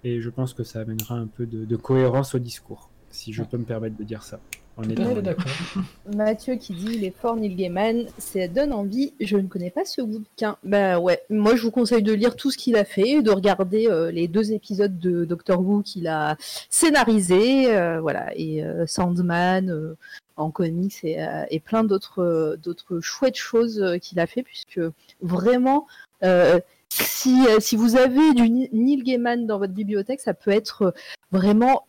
et 0.04 0.22
je 0.22 0.30
pense 0.30 0.54
que 0.54 0.64
ça 0.64 0.82
amènera 0.82 1.16
un 1.16 1.28
peu 1.28 1.46
de, 1.46 1.66
de 1.66 1.76
cohérence 1.78 2.36
au 2.36 2.40
discours, 2.40 2.92
si 3.10 3.34
je 3.34 3.44
peux 3.44 3.58
me 3.58 3.66
permettre 3.66 3.98
de 3.98 4.04
dire 4.04 4.24
ça. 4.24 4.42
Fait 4.78 5.00
honnête. 5.00 5.20
d'accord. 5.24 5.52
Mathieu 6.16 6.56
qui 6.56 6.74
dit 6.74 6.92
il 6.96 7.04
est 7.04 7.14
fort 7.16 7.36
Neil 7.36 7.56
Gaiman, 7.56 8.06
ça 8.18 8.48
donne 8.48 8.72
envie. 8.72 9.14
Je 9.20 9.38
ne 9.38 9.48
connais 9.48 9.70
pas 9.70 9.84
ce 9.86 10.02
bouquin. 10.02 10.56
Bah 10.64 11.00
ouais, 11.00 11.22
moi 11.30 11.56
je 11.56 11.64
vous 11.64 11.72
conseille 11.72 12.04
de 12.04 12.14
lire 12.14 12.36
tout 12.36 12.50
ce 12.52 12.58
qu'il 12.58 12.76
a 12.78 12.86
fait, 12.86 13.22
de 13.22 13.32
regarder 13.32 13.88
euh, 13.88 14.10
les 14.12 14.28
deux 14.28 14.54
épisodes 14.54 14.98
de 15.00 15.26
Doctor 15.26 15.60
Who 15.60 15.82
qu'il 15.82 16.08
a 16.08 16.38
scénarisé, 16.70 17.76
euh, 17.76 18.00
voilà, 18.00 18.32
et 18.36 18.64
euh, 18.64 18.86
Sandman 18.88 19.70
euh, 19.70 19.98
en 20.38 20.50
comics 20.52 20.96
et, 21.04 21.22
euh, 21.22 21.44
et 21.50 21.60
plein 21.60 21.84
d'autres 21.84 22.58
d'autres 22.64 23.02
chouettes 23.02 23.36
choses 23.36 23.82
euh, 23.82 23.98
qu'il 23.98 24.20
a 24.20 24.28
fait, 24.28 24.44
puisque 24.44 24.80
vraiment. 25.22 25.88
euh, 26.24 26.60
si, 26.92 27.44
si 27.60 27.76
vous 27.76 27.98
avez 27.98 28.34
du 28.34 28.50
Ni- 28.50 28.70
Neil 28.74 29.04
Gaiman 29.04 29.46
dans 29.46 29.60
votre 29.60 29.74
bibliothèque, 29.74 30.22
ça 30.22 30.34
peut 30.34 30.50
être 30.50 30.94
vraiment 31.32 31.86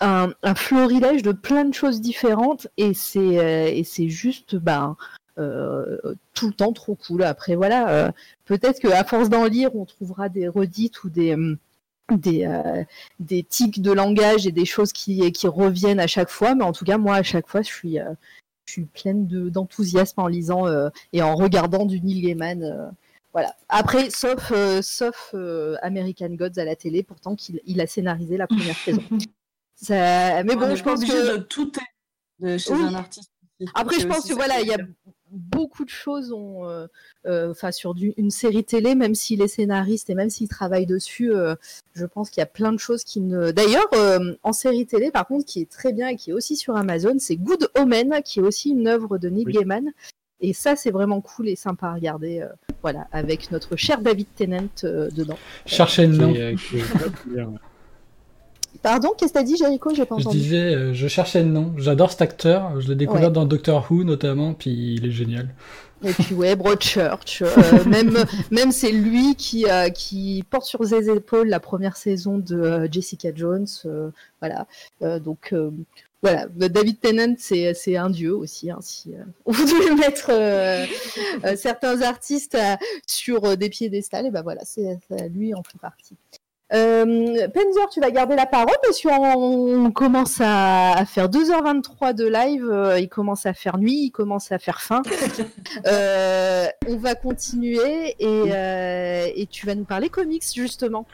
un, 0.00 0.54
florilège 0.54 1.22
de 1.22 1.32
plein 1.32 1.64
de 1.64 1.74
choses 1.74 2.00
différentes 2.00 2.68
et 2.76 2.94
c'est 2.94 3.38
euh, 3.38 4.08
juste 4.08 4.56
ben 4.56 4.96
euh, 5.38 5.98
tout 6.34 6.48
le 6.48 6.54
temps 6.54 6.72
trop 6.72 6.94
cool. 6.94 7.22
Après 7.22 7.56
voilà, 7.56 7.88
euh, 7.90 8.10
peut-être 8.44 8.80
qu'à 8.80 9.04
force 9.04 9.28
d'en 9.28 9.44
lire, 9.44 9.74
on 9.74 9.84
trouvera 9.84 10.28
des 10.28 10.48
redites 10.48 11.04
ou 11.04 11.10
des 11.10 11.36
tics 13.48 13.82
de 13.82 13.92
langage 13.92 14.46
et 14.46 14.52
des 14.52 14.64
choses 14.64 14.92
qui, 14.92 15.20
reviennent 15.44 16.00
à 16.00 16.06
chaque 16.06 16.30
fois, 16.30 16.54
mais 16.54 16.64
en 16.64 16.72
tout 16.72 16.84
cas 16.84 16.98
moi 16.98 17.16
à 17.16 17.22
chaque 17.22 17.48
fois 17.48 17.62
je 17.62 17.70
suis 17.70 18.84
pleine 18.94 19.26
de- 19.26 19.48
d'enthousiasme 19.48 20.20
en 20.20 20.26
lisant 20.26 20.66
et 21.12 21.22
en 21.22 21.34
regardant 21.36 21.86
du 21.86 22.00
Neil 22.00 22.22
Gaiman. 22.22 22.92
voilà. 23.32 23.54
Après, 23.68 24.10
sauf, 24.10 24.52
American 25.82 26.30
Gods 26.30 26.58
à 26.58 26.64
la 26.64 26.76
télé, 26.76 27.02
pourtant 27.02 27.34
qu'il 27.36 27.60
il 27.66 27.80
a 27.80 27.86
scénarisé 27.86 28.36
la 28.36 28.46
première 28.46 28.76
saison. 28.76 29.02
Ça- 29.76 30.42
Mais 30.42 30.54
On 30.54 30.58
bon, 30.58 30.74
je 30.74 30.82
pense 30.82 31.04
que 31.04 31.36
de 31.36 31.42
tout 31.42 31.70
de 32.40 32.56
chez 32.58 32.72
Oui. 32.72 32.82
un 32.82 32.94
artiste. 32.94 33.30
après, 33.74 34.00
je 34.00 34.06
pense 34.06 34.26
que 34.28 34.34
voilà, 34.34 34.60
il 34.60 34.66
y 34.66 34.72
a 34.72 34.78
est 34.78 34.86
beaucoup 35.30 35.84
de 35.84 35.90
choses, 35.90 36.32
ont, 36.32 36.66
euh, 36.68 36.86
euh, 37.26 37.50
enfin 37.50 37.72
sur 37.72 37.94
du- 37.94 38.14
une 38.16 38.30
série 38.30 38.64
télé, 38.64 38.94
même 38.94 39.14
s'il 39.14 39.42
est 39.42 39.48
scénariste 39.48 40.08
et 40.10 40.14
même 40.14 40.30
s'il 40.30 40.48
travaille 40.48 40.86
dessus, 40.86 41.32
euh, 41.34 41.54
je 41.94 42.04
pense 42.06 42.30
qu'il 42.30 42.40
y 42.40 42.42
a 42.42 42.46
plein 42.46 42.72
de 42.72 42.78
choses 42.78 43.04
qui 43.04 43.20
ne. 43.20 43.50
D'ailleurs, 43.50 43.88
euh, 43.94 44.34
en 44.42 44.52
série 44.52 44.86
télé, 44.86 45.10
par 45.10 45.26
contre, 45.26 45.44
qui 45.44 45.60
est 45.62 45.70
très 45.70 45.92
bien 45.92 46.08
et 46.08 46.16
qui 46.16 46.30
est 46.30 46.32
aussi 46.34 46.56
sur 46.56 46.76
Amazon, 46.76 47.16
c'est 47.18 47.36
Good 47.36 47.70
Omen, 47.78 48.20
qui 48.24 48.38
est 48.38 48.42
aussi 48.42 48.70
une 48.70 48.86
œuvre 48.88 49.18
de 49.18 49.28
Neil 49.28 49.44
Oui. 49.46 49.52
Gaiman. 49.54 49.90
Et 50.40 50.52
ça, 50.52 50.76
c'est 50.76 50.90
vraiment 50.90 51.20
cool 51.22 51.48
et 51.48 51.56
sympa 51.56 51.88
à 51.88 51.94
regarder. 51.94 52.40
euh, 52.40 52.48
voilà, 52.82 53.08
avec 53.10 53.50
notre 53.50 53.74
cher 53.76 54.00
David 54.00 54.26
Tennant 54.36 54.68
euh, 54.84 55.10
dedans. 55.10 55.38
Cherchez 55.64 56.06
le 56.06 56.16
nom. 56.16 56.32
est- 56.34 56.54
qui 56.56 56.78
est 56.78 56.92
pas 56.92 57.08
bien, 57.26 57.46
ouais. 57.46 57.58
Pardon, 58.82 59.10
qu'est-ce 59.16 59.32
que 59.32 59.38
t'as 59.38 59.44
dit, 59.44 59.56
Jericho? 59.56 59.90
J'ai 59.94 60.04
pas 60.04 60.16
Je 60.18 60.28
disais, 60.28 60.74
euh, 60.74 60.92
je 60.94 61.08
cherchais 61.08 61.42
le 61.42 61.48
nom. 61.50 61.72
J'adore 61.76 62.10
cet 62.10 62.22
acteur. 62.22 62.80
Je 62.80 62.88
l'ai 62.88 62.94
découvert 62.94 63.24
Ouais. 63.28 63.30
dans 63.30 63.44
Doctor 63.46 63.86
Who 63.90 64.04
notamment, 64.04 64.54
puis 64.54 64.94
il 64.96 65.06
est 65.06 65.10
génial. 65.10 65.48
Et 66.04 66.12
puis 66.12 66.34
ouais, 66.34 66.54
Broadchurch, 66.56 67.42
euh, 67.42 67.84
même 67.86 68.16
même 68.50 68.70
c'est 68.70 68.92
lui 68.92 69.34
qui 69.34 69.64
euh, 69.66 69.88
qui 69.88 70.44
porte 70.50 70.66
sur 70.66 70.84
ses 70.84 71.08
épaules 71.10 71.48
la 71.48 71.58
première 71.60 71.96
saison 71.96 72.36
de 72.38 72.86
Jessica 72.92 73.30
Jones, 73.34 73.66
voilà. 74.40 74.66
Donc 75.20 75.54
voilà, 76.22 76.46
David 76.54 77.00
Tennant 77.00 77.34
c'est 77.38 77.96
un 77.96 78.10
dieu 78.10 78.34
aussi. 78.36 78.70
Hein, 78.70 78.78
si 78.82 79.12
euh, 79.14 79.22
on 79.46 79.52
voulait 79.52 79.94
mettre 79.98 80.28
euh, 80.30 80.84
euh, 81.44 81.56
certains 81.56 82.02
artistes 82.02 82.58
sur 83.06 83.56
des 83.56 83.70
piédestals, 83.70 84.26
et 84.26 84.30
ben 84.30 84.42
voilà, 84.42 84.62
c'est- 84.64 84.98
lui 85.32 85.54
en 85.54 85.62
fait 85.62 85.78
partie. 85.80 86.14
Euh, 86.72 87.46
Penzer, 87.54 87.88
tu 87.92 88.00
vas 88.00 88.10
garder 88.10 88.34
la 88.34 88.46
parole 88.46 88.74
parce 88.82 89.00
qu'on 89.00 89.92
commence 89.92 90.40
à, 90.40 90.92
à 90.92 91.04
faire 91.04 91.28
2h23 91.28 92.12
de 92.12 92.26
live, 92.26 92.68
euh, 92.68 92.98
il 92.98 93.08
commence 93.08 93.46
à 93.46 93.54
faire 93.54 93.78
nuit, 93.78 94.06
il 94.06 94.10
commence 94.10 94.50
à 94.50 94.58
faire 94.58 94.80
faim. 94.80 95.02
Euh, 95.86 96.66
on 96.88 96.96
va 96.96 97.14
continuer 97.14 98.14
et, 98.18 98.26
euh, 98.26 99.26
et 99.34 99.46
tu 99.46 99.66
vas 99.66 99.74
nous 99.74 99.84
parler 99.84 100.08
comics 100.08 100.44
justement. 100.54 101.06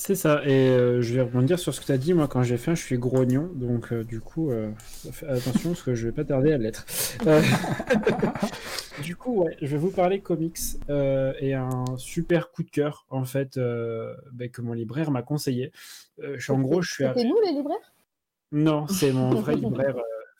C'est 0.00 0.14
ça, 0.14 0.42
et 0.46 0.68
euh, 0.68 1.02
je 1.02 1.12
vais 1.12 1.22
rebondir 1.22 1.58
sur 1.58 1.74
ce 1.74 1.80
que 1.80 1.86
tu 1.86 1.90
as 1.90 1.98
dit. 1.98 2.14
Moi, 2.14 2.28
quand 2.28 2.44
j'ai 2.44 2.56
faim, 2.56 2.76
je 2.76 2.80
suis 2.80 2.98
grognon, 2.98 3.50
donc 3.56 3.92
euh, 3.92 4.04
du 4.04 4.20
coup, 4.20 4.52
euh, 4.52 4.70
attention 5.26 5.70
parce 5.70 5.82
que 5.82 5.96
je 5.96 6.06
vais 6.06 6.12
pas 6.12 6.24
tarder 6.24 6.52
à 6.52 6.56
l'être. 6.56 6.86
Du 9.02 9.14
coup, 9.14 9.44
ouais, 9.44 9.56
je 9.62 9.68
vais 9.68 9.76
vous 9.76 9.90
parler 9.90 10.20
comics 10.20 10.58
et 10.88 11.54
un 11.54 11.84
super 11.98 12.50
coup 12.50 12.64
de 12.64 12.70
cœur 12.70 13.06
en 13.10 13.24
fait 13.24 13.56
ben, 13.56 14.50
que 14.50 14.60
mon 14.60 14.72
libraire 14.72 15.12
m'a 15.12 15.22
conseillé. 15.22 15.70
En 16.48 16.60
gros, 16.60 16.82
je 16.82 16.94
suis 16.94 17.04
C'était 17.04 17.24
nous 17.24 17.40
les 17.44 17.52
libraires? 17.52 17.94
Non, 18.50 18.88
c'est 18.88 19.12
mon 19.12 19.30
vrai 19.30 19.54
libraire 19.56 19.96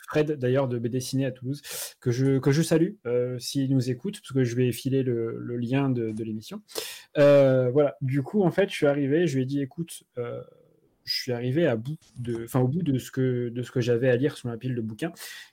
Fred 0.08 0.32
d'ailleurs 0.32 0.68
de 0.68 0.78
BD 0.78 1.00
Ciné 1.00 1.26
à 1.26 1.30
Toulouse, 1.30 1.60
que 2.00 2.10
je, 2.10 2.38
que 2.38 2.50
je 2.50 2.62
salue 2.62 2.94
euh, 3.06 3.38
s'il 3.38 3.70
nous 3.70 3.90
écoute, 3.90 4.20
parce 4.20 4.32
que 4.32 4.42
je 4.42 4.56
vais 4.56 4.72
filer 4.72 5.02
le, 5.02 5.56
lien 5.58 5.90
de, 5.90 6.12
de 6.12 6.24
l'émission. 6.24 6.62
Euh, 7.18 7.70
voilà, 7.70 7.96
du 8.00 8.22
coup, 8.22 8.42
en 8.42 8.50
fait, 8.50 8.70
je 8.70 8.74
suis 8.74 8.86
arrivé, 8.86 9.26
je 9.26 9.36
lui 9.36 9.42
ai 9.42 9.46
dit, 9.46 9.60
écoute, 9.60 10.04
euh, 10.16 10.42
je 11.04 11.14
suis 11.14 11.32
arrivé 11.32 11.66
à 11.66 11.76
bout 11.76 11.98
de, 12.18 12.44
enfin, 12.44 12.60
au 12.60 12.68
bout 12.68 12.82
de 12.82 12.98
ce 12.98 13.10
que, 13.10 13.48
de 13.48 13.62
ce 13.62 13.70
que 13.70 13.80
j'avais 13.80 14.08
à 14.08 14.16
lire 14.16 14.36
sur 14.36 14.48
ma 14.48 14.56
pile 14.56 14.74
de 14.74 14.80
bouquins. 14.80 15.12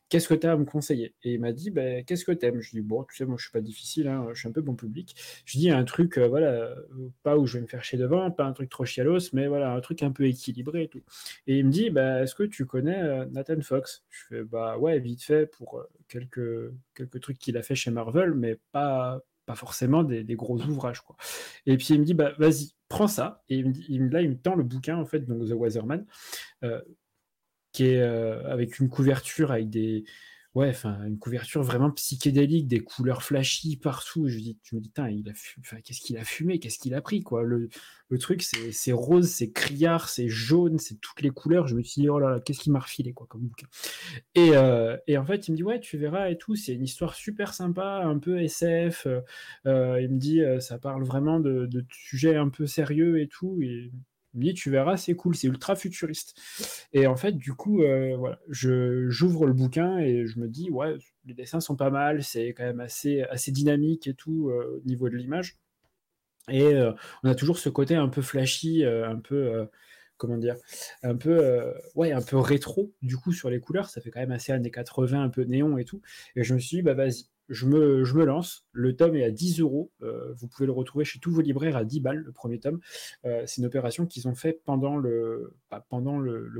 Qu'est-ce 0.09 0.27
que 0.27 0.35
tu 0.35 0.45
as 0.45 0.51
à 0.51 0.55
me 0.55 0.65
conseiller? 0.65 1.15
Et 1.23 1.33
il 1.33 1.39
m'a 1.39 1.51
dit, 1.51 1.71
ben, 1.71 2.03
qu'est-ce 2.05 2.25
que 2.25 2.31
tu 2.31 2.45
aimes 2.45 2.61
Je 2.61 2.71
lui 2.71 2.79
ai 2.79 2.81
dit, 2.81 2.87
bon, 2.87 3.03
tu 3.03 3.15
sais, 3.15 3.25
moi, 3.25 3.37
je 3.37 3.43
suis 3.43 3.51
pas 3.51 3.61
difficile, 3.61 4.07
hein, 4.07 4.27
je 4.33 4.39
suis 4.39 4.47
un 4.47 4.51
peu 4.51 4.61
bon 4.61 4.75
public. 4.75 5.15
Je 5.45 5.57
dis 5.57 5.71
un 5.71 5.83
truc, 5.83 6.17
euh, 6.17 6.27
voilà, 6.27 6.47
euh, 6.47 6.75
pas 7.23 7.37
où 7.37 7.47
je 7.47 7.57
vais 7.57 7.61
me 7.61 7.67
faire 7.67 7.83
chier 7.83 7.97
devant, 7.97 8.29
pas 8.29 8.45
un 8.45 8.53
truc 8.53 8.69
trop 8.69 8.85
chialos, 8.85 9.33
mais 9.33 9.47
voilà, 9.47 9.73
un 9.73 9.81
truc 9.81 10.03
un 10.03 10.11
peu 10.11 10.25
équilibré 10.25 10.83
et 10.83 10.87
tout. 10.89 11.01
Et 11.47 11.57
il 11.59 11.65
me 11.65 11.71
dit, 11.71 11.89
bah, 11.89 12.21
est-ce 12.21 12.35
que 12.35 12.43
tu 12.43 12.65
connais 12.65 13.01
euh, 13.01 13.25
Nathan 13.31 13.59
Fox? 13.61 14.05
Je 14.09 14.19
fais, 14.29 14.43
bah 14.43 14.77
ouais, 14.77 14.99
vite 14.99 15.23
fait, 15.23 15.47
pour 15.47 15.83
quelques, 16.07 16.71
quelques 16.93 17.19
trucs 17.19 17.39
qu'il 17.39 17.57
a 17.57 17.63
fait 17.63 17.75
chez 17.75 17.89
Marvel, 17.91 18.33
mais 18.35 18.59
pas, 18.71 19.21
pas 19.47 19.55
forcément 19.55 20.03
des, 20.03 20.23
des 20.23 20.35
gros 20.35 20.59
ouvrages, 20.61 21.01
quoi. 21.01 21.15
Et 21.65 21.77
puis 21.77 21.87
il 21.91 21.99
me 21.99 22.05
dit, 22.05 22.13
bah 22.13 22.33
vas-y, 22.37 22.73
prends 22.89 23.07
ça. 23.07 23.43
Et 23.49 23.57
il 23.57 23.67
me 23.67 23.71
dit, 23.71 23.85
il 23.89 24.09
là, 24.09 24.21
il 24.21 24.29
me 24.29 24.37
tend 24.37 24.55
le 24.55 24.63
bouquin, 24.63 24.97
en 24.97 25.05
fait, 25.05 25.21
donc 25.21 25.47
The 25.47 25.53
Weatherman, 25.53 26.05
qui 27.75 27.87
est 27.87 28.01
euh, 28.01 28.41
avec 28.49 28.79
une 28.79 28.89
couverture 28.89 29.51
avec 29.51 29.69
des. 29.69 30.05
Ouais, 30.53 30.69
enfin, 30.69 31.03
une 31.05 31.19
couverture 31.19 31.63
vraiment 31.63 31.91
psychédélique, 31.91 32.69
des 32.69 32.79
couleurs 32.79 33.23
flashy 33.23 33.75
partout. 33.75 34.29
Je, 34.29 34.37
dis, 34.37 34.57
je 34.63 34.77
me 34.77 34.79
dis, 34.79 34.89
il 34.95 35.29
a 35.29 35.33
enfin, 35.59 35.81
qu'est-ce 35.83 35.99
qu'il 35.99 36.17
a 36.17 36.23
fumé, 36.23 36.59
qu'est-ce 36.59 36.79
qu'il 36.79 36.93
a 36.93 37.01
pris, 37.01 37.23
quoi? 37.23 37.43
Le, 37.43 37.67
truc, 38.19 38.41
c'est 38.41 38.71
c'est 38.71 38.93
rose, 38.93 39.27
c'est 39.27 39.51
criard, 39.51 40.07
c'est 40.07 40.29
jaune, 40.29 40.79
c'est 40.79 40.95
toutes 41.01 41.21
les 41.21 41.31
couleurs. 41.31 41.67
Je 41.67 41.75
me 41.75 41.83
suis 41.83 42.03
dit, 42.03 42.09
oh 42.09 42.19
là 42.19 42.29
là, 42.29 42.39
qu'est-ce 42.39 42.61
qu'il 42.61 42.71
m'a 42.71 42.79
refilé, 42.79 43.11
quoi, 43.11 43.27
comme 43.29 43.41
bouquin. 43.41 43.67
Et, 44.35 44.51
euh, 44.53 44.95
et 45.07 45.17
en 45.17 45.25
fait, 45.25 45.49
il 45.49 45.51
me 45.51 45.57
dit, 45.57 45.63
ouais, 45.63 45.81
tu 45.81 45.97
verras 45.97 46.29
et 46.29 46.37
tout, 46.37 46.55
c'est 46.55 46.73
une 46.73 46.85
histoire 46.85 47.15
super 47.15 47.53
sympa, 47.53 48.03
un 48.05 48.17
peu 48.17 48.41
SF. 48.41 49.07
euh, 49.65 50.01
il 50.01 50.09
me 50.09 50.17
dit, 50.17 50.41
ça 50.61 50.77
parle 50.77 51.03
vraiment 51.03 51.41
de, 51.41 51.65
de 51.65 51.85
sujets 51.91 52.37
un 52.37 52.47
peu 52.47 52.65
sérieux 52.65 53.19
et 53.19 53.27
tout. 53.27 53.59
Dit, 54.39 54.53
tu 54.53 54.69
verras, 54.69 54.97
c'est 54.97 55.15
cool, 55.15 55.35
c'est 55.35 55.47
ultra 55.47 55.75
futuriste. 55.75 56.35
Et 56.93 57.07
en 57.07 57.15
fait, 57.15 57.33
du 57.33 57.53
coup, 57.53 57.81
euh, 57.81 58.35
je, 58.49 59.09
j'ouvre 59.09 59.45
le 59.45 59.53
bouquin 59.53 59.97
et 59.99 60.25
je 60.27 60.39
me 60.39 60.47
dis, 60.47 60.69
ouais, 60.69 60.95
les 61.25 61.33
dessins 61.33 61.59
sont 61.59 61.75
pas 61.75 61.89
mal, 61.89 62.23
c'est 62.23 62.49
quand 62.49 62.63
même 62.63 62.79
assez, 62.79 63.21
assez 63.23 63.51
dynamique 63.51 64.07
et 64.07 64.13
tout 64.13 64.49
euh, 64.49 64.81
au 64.83 64.87
niveau 64.87 65.09
de 65.09 65.15
l'image. 65.15 65.57
Et 66.49 66.63
euh, 66.75 66.91
on 67.23 67.29
a 67.29 67.35
toujours 67.35 67.57
ce 67.57 67.69
côté 67.69 67.95
un 67.95 68.07
peu 68.07 68.21
flashy, 68.21 68.85
un 68.85 69.17
peu, 69.17 69.67
comment 70.17 70.37
dire, 70.37 70.55
un 71.01 71.15
peu, 71.15 71.73
ouais, 71.95 72.11
un 72.11 72.21
peu 72.21 72.37
rétro, 72.37 72.93
du 73.01 73.17
coup, 73.17 73.31
sur 73.31 73.49
les 73.49 73.59
couleurs. 73.59 73.89
Ça 73.89 74.01
fait 74.01 74.11
quand 74.11 74.19
même 74.19 74.31
assez 74.31 74.51
années 74.51 74.71
80, 74.71 75.23
un 75.23 75.29
peu 75.29 75.43
néon 75.43 75.77
et 75.77 75.85
tout. 75.85 76.01
Et 76.35 76.43
je 76.43 76.53
me 76.53 76.59
suis 76.59 76.77
dit, 76.77 76.83
bah 76.83 76.93
vas-y, 76.93 77.25
je 77.49 77.65
me, 77.65 78.25
lance. 78.25 78.65
Le 78.71 78.95
tome 78.95 79.15
est 79.15 79.23
à 79.23 79.31
10 79.31 79.59
euros. 79.59 79.91
Euh, 80.01 80.33
Vous 80.33 80.47
pouvez 80.47 80.65
le 80.65 80.71
retrouver 80.71 81.05
chez 81.05 81.19
tous 81.19 81.31
vos 81.31 81.41
libraires 81.41 81.77
à 81.77 81.83
10 81.83 81.99
balles, 81.99 82.17
le 82.17 82.31
premier 82.31 82.59
tome. 82.59 82.79
Euh, 83.25 83.43
c'est 83.45 83.61
une 83.61 83.67
opération 83.67 84.05
qu'ils 84.05 84.27
ont 84.27 84.35
fait 84.35 84.61
pendant 84.65 84.97
le, 84.97 85.53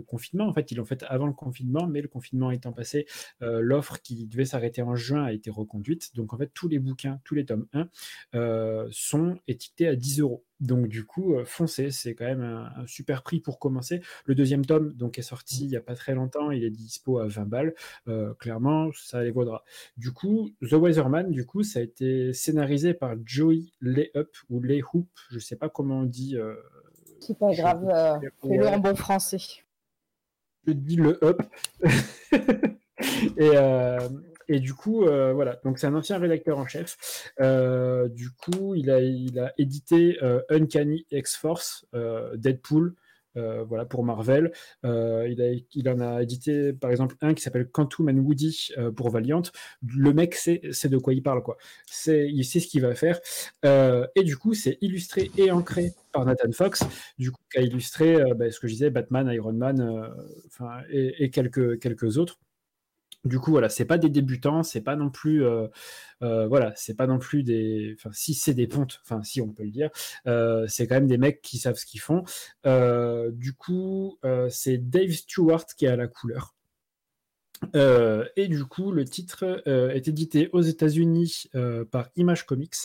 confinement. 0.08 0.48
En 0.48 0.54
fait, 0.54 0.72
ils 0.72 0.76
l'ont 0.78 0.86
fait 0.86 1.04
avant 1.04 1.28
le 1.28 1.34
confinement, 1.34 1.88
mais 1.88 2.02
le 2.02 2.08
confinement 2.08 2.52
étant 2.52 2.72
passé, 2.72 3.08
euh, 3.42 3.60
l'offre 3.62 4.02
qui 4.02 4.28
devait 4.28 4.46
s'arrêter 4.46 4.82
en 4.82 4.96
juin 4.96 5.24
a 5.24 5.34
été 5.34 5.50
reconduite. 5.50 6.16
Donc, 6.16 6.34
en 6.34 6.38
fait, 6.38 6.52
tous 6.54 6.68
les 6.68 6.80
bouquins, 6.80 7.20
tous 7.24 7.36
les 7.36 7.46
tomes 7.46 7.68
1 7.74 7.90
euh, 8.36 8.88
sont 8.92 9.40
étiquetés 9.48 9.88
à 9.88 9.96
10 9.96 10.22
euros. 10.22 10.46
Donc, 10.62 10.88
du 10.88 11.06
coup, 11.06 11.36
euh, 11.36 11.44
foncez, 11.46 11.92
c'est 11.92 12.16
quand 12.16 12.26
même 12.26 12.42
un, 12.42 12.72
un 12.78 12.88
super 12.88 13.24
prix 13.24 13.40
pour 13.42 13.60
commencer. 13.60 14.02
Le 14.26 14.36
deuxième 14.36 14.66
tome, 14.66 14.94
donc, 14.94 15.20
est 15.20 15.22
sorti 15.22 15.66
il 15.66 15.70
n'y 15.70 15.76
a 15.76 15.82
pas 15.82 15.96
très 15.96 16.16
longtemps, 16.16 16.52
il 16.52 16.64
est 16.64 16.70
dispo 16.70 17.20
à 17.20 17.28
20 17.28 17.46
balles. 17.46 17.76
Euh, 18.08 18.34
clairement, 18.36 18.90
ça 18.94 19.22
les 19.24 19.32
vaudra. 19.32 19.64
Du 19.98 20.12
coup, 20.12 20.50
The 20.62 20.74
Weatherman, 20.74 21.32
du 21.32 21.46
coup, 21.46 21.64
ça 21.64 21.80
a 21.80 21.82
été 21.82 22.32
scénarisé 22.34 22.94
par 22.94 23.16
Joey 23.26 23.66
Layup 23.82 24.30
ou 24.50 24.62
Layhoop, 24.62 25.08
je 25.30 25.40
sais 25.40 25.56
pas 25.58 25.70
comment 25.70 26.00
on 26.00 26.04
dit. 26.04 26.38
euh, 26.38 26.56
C'est 27.20 27.38
pas 27.38 27.54
grave, 27.54 27.86
euh, 27.90 28.20
fais-le 28.42 28.68
en 28.68 28.80
bon 28.80 28.96
français. 28.96 29.38
je 30.68 30.72
dis 30.74 30.96
le 30.96 31.20
up. 31.24 31.42
et, 33.38 33.52
euh, 33.56 34.00
et 34.48 34.60
du 34.60 34.74
coup, 34.74 35.04
euh, 35.06 35.34
voilà. 35.34 35.60
Donc, 35.64 35.80
c'est 35.80 35.88
un 35.88 35.96
ancien 35.96 36.18
rédacteur 36.18 36.58
en 36.58 36.68
chef. 36.68 37.32
Euh, 37.40 38.08
du 38.10 38.30
coup, 38.32 38.76
il 38.76 38.90
a, 38.90 39.00
il 39.00 39.40
a 39.40 39.54
édité 39.58 40.18
euh, 40.24 40.42
Uncanny 40.50 41.06
X-Force, 41.12 41.86
Deadpool. 42.36 42.96
voilà 43.36 43.86
pour 43.86 44.04
Marvel. 44.04 44.52
Il, 44.84 45.42
a, 45.42 45.52
il 45.74 45.90
en 45.90 46.00
a 46.00 46.22
édité 46.24 46.74
par 46.74 46.92
exemple 46.92 47.16
un 47.22 47.34
qui 47.34 47.42
s'appelle 47.44 47.68
Quantum 47.70 48.10
and 48.10 48.18
Woody 48.18 48.72
pour 48.96 49.10
Valiant. 49.10 49.42
Le 49.82 50.14
mec 50.14 50.36
sait, 50.36 50.62
de 50.62 50.98
quoi 50.98 51.14
il 51.14 51.24
parle 51.24 51.44
quoi. 51.44 51.58
C'est, 51.86 52.28
il 52.30 52.46
sait 52.46 52.60
ce 52.60 52.68
qu'il 52.68 52.82
va 52.82 52.96
faire. 52.96 53.20
Et 53.64 54.24
du 54.24 54.38
coup, 54.38 54.54
c'est 54.54 54.78
illustré 54.82 55.32
et 55.38 55.52
ancré 55.52 55.92
par 56.14 56.26
Nathan 56.26 56.52
Fox 56.54 56.84
du 57.18 57.32
coup, 57.32 57.42
qui 57.52 57.58
a 57.58 57.62
illustré 57.62 58.18
bah, 58.36 58.50
ce 58.52 58.60
que 58.60 58.68
je 58.68 58.74
disais, 58.74 58.90
Batman, 58.90 59.30
Iron 59.32 59.54
Man, 59.54 60.10
et, 60.90 61.24
et 61.26 61.30
quelques, 61.30 61.80
quelques 61.80 62.18
autres. 62.18 62.40
Du 63.26 63.40
coup, 63.40 63.52
voilà, 63.52 63.70
c'est 63.70 63.86
pas 63.86 63.98
des 63.98 64.10
débutants, 64.10 64.62
c'est 64.64 64.82
pas 64.82 64.96
non 64.96 65.10
plus, 65.10 65.44
euh, 65.44 65.68
euh, 66.22 66.48
voilà, 66.48 66.74
c'est 66.76 66.94
pas 66.96 67.08
non 67.08 67.18
plus 67.20 67.44
des, 67.44 67.96
enfin, 67.98 68.12
si 68.14 68.36
c'est 68.36 68.54
des 68.54 68.68
pontes, 68.68 69.00
enfin, 69.04 69.24
si 69.24 69.42
on 69.42 69.50
peut 69.52 69.64
le 69.64 69.72
dire, 69.72 69.90
euh, 70.28 70.66
c'est 70.68 70.88
quand 70.88 70.96
même 70.96 71.08
des 71.08 71.18
mecs 71.18 71.42
qui 71.42 71.58
savent 71.58 71.76
ce 71.76 71.86
qu'ils 71.86 72.02
font. 72.02 72.24
Du 73.32 73.54
coup, 73.54 74.20
c'est 74.50 74.78
Dave 74.78 75.12
Stewart 75.12 75.66
qui 75.76 75.88
à 75.88 75.96
la 75.96 76.08
couleur. 76.08 76.55
Euh, 77.76 78.26
et 78.36 78.48
du 78.48 78.66
coup, 78.66 78.92
le 78.92 79.06
titre 79.06 79.64
euh, 79.68 79.90
est 79.90 80.08
édité 80.08 80.50
aux 80.54 80.62
États-Unis 80.62 81.46
euh, 81.56 81.86
par 81.86 82.10
Image 82.16 82.46
Comics 82.46 82.76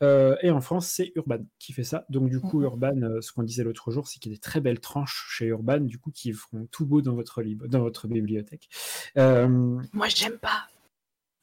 et 0.00 0.50
en 0.50 0.60
France, 0.60 0.88
c'est 0.88 1.12
Urban 1.16 1.40
qui 1.58 1.72
fait 1.72 1.84
ça. 1.84 2.04
Donc, 2.08 2.28
du 2.30 2.40
coup, 2.40 2.62
Urban, 2.62 3.02
euh, 3.02 3.20
ce 3.20 3.32
qu'on 3.32 3.42
disait 3.42 3.64
l'autre 3.64 3.90
jour, 3.90 4.06
c'est 4.06 4.18
qu'il 4.18 4.32
y 4.32 4.34
a 4.34 4.36
des 4.36 4.40
très 4.40 4.60
belles 4.60 4.80
tranches 4.80 5.26
chez 5.30 5.46
Urban, 5.46 5.80
du 5.80 5.98
coup, 5.98 6.10
qui 6.10 6.32
feront 6.32 6.66
tout 6.70 6.86
beau 6.86 7.02
dans 7.02 7.14
votre, 7.14 7.42
dans 7.42 7.80
votre 7.80 8.06
bibliothèque. 8.08 8.68
Moi, 9.16 10.08
j'aime 10.08 10.38
pas. 10.38 10.68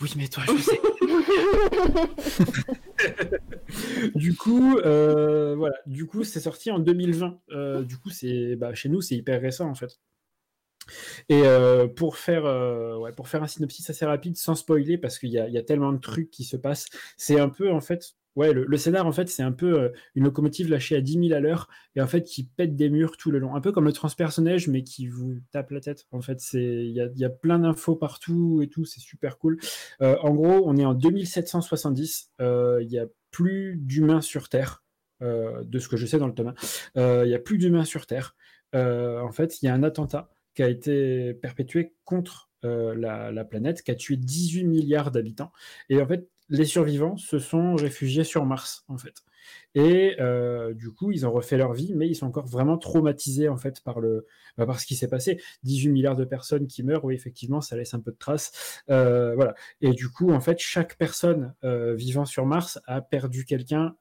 oui, 0.02 0.14
mais 0.18 0.28
toi, 0.28 0.44
je 0.48 0.62
sais. 0.62 0.80
du 4.16 4.36
coup, 4.36 4.78
voilà. 4.82 5.76
Du 5.86 6.06
coup, 6.06 6.24
c'est 6.24 6.40
sorti 6.40 6.72
en 6.72 6.80
2020. 6.80 7.40
Euh, 7.52 7.84
du 7.84 7.98
coup, 7.98 8.10
c'est, 8.10 8.56
bah, 8.56 8.74
chez 8.74 8.90
nous, 8.90 9.02
c'est 9.02 9.16
hyper 9.16 9.42
récent 9.42 9.70
en 9.70 9.76
fait. 9.76 10.00
Et 11.30 11.42
euh, 11.44 11.88
pour 11.88 12.18
faire, 12.18 12.46
euh, 12.46 13.12
pour 13.12 13.28
faire 13.28 13.44
un 13.44 13.48
synopsis 13.48 13.90
assez 13.90 14.06
rapide, 14.06 14.38
sans 14.38 14.56
spoiler, 14.56 14.98
parce 14.98 15.20
qu'il 15.20 15.30
y 15.30 15.34
y 15.34 15.58
a 15.58 15.64
tellement 15.64 15.92
de 15.92 16.00
trucs 16.00 16.30
qui 16.30 16.44
se 16.44 16.58
passent, 16.58 16.88
c'est 17.18 17.40
un 17.40 17.50
peu 17.50 17.72
en 17.72 17.82
fait, 17.82 18.16
ouais, 18.36 18.54
le, 18.54 18.66
le 18.66 18.78
scénar 18.78 19.08
en 19.08 19.12
fait, 19.12 19.30
c'est 19.30 19.44
un 19.44 19.52
peu 19.52 19.80
euh, 19.80 19.90
une 20.16 20.24
locomotive 20.26 20.70
lâchée 20.70 20.96
à 20.96 21.02
10 21.02 21.28
000 21.30 21.34
à 21.34 21.40
l'heure 21.40 21.68
et 21.96 22.02
en 22.02 22.08
fait 22.08 22.24
qui 22.24 22.44
pète 22.44 22.76
des 22.76 22.90
murs 22.90 23.18
tout 23.18 23.32
le 23.32 23.40
long, 23.40 23.56
un 23.56 23.62
peu 23.62 23.72
comme 23.72 23.86
le 23.86 23.94
transpersonnage, 23.94 24.68
mais 24.68 24.84
qui 24.84 25.08
vous 25.08 25.40
tape 25.52 25.72
la 25.72 25.82
tête. 25.82 26.06
En 26.12 26.22
fait, 26.22 26.42
il 26.54 26.92
y 26.92 27.02
a, 27.02 27.08
y 27.16 27.26
a 27.26 27.30
plein 27.30 27.60
d'infos 27.60 27.96
partout 27.96 28.62
et 28.62 28.68
tout, 28.68 28.86
c'est 28.86 29.02
super 29.02 29.38
cool. 29.38 29.60
En 30.00 30.34
gros, 30.34 30.64
on 30.66 30.78
est 30.78 30.86
en 30.86 30.94
2770, 30.94 32.32
euh, 32.42 32.80
il 32.82 32.92
y 32.92 33.00
a 33.00 33.06
plus 33.32 33.78
d'humains 33.78 34.22
sur 34.22 34.50
Terre. 34.50 34.84
de 35.22 35.80
ce 35.80 35.88
que 35.88 35.98
je 35.98 36.06
sais 36.06 36.20
dans 36.20 36.28
le 36.28 36.34
tome 36.34 36.54
1. 36.96 37.24
Il 37.26 37.30
y 37.30 37.36
a 37.36 37.40
plus 37.40 37.58
d'humains 37.58 37.86
sur 37.86 38.06
Terre. 38.06 38.36
En 38.74 39.32
fait, 39.32 39.62
il 39.62 39.66
y 39.66 39.70
a 39.70 39.74
un 39.74 39.84
attentat 39.84 40.35
qui 40.56 40.64
a 40.64 40.70
été 40.70 41.34
perpétué 41.34 41.94
contre 42.06 42.50
euh, 42.64 42.96
la, 42.96 43.32
la 43.32 43.46
planète, 43.46 43.84
qui 43.84 43.92
a 43.92 43.96
tué 43.96 44.18
18 44.18 44.64
milliards 44.64 45.12
d'habitants. 45.12 45.52
Et 45.90 46.02
en 46.02 46.08
fait, 46.08 46.28
les 46.50 46.66
survivants 46.66 47.18
se 47.18 47.38
sont 47.38 47.76
réfugiés 47.76 48.24
sur 48.24 48.46
Mars, 48.46 48.86
en 48.88 48.98
fait. 48.98 49.24
Et 49.76 50.16
euh, 50.20 50.74
du 50.74 50.92
coup, 50.92 51.12
ils 51.12 51.28
ont 51.28 51.32
refait 51.32 51.58
leur 51.58 51.74
vie, 51.74 51.94
mais 51.94 52.08
ils 52.08 52.16
sont 52.16 52.26
encore 52.26 52.48
vraiment 52.48 52.78
traumatisés 52.80 53.50
en 53.50 53.58
fait 53.58 53.82
par 53.82 54.00
le 54.00 54.26
bah, 54.58 54.66
par 54.66 54.80
ce 54.80 54.88
qui 54.88 54.96
s'est 54.96 55.08
passé. 55.08 55.40
18 55.64 55.90
milliards 55.90 56.16
de 56.16 56.26
personnes 56.26 56.66
qui 56.66 56.82
meurent, 56.82 57.06
oui, 57.06 57.14
effectivement, 57.14 57.62
ça 57.62 57.76
laisse 57.76 57.94
un 57.94 58.00
peu 58.00 58.12
de 58.12 58.18
traces. 58.18 58.82
Euh, 58.90 59.36
voilà. 59.36 59.54
Et 59.82 59.92
du 59.92 60.10
coup, 60.10 60.32
en 60.32 60.40
fait, 60.40 60.58
chaque 60.60 60.98
personne 60.98 61.54
vivant 61.64 62.26
sur 62.26 62.46
Mars 62.46 62.80
a 62.86 63.02
perdu 63.02 63.46
quelqu'un. 63.46 63.96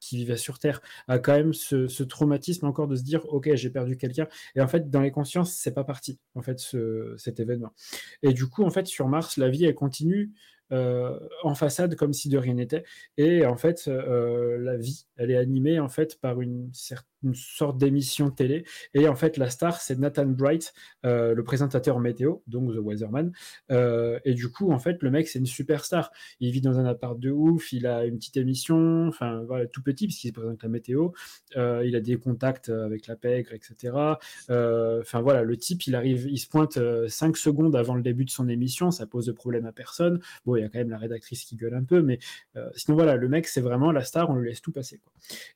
Qui 0.00 0.16
vivait 0.16 0.36
sur 0.36 0.58
Terre 0.58 0.80
a 1.08 1.18
quand 1.18 1.34
même 1.34 1.52
ce, 1.52 2.02
traumatisme 2.02 2.66
encore 2.66 2.88
de 2.88 2.96
se 2.96 3.02
dire 3.02 3.24
ok 3.28 3.54
j'ai 3.54 3.70
perdu 3.70 3.96
quelqu'un. 3.96 4.28
Et 4.54 4.60
en 4.60 4.68
fait 4.68 4.90
dans 4.90 5.00
les 5.00 5.10
consciences 5.10 5.54
c'est 5.54 5.74
pas 5.74 5.84
parti 5.84 6.18
en 6.34 6.42
fait 6.42 6.58
ce, 6.58 7.14
cet 7.16 7.40
événement. 7.40 7.72
Et 8.22 8.32
du 8.32 8.46
coup 8.46 8.64
en 8.64 8.70
fait 8.70 8.86
sur 8.86 9.08
Mars 9.08 9.36
la 9.36 9.48
vie 9.48 9.64
elle 9.64 9.74
continue 9.74 10.32
euh, 10.70 11.18
en 11.44 11.54
façade 11.54 11.94
comme 11.96 12.12
si 12.12 12.28
de 12.28 12.38
rien 12.38 12.54
n'était. 12.54 12.84
Et 13.16 13.46
en 13.46 13.56
fait 13.56 13.88
euh, 13.88 14.58
la 14.58 14.76
vie 14.76 15.06
elle 15.16 15.30
est 15.30 15.36
animée 15.36 15.80
en 15.80 15.88
fait 15.88 16.20
par 16.20 16.40
une 16.40 16.70
certaine 16.72 17.06
une 17.22 17.34
sorte 17.34 17.78
d'émission 17.78 18.30
télé. 18.30 18.64
Et 18.94 19.08
en 19.08 19.16
fait, 19.16 19.36
la 19.36 19.50
star, 19.50 19.80
c'est 19.80 19.98
Nathan 19.98 20.26
Bright, 20.26 20.72
euh, 21.04 21.34
le 21.34 21.44
présentateur 21.44 21.98
météo, 22.00 22.36
donc 22.46 22.72
The 22.72 22.78
Weatherman. 22.78 23.32
Euh, 23.70 24.18
et 24.24 24.34
du 24.34 24.50
coup, 24.50 24.70
en 24.70 24.78
fait, 24.78 25.02
le 25.02 25.10
mec, 25.10 25.28
c'est 25.28 25.38
une 25.38 25.46
superstar. 25.46 26.10
Il 26.40 26.52
vit 26.52 26.60
dans 26.60 26.78
un 26.78 26.84
appart 26.84 27.18
de 27.18 27.30
ouf, 27.30 27.72
il 27.72 27.86
a 27.86 28.04
une 28.04 28.18
petite 28.18 28.36
émission, 28.36 29.08
enfin, 29.08 29.42
voilà, 29.46 29.66
tout 29.66 29.82
petit, 29.82 30.06
puisqu'il 30.06 30.28
se 30.28 30.32
présente 30.32 30.62
la 30.62 30.68
météo. 30.68 31.10
Euh, 31.56 31.82
il 31.84 31.96
a 31.96 32.00
des 32.00 32.16
contacts 32.18 32.68
avec 32.68 33.06
la 33.06 33.16
pègre, 33.16 33.52
etc. 33.52 33.96
Enfin, 34.48 35.20
voilà, 35.20 35.42
le 35.42 35.56
type, 35.56 35.86
il 35.86 35.94
arrive, 35.94 36.26
il 36.30 36.38
se 36.38 36.48
pointe 36.48 36.78
5 37.08 37.36
secondes 37.36 37.74
avant 37.76 37.94
le 37.94 38.02
début 38.02 38.24
de 38.24 38.30
son 38.30 38.48
émission, 38.48 38.90
ça 38.90 39.06
pose 39.06 39.26
de 39.26 39.32
problème 39.32 39.66
à 39.66 39.72
personne. 39.72 40.20
Bon, 40.44 40.56
il 40.56 40.62
y 40.62 40.64
a 40.64 40.68
quand 40.68 40.78
même 40.78 40.90
la 40.90 40.98
rédactrice 40.98 41.44
qui 41.44 41.56
gueule 41.56 41.74
un 41.74 41.84
peu, 41.84 42.02
mais 42.02 42.18
sinon, 42.74 42.96
voilà, 42.96 43.16
le 43.16 43.28
mec, 43.28 43.48
c'est 43.48 43.60
vraiment 43.60 43.92
la 43.92 44.04
star, 44.04 44.30
on 44.30 44.34
le 44.34 44.44
laisse 44.44 44.60
tout 44.60 44.72
passer. 44.72 45.00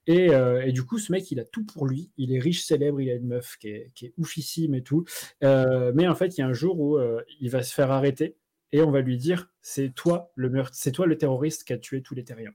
Et, 0.06 0.30
et, 0.64 0.72
du 0.72 0.82
coup, 0.84 0.98
ce 0.98 1.12
mec, 1.12 1.30
il 1.30 1.40
a 1.40 1.44
tout 1.52 1.64
pour 1.64 1.86
lui. 1.86 2.10
Il 2.16 2.34
est 2.34 2.40
riche, 2.40 2.64
célèbre, 2.64 3.00
il 3.00 3.10
a 3.10 3.14
une 3.14 3.26
meuf 3.26 3.56
qui 3.58 3.68
est, 3.68 3.92
qui 3.94 4.06
est 4.06 4.14
oufissime 4.16 4.74
et 4.74 4.82
tout. 4.82 5.04
Euh, 5.44 5.92
mais 5.94 6.08
en 6.08 6.14
fait, 6.14 6.36
il 6.36 6.40
y 6.40 6.44
a 6.44 6.46
un 6.46 6.52
jour 6.52 6.80
où 6.80 6.98
euh, 6.98 7.22
il 7.40 7.50
va 7.50 7.62
se 7.62 7.72
faire 7.72 7.90
arrêter 7.90 8.36
et 8.72 8.82
on 8.82 8.90
va 8.90 9.00
lui 9.02 9.18
dire 9.18 9.50
c'est 9.60 9.94
toi 9.94 10.32
le 10.34 10.50
meurtre, 10.50 10.74
c'est 10.74 10.92
toi 10.92 11.06
le 11.06 11.16
terroriste 11.18 11.64
qui 11.64 11.72
a 11.72 11.78
tué 11.78 12.02
tous 12.02 12.14
les 12.14 12.24
terriens. 12.24 12.52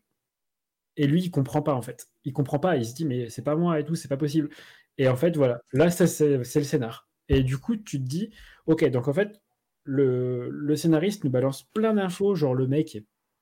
Et 0.97 1.07
lui, 1.07 1.21
il 1.21 1.31
comprend 1.31 1.61
pas 1.61 1.75
en 1.75 1.81
fait. 1.81 2.07
Il 2.25 2.33
comprend 2.33 2.59
pas. 2.59 2.75
Il 2.77 2.85
se 2.85 2.93
dit 2.95 3.05
mais 3.05 3.29
c'est 3.29 3.43
pas 3.43 3.55
moi 3.55 3.79
et 3.79 3.85
tout, 3.85 3.95
c'est 3.95 4.07
pas 4.07 4.17
possible. 4.17 4.49
Et 4.97 5.07
en 5.07 5.15
fait, 5.15 5.37
voilà, 5.37 5.61
là, 5.73 5.91
c'est 5.91 6.37
le 6.37 6.43
scénar. 6.43 7.07
Et 7.29 7.43
du 7.43 7.57
coup, 7.57 7.77
tu 7.77 7.99
te 7.99 8.07
dis 8.07 8.31
ok, 8.65 8.89
donc 8.89 9.07
en 9.07 9.13
fait, 9.13 9.41
le, 9.83 10.49
le 10.49 10.75
scénariste 10.75 11.23
nous 11.23 11.29
balance 11.29 11.63
plein 11.63 11.93
d'infos, 11.93 12.35
genre 12.35 12.55
le 12.55 12.67
mec 12.67 12.97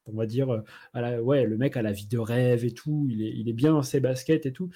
on 0.08 0.14
va 0.18 0.26
dire, 0.26 0.64
la, 0.94 1.22
ouais, 1.22 1.46
le 1.46 1.58
mec 1.58 1.78
a 1.78 1.82
la 1.82 1.92
vie 1.92 2.08
de 2.08 2.18
rêve 2.18 2.66
et 2.66 2.72
tout, 2.72 3.08
il 3.10 3.24
est, 3.24 3.32
il 3.36 3.50
est 3.50 3.54
bien 3.54 3.72
dans 3.72 3.82
ses 3.82 4.00
baskets 4.00 4.46
et 4.46 4.54
tout. 4.54 4.70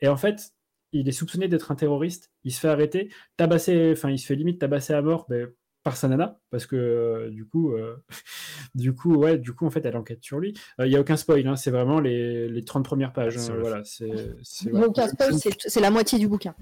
Et 0.00 0.08
en 0.08 0.16
fait, 0.16 0.52
il 0.92 1.08
est 1.08 1.12
soupçonné 1.12 1.48
d'être 1.48 1.70
un 1.70 1.74
terroriste, 1.74 2.30
il 2.44 2.52
se 2.52 2.60
fait 2.60 2.68
arrêter, 2.68 3.10
tabasser, 3.36 3.92
enfin, 3.92 4.10
il 4.10 4.18
se 4.18 4.26
fait 4.26 4.34
limite 4.34 4.60
tabasser 4.60 4.94
à 4.94 5.02
mort 5.02 5.26
ben, 5.28 5.48
par 5.82 5.96
sa 5.96 6.08
nana, 6.08 6.40
parce 6.50 6.66
que 6.66 6.76
euh, 6.76 7.30
du 7.30 7.46
coup, 7.46 7.72
euh, 7.72 7.96
du 8.74 8.94
coup, 8.94 9.16
ouais, 9.16 9.38
du 9.38 9.52
coup, 9.52 9.66
en 9.66 9.70
fait, 9.70 9.84
elle 9.84 9.96
enquête 9.96 10.22
sur 10.22 10.38
lui. 10.38 10.54
Il 10.78 10.84
euh, 10.84 10.88
n'y 10.88 10.96
a 10.96 11.00
aucun 11.00 11.16
spoil, 11.16 11.46
hein, 11.46 11.56
c'est 11.56 11.70
vraiment 11.70 12.00
les, 12.00 12.48
les 12.48 12.64
30 12.64 12.84
premières 12.84 13.12
pages. 13.12 13.36
Hein, 13.36 13.56
voilà, 13.60 13.82
c'est, 13.84 14.34
c'est, 14.42 14.72
aucun 14.72 15.08
spoil, 15.08 15.34
c'est, 15.34 15.54
c'est 15.58 15.80
la 15.80 15.90
moitié 15.90 16.18
du 16.18 16.28
bouquin. 16.28 16.54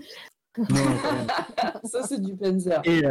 Non, 0.58 0.66
ça, 1.84 2.02
c'est 2.02 2.20
du 2.20 2.34
Panzer. 2.34 2.80
Et, 2.84 3.02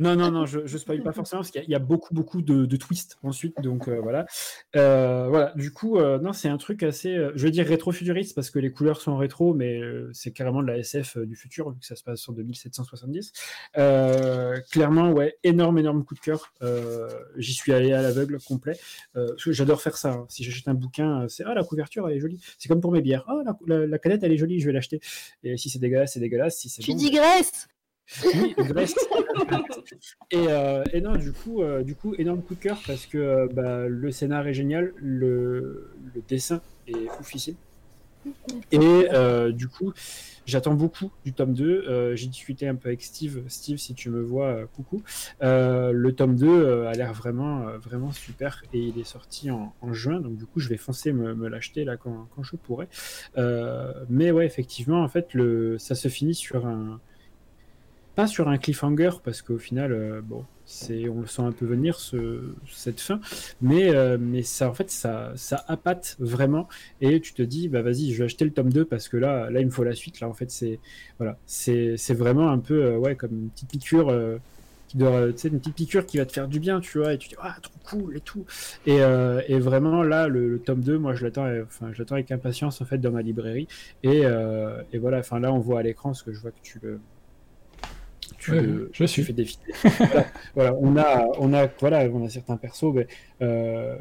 non, 0.00 0.16
non, 0.16 0.32
non, 0.32 0.44
je 0.44 0.58
ne 0.60 0.66
spoil 0.66 1.02
pas 1.04 1.12
forcément 1.12 1.42
parce 1.42 1.52
qu'il 1.52 1.62
y, 1.62 1.70
y, 1.70 1.74
a 1.74 1.78
beaucoup, 1.78 2.14
beaucoup 2.14 2.42
de, 2.42 2.66
de 2.66 2.76
twists 2.76 3.16
ensuite. 3.22 3.60
Donc 3.62 3.86
euh, 3.86 4.00
voilà. 4.00 4.26
Euh, 4.74 5.28
voilà. 5.28 5.52
Du 5.54 5.72
coup, 5.72 5.98
euh, 5.98 6.18
non, 6.18 6.32
c'est 6.32 6.48
un 6.48 6.56
truc 6.56 6.82
assez, 6.82 7.14
je 7.36 7.44
vais 7.44 7.52
dire 7.52 7.64
rétro-futuriste 7.64 8.34
parce 8.34 8.50
que 8.50 8.58
les 8.58 8.72
couleurs 8.72 9.00
sont 9.00 9.16
rétro, 9.16 9.54
mais 9.54 9.80
c'est 10.12 10.32
carrément 10.32 10.62
de 10.62 10.66
la 10.66 10.78
SF 10.78 11.18
du 11.18 11.36
futur 11.36 11.70
vu 11.70 11.78
que 11.78 11.86
ça 11.86 11.94
se 11.94 12.02
passe 12.02 12.28
en 12.28 12.32
2770. 12.32 13.32
clairement, 14.70 15.12
ouais, 15.12 15.38
énorme, 15.44 15.78
énorme 15.78 16.04
coup 16.04 16.14
de 16.14 16.20
cœur. 16.20 16.52
J'y 17.36 17.54
suis 17.54 17.72
allé 17.72 17.92
à 17.92 18.02
l'aveugle 18.02 18.40
complet. 18.40 18.76
J'adore 19.46 19.80
faire 19.80 19.96
ça. 19.96 20.10
Hein. 20.10 20.26
Si 20.28 20.42
j'achète 20.42 20.66
un 20.66 20.74
bouquin, 20.74 21.26
c'est 21.28 21.44
ah 21.46 21.54
la 21.54 21.62
couverture 21.62 22.08
elle 22.08 22.16
est 22.16 22.20
jolie. 22.20 22.40
C'est 22.58 22.68
comme 22.68 22.80
pour 22.80 22.90
mes 22.90 23.00
bières. 23.00 23.24
Ah 23.28 23.42
la, 23.44 23.56
la, 23.66 23.86
la, 23.86 23.98
canette 23.98 24.24
elle 24.24 24.32
est 24.32 24.38
jolie, 24.38 24.58
je 24.58 24.66
vais 24.66 24.72
l'acheter. 24.72 25.00
Et 25.44 25.56
si 25.56 25.70
c'est 25.70 25.78
dégueulasse, 25.78 26.14
c'est 26.14 26.20
dégueulasse. 26.20 26.56
Si 26.56 26.68
c'est 26.68 26.82
tu 26.82 26.90
bon, 26.90 26.96
digresses. 26.96 27.68
Oui, 28.24 28.54
Brest. 28.68 29.08
et, 30.30 30.46
euh, 30.48 30.84
et, 30.92 31.00
non, 31.00 31.16
du 31.16 31.32
coup, 31.32 31.62
euh, 31.62 31.82
du 31.82 31.94
coup, 31.94 32.14
énorme 32.18 32.42
coup 32.42 32.54
de 32.54 32.60
cœur 32.60 32.80
parce 32.86 33.06
que 33.06 33.18
euh, 33.18 33.48
bah, 33.52 33.88
le 33.88 34.10
scénar 34.10 34.46
est 34.46 34.54
génial, 34.54 34.92
le, 34.96 35.90
dessin 36.28 36.60
est 36.86 37.08
oufissime. 37.20 37.56
Et 38.72 38.78
euh, 38.80 39.52
du 39.52 39.68
coup, 39.68 39.92
j'attends 40.46 40.72
beaucoup 40.72 41.10
du 41.24 41.34
tome 41.34 41.52
2. 41.52 42.14
J'ai 42.14 42.26
discuté 42.26 42.66
un 42.66 42.74
peu 42.74 42.88
avec 42.88 43.02
Steve. 43.02 43.42
Steve, 43.48 43.76
si 43.76 43.94
tu 43.94 44.08
me 44.08 44.22
vois, 44.22 44.66
coucou. 44.74 45.02
le 45.40 46.10
tome 46.12 46.36
2 46.36 46.84
a 46.84 46.92
l'air 46.92 47.12
vraiment, 47.12 47.66
vraiment 47.78 48.12
super 48.12 48.62
et 48.72 48.78
il 48.78 48.98
est 48.98 49.04
sorti 49.04 49.50
en, 49.50 49.74
en, 49.82 49.92
juin. 49.92 50.20
Donc, 50.20 50.36
du 50.36 50.46
coup, 50.46 50.58
je 50.58 50.68
vais 50.70 50.78
foncer 50.78 51.12
me, 51.12 51.34
me 51.34 51.48
l'acheter 51.48 51.84
là 51.84 51.98
quand, 51.98 52.28
quand, 52.34 52.42
je 52.42 52.56
pourrai. 52.56 52.88
mais 54.08 54.30
ouais, 54.30 54.46
effectivement, 54.46 55.02
en 55.02 55.08
fait, 55.08 55.34
le, 55.34 55.76
ça 55.78 55.94
se 55.94 56.08
finit 56.08 56.34
sur 56.34 56.66
un 56.66 57.00
pas 58.14 58.26
sur 58.26 58.48
un 58.48 58.58
cliffhanger 58.58 59.10
parce 59.22 59.42
qu'au 59.42 59.58
final 59.58 59.92
euh, 59.92 60.20
bon 60.22 60.44
c'est 60.66 61.08
on 61.08 61.20
le 61.20 61.26
sent 61.26 61.42
un 61.42 61.52
peu 61.52 61.66
venir 61.66 62.00
ce, 62.00 62.54
cette 62.72 63.00
fin. 63.00 63.20
Mais 63.60 63.94
euh, 63.94 64.16
mais 64.18 64.42
ça 64.42 64.70
en 64.70 64.74
fait 64.74 64.90
ça 64.90 65.32
ça 65.36 65.62
appâte 65.68 66.16
vraiment. 66.18 66.68
Et 67.02 67.20
tu 67.20 67.34
te 67.34 67.42
dis 67.42 67.68
bah 67.68 67.82
vas-y 67.82 68.12
je 68.12 68.18
vais 68.18 68.24
acheter 68.24 68.44
le 68.44 68.52
tome 68.52 68.72
2 68.72 68.84
parce 68.86 69.08
que 69.08 69.16
là 69.18 69.50
là 69.50 69.60
il 69.60 69.66
me 69.66 69.70
faut 69.70 69.84
la 69.84 69.94
suite. 69.94 70.20
Là 70.20 70.28
en 70.28 70.32
fait 70.32 70.50
c'est 70.50 70.78
voilà 71.18 71.36
c'est 71.46 71.96
c'est 71.98 72.14
vraiment 72.14 72.50
un 72.50 72.58
peu 72.58 72.84
euh, 72.84 72.96
ouais 72.96 73.14
comme 73.14 73.32
une 73.32 73.50
petite 73.50 73.70
piqûre 73.70 74.06
qui 74.88 74.98
une 74.98 75.32
petite 75.32 75.74
piqûre 75.74 76.06
qui 76.06 76.18
va 76.18 76.24
te 76.24 76.32
faire 76.32 76.48
du 76.48 76.60
bien 76.60 76.80
tu 76.80 76.98
vois 76.98 77.12
et 77.12 77.18
tu 77.18 77.28
dis 77.28 77.36
ah 77.42 77.56
trop 77.60 77.74
cool 77.84 78.16
et 78.16 78.20
tout. 78.20 78.46
Et, 78.86 78.98
et 78.98 79.58
vraiment 79.58 80.02
là 80.02 80.28
le, 80.28 80.48
le, 80.48 80.58
tome 80.60 80.80
2 80.80 80.98
moi 80.98 81.14
je 81.14 81.24
l'attends 81.24 81.46
enfin 81.62 81.90
je 81.92 81.98
l'attends 81.98 82.14
avec 82.14 82.30
impatience 82.30 82.80
en 82.80 82.86
fait 82.86 82.98
dans 82.98 83.10
ma 83.10 83.20
librairie. 83.22 83.68
Et, 84.02 84.22
et 84.92 84.98
voilà 84.98 85.18
enfin 85.18 85.40
là 85.40 85.52
on 85.52 85.58
voit 85.58 85.80
à 85.80 85.82
l'écran 85.82 86.14
ce 86.14 86.22
que 86.22 86.32
je 86.32 86.40
vois 86.40 86.52
que 86.52 86.62
tu 86.62 86.78
le 86.82 87.00
tu, 88.38 88.52
le, 88.52 88.90
je 88.92 89.04
suis 89.04 89.22
fait 89.22 89.32
défiler. 89.32 89.74
voilà, 89.98 90.26
voilà, 90.54 90.76
on 90.80 90.96
a, 90.96 91.26
on 91.38 91.52
a, 91.52 91.66
voilà, 91.80 92.08
on 92.12 92.24
a 92.24 92.28
certains 92.28 92.56
persos 92.56 92.92
mais, 92.94 93.06
euh, 93.42 93.96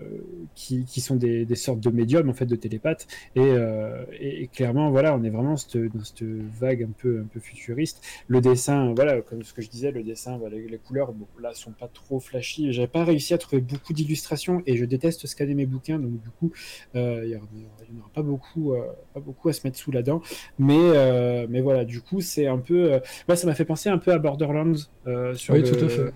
qui, 0.55 0.85
qui, 0.85 1.01
sont 1.01 1.15
des, 1.15 1.45
des, 1.45 1.55
sortes 1.55 1.79
de 1.79 1.89
médiums 1.89 2.29
en 2.29 2.33
fait, 2.33 2.45
de 2.45 2.55
télépathes, 2.55 3.07
et, 3.35 3.41
euh, 3.41 4.05
et, 4.19 4.43
et 4.43 4.47
clairement, 4.47 4.91
voilà, 4.91 5.15
on 5.15 5.23
est 5.23 5.29
vraiment 5.29 5.57
cette, 5.57 5.77
dans 5.77 6.03
cette 6.03 6.23
vague 6.23 6.83
un 6.83 6.91
peu, 6.97 7.21
un 7.21 7.27
peu 7.27 7.39
futuriste. 7.39 8.03
Le 8.27 8.41
dessin, 8.41 8.93
voilà, 8.93 9.21
comme 9.21 9.43
ce 9.43 9.53
que 9.53 9.61
je 9.61 9.69
disais, 9.69 9.91
le 9.91 10.03
dessin, 10.03 10.37
voilà, 10.37 10.57
les, 10.57 10.67
les 10.67 10.77
couleurs, 10.77 11.13
bon, 11.13 11.27
là, 11.41 11.53
sont 11.53 11.71
pas 11.71 11.87
trop 11.87 12.19
flashy. 12.19 12.71
J'avais 12.73 12.87
pas 12.87 13.03
réussi 13.03 13.33
à 13.33 13.37
trouver 13.37 13.61
beaucoup 13.61 13.93
d'illustrations, 13.93 14.61
et 14.65 14.77
je 14.77 14.85
déteste 14.85 15.27
scanner 15.27 15.53
mes 15.53 15.65
bouquins, 15.65 15.99
donc 15.99 16.21
du 16.21 16.29
coup, 16.29 16.51
euh, 16.95 17.21
il 17.25 17.31
y, 17.31 17.35
en 17.35 17.99
aura 17.99 18.09
pas 18.13 18.21
beaucoup, 18.21 18.73
euh, 18.73 18.91
pas 19.13 19.19
beaucoup 19.19 19.49
à 19.49 19.53
se 19.53 19.65
mettre 19.65 19.77
sous 19.77 19.91
la 19.91 20.01
dent, 20.01 20.21
mais, 20.59 20.77
euh, 20.79 21.47
mais 21.49 21.61
voilà, 21.61 21.85
du 21.85 22.01
coup, 22.01 22.21
c'est 22.21 22.47
un 22.47 22.57
peu, 22.57 22.99
moi, 23.27 23.35
ça 23.35 23.47
m'a 23.47 23.55
fait 23.55 23.65
penser 23.65 23.89
un 23.89 23.97
peu 23.97 24.11
à 24.11 24.17
Borderlands 24.23 24.73
euh, 25.05 25.35
sur 25.35 25.53
oui, 25.53 25.61
le, 25.61 25.69
tout 25.71 25.85
à 25.85 25.89
fait. 25.89 26.13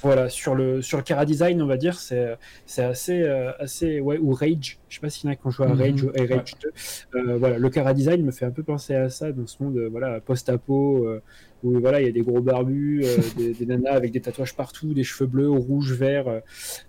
Voilà, 0.00 0.28
sur 0.28 0.54
le 0.54 0.80
sur 0.80 0.96
le 0.98 1.02
Cara 1.02 1.24
Design, 1.24 1.60
on 1.60 1.66
va 1.66 1.76
dire, 1.76 1.98
c'est 1.98 2.36
c'est 2.66 2.84
assez 2.84 3.20
euh, 3.20 3.50
assez 3.58 3.98
ouais 4.00 4.16
ou 4.18 4.30
Rage. 4.32 4.78
Je 4.88 4.94
sais 4.94 5.00
pas 5.00 5.10
s'il 5.10 5.24
y 5.24 5.28
en 5.28 5.32
a 5.32 5.34
qui 5.34 5.44
ont 5.44 5.50
joué 5.50 5.66
à 5.66 5.74
Rage 5.74 6.04
Mhm. 6.04 6.10
ou 6.10 6.12
et 6.14 6.26
Rage 6.32 6.52
2. 6.62 7.18
Euh, 7.18 7.36
voilà, 7.36 7.58
le 7.58 7.68
Cara 7.68 7.94
Design 7.94 8.24
me 8.24 8.30
fait 8.30 8.44
un 8.44 8.52
peu 8.52 8.62
penser 8.62 8.94
à 8.94 9.10
ça 9.10 9.32
dans 9.32 9.48
ce 9.48 9.60
monde 9.60 9.76
voilà 9.90 10.20
post-apo 10.20 11.04
euh, 11.04 11.20
où 11.64 11.80
voilà 11.80 12.00
il 12.00 12.06
y 12.06 12.08
a 12.08 12.12
des 12.12 12.20
gros 12.20 12.40
barbus, 12.40 13.02
euh, 13.04 13.16
des, 13.36 13.54
des 13.54 13.66
nanas 13.66 13.90
avec 13.90 14.12
des 14.12 14.20
tatouages 14.20 14.54
partout, 14.54 14.94
des 14.94 15.02
cheveux 15.02 15.28
bleus, 15.28 15.50
rouges, 15.50 15.92
verts 15.94 16.28
euh, 16.28 16.40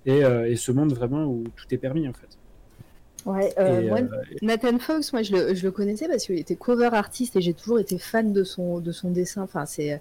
et, 0.05 0.23
euh, 0.23 0.47
et 0.47 0.55
ce 0.55 0.71
monde 0.71 0.93
vraiment 0.93 1.25
où 1.25 1.45
tout 1.55 1.65
est 1.71 1.77
permis 1.79 2.07
en 2.07 2.13
fait. 2.13 2.37
Ouais, 3.25 3.51
euh, 3.57 3.81
Et, 3.81 3.87
moi, 3.89 3.99
euh, 4.01 4.07
Nathan 4.43 4.77
Fox, 4.77 5.13
moi 5.13 5.23
je 5.23 5.33
le, 5.35 5.55
je 5.55 5.63
le 5.65 5.71
connaissais 5.71 6.07
parce 6.07 6.25
qu'il 6.27 6.37
était 6.37 6.55
cover 6.55 6.89
artiste 6.93 7.35
et 7.35 7.41
j'ai 7.41 7.55
toujours 7.55 7.79
été 7.79 7.97
fan 7.97 8.31
de 8.33 8.43
son, 8.43 8.79
de 8.81 8.91
son 8.91 9.09
dessin. 9.09 9.41
Enfin, 9.41 9.65
c'est 9.65 9.99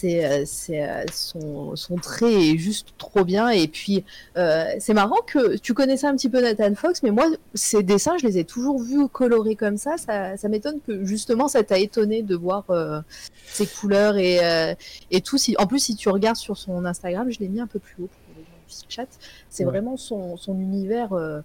c'est 0.00 1.04
son, 1.12 1.74
son 1.76 1.96
trait 1.96 2.32
est 2.50 2.58
juste 2.58 2.88
trop 2.98 3.24
bien. 3.24 3.48
Et 3.50 3.68
puis 3.68 4.04
euh, 4.36 4.66
c'est 4.78 4.94
marrant 4.94 5.20
que 5.26 5.56
tu 5.56 5.74
connaissais 5.74 6.06
un 6.06 6.14
petit 6.16 6.28
peu 6.28 6.40
Nathan 6.40 6.74
Fox 6.74 7.02
mais 7.02 7.10
moi 7.10 7.26
ses 7.54 7.82
dessins 7.82 8.16
je 8.18 8.26
les 8.26 8.38
ai 8.38 8.44
toujours 8.44 8.80
vus 8.82 9.08
colorés 9.08 9.56
comme 9.56 9.76
ça. 9.76 9.96
Ça, 9.96 10.36
ça 10.36 10.48
m'étonne 10.48 10.80
que 10.86 11.04
justement 11.04 11.48
ça 11.48 11.62
t'a 11.62 11.78
étonné 11.78 12.22
de 12.22 12.34
voir 12.36 12.64
euh, 12.70 13.00
ses 13.46 13.66
couleurs 13.66 14.16
et, 14.16 14.44
euh, 14.44 14.74
et 15.10 15.20
tout. 15.20 15.38
Si, 15.38 15.54
en 15.58 15.66
plus 15.66 15.78
si 15.80 15.96
tu 15.96 16.08
regardes 16.08 16.36
sur 16.36 16.56
son 16.56 16.84
Instagram 16.84 17.30
je 17.30 17.38
l'ai 17.40 17.48
mis 17.48 17.60
un 17.60 17.66
peu 17.66 17.78
plus 17.78 17.94
haut 18.02 18.08
pour 18.08 18.34
les 18.36 18.42
gens 18.44 18.80
du 18.80 18.84
chat. 18.88 19.06
C'est 19.48 19.64
Ouais. 19.64 19.70
vraiment 19.70 19.96
son, 19.96 20.36
son 20.36 20.58
univers 20.60 21.12
euh, 21.14 21.40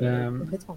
Ben, 0.00 0.38
complètement 0.40 0.76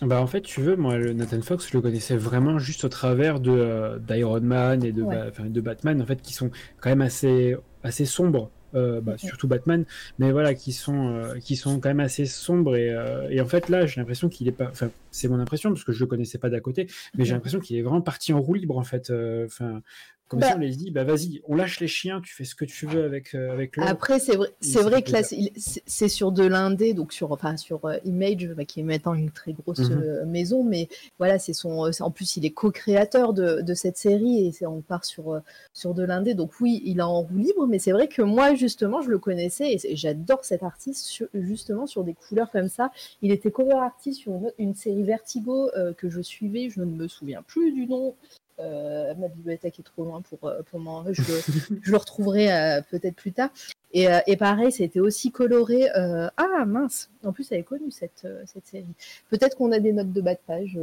Bah 0.00 0.20
en 0.22 0.28
fait, 0.28 0.42
tu 0.42 0.60
veux, 0.60 0.76
moi, 0.76 0.96
le 0.96 1.12
Nathan 1.12 1.40
Fox, 1.42 1.68
je 1.68 1.74
le 1.76 1.80
connaissais 1.82 2.16
vraiment 2.16 2.58
juste 2.60 2.84
au 2.84 2.88
travers 2.88 3.40
de 3.40 3.50
euh, 3.50 3.98
d'Iron 3.98 4.40
Man 4.40 4.84
et 4.84 4.92
de, 4.92 5.02
Ouais. 5.02 5.16
ba- 5.16 5.26
enfin, 5.28 5.46
de 5.46 5.60
Batman, 5.60 6.00
en 6.00 6.06
fait, 6.06 6.22
qui 6.22 6.32
sont 6.32 6.50
quand 6.80 6.90
même 6.90 7.00
assez 7.00 7.56
assez 7.82 8.04
sombres. 8.06 8.52
euh, 8.74 9.00
bah, 9.00 9.16
surtout 9.16 9.48
Batman, 9.48 9.86
mais 10.18 10.30
voilà, 10.30 10.54
qui 10.54 10.72
sont 10.74 11.08
euh, 11.16 11.38
qui 11.38 11.56
sont 11.56 11.80
quand 11.80 11.88
même 11.88 12.00
assez 12.00 12.26
sombres 12.26 12.76
et, 12.76 12.90
euh, 12.90 13.26
et 13.30 13.40
en 13.40 13.46
fait 13.46 13.70
là, 13.70 13.86
j'ai 13.86 13.98
l'impression 13.98 14.28
qu'il 14.28 14.46
est 14.46 14.52
pas, 14.52 14.68
enfin, 14.70 14.90
c'est 15.10 15.26
mon 15.28 15.40
impression 15.40 15.70
parce 15.70 15.84
que 15.84 15.92
je 15.92 16.00
le 16.00 16.06
connaissais 16.06 16.36
pas 16.36 16.50
d'à 16.50 16.60
côté, 16.60 16.86
mais 17.16 17.24
j'ai 17.24 17.32
l'impression 17.32 17.60
qu'il 17.60 17.76
est 17.78 17.82
vraiment 17.82 18.02
parti 18.02 18.34
en 18.34 18.42
roue 18.42 18.52
libre 18.52 18.76
en 18.76 18.84
fait. 18.84 19.08
euh, 19.08 19.46
Enfin, 19.46 19.80
Comme 20.28 20.40
Bah- 20.40 20.48
ça, 20.48 20.56
on 20.56 20.58
les 20.60 20.76
dit, 20.76 20.90
bah 20.90 21.04
vas-y, 21.04 21.40
on 21.48 21.54
lâche 21.56 21.80
les 21.80 21.88
chiens, 21.88 22.20
tu 22.20 22.34
fais 22.34 22.44
ce 22.44 22.54
que 22.54 22.66
tu 22.66 22.84
veux 22.86 23.02
avec, 23.02 23.34
euh, 23.34 23.50
avec. 23.50 23.78
Après, 23.78 24.18
c'est 24.18 24.36
vrai, 24.36 24.48
c'est 24.60 24.82
vrai 24.82 25.00
que 25.02 25.10
là, 25.10 25.22
c'est 25.22 26.08
sur 26.08 26.32
de 26.32 26.44
l'indé, 26.46 26.92
donc 26.92 27.14
sur, 27.14 27.32
enfin, 27.32 27.56
sur 27.56 27.86
euh, 27.86 27.96
Image, 28.04 28.46
bah, 28.48 28.66
qui 28.66 28.80
est 28.80 28.82
maintenant 28.82 29.14
une 29.14 29.30
très 29.30 29.54
grosse 29.54 29.88
Mhm. 29.90 30.02
euh, 30.02 30.26
maison, 30.26 30.64
mais 30.64 30.88
voilà, 31.18 31.38
c'est 31.38 31.54
son. 31.54 31.86
euh, 31.86 31.90
En 32.00 32.10
plus, 32.10 32.36
il 32.36 32.44
est 32.44 32.50
co-créateur 32.50 33.32
de, 33.32 33.62
de 33.62 33.74
cette 33.74 33.96
série 33.96 34.46
et 34.60 34.66
on 34.66 34.82
part 34.82 35.06
sur, 35.06 35.40
sur 35.72 35.94
de 35.94 36.02
l'indé. 36.02 36.34
Donc 36.34 36.52
oui, 36.60 36.82
il 36.84 36.98
est 36.98 37.02
en 37.02 37.22
roue 37.22 37.38
libre, 37.38 37.66
mais 37.66 37.78
c'est 37.78 37.92
vrai 37.92 38.06
que 38.08 38.20
moi, 38.20 38.54
justement, 38.54 39.00
je 39.00 39.08
le 39.08 39.18
connaissais 39.18 39.72
et 39.82 39.96
j'adore 39.96 40.44
cet 40.44 40.62
artiste 40.62 41.06
sur- 41.06 41.28
justement 41.32 41.86
sur 41.86 42.04
des 42.04 42.12
couleurs 42.14 42.50
comme 42.50 42.68
ça. 42.68 42.90
Il 43.22 43.32
était 43.32 43.50
cover 43.50 43.72
artist 43.72 44.20
sur 44.20 44.32
une, 44.32 44.52
une 44.58 44.74
série 44.74 45.04
Vertigo 45.04 45.70
euh, 45.74 45.94
que 45.94 46.10
je 46.10 46.20
suivais, 46.20 46.68
je 46.68 46.80
ne 46.80 46.84
me 46.84 47.08
souviens 47.08 47.42
plus 47.46 47.72
du 47.72 47.86
nom. 47.86 48.14
Euh, 48.60 49.14
ma 49.14 49.28
bibliothèque 49.28 49.78
est 49.78 49.84
trop 49.84 50.04
loin 50.04 50.20
pour, 50.22 50.48
euh, 50.48 50.62
pour 50.62 50.80
m'en. 50.80 51.04
Je, 51.12 51.22
le- 51.22 51.78
je 51.82 51.90
le 51.90 51.96
retrouverai 51.96 52.52
euh, 52.52 52.80
peut-être 52.90 53.14
plus 53.14 53.32
tard. 53.32 53.50
Et, 53.92 54.08
euh, 54.08 54.18
et 54.26 54.36
pareil, 54.36 54.72
c'était 54.72 55.00
aussi 55.00 55.30
coloré. 55.30 55.88
Ah 55.94 56.64
mince, 56.66 57.08
en 57.24 57.32
plus, 57.32 57.50
elle 57.52 57.60
est 57.60 57.62
connue 57.62 57.90
cette, 57.90 58.26
cette 58.46 58.66
série. 58.66 58.84
Peut-être 59.30 59.56
qu'on 59.56 59.72
a 59.72 59.78
des 59.78 59.92
notes 59.92 60.12
de 60.12 60.20
bas 60.20 60.34
de 60.34 60.40
page 60.46 60.78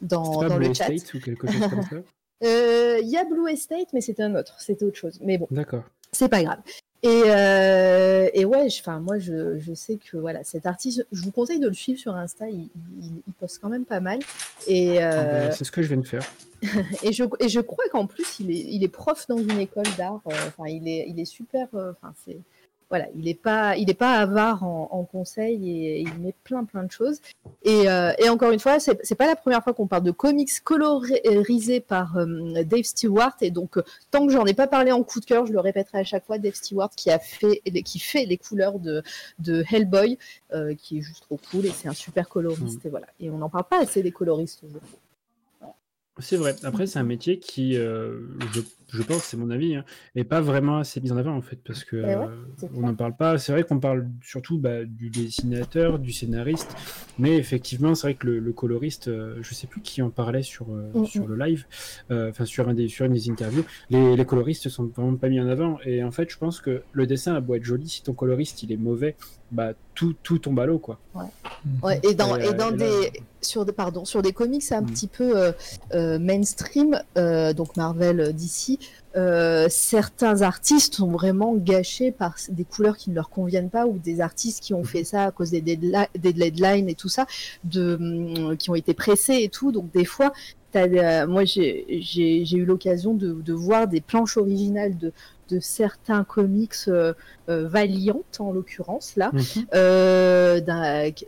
dans, 0.00 0.40
pas 0.40 0.48
dans 0.48 0.56
Blue 0.56 0.68
le 0.68 0.74
chat. 0.74 0.92
Estate 0.92 1.14
ou 1.14 1.20
quelque 1.20 1.50
chose 1.50 1.68
comme 1.68 1.82
ça 1.82 1.96
Il 3.00 3.08
y 3.08 3.16
a 3.16 3.24
Blue 3.24 3.48
Estate, 3.50 3.88
mais 3.92 4.00
c'était 4.00 4.22
un 4.22 4.34
autre, 4.34 4.60
c'était 4.60 4.84
autre 4.84 4.96
chose. 4.98 5.18
Mais 5.22 5.38
bon, 5.38 5.48
D'accord. 5.50 5.84
c'est 6.12 6.28
pas 6.28 6.42
grave. 6.42 6.58
Et, 7.04 7.22
euh, 7.26 8.28
et 8.32 8.44
ouais, 8.44 8.66
enfin 8.80 9.00
moi 9.00 9.18
je, 9.18 9.58
je 9.58 9.74
sais 9.74 9.96
que 9.96 10.16
voilà 10.16 10.44
cet 10.44 10.66
artiste, 10.66 11.04
je 11.10 11.22
vous 11.22 11.32
conseille 11.32 11.58
de 11.58 11.66
le 11.66 11.74
suivre 11.74 11.98
sur 11.98 12.14
Insta, 12.14 12.48
il, 12.48 12.68
il- 13.00 13.22
il 13.26 13.32
poste 13.40 13.58
quand 13.60 13.68
même 13.68 13.84
pas 13.84 13.98
mal. 14.00 14.20
Et, 14.68 15.02
Ah 15.02 15.12
euh, 15.12 15.48
bah, 15.48 15.52
C'est 15.52 15.64
ce 15.64 15.72
que 15.72 15.82
je 15.82 15.88
viens 15.88 15.96
de 15.96 16.06
faire. 16.06 16.22
et 17.02 17.12
je, 17.12 17.24
et 17.40 17.48
je 17.48 17.58
crois 17.60 17.84
qu'en 17.90 18.06
plus, 18.06 18.38
il 18.38 18.52
est, 18.52 18.60
il 18.68 18.84
est 18.84 18.88
prof 18.88 19.26
dans 19.28 19.38
une 19.38 19.58
école 19.58 19.82
d'art. 19.98 20.20
euh, 20.28 20.32
Enfin, 20.46 20.68
il, 20.68 20.86
est, 20.86 21.06
il 21.08 21.18
est 21.18 21.24
super. 21.24 21.66
euh, 21.74 21.90
Enfin, 21.90 22.14
c'est. 22.24 22.38
Voilà, 22.92 23.08
il 23.16 23.24
n'est 23.24 23.32
pas, 23.32 23.74
il 23.78 23.88
est 23.88 23.94
pas 23.94 24.18
avare 24.18 24.64
en, 24.64 24.90
en 24.90 25.04
conseil 25.04 25.70
et, 25.70 26.00
il 26.02 26.12
met 26.18 26.34
plein 26.44 26.66
plein 26.66 26.84
de 26.84 26.92
choses. 26.92 27.22
Et, 27.62 27.88
euh, 27.88 28.12
et 28.18 28.28
encore 28.28 28.50
une 28.50 28.58
fois, 28.58 28.80
c'est 28.80 28.98
c'est 29.02 29.14
pas 29.14 29.26
la 29.26 29.34
première 29.34 29.64
fois 29.64 29.72
qu'on 29.72 29.86
parle 29.86 30.02
de 30.02 30.10
comics 30.10 30.50
colorisés 30.62 31.80
par 31.80 32.18
euh, 32.18 32.62
Dave 32.64 32.82
Stewart. 32.82 33.32
Et 33.40 33.50
donc, 33.50 33.78
euh, 33.78 33.82
tant 34.10 34.26
que 34.26 34.32
j'en 34.34 34.44
ai 34.44 34.52
pas 34.52 34.66
parlé 34.66 34.92
en 34.92 35.02
coup 35.04 35.20
de 35.20 35.24
cœur, 35.24 35.46
je 35.46 35.54
le 35.54 35.60
répéterai 35.60 36.00
à 36.00 36.04
chaque 36.04 36.26
fois. 36.26 36.36
Dave 36.36 36.52
Stewart 36.52 36.90
qui 36.94 37.10
a 37.10 37.18
fait, 37.18 37.62
qui 37.82 37.98
fait 37.98 38.26
les 38.26 38.36
couleurs 38.36 38.78
de, 38.78 39.02
de 39.38 39.64
Hellboy, 39.72 40.18
qui 40.76 40.98
est 40.98 41.00
juste 41.00 41.22
trop 41.22 41.40
cool 41.50 41.64
et 41.64 41.70
c'est 41.70 41.88
un 41.88 41.94
super 41.94 42.28
coloriste. 42.28 42.84
Et 42.84 42.90
voilà. 42.90 43.06
Et 43.20 43.30
on 43.30 43.38
n'en 43.38 43.48
parle 43.48 43.64
pas 43.70 43.80
assez 43.80 44.02
des 44.02 44.12
coloristes. 44.12 44.64
je. 44.70 44.78
C'est 46.18 46.36
vrai. 46.36 46.54
Après, 46.62 46.86
c'est 46.86 46.98
un 46.98 47.04
métier 47.04 47.38
qui, 47.38 47.72
je, 47.72 48.60
je 48.92 49.02
pense, 49.02 49.24
c'est 49.24 49.36
mon 49.36 49.50
avis, 49.50 49.74
hein, 49.76 49.84
est 50.14 50.24
pas 50.24 50.40
vraiment 50.40 50.78
assez 50.78 51.00
mis 51.00 51.10
en 51.12 51.16
avant 51.16 51.34
en 51.36 51.40
fait, 51.42 51.56
parce 51.64 51.82
que 51.84 51.96
Eh 51.96 52.00
ouais, 52.16 52.26
euh, 52.28 52.68
on 52.74 52.80
n'en 52.82 52.94
parle 52.94 53.16
pas. 53.16 53.38
C'est 53.38 53.52
vrai 53.52 53.64
qu'on 53.64 53.80
parle 53.80 54.08
surtout 54.22 54.58
bah, 54.58 54.84
du 54.84 55.08
dessinateur, 55.10 55.98
du 55.98 56.12
scénariste, 56.12 56.68
mais 57.18 57.36
effectivement, 57.36 57.94
c'est 57.94 58.08
vrai 58.08 58.14
que 58.14 58.26
le, 58.26 58.38
le 58.38 58.52
coloriste, 58.52 59.08
euh, 59.08 59.38
je 59.42 59.54
sais 59.54 59.66
plus 59.66 59.80
qui 59.80 60.02
en 60.02 60.10
parlait 60.10 60.42
sur 60.42 60.72
euh, 60.72 60.90
Mm, 60.94 61.04
sur 61.06 61.26
le 61.26 61.36
live, 61.36 61.66
euh, 62.10 62.30
enfin 62.30 62.44
sur 62.44 62.68
un 62.68 62.74
des 62.74 62.88
sur 62.88 63.06
une 63.06 63.14
des 63.14 63.30
interviews. 63.30 63.64
Les, 63.90 64.16
les 64.16 64.24
coloristes 64.24 64.68
sont 64.68 64.84
vraiment 64.94 65.16
pas 65.16 65.28
mis 65.28 65.40
en 65.40 65.48
avant, 65.48 65.78
et 65.84 66.04
en 66.04 66.10
fait, 66.10 66.28
je 66.30 66.36
pense 66.36 66.60
que 66.60 66.82
le 66.92 67.06
dessin 67.06 67.34
a 67.34 67.40
beau 67.40 67.54
être 67.54 67.64
joli, 67.64 67.88
si 67.88 68.02
ton 68.02 68.12
coloriste 68.12 68.62
il 68.62 68.72
est 68.72 68.76
mauvais, 68.76 69.16
bah 69.50 69.72
tout 69.94 70.14
tout 70.22 70.38
tombe 70.38 70.58
à 70.60 70.66
l'eau 70.66 70.78
quoi. 70.78 70.98
Ouais, 71.82 72.00
et 72.02 72.14
dans, 72.14 72.36
Et, 72.36 72.46
et 72.48 72.54
dans 72.54 72.68
et 72.68 72.76
là- 72.76 72.76
des 72.76 73.12
sur 73.40 73.64
des 73.64 73.72
pardon 73.72 74.04
sur 74.04 74.22
des 74.22 74.32
comics 74.32 74.62
un 74.72 74.82
Mm. 74.82 74.86
petit 74.86 75.08
peu 75.08 75.36
euh, 75.36 75.52
euh, 75.94 76.18
mainstream, 76.18 77.00
euh, 77.18 77.52
donc 77.52 77.76
Marvel 77.76 78.20
euh, 78.20 78.32
d'ici, 78.32 78.78
euh, 79.16 79.66
certains 79.68 80.40
artistes 80.42 80.94
sont 80.94 81.10
vraiment 81.10 81.54
gâchés 81.54 82.12
par 82.12 82.36
des 82.48 82.64
couleurs 82.64 82.96
qui 82.96 83.10
ne 83.10 83.14
leur 83.14 83.28
conviennent 83.28 83.70
pas 83.70 83.86
ou 83.86 83.98
des 83.98 84.20
artistes 84.20 84.62
qui 84.62 84.72
ont 84.74 84.84
fait 84.84 85.04
ça 85.04 85.24
à 85.24 85.30
cause 85.30 85.50
des, 85.50 85.60
deadli- 85.60 86.08
des 86.18 86.32
deadlines 86.32 86.88
et 86.88 86.94
tout 86.94 87.08
ça, 87.10 87.26
de, 87.64 87.96
hum, 87.96 88.56
qui 88.56 88.70
ont 88.70 88.74
été 88.74 88.94
pressés 88.94 89.40
et 89.42 89.48
tout. 89.48 89.70
Donc 89.72 89.92
des 89.92 90.06
fois, 90.06 90.32
euh, 90.74 91.26
moi 91.26 91.44
j'ai 91.44 92.56
eu 92.56 92.64
l'occasion 92.64 93.12
de, 93.14 93.32
de 93.32 93.52
voir 93.52 93.86
des 93.88 94.00
planches 94.00 94.38
originales 94.38 94.96
de, 94.96 95.12
de 95.50 95.60
certains 95.60 96.24
comics 96.24 96.72
euh, 96.88 97.12
euh, 97.50 97.68
Valiant 97.68 98.22
en 98.38 98.52
l'occurrence 98.52 99.16
là 99.16 99.30
Mhm. 99.34 99.66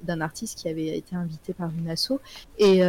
d'un 0.06 0.20
artiste 0.22 0.58
qui 0.58 0.68
avait 0.68 0.96
été 0.96 1.14
invité 1.14 1.52
par 1.52 1.70
une 1.78 1.90
asso 1.90 2.12
et 2.58 2.80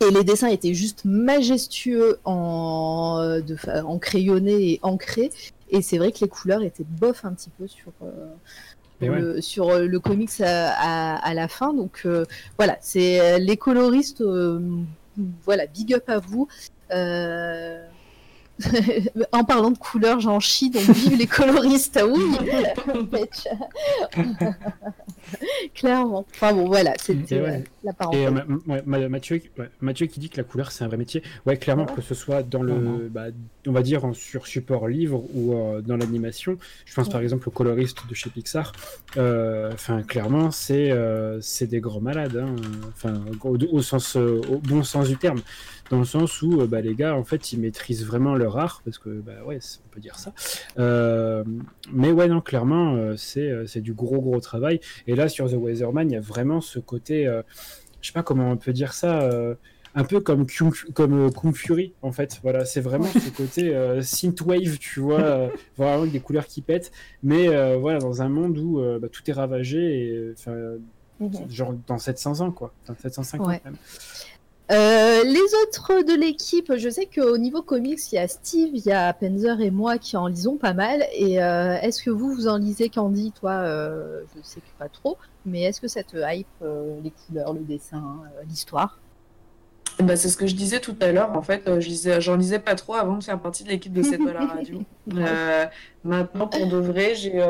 et 0.00 0.10
les 0.10 0.24
dessins 0.24 0.48
étaient 0.48 0.74
juste 0.74 1.04
majestueux 1.04 2.18
en, 2.24 3.18
euh, 3.20 3.40
de, 3.40 3.56
en 3.84 3.98
crayonné 3.98 4.72
et 4.72 4.80
ancré. 4.82 5.30
Et 5.70 5.82
c'est 5.82 5.98
vrai 5.98 6.12
que 6.12 6.18
les 6.20 6.28
couleurs 6.28 6.62
étaient 6.62 6.84
bof 6.88 7.24
un 7.24 7.32
petit 7.32 7.50
peu 7.50 7.66
sur, 7.66 7.92
euh, 8.02 8.10
le, 9.20 9.40
sur 9.40 9.70
euh, 9.70 9.86
le 9.86 10.00
comics 10.00 10.40
à, 10.40 10.70
à- 10.70 11.16
à 11.16 11.34
la 11.34 11.48
fin. 11.48 11.72
Donc 11.72 12.02
euh, 12.06 12.24
voilà, 12.58 12.76
c'est 12.80 13.20
euh, 13.20 13.38
les 13.38 13.56
coloristes. 13.56 14.20
euh, 14.20 14.60
voilà, 15.44 15.66
big 15.66 15.94
up 15.94 16.04
à 16.08 16.18
vous. 16.18 16.46
Euh, 16.92 17.84
en 19.32 19.44
parlant 19.44 19.70
de 19.70 19.78
couleurs, 19.78 20.20
j'en 20.20 20.40
chie, 20.40 20.70
donc 20.70 20.82
vive 20.82 21.16
les 21.18 21.26
coloristes, 21.26 22.02
oui. 22.08 22.22
Clairement. 25.74 26.24
Enfin 26.34 26.52
bon, 26.52 26.66
voilà, 26.66 26.94
c'était 26.98 27.40
ouais. 27.40 27.48
euh, 27.50 27.58
la 27.82 27.90
Et 27.90 27.94
parenthèse. 27.94 28.26
euh, 28.68 28.82
ouais, 28.86 29.08
Mathieu, 29.08 29.42
ouais, 29.58 29.68
Mathieu 29.80 30.06
qui 30.06 30.20
dit 30.20 30.28
que 30.30 30.36
la 30.36 30.44
couleur 30.44 30.70
c'est 30.70 30.84
un 30.84 30.86
vrai 30.88 30.96
métier. 30.96 31.22
Ouais, 31.44 31.56
clairement, 31.56 31.84
que 31.86 32.00
ce 32.00 32.14
soit 32.14 32.42
dans 32.44 32.62
le, 32.62 33.08
bah, 33.10 33.26
on 33.66 33.72
va 33.72 33.82
dire 33.82 34.04
en 34.04 34.14
sur 34.14 34.46
support 34.46 34.86
livre 34.86 35.24
ou 35.34 35.54
euh, 35.54 35.80
dans 35.80 35.96
l'animation. 35.96 36.58
Je 36.84 36.94
pense 36.94 37.08
par 37.08 37.20
exemple 37.22 37.48
au 37.48 37.52
coloriste 37.52 37.98
de 38.08 38.14
chez 38.14 38.30
Pixar. 38.30 38.72
Euh, 39.16 39.70
Enfin, 39.72 40.02
clairement, 40.02 40.50
c'est 40.52 40.90
euh, 40.92 41.40
c'est 41.40 41.66
des 41.66 41.80
grands 41.80 42.00
malades. 42.00 42.36
hein. 42.36 42.54
Enfin, 42.94 43.20
au, 43.42 43.56
au 43.58 43.82
sens, 43.82 44.14
au 44.16 44.58
bon 44.62 44.82
sens 44.84 45.08
du 45.08 45.16
terme, 45.16 45.40
dans 45.90 45.98
le 45.98 46.04
sens 46.04 46.42
où 46.42 46.60
euh, 46.60 46.66
bah, 46.66 46.80
les 46.80 46.94
gars, 46.94 47.14
en 47.16 47.24
fait, 47.24 47.52
ils 47.52 47.60
maîtrisent 47.60 48.04
vraiment 48.04 48.34
leur 48.34 48.58
art 48.58 48.82
parce 48.84 48.98
que, 48.98 49.08
bah 49.20 49.44
ouais, 49.44 49.58
on 49.84 49.88
peut 49.94 50.00
dire 50.00 50.18
ça. 50.18 50.32
Euh, 50.78 51.44
mais 51.92 52.10
ouais, 52.12 52.28
non, 52.28 52.40
clairement, 52.40 52.94
euh, 52.96 53.16
c'est 53.16 53.80
du 53.80 53.92
gros 53.94 54.20
gros 54.20 54.40
travail. 54.40 54.80
Et 55.06 55.14
là, 55.14 55.28
sur 55.28 55.48
The 55.50 55.54
Weatherman, 55.54 56.10
il 56.10 56.14
y 56.14 56.16
a 56.16 56.20
vraiment 56.20 56.60
ce 56.60 56.78
côté, 56.78 57.24
je 58.00 58.06
sais 58.06 58.12
pas 58.12 58.22
comment 58.22 58.50
on 58.50 58.56
peut 58.56 58.72
dire 58.72 58.92
ça, 58.92 59.28
un 59.98 60.04
peu 60.04 60.20
comme 60.20 60.46
Kung, 60.46 60.74
comme 60.92 61.32
Kung 61.32 61.54
Fury, 61.54 61.94
en 62.02 62.12
fait. 62.12 62.38
Voilà, 62.42 62.64
c'est 62.66 62.82
vraiment 62.82 63.06
ce 63.06 63.30
côté 63.36 63.74
euh, 63.74 64.02
synthwave, 64.02 64.76
tu 64.78 65.00
vois, 65.00 65.20
euh, 65.22 65.48
vraiment 65.78 66.00
avec 66.02 66.12
des 66.12 66.20
couleurs 66.20 66.46
qui 66.46 66.60
pètent, 66.60 66.92
mais 67.22 67.48
euh, 67.48 67.76
voilà, 67.78 67.98
dans 67.98 68.20
un 68.22 68.28
monde 68.28 68.58
où 68.58 68.80
bah, 69.00 69.08
tout 69.10 69.22
est 69.28 69.32
ravagé, 69.32 69.78
et 69.78 70.32
enfin, 70.32 70.54
Mhm. 71.18 71.48
genre 71.50 71.74
dans 71.86 71.96
700 71.96 72.40
ans, 72.42 72.50
quoi. 72.50 72.74
Enfin, 72.82 72.94
750 73.00 73.46
Ouais. 73.46 73.60
même. 73.64 73.76
Euh, 74.72 75.22
les 75.22 75.54
autres 75.62 76.02
de 76.02 76.18
l'équipe, 76.18 76.72
je 76.76 76.88
sais 76.88 77.06
qu'au 77.06 77.38
niveau 77.38 77.62
comics, 77.62 78.00
il 78.10 78.16
y 78.16 78.18
a 78.18 78.26
Steve, 78.26 78.70
il 78.72 78.84
y 78.84 78.90
a 78.90 79.12
Penzer 79.12 79.60
et 79.60 79.70
moi 79.70 79.98
qui 79.98 80.16
en 80.16 80.26
lisons 80.26 80.56
pas 80.56 80.72
mal. 80.72 81.04
Et 81.14 81.40
euh, 81.40 81.78
est-ce 81.80 82.02
que 82.02 82.10
vous, 82.10 82.34
vous 82.34 82.48
en 82.48 82.56
lisez, 82.56 82.88
Candy 82.88 83.32
Toi, 83.32 83.52
euh, 83.52 84.22
je 84.34 84.42
sais 84.42 84.60
que 84.60 84.66
pas 84.78 84.88
trop, 84.88 85.18
mais 85.44 85.62
est-ce 85.62 85.80
que 85.80 85.88
ça 85.88 86.02
te 86.02 86.16
hype 86.16 86.46
euh, 86.62 86.98
les 87.04 87.12
couleurs, 87.12 87.52
le 87.52 87.60
dessin, 87.60 88.22
l'histoire? 88.48 88.98
Bah, 90.00 90.16
c'est 90.16 90.28
ce 90.28 90.36
que 90.36 90.46
je 90.46 90.54
disais 90.54 90.80
tout 90.80 90.96
à 91.00 91.12
l'heure. 91.12 91.34
En 91.34 91.42
fait, 91.42 91.62
je 91.66 91.88
lisais, 91.88 92.20
j'en 92.20 92.36
lisais 92.36 92.58
pas 92.58 92.74
trop 92.74 92.94
avant 92.94 93.16
de 93.16 93.24
faire 93.24 93.40
partie 93.40 93.64
de 93.64 93.70
l'équipe 93.70 93.92
de 93.92 94.02
C'est 94.02 94.18
toi 94.18 94.32
la 94.32 94.46
radio. 94.46 94.82
Maintenant, 96.04 96.48
pour 96.48 96.66
de 96.66 96.76
vrai, 96.76 97.14
j'ai 97.14 97.40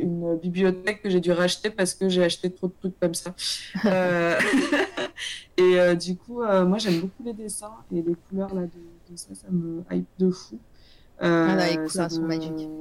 une 0.00 0.38
bibliothèque 0.38 1.02
que 1.02 1.10
j'ai 1.10 1.20
dû 1.20 1.32
racheter 1.32 1.68
parce 1.68 1.94
que 1.94 2.08
j'ai 2.08 2.24
acheté 2.24 2.50
trop 2.50 2.68
de 2.68 2.74
trucs 2.80 2.98
comme 3.00 3.14
ça. 3.14 3.34
Et 5.56 5.78
euh, 5.80 5.94
du 5.94 6.16
coup, 6.16 6.42
euh, 6.42 6.64
moi, 6.66 6.78
j'aime 6.78 7.00
beaucoup 7.00 7.22
les 7.24 7.34
dessins 7.34 7.84
et 7.92 8.02
les 8.02 8.14
couleurs 8.16 8.54
là, 8.54 8.62
de, 8.66 8.80
de 9.12 9.16
ça, 9.16 9.34
ça 9.34 9.48
me 9.50 9.84
hype 9.90 10.08
de 10.18 10.30
fou. 10.30 10.60
Euh, 11.22 11.46
Ah, 11.48 11.56
là, 11.56 11.70
les 11.70 11.78
ça 11.88 12.08
couleurs 12.08 12.10
sont 12.10 12.24
magiques. 12.24 12.72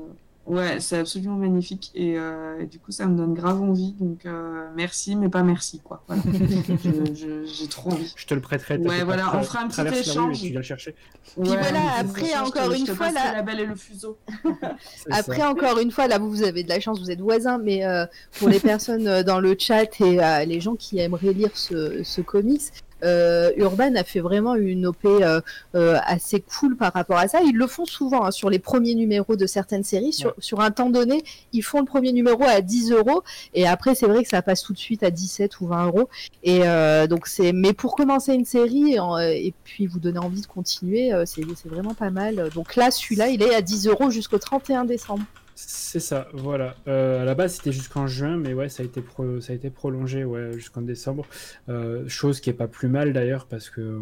Ouais, 0.50 0.80
c'est 0.80 0.98
absolument 0.98 1.36
magnifique 1.36 1.92
et, 1.94 2.18
euh, 2.18 2.60
et 2.60 2.66
du 2.66 2.80
coup, 2.80 2.92
ça 2.92 3.06
me 3.06 3.16
donne 3.16 3.36
grave 3.36 3.62
envie. 3.62 3.94
Donc, 4.00 4.26
euh, 4.26 4.68
merci, 4.76 5.16
mais 5.16 5.30
pas 5.30 5.44
merci, 5.44 5.80
quoi. 5.80 6.04
Voilà. 6.08 6.24
J'ai 7.46 7.68
trop 7.68 7.92
envie. 7.92 8.12
Je 8.16 8.26
te 8.26 8.34
le 8.34 8.42
prêterai. 8.42 8.78
Ouais, 8.80 9.04
voilà, 9.04 9.36
on 9.38 9.44
fera 9.44 9.60
un 9.62 9.68
petit 9.68 9.74
traverse 9.74 9.96
la 9.96 10.02
rue 10.02 10.30
et 10.30 10.32
échange. 10.32 10.40
tu 10.42 10.48
viens 10.48 10.60
le 10.60 10.64
chercher. 10.64 10.96
Ouais, 11.38 11.46
voilà, 11.56 11.82
après, 12.00 12.36
encore 12.40 12.72
une 12.74 12.88
fois, 12.88 13.12
là- 13.12 13.34
la 13.34 13.42
belle 13.44 13.60
et 13.60 13.66
le 13.68 13.76
fuseau. 13.76 14.18
Après, 15.12 15.38
ça. 15.38 15.52
encore 15.52 15.78
une 15.78 15.92
fois, 15.92 16.08
là, 16.08 16.18
vous, 16.18 16.30
vous 16.32 16.44
avez 16.44 16.64
de 16.64 16.70
la 16.70 16.80
chance, 16.80 17.00
vous 17.00 17.12
êtes 17.12 17.22
voisins, 17.22 17.60
mais 17.60 17.86
euh, 17.86 18.06
pour 18.40 18.50
les 18.50 18.60
personnes 18.60 19.22
dans 19.22 19.40
le 19.40 19.56
chat 19.58 20.02
et 20.02 20.24
euh, 20.24 20.46
les 20.46 20.60
gens 20.60 20.76
qui 20.76 20.98
aimeraient 20.98 21.34
lire 21.34 21.52
ce, 21.54 22.02
ce 22.04 22.22
comics, 22.22 22.62
euh, 23.04 23.52
Urban 23.58 23.96
a 23.96 24.04
fait 24.04 24.20
vraiment 24.20 24.56
une 24.56 24.86
OP 24.88 25.06
euh, 25.06 25.42
euh, 25.76 25.98
assez 26.06 26.42
cool 26.42 26.76
par 26.78 26.94
rapport 26.94 27.18
à 27.18 27.28
ça. 27.28 27.42
Ils 27.42 27.56
le 27.56 27.68
font 27.68 27.86
souvent 27.86 28.26
hein, 28.26 28.32
sur 28.32 28.50
les 28.50 28.60
premiers 28.60 28.96
numéros 28.96 29.36
de 29.36 29.46
certaines 29.48 29.84
séries. 29.84 30.14
Sur, 30.14 30.30
Ouais. 30.30 30.34
sur 30.40 30.60
un 30.62 30.72
temps 30.72 30.90
donné, 30.90 31.24
ils 31.54 31.62
font 31.64 31.80
le 31.80 31.86
premier 31.86 32.12
numéro 32.12 32.44
à 32.44 32.62
10 32.62 32.92
euros 32.92 33.24
et 33.54 33.68
après 33.68 33.96
c'est 33.96 34.06
vrai 34.08 34.24
que 34.24 34.30
ça 34.30 34.42
passe 34.42 34.62
tout 34.64 34.74
de 34.74 34.78
suite 34.80 35.04
à 35.04 35.12
17 35.12 35.60
ou 35.62 35.68
20 35.68 35.86
euros. 35.88 36.10
Et 36.44 36.62
donc 37.08 37.28
c'est, 37.28 37.52
mais 37.54 37.74
pour 37.74 37.96
commencer 37.96 38.34
une 38.34 38.46
série 38.46 39.00
en- 39.00 39.18
et 39.18 39.54
puis 39.64 39.88
vous 39.88 40.00
donner 40.00 40.20
envie 40.20 40.42
de 40.42 40.48
continuer, 40.48 41.12
c'est 41.26 41.42
c'est 41.56 41.70
vraiment 41.70 41.94
pas 41.94 42.10
mal. 42.12 42.50
Donc 42.54 42.76
là, 42.76 42.92
celui-là, 42.92 43.30
il 43.30 43.42
est 43.42 43.56
à 43.56 43.62
10 43.62 43.88
euros 43.88 44.10
jusqu'au 44.10 44.38
31 44.38 44.86
décembre. 44.86 45.24
C'est 45.62 46.00
ça, 46.00 46.30
voilà. 46.34 46.76
Euh, 46.88 47.22
à 47.22 47.26
la 47.26 47.36
base, 47.36 47.56
c'était 47.56 47.74
jusqu'en 47.74 48.08
juin, 48.08 48.38
mais 48.38 48.54
ouais, 48.54 48.70
ça 48.70 48.82
a 48.82 48.86
été, 48.86 49.04
ça 49.42 49.54
prolongé 49.76 50.24
ouais, 50.24 50.54
jusqu'en 50.54 50.82
décembre. 50.82 51.26
Euh, 51.68 52.08
chose 52.08 52.40
qui 52.40 52.50
est 52.50 52.54
pas 52.54 52.70
plus 52.70 52.88
mal 52.88 53.12
d'ailleurs, 53.12 53.46
parce 53.46 53.70
que 53.70 54.02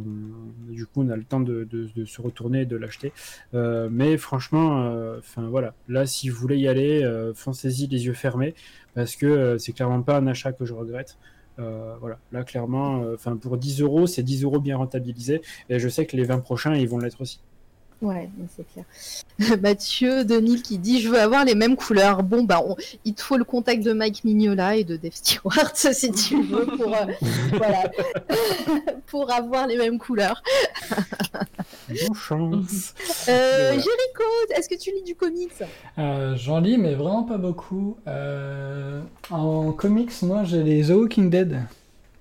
du 0.69 0.85
coup, 0.85 1.01
on 1.01 1.09
a 1.09 1.15
le 1.15 1.23
temps 1.23 1.39
de, 1.39 1.67
se 2.05 2.21
retourner 2.21 2.61
et 2.61 2.65
de 2.65 2.77
l'acheter. 2.77 3.11
Euh, 3.55 3.89
mais 3.91 4.17
franchement, 4.17 4.93
voilà, 5.35 5.73
là, 5.87 6.05
si 6.05 6.29
vous 6.29 6.37
voulez 6.39 6.57
y 6.57 6.67
aller, 6.67 7.03
foncez-y 7.33 7.87
les 7.87 8.05
yeux 8.05 8.13
fermés, 8.13 8.53
parce 8.93 9.15
que 9.15 9.57
c'est 9.57 9.71
clairement 9.71 10.03
pas 10.03 10.17
un 10.17 10.27
achat 10.27 10.51
que 10.51 10.63
je 10.63 10.73
regrette. 10.73 11.17
Voilà, 11.57 12.19
là, 12.31 12.43
clairement, 12.43 13.03
pour 13.41 13.57
10 13.57 13.81
euros, 13.81 14.05
c'est 14.05 14.23
10 14.23 14.43
euros 14.43 14.59
bien 14.59 14.77
rentabilisés, 14.77 15.41
et 15.69 15.79
je 15.79 15.89
sais 15.89 16.05
que 16.05 16.15
les 16.15 16.23
20 16.23 16.39
prochains, 16.39 16.75
ils 16.75 16.87
vont 16.87 16.99
l'être 16.99 17.21
aussi. 17.21 17.41
Ouais, 18.01 18.29
c'est 18.55 18.65
clair. 18.71 18.85
Mathieu 19.61 20.23
Denis 20.23 20.61
qui 20.61 20.77
dit 20.77 21.01
je 21.01 21.09
veux 21.09 21.19
avoir 21.19 21.45
les 21.45 21.55
mêmes 21.55 21.75
couleurs. 21.75 22.21
Bon 22.21 22.43
bah 22.43 22.61
on- 22.63 22.75
il 23.05 23.13
te 23.15 23.21
faut 23.23 23.37
le 23.37 23.43
contact 23.43 23.81
de 23.83 23.91
Mike 23.93 24.23
Mignola 24.23 24.75
et 24.75 24.83
de 24.83 24.97
Dave 24.97 25.13
Stewart 25.15 25.71
si 25.75 26.11
tu 26.11 26.41
veux 26.43 26.65
pour 26.65 26.93
euh, 26.95 27.05
voilà 27.53 27.89
pour 29.07 29.31
avoir 29.31 29.65
les 29.65 29.77
mêmes 29.77 29.97
couleurs. 29.97 30.43
Bonne 31.89 32.15
chance! 32.15 32.93
Euh, 33.29 33.69
voilà. 33.69 33.71
Jericho, 33.71 34.23
est-ce 34.55 34.69
que 34.69 34.75
tu 34.75 34.91
lis 34.91 35.03
du 35.03 35.15
comics? 35.15 35.51
Euh, 35.97 36.35
J'en 36.37 36.59
lis, 36.59 36.77
mais 36.77 36.93
vraiment 36.95 37.23
pas 37.23 37.37
beaucoup. 37.37 37.97
Euh, 38.07 39.01
en 39.31 39.71
comics, 39.71 40.11
moi, 40.21 40.43
j'ai 40.43 40.63
les 40.63 40.83
The 40.87 40.89
Walking 40.91 41.29
Dead. 41.29 41.61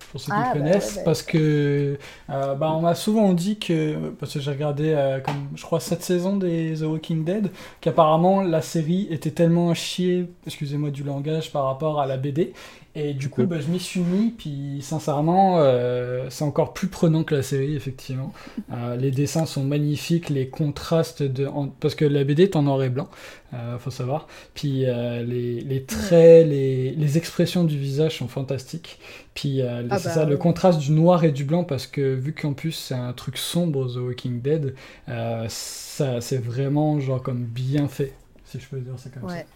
Pour 0.09 0.21
ceux 0.21 0.33
qui 0.33 0.33
Ah, 0.33 0.55
bah 0.55 0.55
connaissent, 0.59 0.95
ouais, 0.97 1.03
bah. 1.03 1.03
parce 1.05 1.23
que 1.23 1.99
euh, 2.31 2.55
bah, 2.55 2.73
on 2.73 2.81
m'a 2.81 2.95
souvent 2.95 3.33
dit 3.33 3.59
que, 3.59 4.11
parce 4.19 4.33
que 4.35 4.41
j'ai 4.41 4.51
regardé 4.51 4.91
euh, 4.95 5.21
comme 5.21 5.49
je 5.55 5.63
crois 5.63 5.81
cette 5.81 6.03
saison 6.03 6.37
des 6.37 6.75
The 6.79 6.83
Walking 6.83 7.25
Dead, 7.25 7.51
qu'apparemment 7.81 8.43
la 8.43 8.63
série 8.63 9.09
était 9.11 9.31
tellement 9.33 9.71
à 9.71 9.75
chier, 9.75 10.29
excusez-moi 10.47 10.91
du 10.91 11.03
langage, 11.03 11.53
par 11.53 11.65
rapport 11.67 12.01
à 12.01 12.07
la 12.07 12.17
BD, 12.17 12.53
et 12.95 13.13
du 13.15 13.29
coup 13.29 13.47
bah, 13.47 13.61
je 13.61 13.69
m'y 13.69 13.79
suis 13.81 14.01
mis, 14.01 14.31
puis 14.31 14.79
sincèrement 14.81 15.59
euh, 15.59 16.27
c'est 16.31 16.45
encore 16.45 16.73
plus 16.73 16.89
prenant 16.89 17.25
que 17.25 17.35
la 17.35 17.43
série 17.43 17.75
effectivement. 17.77 18.33
Euh, 18.73 18.97
les 18.97 19.11
dessins 19.11 19.47
sont 19.47 19.65
magnifiques, 19.65 20.29
les 20.31 20.49
contrastes 20.49 21.23
de, 21.23 21.47
en- 21.47 21.69
parce 21.69 21.95
que 21.95 22.05
la 22.05 22.25
BD 22.25 22.45
est 22.45 22.57
en 22.57 22.63
noir 22.63 22.83
et 22.83 22.89
blanc, 22.91 23.09
euh, 23.55 23.79
faut 23.79 23.91
savoir, 23.91 24.27
puis 24.55 24.85
euh, 24.87 25.23
les, 25.23 25.61
les 25.61 25.85
traits, 25.85 26.47
les, 26.49 26.91
les 26.93 27.19
expressions 27.19 27.65
du 27.65 27.79
visage 27.79 28.19
sont 28.19 28.29
fantastiques. 28.29 28.99
Puis 29.37 29.63
euh, 29.63 29.87
Ah 29.91 29.99
c'est 29.99 30.09
bah, 30.09 30.15
ça, 30.15 30.25
le 30.25 30.37
contraste 30.37 30.81
du 30.81 30.91
noir 30.91 31.23
et 31.23 31.31
du 31.31 31.45
blanc, 31.45 31.63
parce 31.63 31.87
que 31.87 32.15
vu 32.15 32.33
qu'en 32.33 32.55
plus 32.55 32.73
c'est 32.73 32.95
un 32.95 33.13
truc 33.13 33.37
sombre, 33.39 33.87
The 33.93 33.99
Walking 33.99 34.41
Dead, 34.41 34.75
euh, 35.09 35.45
ça 35.49 36.21
c'est 36.21 36.39
vraiment 36.39 36.99
genre 37.01 37.23
comme 37.23 37.45
bien 37.45 37.87
fait, 37.87 38.13
si 38.45 38.59
je 38.59 38.67
peux 38.67 38.79
dire 38.81 38.95
ça 38.99 39.11
comme 39.11 39.29
Ouais. 39.31 39.47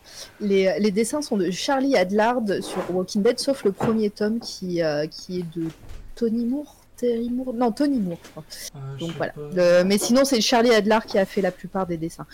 Les, 0.40 0.73
les 0.78 0.90
dessins 0.93 1.23
sont 1.23 1.36
de 1.39 1.51
Charlie 1.51 1.97
Adlard 1.97 2.43
sur 2.61 2.78
Walking 2.94 3.23
Dead, 3.23 3.39
sauf 3.40 3.65
le 3.65 3.73
premier 3.73 4.11
tome 4.11 4.39
qui, 4.39 4.82
euh, 4.82 5.07
qui 5.07 5.40
est 5.40 5.57
de 5.59 5.65
Tony 6.15 6.44
Moore. 6.44 6.77
Terry 6.97 7.31
Moore 7.31 7.55
Non, 7.55 7.73
Tony 7.73 7.98
Moore, 7.98 8.19
je 8.23 8.28
crois. 8.31 8.44
ça. 8.51 8.69
Euh, 8.77 8.78
je 8.98 9.07
Donc 9.07 9.16
voilà. 9.16 9.32
Le- 9.55 9.85
Mais 9.85 9.97
sinon, 9.97 10.27
c'est 10.27 10.43
Charlie 10.43 10.74
Adlar 10.74 11.07
qui 11.07 11.16
a 11.19 11.24
fait 11.24 11.40
la 11.40 11.51
plupart 11.51 11.86
des 11.86 11.97
dessins. 11.97 12.27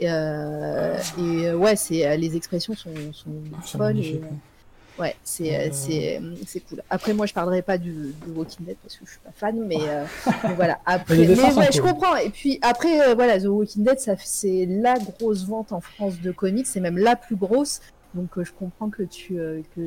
Et, 0.00 0.10
euh, 0.10 0.96
et, 1.18 1.48
euh, 1.48 1.54
ouais, 1.58 1.76
c'est 1.76 2.06
euh, 2.08 2.16
les 2.16 2.34
expressions 2.34 2.72
sont, 2.74 2.88
sont 3.12 3.28
C'est 3.62 3.76
folles. 3.76 3.98
et, 3.98 4.22
ouais. 4.98 5.10
euh, 5.10 5.12
c'est 5.22 5.54
Euh. 5.54 5.58
euh, 5.58 5.68
c'est 5.72 6.20
c'est 6.46 6.60
cool. 6.60 6.82
Après, 6.90 7.12
moi, 7.14 7.26
je 7.26 7.34
parlerai 7.34 7.62
pas 7.62 7.78
du, 7.78 8.14
de 8.26 8.32
Walking 8.34 8.66
Dead 8.66 8.76
parce 8.82 8.96
que 8.96 9.04
je 9.04 9.10
suis 9.10 9.20
pas 9.20 9.32
fan, 9.34 9.58
mais, 9.66 9.78
euh, 9.80 10.04
mais 10.44 10.54
voilà. 10.54 10.78
Après, 10.86 11.16
Mais 11.16 11.28
ouais, 11.28 11.72
je 11.72 11.80
comprends. 11.80 12.16
Et 12.16 12.30
puis 12.30 12.58
après, 12.62 13.00
euh, 13.08 13.14
voilà, 13.14 13.40
The 13.40 13.46
Walking 13.46 13.84
Dead, 13.84 13.98
ça 14.00 14.14
c'est 14.22 14.66
la 14.68 14.94
grosse 14.98 15.44
vente 15.46 15.72
en 15.72 15.80
France 15.80 16.20
de 16.20 16.32
comics, 16.32 16.66
c'est 16.66 16.80
même 16.80 16.98
la 16.98 17.16
plus 17.16 17.36
grosse. 17.36 17.80
Donc 18.14 18.38
euh, 18.38 18.44
je 18.44 18.52
comprends 18.52 18.88
que 18.90 19.02
tu 19.02 19.38
euh, 19.38 19.60
que 19.74 19.80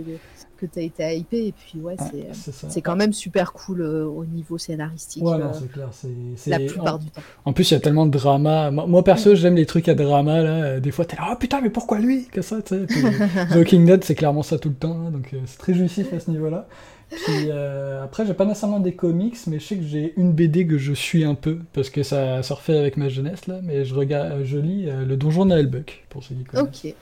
que 0.58 0.66
t'as 0.66 0.82
été 0.82 1.16
hypé 1.18 1.48
et 1.48 1.52
puis 1.54 1.80
ouais, 1.80 1.96
Ouais, 2.00 2.28
c'est 2.34 2.66
euh, 2.66 2.82
quand 2.84 2.96
même 2.96 3.14
super 3.14 3.54
cool 3.54 3.82
euh, 3.82 4.06
au 4.06 4.26
niveau 4.26 4.58
scénaristique. 4.58 5.24
Ouais, 5.24 5.38
c'est 5.54 5.72
clair. 5.72 5.90
c'est- 5.92 6.50
la 6.50 6.58
en- 6.58 6.66
plupart 6.66 7.00
du 7.00 7.10
temps. 7.10 7.22
En 7.46 7.54
plus, 7.54 7.72
il 7.72 7.74
y 7.76 7.78
a 7.78 7.80
tellement 7.80 8.06
de 8.06 8.12
drama. 8.12 8.72
Moi, 8.72 9.04
perso, 9.04 9.36
j'aime 9.36 9.56
les 9.56 9.66
trucs 9.66 9.88
à 9.88 9.96
drama. 9.96 10.42
Là. 10.42 10.80
Des 10.80 10.92
fois, 10.92 11.06
t'es 11.06 11.16
là, 11.16 11.30
oh 11.32 11.36
putain, 11.40 11.62
mais 11.62 11.70
pourquoi 11.70 12.00
lui 12.00 12.26
Que 12.26 12.42
ça, 12.42 12.62
tu 12.62 12.76
sais? 12.76 12.86
The 13.52 13.56
Walking 13.56 13.86
Dead, 13.86 14.04
c'est 14.04 14.16
clairement 14.16 14.44
ça 14.44 14.58
tout 14.60 14.70
le 14.70 14.76
temps. 14.76 14.98
hein, 15.08 15.12
donc, 15.12 15.34
c'est 15.46 15.58
très 15.58 15.74
jouissif 15.74 16.12
à 16.14 16.20
ce 16.20 16.30
niveau-là. 16.32 16.68
Puis 17.10 17.48
euh, 17.50 18.04
après, 18.04 18.26
j'ai 18.26 18.34
pas 18.34 18.44
nécessairement 18.44 18.82
des 18.82 18.94
comics, 18.94 19.38
mais 19.48 19.60
je 19.60 19.66
sais 19.66 19.78
que 19.78 19.84
j'ai 19.84 20.14
une 20.18 20.34
BD 20.34 20.68
que 20.68 20.78
je 20.78 20.92
suis 20.92 21.24
un 21.24 21.36
peu 21.36 21.60
parce 21.72 21.90
que 21.90 22.04
ça 22.04 22.42
refait 22.42 22.78
avec 22.78 22.98
ma 22.98 23.08
jeunesse 23.08 23.48
là. 23.48 23.62
Mais 23.64 23.86
je 23.86 23.96
regarde, 23.96 24.44
je 24.44 24.58
lis 24.58 24.90
euh, 24.90 25.06
le 25.06 25.16
Donjon 25.16 25.46
Buck 25.64 26.04
pour 26.10 26.22
ceux 26.24 26.36
qui 26.36 26.44
connaissent. 26.44 26.84
Ok. 26.86 26.94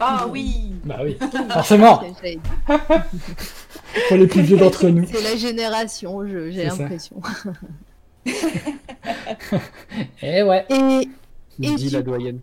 Ah 0.00 0.26
oui 0.30 0.72
Bah 0.84 0.98
oui, 1.02 1.16
forcément. 1.50 1.98
Pour 4.08 4.16
les 4.16 4.26
plus 4.26 4.42
vieux 4.42 4.56
d'entre 4.58 4.88
nous. 4.88 5.06
C'est 5.10 5.22
la 5.22 5.36
génération, 5.36 6.26
je- 6.26 6.50
j'ai 6.50 6.64
l'impression. 6.64 7.20
Eh 10.22 10.42
ouais. 10.42 10.66
Et 10.70 11.08
Et 11.62 11.74
Dit 11.74 11.88
du- 11.88 11.90
la 11.90 12.02
doyenne. 12.02 12.40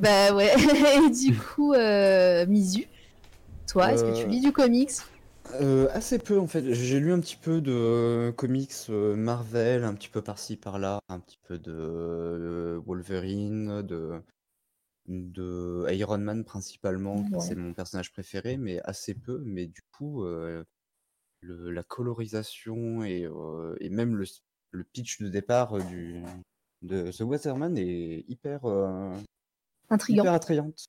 bah 0.00 0.32
ouais. 0.34 0.50
Et 0.96 1.10
du 1.10 1.36
coup, 1.36 1.74
euh, 1.74 2.46
Mizu, 2.46 2.86
toi, 3.70 3.92
est-ce 3.92 4.04
que 4.04 4.16
tu 4.16 4.24
Euh, 4.24 4.28
lis 4.28 4.40
du 4.40 4.52
comics? 4.52 4.90
Euh, 5.60 5.88
assez 5.92 6.18
peu 6.18 6.38
en 6.40 6.46
fait. 6.46 6.72
J'ai 6.72 6.98
lu 6.98 7.12
un 7.12 7.20
petit 7.20 7.36
peu 7.36 7.60
de 7.60 8.32
comics 8.36 8.72
Marvel, 8.88 9.84
un 9.84 9.92
petit 9.94 10.08
peu 10.08 10.22
par-ci 10.22 10.56
par-là, 10.56 11.00
un 11.10 11.18
petit 11.20 11.38
peu 11.46 11.58
de 11.58 12.80
Wolverine, 12.86 13.82
de, 13.82 14.12
de 15.08 15.84
Iron 15.90 16.18
Man 16.18 16.44
principalement, 16.44 17.16
Ouais. 17.32 17.40
c'est 17.40 17.54
mon 17.56 17.74
personnage 17.74 18.12
préféré, 18.12 18.56
mais 18.56 18.80
assez 18.84 19.14
peu. 19.14 19.42
Mais 19.44 19.66
du 19.66 19.80
coup, 19.96 20.24
euh, 20.24 20.62
le- 21.40 21.70
la 21.70 21.82
colorisation 21.82 23.02
et, 23.04 23.24
euh, 23.26 23.76
et 23.80 23.90
même 23.90 24.16
le, 24.16 24.24
pitch 24.92 25.20
de 25.20 25.28
départ 25.28 25.76
euh, 25.76 25.82
du, 25.82 26.22
de 26.82 27.10
The 27.10 27.20
Waterman 27.22 27.76
est 27.76 28.24
hyper, 28.28 28.64
euh, 28.64 29.12
Intriguant. 29.90 30.22
hyper 30.22 30.32
attrayante. 30.34 30.84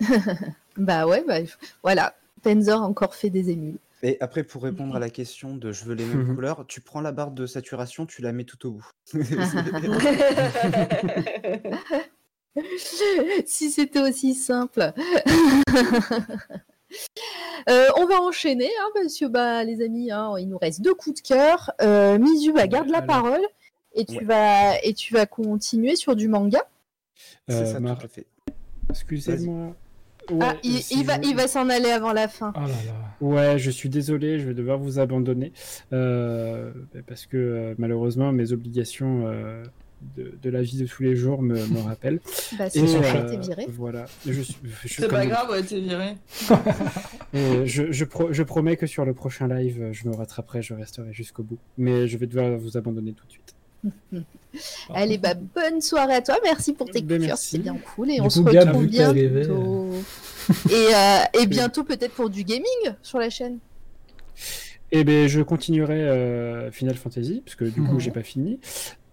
Bah 0.76 1.06
ouais, 1.06 1.24
bah 1.26 1.38
voilà. 1.82 2.14
Tenzor 2.42 2.82
a 2.82 2.86
encore 2.86 3.14
fait 3.14 3.30
des 3.30 3.48
émules. 3.50 3.78
Et 4.02 4.18
après, 4.20 4.44
pour 4.44 4.62
répondre 4.62 4.94
à 4.94 4.98
la 4.98 5.08
question 5.08 5.56
de 5.56 5.72
je 5.72 5.86
veux 5.86 5.94
les 5.94 6.04
mêmes 6.04 6.34
couleurs, 6.36 6.66
tu 6.66 6.82
prends 6.82 7.00
la 7.00 7.12
barre 7.12 7.30
de 7.30 7.46
saturation, 7.46 8.04
tu 8.04 8.20
la 8.20 8.32
mets 8.32 8.44
tout 8.44 8.66
au 8.66 8.72
bout. 8.72 8.90
si 13.46 13.70
c'était 13.70 14.00
aussi 14.00 14.34
simple. 14.34 14.92
Euh, 17.68 17.86
on 17.98 18.06
va 18.06 18.20
enchaîner, 18.22 18.70
hein, 18.80 18.88
parce 18.94 19.18
que 19.18 19.24
bah, 19.26 19.64
les 19.64 19.82
amis, 19.84 20.10
hein, 20.12 20.34
il 20.38 20.48
nous 20.48 20.56
reste 20.56 20.80
deux 20.82 20.94
coups 20.94 21.20
de 21.20 21.26
cœur. 21.26 21.72
Euh, 21.82 22.16
Mizu 22.16 22.52
va 22.52 22.68
garde 22.68 22.88
la 22.88 23.02
parole 23.02 23.40
et 23.94 24.04
tu 24.04 24.18
Ouais. 24.18 24.24
vas 24.24 24.78
et 24.84 24.94
tu 24.94 25.12
vas 25.12 25.26
continuer 25.26 25.96
sur 25.96 26.14
du 26.14 26.28
manga. 26.28 26.60
C'est 27.48 27.54
Euh, 27.56 27.66
ça, 27.66 27.80
Mar- 27.80 27.98
tout 27.98 28.06
à 28.06 28.08
fait. 28.08 28.26
Excusez-moi. 28.90 29.74
ah, 30.30 30.32
Ouais, 30.34 30.58
il, 30.62 30.80
si 30.82 31.00
il 31.00 31.06
va, 31.06 31.20
je- 31.20 31.28
il 31.28 31.36
va 31.36 31.48
s'en 31.48 31.68
aller 31.68 31.90
avant 31.90 32.12
la 32.12 32.28
fin. 32.28 32.52
Oh 32.56 32.60
là 32.60 32.66
là. 32.68 32.94
Ouais, 33.20 33.58
je 33.58 33.70
suis 33.70 33.88
désolé, 33.88 34.38
je 34.38 34.46
vais 34.46 34.54
devoir 34.54 34.78
vous 34.78 34.98
abandonner 35.00 35.52
euh, 35.92 36.70
parce 37.08 37.26
que 37.26 37.74
malheureusement 37.78 38.30
mes 38.32 38.52
obligations 38.52 39.24
euh, 39.26 39.64
de, 40.16 40.34
de 40.42 40.50
la 40.50 40.62
vie 40.62 40.76
de 40.78 40.86
tous 40.86 41.02
les 41.02 41.16
jours 41.16 41.42
me, 41.42 41.54
me 41.66 41.80
rappellent. 41.80 42.20
Bah, 42.58 42.68
c'est 42.70 42.80
euh, 42.82 43.36
viré. 43.38 43.66
Voilà, 43.68 44.04
je 44.26 44.40
suis. 44.42 44.56
je 44.84 44.94
C'est 45.00 45.08
pas 45.08 45.26
grave, 45.26 45.50
ouais, 45.50 45.62
t'es 45.62 45.80
viré. 45.80 46.16
Et 47.34 47.66
je, 47.66 47.90
je, 47.92 48.04
pro- 48.04 48.32
je 48.32 48.42
promets 48.42 48.76
que 48.76 48.86
sur 48.86 49.04
le 49.04 49.14
prochain 49.14 49.48
live, 49.48 49.88
je 49.92 50.08
me 50.08 50.14
rattraperai, 50.14 50.62
je 50.62 50.74
resterai 50.74 51.12
jusqu'au 51.12 51.42
bout. 51.42 51.58
Mais 51.78 52.06
je 52.08 52.18
vais 52.18 52.26
devoir 52.26 52.56
vous 52.58 52.76
abandonner 52.76 53.12
tout 53.14 53.26
de 53.26 53.32
suite. 53.32 53.54
Allez, 54.94 55.18
bah, 55.18 55.34
bonne 55.34 55.80
soirée 55.80 56.14
à 56.14 56.22
toi. 56.22 56.36
Merci 56.42 56.72
pour 56.72 56.88
tes 56.90 57.02
Ben, 57.02 57.34
c'est 57.36 57.58
bien 57.58 57.76
cool. 57.94 58.10
Et 58.10 58.14
Du 58.16 58.20
on 58.20 58.24
coup, 58.24 58.30
se 58.30 58.40
retrouve 58.40 59.00
arrivé, 59.00 59.28
bientôt. 59.28 59.90
et, 60.70 60.94
euh, 60.94 61.42
et 61.42 61.46
bientôt, 61.46 61.84
peut-être 61.84 62.12
pour 62.14 62.30
du 62.30 62.44
gaming 62.44 62.94
sur 63.02 63.18
la 63.18 63.30
chaîne. 63.30 63.58
Et 64.92 65.02
ben 65.02 65.26
je 65.28 65.40
continuerai 65.42 66.00
euh, 66.02 66.70
Final 66.70 66.94
Fantasy, 66.94 67.42
parce 67.44 67.56
que 67.56 67.64
du 67.64 67.82
coup 67.82 67.94
Mhm. 67.94 68.00
j'ai 68.00 68.10
pas 68.12 68.22
fini. 68.22 68.60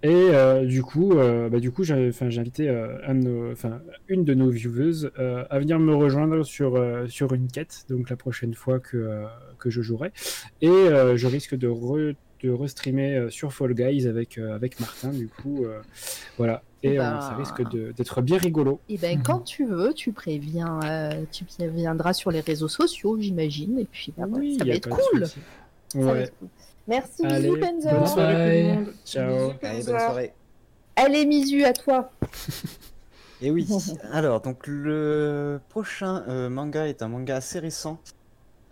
Et 0.05 0.09
euh, 0.11 0.65
du 0.65 0.83
coup, 0.83 1.13
euh, 1.13 1.47
bah, 1.47 1.59
du 1.61 1.71
coup, 1.71 1.83
j'ai 1.85 2.11
invité 2.21 2.67
euh, 2.69 2.97
un 3.07 3.15
de 3.15 3.21
nos- 3.23 3.51
enfin, 3.53 3.79
une 4.09 4.25
de 4.25 4.33
nos 4.33 4.49
viewers 4.49 5.07
à 5.49 5.59
venir 5.59 5.79
me 5.79 5.95
rejoindre 5.95 6.43
sur, 6.43 6.77
sur 7.07 7.33
une 7.33 7.47
quête, 7.47 7.85
donc 7.89 8.09
la 8.09 8.17
prochaine 8.17 8.53
fois 8.53 8.79
que, 8.79 9.23
que 9.59 9.69
je 9.69 9.81
jouerai. 9.81 10.11
Et 10.61 10.67
je 11.15 11.27
risque 11.27 11.55
de, 11.55 11.69
re- 11.69 12.15
de 12.43 12.49
restreamer 12.51 13.27
sur 13.29 13.53
Fall 13.53 13.73
Guys 13.73 14.05
avec, 14.07 14.37
avec 14.37 14.79
Martin, 14.81 15.09
du 15.09 15.29
coup. 15.29 15.65
voilà. 16.37 16.61
Et 16.85 16.97
Bah. 16.97 17.21
ça 17.21 17.35
risque 17.37 17.61
d'être 17.95 18.21
bien 18.21 18.37
rigolo. 18.37 18.81
Et 18.89 18.97
ben 18.97 19.17
Mhm. 19.17 19.23
quand 19.23 19.39
tu 19.39 19.65
veux, 19.65 19.93
tu 19.93 20.11
préviens, 20.11 20.81
tu 21.31 21.45
préviendras 21.45 22.11
sur 22.11 22.29
les 22.29 22.41
réseaux 22.41 22.67
sociaux, 22.67 23.17
j'imagine, 23.21 23.79
et 23.79 23.85
puis 23.89 24.13
bah, 24.17 24.25
Oui, 24.29 24.57
ça 24.59 24.65
va 24.65 24.79
cool. 24.81 25.25
Ça 25.27 25.99
va 25.99 26.11
Ouais. 26.11 26.19
être 26.23 26.37
cool. 26.39 26.49
Merci, 26.87 27.25
Allez, 27.25 27.49
bisous 27.49 27.59
Benzo. 27.61 27.89
bonne 27.89 28.07
soirée 28.07 28.33
tout 28.33 28.39
Bye. 28.39 28.63
le 28.63 28.73
monde. 28.85 28.93
Ciao. 29.05 29.27
Bisous, 29.27 29.57
Allez, 29.63 29.83
bonne 29.83 29.99
soirée. 29.99 30.33
Allez, 30.95 31.25
Misu, 31.25 31.63
à 31.63 31.73
toi. 31.73 32.11
Et 33.41 33.51
oui, 33.51 33.67
alors 34.11 34.41
donc 34.41 34.67
le 34.67 35.59
prochain 35.69 36.23
euh, 36.27 36.49
manga 36.49 36.87
est 36.87 37.01
un 37.01 37.07
manga 37.07 37.35
assez 37.37 37.59
récent. 37.59 37.99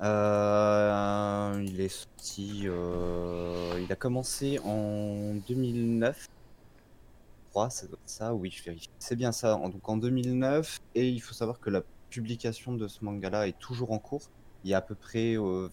Euh, 0.02 1.64
il 1.66 1.80
est 1.82 1.90
sorti, 1.90 2.64
euh, 2.66 3.80
il 3.84 3.92
a 3.92 3.96
commencé 3.96 4.60
en 4.64 5.36
2009. 5.48 6.28
Je 7.46 7.50
crois, 7.50 7.70
ça 7.70 7.86
doit 7.88 7.98
être 8.04 8.10
ça, 8.10 8.34
oui, 8.34 8.50
je 8.56 8.64
vérifie. 8.64 8.90
C'est 9.00 9.16
bien 9.16 9.32
ça, 9.32 9.58
en- 9.58 9.70
donc 9.70 9.88
en 9.90 9.98
2009. 9.98 10.80
Et 10.96 11.10
il 11.10 11.20
faut 11.22 11.34
savoir 11.34 11.60
que 11.60 11.70
la 11.70 11.82
publication 12.10 12.74
de 12.74 12.88
ce 12.88 13.04
manga-là 13.04 13.48
est 13.48 13.58
toujours 13.60 13.92
en 13.92 14.00
cours. 14.00 14.22
Il 14.64 14.70
y 14.70 14.74
a 14.74 14.78
à 14.78 14.82
peu 14.82 14.96
près 14.96 15.36
euh, 15.38 15.70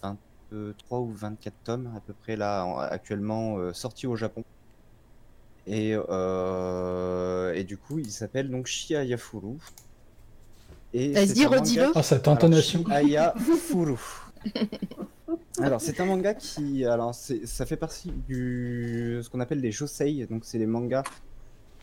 23 0.51 1.01
ou 1.01 1.11
24 1.13 1.55
tomes, 1.65 1.93
à 1.97 2.01
peu 2.01 2.13
près 2.13 2.37
là, 2.37 2.65
en- 2.65 2.79
actuellement 2.79 3.59
euh, 3.59 3.73
sortis 3.73 4.07
au 4.07 4.17
Japon. 4.17 4.45
Et, 5.67 5.93
euh, 5.95 7.53
et 7.55 7.65
du 7.65 7.77
coup, 7.77 7.99
il 7.99 8.11
s'appelle 8.11 8.51
donc 8.51 8.67
Shia 8.67 9.05
Yafuru. 9.05 9.57
Et 10.95 11.13
Vas-y, 11.13 11.45
redis-le. 11.45 11.93
Ah, 11.95 12.03
cette 12.03 12.27
alors, 12.27 12.39
intonation. 12.39 12.83
Furu. 13.59 13.97
Alors, 15.61 15.81
c'est 15.81 16.01
un 16.01 16.07
manga 16.07 16.33
qui. 16.35 16.85
Alors, 16.87 17.15
c'est- 17.15 17.45
ça 17.47 17.67
fait 17.67 17.77
partie 17.77 18.11
du. 18.29 19.19
ce 19.23 19.29
qu'on 19.29 19.41
appelle 19.41 19.61
les 19.61 19.73
josei. 19.73 20.25
Donc, 20.27 20.45
c'est 20.45 20.57
les 20.59 20.67
mangas 20.67 21.03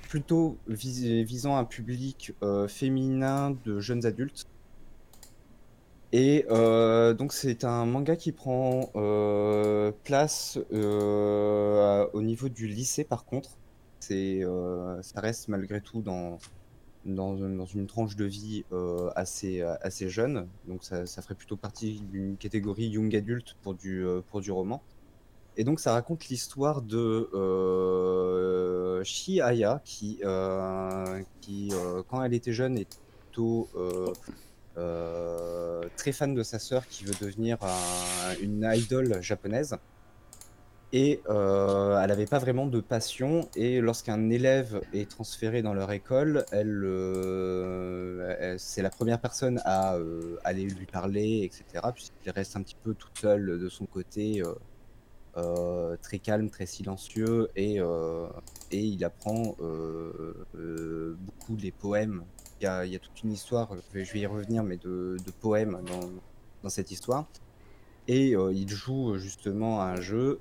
plutôt 0.10 0.58
vis- 0.68 1.24
visant 1.24 1.56
un 1.58 1.66
public 1.66 2.34
euh, 2.42 2.68
féminin 2.68 3.56
de 3.66 3.80
jeunes 3.80 4.06
adultes. 4.06 4.46
Et 6.18 6.46
euh, 6.50 7.14
donc, 7.14 7.34
c'est 7.34 7.66
un 7.66 7.86
manga 7.86 8.16
qui 8.16 8.32
prend 8.32 8.90
euh, 8.96 9.92
place 10.06 10.58
euh, 10.72 12.08
au 12.14 12.22
niveau 12.22 12.48
du 12.48 12.68
lycée, 12.68 13.04
par 13.04 13.26
contre. 13.26 13.58
Ça 14.00 15.20
reste 15.20 15.50
malgré 15.50 15.82
tout 15.82 16.02
dans, 16.02 16.38
une- 17.06 17.86
tranche 17.86 18.16
de 18.16 18.24
vie 18.24 18.64
assez, 19.18 19.62
jeune. 20.08 20.48
Donc 20.70 20.86
ça, 20.86 21.06
ferait 21.06 21.36
plutôt 21.36 21.58
partie 21.58 22.00
d'une 22.10 22.38
catégorie 22.38 22.88
young 22.88 23.14
adulte 23.14 23.58
pour 23.62 23.74
du, 23.74 24.06
roman. 24.52 24.82
Et 25.58 25.66
donc 25.66 25.82
ça 25.82 25.92
raconte 25.92 26.30
l'histoire 26.30 26.82
de 26.82 27.30
euh, 27.34 29.04
Shi 29.04 29.42
Aya 29.42 29.82
qui, 29.84 30.20
quand 30.22 32.24
elle 32.24 32.34
était 32.34 32.54
jeune, 32.54 32.78
est 32.78 33.02
plutôt 33.20 33.68
très 34.76 36.12
fan 36.12 36.34
de 36.34 36.44
sa 36.44 36.60
sœur 36.60 36.88
qui 36.88 37.04
veut 37.06 37.16
devenir 37.20 37.58
un- 37.64 38.36
une 38.42 38.70
idole 38.76 39.22
japonaise. 39.22 39.76
Et 40.94 41.20
euh, 41.30 42.00
elle 42.00 42.08
n'avait 42.08 42.26
pas 42.26 42.40
vraiment 42.40 42.68
de 42.68 42.80
passion. 42.80 43.50
Et 43.56 43.82
lorsqu'un 43.82 44.30
élève 44.30 44.82
est 44.94 45.10
transféré 45.10 45.62
dans 45.62 45.74
leur 45.74 45.92
école, 45.92 46.46
elle, 46.52 46.84
euh, 46.86 48.56
c'est 48.58 48.82
la 48.82 48.90
première 48.90 49.20
personne 49.20 49.62
à 49.66 49.96
euh, 49.96 50.38
aller 50.46 50.64
lui 50.64 50.86
parler, 50.86 51.42
etc. 51.44 51.92
Puisqu'il 51.94 52.30
reste 52.32 52.56
un 52.56 52.62
petit 52.62 52.78
peu 52.82 52.94
toute 52.94 53.18
seule 53.18 53.60
de 53.60 53.68
son 53.70 53.86
côté, 53.86 54.42
euh, 54.42 54.54
euh, 55.38 55.98
très 56.02 56.20
calme, 56.20 56.50
très 56.50 56.66
silencieux, 56.66 57.50
et, 57.58 57.82
euh, 57.82 58.28
et 58.72 58.80
il 58.80 59.04
apprend 59.04 59.56
euh, 59.60 60.34
euh, 60.56 61.18
beaucoup 61.20 61.58
les 61.58 61.72
poèmes. 61.74 62.24
Il 62.62 62.64
y, 62.64 62.68
a, 62.68 63.00
toute 63.00 63.22
une 63.24 63.34
histoire, 63.34 63.70
je 63.76 63.94
vais, 63.94 64.06
je 64.06 64.14
vais 64.14 64.20
y 64.22 64.26
revenir, 64.26 64.64
mais 64.64 64.78
de, 64.78 65.18
poèmes 65.42 65.82
dans, 66.64 66.70
cette 66.70 66.90
histoire. 66.90 67.28
Et 68.08 68.36
euh, 68.36 68.54
il 68.54 68.70
joue 68.70 69.18
justement 69.18 69.82
à 69.82 69.86
un 69.86 70.02
jeu 70.02 70.40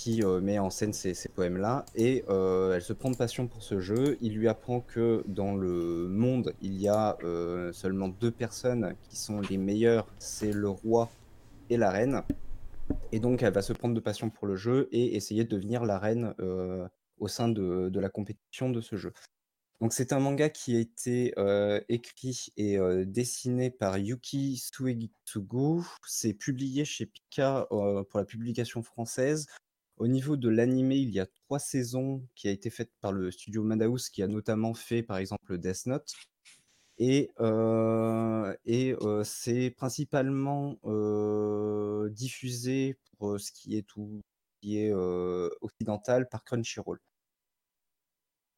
qui 0.00 0.22
euh, 0.22 0.40
met 0.40 0.58
en 0.58 0.70
scène 0.70 0.94
ces, 0.94 1.14
poèmes-là, 1.28 1.84
et 1.94 2.24
euh, 2.30 2.74
elle 2.74 2.80
se 2.80 2.94
prend 2.94 3.10
de 3.10 3.16
passion 3.16 3.46
pour 3.46 3.62
ce 3.62 3.80
jeu. 3.80 4.16
Il 4.22 4.34
lui 4.34 4.48
apprend 4.48 4.80
que 4.80 5.22
dans 5.26 5.54
le 5.54 6.08
monde, 6.08 6.54
il 6.62 6.80
y 6.80 6.88
a 6.88 7.18
euh, 7.22 7.70
seulement 7.74 8.08
deux 8.08 8.30
personnes 8.30 8.94
qui 9.02 9.16
sont 9.16 9.42
les 9.42 9.58
meilleures, 9.58 10.06
c'est 10.18 10.52
le 10.52 10.70
roi 10.70 11.10
et 11.68 11.76
la 11.76 11.90
reine. 11.90 12.22
Et 13.12 13.20
donc, 13.20 13.42
elle 13.42 13.52
va 13.52 13.60
se 13.60 13.74
prendre 13.74 13.94
de 13.94 14.00
passion 14.00 14.30
pour 14.30 14.46
le 14.46 14.56
jeu 14.56 14.88
et 14.90 15.16
essayer 15.16 15.44
de 15.44 15.50
devenir 15.50 15.84
la 15.84 15.98
reine 15.98 16.34
euh, 16.40 16.88
au 17.18 17.28
sein 17.28 17.50
de 17.50 18.00
la 18.00 18.08
compétition 18.08 18.70
de 18.70 18.80
ce 18.80 18.96
jeu. 18.96 19.12
Donc, 19.80 19.94
c'est 19.94 20.12
un 20.12 20.20
manga 20.20 20.50
qui 20.50 20.76
a 20.76 20.78
été 20.78 21.34
écrit 21.88 22.52
et 22.58 22.78
dessiné 23.06 23.70
par 23.70 23.96
Yuki 23.98 24.58
Suegitsugu. 24.58 25.82
C'est 26.06 26.34
publié 26.34 26.84
chez 26.84 27.06
Pika 27.06 27.66
pour 27.70 28.18
la 28.18 28.24
publication 28.26 28.82
française. 28.82 29.46
Au 29.96 30.06
niveau 30.06 30.36
de 30.36 30.48
l'animé, 30.48 30.96
il 30.96 31.10
y 31.10 31.20
a 31.20 31.26
trois 31.26 31.58
saisons 31.58 32.26
qui 32.34 32.48
a 32.48 32.50
été 32.50 32.68
faite 32.70 32.90
par 33.00 33.12
le 33.12 33.30
studio 33.30 33.62
Madhouse, 33.62 34.10
qui 34.10 34.22
a 34.22 34.28
notamment 34.28 34.74
fait 34.74 35.02
par 35.02 35.16
exemple 35.18 35.58
Death 35.58 35.86
Note. 35.86 36.12
Et, 36.98 37.30
c'est 39.24 39.70
principalement 39.70 40.76
diffusé 42.10 42.98
pour 43.18 43.40
ce 43.40 43.50
qui 43.52 43.76
est 43.76 43.86
tout 43.86 44.20
qui 44.60 44.78
est 44.78 44.92
occidental 44.92 46.28
par 46.28 46.44
Crunchyroll. 46.44 46.98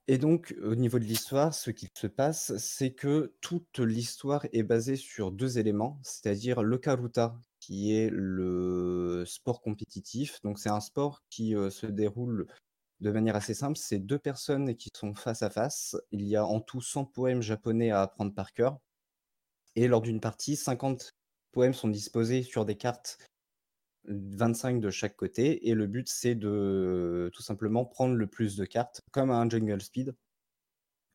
Et 0.08 0.18
donc, 0.18 0.55
au 0.62 0.74
niveau 0.74 0.98
de 0.98 1.05
l'histoire, 1.05 1.55
ce 1.55 1.70
qu'il 1.70 1.89
se 1.97 2.08
passe, 2.08 2.56
c'est 2.58 2.92
que 2.92 3.34
toute 3.40 3.78
l'histoire 3.78 4.47
est 4.52 4.64
basée 4.64 4.97
sur 4.97 5.31
deux 5.31 5.58
éléments, 5.58 6.00
c'est-à-dire 6.02 6.62
le 6.62 6.76
karuta, 6.76 7.39
qui 7.60 7.94
est 7.94 8.10
le 8.10 9.24
sport 9.26 9.60
compétitif. 9.62 10.42
Donc, 10.42 10.58
c'est 10.58 10.70
un 10.70 10.81
sport 10.81 11.22
qui 11.31 11.55
euh, 11.55 11.70
se 11.70 11.86
déroule 11.86 12.48
de 13.00 13.10
manière 13.12 13.36
assez 13.36 13.55
simple. 13.55 13.78
C'est 13.78 14.00
deux 14.00 14.18
personnes 14.18 14.74
qui 14.76 14.90
sont 14.94 15.14
face 15.14 15.42
à 15.42 15.50
face. 15.50 15.97
Il 16.10 16.22
y 16.26 16.34
a 16.36 16.44
en 16.44 16.60
tout 16.60 16.81
100 16.81 17.05
poèmes 17.05 17.42
japonais 17.42 17.90
à 17.90 18.02
apprendre 18.02 18.34
par 18.34 18.52
cœur. 18.52 18.78
Et 19.76 19.89
lors 19.89 20.02
d'une 20.02 20.20
partie, 20.20 20.56
50 20.56 21.14
poèmes 21.52 21.74
sont 21.74 21.89
disposés 21.89 22.42
sur 22.42 22.64
des 22.64 22.76
cartes 22.76 23.18
25 24.05 24.81
de 24.81 24.90
chaque 24.90 25.16
côté, 25.16 25.68
et 25.68 25.74
le 25.74 25.86
but 25.86 26.08
c'est 26.08 26.34
de 26.34 27.31
tout 27.34 27.42
simplement 27.42 27.84
prendre 27.84 28.14
le 28.14 28.26
plus 28.26 28.56
de 28.56 28.64
cartes, 28.64 29.02
comme 29.12 29.31
un 29.31 29.48
Jungle 29.48 29.81
Speed, 29.81 30.14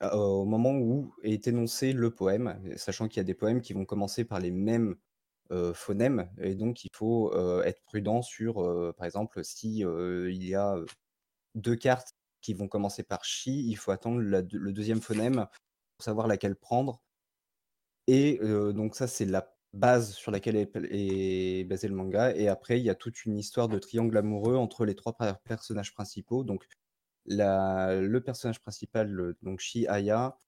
euh, 0.03 0.11
au 0.15 0.45
moment 0.45 0.73
où 0.73 1.13
est 1.23 1.47
énoncé 1.47 1.91
le 1.91 2.11
poème, 2.11 2.61
sachant 2.75 3.07
qu'il 3.07 3.17
y 3.17 3.21
a 3.21 3.23
des 3.23 3.33
poèmes 3.33 3.61
qui 3.61 3.73
vont 3.73 3.85
commencer 3.85 4.25
par 4.25 4.39
les 4.39 4.51
mêmes 4.51 4.95
euh, 5.51 5.73
phonèmes, 5.73 6.29
et 6.39 6.55
donc 6.55 6.83
il 6.85 6.89
faut 6.93 7.33
euh, 7.33 7.63
être 7.63 7.81
prudent 7.83 8.21
sur, 8.21 8.55
par 8.95 9.05
exemple, 9.05 9.43
si 9.43 9.79
il 9.79 10.43
y 10.45 10.55
a 10.55 10.77
deux 11.55 11.75
cartes 11.75 12.13
qui 12.41 12.53
vont 12.53 12.67
commencer 12.67 13.03
par 13.03 13.25
chi, 13.25 13.67
il 13.67 13.75
faut 13.75 13.91
attendre 13.91 14.19
le 14.21 14.71
deuxième 14.73 15.01
phonème 15.01 15.47
pour 15.97 16.03
savoir 16.05 16.27
laquelle 16.27 16.55
prendre. 16.55 17.01
Et 18.07 18.39
donc 18.73 18.95
ça, 18.95 19.07
c'est 19.07 19.25
la 19.25 19.56
base 19.73 20.13
sur 20.13 20.31
laquelle 20.31 20.55
est, 20.55 21.63
basé 21.65 21.87
le 21.87 21.95
manga. 21.95 22.35
Et 22.35 22.47
après, 22.47 22.79
il 22.79 22.85
y 22.85 22.89
a 22.89 22.95
toute 22.95 23.25
une 23.25 23.37
histoire 23.37 23.67
de 23.67 23.79
triangle 23.79 24.17
amoureux 24.17 24.55
entre 24.55 24.85
les 24.85 24.95
trois 24.95 25.13
per- 25.17 25.33
personnages 25.43 25.93
principaux. 25.93 26.43
Donc 26.43 26.65
le 27.25 28.19
personnage 28.19 28.59
principal, 28.61 29.09
le- 29.09 29.37
donc 29.41 29.59
Shi 29.59 29.87
Aya, 29.87 30.39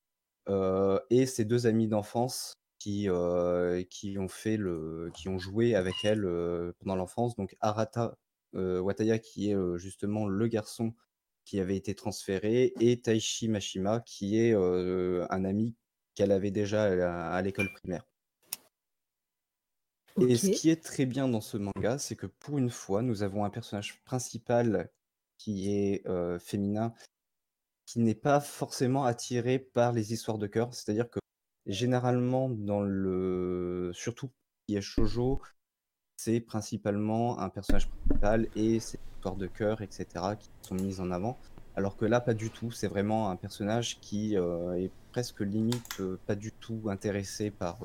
euh, 0.49 0.99
et 1.09 1.25
ses 1.25 1.45
deux 1.45 1.67
amis 1.67 1.87
d'enfance 1.87 2.55
qui, 2.79 3.09
euh, 3.09 3.83
ont 5.27 5.39
joué 5.39 5.75
avec 5.75 5.95
elle 6.03 6.25
euh, 6.25 6.73
pendant 6.79 6.95
l'enfance. 6.95 7.35
Donc 7.35 7.55
Arata 7.61 8.17
Wataya, 8.53 9.19
qui 9.19 9.51
est 9.51 9.77
justement 9.77 10.27
le 10.27 10.47
garçon 10.47 10.93
qui 11.45 11.59
avait 11.59 11.77
été 11.77 11.95
transféré, 11.95 12.73
et 12.79 13.01
Taishi 13.01 13.47
Mashima, 13.47 14.01
qui 14.01 14.39
est 14.39 14.53
un 14.53 15.45
ami 15.45 15.75
qu'elle 16.15 16.31
avait 16.31 16.51
déjà 16.51 16.83
à 17.33 17.41
l'école 17.41 17.71
primaire. 17.73 18.05
Et 20.19 20.35
ce 20.35 20.47
qui 20.47 20.69
est 20.69 20.83
très 20.83 21.05
bien 21.05 21.27
dans 21.27 21.41
ce 21.41 21.57
manga, 21.57 21.97
c'est 21.97 22.15
que 22.15 22.25
pour 22.25 22.57
une 22.57 22.69
fois, 22.69 23.01
nous 23.01 23.23
avons 23.23 23.45
un 23.45 23.49
personnage 23.49 24.01
principal 24.03 24.89
qui 25.37 25.71
est 25.71 26.05
euh, 26.07 26.39
féminin, 26.39 26.93
qui 27.85 27.99
n'est 27.99 28.15
pas 28.15 28.39
forcément 28.39 29.05
attiré 29.05 29.59
par 29.59 29.93
les 29.93 30.13
histoires 30.13 30.37
de 30.37 30.47
cœur. 30.47 30.73
C'est-à-dire 30.73 31.09
que 31.09 31.19
généralement, 31.65 32.49
dans 32.49 32.81
le, 32.81 33.91
surtout 33.93 34.29
qui 34.67 34.75
est 34.75 34.81
shoujo, 34.81 35.41
c'est 36.17 36.41
principalement 36.41 37.39
un 37.39 37.49
personnage 37.49 37.89
principal 37.89 38.47
et 38.55 38.79
ses 38.79 38.99
histoires 39.15 39.37
de 39.37 39.47
cœur, 39.47 39.81
etc., 39.81 40.07
qui 40.37 40.49
sont 40.61 40.75
mises 40.75 40.99
en 40.99 41.11
avant. 41.11 41.37
Alors 41.75 41.95
que 41.95 42.05
là, 42.05 42.19
pas 42.19 42.33
du 42.33 42.49
tout. 42.49 42.71
C'est 42.71 42.87
vraiment 42.87 43.29
un 43.29 43.37
personnage 43.37 43.99
qui 44.01 44.35
euh, 44.37 44.73
est 44.73 44.91
presque 45.11 45.39
limite 45.39 46.01
euh, 46.01 46.19
pas 46.27 46.35
du 46.35 46.51
tout 46.51 46.81
intéressé 46.89 47.51
par, 47.51 47.83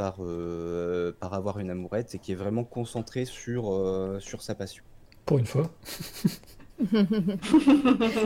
par, 0.00 0.16
euh, 0.20 1.12
par 1.20 1.34
avoir 1.34 1.58
une 1.58 1.68
amourette 1.68 2.14
et 2.14 2.18
qui 2.18 2.32
est 2.32 2.34
vraiment 2.34 2.64
concentré 2.64 3.26
sur, 3.26 3.70
euh, 3.70 4.18
sur 4.18 4.40
sa 4.40 4.54
passion. 4.54 4.82
Pour 5.26 5.36
une 5.36 5.44
fois. 5.44 5.70
non, 6.90 7.04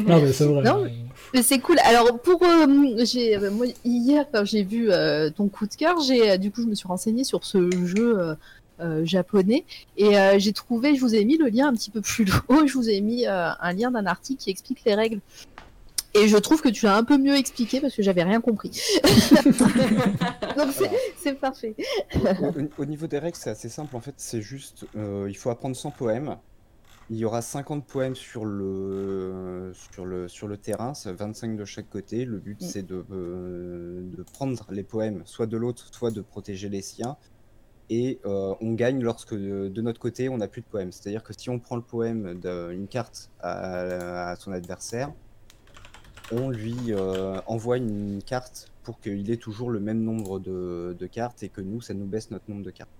mais 0.06 0.32
c'est 0.32 0.44
vrai. 0.44 0.62
Non, 0.62 0.86
Mais 1.34 1.42
c'est 1.42 1.58
cool. 1.58 1.76
Alors 1.80 2.16
pour 2.20 2.40
euh, 2.44 3.04
j'ai 3.04 3.36
euh, 3.36 3.50
moi, 3.50 3.66
hier 3.84 4.24
quand 4.32 4.44
j'ai 4.44 4.62
vu 4.62 4.92
euh, 4.92 5.30
ton 5.30 5.48
coup 5.48 5.66
de 5.66 5.74
cœur, 5.74 5.98
j'ai 5.98 6.30
euh, 6.30 6.36
du 6.36 6.52
coup 6.52 6.62
je 6.62 6.68
me 6.68 6.76
suis 6.76 6.86
renseignée 6.86 7.24
sur 7.24 7.42
ce 7.44 7.68
jeu 7.84 8.20
euh, 8.20 8.34
euh, 8.80 9.04
japonais 9.04 9.64
et 9.96 10.16
euh, 10.16 10.38
j'ai 10.38 10.52
trouvé, 10.52 10.94
je 10.94 11.00
vous 11.00 11.16
ai 11.16 11.24
mis 11.24 11.38
le 11.38 11.48
lien 11.48 11.66
un 11.66 11.72
petit 11.72 11.90
peu 11.90 12.00
plus 12.00 12.26
haut, 12.48 12.68
je 12.68 12.74
vous 12.74 12.88
ai 12.88 13.00
mis 13.00 13.26
euh, 13.26 13.50
un 13.60 13.72
lien 13.72 13.90
d'un 13.90 14.06
article 14.06 14.44
qui 14.44 14.50
explique 14.50 14.84
les 14.86 14.94
règles. 14.94 15.20
Et 16.14 16.28
je 16.28 16.36
trouve 16.36 16.62
que 16.62 16.68
tu 16.68 16.86
as 16.86 16.96
un 16.96 17.02
peu 17.04 17.18
mieux 17.18 17.34
expliqué 17.34 17.80
parce 17.80 17.94
que 17.94 18.02
j'avais 18.02 18.22
rien 18.22 18.40
compris. 18.40 18.70
Donc 20.56 20.68
c'est- 21.18 21.34
parfait. 21.34 21.74
Au, 22.78 22.82
au 22.82 22.84
niveau 22.84 23.06
des 23.06 23.18
règles, 23.18 23.36
c'est 23.36 23.50
assez 23.50 23.68
simple. 23.68 23.96
En 23.96 24.00
fait, 24.00 24.14
c'est 24.18 24.40
juste, 24.42 24.86
euh, 24.96 25.26
il 25.28 25.36
faut 25.36 25.50
apprendre 25.50 25.74
100 25.76 25.90
poèmes. 25.90 26.36
Il 27.10 27.16
y 27.18 27.24
aura 27.24 27.42
50 27.42 27.84
poèmes 27.86 28.14
sur 28.14 28.44
le, 28.46 29.72
sur 29.92 30.06
le, 30.06 30.26
sur 30.28 30.48
le 30.48 30.56
terrain, 30.56 30.94
c'est 30.94 31.12
25 31.12 31.56
de 31.56 31.64
chaque 31.66 31.90
côté. 31.90 32.24
Le 32.24 32.38
but, 32.38 32.60
Mm. 32.62 32.64
c'est 32.64 32.82
de, 32.86 33.04
euh, 33.12 34.00
de 34.16 34.22
prendre 34.22 34.64
les 34.70 34.84
poèmes, 34.84 35.22
soit 35.26 35.46
de 35.46 35.56
l'autre, 35.58 35.88
soit 35.92 36.10
de 36.10 36.20
protéger 36.22 36.68
les 36.70 36.80
siens. 36.82 37.16
Et 37.90 38.20
euh, 38.24 38.54
on 38.62 38.72
gagne 38.72 39.02
lorsque 39.02 39.34
de, 39.34 39.68
de 39.68 39.82
notre 39.82 40.00
côté, 40.00 40.30
on 40.30 40.38
n'a 40.38 40.48
plus 40.48 40.62
de 40.62 40.66
poèmes. 40.66 40.92
C'est-à-dire 40.92 41.22
que 41.22 41.34
si 41.36 41.50
on 41.50 41.58
prend 41.58 41.76
le 41.76 41.82
poème 41.82 42.40
d'une 42.40 42.88
carte 42.88 43.30
à, 43.40 44.30
à 44.30 44.36
son 44.36 44.52
adversaire, 44.52 45.12
on 46.32 46.50
lui 46.50 46.74
euh, 46.90 47.40
envoie 47.46 47.76
une 47.76 48.20
carte 48.24 48.68
pour 48.82 49.00
qu'il 49.00 49.30
ait 49.30 49.36
toujours 49.36 49.70
le 49.70 49.80
même 49.80 50.02
nombre 50.02 50.38
de, 50.40 50.96
de 50.98 51.06
cartes 51.06 51.42
et 51.42 51.48
que 51.48 51.60
nous, 51.60 51.80
ça 51.80 51.94
nous 51.94 52.06
baisse 52.06 52.30
notre 52.30 52.44
nombre 52.48 52.62
de 52.64 52.70
cartes. 52.70 52.90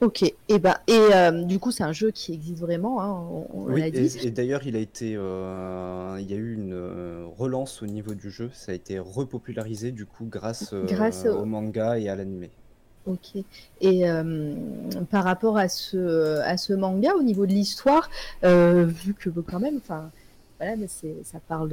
Ok. 0.00 0.22
Et 0.22 0.58
ben 0.60 0.76
et 0.86 0.92
euh, 0.96 1.42
du 1.42 1.58
coup 1.58 1.72
c'est 1.72 1.82
un 1.82 1.92
jeu 1.92 2.10
qui 2.12 2.32
existe 2.32 2.60
vraiment. 2.60 3.02
Hein, 3.02 3.10
on 3.30 3.46
on 3.52 3.64
Oui, 3.72 3.80
l'a 3.80 3.90
dit. 3.90 3.98
et, 3.98 4.26
et 4.26 4.30
d'ailleurs, 4.30 4.64
il 4.64 4.76
a 4.76 4.78
été, 4.78 5.14
euh, 5.16 6.16
il 6.20 6.30
y 6.30 6.34
a 6.34 6.36
eu 6.36 6.54
une 6.54 7.26
relance 7.36 7.82
au 7.82 7.86
niveau 7.86 8.14
du 8.14 8.30
jeu. 8.30 8.50
Ça 8.52 8.72
a 8.72 8.74
été 8.76 8.98
repopularisé 9.00 9.90
du 9.90 10.06
coup 10.06 10.24
grâce, 10.26 10.72
Grâce 10.72 11.26
au- 11.26 11.40
au 11.40 11.44
manga 11.44 11.98
et 11.98 12.08
à 12.08 12.14
l'animé. 12.14 12.50
Ok. 13.06 13.42
Et 13.80 14.08
euh, 14.08 14.54
par 15.10 15.24
rapport 15.24 15.56
à 15.56 15.68
ce, 15.68 16.38
à 16.40 16.56
ce 16.56 16.74
manga, 16.74 17.14
au 17.16 17.22
niveau 17.22 17.46
de 17.46 17.52
l'histoire, 17.52 18.08
euh, 18.44 18.84
vu 18.84 19.14
que 19.14 19.30
quand 19.30 19.60
même, 19.60 19.78
enfin, 19.78 20.10
voilà, 20.58 20.76
mais 20.76 20.88
ça 20.88 21.38
parle 21.46 21.70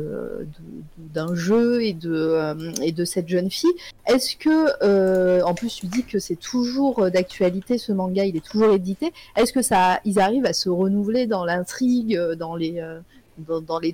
d'un 0.97 1.33
jeu 1.33 1.83
et 1.83 1.93
de, 1.93 2.14
euh, 2.14 2.72
et 2.83 2.91
de 2.91 3.03
cette 3.03 3.27
jeune 3.27 3.49
fille. 3.49 3.73
Est-ce 4.05 4.35
que, 4.35 4.67
euh, 4.83 5.41
en 5.41 5.55
plus, 5.55 5.75
tu 5.75 5.88
dis 5.88 6.03
que 6.03 6.19
c'est 6.19 6.35
toujours 6.35 7.09
d'actualité, 7.09 7.80
ce 7.80 7.91
manga, 7.91 8.23
il 8.25 8.35
est 8.35 8.45
toujours 8.45 8.72
édité. 8.73 9.11
Est-ce 9.35 9.53
que 9.53 9.64
ça, 9.64 9.99
ils 10.05 10.19
arrivent 10.19 10.45
à 10.45 10.53
se 10.53 10.69
renouveler 10.69 11.25
dans 11.25 11.45
l'intrigue, 11.45 12.15
dans 12.38 12.55
les, 12.55 12.80
euh, 12.80 12.99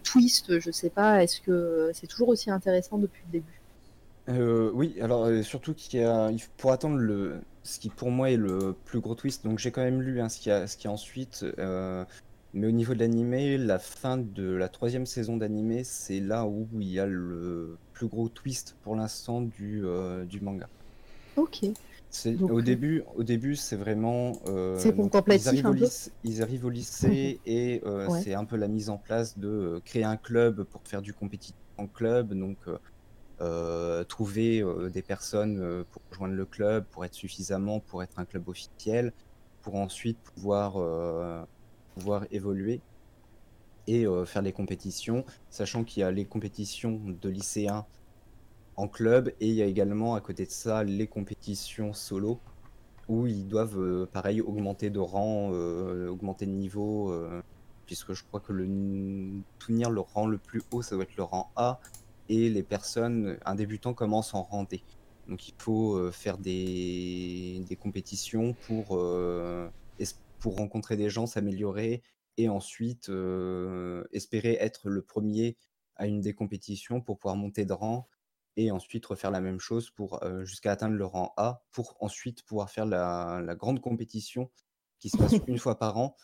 twists, 0.04 0.60
je 0.60 0.72
sais 0.72 0.90
pas. 0.90 1.24
Est-ce 1.24 1.40
que 1.40 1.92
c'est 1.94 2.08
toujours 2.08 2.30
aussi 2.30 2.52
intéressant 2.52 2.98
depuis 2.98 3.24
le 3.28 3.40
début? 3.40 3.62
Euh, 4.30 4.72
oui, 4.74 4.96
alors 5.02 5.26
euh, 5.26 5.42
surtout 5.42 5.74
qu'il 5.74 6.06
pour 6.58 6.72
attendre 6.72 7.00
ce 7.64 7.80
qui 7.80 7.90
pour 7.90 8.12
moi 8.12 8.30
est 8.30 8.38
le 8.38 8.76
plus 8.86 9.00
gros 9.00 9.16
twist. 9.16 9.44
Donc 9.44 9.58
j'ai 9.58 9.72
quand 9.72 9.82
même 9.82 10.02
lu 10.02 10.22
hein, 10.22 10.30
ce 10.30 10.40
qu'il 10.40 10.86
y 10.86 10.88
ensuite. 10.88 11.46
euh, 11.60 12.04
mais 12.54 12.68
au 12.68 12.72
niveau 12.72 12.94
de 12.94 13.00
l'animé, 13.00 13.58
la 13.58 13.80
fin 13.80 14.18
de 14.18 14.52
la 14.52 14.70
troisième 14.70 15.06
saison 15.06 15.38
d'animé, 15.38 15.84
c'est 15.84 16.20
là 16.20 16.46
où 16.46 16.68
il 16.80 16.90
y 16.90 17.00
a 17.00 17.06
le 17.06 17.78
plus 17.94 18.08
gros 18.08 18.30
twist 18.30 18.78
pour 18.82 18.96
l'instant 18.96 19.42
du, 19.42 19.86
euh, 19.86 20.26
du 20.26 20.42
manga. 20.42 20.68
Ok. 21.38 21.64
Donc, 22.26 22.52
au 22.52 22.60
euh, 22.60 22.62
début, 22.62 23.04
au 23.16 23.24
début, 23.24 23.56
c'est 23.56 23.78
vraiment. 23.78 24.42
euh, 24.48 24.78
C'est 24.78 24.94
contemplatif 24.94 25.46
ils 25.46 25.48
arrivent 25.48 25.66
un 25.68 25.70
au 25.70 25.74
peu 25.74 25.80
lycée, 25.86 26.12
ils 26.24 26.42
arrivent 26.42 26.66
au 26.66 26.70
lycée 26.70 27.40
et 27.46 27.82
euh, 27.86 28.10
Ouais. 28.10 28.22
c'est 28.22 28.34
un 28.34 28.44
peu 28.44 28.58
la 28.58 28.68
mise 28.68 28.90
en 28.90 28.98
place 28.98 29.38
de 29.38 29.82
créer 29.86 30.04
un 30.04 30.18
club 30.18 30.64
pour 30.64 30.82
faire 30.86 31.02
du 31.02 31.14
compétitif 31.14 31.56
en 31.78 31.88
club. 31.88 32.34
Donc, 32.34 32.58
trouver 34.10 34.64
des 34.92 35.02
personnes 35.02 35.86
pour 35.90 36.02
rejoindre 36.12 36.36
le 36.36 36.46
club, 36.46 36.86
pour 36.92 37.06
être 37.06 37.14
suffisamment, 37.16 37.80
pour 37.80 38.04
être 38.04 38.20
un 38.20 38.26
club 38.26 38.50
officiel, 38.50 39.14
pour 39.62 39.76
ensuite 39.76 40.20
pouvoir, 40.22 40.78
pouvoir 41.94 42.26
évoluer 42.32 42.82
et 43.88 44.06
euh, 44.06 44.26
faire 44.26 44.42
les 44.42 44.54
compétitions, 44.54 45.26
sachant 45.50 45.84
qu'il 45.84 46.02
y 46.02 46.04
a 46.04 46.12
les 46.12 46.26
compétitions 46.26 47.02
de 47.06 47.30
lycéens 47.30 47.86
en 48.78 48.88
club 48.88 49.30
et 49.40 49.48
il 49.48 49.56
y 49.56 49.62
a 49.62 49.66
également 49.66 50.16
à 50.16 50.22
côté 50.22 50.46
de 50.46 50.52
ça 50.52 50.84
les 50.84 51.08
compétitions 51.08 51.94
solo 51.94 52.40
où 53.08 53.28
ils 53.28 53.48
doivent 53.48 53.80
euh, 53.80 54.06
pareil 54.06 54.42
augmenter 54.42 54.90
de 54.90 55.00
rang, 55.00 55.50
euh, 55.54 56.08
augmenter 56.08 56.46
de 56.46 56.52
niveau, 56.52 57.14
puisque 57.86 58.14
je 58.14 58.24
crois 58.24 58.40
que 58.40 58.54
le 58.54 58.66
tenir 59.60 59.90
le 59.90 60.02
rang 60.02 60.28
le 60.28 60.38
plus 60.38 60.62
haut 60.72 60.82
ça 60.82 60.96
doit 60.96 61.04
être 61.04 61.18
le 61.18 61.24
rang 61.24 61.52
A 61.56 61.80
et 62.30 62.50
les 62.50 62.64
personnes, 62.64 63.38
un 63.46 63.56
débutant 63.56 63.94
commence 63.94 64.34
en 64.34 64.44
rang 64.44 64.64
D. 64.64 64.82
Donc 65.28 65.50
il 65.50 65.54
faut 65.58 66.12
faire 66.12 66.38
des, 66.38 67.64
des 67.68 67.76
compétitions 67.76 68.54
pour, 68.68 68.98
pour 70.42 70.58
rencontrer 70.58 70.98
des 70.98 71.10
gens, 71.10 71.28
s'améliorer 71.28 72.02
et 72.38 72.50
ensuite 72.50 73.10
euh, 73.10 74.04
espérer 74.12 74.58
être 74.60 74.90
le 74.90 75.02
premier 75.04 75.56
à 75.96 76.08
une 76.08 76.20
des 76.20 76.34
compétitions 76.34 77.00
pour 77.00 77.20
pouvoir 77.20 77.36
monter 77.38 77.64
de 77.64 77.74
rang 77.74 78.10
et 78.58 78.72
ensuite 78.72 79.06
refaire 79.06 79.32
la 79.32 79.40
même 79.40 79.60
chose 79.60 79.92
pour 79.92 80.22
euh, 80.24 80.44
jusqu'à 80.44 80.72
atteindre 80.72 80.96
le 80.96 81.06
rang 81.06 81.34
A 81.38 81.64
pour 81.72 81.96
ensuite 82.02 82.44
pouvoir 82.44 82.70
faire 82.70 82.86
la, 82.86 83.42
la 83.46 83.56
grande 83.56 83.80
compétition 83.80 84.50
qui 85.00 85.10
se 85.10 85.18
passe 85.18 85.36
une 85.48 85.60
fois 85.60 85.78
par 85.78 85.98
an 85.98 86.18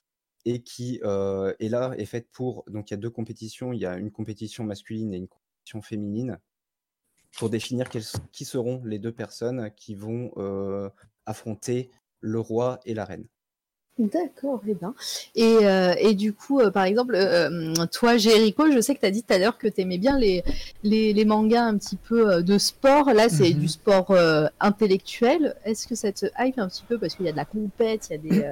et 0.46 0.64
qui 0.64 1.00
euh, 1.04 1.54
est 1.60 1.70
là 1.70 1.94
est 1.98 2.06
faite 2.06 2.30
pour 2.32 2.64
donc 2.68 2.90
il 2.90 2.94
y 2.94 2.96
a 2.96 2.98
deux 2.98 3.12
compétitions, 3.12 3.72
il 3.72 3.80
y 3.80 3.86
a 3.86 3.98
une 3.98 4.12
compétition 4.12 4.64
masculine 4.64 5.14
et 5.14 5.18
une 5.18 5.28
compétition 5.28 5.82
féminine 5.82 6.40
pour 7.38 7.50
définir 7.52 7.90
quelles- 7.90 8.04
qui 8.32 8.46
seront 8.46 8.82
les 8.84 8.98
deux 8.98 9.12
personnes 9.14 9.72
qui 9.76 9.94
vont 9.94 10.32
affronter 11.26 11.92
le 12.20 12.40
roi 12.40 12.80
et 12.86 12.94
la 12.96 13.06
reine. 13.06 13.28
D'accord, 14.00 14.62
eh 14.68 14.76
ben. 14.76 14.94
Et, 15.36 15.58
euh, 15.64 15.96
et 15.98 16.14
du 16.14 16.32
coup, 16.34 16.60
euh, 16.60 16.70
par 16.70 16.84
exemple, 16.84 17.16
euh, 17.16 17.74
toi, 17.92 18.18
Jericho, 18.18 18.72
je 18.72 18.80
sais 18.80 18.94
que 18.94 19.00
tu 19.00 19.06
as 19.08 19.12
dit 19.12 19.24
tout 19.24 19.34
à 19.34 19.40
l'heure 19.40 19.58
que 19.58 19.68
tu 19.68 19.82
aimais 19.82 19.98
bien 19.98 20.20
les, 20.20 20.44
les, 20.84 21.14
les 21.14 21.26
mangas 21.26 21.64
un 21.64 21.78
petit 21.78 21.96
peu 21.96 22.44
de 22.44 22.58
sport. 22.60 23.12
Là, 23.14 23.28
c'est 23.28 23.50
Mhm. 23.54 23.60
du 23.60 23.68
sport 23.68 24.16
intellectuel. 24.60 25.56
Est-ce 25.66 25.88
que 25.88 25.96
ça 25.96 26.12
te 26.12 26.26
hype 26.40 26.60
un 26.60 26.68
petit 26.68 26.84
peu 26.88 26.98
parce 27.00 27.16
qu'il 27.16 27.26
y 27.26 27.30
a 27.30 27.32
de 27.32 27.38
la 27.38 27.46
compète, 27.46 28.10
il 28.10 28.14
y 28.14 28.16
a, 28.16 28.18
des, 28.18 28.46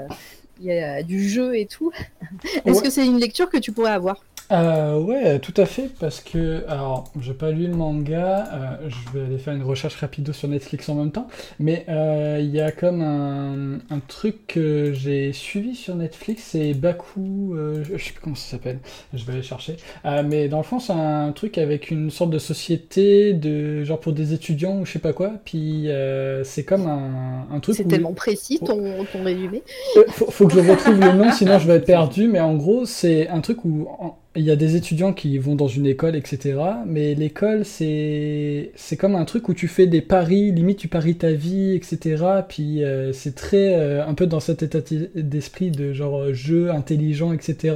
il 0.62 0.66
y 0.66 0.72
a 0.72 1.04
du 1.04 1.28
jeu 1.30 1.56
et 1.58 1.66
tout? 1.68 1.92
Est-ce 2.66 2.78
Ouais. 2.78 2.84
que 2.84 2.90
c'est 2.90 3.06
une 3.06 3.20
lecture 3.20 3.50
que 3.50 3.58
tu 3.58 3.72
pourrais 3.72 3.92
avoir? 3.92 4.24
Euh, 4.52 5.00
ouais, 5.00 5.40
tout 5.40 5.56
à 5.58 5.66
fait, 5.66 5.90
parce 6.00 6.22
que, 6.22 6.64
alors, 6.68 7.06
j'ai 7.20 7.34
pas 7.34 7.50
lu 7.50 7.66
le 7.66 7.74
manga, 7.74 8.44
euh, 8.54 8.90
je 8.90 9.18
vais 9.18 9.26
aller 9.26 9.40
faire 9.40 9.56
une 9.56 9.64
recherche 9.64 9.96
rapide 9.96 10.32
sur 10.34 10.48
Netflix 10.48 10.88
en 10.88 10.94
même 10.94 11.12
temps, 11.12 11.26
mais 11.58 11.84
euh, 11.90 12.38
il 12.40 12.52
y 12.52 12.62
a 12.62 12.72
comme 12.72 13.02
un, 13.02 13.80
un 13.90 14.00
truc 14.08 14.46
que 14.46 14.94
j'ai 14.94 15.34
suivi 15.34 15.74
sur 15.74 15.96
Netflix, 15.96 16.44
c'est 16.52 16.76
Baku, 16.76 17.56
euh, 17.56 17.84
je 17.84 18.04
sais 18.04 18.12
plus 18.12 18.22
comment 18.22 18.36
ça 18.36 18.52
s'appelle, 18.52 18.78
je 19.16 19.26
vais 19.26 19.34
aller 19.34 19.42
chercher, 19.42 19.78
Euh, 20.06 20.22
mais 20.24 20.48
dans 20.48 20.58
le 20.58 20.64
fond, 20.64 20.80
c'est 20.80 20.94
un 20.94 21.32
truc 21.32 21.58
avec 21.58 21.90
une 21.90 22.12
sorte 22.12 22.30
de 22.30 22.38
société, 22.38 23.34
de 23.34 23.84
genre 23.84 24.00
pour 24.00 24.14
des 24.14 24.34
étudiants 24.34 24.78
ou 24.80 24.86
je 24.86 24.92
sais 24.92 25.00
pas 25.00 25.14
quoi, 25.14 25.32
puis 25.44 25.90
euh, 25.90 26.44
c'est 26.44 26.64
comme 26.66 26.86
un, 26.86 27.48
un 27.52 27.60
truc 27.62 27.76
C'est 27.78 27.86
où- 27.86 27.90
tellement 27.90 28.14
précis 28.14 28.60
ton, 28.60 29.06
ton 29.12 29.24
résumé. 29.24 29.64
faut, 30.10 30.30
faut 30.30 30.48
que 30.48 30.54
je 30.54 30.70
retrouve 30.70 31.00
le 31.00 31.14
nom, 31.14 31.32
sinon 31.32 31.58
je 31.58 31.66
vais 31.66 31.78
être 31.78 31.86
perdu. 31.86 32.28
Mais 32.28 32.40
en 32.40 32.54
gros, 32.56 32.86
c'est 32.86 33.28
un 33.30 33.42
truc 33.42 33.66
où 33.66 33.88
en- 34.00 34.16
il 34.36 34.44
y 34.44 34.52
a 34.52 34.56
des 34.56 34.76
étudiants 34.76 35.14
qui 35.14 35.38
vont 35.38 35.56
dans 35.56 35.68
une 35.68 35.86
école, 35.86 36.16
etc. 36.16 36.60
Mais 36.86 37.16
l'école, 37.16 37.64
c'est 37.66 38.72
c'est 38.76 38.98
comme 38.98 39.16
un 39.16 39.26
truc 39.26 39.48
où 39.50 39.54
tu 39.54 39.68
fais 39.68 39.88
des 39.88 40.02
paris, 40.02 40.52
limite 40.52 40.78
tu 40.80 40.88
paries 40.88 41.16
ta 41.18 41.32
vie, 41.32 41.74
etc. 41.76 42.24
Puis 42.50 42.84
euh, 42.84 43.14
c'est 43.14 43.36
très 43.36 43.74
euh, 43.76 44.06
un 44.06 44.14
peu 44.14 44.28
dans 44.28 44.40
cet 44.40 44.62
état 44.64 44.80
d'esprit 45.16 45.72
de 45.72 45.94
genre 45.94 46.18
euh, 46.22 46.34
jeu 46.34 46.70
intelligent, 46.72 47.32
etc. 47.34 47.76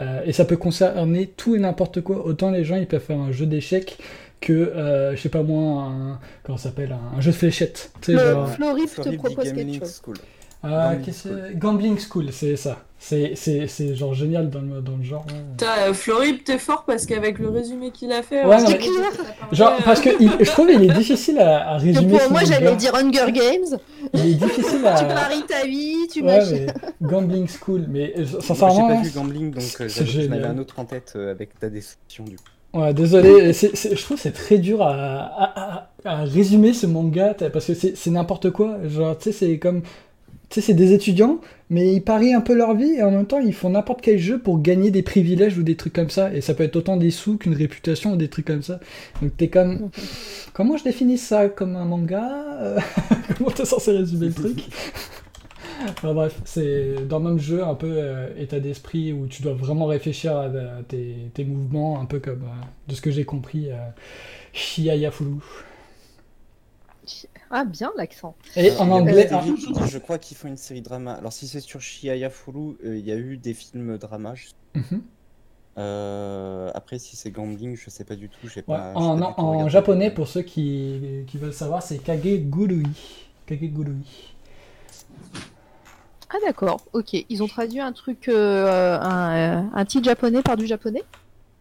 Euh, 0.00 0.20
et 0.26 0.32
ça 0.32 0.44
peut 0.44 0.56
concerner 0.56 1.26
tout 1.36 1.56
et 1.56 1.58
n'importe 1.58 2.00
quoi. 2.02 2.24
Autant 2.26 2.50
les 2.50 2.64
gens 2.64 2.76
ils 2.76 2.86
peuvent 2.86 3.02
faire 3.02 3.18
un 3.18 3.32
jeu 3.32 3.46
d'échecs 3.46 3.98
que 4.40 4.52
euh, 4.52 5.16
je 5.16 5.20
sais 5.22 5.28
pas 5.30 5.42
moi, 5.42 5.82
un, 5.84 6.18
comment 6.44 6.58
ça 6.58 6.68
s'appelle, 6.68 6.92
un, 6.92 7.16
un 7.16 7.20
jeu 7.20 7.32
de 7.32 7.36
fléchettes. 7.36 7.90
Tu 8.00 8.12
sais, 8.12 8.18
genre- 8.32 8.48
te 9.02 9.08
propose 9.16 9.44
quelque 9.54 9.56
chose. 9.80 10.00
School. 10.04 10.16
Ah, 10.62 10.94
Gambling 10.96 11.12
School. 11.14 11.52
Gambling 11.56 11.98
School, 11.98 12.32
c'est 12.32 12.56
ça. 12.56 12.78
C'est, 13.00 13.34
c'est, 13.36 13.68
c'est 13.68 13.94
genre 13.94 14.12
génial 14.12 14.50
dans 14.50 14.60
le, 14.60 14.80
dans 14.80 14.96
le 14.96 15.04
genre. 15.04 15.24
Putain, 15.24 15.66
euh, 15.86 15.94
Florip, 15.94 16.42
t'es 16.42 16.58
fort 16.58 16.84
parce 16.84 17.06
qu'avec 17.06 17.38
le 17.38 17.48
résumé 17.48 17.92
qu'il 17.92 18.10
a 18.10 18.22
fait, 18.22 18.44
Ouais, 18.44 18.56
on 18.56 18.62
non, 18.64 18.70
mais- 18.70 19.56
Genre, 19.56 19.68
euh, 19.78 19.82
parce 19.84 20.00
que 20.00 20.10
il- 20.18 20.32
je 20.40 20.50
trouve 20.50 20.66
qu'il 20.68 20.82
est 20.82 20.92
difficile 20.94 21.38
à, 21.38 21.74
à 21.74 21.76
résumer. 21.78 22.18
pour 22.18 22.30
moi, 22.32 22.40
manga. 22.42 22.44
j'allais 22.44 22.74
dire 22.74 22.92
Hunger 22.96 23.30
Games. 23.30 23.78
Il 24.14 24.20
est 24.30 24.34
difficile 24.34 24.80
Tu 24.82 24.86
à. 24.88 25.04
paries 25.04 25.44
ta 25.46 25.64
vie, 25.64 26.08
tu 26.12 26.22
Ouais, 26.24 26.40
mais 26.50 26.66
Gambling 27.00 27.46
School, 27.46 27.86
mais 27.88 28.14
euh, 28.16 28.24
Moi, 28.24 28.26
j'ai 28.40 28.46
sincèrement. 28.48 28.88
pas 28.88 29.00
vu 29.02 29.10
Gambling, 29.14 29.50
donc 29.52 29.62
euh, 29.80 29.88
j'en 29.88 30.32
avais 30.32 30.44
un 30.46 30.58
autre 30.58 30.74
en 30.80 30.84
tête 30.84 31.12
euh, 31.14 31.30
avec 31.30 31.56
ta 31.60 31.70
description 31.70 32.24
du 32.24 32.34
coup. 32.36 32.42
Ouais, 32.80 32.92
désolé, 32.92 33.52
je 33.52 34.02
trouve 34.02 34.16
que 34.16 34.22
c'est 34.24 34.32
très 34.32 34.58
dur 34.58 34.82
à, 34.82 34.90
à, 34.92 35.60
à- 35.78 35.88
à 36.04 36.16
résumer 36.24 36.72
ce 36.74 36.86
manga 36.86 37.32
parce 37.52 37.64
que 37.66 37.74
c'est, 37.74 37.96
c'est 37.96 38.10
n'importe 38.10 38.50
quoi. 38.50 38.76
Genre, 38.88 39.16
tu 39.16 39.24
sais, 39.24 39.32
c'est 39.32 39.58
comme. 39.58 39.82
Tu 40.50 40.54
sais, 40.54 40.66
c'est 40.66 40.74
des 40.74 40.92
étudiants, 40.92 41.40
mais 41.68 41.92
ils 41.92 42.00
parient 42.02 42.34
un 42.34 42.40
peu 42.40 42.54
leur 42.54 42.74
vie 42.74 42.92
et 42.92 43.02
en 43.02 43.10
même 43.10 43.26
temps 43.26 43.38
ils 43.38 43.52
font 43.52 43.70
n'importe 43.70 44.00
quel 44.00 44.18
jeu 44.18 44.38
pour 44.38 44.62
gagner 44.62 44.90
des 44.90 45.02
privilèges 45.02 45.58
ou 45.58 45.62
des 45.62 45.76
trucs 45.76 45.92
comme 45.92 46.10
ça. 46.10 46.32
Et 46.34 46.40
ça 46.40 46.54
peut 46.54 46.64
être 46.64 46.76
autant 46.76 46.96
des 46.96 47.10
sous 47.10 47.36
qu'une 47.36 47.54
réputation 47.54 48.12
ou 48.12 48.16
des 48.16 48.28
trucs 48.28 48.46
comme 48.46 48.62
ça. 48.62 48.80
Donc 49.20 49.36
t'es 49.36 49.48
comme. 49.48 49.90
Comment 50.54 50.76
je 50.76 50.84
définis 50.84 51.18
ça? 51.18 51.48
Comme 51.48 51.76
un 51.76 51.84
manga? 51.84 52.28
Euh, 52.60 52.78
Comment 53.36 53.50
t'es 53.50 53.64
censé 53.64 53.92
résumer 53.92 54.28
le 54.28 54.34
truc? 54.34 54.58
Enfin, 55.80 56.12
bref, 56.12 56.40
c'est 56.44 57.06
dans 57.06 57.18
le 57.18 57.24
même 57.26 57.38
jeu, 57.38 57.62
un 57.62 57.74
peu 57.74 57.86
euh, 57.88 58.28
état 58.36 58.58
d'esprit 58.58 59.12
où 59.12 59.26
tu 59.28 59.42
dois 59.42 59.52
vraiment 59.52 59.86
réfléchir 59.86 60.36
à, 60.36 60.46
à 60.46 60.82
tes, 60.86 61.30
tes 61.34 61.44
mouvements, 61.44 62.00
un 62.00 62.04
peu 62.04 62.18
comme, 62.18 62.42
euh, 62.42 62.64
de 62.88 62.94
ce 62.94 63.00
que 63.00 63.10
j'ai 63.10 63.24
compris, 63.24 63.70
euh, 63.70 63.76
Fulu. 64.52 65.40
Ah, 67.50 67.64
bien 67.64 67.92
l'accent. 67.96 68.34
Et 68.56 68.70
en 68.76 68.90
anglais, 68.90 69.32
Euh, 69.32 69.40
je, 69.80 69.86
je 69.86 69.98
crois 69.98 70.18
qu'ils 70.18 70.36
font 70.36 70.48
une 70.48 70.56
série 70.56 70.82
drama. 70.82 71.14
Alors 71.14 71.32
si 71.32 71.48
c'est 71.48 71.60
sur 71.60 71.80
Shiaya 71.80 72.30
Furu, 72.30 72.76
euh, 72.84 72.96
il 72.98 73.06
y 73.06 73.12
a 73.12 73.16
eu 73.16 73.36
des 73.36 73.54
films 73.54 73.96
drama. 73.98 74.34
je- 74.34 74.48
Mhm. 74.74 75.02
Euh, 75.78 76.70
après 76.74 76.98
si 76.98 77.14
c'est 77.16 77.30
gambling, 77.30 77.76
je 77.76 77.88
sais 77.88 78.04
pas 78.04 78.16
du 78.16 78.28
tout. 78.28 78.48
J'ai 78.48 78.60
Ouais, 78.60 78.76
pas. 78.76 78.92
j'ai 78.94 78.98
en, 79.00 79.18
pas 79.18 79.34
en- 79.40 79.68
japonais, 79.68 80.10
pour 80.10 80.26
ceux 80.28 80.42
qui, 80.42 81.24
qui 81.28 81.38
veulent 81.38 81.52
savoir, 81.54 81.82
c'est 81.82 81.98
Kagegurui. 81.98 82.82
Kagegurui. 83.46 84.34
Ah, 86.30 86.36
d'accord, 86.44 86.80
ok. 86.92 87.14
Ils 87.28 87.42
ont 87.42 87.46
traduit 87.46 87.80
un 87.80 87.92
truc, 87.92 88.28
euh, 88.28 88.98
un, 89.00 89.62
euh, 89.62 89.62
un 89.72 89.84
titre 89.86 90.04
japonais 90.04 90.42
par 90.42 90.56
du 90.56 90.66
japonais? 90.66 91.02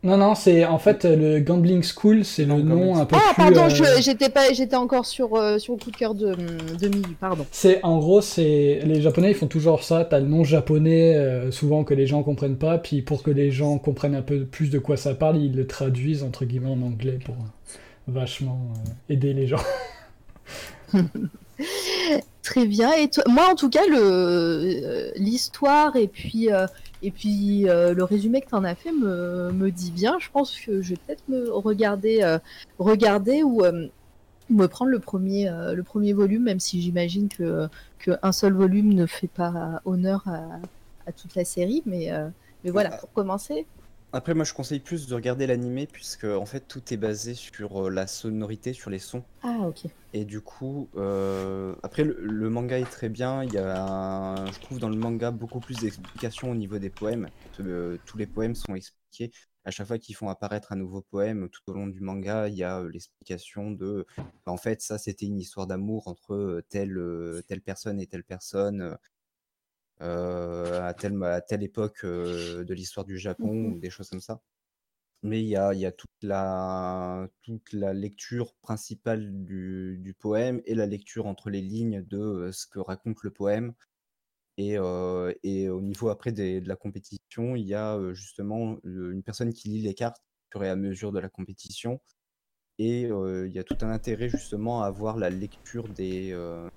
Non, 0.07 0.15
non, 0.15 0.35
c'est 0.35 0.63
en 0.63 0.79
fait 0.79 1.03
le 1.03 1.39
Gambling 1.41 1.83
School, 1.83 2.23
c'est 2.23 2.45
le 2.45 2.61
nom 2.61 2.95
un 2.95 3.05
peu 3.05 3.17
Ah, 3.19 3.33
plus. 3.33 3.43
pardon, 3.53 3.65
euh, 3.69 3.97
j'étais 3.99 4.29
pas, 4.29 4.53
j'étais 4.53 4.77
encore 4.77 5.05
sur, 5.05 5.35
euh, 5.35 5.59
sur 5.59 5.73
le 5.73 5.79
coup 5.83 5.91
de 5.91 5.97
cœur 5.97 6.15
de, 6.15 6.33
de 6.79 6.87
Miyu, 6.87 7.15
pardon. 7.19 7.45
C'est 7.51 7.83
en 7.83 7.97
gros, 7.99 8.21
c'est 8.21 8.79
les 8.85 9.01
Japonais, 9.01 9.31
ils 9.31 9.35
font 9.35 9.47
toujours 9.47 9.83
ça. 9.83 10.05
T'as 10.05 10.19
le 10.21 10.27
nom 10.27 10.45
japonais, 10.45 11.13
euh, 11.17 11.51
souvent 11.51 11.83
que 11.83 11.93
les 11.93 12.07
gens 12.07 12.23
comprennent 12.23 12.55
pas, 12.57 12.77
puis 12.77 13.01
pour 13.01 13.21
que 13.21 13.31
les 13.31 13.51
gens 13.51 13.77
comprennent 13.79 14.15
un 14.15 14.21
peu 14.21 14.45
plus 14.45 14.69
de 14.69 14.79
quoi 14.79 14.95
ça 14.95 15.13
parle, 15.13 15.37
ils 15.37 15.53
le 15.53 15.67
traduisent 15.67 16.23
entre 16.23 16.45
guillemets 16.45 16.69
en 16.71 16.81
anglais 16.83 17.19
pour 17.25 17.35
euh, 17.35 17.73
vachement 18.07 18.61
euh, 18.87 19.13
aider 19.13 19.33
les 19.33 19.45
gens. 19.47 19.57
Très 22.43 22.65
bien. 22.65 22.93
Et 22.93 23.09
toi- 23.09 23.23
moi, 23.27 23.49
en 23.51 23.55
tout 23.55 23.69
cas, 23.69 23.85
le 23.89 23.97
euh, 23.99 25.11
l'histoire 25.17 25.95
et 25.97 26.07
puis 26.07 26.51
euh, 26.51 26.65
et 27.01 27.11
puis 27.11 27.69
euh, 27.69 27.93
le 27.93 28.03
résumé 28.03 28.41
que 28.41 28.49
tu 28.49 28.55
en 28.55 28.63
as 28.63 28.75
fait 28.75 28.91
me, 28.91 29.51
me 29.51 29.71
dit 29.71 29.91
bien. 29.91 30.17
Je 30.19 30.29
pense 30.31 30.59
que 30.59 30.81
je 30.81 30.89
vais 30.91 30.99
peut-être 31.05 31.23
me 31.27 31.49
regarder 31.51 32.21
euh, 32.23 32.39
regarder 32.79 33.43
ou 33.43 33.63
euh, 33.63 33.87
me 34.49 34.67
prendre 34.67 34.91
le 34.91 34.99
premier 34.99 35.49
le 35.49 35.83
premier 35.83 36.13
volume, 36.13 36.43
même 36.43 36.59
si 36.59 36.81
j'imagine 36.81 37.27
que 37.27 37.67
que 37.99 38.11
un 38.23 38.31
seul 38.31 38.53
volume 38.53 38.93
ne 38.93 39.05
fait 39.05 39.27
pas 39.27 39.81
honneur 39.85 40.23
à, 40.27 40.43
à 41.05 41.11
toute 41.11 41.35
la 41.35 41.43
série. 41.43 41.83
Mais 41.85 42.09
mais 42.63 42.71
voilà, 42.71 42.91
pour 42.91 43.11
commencer. 43.11 43.65
Après 44.13 44.33
moi 44.33 44.45
je 44.45 44.53
conseille 44.53 44.79
plus 44.79 45.07
de 45.07 45.15
regarder 45.15 45.47
l'animé 45.47 45.87
puisque 45.87 46.23
en 46.23 46.45
fait 46.45 46.61
tout 46.67 46.93
est 46.93 46.97
basé 46.97 47.33
sur 47.33 47.85
euh, 47.87 47.89
la 47.89 48.07
sonorité, 48.07 48.73
sur 48.73 48.89
les 48.89 48.99
sons. 48.99 49.23
Ah 49.41 49.67
ok. 49.67 49.87
Et 50.13 50.25
du 50.25 50.41
coup, 50.41 50.89
euh, 50.95 51.75
après 51.83 52.03
le, 52.03 52.17
le 52.21 52.49
manga 52.49 52.79
est 52.79 52.89
très 52.89 53.09
bien. 53.09 53.43
Il 53.43 53.53
y 53.53 53.57
a, 53.57 53.83
un- 53.83 54.51
je 54.51 54.59
trouve 54.59 54.79
dans 54.79 54.89
le 54.89 54.95
manga 54.97 55.31
beaucoup 55.31 55.59
plus 55.59 55.79
d'explications 55.81 56.51
au 56.51 56.55
niveau 56.55 56.79
des 56.79 56.89
poèmes. 56.89 57.29
Euh, 57.59 57.97
tous 58.05 58.17
les 58.17 58.27
poèmes 58.27 58.55
sont 58.55 58.75
expliqués. 58.75 59.31
À 59.65 59.71
chaque 59.71 59.87
fois 59.87 59.99
qu'ils 59.99 60.15
font 60.15 60.29
apparaître 60.29 60.71
un 60.71 60.77
nouveau 60.77 61.01
poème 61.01 61.49
tout 61.49 61.61
au 61.67 61.73
long 61.73 61.87
du 61.87 61.99
manga, 62.01 62.47
il 62.47 62.55
y 62.55 62.63
a 62.63 62.83
l'explication 62.83 63.71
de, 63.71 64.07
bah, 64.45 64.53
en 64.53 64.57
fait, 64.57 64.81
ça 64.81 64.97
c'était 64.97 65.25
une 65.25 65.39
histoire 65.39 65.67
d'amour 65.67 66.07
entre 66.07 66.63
telle, 66.69 66.97
telle 67.47 67.61
personne 67.61 67.99
et 67.99 68.07
telle 68.07 68.23
personne 68.23 68.97
à 69.99 70.93
telle, 70.97 71.21
à 71.23 71.41
telle 71.41 71.63
époque 71.63 72.03
euh, 72.03 72.63
de 72.63 72.73
l'histoire 72.73 73.05
du 73.05 73.17
Japon 73.17 73.53
Mhm. 73.53 73.73
ou 73.73 73.79
des 73.79 73.89
choses 73.89 74.09
comme 74.09 74.21
ça. 74.21 74.41
Mais 75.23 75.41
il 75.41 75.47
y 75.47 75.55
a, 75.55 75.73
il 75.73 75.79
y 75.79 75.85
a 75.85 75.91
toute 75.91 76.11
la, 76.21 77.27
toute 77.43 77.73
la 77.73 77.93
lecture 77.93 78.53
principale 78.61 79.31
du, 79.45 79.97
du 80.01 80.13
poème 80.13 80.61
et 80.65 80.75
la 80.75 80.85
lecture 80.85 81.25
entre 81.27 81.49
les 81.49 81.61
lignes 81.61 82.03
de 82.03 82.17
euh, 82.19 82.51
ce 82.51 82.67
que 82.67 82.79
raconte 82.79 83.23
le 83.23 83.31
poème. 83.31 83.73
Et, 84.57 84.77
euh, 84.77 85.33
et 85.43 85.69
au 85.69 85.81
niveau 85.81 86.09
après 86.09 86.31
des- 86.31 86.61
de 86.61 86.67
la 86.67 86.75
compétition, 86.75 87.55
il 87.55 87.65
y 87.67 87.73
a 87.75 87.95
euh, 87.97 88.13
justement 88.13 88.77
euh, 88.85 89.11
une 89.11 89.23
personne 89.23 89.53
qui 89.53 89.69
lit 89.69 89.81
les 89.81 89.93
cartes 89.95 90.17
au 90.19 90.59
fur 90.59 90.63
et 90.65 90.69
à 90.69 90.75
mesure 90.75 91.11
de 91.11 91.19
la 91.19 91.29
compétition. 91.29 91.99
Et 92.79 93.05
euh, 93.05 93.47
il 93.47 93.53
y 93.53 93.59
a 93.59 93.63
tout 93.63 93.77
un 93.81 93.89
intérêt 93.91 94.29
justement 94.29 94.83
à 94.83 94.91
voir 94.91 95.17
la 95.17 95.29
lecture 95.29 95.89
des, 95.89 96.31
euh, 96.33 96.69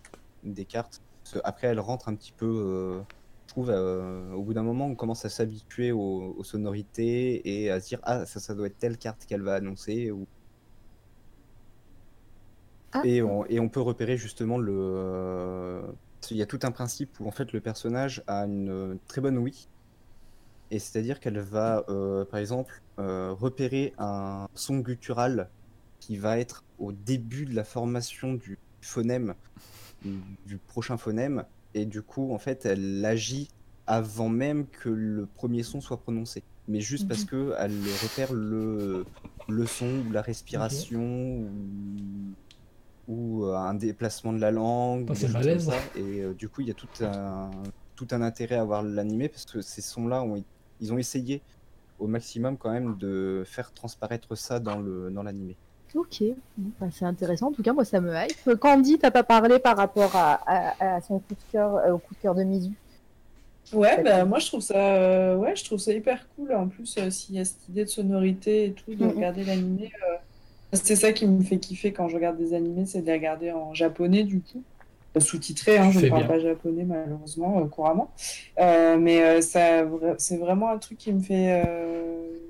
des 0.43 0.67
cartes. 0.67 1.03
Parce 1.31 1.43
que 1.43 1.49
après, 1.49 1.69
elle 1.69 1.79
rentre 1.79 2.09
un 2.09 2.17
petit 2.17 2.33
peu, 2.33 2.47
euh, 2.47 3.01
je 3.47 3.53
trouve, 3.53 3.71
euh, 3.71 4.33
au 4.33 4.43
bout 4.43 4.53
d'un 4.53 4.65
moment, 4.65 4.87
on 4.87 4.97
commence 4.97 5.25
à 5.25 5.29
s'habituer 5.29 5.93
aux, 5.93 6.35
aux 6.37 6.43
sonorités 6.43 7.63
et 7.63 7.71
à 7.71 7.81
se 7.81 7.87
dire, 7.89 8.01
ah, 8.03 8.27
ça, 8.27 8.41
ça 8.41 8.53
doit 8.53 8.67
être 8.67 8.79
telle 8.79 8.99
carte 8.99 9.27
qu'elle 9.27 9.43
va 9.43 9.55
annoncer. 9.55 10.11
Ou... 10.11 10.27
Ah. 12.93 13.03
Et, 13.05 13.23
on, 13.23 13.47
et 13.47 13.61
on 13.61 13.69
peut 13.69 13.81
repérer 13.81 14.17
justement 14.17 14.59
le. 14.59 14.75
euh, 14.77 15.83
Il 16.31 16.37
y 16.37 16.43
a 16.43 16.47
tout 16.47 16.59
un 16.65 16.73
principe 16.73 17.21
où 17.21 17.29
en 17.29 17.31
fait 17.31 17.53
le 17.53 17.61
personnage 17.61 18.25
a 18.27 18.45
une 18.47 18.99
très 19.07 19.21
bonne 19.21 19.39
ouïe. 19.39 19.69
Et 20.73 20.81
c'est-à-dire 20.81 21.21
qu'elle 21.21 21.39
va, 21.39 21.85
euh, 21.89 22.25
par 22.25 22.41
exemple, 22.41 22.83
euh, 22.99 23.33
repérer 23.33 23.95
un 23.99 24.49
son 24.55 24.79
guttural 24.79 25.49
qui 26.01 26.17
va 26.17 26.39
être 26.39 26.65
au 26.79 26.91
début 26.93 27.45
de 27.47 27.55
la 27.55 27.65
formation 27.65 28.35
du 28.35 28.59
phonème, 28.81 29.35
du 30.03 30.59
prochain 30.59 30.97
phonème. 30.97 31.45
Et 31.75 31.87
du 31.87 32.03
coup, 32.03 32.33
en 32.33 32.39
fait, 32.39 32.67
elle 32.67 33.05
agit 33.05 33.49
avant 33.87 34.29
même 34.29 34.67
que 34.67 34.89
le 34.89 35.27
premier 35.27 35.63
son 35.63 35.81
soit 35.81 35.99
prononcé. 36.01 36.43
Mais 36.69 36.81
juste 36.81 37.09
parce 37.09 37.25
que 37.25 37.53
elle 37.59 37.73
repère 38.03 38.33
le, 38.33 39.05
le 39.49 39.67
son 39.67 40.05
ou 40.07 40.13
la 40.13 40.23
respiration 40.23 41.01
ou, 41.01 41.51
ou 43.09 43.45
euh, 43.45 43.57
un 43.57 43.75
déplacement 43.75 44.33
de 44.33 44.39
la 44.39 44.53
langue. 44.53 45.07
Oh, 45.11 45.15
c'est 45.15 45.29
ça. 45.29 45.75
Et 45.97 46.21
euh, 46.21 46.33
du 46.33 46.49
coup, 46.49 46.61
il 46.61 46.69
y 46.69 46.71
a 46.71 46.75
tout 46.75 46.89
un, 47.01 47.51
tout 47.97 48.07
un 48.13 48.23
intérêt 48.23 48.57
à 48.57 48.65
voir 48.65 48.83
l'animé 48.85 49.29
parce 49.29 49.45
que 49.47 49.61
ces 49.61 49.83
sons-là, 49.83 50.23
ont, 50.23 50.43
ils 50.81 50.93
ont 50.93 50.99
essayé 50.99 51.43
au 51.99 52.07
maximum 52.07 52.57
quand 52.57 52.71
même 52.71 52.97
de 52.97 53.43
faire 53.45 53.73
transparaître 53.73 54.37
ça 54.37 54.61
dans 54.61 54.79
le 54.79 55.11
dans 55.11 55.23
l'animé. 55.23 55.57
Ok, 55.95 56.23
bah, 56.57 56.87
c'est 56.93 57.05
intéressant. 57.05 57.49
En 57.49 57.53
tout 57.53 57.63
cas, 57.63 57.73
moi, 57.73 57.85
ça 57.85 58.01
me 58.01 58.15
hype. 58.15 58.55
Candy, 58.61 58.99
t'as 58.99 59.11
pas 59.11 59.25
parlé 59.25 59.59
par 59.59 59.77
rapport 59.77 60.15
à, 60.17 60.35
à- 60.47 60.97
à 60.97 61.01
son 61.01 61.19
coup 61.21 61.35
de 61.35 61.43
cœur, 61.51 61.77
euh, 61.77 61.93
au 61.93 61.99
coup 61.99 62.15
de 62.15 62.21
cœur 62.21 62.35
de 62.35 62.45
Mizu? 62.45 62.75
Ouais, 63.73 64.03
bah, 64.03 64.25
moi 64.25 64.41
je 64.41 64.47
trouve 64.47 64.61
ça, 64.63 64.97
euh, 64.97 65.37
ouais, 65.37 65.55
je 65.55 65.63
trouve 65.65 65.79
ça 65.79 65.93
hyper 65.93 66.29
cool. 66.31 66.53
En 66.55 66.69
plus, 66.69 66.97
euh, 66.99 67.09
s'il 67.11 67.37
y 67.37 67.39
a 67.39 67.45
cette 67.45 67.69
idée 67.69 67.85
de 67.85 67.89
sonorité 67.89 68.65
et 68.67 68.75
tout, 68.75 68.97
de 68.97 69.07
regarder 69.07 69.45
l'animé, 69.45 69.91
euh, 70.75 70.77
c'est 70.85 70.97
ça 70.97 71.13
qui 71.13 71.27
me 71.27 71.43
fait 71.43 71.61
kiffer 71.61 71.93
quand 71.93 72.09
je 72.09 72.17
regarde 72.17 72.37
des 72.39 72.55
animés, 72.55 72.87
c'est 72.87 73.03
de 73.03 73.07
les 73.07 73.15
regarder 73.15 73.53
en 73.53 73.75
japonais 73.75 74.25
du 74.25 74.43
coup, 74.43 74.65
Euh, 75.17 75.21
sous-titré. 75.21 75.79
Hein, 75.79 75.91
je 75.91 76.01
ne 76.01 76.07
parle 76.07 76.25
bien. 76.25 76.29
pas 76.29 76.41
japonais 76.41 76.85
malheureusement 76.85 77.61
euh, 77.61 77.67
couramment, 77.69 78.15
Euh, 78.61 78.99
mais 78.99 79.23
euh, 79.23 79.41
ça, 79.43 79.85
c'est 80.19 80.39
vraiment 80.39 80.71
un 80.71 80.79
truc 80.79 80.99
qui 80.99 81.13
me 81.13 81.21
fait. 81.23 81.63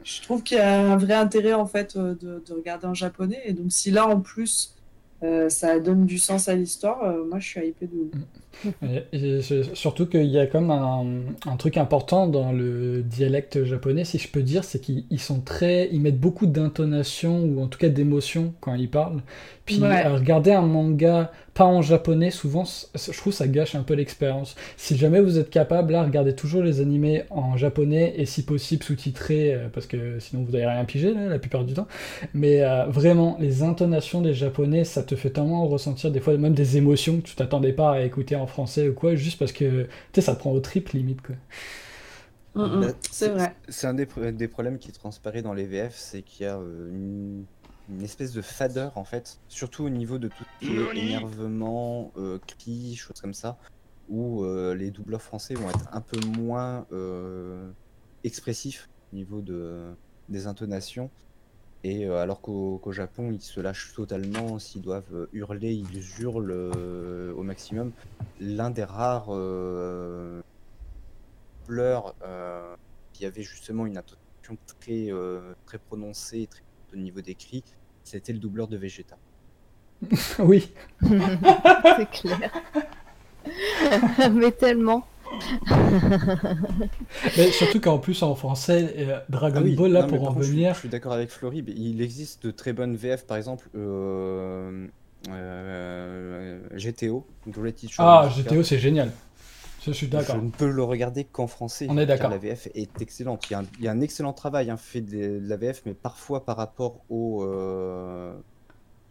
Je 0.04 0.22
trouve 0.22 0.42
qu'il 0.42 0.58
y 0.58 0.60
a 0.60 0.92
un 0.92 0.96
vrai 0.96 1.14
intérêt 1.14 1.52
en 1.52 1.66
fait 1.66 1.96
euh, 1.96 2.14
de, 2.14 2.42
de 2.46 2.52
regarder 2.52 2.86
en 2.86 2.94
japonais. 2.94 3.40
Et 3.44 3.52
donc 3.52 3.72
si 3.72 3.90
là 3.90 4.06
en 4.06 4.20
plus 4.20 4.74
euh, 5.22 5.48
ça 5.48 5.78
donne 5.80 6.06
du 6.06 6.18
sens 6.18 6.48
à 6.48 6.54
l'histoire, 6.54 7.02
euh, 7.02 7.24
moi 7.24 7.38
je 7.38 7.48
suis 7.48 7.66
hypée 7.66 7.86
de 7.86 7.96
ouf. 7.96 8.10
Et- 9.12 9.40
surtout 9.74 10.06
qu'il 10.06 10.24
y 10.26 10.38
a 10.38 10.46
comme 10.46 10.70
un, 10.70 11.04
un 11.46 11.56
truc 11.56 11.76
important 11.76 12.26
dans 12.26 12.52
le 12.52 13.02
dialecte 13.02 13.64
japonais, 13.64 14.04
si 14.04 14.18
je 14.18 14.28
peux 14.28 14.42
dire, 14.42 14.64
c'est 14.64 14.80
qu'ils 14.80 15.04
ils 15.10 15.20
sont 15.20 15.40
très, 15.40 15.88
ils 15.92 16.00
mettent 16.00 16.20
beaucoup 16.20 16.46
d'intonation 16.46 17.42
ou 17.44 17.62
en 17.62 17.66
tout 17.68 17.78
cas 17.78 17.88
d'émotion 17.88 18.52
quand 18.60 18.74
ils 18.74 18.90
parlent. 18.90 19.22
Puis 19.66 19.80
Ouais. 19.80 20.02
à 20.02 20.14
regarder 20.14 20.52
un 20.52 20.62
manga 20.66 21.30
pas 21.54 21.64
en 21.64 21.82
japonais, 21.82 22.30
souvent, 22.30 22.64
je 22.64 23.16
trouve 23.18 23.32
ça 23.32 23.46
gâche 23.48 23.74
un 23.74 23.82
peu 23.82 23.94
l'expérience. 23.94 24.54
Si 24.76 24.96
jamais 24.96 25.20
vous 25.20 25.38
êtes 25.38 25.50
capable, 25.50 25.92
là, 25.92 26.04
regardez 26.04 26.34
toujours 26.34 26.62
les 26.62 26.80
animés 26.80 27.24
en 27.30 27.56
japonais 27.56 28.14
et 28.16 28.24
si 28.24 28.44
possible 28.44 28.82
sous-titrés, 28.82 29.54
euh, 29.54 29.68
parce 29.72 29.86
que 29.86 30.18
sinon 30.20 30.42
vous 30.44 30.52
n'allez 30.52 30.66
rien 30.66 30.84
piger 30.84 31.12
là, 31.12 31.26
la 31.28 31.38
plupart 31.38 31.64
du 31.64 31.74
temps. 31.74 31.86
Mais 32.34 32.62
euh, 32.62 32.84
vraiment, 32.86 33.36
les 33.40 33.62
intonations 33.62 34.20
des 34.22 34.34
japonais, 34.34 34.84
ça 34.84 35.02
te 35.02 35.14
fait 35.16 35.30
tellement 35.30 35.66
ressentir 35.66 36.10
des 36.10 36.20
fois 36.20 36.36
même 36.36 36.54
des 36.54 36.76
émotions 36.76 37.18
que 37.18 37.22
tu 37.28 37.34
t'attendais 37.34 37.72
pas 37.72 37.92
à 37.94 38.00
écouter 38.02 38.36
en 38.40 38.46
français 38.46 38.88
ou 38.88 38.94
quoi, 38.94 39.14
juste 39.14 39.38
parce 39.38 39.52
que 39.52 39.84
tu 39.84 39.88
sais, 40.14 40.20
ça 40.22 40.34
te 40.34 40.40
prend 40.40 40.50
au 40.52 40.60
triple 40.60 40.96
limite 40.96 41.22
quoi. 41.22 41.36
Mm, 42.54 42.62
mm, 42.62 42.80
Bah, 42.80 42.92
c'est 43.10 43.28
vrai. 43.28 43.54
C'est 43.68 43.86
un 43.86 43.94
des, 43.94 44.06
des 44.32 44.48
problèmes 44.48 44.78
qui 44.78 44.90
transparaît 44.92 45.42
dans 45.42 45.54
les 45.54 45.66
VF, 45.66 45.94
c'est 45.96 46.22
qu'il 46.22 46.46
y 46.46 46.48
a 46.48 46.58
euh, 46.58 46.90
une, 46.90 47.44
une 47.90 48.02
espèce 48.02 48.32
de 48.32 48.42
fadeur 48.42 48.96
en 48.96 49.04
fait, 49.04 49.38
surtout 49.48 49.84
au 49.84 49.90
niveau 49.90 50.18
de 50.18 50.28
tout 50.28 50.44
ce 50.62 50.96
énervement, 50.96 52.12
euh, 52.16 52.38
cris, 52.46 52.94
choses 52.96 53.20
comme 53.20 53.34
ça, 53.34 53.58
où 54.08 54.44
euh, 54.44 54.74
les 54.74 54.90
doubleurs 54.90 55.22
français 55.22 55.54
vont 55.54 55.68
être 55.70 55.88
un 55.92 56.00
peu 56.00 56.18
moins 56.20 56.86
euh, 56.92 57.70
expressifs 58.24 58.88
au 59.12 59.16
niveau 59.16 59.40
de, 59.40 59.94
des 60.28 60.46
intonations. 60.46 61.10
Et 61.82 62.06
euh, 62.06 62.18
alors 62.18 62.40
qu'au 62.40 62.92
Japon, 62.92 63.30
ils 63.32 63.40
se 63.40 63.60
lâchent 63.60 63.92
totalement. 63.94 64.58
S'ils 64.58 64.82
doivent 64.82 65.14
euh, 65.14 65.28
hurler, 65.32 65.72
ils 65.72 66.20
hurlent 66.20 66.50
euh, 66.50 67.32
au 67.34 67.42
maximum. 67.42 67.92
L'un 68.40 68.70
des 68.70 68.84
rares 68.84 69.28
euh, 69.30 70.42
pleurs 71.66 72.14
euh, 72.22 72.74
qui 73.12 73.24
avait 73.24 73.42
justement 73.42 73.86
une 73.86 73.96
intonation 73.96 74.58
très, 74.80 75.10
euh, 75.10 75.54
très 75.64 75.78
prononcée, 75.78 76.46
très 76.50 76.62
au 76.92 76.96
niveau 76.96 77.20
des 77.20 77.34
cris, 77.34 77.62
c'était 78.04 78.32
le 78.32 78.38
doubleur 78.38 78.68
de 78.68 78.76
Vegeta. 78.76 79.16
oui. 80.38 80.72
c'est 81.02 82.10
clair. 82.10 82.52
Mais 84.32 84.50
tellement. 84.52 85.06
Mais 87.36 87.50
surtout 87.52 87.80
qu'en 87.80 87.98
plus 87.98 88.22
en 88.22 88.34
français, 88.34 88.94
euh, 88.98 89.20
Dragon 89.28 89.60
Ah 89.60 89.64
oui, 89.64 89.76
Ball, 89.76 89.92
là, 89.92 90.02
non, 90.02 90.08
pour 90.08 90.28
en 90.28 90.40
je 90.40 90.50
venir, 90.50 90.74
Je 90.74 90.80
suis 90.80 90.88
d'accord 90.88 91.12
avec 91.12 91.30
Flory, 91.30 91.62
mais 91.62 91.72
il 91.72 92.02
existe 92.02 92.46
de 92.46 92.50
très 92.50 92.72
bonnes 92.72 92.96
VF, 92.96 93.26
par 93.26 93.36
exemple 93.36 93.68
euh, 93.76 94.86
euh, 95.30 96.60
GTO, 96.76 97.26
Great 97.46 97.84
ah. 97.98 98.28
GTO, 98.36 98.62
c'est 98.62 98.78
génial. 98.78 99.10
Ça, 99.80 99.92
je 99.92 99.94
suis 99.96 100.06
Je 100.06 100.12
d'accord. 100.12 100.42
ne 100.42 100.50
peux 100.50 100.70
le 100.70 100.82
regarder 100.82 101.24
qu'en 101.24 101.46
français. 101.46 101.86
On 101.88 101.96
est 101.96 102.06
d'accord. 102.06 102.30
La 102.30 102.38
VF 102.38 102.68
est 102.74 103.00
excellente. 103.00 103.48
Il 103.48 103.52
y 103.52 103.56
a 103.56 103.60
un, 103.60 103.64
il 103.78 103.84
y 103.84 103.88
a 103.88 103.92
un 103.92 104.00
excellent 104.02 104.34
travail 104.34 104.68
hein, 104.70 104.76
fait 104.76 105.00
de, 105.00 105.38
de 105.38 105.48
la 105.48 105.56
VF, 105.56 105.82
mais 105.86 105.94
parfois 105.94 106.44
par 106.44 106.58
rapport 106.58 107.00
au, 107.08 107.42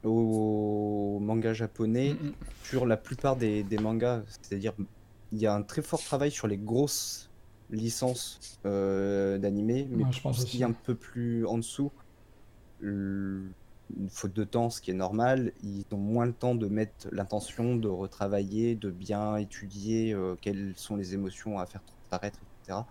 au 0.04 1.20
manga 1.22 1.54
japonais, 1.54 2.14
Mm, 2.14 2.32
sur 2.64 2.86
la 2.86 2.98
plupart 2.98 3.36
des, 3.36 3.64
des 3.64 3.78
mangas, 3.78 4.22
c'est-à-dire 4.28 4.74
il 5.32 5.40
y 5.40 5.48
a 5.48 5.54
un 5.54 5.64
très 5.64 5.82
fort 5.82 6.04
travail 6.04 6.32
sur 6.32 6.48
les 6.48 6.58
grosses 6.58 7.32
licences 7.70 8.40
euh, 8.66 9.38
d'animé, 9.38 9.88
mais 9.92 10.06
Ouais, 10.06 10.12
je 10.12 10.22
pense 10.22 10.36
pour 10.36 10.40
ce 10.40 10.46
qui 10.46 10.58
aussi. 10.58 10.62
est 10.64 10.66
un 10.66 10.74
peu 10.74 10.96
plus 10.96 11.46
en 11.46 11.58
dessous, 11.58 11.92
le- 12.80 13.54
une 13.98 14.10
faute 14.10 14.34
de 14.34 14.44
temps, 14.44 14.70
ce 14.70 14.82
qui 14.82 14.92
est 14.92 14.94
normal, 14.94 15.54
ils 15.62 15.84
ont 15.92 15.98
moins 15.98 16.26
le 16.28 16.34
temps 16.34 16.56
de 16.56 16.68
mettre 16.68 17.08
l'intention, 17.12 17.76
de 17.76 17.88
retravailler, 17.88 18.76
de 18.76 18.92
bien 18.92 19.36
étudier 19.38 20.14
euh, 20.14 20.36
quelles 20.42 20.74
sont 20.78 20.96
les 20.96 21.14
émotions 21.16 21.58
à 21.60 21.66
faire 21.66 21.84
transparaître, 21.84 22.40
etc. 22.44 22.88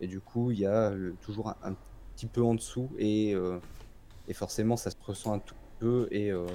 Et 0.00 0.08
du 0.08 0.20
coup, 0.20 0.50
il 0.50 0.58
y 0.60 0.66
a 0.66 0.90
euh, 0.92 1.16
toujours 1.20 1.50
un, 1.50 1.56
un 1.62 1.76
petit 2.16 2.26
peu 2.28 2.42
en 2.42 2.54
dessous 2.54 2.94
et, 2.98 3.34
euh, 3.34 3.60
et 4.28 4.34
forcément, 4.34 4.76
ça 4.76 4.90
se 4.90 4.96
ressent 5.00 5.34
un 5.34 5.40
tout 5.40 5.56
peu 5.78 6.08
et, 6.12 6.30
euh, 6.32 6.46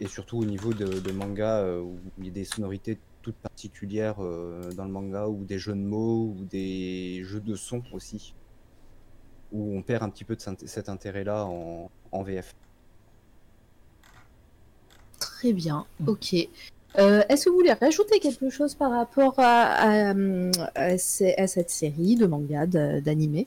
et 0.00 0.08
surtout 0.08 0.38
au 0.38 0.44
niveau 0.44 0.74
de, 0.74 1.00
de 1.00 1.12
manga 1.12 1.60
euh, 1.60 1.80
où 1.80 2.12
il 2.18 2.26
y 2.26 2.28
a 2.28 2.32
des 2.32 2.44
sonorités 2.44 3.02
toutes 3.24 3.36
particulières 3.36 4.16
euh, 4.20 4.70
dans 4.72 4.84
le 4.84 4.90
manga 4.90 5.26
ou 5.26 5.44
des 5.44 5.58
jeux 5.58 5.72
de 5.72 5.78
mots 5.78 6.34
ou 6.38 6.44
des 6.44 7.22
jeux 7.24 7.40
de 7.40 7.56
son 7.56 7.82
aussi 7.92 8.34
où 9.50 9.76
on 9.76 9.82
perd 9.82 10.02
un 10.02 10.10
petit 10.10 10.24
peu 10.24 10.36
de 10.36 10.42
cet 10.66 10.88
intérêt-là 10.88 11.46
en, 11.46 12.22
VF. 12.22 12.54
Très 15.18 15.52
bien, 15.52 15.86
ok. 16.06 16.34
Euh, 16.98 17.22
Est-ce 17.28 17.44
que 17.44 17.50
vous 17.50 17.56
voulez 17.56 17.72
rajouter 17.72 18.18
quelque 18.18 18.50
chose 18.50 18.74
par 18.74 18.90
rapport 18.90 19.34
à, 19.38 20.12
à, 20.74 20.98
cette 20.98 21.70
série 21.70 22.16
de 22.16 22.26
manga, 22.26 22.66
d'animé 22.66 23.46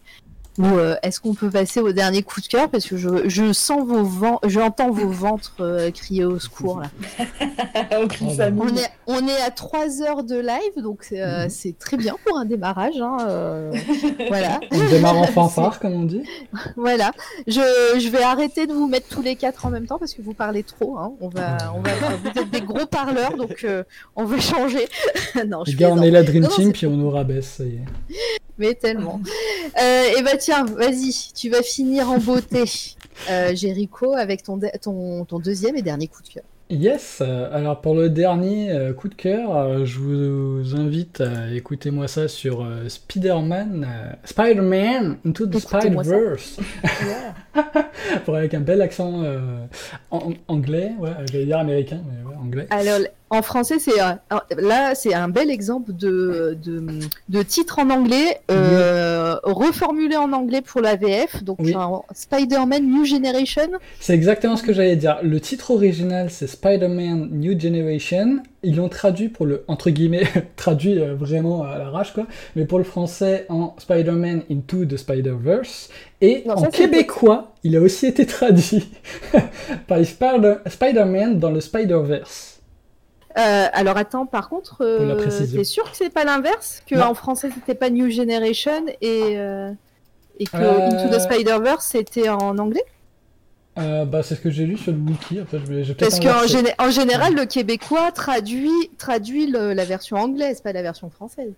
Ou 0.58 0.66
euh, 0.66 0.95
est-ce 1.03 1.19
qu'on 1.19 1.34
peut 1.36 1.50
passer 1.52 1.80
au 1.82 1.92
dernier 1.92 2.24
coup 2.24 2.42
de 2.42 2.48
cœur? 2.48 2.69
Parce 2.69 2.86
que 2.88 2.98
je, 2.98 3.30
je 3.30 3.53
sens 3.53 3.86
vos 3.86 4.03
vents, 4.03 4.40
j'entends 4.45 4.90
vos 4.92 5.08
ventres 5.10 5.53
euh, 5.60 5.92
crier 5.92 6.26
au 6.26 6.40
secours 6.40 6.82
là. 6.82 6.90
Famille. 8.36 8.61
On 8.61 8.76
est, 8.76 8.90
on 9.08 9.27
est 9.27 9.42
à 9.42 9.52
3 9.52 10.02
heures 10.02 10.24
de 10.24 10.36
live, 10.40 10.84
donc 10.84 11.03
c'est 11.03 11.22
euh, 11.22 11.44
Mhm. 11.44 11.50
c'est 11.50 11.77
très 11.77 11.98
bien 11.98 12.16
pour 12.26 12.38
un 12.38 12.45
démarrage. 12.45 12.95
hein, 13.00 13.18
euh, 13.27 13.72
voilà. 14.30 14.60
On 14.72 14.90
démarre 14.90 15.18
en 15.18 15.24
fanfare, 15.27 15.80
comme 15.80 15.94
on 15.94 16.03
dit. 16.03 16.24
Voilà, 16.76 17.11
je, 17.48 17.61
je 18.00 18.10
vais 18.10 18.24
arrêter 18.24 18.66
de 18.68 18.74
vous 18.74 18.88
mettre 18.88 19.08
tous 19.10 19.22
les 19.22 19.36
quatre 19.36 19.66
en 19.66 19.69
même 19.69 19.86
temps 19.86 20.00
parce 20.00 20.14
que 20.14 20.22
vous 20.22 20.34
parlez 20.34 20.64
trop. 20.64 20.98
Hein. 20.98 21.14
On 21.22 21.30
va, 21.30 21.58
on 21.76 21.82
va, 21.82 21.92
vous 22.24 22.40
êtes 22.42 22.50
des 22.50 22.61
gros 22.61 22.86
parleurs, 22.86 23.36
donc 23.38 23.64
euh, 23.64 23.84
on 24.16 24.26
va 24.26 24.40
changer. 24.40 24.88
non, 25.48 25.64
je 25.66 25.72
Les 25.72 25.77
gars, 25.77 25.90
on 25.92 26.02
est 26.02 26.11
la 26.11 26.24
Dream 26.24 26.44
Non, 26.44 26.50
Team, 26.50 26.72
puis 26.74 26.88
on 26.88 26.92
nous 26.98 27.10
rabaisse, 27.11 27.48
ça 27.58 27.64
y 27.64 27.76
est. 27.76 27.82
Mais 28.60 28.74
tellement. 28.74 29.22
Euh, 29.80 30.03
et 30.18 30.24
bah 30.24 30.36
tiens, 30.48 30.64
vas-y, 30.64 31.14
tu 31.35 31.50
vas 31.50 31.61
finir 31.61 32.09
en 32.09 32.19
beauté, 32.19 32.64
euh, 33.30 33.53
Jericho, 33.53 34.14
avec 34.14 34.43
ton, 34.43 34.56
de- 34.56 34.69
ton, 34.82 35.26
ton 35.26 35.40
deuxième 35.40 35.76
et 35.76 35.82
dernier 35.82 36.08
coup 36.08 36.22
de 36.24 36.30
cœur. 36.30 36.43
Yes, 36.69 37.19
euh, 37.22 37.50
alors 37.53 37.80
pour 37.82 37.95
le 37.95 38.09
dernier 38.09 38.72
euh, 38.72 38.93
coup 38.93 39.08
de 39.09 39.16
cœur, 39.16 39.56
euh, 39.58 39.85
je 39.85 40.00
vous 40.00 40.76
invite 40.76 41.19
à 41.22 41.51
écouter 41.53 41.92
moi 41.92 42.08
ça 42.09 42.27
sur 42.30 42.66
Spider-Man, 42.88 43.88
Spider-Man 44.26 45.17
Into 45.26 45.48
the. 45.48 45.59
Spider-Verse, 45.59 46.59
pour 48.26 48.35
avec 48.35 48.53
un 48.53 48.59
bel 48.61 48.82
accent 48.82 49.24
euh, 49.24 49.66
en- 50.11 50.34
anglais, 50.48 50.92
ouais, 51.00 51.11
j'allais 51.32 51.45
dire 51.45 51.58
américain, 51.59 52.01
mais 52.06 52.30
ouais, 52.30 52.35
anglais. 52.38 52.67
Alors, 52.69 53.00
en 53.30 53.42
français, 53.42 53.76
c'est 53.80 53.92
là, 54.58 54.96
c'est 54.96 55.14
un 55.14 55.28
bel 55.30 55.50
exemple 55.50 55.92
de, 55.94 56.58
de, 56.64 56.84
de 57.30 57.42
titre 57.44 57.80
en 57.80 57.90
anglais, 57.90 58.40
euh, 58.52 59.36
reformulé 59.44 60.16
en 60.16 60.32
anglais 60.34 60.62
pour 60.62 60.82
la 60.82 60.96
VF. 60.96 61.44
Donc, 61.44 61.58
Oui. 61.60 61.74
Spider-Man 62.14 62.84
New 62.90 63.06
Generation. 63.06 63.68
C'est 64.00 64.14
exactement 64.14 64.56
ce 64.56 64.64
que 64.64 64.74
j'allais 64.74 64.96
dire. 64.96 65.18
Le 65.24 65.40
titre 65.40 65.72
original, 65.72 66.30
c'est 66.30 66.48
Spider-Man 66.48 67.30
New 67.32 67.60
Generation. 67.60 68.40
Ils 68.64 68.76
l'ont 68.78 68.90
traduit 68.90 69.30
pour 69.30 69.46
le, 69.46 69.64
entre 69.68 69.90
guillemets, 69.90 70.24
traduit 70.56 70.98
euh, 71.00 71.14
vraiment 71.16 71.64
à 71.64 71.78
l'arrache, 71.78 72.14
quoi. 72.14 72.26
Mais 72.56 72.66
pour 72.66 72.78
le 72.80 72.84
français, 72.84 73.46
en 73.50 73.76
Spider-Man 73.78 74.44
Into 74.52 74.86
the 74.86 74.98
Spider-Verse. 74.98 75.90
Et 76.22 76.44
Non, 76.48 76.54
en 76.56 76.58
ça, 76.64 76.68
québécois, 76.68 77.54
il 77.64 77.76
a 77.76 77.82
aussi 77.82 78.08
été 78.08 78.26
traduit 78.26 78.90
par 79.88 80.04
Spider- 80.04 80.56
Spider-Man 80.66 81.40
dans 81.40 81.52
le 81.52 81.62
Spider-Verse. 81.62 82.57
Euh, 83.38 83.68
alors 83.74 83.98
attends, 83.98 84.26
par 84.26 84.50
contre, 84.50 84.78
euh, 84.82 85.28
t'es 85.56 85.64
sûr 85.64 85.84
que 85.92 85.96
c'est 85.98 86.10
pas 86.12 86.24
l'inverse? 86.24 86.82
Que 86.88 86.96
Non. 86.96 87.06
en 87.08 87.14
français 87.14 87.50
c'était 87.54 87.76
pas 87.76 87.90
New 87.90 88.10
Generation 88.10 88.86
et, 89.02 89.34
euh, 89.38 89.72
et 90.40 90.46
que 90.46 90.58
Euh, 90.58 90.88
Into 90.88 91.16
the 91.16 91.20
Spider-Verse 91.20 91.86
c'était 91.86 92.30
en 92.30 92.58
anglais? 92.58 92.84
Euh, 93.78 94.06
bah, 94.06 94.24
c'est 94.24 94.34
ce 94.34 94.42
que 94.42 94.50
j'ai 94.50 94.66
lu 94.66 94.76
sur 94.76 94.92
le 94.92 94.98
wiki. 94.98 95.40
Après, 95.40 95.60
je 95.60 95.66
vais, 95.66 95.84
je 95.84 95.90
vais 95.90 95.98
Parce 96.00 96.20
qu'en 96.20 96.84
en 96.84 96.90
général, 96.90 97.36
le 97.36 97.46
québécois 97.46 98.12
traduit, 98.12 98.72
traduit 98.98 99.46
le- 99.46 99.74
la 99.74 99.86
version 99.86 100.18
anglaise, 100.18 100.62
pas 100.62 100.74
la 100.74 100.82
version 100.82 101.12
française. 101.12 101.54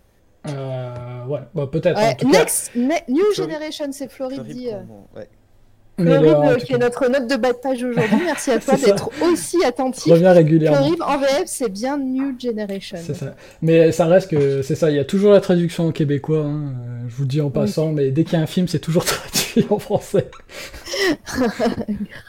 Euh, 0.48 1.25
ouais, 1.27 1.40
bah, 1.56 1.67
peut-être. 1.72 1.98
Ouais, 1.98 2.17
next, 2.25 2.72
ne- 2.75 2.91
New 3.08 3.33
Generation, 3.33 3.88
c'est 3.91 4.11
Floride 4.11 4.43
dit. 4.43 4.67
euh, 4.69 4.80
ouais. 5.16 5.30
En 5.99 6.05
euh, 6.07 6.55
qui 6.55 6.73
est 6.73 6.77
notre 6.77 7.07
note 7.07 7.27
de 7.27 7.35
bas 7.35 7.51
de 7.51 7.57
page 7.57 7.83
aujourd'hui. 7.83 8.17
Merci 8.23 8.51
à 8.51 8.59
toi 8.59 8.75
d'être 8.75 9.09
aussi 9.21 9.63
attentif. 9.65 10.11
reviens 10.11 10.31
régulièrement. 10.31 10.95
En 11.01 11.17
VF, 11.17 11.43
c'est 11.45 11.69
bien 11.69 11.97
New 11.97 12.39
Generation. 12.39 12.97
C'est 13.01 13.15
ça. 13.15 13.35
Mais 13.61 13.91
ça 13.91 14.05
reste 14.05 14.29
que 14.29 14.61
c'est 14.61 14.75
ça, 14.75 14.89
il 14.89 14.95
y 14.95 14.99
a 14.99 15.05
toujours 15.05 15.31
la 15.31 15.41
traduction 15.41 15.87
en 15.87 15.91
québécois, 15.91 16.45
hein, 16.45 16.73
euh, 16.73 17.09
je 17.09 17.15
vous 17.15 17.23
le 17.23 17.27
dis 17.27 17.41
en 17.41 17.49
passant, 17.49 17.91
mais 17.91 18.11
dès 18.11 18.23
qu'il 18.23 18.33
y 18.33 18.37
a 18.37 18.43
un 18.43 18.47
film, 18.47 18.67
c'est 18.67 18.79
toujours 18.79 19.03
traduit 19.05 19.65
en 19.69 19.79
français. 19.79 20.29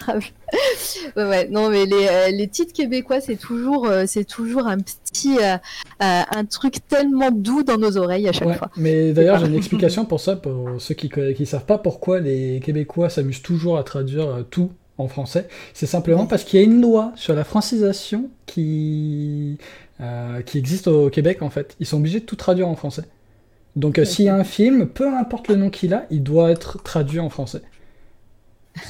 Grave. 0.00 0.24
Ouais, 1.16 1.24
ouais, 1.24 1.48
non, 1.48 1.70
mais 1.70 1.86
les, 1.86 2.08
euh, 2.08 2.30
les 2.30 2.48
titres 2.48 2.72
québécois, 2.72 3.20
c'est 3.20 3.36
toujours, 3.36 3.88
c'est 4.06 4.24
toujours 4.24 4.66
un 4.66 4.78
petit, 4.78 4.96
euh, 5.42 5.56
euh, 6.02 6.22
un 6.30 6.44
truc 6.44 6.86
tellement 6.88 7.30
doux 7.30 7.62
dans 7.62 7.78
nos 7.78 7.96
oreilles 7.96 8.28
à 8.28 8.32
chaque 8.32 8.48
Ouais, 8.48 8.54
fois. 8.54 8.70
mais 8.76 9.12
d'ailleurs, 9.12 9.38
j'ai 9.38 9.46
une 9.46 9.54
explication 9.56 10.04
pour 10.04 10.20
ça, 10.20 10.36
pour 10.36 10.80
ceux 10.80 10.94
qui 10.94 11.10
ne 11.18 11.44
savent 11.44 11.64
pas 11.66 11.78
pourquoi 11.78 12.20
les 12.20 12.60
Québécois 12.60 13.10
s'amusent 13.10 13.42
toujours 13.42 13.78
à 13.78 13.84
traduire 13.84 14.28
euh, 14.28 14.42
tout 14.42 14.70
en 14.98 15.08
français. 15.08 15.48
C'est 15.74 15.86
simplement 15.86 16.26
parce 16.26 16.44
qu'il 16.44 16.60
y 16.60 16.62
a 16.62 16.66
une 16.66 16.80
loi 16.80 17.12
sur 17.16 17.34
la 17.34 17.44
francisation 17.44 18.30
qui, 18.46 19.58
euh, 20.00 20.42
qui 20.42 20.58
existe 20.58 20.88
au 20.88 21.10
Québec, 21.10 21.42
en 21.42 21.50
fait. 21.50 21.76
Ils 21.80 21.86
sont 21.86 21.98
obligés 21.98 22.20
de 22.20 22.24
tout 22.26 22.36
traduire 22.36 22.68
en 22.68 22.76
français. 22.76 23.04
Donc, 23.76 23.98
euh, 23.98 24.04
s'il 24.04 24.26
y 24.26 24.28
a 24.28 24.34
un 24.36 24.44
film, 24.44 24.86
peu 24.88 25.08
importe 25.16 25.48
le 25.48 25.56
nom 25.56 25.70
qu'il 25.70 25.94
a, 25.94 26.06
il 26.10 26.22
doit 26.22 26.50
être 26.50 26.82
traduit 26.82 27.20
en 27.20 27.30
français. 27.30 27.62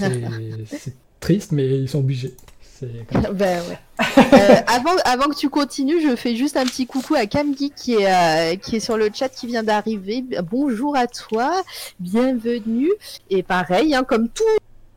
C'est 0.67 0.95
triste, 1.21 1.53
mais 1.53 1.67
ils 1.79 1.89
sont 1.89 1.99
obligés. 2.01 2.35
Ben 3.33 3.63
ouais. 3.69 3.79
Euh, 4.33 4.57
avant, 4.67 4.97
avant 5.05 5.29
que 5.29 5.37
tu 5.37 5.49
continues, 5.51 6.01
je 6.01 6.17
fais 6.17 6.35
juste 6.35 6.57
un 6.57 6.65
petit 6.65 6.87
coucou 6.87 7.15
à 7.15 7.27
Camgui 7.27 7.71
qui 7.71 7.95
est, 7.95 8.07
euh, 8.11 8.57
qui 8.57 8.77
est 8.77 8.81
sur 8.81 8.97
le 8.97 9.09
chat 9.13 9.29
qui 9.29 9.47
vient 9.47 9.63
d'arriver. 9.63 10.25
Bonjour 10.51 10.97
à 10.97 11.07
toi, 11.07 11.63
bienvenue. 12.01 12.91
Et 13.29 13.43
pareil, 13.43 13.95
hein, 13.95 14.03
comme 14.05 14.29
tout- 14.29 14.45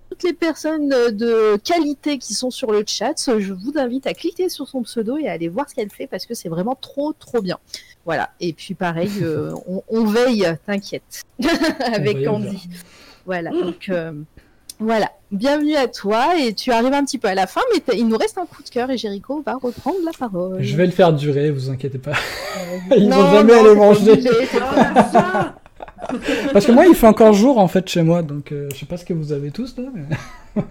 toutes 0.10 0.24
les 0.24 0.34
personnes 0.34 0.90
de 0.90 1.58
qualité 1.64 2.18
qui 2.18 2.34
sont 2.34 2.52
sur 2.52 2.72
le 2.72 2.84
chat, 2.88 3.14
je 3.40 3.54
vous 3.54 3.74
invite 3.76 4.08
à 4.08 4.14
cliquer 4.14 4.50
sur 4.50 4.68
son 4.68 4.84
pseudo 4.84 5.18
et 5.18 5.28
à 5.28 5.34
aller 5.34 5.48
voir 5.50 5.70
ce 5.70 5.76
qu'elle 5.76 5.90
fait 5.92 6.08
parce 6.08 6.26
que 6.26 6.34
c'est 6.34 6.50
vraiment 6.50 6.76
trop 6.76 7.14
trop 7.14 7.42
bien. 7.42 7.58
Voilà. 8.06 8.30
Et 8.40 8.54
puis 8.54 8.74
pareil, 8.74 9.12
euh, 9.22 9.54
on, 9.68 9.84
on 9.90 10.06
veille, 10.06 10.48
t'inquiète, 10.66 11.24
avec 11.80 12.24
Candy. 12.24 12.68
Voilà. 13.26 13.52
Donc 13.52 13.90
euh, 13.90 14.12
voilà. 14.84 15.10
Bienvenue 15.32 15.76
à 15.76 15.88
toi 15.88 16.34
et 16.40 16.54
tu 16.54 16.72
arrives 16.72 16.94
un 16.94 17.04
petit 17.04 17.18
peu 17.18 17.28
à 17.28 17.34
la 17.36 17.48
fin, 17.48 17.62
mais 17.74 17.82
il 17.98 18.08
nous 18.08 18.18
reste 18.18 18.38
un 18.38 18.46
coup 18.46 18.62
de 18.62 18.70
cœur 18.70 18.90
et 18.92 18.98
Jericho 18.98 19.42
va 19.46 19.54
reprendre 19.56 19.98
la 20.06 20.12
parole. 20.12 20.62
Je 20.62 20.76
vais 20.76 20.86
le 20.86 20.92
faire 20.92 21.12
durer, 21.14 21.50
vous 21.50 21.70
inquiétez 21.72 21.98
pas. 21.98 22.12
Ils 22.96 23.10
Non, 23.10 23.18
vont 23.24 23.32
jamais 23.32 23.54
non, 23.54 23.60
aller 23.66 23.76
manger. 23.76 24.22
Ah, 25.16 25.56
Parce 26.54 26.66
que 26.66 26.72
moi, 26.72 26.86
il 26.86 26.94
fait 26.94 27.08
encore 27.08 27.34
jour 27.34 27.58
en 27.58 27.68
fait 27.68 27.88
chez 27.90 28.04
moi, 28.04 28.22
donc 28.22 28.52
euh, 28.52 28.68
je 28.74 28.80
sais 28.80 28.86
pas 28.86 28.98
ce 28.98 29.06
que 29.06 29.14
vous 29.14 29.32
avez 29.32 29.52
tous 29.52 29.76
là. 29.78 29.86
mais- 29.94 30.62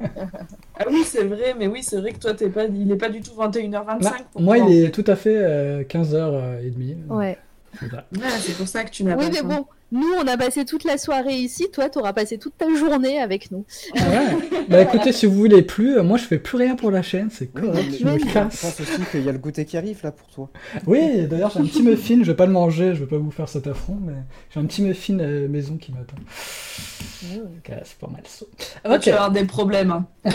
Ah 0.78 0.84
oui, 0.90 1.02
c'est 1.04 1.24
vrai, 1.24 1.54
mais 1.58 1.66
oui, 1.66 1.82
c'est 1.82 1.96
vrai 2.00 2.12
que 2.12 2.18
toi, 2.18 2.34
t'es 2.34 2.48
pas, 2.50 2.64
il 2.66 2.90
est 2.92 2.96
pas 2.96 3.08
du 3.08 3.20
tout 3.20 3.32
21h25. 3.36 4.02
Là, 4.02 4.12
pour 4.32 4.42
moi, 4.42 4.58
il 4.58 4.84
est 4.84 4.90
tout 4.90 5.04
à 5.06 5.16
fait 5.16 5.34
euh, 5.36 5.82
15h30. 5.84 7.06
Ouais. 7.08 7.38
Voilà. 7.80 8.04
Ouais, 8.14 8.20
c'est 8.40 8.56
pour 8.56 8.68
ça 8.68 8.84
que 8.84 8.90
tu 8.90 9.02
n'as 9.04 9.16
Oui, 9.16 9.24
pas 9.24 9.30
mais 9.30 9.36
faim. 9.38 9.44
bon, 9.48 9.66
nous, 9.92 10.08
on 10.20 10.26
a 10.26 10.36
passé 10.36 10.64
toute 10.64 10.82
la 10.84 10.98
soirée 10.98 11.34
ici. 11.36 11.68
Toi, 11.72 11.88
t'auras 11.88 12.12
passé 12.12 12.38
toute 12.38 12.56
ta 12.58 12.66
journée 12.74 13.20
avec 13.20 13.50
nous. 13.50 13.64
Ah 13.96 14.00
ouais. 14.10 14.64
Bah 14.68 14.80
écoutez, 14.82 15.12
si 15.12 15.26
vous 15.26 15.34
voulez 15.34 15.62
plus, 15.62 15.98
euh, 15.98 16.02
moi 16.02 16.18
je 16.18 16.24
fais 16.24 16.38
plus 16.38 16.56
rien 16.56 16.74
pour 16.76 16.90
la 16.90 17.02
chaîne, 17.02 17.28
c'est 17.30 17.50
Oui, 17.54 17.60
correct, 17.62 17.86
mais 17.90 17.98
je 17.98 18.04
me 18.06 18.18
je 18.18 18.24
casse. 18.32 18.60
pense 18.62 18.80
aussi 18.80 19.00
qu'il 19.10 19.22
y 19.24 19.28
a 19.28 19.32
le 19.32 19.38
goûter 19.38 19.64
qui 19.64 19.76
arrive 19.76 20.00
là 20.02 20.10
pour 20.12 20.26
toi. 20.28 20.50
Oui, 20.86 21.26
d'ailleurs 21.26 21.50
j'ai 21.50 21.60
un 21.60 21.64
petit 21.64 21.82
muffin, 21.82 22.18
je 22.22 22.30
vais 22.30 22.36
pas 22.36 22.46
le 22.46 22.52
manger, 22.52 22.94
je 22.94 23.00
vais 23.00 23.06
pas 23.06 23.18
vous 23.18 23.30
faire 23.30 23.48
cet 23.48 23.66
affront, 23.66 23.98
mais 24.02 24.14
j'ai 24.50 24.60
un 24.60 24.64
petit 24.64 24.82
muffin 24.82 25.18
euh, 25.20 25.46
maison 25.48 25.76
qui 25.76 25.92
m'attend. 25.92 26.16
Euh, 27.24 27.44
c'est 27.84 27.98
pas 27.98 28.08
mal 28.08 28.22
ça. 28.24 28.44
Toi, 28.84 28.94
Ok. 28.94 29.00
Tu 29.02 29.10
vas 29.10 29.16
avoir 29.16 29.30
des 29.30 29.44
problèmes. 29.44 29.90
hein. 29.92 30.06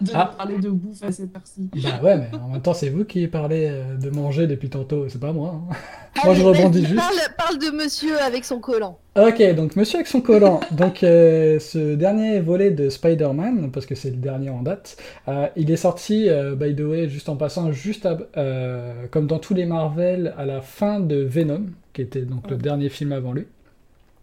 de 0.00 0.10
Ah. 0.14 0.34
parler 0.36 0.58
de 0.58 0.68
bouffe 0.70 1.02
à 1.02 1.12
cette 1.12 1.34
heure-ci. 1.34 1.70
Bah 1.82 2.00
ouais, 2.02 2.16
mais 2.16 2.28
en 2.38 2.48
même 2.48 2.60
temps 2.62 2.74
c'est 2.74 2.88
vous 2.90 3.04
qui 3.04 3.26
parlez 3.26 3.68
euh, 3.70 3.96
de 3.96 4.10
manger 4.10 4.46
depuis 4.46 4.68
tantôt, 4.68 5.06
c'est 5.08 5.20
pas 5.20 5.32
moi. 5.32 5.54
hein. 5.70 5.74
Allez, 6.16 6.24
Moi 6.26 6.34
je 6.34 6.42
rebondis 6.58 6.80
juste. 6.84 6.96
Parle, 6.96 7.16
parle 7.36 7.58
de 7.58 7.70
monsieur 7.70 8.18
avec 8.20 8.44
son 8.44 8.60
collant. 8.64 8.98
Ok, 9.16 9.42
donc 9.54 9.76
Monsieur 9.76 9.96
avec 9.98 10.06
son 10.08 10.20
collant. 10.22 10.60
Donc 10.72 11.02
euh, 11.04 11.58
ce 11.60 11.94
dernier 11.94 12.40
volet 12.40 12.70
de 12.70 12.88
Spider-Man, 12.88 13.70
parce 13.70 13.84
que 13.86 13.94
c'est 13.94 14.10
le 14.10 14.16
dernier 14.16 14.48
en 14.50 14.62
date, 14.62 14.96
euh, 15.28 15.46
il 15.54 15.70
est 15.70 15.76
sorti, 15.76 16.28
euh, 16.28 16.54
by 16.56 16.74
the 16.74 16.80
way, 16.80 17.08
juste 17.08 17.28
en 17.28 17.36
passant, 17.36 17.70
juste 17.72 18.06
à- 18.06 18.16
comme 19.10 19.26
dans 19.26 19.38
tous 19.38 19.54
les 19.54 19.66
Marvel, 19.66 20.34
à 20.38 20.46
la 20.46 20.60
fin 20.62 20.98
de 20.98 21.16
Venom, 21.16 21.66
qui 21.92 22.02
était 22.02 22.22
donc 22.22 22.50
le 22.50 22.56
dernier 22.56 22.88
film 22.88 23.12
avant 23.12 23.32
lui. 23.32 23.46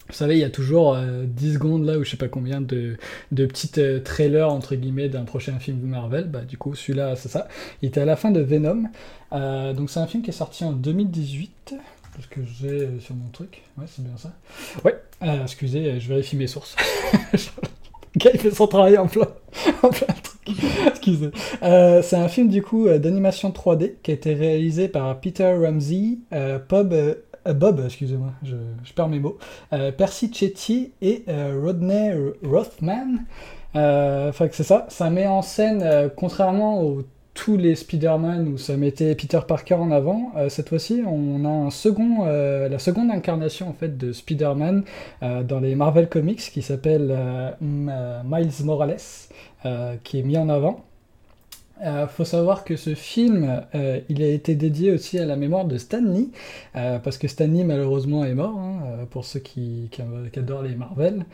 Vous 0.07 0.15
savez, 0.15 0.35
il 0.35 0.41
y 0.41 0.43
a 0.43 0.49
toujours 0.49 0.95
euh, 0.95 1.23
10 1.25 1.53
secondes 1.53 1.85
là, 1.85 1.97
ou 1.97 2.03
je 2.03 2.09
sais 2.09 2.17
pas 2.17 2.27
combien 2.27 2.59
de, 2.59 2.97
de 3.31 3.45
petites 3.45 4.03
trailers 4.03 4.51
entre 4.51 4.75
guillemets 4.75 5.07
d'un 5.07 5.23
prochain 5.23 5.57
film 5.59 5.79
de 5.79 5.85
Marvel. 5.85 6.25
Bah 6.25 6.41
du 6.41 6.57
coup, 6.57 6.73
celui-là, 6.75 7.15
c'est 7.15 7.29
ça. 7.29 7.47
Il 7.81 7.87
était 7.89 8.01
à 8.01 8.05
la 8.05 8.15
fin 8.17 8.31
de 8.31 8.41
Venom. 8.41 8.83
Donc 9.31 9.89
c'est 9.89 9.99
un 10.01 10.07
film 10.07 10.23
qui 10.23 10.31
est 10.31 10.33
sorti 10.33 10.65
en 10.65 10.73
2018. 10.73 11.75
Parce 12.21 12.33
que 12.35 12.41
j'ai 12.45 12.81
euh, 12.81 12.99
sur 12.99 13.15
mon 13.15 13.29
truc. 13.29 13.63
Ouais, 13.79 13.85
c'est 13.87 14.03
bien 14.03 14.15
ça. 14.15 14.31
Ouais, 14.85 14.95
euh, 15.23 15.41
excusez, 15.41 15.87
euh, 15.87 15.99
je 15.99 16.07
vérifie 16.07 16.35
mes 16.35 16.45
sources. 16.45 16.75
Gars, 18.15 18.29
il 18.31 18.39
fait 18.39 18.51
son 18.51 18.67
travail 18.67 18.95
en 18.99 19.07
plein, 19.07 19.27
en 19.81 19.89
plein. 19.89 20.05
Excusez. 20.85 21.31
C'est 21.61 22.15
un 22.15 22.27
film 22.27 22.49
du 22.49 22.61
coup 22.61 22.87
d'animation 22.87 23.49
3D 23.49 23.93
qui 24.03 24.11
a 24.11 24.13
été 24.13 24.35
réalisé 24.35 24.87
par 24.87 25.19
Peter 25.19 25.51
Ramsey, 25.51 26.19
Bob, 26.69 27.17
Bob, 27.45 27.81
excusez-moi, 27.85 28.33
je, 28.43 28.57
je 28.83 28.93
perds 28.93 29.07
mes 29.07 29.19
mots, 29.19 29.37
Percy 29.69 30.31
Chetty 30.31 30.91
et 31.01 31.23
Rodney 31.27 32.13
Rothman. 32.43 33.25
Enfin, 33.73 34.47
c'est 34.51 34.63
ça. 34.63 34.85
Ça 34.89 35.09
met 35.09 35.25
en 35.25 35.41
scène, 35.41 36.11
contrairement 36.17 36.83
aux 36.83 37.03
tous 37.33 37.57
les 37.57 37.75
Spider-Man 37.75 38.47
où 38.47 38.57
ça 38.57 38.75
mettait 38.77 39.15
Peter 39.15 39.39
Parker 39.47 39.75
en 39.75 39.91
avant, 39.91 40.31
euh, 40.35 40.49
cette 40.49 40.69
fois-ci 40.69 41.01
on 41.05 41.45
a 41.45 41.69
euh, 42.27 42.69
la 42.69 42.79
seconde 42.79 43.09
incarnation 43.09 43.69
en 43.69 43.73
fait 43.73 43.97
de 43.97 44.11
Spider-Man 44.11 44.83
euh, 45.23 45.43
dans 45.43 45.59
les 45.59 45.75
Marvel 45.75 46.09
Comics 46.09 46.41
qui 46.41 46.61
s'appelle 46.61 47.17
Miles 47.61 48.65
Morales, 48.65 48.97
qui 50.03 50.19
est 50.19 50.23
mis 50.23 50.37
en 50.37 50.49
avant. 50.49 50.83
Euh, 51.83 52.05
faut 52.05 52.25
savoir 52.25 52.63
que 52.63 52.75
ce 52.75 52.93
film, 52.93 53.63
il 54.07 54.21
a 54.21 54.27
été 54.27 54.53
dédié 54.53 54.91
aussi 54.91 55.17
à 55.17 55.25
la 55.25 55.35
mémoire 55.35 55.65
de 55.65 55.77
Stan 55.77 56.03
Lee, 56.03 56.31
parce 56.73 57.17
que 57.17 57.27
Stan 57.27 57.47
Lee 57.47 57.63
malheureusement 57.63 58.23
est 58.23 58.35
mort, 58.35 58.59
hein, 58.59 59.07
pour 59.09 59.25
ceux 59.25 59.39
qui, 59.39 59.89
qui, 59.89 60.01
adorent 60.39 60.61
les 60.61 60.75
Marvel. 60.75 61.25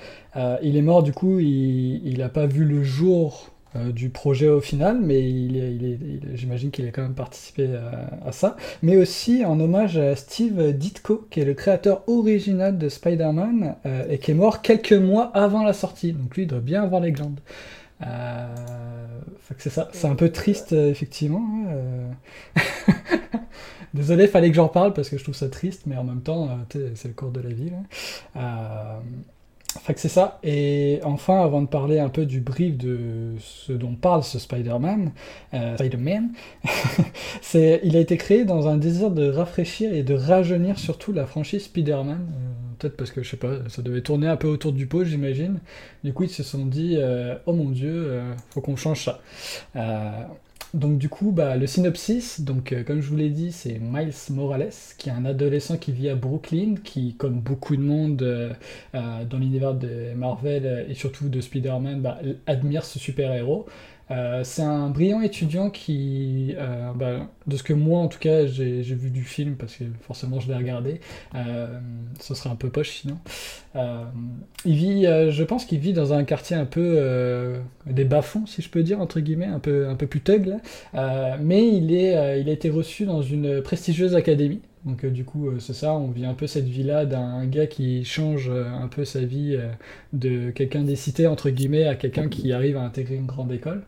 Il 0.61 0.77
est 0.77 0.82
mort 0.82 1.03
du 1.03 1.11
coup, 1.11 1.40
il 1.40 2.17
n'a 2.17 2.30
pas 2.30 2.45
vu 2.45 2.64
le 2.64 2.84
jour 2.84 3.51
euh, 3.76 3.92
du 3.92 4.10
projet 4.10 4.48
au 4.48 4.62
final, 4.62 5.00
mais 5.02 5.30
il 5.30 5.58
est, 5.58 5.76
il 5.76 5.84
il- 5.84 6.22
j'imagine 6.36 6.72
qu'il 6.72 6.88
a 6.88 6.92
quand 6.92 7.02
même 7.02 7.16
participé 7.16 7.68
à, 7.76 8.28
à 8.28 8.32
ça. 8.32 8.56
Mais 8.82 8.98
aussi 8.98 9.44
en 9.46 9.60
hommage 9.60 9.98
à 9.98 10.16
Steve 10.16 10.74
Ditko, 10.74 11.28
qui 11.30 11.42
est 11.42 11.46
le 11.46 11.54
créateur 11.54 12.04
original 12.08 12.78
de 12.78 12.90
Spider-Man, 12.90 13.76
euh, 13.86 14.06
et 14.10 14.18
qui 14.20 14.32
est 14.32 14.36
mort 14.36 14.62
quelques 14.62 14.94
mois 14.94 15.32
avant 15.34 15.64
la 15.64 15.74
sortie. 15.74 16.14
Donc 16.14 16.36
lui, 16.36 16.44
il 16.44 16.48
doit 16.48 16.60
bien 16.60 16.84
avoir 16.84 17.02
les 17.02 17.12
glandes. 17.12 17.40
Euh, 18.06 18.48
c'est 19.58 19.70
ça. 19.70 19.90
C'est 19.94 20.08
un 20.08 20.16
peu 20.16 20.30
triste, 20.32 20.74
euh, 20.74 20.90
effectivement. 20.90 21.42
hein, 21.68 21.70
euh. 21.72 22.10
Désolé, 23.94 24.28
fallait 24.28 24.50
que 24.50 24.56
j'en 24.56 24.68
parle 24.68 24.94
parce 24.94 25.10
que 25.10 25.18
je 25.18 25.24
trouve 25.24 25.36
ça 25.36 25.50
triste, 25.50 25.84
mais 25.86 25.96
en 25.98 26.04
même 26.04 26.22
temps, 26.22 26.50
euh, 26.76 26.90
c'est 26.96 27.08
le 27.08 27.14
cours 27.14 27.32
de 27.32 27.42
la 27.42 27.50
vie. 27.50 27.72
Fait 29.81 29.93
que 29.93 29.99
c'est 29.99 30.09
ça. 30.09 30.39
Et 30.43 30.99
enfin, 31.03 31.41
avant 31.43 31.61
de 31.61 31.67
parler 31.67 31.99
un 31.99 32.09
peu 32.09 32.25
du 32.25 32.41
brief 32.41 32.77
de 32.77 33.35
ce 33.39 33.72
dont 33.72 33.95
parle 33.95 34.23
ce 34.23 34.39
Spider-Man, 34.39 35.11
euh, 35.53 35.75
Spider-Man, 35.75 36.30
c'est, 37.41 37.80
il 37.83 37.95
a 37.95 37.99
été 37.99 38.17
créé 38.17 38.45
dans 38.45 38.67
un 38.67 38.77
désir 38.77 39.11
de 39.11 39.30
rafraîchir 39.30 39.93
et 39.93 40.03
de 40.03 40.14
rajeunir 40.14 40.80
surtout 40.80 41.14
la 41.14 41.25
franchise 41.25 41.64
Spider-Man. 41.64 42.27
Euh, 42.30 42.77
peut-être 42.80 42.97
parce 42.97 43.11
que, 43.11 43.23
je 43.23 43.30
sais 43.30 43.38
pas, 43.38 43.57
ça 43.69 43.81
devait 43.81 44.01
tourner 44.01 44.27
un 44.27 44.38
peu 44.38 44.47
autour 44.47 44.73
du 44.73 44.88
pot, 44.88 45.03
j'imagine. 45.03 45.59
Du 46.03 46.14
coup, 46.14 46.23
ils 46.23 46.30
se 46.30 46.43
sont 46.43 46.65
dit, 46.65 46.95
euh, 46.97 47.35
oh 47.45 47.53
mon 47.53 47.69
dieu, 47.69 48.22
faut 48.51 48.61
qu'on 48.61 48.75
change 48.75 49.06
ça. 49.06 49.19
Donc 50.77 50.99
du 50.99 51.09
coup, 51.09 51.31
bah, 51.31 51.57
le 51.57 51.65
synopsis, 51.65 52.41
donc 52.41 52.72
euh, 52.72 52.83
comme 52.83 53.01
je 53.01 53.09
vous 53.09 53.15
l'ai 53.15 53.31
dit, 53.31 53.51
c'est 53.51 53.80
Miles 53.80 54.14
Morales, 54.30 54.69
qui 54.99 55.09
est 55.09 55.11
un 55.11 55.25
adolescent 55.25 55.75
qui 55.75 55.91
vit 55.91 56.07
à 56.07 56.14
Brooklyn, 56.14 56.75
qui, 56.83 57.15
comme 57.15 57.39
beaucoup 57.39 57.75
de 57.75 57.81
monde 57.81 58.22
euh, 58.22 58.53
euh, 58.93 59.25
dans 59.25 59.39
l'univers 59.39 59.73
de 59.73 60.14
Marvel 60.15 60.85
et 60.88 60.93
surtout 60.93 61.30
de 61.30 61.41
Spider-Man, 61.41 62.01
bah, 62.01 62.19
admire 62.45 62.85
ce 62.85 62.99
super-héros. 62.99 63.65
Euh, 64.10 64.44
c'est 64.44 64.61
un 64.61 64.90
brillant 64.90 65.22
étudiant 65.22 65.69
qui, 65.69 66.56
euh, 66.58 66.92
bah, 66.94 67.27
de 67.45 67.58
ce 67.58 67.64
que 67.64 67.74
moi 67.74 68.00
en 68.00 68.08
tout 68.08 68.19
cas 68.19 68.45
j'ai 68.45 68.82
vu 68.82 69.10
du 69.10 69.24
film, 69.24 69.56
parce 69.56 69.76
que 69.76 69.84
forcément 70.02 70.40
je 70.40 70.48
l'ai 70.48 70.56
regardé, 70.56 71.02
euh, 71.36 71.80
ce 72.19 72.34
serait 72.34 72.50
un 72.50 72.56
peu 72.56 72.69
poche 72.69 72.92
sinon. 73.02 73.18
Il 74.66 74.76
vit, 74.76 75.03
je 75.03 75.44
pense 75.44 75.66
qu'il 75.66 75.80
vit 75.80 75.94
dans 75.94 76.14
un 76.14 76.24
quartier 76.24 76.56
un 76.56 76.66
peu 76.66 77.60
des 77.86 78.06
bas-fonds, 78.06 78.45
si 78.48 78.61
je 78.61 78.69
peux 78.69 78.82
dire, 78.82 79.00
entre 79.00 79.19
guillemets, 79.19 79.45
un 79.45 79.60
peu, 79.60 79.88
un 79.88 79.95
peu 79.95 80.08
plus 80.08 80.22
thug, 80.22 80.48
là. 80.94 81.38
Mais 81.38 81.68
il, 81.68 81.94
est, 81.94 82.42
il 82.42 82.50
a 82.50 82.52
été 82.52 82.69
reçu 82.69 83.06
dans 83.06 83.22
une 83.22 83.61
prestigieuse 83.61 84.16
académie. 84.16 84.61
Donc 84.88 85.03
euh, 85.03 85.10
du 85.10 85.26
coup, 85.26 85.50
euh, 85.50 85.60
c'est 85.60 85.74
ça, 85.74 85.94
on 85.94 86.10
vit 86.10 86.26
un 86.26 86.34
peu 86.34 86.48
cette 86.48 86.68
vie-là 86.68 87.06
d'un 87.06 87.45
gars 87.45 87.68
qui 87.68 88.06
change 88.06 88.50
euh, 88.50 88.66
un 88.66 88.88
peu 88.88 89.03
sa 89.03 89.19
vie 89.19 89.58
de 90.14 90.50
quelqu'un 90.52 90.84
des 90.84 90.95
cités, 90.95 91.27
entre 91.27 91.50
guillemets, 91.50 91.86
à 91.86 91.95
quelqu'un 91.95 92.30
qui 92.30 92.52
arrive 92.53 92.77
à 92.77 92.82
intégrer 92.82 93.16
une 93.16 93.26
grande 93.26 93.52
école. 93.52 93.84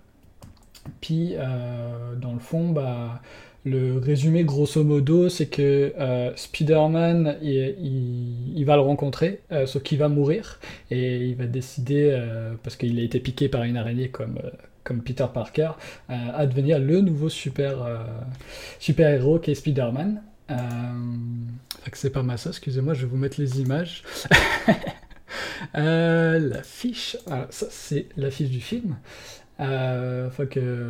Puis, 1.02 1.34
euh, 1.36 2.16
dans 2.16 2.34
le 2.34 2.40
fond, 2.40 2.70
bah, 2.70 3.22
le 3.66 3.98
résumé 3.98 4.44
grosso 4.44 4.84
modo, 4.84 5.30
c'est 5.30 5.48
que 5.48 5.94
euh, 6.00 6.32
Spider-Man, 6.36 7.38
il, 7.42 8.64
va 8.66 8.76
le 8.76 8.82
rencontrer, 8.82 9.42
euh, 9.52 9.66
sauf 9.66 9.84
qu'il 9.84 9.98
va 9.98 10.08
mourir, 10.08 10.60
et 10.92 11.28
il 11.28 11.36
va 11.36 11.46
décider, 11.46 12.10
euh, 12.12 12.54
parce 12.64 12.76
qu'il 12.76 12.98
a 13.00 13.04
été 13.04 13.20
piqué 13.20 13.50
par 13.50 13.64
une 13.64 13.78
araignée 13.78 14.10
comme, 14.10 14.40
euh, 14.44 14.50
comme 14.84 15.02
Peter 15.02 15.26
Parker, 15.34 15.72
à 16.08 16.46
devenir 16.46 16.80
le 16.80 17.02
nouveau 17.02 17.30
super, 17.30 17.84
euh, 17.84 17.98
super-héros 18.80 19.40
qui 19.40 19.52
est 19.52 19.56
Spider-Man. 19.56 20.22
C'est 21.94 22.12
pas 22.12 22.24
mal 22.24 22.38
ça, 22.38 22.52
excusez-moi, 22.52 22.94
je 22.94 23.02
vais 23.02 23.08
vous 23.08 23.18
mettre 23.18 23.42
les 23.42 23.60
images. 23.60 24.04
L'affiche, 25.74 27.18
ah, 27.30 27.46
ça 27.50 27.68
c'est 27.70 28.08
l'affiche 28.16 28.50
du 28.50 28.62
film. 28.62 28.96
Euh, 29.60 30.30
que, 30.50 30.88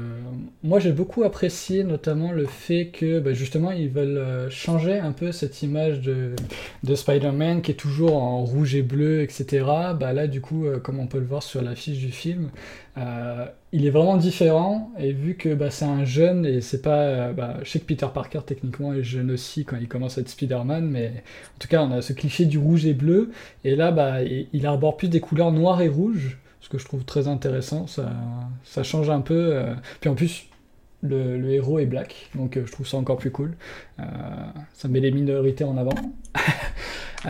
moi 0.62 0.80
j'ai 0.80 0.92
beaucoup 0.92 1.24
apprécié 1.24 1.84
notamment 1.84 2.32
le 2.32 2.46
fait 2.46 2.88
que 2.88 3.20
bah, 3.20 3.34
justement 3.34 3.72
ils 3.72 3.90
veulent 3.90 4.18
euh, 4.18 4.50
changer 4.52 5.00
un 5.00 5.12
peu 5.12 5.32
cette 5.32 5.64
image 5.64 6.02
de, 6.02 6.36
de 6.84 6.96
Spider-Man 6.96 7.64
qui 7.64 7.72
est 7.72 7.76
toujours 7.76 8.16
en 8.16 8.44
rouge 8.44 8.76
et 8.76 8.84
bleu, 8.84 9.22
etc. 9.22 9.66
Bah, 10.00 10.14
là 10.14 10.28
du 10.28 10.42
coup, 10.42 10.66
euh, 10.66 10.80
comme 10.80 11.00
on 11.00 11.08
peut 11.08 11.18
le 11.20 11.26
voir 11.26 11.42
sur 11.42 11.64
l'affiche 11.64 11.98
du 11.98 12.12
film, 12.12 12.50
euh, 12.98 13.46
il 13.72 13.88
est 13.88 13.90
vraiment 13.90 14.18
différent. 14.18 14.92
Et 15.00 15.14
vu 15.14 15.36
que 15.36 15.54
bah, 15.56 15.72
c'est 15.72 15.86
un 15.86 16.06
jeune 16.06 16.46
et 16.46 16.62
c'est 16.62 16.82
pas... 16.82 17.32
bah, 17.34 17.58
je 17.64 17.70
sais 17.72 17.80
que 17.80 17.86
Peter 17.86 18.08
Parker 18.14 18.42
techniquement 18.46 18.94
est 18.94 19.04
jeune 19.04 19.32
aussi 19.32 19.66
quand 19.66 19.78
il 19.78 19.88
commence 19.88 20.18
à 20.20 20.22
être 20.22 20.30
Spider-Man, 20.30 20.86
mais 20.88 21.08
en 21.56 21.60
tout 21.60 21.68
cas 21.68 21.82
on 21.82 21.92
a 21.92 22.02
ce 22.02 22.14
cliché 22.14 22.46
du 22.46 22.60
rouge 22.60 22.86
et 22.86 22.94
bleu. 22.94 23.32
Et 23.64 23.76
là 23.76 23.92
bah, 23.92 24.22
il 24.22 24.66
arbore 24.68 24.96
plus 24.98 25.10
des 25.10 25.22
couleurs 25.22 25.52
noires 25.52 25.82
et 25.82 25.88
rouges 25.88 26.38
que 26.70 26.78
je 26.78 26.86
trouve 26.86 27.04
très 27.04 27.28
intéressant, 27.28 27.88
ça, 27.88 28.12
ça 28.64 28.84
change 28.84 29.10
un 29.10 29.22
peu. 29.22 29.54
euh, 29.54 29.74
Puis 30.00 30.10
en 30.10 30.16
plus, 30.16 30.46
le, 31.02 31.50
héros 31.52 31.80
est 31.80 31.86
black, 31.86 32.30
donc 32.36 32.58
euh, 32.58 32.66
je 32.66 32.72
trouve 32.72 32.88
ça 32.88 32.98
encore 32.98 33.18
plus 33.18 33.32
cool. 33.32 33.56
Euh, 34.00 34.04
ça 34.74 34.88
met 34.88 35.00
les 35.00 35.12
minorités 35.12 35.64
en 35.64 35.78
avant. 35.78 35.96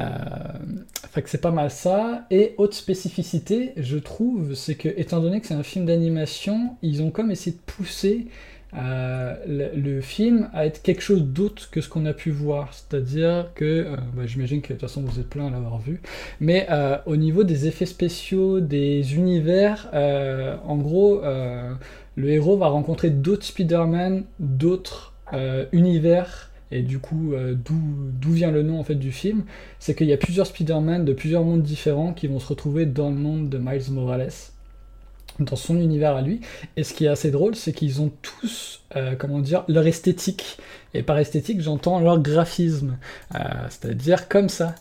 Fait 1.12 1.24
que 1.24 1.30
c'est 1.30 1.42
pas 1.42 1.52
mal 1.52 1.72
ça. 1.72 2.28
Et 2.30 2.54
autre 2.58 2.76
spécificité, 2.76 3.74
je 3.78 3.98
trouve, 3.98 4.54
c'est 4.54 4.76
que 4.76 4.88
étant 4.88 5.20
donné 5.20 5.42
que 5.42 5.48
c'est 5.48 5.56
un 5.56 5.64
film 5.64 5.86
d'animation, 5.86 6.76
ils 6.84 7.02
ont 7.02 7.10
comme 7.10 7.32
essayé 7.32 7.56
de 7.56 7.62
pousser 7.74 8.28
euh, 8.76 9.36
le, 9.48 10.00
film 10.02 10.50
a 10.54 10.66
été 10.66 10.80
quelque 10.84 11.02
chose 11.02 11.24
d'autre 11.24 11.70
que 11.72 11.82
ce 11.82 11.90
qu'on 11.90 12.06
a 12.06 12.14
pu 12.14 12.30
voir. 12.30 12.74
C'est-à-dire 12.74 13.50
que, 13.56 13.66
euh, 13.66 13.96
bah, 14.16 14.26
j'imagine 14.26 14.62
que 14.62 14.70
de 14.70 14.74
toute 14.74 14.82
façon 14.88 15.02
vous 15.02 15.20
êtes 15.20 15.30
plein 15.30 15.48
à 15.48 15.50
l'avoir 15.50 15.80
vu, 15.80 16.02
mais 16.40 16.68
euh, 16.70 16.98
au 17.06 17.16
niveau 17.16 17.44
des 17.44 17.68
effets 17.68 17.88
spéciaux, 17.88 18.60
des 18.60 19.16
univers, 19.16 19.90
euh, 19.94 20.56
en 20.66 20.78
gros, 20.78 21.22
le 22.16 22.30
héros 22.30 22.58
va 22.58 22.68
rencontrer 22.68 23.10
d'autres 23.10 23.46
Spider-Man, 23.46 24.24
d'autres 24.40 25.14
univers. 25.72 26.52
Et 26.72 26.84
du 26.84 27.00
coup, 27.00 27.34
d'où 27.56 27.82
d'où 28.14 28.32
vient 28.32 28.52
le 28.52 28.62
nom 28.62 28.80
en 28.80 28.84
fait 28.84 28.96
du 28.96 29.12
film? 29.12 29.44
C'est 29.80 29.96
qu'il 29.96 30.08
y 30.08 30.14
a 30.14 30.18
plusieurs 30.18 30.46
Spider-Man 30.46 31.04
de 31.04 31.14
plusieurs 31.14 31.44
mondes 31.44 31.64
différents 31.64 32.14
qui 32.14 32.28
vont 32.28 32.40
se 32.40 32.48
retrouver 32.48 32.86
dans 32.86 33.10
le 33.10 33.16
monde 33.16 33.50
de 33.50 33.58
Miles 33.58 33.92
Morales 33.92 34.30
dans 35.40 35.56
son 35.56 35.78
univers 35.78 36.16
à 36.16 36.22
lui. 36.22 36.42
Et 36.78 36.84
ce 36.84 36.94
qui 36.94 37.06
est 37.06 37.10
assez 37.10 37.32
drôle, 37.32 37.56
c'est 37.56 37.74
qu'ils 37.74 38.02
ont 38.02 38.12
tous, 38.22 38.82
euh, 38.96 39.16
comment 39.18 39.40
dire, 39.40 39.64
leur 39.68 39.86
esthétique. 39.88 40.58
Et 40.94 41.04
par 41.04 41.18
esthétique, 41.18 41.62
j'entends 41.62 42.00
leur 42.00 42.20
graphisme. 42.20 42.98
Euh, 43.36 43.40
C'est-à-dire 43.70 44.28
comme 44.28 44.50
ça. 44.50 44.76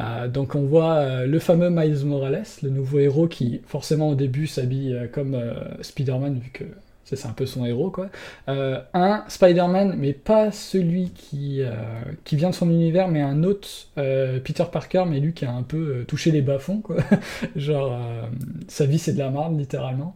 Euh, 0.00 0.26
donc 0.26 0.54
on 0.54 0.62
voit 0.62 1.26
le 1.26 1.38
fameux 1.38 1.68
Miles 1.68 2.04
Morales, 2.06 2.44
le 2.62 2.70
nouveau 2.70 2.98
héros 2.98 3.28
qui 3.28 3.60
forcément 3.66 4.08
au 4.08 4.14
début 4.14 4.46
s'habille 4.46 5.08
comme 5.12 5.38
Spider-Man 5.82 6.38
vu 6.38 6.50
que 6.50 6.64
c'est 7.16 7.28
un 7.28 7.32
peu 7.32 7.46
son 7.46 7.64
héros 7.64 7.90
quoi. 7.90 8.08
Euh, 8.48 8.80
un 8.94 9.24
Spider-Man, 9.28 9.94
mais 9.98 10.12
pas 10.12 10.50
celui 10.50 11.10
qui, 11.10 11.62
euh, 11.62 11.72
qui 12.24 12.36
vient 12.36 12.50
de 12.50 12.54
son 12.54 12.70
univers, 12.70 13.08
mais 13.08 13.20
un 13.20 13.42
autre 13.42 13.68
euh, 13.98 14.40
Peter 14.40 14.64
Parker, 14.70 15.04
mais 15.08 15.20
lui 15.20 15.32
qui 15.32 15.44
a 15.44 15.52
un 15.52 15.62
peu 15.62 16.04
touché 16.06 16.30
les 16.30 16.42
bas-fonds 16.42 16.80
quoi. 16.80 16.96
Genre 17.56 17.98
sa 18.68 18.86
vie 18.86 18.98
c'est 18.98 19.12
de 19.12 19.18
la 19.18 19.30
merde 19.30 19.58
littéralement. 19.58 20.14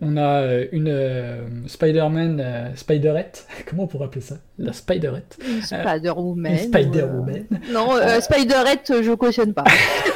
On 0.00 0.16
a 0.16 0.56
une 0.72 1.64
Spider-Man, 1.66 2.72
Spiderette, 2.74 3.46
comment 3.66 3.84
on 3.84 3.86
pourrait 3.86 4.06
appeler 4.06 4.20
ça? 4.20 4.36
La 4.56 4.72
Spiderette. 4.72 5.36
Une 5.44 5.62
Spider-Woman. 5.62 6.58
Spider-Woman. 6.58 7.44
euh, 7.52 7.56
Non, 7.72 7.96
euh, 7.96 8.20
Spiderette, 8.20 8.88
euh, 8.92 9.02
je 9.02 9.10
cautionne 9.12 9.52
pas. 9.52 9.64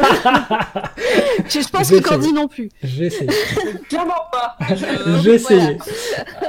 je, 1.49 1.68
pense 1.70 1.91
que 1.91 2.00
Candy 2.00 2.33
non 2.33 2.47
plus. 2.47 2.68
J'ai 2.84 3.07
essayé. 3.07 3.28
Clairement 3.89 4.12
pas. 4.31 4.57
J'ai 5.23 5.34
essayé. 5.34 5.76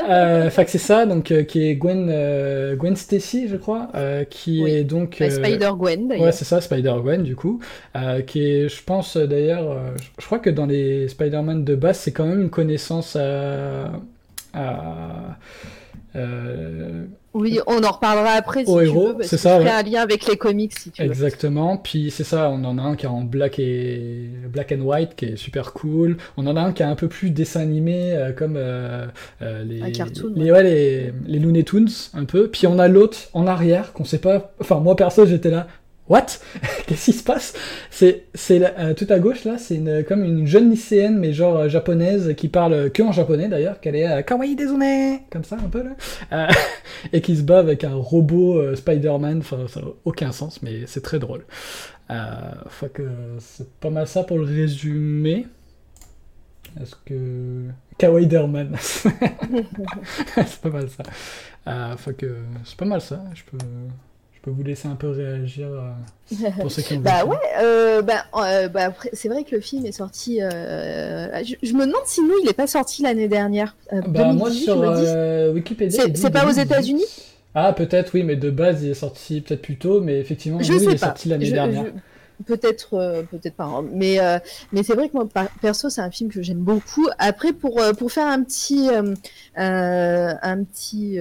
Euh, 0.07 0.49
fait 0.51 0.65
que 0.65 0.71
c'est 0.71 0.77
ça, 0.77 1.07
donc 1.07 1.31
euh, 1.31 1.43
qui 1.43 1.67
est 1.67 1.75
Gwen, 1.75 2.09
euh, 2.11 2.75
Gwen 2.75 2.95
Stacy, 2.95 3.47
je 3.47 3.55
crois, 3.55 3.87
euh, 3.95 4.23
qui 4.23 4.61
Oui. 4.63 4.71
est 4.71 4.83
donc. 4.83 5.17
Bah, 5.19 5.25
euh, 5.25 5.29
Spider-Gwen, 5.31 6.07
d'ailleurs. 6.09 6.25
Ouais, 6.25 6.31
c'est 6.31 6.45
ça, 6.45 6.61
Spider-Gwen, 6.61 7.23
du 7.23 7.35
coup. 7.35 7.59
euh, 7.95 8.21
qui 8.21 8.45
est, 8.45 8.69
je 8.69 8.83
pense 8.83 9.17
euh, 9.17 9.25
d'ailleurs, 9.25 9.71
euh, 9.71 9.89
je- 9.99 10.09
je 10.21 10.25
crois 10.27 10.37
que 10.39 10.51
dans 10.51 10.67
les 10.67 11.07
Spider-Man 11.07 11.63
de 11.65 11.73
base, 11.75 11.97
c'est 11.97 12.11
quand 12.11 12.25
même 12.25 12.41
une 12.41 12.49
connaissance 12.51 13.15
à. 13.15 13.91
à 14.53 15.37
euh, 16.15 17.05
Oui, 17.33 17.59
on 17.67 17.83
en 17.83 17.91
reparlera 17.91 18.31
après 18.31 18.65
si 18.65 18.71
Au 18.71 18.79
tu 18.79 18.85
héros, 18.87 19.07
veux, 19.09 19.13
parce 19.17 19.27
c'est 19.29 19.35
que 19.35 19.41
ça, 19.41 19.59
ouais. 19.59 19.69
un 19.69 19.83
lien 19.83 20.01
avec 20.01 20.25
les 20.25 20.35
comics 20.35 20.73
si 20.77 20.89
tu 20.89 21.01
veux. 21.03 21.07
Exactement. 21.07 21.77
Puis 21.77 22.09
c'est 22.09 22.23
ça, 22.23 22.49
on 22.49 22.63
en 22.63 22.77
a 22.77 22.81
un 22.81 22.95
qui 22.95 23.05
est 23.05 23.09
en 23.09 23.21
black 23.21 23.59
et 23.59 24.29
black 24.51 24.71
and 24.71 24.81
white, 24.81 25.15
qui 25.15 25.25
est 25.25 25.35
super 25.35 25.73
cool. 25.73 26.17
On 26.37 26.47
en 26.47 26.55
a 26.55 26.61
un 26.61 26.73
qui 26.73 26.81
est 26.81 26.87
un 26.87 26.95
peu 26.95 27.07
plus 27.07 27.29
dessin 27.29 27.61
animé, 27.61 28.13
euh, 28.13 28.31
comme 28.31 28.55
euh, 28.57 29.05
euh, 29.41 29.63
les, 29.63 29.81
Un 29.81 29.91
cartoon, 29.91 30.33
les, 30.35 30.51
ouais, 30.51 30.63
les, 30.63 31.13
les 31.27 31.39
Looney 31.39 31.63
Tunes, 31.63 31.89
un 32.15 32.25
peu. 32.25 32.47
Puis 32.47 32.65
on 32.65 32.79
a 32.79 32.87
l'autre 32.87 33.17
en 33.33 33.45
arrière, 33.45 33.93
qu'on 33.93 34.05
sait 34.05 34.17
pas. 34.17 34.51
Enfin, 34.59 34.79
moi 34.79 34.95
perso, 34.95 35.25
j'étais 35.25 35.51
là. 35.51 35.67
What? 36.09 36.25
Qu'est-ce 36.87 37.05
qui 37.05 37.13
se 37.13 37.23
passe? 37.23 37.53
C'est 37.91 38.25
euh, 38.51 38.93
tout 38.95 39.05
à 39.09 39.19
gauche 39.19 39.45
là, 39.45 39.57
c'est 39.59 39.79
comme 40.07 40.23
une 40.23 40.47
jeune 40.47 40.71
lycéenne 40.71 41.17
mais 41.17 41.33
genre 41.33 41.57
euh, 41.57 41.69
japonaise 41.69 42.33
qui 42.35 42.47
parle 42.47 42.91
que 42.91 43.03
en 43.03 43.11
japonais 43.11 43.47
d'ailleurs, 43.47 43.79
qu'elle 43.79 43.95
est 43.95 44.07
euh, 44.07 44.21
kawaii 44.23 44.55
dezune 44.55 45.19
comme 45.29 45.43
ça 45.43 45.57
un 45.57 45.69
peu 45.69 45.83
là, 45.83 45.91
Euh, 46.31 46.47
et 47.13 47.21
qui 47.21 47.35
se 47.37 47.43
bat 47.43 47.59
avec 47.59 47.83
un 47.83 47.95
robot 47.95 48.57
euh, 48.57 48.75
Spider-Man. 48.75 49.39
Enfin, 49.39 49.67
ça 49.67 49.81
n'a 49.81 49.87
aucun 50.05 50.31
sens, 50.31 50.61
mais 50.61 50.85
c'est 50.87 51.01
très 51.01 51.19
drôle. 51.19 51.45
Faut 52.69 52.87
que 52.87 53.07
c'est 53.39 53.69
pas 53.79 53.91
mal 53.91 54.07
ça 54.07 54.23
pour 54.23 54.39
le 54.39 54.45
résumé. 54.45 55.45
Est-ce 56.81 56.95
que 57.05 57.65
kawaii 57.97 58.27
Derman? 58.27 58.75
C'est 58.79 60.61
pas 60.61 60.69
mal 60.69 60.87
ça. 60.89 61.03
Faut 61.97 62.13
que 62.13 62.37
c'est 62.63 62.77
pas 62.77 62.85
mal 62.85 63.01
ça. 63.01 63.23
Je 63.33 63.43
peux 63.43 63.57
peux 64.49 64.55
vous 64.55 64.63
laisser 64.63 64.87
un 64.87 64.95
peu 64.95 65.09
réagir 65.09 65.67
euh, 65.67 66.49
pour 66.61 66.71
ceux 66.71 66.81
qui 66.81 66.93
ont 66.93 66.99
Bah 66.99 67.25
ouais, 67.25 67.37
euh, 67.61 68.01
bah, 68.01 68.25
euh, 68.35 68.67
bah, 68.67 68.93
c'est 69.13 69.29
vrai 69.29 69.43
que 69.43 69.55
le 69.55 69.61
film 69.61 69.85
est 69.85 69.91
sorti. 69.91 70.41
euh, 70.41 71.43
je, 71.43 71.55
je 71.61 71.73
me 71.73 71.85
demande 71.85 72.01
si 72.05 72.21
nous, 72.21 72.33
il 72.41 72.47
n'est 72.47 72.53
pas 72.53 72.67
sorti 72.67 73.03
l'année 73.03 73.27
dernière. 73.27 73.75
Bah, 73.91 74.33
moi 74.33 74.49
2018, 74.49 74.63
sur 74.63 75.53
Wikipédia. 75.53 76.03
C'est- 76.15 76.29
pas 76.29 76.43
aux 76.45 76.51
2018. 76.53 76.61
États-Unis? 76.63 77.05
Ah 77.55 77.73
peut-être 77.73 78.11
oui, 78.13 78.23
mais 78.23 78.35
de 78.35 78.49
base 78.51 78.83
il 78.83 78.91
est 78.91 78.93
sorti 78.93 79.41
peut-être 79.41 79.61
plus 79.63 79.77
tôt, 79.77 80.01
mais 80.01 80.19
effectivement 80.19 80.59
Je 80.61 80.73
il 80.73 80.83
est 80.83 80.99
pas. 80.99 81.07
sorti 81.07 81.29
l'année 81.29 81.49
dernière. 81.51 81.85
je- 81.85 82.43
Peut-être, 82.45 82.93
euh, 82.93 83.23
peut-être 83.23 83.55
pas. 83.55 83.65
hein. 83.65 83.83
Mais, 83.91 84.17
euh, 84.21 84.39
mais 84.71 84.81
c'est 84.83 84.93
vrai 84.93 85.09
que 85.09 85.13
moi, 85.13 85.27
perso, 85.61 85.89
c'est 85.89 85.99
un 85.99 86.09
film 86.09 86.31
que 86.31 86.41
j'aime 86.41 86.59
beaucoup. 86.59 87.05
Après, 87.17 87.51
pour, 87.51 87.81
pour 87.97 88.11
faire 88.13 88.27
un 88.27 88.41
petit, 88.43 88.87
euh, 88.89 89.13
un 89.57 90.63
petit 90.63 91.17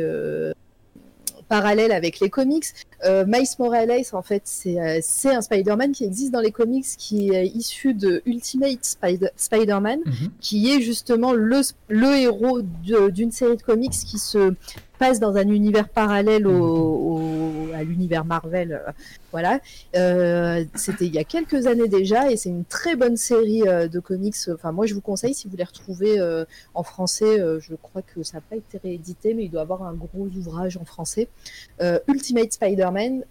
parallèle 1.48 1.92
avec 1.92 2.20
les 2.20 2.30
comics, 2.30 2.64
euh, 3.04 3.24
Miles 3.26 3.46
Morales, 3.58 3.90
en 4.12 4.22
fait, 4.22 4.42
c'est 4.44 4.80
euh, 4.80 4.98
c'est 5.02 5.34
un 5.34 5.40
Spider-Man 5.40 5.92
qui 5.92 6.04
existe 6.04 6.32
dans 6.32 6.40
les 6.40 6.52
comics, 6.52 6.86
qui 6.98 7.30
est 7.30 7.46
issu 7.46 7.94
de 7.94 8.22
Ultimate 8.26 8.78
Spider- 8.84 9.30
Spider-Man, 9.36 10.00
Mhm. 10.04 10.30
qui 10.40 10.70
est 10.72 10.80
justement 10.80 11.32
le, 11.32 11.60
le 11.88 12.16
héros 12.16 12.60
de- 12.62 13.10
d'une 13.10 13.30
série 13.32 13.56
de 13.56 13.62
comics 13.62 13.92
qui 13.92 14.18
se 14.18 14.52
passe 14.98 15.20
dans 15.20 15.36
un 15.36 15.48
univers 15.48 15.88
parallèle 15.88 16.46
au, 16.46 16.52
au- 16.52 17.72
à 17.74 17.82
l'univers 17.84 18.24
Marvel. 18.24 18.72
euh, 18.86 18.90
voilà. 19.32 19.60
Euh, 19.96 20.64
C'était 20.74 21.06
il 21.06 21.14
y 21.14 21.18
a 21.18 21.24
quelques 21.24 21.66
années 21.66 21.88
déjà 21.88 22.30
et 22.30 22.36
c'est 22.36 22.48
une 22.48 22.64
très 22.64 22.96
bonne 22.96 23.16
série 23.16 23.62
euh, 23.68 23.86
de 23.88 24.00
comics. 24.00 24.36
Enfin, 24.52 24.72
moi, 24.72 24.86
je 24.86 24.94
vous 24.94 25.00
conseille 25.00 25.34
si 25.34 25.48
vous 25.48 25.56
les 25.56 25.64
retrouvez 25.64 26.18
euh, 26.18 26.44
en 26.74 26.82
français. 26.82 27.40
euh, 27.40 27.60
je 27.60 27.74
crois 27.74 28.02
que 28.02 28.22
ça 28.22 28.38
n'a 28.38 28.40
pas 28.42 28.56
été 28.56 28.78
réédité, 28.78 29.34
mais 29.34 29.44
il 29.44 29.50
doit 29.50 29.60
y 29.60 29.62
avoir 29.62 29.82
un 29.84 29.94
gros 29.94 30.26
ouvrage 30.36 30.76
en 30.76 30.84
français. 30.84 31.28
Euh, 31.80 31.98
Ultimate 32.08 32.52
Spider-Man. 32.52 33.24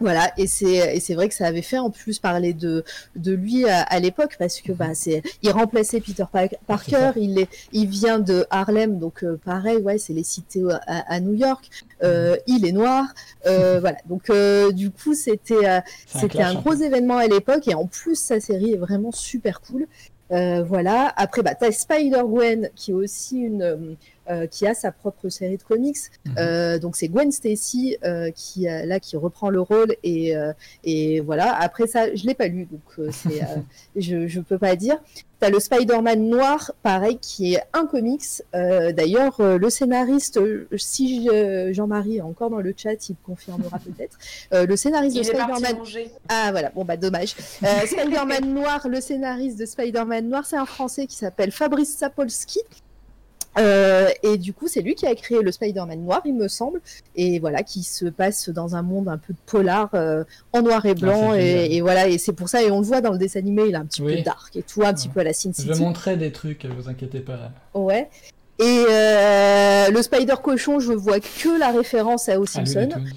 Euh, 0.00 0.04
voilà, 0.04 0.32
et 0.36 0.46
c'est 0.46 0.96
et 0.96 1.00
c'est 1.00 1.14
vrai 1.14 1.28
que 1.28 1.34
ça 1.34 1.46
avait 1.46 1.62
fait 1.62 1.78
en 1.78 1.90
plus 1.90 2.18
parler 2.18 2.52
de 2.52 2.84
de 3.16 3.32
lui 3.32 3.68
à, 3.68 3.82
à 3.82 3.98
l'époque 4.00 4.36
parce 4.38 4.60
que 4.60 4.72
bah 4.72 4.94
c'est 4.94 5.22
il 5.42 5.50
remplaçait 5.50 6.00
Peter 6.00 6.24
Pa- 6.30 6.48
Parker, 6.66 7.12
il 7.16 7.38
est 7.38 7.48
il 7.72 7.88
vient 7.88 8.18
de 8.18 8.46
Harlem 8.50 8.98
donc 8.98 9.22
euh, 9.22 9.38
pareil 9.44 9.78
ouais 9.78 9.98
c'est 9.98 10.12
les 10.12 10.24
cités 10.24 10.62
à, 10.86 11.14
à 11.14 11.20
New 11.20 11.34
York, 11.34 11.68
euh, 12.02 12.36
il 12.46 12.66
est 12.66 12.72
noir, 12.72 13.06
euh, 13.46 13.78
voilà. 13.80 13.98
Donc 14.06 14.30
euh, 14.30 14.72
du 14.72 14.90
coup 14.90 15.14
c'était 15.14 15.66
euh, 15.68 15.80
c'était 16.06 16.42
un 16.42 16.54
gros 16.54 16.74
événement 16.74 17.18
à 17.18 17.26
l'époque 17.26 17.68
et 17.68 17.74
en 17.74 17.86
plus 17.86 18.16
sa 18.16 18.40
série 18.40 18.72
est 18.72 18.78
vraiment 18.78 19.12
super 19.12 19.60
cool. 19.60 19.86
Euh, 20.32 20.62
voilà. 20.64 21.12
Après, 21.16 21.42
bah, 21.42 21.54
t'as 21.54 21.70
Spider-Gwen 21.70 22.70
qui 22.74 22.90
est 22.92 22.94
aussi 22.94 23.40
une, 23.40 23.94
euh, 24.30 24.46
qui 24.46 24.66
a 24.66 24.74
sa 24.74 24.92
propre 24.92 25.28
série 25.28 25.56
de 25.56 25.62
comics. 25.62 25.96
Mhm. 26.26 26.34
Euh, 26.38 26.78
donc 26.78 26.96
c'est 26.96 27.08
Gwen 27.08 27.30
Stacy 27.32 27.96
euh, 28.04 28.30
qui 28.30 28.62
là 28.62 29.00
qui 29.00 29.16
reprend 29.16 29.50
le 29.50 29.60
rôle 29.60 29.94
et 30.02 30.36
euh, 30.36 30.52
et 30.84 31.20
voilà. 31.20 31.54
Après 31.54 31.86
ça, 31.86 32.14
je 32.14 32.26
l'ai 32.26 32.34
pas 32.34 32.46
lu 32.48 32.66
donc 32.66 32.80
euh, 32.98 33.10
euh, 33.26 33.40
je 33.96 34.26
je 34.26 34.40
peux 34.40 34.58
pas 34.58 34.76
dire. 34.76 34.96
T'as 35.40 35.50
le 35.50 35.58
Spider-Man 35.60 36.30
noir, 36.30 36.72
pareil, 36.82 37.18
qui 37.20 37.54
est 37.54 37.62
un 37.74 37.86
comics. 37.86 38.22
Euh, 38.54 38.92
D'ailleurs, 38.92 39.40
euh, 39.40 39.58
le 39.58 39.68
scénariste, 39.68 40.38
si 40.76 41.26
je- 41.26 41.70
Jean-Marie 41.72 42.16
est 42.18 42.20
encore 42.22 42.48
dans 42.50 42.60
le 42.60 42.72
chat, 42.74 43.08
il 43.10 43.16
confirmera 43.16 43.78
peut-être. 43.84 44.16
Euh, 44.54 44.64
le 44.64 44.76
scénariste 44.76 45.16
de 45.16 45.20
Il 45.20 45.24
Spider-Man. 45.26 45.76
Ah 46.30 46.48
voilà, 46.52 46.70
bon 46.70 46.84
bah 46.84 46.96
dommage. 46.96 47.34
Euh, 47.62 47.66
Spider-Man 47.86 48.54
Noir, 48.54 48.86
le 48.88 49.00
scénariste 49.02 49.58
de 49.58 49.66
Spider-Man 49.66 50.28
Noir, 50.28 50.46
c'est 50.46 50.56
un 50.56 50.66
Français 50.66 51.06
qui 51.06 51.16
s'appelle 51.16 51.50
Fabrice 51.50 51.94
Sapolsky. 51.94 52.60
Euh, 53.58 54.08
et 54.22 54.36
du 54.38 54.52
coup, 54.52 54.66
c'est 54.68 54.80
lui 54.82 54.94
qui 54.94 55.06
a 55.06 55.14
créé 55.14 55.40
le 55.42 55.52
Spider-Man 55.52 56.00
Noir, 56.02 56.22
il 56.24 56.34
me 56.34 56.48
semble, 56.48 56.80
et 57.16 57.38
voilà, 57.38 57.62
qui 57.62 57.82
se 57.82 58.06
passe 58.06 58.48
dans 58.48 58.74
un 58.76 58.82
monde 58.82 59.08
un 59.08 59.18
peu 59.18 59.32
polar 59.46 59.90
euh, 59.94 60.24
en 60.52 60.62
noir 60.62 60.84
et 60.86 60.94
blanc, 60.94 61.30
Ah, 61.32 61.38
génial. 61.38 61.72
et, 61.72 61.76
et 61.76 61.80
voilà, 61.80 62.08
et 62.08 62.18
c'est 62.18 62.32
pour 62.32 62.48
ça, 62.48 62.62
et 62.62 62.70
on 62.70 62.80
le 62.80 62.86
voit 62.86 63.00
dans 63.00 63.12
le 63.12 63.18
dessin 63.18 63.38
animé, 63.38 63.64
il 63.68 63.74
est 63.74 63.76
un 63.78 63.86
petit 63.86 64.02
Oui. 64.02 64.16
peu 64.16 64.22
dark 64.22 64.56
et 64.56 64.62
tout, 64.62 64.82
un 64.84 64.92
petit 64.92 65.08
peu 65.08 65.20
à 65.20 65.24
la 65.24 65.32
Sin 65.32 65.50
Je 65.56 65.62
City. 65.62 65.80
montrerai 65.80 66.16
des 66.16 66.32
trucs, 66.32 66.64
vous 66.66 66.88
inquiétez 66.88 67.20
pas. 67.20 67.52
Ouais. 67.74 68.08
Et 68.60 68.84
euh, 68.88 69.90
le 69.90 70.02
Spider 70.02 70.34
Cochon, 70.42 70.78
je 70.78 70.92
vois 70.92 71.18
que 71.20 71.58
la 71.58 71.70
référence 71.72 72.28
à 72.28 72.38
aux 72.38 72.44
Ah, 72.44 72.46
Simpsons. 72.64 72.88
Tunes. 72.92 73.10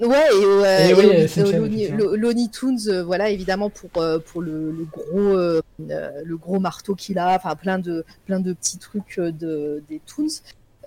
Ouais, 0.00 0.08
et, 0.08 0.44
euh, 0.44 0.78
Et 0.86 0.90
et 0.90 0.94
oui, 0.94 1.06
euh, 1.06 1.58
Looney- 1.58 1.88
lo- 1.96 2.16
Looney 2.16 2.48
Tunes, 2.50 2.78
euh, 2.88 3.02
voilà, 3.02 3.30
évidemment 3.30 3.70
pour 3.70 3.90
euh, 4.02 4.18
pour 4.18 4.42
le, 4.42 4.70
le 4.70 4.84
gros 4.92 5.18
euh, 5.38 5.62
euh, 5.90 6.10
le 6.24 6.36
gros 6.36 6.60
marteau 6.60 6.94
qu'il 6.94 7.18
a, 7.18 7.34
enfin 7.34 7.54
plein 7.56 7.78
de 7.78 8.04
plein 8.26 8.40
de 8.40 8.52
petits 8.52 8.78
trucs 8.78 9.18
euh, 9.18 9.32
de 9.32 9.82
des 9.88 10.00
Toons. 10.06 10.26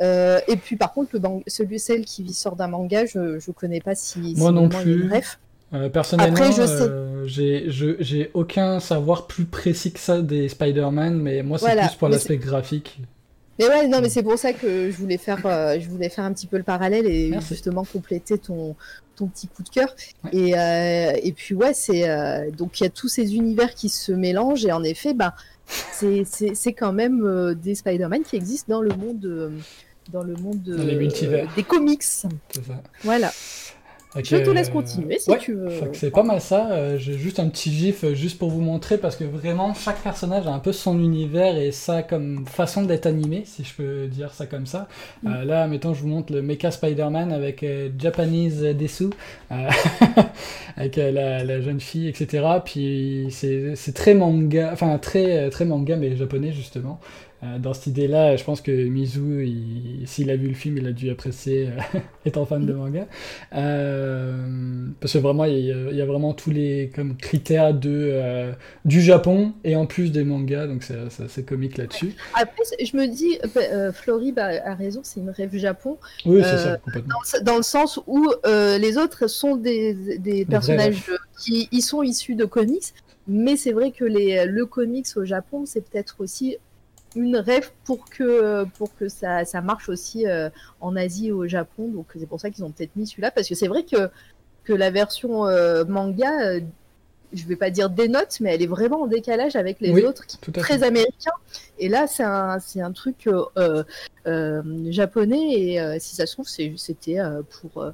Euh, 0.01 0.39
et 0.47 0.55
puis 0.57 0.75
par 0.75 0.93
contre, 0.93 1.09
le 1.17 1.21
celui 1.47 1.79
celle 1.79 2.05
qui 2.05 2.31
sort 2.33 2.55
d'un 2.55 2.67
manga, 2.67 3.05
je 3.07 3.39
je 3.39 3.51
connais 3.51 3.81
pas 3.81 3.95
si 3.95 4.19
Moi 4.37 4.49
si 4.49 4.53
non 4.55 4.69
plus. 4.69 5.09
ref. 5.11 5.39
Euh, 5.73 5.89
personnellement, 5.89 6.33
Après, 6.35 6.51
je 6.51 6.65
sais- 6.65 6.87
euh, 6.89 7.25
j'ai 7.99 8.31
aucun 8.33 8.79
savoir 8.79 9.27
plus 9.27 9.45
précis 9.45 9.91
que 9.91 9.99
ça 9.99 10.21
des 10.21 10.49
Spider-Man, 10.49 11.19
mais 11.19 11.43
moi 11.43 11.57
c'est 11.59 11.65
Voilà, 11.65 11.87
plus 11.87 11.95
pour 11.97 12.09
l'aspect 12.09 12.37
graphique. 12.37 12.99
Mais 13.59 13.67
ouais, 13.67 13.87
non, 13.87 13.99
mais 14.01 14.09
c'est 14.09 14.23
pour 14.23 14.39
ça 14.39 14.53
que 14.53 14.89
je 14.89 14.95
voulais 14.97 15.17
faire, 15.17 15.45
euh, 15.45 15.77
je 15.79 15.87
voulais 15.89 16.07
faire 16.09 16.23
un 16.23 16.31
petit 16.33 16.47
peu 16.47 16.57
le 16.57 16.63
parallèle 16.63 17.05
et 17.05 17.29
Merci. 17.29 17.49
justement 17.49 17.83
compléter 17.83 18.37
ton, 18.37 18.75
ton 19.17 19.27
petit 19.27 19.47
coup 19.47 19.63
de 19.63 19.69
cœur. 19.69 19.93
Ouais. 20.23 20.29
Et, 20.33 20.57
euh, 20.57 21.11
et 21.21 21.33
puis 21.33 21.53
ouais, 21.55 21.73
c'est 21.73 22.09
euh, 22.09 22.49
donc 22.51 22.79
il 22.79 22.83
y 22.83 22.87
a 22.87 22.89
tous 22.89 23.09
ces 23.09 23.35
univers 23.35 23.75
qui 23.75 23.89
se 23.89 24.13
mélangent 24.13 24.65
et 24.65 24.71
en 24.71 24.83
effet, 24.83 25.13
bah 25.13 25.35
c'est 25.67 26.73
quand 26.73 26.93
même 26.93 27.53
des 27.61 27.75
Spider-Man 27.75 28.23
qui 28.23 28.37
existent 28.37 28.73
dans 28.73 28.81
le 28.81 28.89
monde 28.95 29.51
dans 30.11 30.23
le 30.23 30.33
monde 30.35 30.63
Dans 30.63 30.83
les 30.83 30.95
multivers. 30.95 31.47
des 31.55 31.61
comics. 31.63 32.01
Ça. 32.01 32.29
Voilà. 33.03 33.31
Je 34.15 34.37
te 34.37 34.49
laisse 34.49 34.69
euh, 34.69 34.71
continuer 34.71 35.19
si 35.19 35.29
ouais, 35.29 35.37
tu 35.37 35.53
veux. 35.53 35.69
c'est 35.93 36.09
pas 36.09 36.23
mal 36.23 36.41
ça. 36.41 36.71
euh, 36.71 36.97
J'ai 36.97 37.13
juste 37.15 37.39
un 37.39 37.47
petit 37.47 37.71
gif 37.71 38.03
euh, 38.03 38.15
juste 38.15 38.39
pour 38.39 38.49
vous 38.49 38.59
montrer 38.61 38.97
parce 38.97 39.15
que 39.15 39.23
vraiment 39.23 39.75
chaque 39.75 40.01
personnage 40.01 40.47
a 40.47 40.51
un 40.51 40.57
peu 40.57 40.71
son 40.71 40.97
univers 40.99 41.55
et 41.55 41.71
ça 41.71 42.01
comme 42.01 42.43
façon 42.47 42.81
d'être 42.83 43.05
animé, 43.05 43.43
si 43.45 43.63
je 43.63 43.73
peux 43.75 44.07
dire 44.07 44.33
ça 44.33 44.47
comme 44.47 44.65
ça. 44.65 44.87
Mm. 45.21 45.27
Euh, 45.31 45.45
là, 45.45 45.67
mettons, 45.67 45.93
je 45.93 46.01
vous 46.01 46.07
montre 46.07 46.33
le 46.33 46.41
Mecha 46.41 46.71
Spider-Man 46.71 47.31
avec 47.31 47.61
euh, 47.61 47.89
Japanese 47.99 48.61
Desu, 48.63 49.09
euh, 49.51 49.69
avec 50.77 50.95
la, 50.95 51.43
la 51.43 51.61
jeune 51.61 51.79
fille, 51.79 52.07
etc. 52.07 52.43
Puis 52.65 53.27
c'est 53.29 53.93
très 53.93 54.15
manga, 54.15 54.71
enfin 54.73 54.97
très, 54.97 55.51
très 55.51 55.65
manga 55.65 55.95
mais 55.97 56.15
japonais 56.15 56.51
justement. 56.51 56.99
Euh, 57.41 57.57
dans 57.57 57.73
cette 57.73 57.87
idée-là, 57.87 58.35
je 58.35 58.43
pense 58.43 58.59
que 58.59 58.71
Mizu, 58.71 59.45
il- 59.47 60.03
s'il 60.07 60.29
a 60.29 60.35
vu 60.35 60.49
le 60.49 60.53
film, 60.53 60.77
il 60.77 60.85
a 60.87 60.91
dû 60.91 61.09
apprécier 61.09 61.67
euh, 61.69 61.99
étant 62.25 62.45
fan 62.45 62.65
de 62.65 62.73
manga. 62.73 63.07
Euh, 63.53 64.87
parce 64.99 65.13
que 65.13 65.17
vraiment, 65.19 65.45
il 65.45 65.59
y, 65.59 65.71
a, 65.71 65.89
il 65.91 65.95
y 65.95 66.01
a 66.01 66.05
vraiment 66.05 66.33
tous 66.33 66.49
les 66.51 66.91
comme, 66.93 67.15
critères 67.15 67.73
de, 67.73 67.89
euh, 68.13 68.51
du 68.85 69.01
Japon 69.01 69.53
et 69.63 69.75
en 69.75 69.85
plus 69.85 70.11
des 70.11 70.23
mangas, 70.23 70.67
donc 70.67 70.83
c'est 70.83 71.23
assez 71.23 71.43
comique 71.43 71.77
là-dessus. 71.77 72.13
Après, 72.33 72.63
je 72.83 72.97
me 72.97 73.07
dis, 73.07 73.37
euh, 73.43 73.47
euh, 73.71 73.91
Florib 73.93 74.37
a, 74.39 74.47
a 74.71 74.75
raison, 74.75 74.99
c'est 75.03 75.19
une 75.19 75.29
rêve 75.29 75.55
Japon. 75.55 75.97
Oui, 76.25 76.41
c'est 76.43 76.57
ça, 76.57 76.77
complètement. 76.77 77.13
dans, 77.13 77.37
le- 77.39 77.43
dans 77.45 77.57
le 77.57 77.63
sens 77.63 77.99
où 78.07 78.27
les 78.45 78.97
autres 78.97 79.27
sont 79.27 79.55
des, 79.55 80.17
des 80.19 80.45
personnages 80.45 81.03
qui 81.39 81.67
ils 81.71 81.81
sont 81.81 82.03
issus 82.03 82.35
de 82.35 82.45
comics, 82.45 82.93
mais 83.27 83.55
c'est 83.55 83.71
vrai 83.71 83.91
que 83.91 84.03
les, 84.05 84.45
le 84.45 84.65
comics 84.65 85.07
au 85.15 85.23
Japon, 85.23 85.65
c'est 85.65 85.81
peut-être 85.89 86.15
aussi 86.19 86.57
une 87.15 87.37
rêve 87.37 87.71
pour 87.85 88.09
que, 88.09 88.65
pour 88.77 88.95
que 88.95 89.07
ça, 89.09 89.45
ça 89.45 89.61
marche 89.61 89.89
aussi 89.89 90.27
euh, 90.27 90.49
en 90.81 90.95
Asie 90.95 91.27
et 91.27 91.31
au 91.31 91.47
Japon. 91.47 91.87
Donc 91.87 92.07
c'est 92.17 92.27
pour 92.27 92.39
ça 92.39 92.49
qu'ils 92.49 92.63
ont 92.63 92.71
peut-être 92.71 92.95
mis 92.95 93.07
celui-là, 93.07 93.31
parce 93.31 93.47
que 93.49 93.55
c'est 93.55 93.67
vrai 93.67 93.83
que, 93.83 94.09
que 94.63 94.73
la 94.73 94.91
version 94.91 95.45
euh, 95.47 95.85
manga, 95.85 96.31
euh, 96.45 96.59
je 97.31 97.45
vais 97.45 97.55
pas 97.55 97.69
dire 97.69 97.89
dénote, 97.91 98.37
mais 98.41 98.55
elle 98.55 98.61
est 98.63 98.67
vraiment 98.67 99.03
en 99.03 99.07
décalage 99.07 99.55
avec 99.55 99.79
les 99.81 99.91
Oui, 99.91 100.03
autres 100.03 100.25
qui 100.25 100.37
fait. 100.41 100.51
très 100.51 100.81
américain. 100.83 101.31
Et 101.77 101.87
là, 101.87 102.07
c'est 102.07 102.23
un, 102.23 102.59
c'est 102.59 102.81
un 102.81 102.91
truc 102.91 103.27
euh, 103.27 103.43
euh, 103.57 103.83
euh, 104.25 104.61
japonais. 104.91 105.53
Et 105.53 105.79
euh, 105.79 105.97
si 105.99 106.15
ça 106.15 106.25
se 106.25 106.33
trouve, 106.33 106.47
c'était 106.47 107.19
euh, 107.19 107.41
pour, 107.61 107.83
euh, 107.83 107.91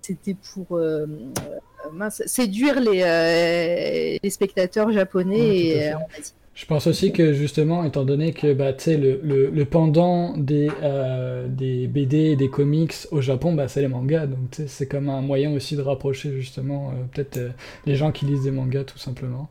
c'était 0.00 0.34
pour 0.54 0.78
euh, 0.78 1.04
euh, 1.06 1.90
mince, 1.92 2.22
séduire 2.24 2.80
les, 2.80 3.02
euh, 3.02 4.18
les 4.22 4.30
spectateurs 4.30 4.90
japonais 4.90 5.36
Ouais, 5.38 5.56
et 5.58 5.88
euh, 5.92 5.96
en 5.96 6.06
Asie. 6.18 6.32
Je 6.58 6.66
pense 6.66 6.88
aussi 6.88 7.12
que 7.12 7.34
justement, 7.34 7.84
étant 7.84 8.04
donné 8.04 8.32
que 8.32 8.52
bah, 8.52 8.72
le, 8.88 9.20
le, 9.22 9.48
le 9.48 9.64
pendant 9.64 10.36
des, 10.36 10.68
euh, 10.82 11.46
des 11.46 11.86
BD 11.86 12.32
et 12.32 12.36
des 12.36 12.50
comics 12.50 12.94
au 13.12 13.20
Japon, 13.20 13.52
bah, 13.54 13.68
c'est 13.68 13.80
les 13.80 13.86
mangas. 13.86 14.26
Donc 14.26 14.56
c'est 14.66 14.88
comme 14.88 15.08
un 15.08 15.20
moyen 15.20 15.52
aussi 15.52 15.76
de 15.76 15.82
rapprocher 15.82 16.32
justement 16.32 16.88
euh, 16.90 17.04
peut-être 17.12 17.36
euh, 17.36 17.50
les 17.86 17.94
gens 17.94 18.10
qui 18.10 18.24
lisent 18.24 18.42
des 18.42 18.50
mangas 18.50 18.82
tout 18.82 18.98
simplement. 18.98 19.48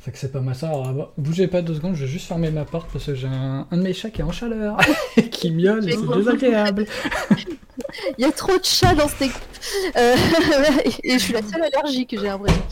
Fait 0.00 0.12
que 0.12 0.18
c'est 0.18 0.32
pas 0.32 0.40
mal 0.40 0.54
ça. 0.54 0.68
Alors, 0.68 0.88
avant- 0.88 1.10
bougez 1.18 1.46
pas 1.46 1.60
deux 1.60 1.74
secondes, 1.74 1.94
je 1.94 2.04
vais 2.06 2.10
juste 2.10 2.26
fermer 2.26 2.50
ma 2.50 2.64
porte 2.64 2.90
parce 2.90 3.04
que 3.06 3.14
j'ai 3.14 3.26
un, 3.26 3.66
un 3.70 3.76
de 3.76 3.82
mes 3.82 3.92
chats 3.92 4.08
qui 4.10 4.22
est 4.22 4.24
en 4.24 4.32
chaleur 4.32 4.78
et 5.18 5.28
qui 5.30 5.50
miaule 5.50 5.86
et 5.88 5.92
c'est 5.92 6.16
désagréable. 6.16 6.86
Il 8.18 8.22
y 8.22 8.24
a 8.24 8.32
trop 8.32 8.56
de 8.56 8.64
chats 8.64 8.94
dans 8.94 9.08
cette 9.08 9.22
équipe. 9.22 9.42
Euh, 9.96 10.14
et 11.04 11.12
je 11.14 11.18
suis 11.18 11.32
la 11.34 11.42
seule 11.42 11.62
allergique, 11.62 12.16
j'ai 12.18 12.26
l'impression. 12.26 12.62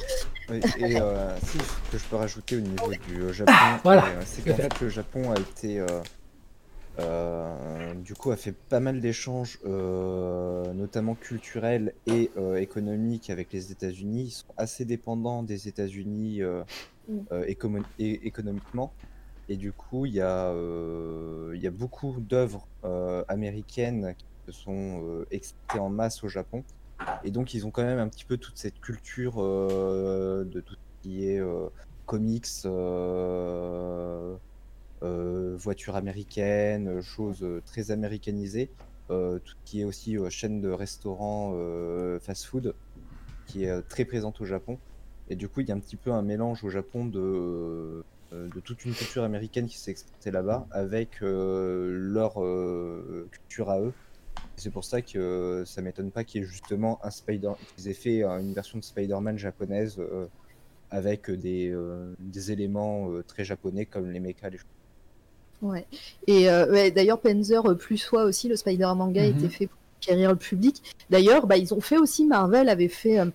Oui, 0.49 0.61
et 0.79 0.99
euh, 1.01 1.37
si, 1.41 1.59
ce 1.59 1.93
que 1.93 1.99
je 1.99 2.05
peux 2.05 2.17
rajouter 2.17 2.57
au 2.57 2.61
niveau 2.61 2.91
du 3.09 3.21
euh, 3.21 3.33
Japon, 3.35 3.53
Voilà, 3.85 4.07
euh, 4.07 4.23
c'est 4.25 4.43
qu'en 4.49 4.55
fait. 4.57 4.63
fait 4.63 4.81
le 4.81 4.89
Japon 4.89 5.31
a 5.33 5.39
été, 5.39 5.81
euh, 5.81 5.87
euh, 7.01 7.93
du 7.95 8.15
coup, 8.15 8.31
a 8.31 8.37
fait 8.37 8.53
pas 8.55 8.81
mal 8.81 9.01
d'échanges, 9.01 9.59
euh, 9.67 10.73
notamment 10.73 11.15
culturels 11.15 11.93
et 12.07 12.31
euh, 12.39 12.57
économiques 12.57 13.29
avec 13.31 13.53
les 13.53 13.71
États-Unis. 13.71 14.25
Ils 14.29 14.31
sont 14.31 14.47
assez 14.57 14.85
dépendants 14.87 15.43
des 15.43 15.69
États-Unis 15.69 16.43
euh, 16.43 16.63
Mm. 17.09 17.21
euh, 17.33 17.45
économiquement. 17.99 18.93
Et 19.49 19.57
du 19.57 19.73
coup, 19.73 20.05
il 20.05 20.15
y 20.15 20.21
a, 20.21 20.51
euh, 20.51 21.57
y 21.57 21.67
a 21.67 21.71
beaucoup 21.71 22.21
d'œuvres 22.21 22.69
euh, 22.85 23.25
américaines 23.29 24.15
qui 24.19 24.53
sont 24.53 25.25
exportées 25.31 25.79
en 25.79 25.89
masse 25.89 26.23
au 26.23 26.29
Japon. 26.29 26.65
Et 27.25 27.31
donc, 27.31 27.55
ils 27.55 27.67
ont 27.67 27.71
quand 27.71 27.85
même 27.85 27.99
un 27.99 28.09
petit 28.09 28.25
peu 28.25 28.37
toute 28.37 28.59
cette 28.59 28.81
culture 28.81 29.37
de 29.37 30.61
tout 30.61 30.75
ce 30.75 31.03
qui 31.03 31.27
est 31.27 31.41
comics, 32.07 32.47
voitures 35.01 35.97
américaines, 35.97 37.01
choses 37.01 37.47
très 37.65 37.91
américanisées. 37.91 38.71
Euh, 39.11 39.39
tout 39.39 39.55
qui 39.65 39.81
est 39.81 39.85
aussi 39.85 40.19
euh, 40.19 40.29
chaîne 40.29 40.61
de 40.61 40.69
restaurants 40.69 41.55
fast-food, 42.21 42.75
qui 43.47 43.65
est 43.65 43.83
très 43.89 44.05
présente 44.05 44.41
au 44.41 44.45
Japon. 44.45 44.79
Et 45.29 45.37
du 45.37 45.49
coup, 45.49 45.61
il 45.61 45.69
y 45.69 45.73
a 45.73 45.75
un 45.75 45.81
petit 45.81 45.97
peu 45.97 46.13
un 46.13 46.23
mélange 46.23 46.65
au 46.65 46.71
Japon 46.71 47.07
de, 47.07 48.03
euh, 48.33 48.49
de 48.51 48.61
toute 48.61 48.85
une 48.85 48.95
culture 48.95 49.25
américaine 49.25 49.67
qui 49.67 49.79
s'est 49.79 49.91
exportée 49.91 50.31
là-bas 50.31 50.67
avec 50.71 51.23
euh, 51.23 51.91
leur 51.93 52.43
euh, 52.43 53.29
culture 53.33 53.71
à 53.71 53.81
eux. 53.81 53.95
C'est 54.57 54.73
pour 54.73 54.85
ça 54.85 55.03
que 55.03 55.65
ça 55.67 55.83
m'étonne 55.83 56.13
pas 56.13 56.25
qu'il 56.25 56.43
y 56.43 56.45
ait 56.45 56.49
justement 56.49 57.05
un 57.05 57.11
Spider, 57.11 57.53
qu'ils 57.77 57.89
aient 57.89 57.95
fait 57.95 58.23
une 58.25 58.55
version 58.55 58.79
de 58.79 58.85
Spider-Man 58.85 59.39
japonaise 59.39 60.01
avec 60.91 61.31
des, 61.31 61.75
des 62.19 62.53
éléments 62.53 63.23
très 63.25 63.45
japonais 63.45 63.87
comme 63.87 64.11
les 64.11 64.21
mechas, 64.21 64.51
les 64.51 64.59
choses. 64.59 64.67
Ouais. 65.61 65.87
Et 66.27 66.49
euh, 66.51 66.71
ouais, 66.71 66.91
d'ailleurs, 66.91 67.21
Panzer 67.21 67.67
euh, 67.67 67.75
plus 67.75 67.99
soi 67.99 68.25
aussi, 68.25 68.49
le 68.49 68.57
Spider 68.57 68.91
manga 68.97 69.25
Mhm. 69.25 69.27
était 69.27 69.49
fait 69.49 69.67
pour 69.67 69.79
conquérir 70.01 70.31
le 70.31 70.37
public. 70.39 70.83
D'ailleurs, 71.11 71.47
bah, 71.49 71.57
ils 71.57 71.75
ont 71.75 71.81
fait 71.81 71.99
aussi, 71.99 72.25
Marvel 72.27 72.69
avait 72.69 72.89
fait. 72.89 73.19
euh, 73.19 73.31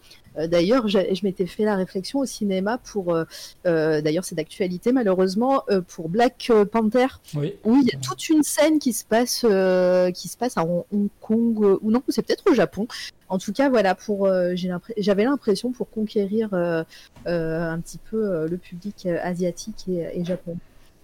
d'ailleurs, 0.48 0.88
j'ai- 0.88 1.14
je 1.16 1.26
m'étais 1.26 1.45
fait 1.45 1.64
la 1.64 1.76
réflexion 1.76 2.20
au 2.20 2.26
cinéma 2.26 2.78
pour. 2.80 3.14
euh, 3.14 3.26
euh, 3.66 4.02
d'ailleurs, 4.02 4.26
c'est 4.26 4.36
d'actualité 4.36 4.92
malheureusement 4.92 5.64
euh, 5.70 5.82
pour 5.82 6.10
Black 6.10 6.52
Panther, 6.72 7.08
Oui. 7.36 7.56
où 7.64 7.78
il 7.78 7.84
y 7.88 7.95
a 7.95 8.00
toute 8.00 8.30
une 8.30 8.44
scène 8.44 8.80
qui 8.80 8.94
se 8.94 9.06
passe, 9.06 9.45
euh, 9.48 10.12
qui 10.12 10.28
se 10.28 10.38
passe 10.38 10.58
à 10.58 10.64
Hong 10.66 11.10
Kong 11.22 11.58
euh, 11.64 11.78
ou 11.82 11.92
non, 11.92 12.02
c'est 12.10 12.22
peut-être 12.26 12.50
au 12.50 12.53
Japon. 12.53 12.88
En 13.30 13.38
tout 13.38 13.53
cas, 13.53 13.70
voilà, 13.70 13.95
pour 13.95 14.26
euh, 14.28 14.53
j'avais 14.98 15.24
l'impression 15.24 15.72
pour 15.72 15.90
conquérir 15.90 16.50
euh, 16.53 16.84
euh, 17.28 17.70
un 17.72 17.80
petit 17.80 17.98
peu 18.10 18.18
euh, 18.24 18.48
le 18.48 18.58
public 18.58 19.06
euh, 19.06 19.18
asiatique 19.24 19.86
et, 19.88 20.08
et 20.20 20.26
japonais. 20.26 20.58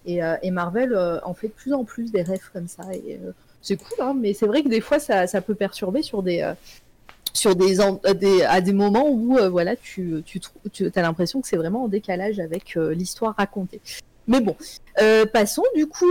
Et, 0.06 0.22
euh, 0.24 0.36
et 0.42 0.50
Marvel 0.50 0.92
euh, 0.94 1.18
en 1.24 1.34
fait 1.34 1.48
de 1.48 1.52
plus 1.52 1.72
en 1.74 1.84
plus 1.84 2.10
des 2.12 2.22
rêves 2.22 2.48
comme 2.52 2.68
ça. 2.68 2.84
Et 2.94 3.18
euh, 3.22 3.32
c'est 3.62 3.76
cool, 3.76 3.98
hein, 4.00 4.14
mais 4.18 4.32
c'est 4.32 4.46
vrai 4.46 4.62
que 4.62 4.68
des 4.68 4.80
fois 4.80 4.98
ça, 4.98 5.26
ça 5.26 5.40
peut 5.40 5.54
perturber 5.54 6.02
sur 6.02 6.22
des 6.22 6.40
euh, 6.40 6.54
sur 7.32 7.54
des, 7.56 7.80
en- 7.80 8.00
euh, 8.06 8.14
des 8.14 8.42
à 8.42 8.60
des 8.60 8.72
moments 8.72 9.08
où 9.08 9.38
euh, 9.38 9.48
voilà 9.48 9.76
tu 9.76 10.22
tu, 10.24 10.40
as 10.94 11.02
l'impression 11.02 11.40
que 11.40 11.48
c'est 11.48 11.56
vraiment 11.56 11.84
en 11.84 11.88
décalage 11.88 12.38
avec 12.40 12.76
euh, 12.76 12.92
l'histoire 12.94 13.34
racontée. 13.36 13.80
Mais 14.26 14.40
bon, 14.40 14.54
euh, 15.02 15.26
passons 15.26 15.64
du 15.74 15.86
coup, 15.88 16.06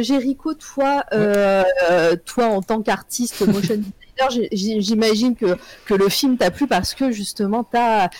Jericho, 0.00 0.52
toi, 0.54 1.04
toi 2.26 2.46
en 2.46 2.60
tant 2.60 2.82
qu'artiste 2.82 3.46
motion 3.46 3.76
designer, 4.28 4.48
j'imagine 4.52 5.34
que, 5.34 5.56
que 5.86 5.94
le 5.94 6.08
film 6.10 6.36
t'a 6.36 6.50
plu 6.50 6.66
parce 6.66 6.92
que 6.92 7.10
justement 7.12 7.64
tu 7.64 7.78
as, 7.78 8.10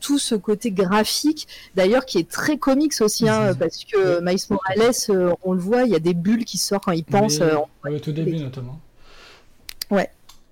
tout 0.00 0.18
ce 0.20 0.36
côté 0.36 0.70
graphique, 0.70 1.48
d'ailleurs 1.74 2.04
qui 2.06 2.18
est 2.18 2.30
très 2.30 2.58
comics 2.58 2.92
aussi, 3.00 3.28
hein, 3.28 3.54
parce 3.58 3.84
que 3.84 4.20
Miles 4.20 4.38
Morales, 4.50 5.36
on 5.42 5.52
le 5.52 5.60
voit, 5.60 5.82
il 5.82 5.90
y 5.90 5.96
a 5.96 6.00
des 6.00 6.14
bulles 6.14 6.44
qui 6.44 6.58
sortent 6.58 6.84
quand 6.84 6.92
il 6.92 7.04
pense. 7.04 7.40
En- 7.40 7.68
au 7.90 7.98
tout 7.98 8.12
début 8.12 8.36
notamment. 8.36 8.78
Ouais. 9.90 10.08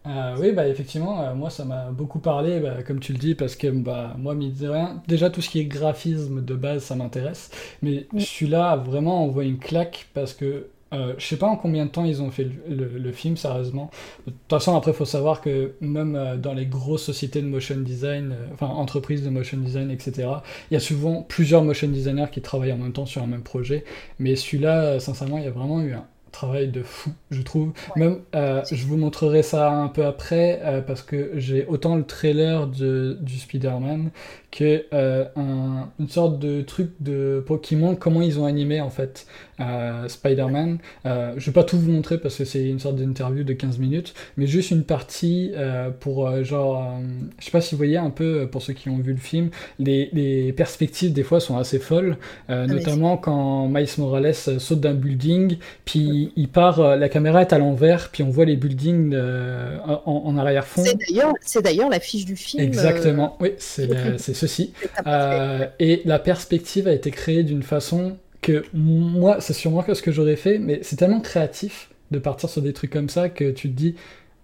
Euh, 0.07 0.37
oui, 0.41 0.53
bah 0.53 0.67
effectivement, 0.69 1.21
euh, 1.23 1.35
moi 1.35 1.51
ça 1.51 1.65
m'a 1.65 1.91
beaucoup 1.91 2.19
parlé, 2.21 2.61
bah, 2.61 2.83
comme 2.83 2.99
tu 3.01 3.13
le 3.13 3.19
dis, 3.19 3.35
parce 3.35 3.57
que 3.57 3.67
bah, 3.69 4.15
moi, 4.17 4.35
mine 4.35 4.53
de 4.55 4.69
rien, 4.69 5.03
déjà 5.07 5.29
tout 5.29 5.43
ce 5.43 5.51
qui 5.51 5.59
est 5.61 5.65
graphisme 5.67 6.43
de 6.43 6.55
base, 6.55 6.85
ça 6.85 6.95
m'intéresse, 6.95 7.51
mais 7.83 8.07
celui-là 8.17 8.77
vraiment 8.77 9.23
envoie 9.25 9.45
une 9.45 9.59
claque 9.59 10.07
parce 10.15 10.33
que 10.33 10.69
euh, 10.95 11.13
je 11.19 11.27
sais 11.27 11.37
pas 11.37 11.47
en 11.49 11.57
combien 11.57 11.85
de 11.85 11.91
temps 11.91 12.05
ils 12.07 12.23
ont 12.23 12.31
fait 12.31 12.45
le, 12.45 12.75
le- 12.75 12.99
le 12.99 13.13
film, 13.13 13.37
sérieusement. 13.37 13.91
De 14.27 14.31
toute 14.33 14.41
façon, 14.49 14.75
après, 14.75 14.93
il 14.93 14.95
faut 14.95 15.05
savoir 15.05 15.43
que 15.43 15.75
même 15.83 16.17
euh, 16.17 16.37
dans 16.39 16.55
les 16.55 16.65
grosses 16.65 17.03
sociétés 17.05 17.43
de 17.43 17.47
motion 17.47 17.77
design, 17.79 18.33
euh, 18.33 18.47
enfin 18.55 18.69
entreprises 18.69 19.23
de 19.23 19.29
motion 19.29 19.59
design, 19.59 19.91
etc., 19.91 20.43
il 20.71 20.75
y 20.75 20.77
a 20.79 20.81
souvent 20.81 21.23
plusieurs 21.23 21.63
motion 21.63 21.89
designers 21.89 22.29
qui 22.33 22.41
travaillent 22.41 22.73
en 22.73 22.79
même 22.79 22.93
temps 22.95 23.05
sur 23.05 23.23
un 23.23 23.27
même 23.27 23.43
projet, 23.43 23.85
mais 24.19 24.35
celui-là, 24.37 24.99
sincèrement, 25.01 25.37
il 25.39 25.45
y 25.45 25.49
a 25.49 25.51
vraiment 25.51 25.83
eu 25.83 25.93
un 25.93 26.07
travail 26.31 26.69
de 26.69 26.83
fou, 26.83 27.11
je 27.31 27.43
trouve. 27.43 27.73
Même, 27.97 28.21
euh, 28.35 28.63
je 28.71 28.85
vous 28.87 28.97
montrerai 28.97 29.43
ça 29.43 29.71
un 29.71 29.89
peu 29.89 30.05
après, 30.05 30.61
euh, 30.63 30.81
parce 30.81 31.03
que 31.03 31.33
j'ai 31.35 31.67
autant 31.67 31.97
le 31.97 32.05
trailer 32.05 32.67
de, 32.67 33.19
du 33.21 33.39
Spider-Man 33.39 34.11
que 34.51 34.85
euh, 34.95 35.25
un- 35.37 35.91
une 36.01 36.09
sorte 36.09 36.39
de 36.39 36.63
truc 36.63 36.91
de 37.01 37.45
montre 37.73 37.99
comment 37.99 38.23
ils 38.23 38.41
ont 38.41 38.47
animé 38.47 38.81
en 38.81 38.89
fait 38.91 39.27
euh, 39.61 40.09
Spider-Man. 40.09 40.79
Euh, 41.05 41.35
je 41.37 41.47
vais 41.47 41.53
pas 41.53 41.65
tout 41.65 41.79
vous 41.79 41.91
montrer 41.91 42.17
parce 42.19 42.37
que 42.37 42.45
c'est 42.45 42.65
une 42.67 42.79
sorte 42.79 42.97
d'interview 42.97 43.45
de 43.45 43.53
15 43.53 43.79
minutes, 43.79 44.15
mais 44.37 44.47
juste 44.47 44.71
une 44.71 44.85
partie 44.85 45.53
euh, 45.57 45.91
pour 45.91 46.27
euh, 46.29 46.45
genre, 46.45 46.95
je 47.39 47.45
sais 47.45 47.51
pas 47.51 47.61
si 47.61 47.75
vous 47.75 47.77
voyez 47.79 47.99
un 47.99 48.11
peu, 48.11 48.49
pour 48.51 48.63
ceux 48.63 48.73
qui 48.73 48.89
ont 48.89 48.99
vu 48.99 49.13
le 49.13 49.19
film, 49.19 49.51
les, 49.79 50.09
les 50.13 50.53
perspectives 50.53 51.13
des 51.13 51.25
fois 51.25 51.41
sont 51.41 51.59
assez 51.59 51.79
folles, 51.79 52.17
Ah, 52.49 52.67
notamment 52.67 53.17
quand 53.19 53.69
Miles 53.69 53.89
Morales 53.99 54.35
saute 54.35 54.81
d'un 54.81 54.95
building, 54.95 55.59
puis 55.85 56.33
il 56.37 56.49
part, 56.49 56.97
la 56.97 57.09
caméra 57.09 57.43
est 57.43 57.53
à 57.53 57.59
l'envers, 57.59 58.09
puis 58.11 58.23
on 58.23 58.31
voit 58.31 58.45
les 58.47 58.57
buildings 58.57 59.15
en, 59.15 60.13
en 60.25 60.39
arrière-fond. 60.39 60.83
C'est 60.85 60.97
d'ailleurs, 60.97 61.33
c'est 61.43 61.63
d'ailleurs 61.63 61.91
l'affiche 61.91 62.25
du 62.25 62.37
film. 62.37 62.63
Exactement, 62.63 63.37
oui, 63.41 63.51
c'est 63.59 63.87
la- 63.89 64.17
c'est 64.19 64.38
ceci. 64.39 64.73
Euh, 65.07 65.67
et 65.79 66.03
la 66.05 66.19
perspective 66.19 66.89
a 66.89 66.93
été 66.93 67.11
créée 67.11 67.43
d'une 67.43 67.63
façon 67.63 68.17
que 68.41 68.65
moi, 68.73 69.41
c'est 69.41 69.53
sûrement 69.53 69.83
que 69.83 69.95
ce 69.95 70.03
que 70.03 70.13
j'aurais 70.13 70.37
fait, 70.37 70.59
mais 70.59 70.81
c'est 70.83 70.97
tellement 70.97 71.21
créatif 71.21 71.91
de 72.11 72.19
partir 72.19 72.49
sur 72.49 72.63
des 72.63 72.73
trucs 72.73 72.91
comme 72.91 73.09
ça 73.09 73.29
que 73.29 73.51
tu 73.51 73.69
te 73.71 73.75
dis, 73.77 73.95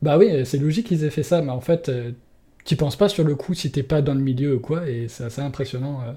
bah 0.02 0.18
oui, 0.18 0.44
c'est 0.44 0.58
logique 0.58 0.86
qu'ils 0.88 1.04
aient 1.04 1.10
fait 1.10 1.22
ça, 1.22 1.42
mais 1.42 1.50
en 1.52 1.60
fait, 1.60 1.88
euh, 1.88 2.10
tu 2.64 2.76
penses 2.76 2.96
pas 2.96 3.08
sur 3.08 3.24
le 3.24 3.34
coup 3.34 3.54
si 3.54 3.70
t'es 3.70 3.82
pas 3.82 4.02
dans 4.02 4.14
le 4.14 4.20
milieu 4.20 4.56
ou 4.56 4.60
quoi, 4.60 4.88
et 4.88 5.06
c'est 5.08 5.24
assez 5.24 5.40
impressionnant 5.42 6.00
euh, 6.02 6.12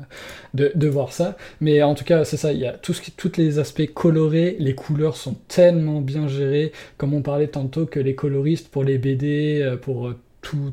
de, 0.53 0.71
de 0.75 0.87
voir 0.87 1.11
ça. 1.13 1.37
Mais 1.61 1.81
en 1.83 1.93
tout 1.95 2.05
cas, 2.05 2.23
c'est 2.25 2.37
ça, 2.37 2.53
il 2.53 2.59
y 2.59 2.65
a 2.65 2.73
tout 2.73 2.93
ce 2.93 3.01
qui, 3.01 3.11
tous 3.11 3.37
les 3.37 3.59
aspects 3.59 3.85
colorés, 3.93 4.55
les 4.59 4.75
couleurs 4.75 5.17
sont 5.17 5.35
tellement 5.47 6.01
bien 6.01 6.27
gérées, 6.27 6.71
comme 6.97 7.13
on 7.13 7.21
parlait 7.21 7.47
tantôt 7.47 7.85
que 7.85 7.99
les 7.99 8.15
coloristes 8.15 8.69
pour 8.69 8.83
les 8.83 8.97
BD, 8.97 9.61
euh, 9.61 9.77
pour 9.77 10.13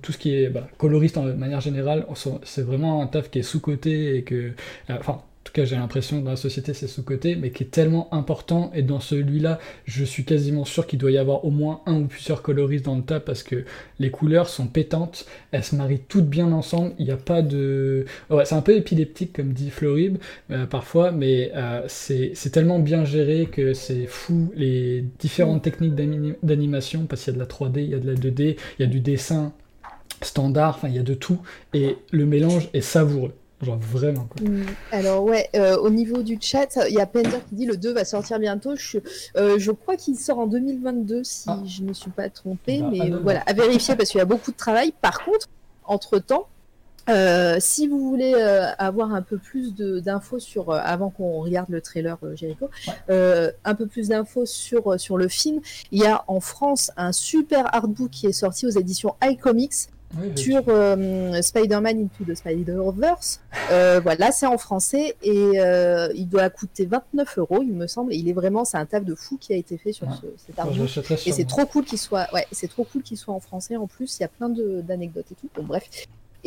tout, 0.03 0.12
ce 0.12 0.19
qui 0.19 0.35
est 0.35 0.49
bah, 0.49 0.69
coloriste 0.78 1.17
en 1.17 1.25
manière 1.35 1.61
générale, 1.61 2.07
c'est 2.44 2.62
vraiment 2.62 3.03
un 3.03 3.07
taf 3.07 3.31
qui 3.31 3.41
est 3.41 3.43
sous-coté 3.43 4.17
et 4.17 4.23
que, 4.23 4.35
euh, 4.35 4.53
enfin, 4.99 5.12
en 5.15 5.23
tout 5.44 5.53
cas, 5.53 5.65
j'ai 5.67 5.77
l'impression 5.77 6.20
dans 6.23 6.31
la 6.31 6.36
société 6.36 6.73
c'est 6.73 6.86
sous-coté, 6.86 7.36
mais 7.36 7.51
qui 7.51 7.65
est 7.65 7.70
tellement 7.70 8.12
important. 8.15 8.70
Et 8.75 8.83
dans 8.83 9.01
celui-là, 9.01 9.59
je 9.85 10.03
suis 10.05 10.25
quasiment 10.25 10.65
sûr 10.65 10.86
qu'il 10.86 10.99
doit 10.99 11.11
y 11.11 11.19
avoir 11.19 11.44
au 11.44 11.51
moins 11.51 11.83
un 11.86 12.01
ou 12.01 12.07
plusieurs 12.07 12.41
coloristes 12.41 12.86
dans 12.86 12.97
le 12.97 13.03
tas 13.03 13.20
parce 13.20 13.43
que 13.43 13.65
les 13.99 14.11
couleurs 14.11 14.49
sont 14.49 14.67
pétantes, 14.67 15.27
elles 15.53 15.62
se 15.65 15.77
marient 15.77 16.01
toutes 16.09 16.27
bien 16.28 16.51
ensemble. 16.53 16.93
Il 16.99 17.05
n'y 17.07 17.11
a 17.12 17.17
pas 17.19 17.43
de. 17.43 18.07
Ouais, 18.31 18.44
c'est 18.47 18.55
un 18.55 18.62
peu 18.62 18.75
épileptique 18.75 19.33
comme 19.35 19.53
dit 19.53 19.70
Florib 19.70 20.17
euh, 20.51 20.67
parfois, 20.67 21.11
mais 21.12 21.53
euh, 21.55 21.83
c'est 21.89 22.33
tellement 22.53 22.78
bien 22.78 23.05
géré 23.05 23.47
que 23.51 23.75
c'est 23.75 24.07
fou. 24.07 24.53
Les 24.57 25.05
différentes 25.19 25.62
techniques 25.62 25.94
d'ani- 25.94 26.35
d'animation, 26.43 27.07
parce 27.07 27.23
qu'il 27.25 27.33
y 27.33 27.36
a 27.36 27.39
de 27.39 27.41
la 27.41 27.47
3D, 27.47 27.83
il 27.85 27.91
y 27.91 27.94
a 27.94 27.99
de 27.99 28.07
la 28.11 28.15
2D, 28.17 28.57
il 28.78 28.83
y 28.83 28.85
a 28.85 28.89
du 28.89 29.01
dessin 29.01 29.53
standard, 30.25 30.77
enfin 30.77 30.89
il 30.89 30.94
y 30.97 30.99
a 30.99 31.03
de 31.03 31.15
tout. 31.15 31.39
Et 31.73 31.97
le 32.11 32.27
mélange 32.27 32.69
est 32.73 32.81
savoureux. 32.81 33.33
Genre 33.62 33.78
vraiment 33.78 34.25
quoi. 34.27 34.47
Mm, 34.47 34.65
Alors 34.93 35.25
ouais, 35.25 35.49
euh, 35.57 35.77
au 35.78 35.89
niveau 35.89 36.23
du 36.23 36.39
chat, 36.41 36.78
il 36.89 36.94
y 36.94 37.01
a 37.01 37.07
Pender 37.07 37.39
qui 37.49 37.55
dit 37.55 37.67
le 37.67 37.77
2 37.77 37.93
va 37.94 38.05
sortir 38.05 38.39
bientôt. 38.39 38.75
Je, 38.77 38.99
euh, 39.36 39.59
je 39.59 39.70
crois 39.70 39.97
qu'il 39.97 40.17
sort 40.17 40.39
en 40.39 40.47
2022 40.47 41.23
si 41.25 41.44
Ah. 41.49 41.62
je 41.65 41.83
ne 41.83 41.89
me 41.89 41.93
suis 41.94 42.11
pas 42.11 42.28
trompée, 42.28 42.81
Bah, 42.81 42.89
mais 42.91 42.99
ah, 43.03 43.09
non, 43.09 43.20
voilà, 43.23 43.41
à 43.47 43.53
vérifier 43.53 43.94
parce 43.97 44.11
qu'il 44.11 44.19
y 44.19 44.23
a 44.23 44.27
beaucoup 44.27 44.51
de 44.51 44.57
travail. 44.57 44.93
Par 45.01 45.25
contre, 45.25 45.47
entre-temps, 45.85 46.49
euh, 47.11 47.57
si 47.61 47.86
vous 47.86 48.01
voulez 48.01 48.33
euh, 48.35 48.67
avoir 48.78 49.15
un 49.15 49.20
peu 49.23 49.36
plus 49.36 49.75
d'infos 49.75 50.39
sur, 50.39 50.70
euh, 50.70 50.81
avant 50.83 51.11
qu'on 51.11 51.41
regarde 51.43 51.69
le 51.69 51.81
trailer 51.83 52.19
Jericho, 52.35 52.70
un 53.09 53.75
peu 53.75 53.86
plus 53.86 54.09
d'infos 54.09 54.47
sur, 54.47 54.99
sur 54.99 55.17
le 55.17 55.28
film, 55.28 55.61
il 55.93 56.01
y 56.03 56.07
a 56.07 56.25
en 56.28 56.41
France 56.41 56.91
un 56.97 57.12
super 57.12 57.75
artbook 57.75 58.11
qui 58.11 58.27
est 58.27 58.33
sorti 58.33 58.67
aux 58.67 58.70
éditions 58.70 59.15
iComics 59.23 59.89
Oui, 60.20 60.36
sur 60.36 60.62
euh, 60.68 61.41
Spider-Man 61.43 61.99
Into 61.99 62.33
the 62.33 62.36
Spider-Verse. 62.36 63.41
Euh, 63.70 64.01
voilà, 64.02 64.33
c'est 64.33 64.47
en 64.47 64.59
français 64.59 65.17
et 65.23 65.60
euh, 65.60 66.09
il 66.15 66.28
doit 66.28 66.49
coûter 66.51 66.86
29 66.86 67.39
euros, 67.39 67.62
il 67.62 67.73
me 67.73 67.86
semble. 67.86 68.12
Et 68.12 68.17
il 68.17 68.28
est 68.28 68.33
vraiment, 68.33 68.65
c'est 68.65 68.76
un 68.76 68.86
taf 68.86 69.05
de 69.05 69.15
fou 69.15 69.36
qui 69.41 69.52
a 69.52 69.57
été 69.57 69.78
fait 69.78 69.93
sur 69.93 70.07
Ouais. 70.07 70.15
ce, 70.20 70.26
cet 70.47 70.75
je 70.75 70.83
l'achèterais 70.83 71.17
Et 71.26 71.33
c'est 71.33 71.47
trop 71.47 71.65
cool 71.67 71.84
qu'il 71.84 71.99
soit, 71.99 72.26
ouais, 72.33 72.47
c'est 72.52 72.68
trop 72.68 72.84
cool 72.84 73.02
qu'il 73.02 73.17
soit 73.17 73.34
en 73.34 73.41
français 73.41 73.76
en 73.76 73.86
plus. 73.86 74.18
Il 74.18 74.23
y 74.23 74.25
a 74.25 74.28
plein 74.28 74.49
d'anecdotes 74.49 75.26
et 75.31 75.34
tout. 75.34 75.49
Bon, 75.57 75.62
bref. 75.62 75.89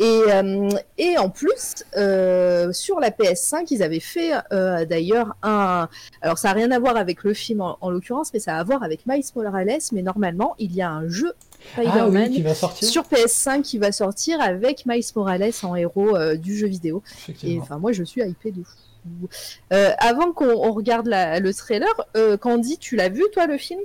Et, 0.00 0.04
euh, 0.28 0.68
et 0.96 1.18
en 1.18 1.28
plus, 1.28 1.84
euh, 1.96 2.72
sur 2.72 3.00
la 3.00 3.10
PS5, 3.10 3.66
ils 3.72 3.82
avaient 3.82 3.98
fait 3.98 4.30
euh, 4.52 4.84
d'ailleurs 4.84 5.34
un. 5.42 5.88
Alors, 6.22 6.38
ça 6.38 6.48
n'a 6.48 6.54
rien 6.54 6.70
à 6.70 6.78
voir 6.78 6.96
avec 6.96 7.24
le 7.24 7.34
film 7.34 7.62
en, 7.62 7.78
en 7.80 7.90
l'occurrence, 7.90 8.32
mais 8.32 8.38
ça 8.38 8.54
a 8.54 8.60
à 8.60 8.64
voir 8.64 8.84
avec 8.84 9.06
Miles 9.06 9.24
Morales. 9.34 9.78
Mais 9.90 10.02
normalement, 10.02 10.54
il 10.60 10.72
y 10.72 10.82
a 10.82 10.90
un 10.90 11.08
jeu 11.08 11.32
Ah 11.76 11.82
Spider-Man 11.82 12.28
oui, 12.30 12.34
qui 12.36 12.42
va 12.42 12.54
sortir. 12.54 12.88
sur 12.88 13.02
PS5 13.04 13.62
qui 13.62 13.78
va 13.78 13.92
sortir 13.92 14.40
avec 14.40 14.86
Miles 14.86 15.04
Morales 15.16 15.50
en 15.62 15.74
héros 15.76 16.16
euh, 16.16 16.36
du 16.36 16.56
jeu 16.56 16.66
vidéo. 16.66 17.02
Et 17.44 17.58
enfin, 17.60 17.78
moi, 17.78 17.92
je 17.92 18.02
suis 18.04 18.22
hypée 18.22 18.52
de 18.52 18.62
fou. 18.62 19.28
Euh, 19.72 19.90
avant 19.98 20.32
qu'on 20.32 20.48
on 20.50 20.72
regarde 20.72 21.06
la- 21.06 21.40
le 21.40 21.54
trailer, 21.54 21.88
euh, 22.16 22.36
Candy, 22.36 22.78
tu 22.78 22.96
l'as 22.96 23.08
vu, 23.08 23.22
toi, 23.32 23.46
le 23.46 23.58
film? 23.58 23.80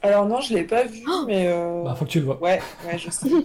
Alors 0.00 0.26
non, 0.26 0.40
je 0.40 0.54
l'ai 0.54 0.62
pas 0.62 0.84
vu, 0.84 1.02
Oh 1.08 1.24
mais 1.26 1.48
euh, 1.48 1.82
Bah, 1.82 1.96
faut 1.98 2.04
que 2.04 2.10
tu 2.10 2.20
le 2.20 2.26
vois. 2.26 2.40
ouais, 2.40 2.60
ouais, 2.86 2.98
je 2.98 3.10
sais. 3.10 3.28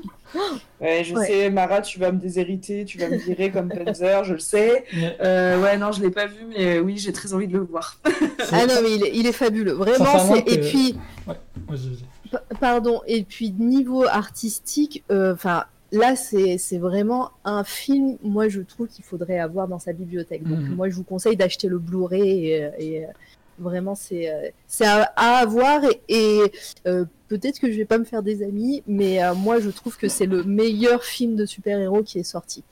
Ouais, 0.82 1.03
je 1.03 1.14
Ouais. 1.16 1.27
sais, 1.27 1.50
Mara, 1.51 1.82
tu 1.82 2.00
vas 2.00 2.11
me 2.11 2.19
déshériter, 2.19 2.85
tu 2.85 2.98
vas 2.98 3.08
me 3.08 3.17
virer 3.17 3.51
comme 3.51 3.69
Panzer, 3.69 4.24
je 4.24 4.33
le 4.33 4.40
sais. 4.40 4.83
Euh, 5.22 5.61
ouais, 5.61 5.77
non, 5.77 5.92
je 5.92 6.01
l'ai 6.01 6.09
pas 6.09 6.25
vu, 6.25 6.45
mais 6.50 6.80
oui, 6.80 6.98
j'ai 6.98 7.14
très 7.14 7.33
envie 7.33 7.48
de 7.48 7.53
le 7.53 7.64
voir. 7.64 8.00
Ah 8.51 8.66
non, 8.66 8.82
mais 8.82 8.95
il 8.95 9.03
est, 9.06 9.11
il 9.16 9.25
est 9.27 9.32
fabuleux. 9.32 9.74
Vraiment. 9.74 10.35
Et 10.48 10.59
puis, 10.59 10.98
Vas-y, 11.25 11.35
vas-y. 11.90 12.03
pa- 12.03 12.12
pardon, 12.60 13.02
et 13.08 13.24
puis 13.24 13.52
niveau 13.52 14.03
artistique, 14.06 15.03
euh, 15.12 15.34
enfin. 15.34 15.66
Là, 15.95 16.16
c'est 16.16 16.58
vraiment 16.80 17.30
un 17.45 17.64
film, 17.64 18.18
moi, 18.24 18.48
je 18.50 18.62
trouve 18.62 18.88
qu'il 18.88 19.06
faudrait 19.06 19.38
avoir 19.38 19.68
dans 19.68 19.78
sa 19.78 19.94
bibliothèque. 19.94 20.42
Donc, 20.42 20.58
Mhm. 20.62 20.76
moi, 20.76 20.90
je 20.90 20.95
vous 20.95 21.03
conseille 21.03 21.38
d'acheter 21.38 21.68
le 21.68 21.78
Blu-ray 21.78 22.48
et, 22.48 22.70
et, 22.80 23.06
euh, 23.06 23.10
vraiment, 23.60 23.94
c'est 23.94 24.28
euh, 24.34 24.50
c'est 24.66 24.88
à, 24.88 25.03
à 25.16 25.36
avoir. 25.38 25.84
Et, 25.86 26.02
et, 26.08 26.52
euh, 26.88 27.06
peut-être 27.28 27.60
que 27.60 27.72
je 27.72 27.78
vais 27.78 27.86
pas 27.86 28.00
me 28.00 28.06
faire 28.06 28.24
des 28.24 28.42
amis, 28.42 28.82
mais 28.88 29.24
euh, 29.24 29.36
moi, 29.36 29.60
je 29.60 29.70
trouve 29.70 29.95
que 29.95 30.08
c'est 30.08 30.26
le 30.26 30.44
meilleur 30.44 31.03
film 31.03 31.36
de 31.36 31.45
super-héros 31.45 32.02
qui 32.02 32.18
est 32.18 32.24
sorti. 32.24 32.64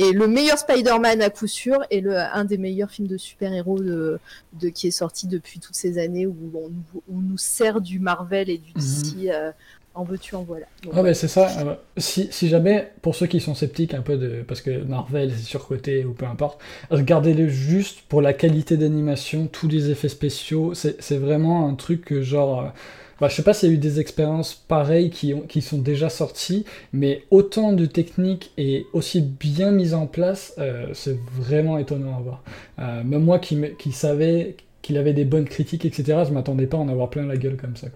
Et 0.00 0.12
le 0.12 0.26
meilleur 0.26 0.58
Spider-Man 0.58 1.20
à 1.22 1.30
coup 1.30 1.46
sûr, 1.46 1.78
et 1.90 2.00
le, 2.00 2.16
un 2.16 2.44
des 2.44 2.58
meilleurs 2.58 2.90
films 2.90 3.08
de 3.08 3.16
super-héros 3.18 3.78
de, 3.80 4.18
de, 4.60 4.68
qui 4.68 4.88
est 4.88 4.90
sorti 4.92 5.26
depuis 5.26 5.60
toutes 5.60 5.74
ces 5.74 5.98
années 5.98 6.26
où 6.26 6.36
on, 6.54 6.68
nous- 6.68 7.02
on 7.12 7.18
nous 7.20 7.38
sert 7.38 7.80
du 7.80 7.98
Marvel 8.00 8.48
et 8.50 8.58
du 8.58 8.72
DC. 8.72 9.28
euh, 9.30 9.52
en 9.94 10.04
veux-tu, 10.04 10.36
en 10.36 10.44
voilà. 10.44 10.66
Donc, 10.84 10.92
Ah, 10.96 11.02
mais 11.02 11.14
c'est 11.14 11.26
ça. 11.28 11.48
euh, 11.66 11.74
si, 11.96 12.28
si 12.30 12.48
jamais, 12.48 12.92
pour 13.02 13.14
ceux 13.16 13.26
qui 13.26 13.40
sont 13.40 13.56
sceptiques 13.56 13.92
un 13.92 14.02
peu 14.02 14.16
de. 14.16 14.42
Parce 14.46 14.60
que 14.60 14.84
Marvel, 14.84 15.32
c'est 15.36 15.42
surcoté 15.42 16.04
ou 16.04 16.12
peu 16.12 16.26
importe, 16.26 16.60
regardez-le 16.90 17.48
juste 17.48 18.02
pour 18.08 18.22
la 18.22 18.32
qualité 18.32 18.76
d'animation, 18.76 19.48
tous 19.48 19.66
les 19.68 19.90
effets 19.90 20.08
spéciaux. 20.08 20.74
C'est 20.74 21.02
c'est 21.02 21.18
vraiment 21.18 21.68
un 21.68 21.74
truc 21.74 22.04
que, 22.04 22.22
genre. 22.22 22.72
Bah, 23.20 23.28
je 23.28 23.34
sais 23.36 23.42
pas 23.42 23.52
s'il 23.54 23.68
y 23.68 23.72
a 23.72 23.74
eu 23.74 23.78
des 23.78 24.00
expériences 24.00 24.54
pareilles 24.54 25.10
qui, 25.10 25.34
ont, 25.34 25.40
qui 25.42 25.60
sont 25.62 25.78
déjà 25.78 26.08
sorties, 26.08 26.64
mais 26.92 27.24
autant 27.30 27.72
de 27.72 27.86
techniques 27.86 28.50
et 28.56 28.86
aussi 28.92 29.20
bien 29.20 29.70
mises 29.72 29.94
en 29.94 30.06
place, 30.06 30.54
euh, 30.58 30.86
c'est 30.94 31.18
vraiment 31.36 31.76
étonnant 31.78 32.16
à 32.16 32.20
voir. 32.20 32.42
Euh, 32.78 33.04
même 33.04 33.22
moi 33.24 33.38
qui, 33.38 33.56
me- 33.56 33.68
qui 33.68 33.92
savais 33.92 34.56
qu'il 34.82 34.96
avait 34.96 35.12
des 35.12 35.26
bonnes 35.26 35.44
critiques, 35.44 35.84
etc., 35.84 36.20
je 36.26 36.32
m'attendais 36.32 36.66
pas 36.66 36.78
à 36.78 36.80
en 36.80 36.88
avoir 36.88 37.10
plein 37.10 37.26
la 37.26 37.36
gueule 37.36 37.58
comme 37.58 37.76
ça. 37.76 37.88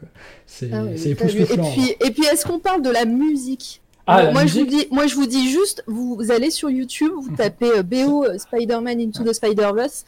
C'est 0.47 0.69
Ah 0.73 0.85
oui. 0.85 1.01
Et 1.03 1.11
époustouflant. 1.13 1.71
puis, 1.73 1.97
et 2.07 2.11
puis 2.11 2.25
est-ce 2.31 2.45
qu'on 2.45 2.59
parle 2.59 2.83
de 2.83 2.91
la 2.91 3.07
musique? 3.07 3.81
Ah, 4.07 4.17
moi, 4.17 4.23
la 4.25 4.33
moi, 4.33 4.47
je 4.47 4.59
vous 4.59 4.67
dis, 4.67 4.87
moi, 4.91 5.07
je 5.07 5.15
vous 5.15 5.27
dis 5.27 5.49
juste, 5.51 5.83
vous, 5.87 6.17
vous 6.17 6.31
allez 6.31 6.51
sur 6.51 6.69
YouTube, 6.69 7.11
vous 7.23 7.31
Mhm. 7.31 7.37
tapez 7.37 7.71
euh, 7.79 7.83
BO 7.83 8.27
Spider-Man 8.37 9.01
Into 9.01 9.25
the 9.25 9.33
Spider-Verse, 9.33 10.05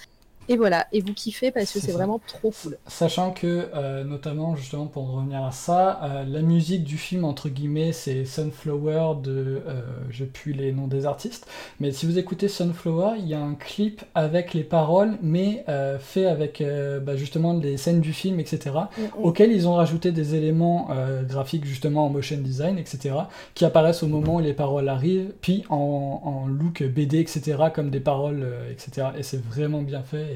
et 0.49 0.57
voilà, 0.57 0.87
et 0.93 1.01
vous 1.01 1.13
kiffez 1.15 1.51
parce 1.51 1.73
que 1.73 1.81
C'est 1.81 1.93
vraiment 1.93 2.21
trop 2.27 2.53
cool. 2.63 2.79
Sachant 2.87 3.33
que, 3.33 3.69
euh, 3.75 4.05
notamment, 4.05 4.57
justement, 4.57 4.87
pour 4.87 5.05
en 5.05 5.13
revenir 5.17 5.45
à 5.45 5.51
ça, 5.53 6.01
euh, 6.03 6.25
la 6.25 6.43
musique 6.43 6.85
du 6.85 6.97
film, 6.99 7.25
entre 7.25 7.49
guillemets, 7.49 7.93
c'est 7.93 8.25
Sunflower 8.25 9.15
de. 9.23 9.63
euh, 9.67 9.83
J'ai 10.11 10.27
plus 10.27 10.53
les 10.53 10.73
noms 10.73 10.87
des 10.87 11.07
artistes, 11.07 11.47
mais 11.81 11.93
si 11.93 12.07
vous 12.07 12.19
écoutez 12.19 12.49
Sunflower, 12.49 13.17
il 13.19 13.27
y 13.27 13.35
a 13.35 13.41
un 13.41 13.55
clip 13.55 14.03
avec 14.15 14.55
les 14.55 14.65
paroles, 14.65 15.19
mais 15.23 15.65
euh, 15.69 15.99
fait 15.99 16.27
avec 16.27 16.61
euh, 16.61 17.01
bah, 17.01 17.17
justement 17.17 17.53
les 17.55 17.77
scènes 17.77 18.01
du 18.01 18.13
film, 18.13 18.39
etc., 18.41 18.77
auxquels 19.21 19.53
ils 19.53 19.67
ont 19.69 19.75
rajouté 19.75 20.13
des 20.13 20.35
éléments 20.35 20.89
euh, 20.91 21.23
graphiques, 21.23 21.65
justement 21.65 22.07
en 22.07 22.11
motion 22.11 22.39
design, 22.39 22.79
etc., 22.79 23.15
qui 23.55 23.65
apparaissent 23.65 24.03
au 24.03 24.09
moment 24.09 24.37
où 24.37 24.41
les 24.41 24.55
paroles 24.55 24.89
arrivent, 24.89 25.33
puis 25.41 25.65
en, 25.71 26.21
en 26.25 26.47
look 26.47 26.83
BD, 26.85 27.19
etc., 27.21 27.57
comme 27.75 27.91
des 27.91 28.01
paroles, 28.01 28.47
etc., 28.71 29.09
et 29.19 29.23
c'est 29.23 29.43
vraiment 29.43 29.83
bien 29.83 30.03
fait, 30.03 30.36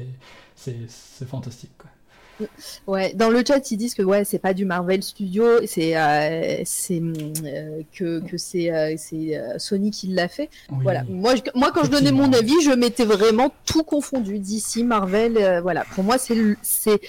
c'est 0.55 1.27
fantastique, 1.27 1.71
quoi. 1.77 1.89
Ouais, 2.87 3.13
dans 3.13 3.29
le 3.29 3.43
chat, 3.47 3.69
ils 3.69 3.77
disent 3.77 3.93
que 3.93 4.01
ouais, 4.01 4.25
c'est 4.25 4.39
pas 4.39 4.55
du 4.55 4.65
Marvel 4.65 5.03
Studio, 5.03 5.43
c'est 5.67 5.95
euh, 5.95 6.63
euh, 6.89 7.81
que, 7.93 8.19
que 8.21 8.37
c'est 8.37 8.71
euh, 8.73 8.95
c'est 8.97 9.37
euh, 9.37 9.59
Sony 9.59 9.91
qui 9.91 10.07
l'a 10.07 10.27
fait. 10.27 10.49
Oui. 10.71 10.77
Voilà. 10.81 11.03
Moi, 11.07 11.35
je- 11.35 11.41
moi, 11.53 11.71
quand 11.71 11.83
je 11.83 11.91
donnais 11.91 12.11
mon 12.11 12.33
avis, 12.33 12.59
je 12.63 12.71
mettais 12.71 13.05
vraiment 13.05 13.53
tout 13.65 13.83
confondu, 13.83 14.39
DC, 14.39 14.77
Marvel. 14.83 15.37
euh, 15.37 15.61
voilà. 15.61 15.85
Pour 15.93 16.03
moi, 16.03 16.17
c'est 16.17 16.35
c'est- 16.63 16.99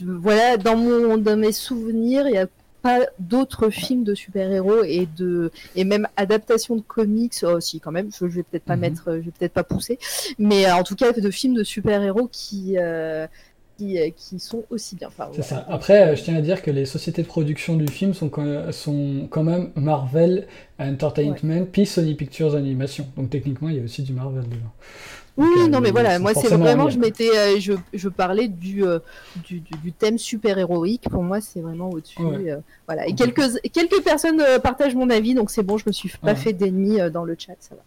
voilà 0.00 0.56
dans 0.56 0.76
mon 0.76 1.16
dans 1.16 1.36
mes 1.36 1.52
souvenirs, 1.52 2.26
il 2.26 2.34
y 2.34 2.38
a 2.38 2.46
pas 2.86 3.00
d'autres 3.18 3.70
films 3.70 4.04
de 4.04 4.14
super-héros 4.14 4.82
et 4.84 5.06
de 5.16 5.50
et 5.74 5.84
même 5.84 6.06
adaptation 6.16 6.76
de 6.76 6.82
comics 6.82 7.42
aussi 7.44 7.80
quand 7.80 7.92
même. 7.92 8.10
Je, 8.12 8.28
je 8.28 8.36
vais 8.36 8.42
peut-être 8.44 8.64
pas 8.64 8.76
Mhm. 8.76 8.80
mettre, 8.86 9.04
je 9.20 9.26
vais 9.26 9.32
peut-être 9.38 9.52
pas 9.60 9.64
pousser, 9.64 9.98
mais 10.38 10.66
euh, 10.66 10.74
en 10.76 10.84
tout 10.84 10.96
cas 10.96 11.12
de 11.12 11.30
films 11.30 11.54
de 11.54 11.64
super-héros 11.64 12.28
qui 12.32 12.76
euh, 12.78 13.26
qui, 13.78 13.98
euh, 13.98 14.10
qui 14.16 14.38
sont 14.40 14.64
aussi 14.70 14.96
bien. 14.96 15.08
Enfin, 15.08 15.28
voilà. 15.34 15.42
ça. 15.42 15.64
Après, 15.68 15.98
euh, 16.12 16.16
je 16.16 16.22
tiens 16.24 16.36
à 16.36 16.40
dire 16.40 16.62
que 16.62 16.70
les 16.70 16.86
sociétés 16.86 17.22
de 17.22 17.26
production 17.26 17.76
du 17.76 17.88
film 17.88 18.14
sont 18.14 18.28
quand, 18.30 18.72
sont 18.72 19.26
quand 19.30 19.42
même 19.44 19.70
Marvel 19.76 20.46
Entertainment 20.78 21.66
puis 21.70 21.84
Sony 21.86 22.14
Pictures 22.14 22.54
Animation. 22.54 23.06
Donc 23.16 23.30
techniquement, 23.30 23.68
il 23.68 23.76
y 23.76 23.80
a 23.80 23.84
aussi 23.84 24.02
du 24.02 24.12
Marvel 24.14 24.44
dedans. 24.44 24.72
Oui, 25.36 25.46
Donc, 25.54 25.70
non, 25.70 25.80
mais 25.80 25.90
voilà, 25.90 26.18
moi 26.18 26.32
c'est 26.34 26.48
vraiment, 26.48 26.84
en 26.84 26.90
je 26.90 26.98
m'étais, 26.98 27.28
euh, 27.36 27.60
je, 27.60 27.74
je 27.92 28.08
parlais 28.08 28.48
du, 28.48 28.84
euh, 28.84 29.00
du, 29.34 29.60
du, 29.60 29.76
du 29.76 29.92
thème 29.92 30.18
super 30.18 30.58
héroïque. 30.58 31.08
Pour 31.10 31.22
moi, 31.22 31.40
c'est 31.40 31.60
vraiment 31.60 31.90
au-dessus. 31.90 32.22
Ouais. 32.22 32.50
euh, 32.50 32.60
voilà. 32.86 33.06
Et 33.06 33.14
quelques, 33.14 33.60
quelques 33.72 34.02
personnes 34.02 34.42
partagent 34.62 34.94
mon 34.94 35.10
avis, 35.10 35.34
donc 35.34 35.50
c'est 35.50 35.62
bon, 35.62 35.76
je 35.78 35.84
me 35.86 35.92
suis 35.92 36.10
pas 36.24 36.32
Ouais. 36.32 36.34
fait 36.34 36.52
d'ennemis 36.54 36.98
dans 37.12 37.24
le 37.24 37.36
chat, 37.38 37.56
ça 37.60 37.74
va. 37.74 37.82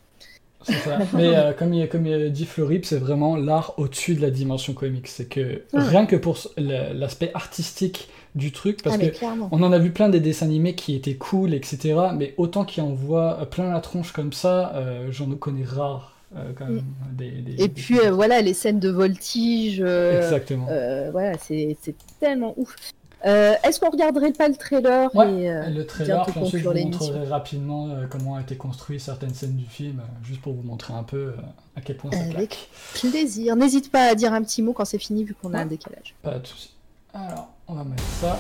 C'est 0.61 0.73
ça. 0.79 0.99
Mais 1.13 1.35
euh, 1.35 1.53
comme, 1.53 1.73
il, 1.73 1.87
comme 1.89 2.05
il 2.05 2.31
dit 2.31 2.45
Florip, 2.45 2.85
c'est 2.85 2.97
vraiment 2.97 3.35
l'art 3.35 3.73
au-dessus 3.77 4.15
de 4.15 4.21
la 4.21 4.29
dimension 4.31 4.73
comics. 4.73 5.07
C'est 5.07 5.27
que 5.27 5.63
rien 5.73 6.05
que 6.05 6.15
pour 6.15 6.37
l'aspect 6.57 7.31
artistique 7.33 8.09
du 8.35 8.51
truc, 8.51 8.83
parce 8.83 8.97
ah, 8.97 8.99
que 8.99 9.05
clairement. 9.07 9.49
on 9.51 9.63
en 9.63 9.71
a 9.71 9.79
vu 9.79 9.91
plein 9.91 10.09
des 10.09 10.19
dessins 10.19 10.45
animés 10.45 10.75
qui 10.75 10.95
étaient 10.95 11.15
cool, 11.15 11.53
etc. 11.53 11.95
Mais 12.15 12.33
autant 12.37 12.63
qui 12.65 12.81
envoient 12.81 13.47
plein 13.49 13.71
la 13.71 13.79
tronche 13.81 14.11
comme 14.11 14.33
ça, 14.33 14.73
euh, 14.75 15.07
j'en 15.11 15.29
connais 15.31 15.63
rare. 15.65 16.18
Euh, 16.35 16.51
quand 16.57 16.65
même, 16.65 16.83
des, 17.13 17.31
des- 17.31 17.63
Et 17.63 17.69
puis 17.69 17.99
euh, 17.99 18.11
voilà, 18.11 18.41
les 18.41 18.53
scènes 18.53 18.79
de 18.79 18.89
voltige. 18.89 19.81
euh, 19.83 20.21
Exactement. 20.21 20.67
voilà, 21.11 21.37
c'est 21.39 21.77
tellement 22.19 22.53
ouf. 22.57 22.75
Est-ce 23.23 23.79
qu'on 23.79 23.89
regarderait 23.89 24.31
pas 24.31 24.47
le 24.47 24.55
trailer 24.55 25.13
Ouais, 25.15 25.31
et, 25.43 25.69
le 25.71 25.85
trailer, 25.85 26.17
bientôt 26.17 26.31
puis 26.31 26.39
ensuite 26.41 26.63
je 26.63 26.69
vous 26.69 26.73
montrerai 26.75 27.27
rapidement 27.27 27.89
comment 28.09 28.35
a 28.35 28.41
été 28.41 28.55
construit 28.55 28.99
certaines 28.99 29.33
scènes 29.33 29.55
du 29.55 29.65
film, 29.65 30.01
juste 30.23 30.41
pour 30.41 30.53
vous 30.53 30.63
montrer 30.63 30.93
un 30.93 31.03
peu 31.03 31.33
à 31.75 31.81
quel 31.81 31.97
point 31.97 32.11
ça 32.11 32.19
claque. 32.23 32.35
Avec 32.35 32.69
plaisir. 32.93 33.55
N'hésite 33.55 33.91
pas 33.91 34.11
à 34.11 34.15
dire 34.15 34.31
un 34.33 34.41
petit 34.41 34.61
mot 34.61 34.73
quand 34.73 34.85
c'est 34.85 34.97
fini, 34.99 35.23
vu 35.23 35.33
qu'on 35.35 35.53
a 35.53 35.59
un 35.59 35.65
décalage. 35.65 36.15
Pas 36.21 36.39
de 36.39 36.47
soucis. 36.47 36.73
Alors, 37.13 37.49
on 37.67 37.73
va 37.73 37.83
mettre 37.83 38.03
ça. 38.21 38.37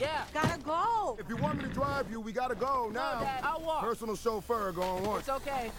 Yeah. 0.00 0.24
Gotta 0.34 0.60
go! 0.60 1.16
If 1.18 1.28
you 1.28 1.36
want 1.36 1.58
me 1.58 1.64
to 1.64 1.70
drive 1.70 2.10
you, 2.10 2.20
we 2.20 2.32
gotta 2.32 2.54
go 2.54 2.90
now. 2.92 3.20
Dad, 3.20 3.40
I'll 3.42 3.60
walk. 3.62 3.82
Personal 3.82 4.16
chauffeur 4.16 4.72
going 4.72 5.04
once. 5.04 5.20
It's 5.20 5.28
okay. 5.30 5.70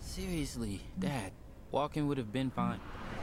Seriously, 0.00 0.80
Dad, 0.98 1.32
walking 1.70 2.06
would 2.06 2.18
have 2.18 2.32
been 2.32 2.50
fine. 2.50 2.80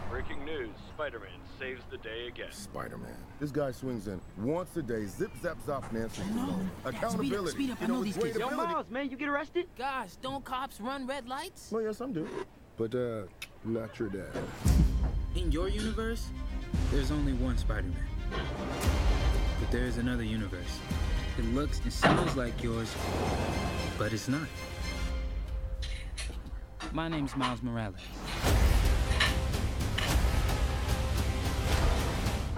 Breaking 0.10 0.44
news 0.44 0.72
Spider 0.94 1.20
Man 1.20 1.30
saves 1.58 1.82
the 1.90 1.98
day 1.98 2.28
again. 2.28 2.52
Spider-Man. 2.52 3.16
This 3.40 3.50
guy 3.52 3.72
swings 3.72 4.08
in 4.08 4.20
once 4.38 4.76
a 4.76 4.82
day, 4.82 5.06
zip, 5.06 5.32
zap, 5.42 5.58
zop, 5.66 5.90
Nancy. 5.94 6.22
No. 6.36 6.60
Accountability. 6.84 7.52
Speed 7.52 7.70
up, 7.70 7.70
speed 7.70 7.72
up. 7.72 7.78
I 7.80 7.82
You 7.84 7.88
know 7.88 7.94
know, 8.00 8.04
these 8.04 8.16
it's 8.18 8.26
kids. 8.26 8.38
great 8.38 8.42
Yo, 8.46 8.54
ability. 8.54 8.74
Miles, 8.74 8.90
man, 8.90 9.10
you 9.10 9.16
get 9.16 9.30
arrested? 9.30 9.68
Gosh, 9.78 10.16
don't 10.22 10.44
cops 10.44 10.82
run 10.82 11.08
red 11.08 11.30
lights? 11.30 11.70
Well, 11.72 11.82
yes, 11.84 11.98
some 11.98 12.12
do. 12.12 12.28
But, 12.76 12.94
uh, 12.94 13.22
not 13.64 13.98
your 14.00 14.10
dad. 14.10 14.32
In 15.36 15.50
your 15.50 15.70
universe, 15.70 16.28
there's 16.92 17.12
only 17.12 17.32
one 17.34 17.58
Spider-Man. 17.58 17.96
But 19.62 19.72
there 19.72 19.86
is 19.86 19.98
another 20.00 20.24
universe. 20.24 20.80
It 21.38 21.46
looks 21.54 21.80
and 21.84 21.94
sounds 21.94 22.36
like 22.36 22.64
yours, 22.64 22.94
but 23.98 24.12
it's 24.12 24.28
not. 24.28 24.48
My 26.92 27.08
name's 27.08 27.38
Miles 27.38 27.62
Morales. 27.62 27.96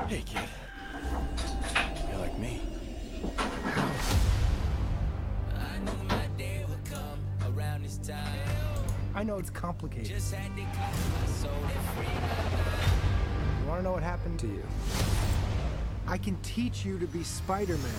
Hey, 0.08 0.24
kid. 0.26 0.48
You're 2.10 2.20
like 2.20 2.40
me. 2.40 2.62
I 9.14 9.24
know 9.24 9.38
it's 9.38 9.50
complicated. 9.50 10.10
You 10.10 10.16
want 13.68 13.80
to 13.80 13.84
know 13.84 13.92
what 13.92 14.04
happened 14.04 14.40
to 14.40 14.48
you? 14.48 14.64
I 16.08 16.18
can 16.18 16.36
teach 16.42 16.86
you 16.86 17.00
to 17.00 17.08
be 17.08 17.24
Spider-Man. 17.24 17.92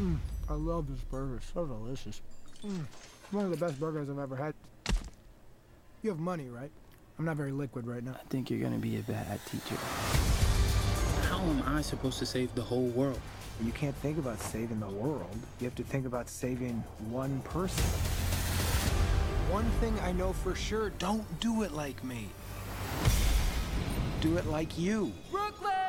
Mm, 0.00 0.16
I 0.48 0.54
love 0.54 0.88
this 0.88 1.00
burger. 1.04 1.36
It's 1.36 1.52
so 1.52 1.66
delicious. 1.66 2.20
Mm, 2.64 2.84
one 3.30 3.44
of 3.44 3.50
the 3.50 3.56
best 3.56 3.78
burgers 3.78 4.08
I've 4.08 4.18
ever 4.18 4.36
had. 4.36 4.54
You 6.02 6.10
have 6.10 6.18
money, 6.18 6.48
right? 6.48 6.70
I'm 7.18 7.24
not 7.24 7.36
very 7.36 7.52
liquid 7.52 7.86
right 7.86 8.02
now. 8.02 8.12
I 8.12 8.24
think 8.30 8.48
you're 8.48 8.60
gonna 8.60 8.78
be 8.78 8.98
a 8.98 9.02
bad 9.02 9.38
teacher. 9.44 9.74
How 11.28 11.40
am 11.40 11.62
I 11.66 11.82
supposed 11.82 12.18
to 12.20 12.26
save 12.26 12.54
the 12.54 12.62
whole 12.62 12.86
world? 12.88 13.20
You 13.62 13.72
can't 13.72 13.94
think 13.96 14.16
about 14.16 14.40
saving 14.40 14.80
the 14.80 14.88
world. 14.88 15.36
You 15.58 15.66
have 15.66 15.74
to 15.74 15.82
think 15.82 16.06
about 16.06 16.30
saving 16.30 16.82
one 17.10 17.40
person. 17.42 17.84
One 19.50 19.68
thing 19.80 19.98
I 20.00 20.12
know 20.12 20.32
for 20.32 20.54
sure, 20.54 20.90
don't 20.90 21.40
do 21.40 21.62
it 21.62 21.72
like 21.72 22.02
me. 22.02 22.28
Do 24.20 24.38
it 24.38 24.46
like 24.46 24.78
you. 24.78 25.12
Brooklyn! 25.30 25.79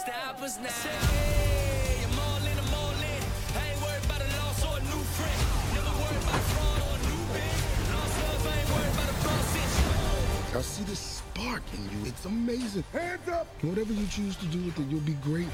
Stop 0.00 0.40
us 0.40 0.56
now. 0.56 0.70
Hey, 1.12 2.04
I'm 2.04 2.18
all 2.18 2.38
in, 2.38 2.56
I'm 2.56 2.72
all 2.72 2.96
in. 3.04 3.22
I 3.52 3.68
ain't 3.68 3.80
worried 3.82 4.04
about 4.06 4.22
a 4.22 4.28
loss 4.40 4.64
or 4.64 4.78
a 4.78 4.80
new 4.80 5.02
friend. 5.12 5.40
Never 5.76 5.92
worried 6.00 6.22
about 6.24 6.40
fraud 6.40 6.80
or 6.88 6.94
a 6.96 7.00
new 7.04 7.20
bid. 7.36 7.52
Lost 7.92 8.16
love, 8.24 8.46
I 8.48 8.60
ain't 8.60 8.70
worried 8.72 8.94
about 8.96 9.10
a 9.10 9.18
process. 9.20 10.56
I 10.56 10.62
see 10.62 10.84
the 10.84 10.96
spark 10.96 11.62
in 11.74 11.82
you. 11.84 12.06
It's 12.08 12.24
amazing. 12.24 12.84
Hands 12.94 13.28
up! 13.28 13.46
Whatever 13.60 13.92
you 13.92 14.06
choose 14.06 14.36
to 14.36 14.46
do 14.46 14.64
with 14.64 14.78
it, 14.78 14.86
you'll 14.88 15.00
be 15.00 15.18
great. 15.20 15.48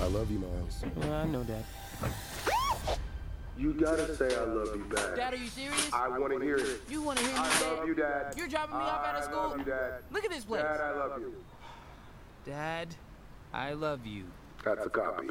I 0.00 0.06
love 0.06 0.30
you, 0.30 0.38
Miles. 0.38 0.84
Well, 0.96 1.12
I 1.12 1.26
know 1.26 1.42
that. 1.42 1.64
You 3.60 3.74
gotta 3.74 4.16
say 4.16 4.34
I 4.34 4.44
love 4.44 4.74
you 4.74 4.84
back. 4.84 5.16
Dad, 5.16 5.34
are 5.34 5.36
you 5.36 5.48
serious? 5.48 5.92
I 5.92 6.08
want 6.08 6.32
to 6.32 6.40
hear 6.40 6.56
it. 6.56 6.80
You 6.88 7.02
want 7.02 7.18
to 7.18 7.26
hear 7.26 7.34
me 7.42 7.48
say? 7.50 7.66
I 7.66 7.74
love 7.74 7.86
you, 7.88 7.94
Dad. 7.94 8.34
You're 8.34 8.48
dropping 8.48 8.78
me 8.78 8.84
off 8.84 9.04
out 9.06 9.16
of 9.16 9.22
I 9.22 9.24
school? 9.26 9.48
love 9.50 9.58
you, 9.58 9.64
Dad. 9.64 9.92
Look 10.10 10.24
at 10.24 10.30
this 10.30 10.46
place. 10.46 10.62
Dad, 10.62 10.80
I 10.80 10.92
love 10.96 11.20
you. 11.20 11.34
Dad, 12.46 12.88
I 13.52 13.72
love 13.74 14.06
you. 14.06 14.24
That's 14.64 14.86
a 14.86 14.88
copy. 14.88 15.26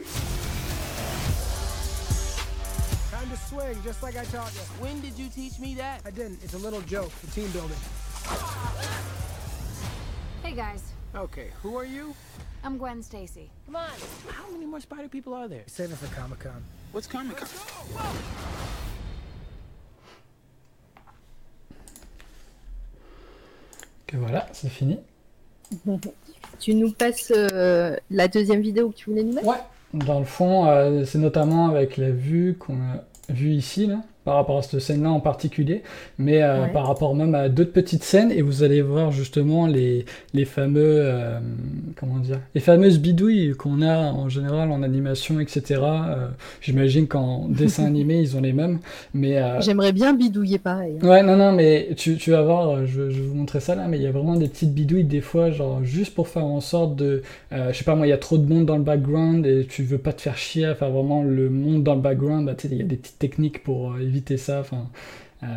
Time 3.09 3.29
to 3.31 3.37
swing, 3.47 3.81
just 3.83 4.03
like 4.03 4.15
I 4.15 4.25
taught 4.25 4.53
you. 4.53 4.61
When 4.79 5.01
did 5.01 5.17
you 5.17 5.27
teach 5.29 5.57
me 5.57 5.73
that? 5.75 6.03
I 6.05 6.11
didn't. 6.11 6.43
It's 6.43 6.53
a 6.53 6.59
little 6.59 6.81
joke 6.81 7.09
for 7.09 7.33
team 7.33 7.49
building. 7.49 7.77
Hey 10.43 10.51
guys, 10.55 10.83
Okay, 11.15 11.49
who 11.63 11.75
are 11.77 11.85
you? 11.85 12.13
I'm 12.63 12.77
Gwen 12.77 13.01
Stacy. 13.01 13.49
Come 13.65 13.77
on. 13.77 13.89
How 14.31 14.51
many 14.51 14.67
more 14.67 14.79
spider 14.81 15.07
people 15.09 15.33
are 15.33 15.47
there? 15.47 15.63
Save 15.65 15.91
it 15.93 15.97
for 15.97 16.13
Comic 16.15 16.37
Con. 16.41 16.63
What's 16.93 17.07
Comic 17.07 17.35
Con? 17.35 17.45
Que 24.07 24.17
voilà, 24.17 24.47
c'est 24.53 24.69
fini. 24.69 24.99
Tu 26.59 26.73
nous 26.73 26.91
passes 26.91 27.31
euh, 27.33 27.95
la 28.11 28.27
deuxième 28.27 28.59
vidéo 28.59 28.89
que 28.89 28.95
tu 28.95 29.09
voulais 29.09 29.23
nous 29.23 29.33
mettre? 29.33 29.47
Ouais, 29.47 29.61
dans 29.93 30.19
le 30.19 30.25
fond, 30.25 30.65
euh, 30.65 31.05
c'est 31.05 31.19
notamment 31.19 31.69
avec 31.69 31.95
la 31.95 32.11
vue 32.11 32.57
qu'on 32.59 32.75
a 32.81 33.05
vue 33.29 33.51
ici, 33.51 33.87
là, 33.87 34.01
par 34.25 34.35
rapport 34.35 34.57
à 34.59 34.61
cette 34.61 34.79
scène-là 34.81 35.09
en 35.11 35.19
particulier, 35.21 35.81
mais 36.17 36.43
euh, 36.43 36.65
Ouais. 36.65 36.71
par 36.73 36.85
rapport 36.87 37.15
même 37.15 37.33
à 37.35 37.49
d'autres 37.49 37.71
petites 37.71 38.03
scènes, 38.03 38.31
et 38.31 38.41
vous 38.41 38.63
allez 38.63 38.81
voir 38.81 39.11
justement 39.11 39.65
les, 39.65 40.05
les 40.33 40.45
fameux, 40.45 40.81
euh, 40.85 41.39
comment 41.95 42.17
dire, 42.17 42.39
les 42.53 42.61
fameuses 42.61 42.99
bidouilles 42.99 43.53
qu'on 43.57 43.81
a 43.81 44.11
en 44.11 44.29
général 44.29 44.71
en 44.71 44.83
animation, 44.83 45.39
etc. 45.39 45.81
Euh, 45.81 46.27
J'imagine 46.61 47.07
qu'en 47.07 47.47
dessin 47.47 47.85
animé, 47.87 48.19
ils 48.19 48.35
ont 48.37 48.41
les 48.41 48.53
mêmes, 48.53 48.79
mais... 49.13 49.41
J'aimerais 49.61 49.93
bien 49.93 50.13
bidouiller 50.13 50.59
pareil. 50.59 50.97
hein. 51.01 51.07
Ouais, 51.07 51.23
non, 51.23 51.35
non, 51.37 51.51
mais 51.53 51.89
tu, 51.95 52.17
tu 52.17 52.31
vas 52.31 52.41
voir, 52.41 52.85
je, 52.85 53.09
je 53.09 53.21
vais 53.21 53.27
vous 53.27 53.35
montrer 53.35 53.59
ça 53.61 53.73
là, 53.75 53.87
mais 53.87 53.97
il 53.97 54.03
y 54.03 54.07
a 54.07 54.11
vraiment 54.11 54.35
des 54.35 54.47
petites 54.47 54.73
bidouilles 54.73 55.03
des 55.05 55.21
fois, 55.21 55.49
genre 55.49 55.83
juste 55.83 56.13
pour 56.13 56.27
faire 56.27 56.45
en 56.45 56.61
sorte 56.61 56.95
de, 56.95 57.23
je 57.51 57.71
sais 57.73 57.83
pas 57.85 57.95
moi, 57.95 58.05
il 58.05 58.09
y 58.09 58.13
a 58.13 58.17
trop 58.17 58.37
de 58.37 58.45
monde 58.47 58.65
dans 58.65 58.77
le 58.77 58.83
background 58.83 59.45
et 59.45 59.65
tu 59.67 59.83
veux 59.83 59.97
pas 59.97 60.13
te 60.13 60.21
faire 60.21 60.37
chier 60.37 60.65
à 60.65 60.75
faire 60.75 60.89
vraiment 60.91 61.23
le 61.23 61.49
monde 61.49 61.83
dans 61.83 61.95
le 61.95 62.01
background, 62.01 62.45
bah 62.45 62.53
tu 62.55 62.67
sais, 62.67 62.73
il 62.75 62.79
y 62.79 62.83
a 62.83 62.85
des 62.85 62.95
petites 62.97 63.17
techniques 63.19 63.63
pour 63.63 63.93
éviter 64.09 64.37
ça, 64.37 64.59
enfin... 64.61 64.89
euh, 65.43 65.47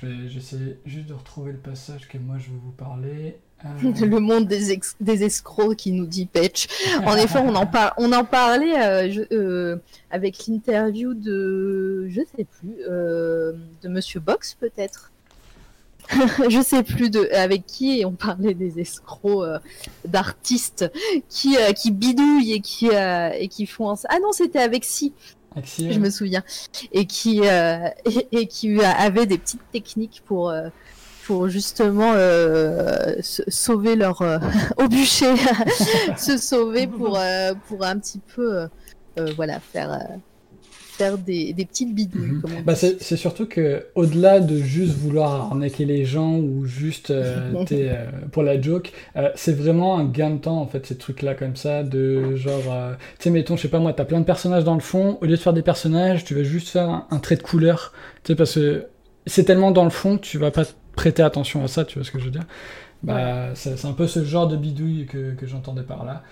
je 0.00 0.06
vais 0.06 0.28
j'essaie 0.28 0.78
juste 0.86 1.06
de 1.06 1.14
retrouver 1.14 1.52
le 1.52 1.58
passage 1.58 2.08
que 2.08 2.18
moi 2.18 2.36
je 2.38 2.50
veux 2.50 2.58
vous 2.62 2.72
parler. 2.72 3.36
Euh, 3.64 3.68
Le 4.06 4.18
monde 4.18 4.46
des, 4.48 4.78
des 5.00 5.22
escrocs 5.24 5.76
qui 5.76 5.92
nous 5.92 6.06
dit 6.06 6.26
Patch. 6.26 6.66
En 7.06 7.16
effet, 7.16 7.38
on 7.38 7.54
en, 7.54 7.66
par- 7.66 7.94
on 7.96 8.12
en 8.12 8.24
parlait 8.24 8.74
euh, 9.32 9.76
avec 10.10 10.46
l'interview 10.48 11.14
de, 11.14 12.06
je 12.08 12.20
sais 12.36 12.44
plus, 12.44 12.74
de 12.86 13.88
Monsieur 13.88 14.20
Box 14.20 14.54
peut-être. 14.58 15.10
je 16.50 16.60
sais 16.62 16.82
plus 16.82 17.08
de 17.08 17.30
avec 17.32 17.64
qui 17.64 18.02
on 18.04 18.12
parlait 18.12 18.52
des 18.52 18.78
escrocs 18.78 19.46
d'artistes 20.04 20.84
qui 21.30 21.56
qui 21.76 21.90
bidouillent 21.92 22.52
et 22.52 22.60
qui 22.60 22.88
et 22.88 23.48
qui 23.48 23.64
font 23.64 23.90
un... 23.90 23.94
ah 24.10 24.18
non 24.22 24.32
c'était 24.32 24.58
avec 24.58 24.84
si 24.84 25.14
Je 25.56 25.98
me 25.98 26.10
souviens. 26.10 26.42
Et 26.92 27.06
qui 27.06 27.42
euh, 27.44 27.88
et, 28.32 28.46
qui 28.46 28.82
avaient 28.82 29.26
des 29.26 29.38
petites 29.38 29.70
techniques 29.72 30.22
pour 30.26 30.50
euh, 30.50 30.68
pour 31.24 31.48
justement 31.48 32.12
euh, 32.14 33.14
sauver 33.22 33.96
leur 33.96 34.22
euh, 34.22 34.38
au 34.78 34.88
bûcher 34.88 35.34
se 36.16 36.36
sauver 36.36 36.86
pour 36.86 37.18
euh, 37.18 37.54
pour 37.68 37.84
un 37.84 37.98
petit 37.98 38.20
peu 38.34 38.68
voilà 39.36 39.60
faire 39.60 40.08
faire 40.96 41.18
des, 41.18 41.52
des 41.52 41.64
petites 41.64 41.94
bidouilles. 41.94 42.40
Mhm. 42.42 42.62
Bah, 42.64 42.74
c'est 42.74 43.16
surtout 43.16 43.46
que 43.46 43.86
au-delà 43.94 44.40
de 44.40 44.56
juste 44.56 44.94
vouloir 44.94 45.32
arnaquer 45.32 45.84
les 45.84 46.04
gens 46.04 46.38
ou 46.38 46.66
juste 46.66 47.10
euh, 47.10 47.52
euh, 47.72 48.06
pour 48.30 48.42
la 48.42 48.60
joke, 48.60 48.92
euh, 49.16 49.30
c'est 49.34 49.56
vraiment 49.56 49.98
un 49.98 50.04
gain 50.04 50.30
de 50.30 50.38
temps 50.38 50.60
en 50.60 50.66
fait 50.66 50.86
ces 50.86 50.96
trucs-là 50.96 51.34
comme 51.34 51.56
ça 51.56 51.82
de 51.82 52.36
genre, 52.36 52.62
euh, 52.70 52.94
tu 53.18 53.24
sais 53.24 53.30
mettons 53.30 53.56
je 53.56 53.62
sais 53.62 53.68
pas 53.68 53.80
moi, 53.80 53.92
t'as 53.92 54.04
plein 54.04 54.20
de 54.20 54.24
personnages 54.24 54.64
dans 54.64 54.74
le 54.74 54.80
fond, 54.80 55.18
au 55.20 55.24
lieu 55.24 55.36
de 55.36 55.40
faire 55.40 55.52
des 55.52 55.62
personnages, 55.62 56.24
tu 56.24 56.34
vas 56.34 56.44
juste 56.44 56.68
faire 56.68 56.88
un, 56.88 57.06
un 57.10 57.18
trait 57.18 57.36
de 57.36 57.42
couleur, 57.42 57.92
tu 58.22 58.32
sais 58.32 58.36
parce 58.36 58.54
que 58.54 58.86
c'est 59.26 59.44
tellement 59.44 59.72
dans 59.72 59.84
le 59.84 59.90
fond 59.90 60.16
que 60.16 60.22
tu 60.22 60.38
vas 60.38 60.50
pas 60.50 60.64
prêter 60.94 61.22
attention 61.22 61.64
à 61.64 61.68
ça, 61.68 61.84
tu 61.84 61.98
vois 61.98 62.06
ce 62.06 62.12
que 62.12 62.20
je 62.20 62.26
veux 62.26 62.30
dire. 62.30 62.46
Bah, 63.02 63.50
c'est 63.54 63.84
un 63.84 63.92
peu 63.92 64.06
ce 64.06 64.24
genre 64.24 64.48
de 64.48 64.56
bidouille 64.56 65.04
que, 65.04 65.34
que 65.34 65.46
j'entendais 65.46 65.82
par 65.82 66.04
là. 66.06 66.22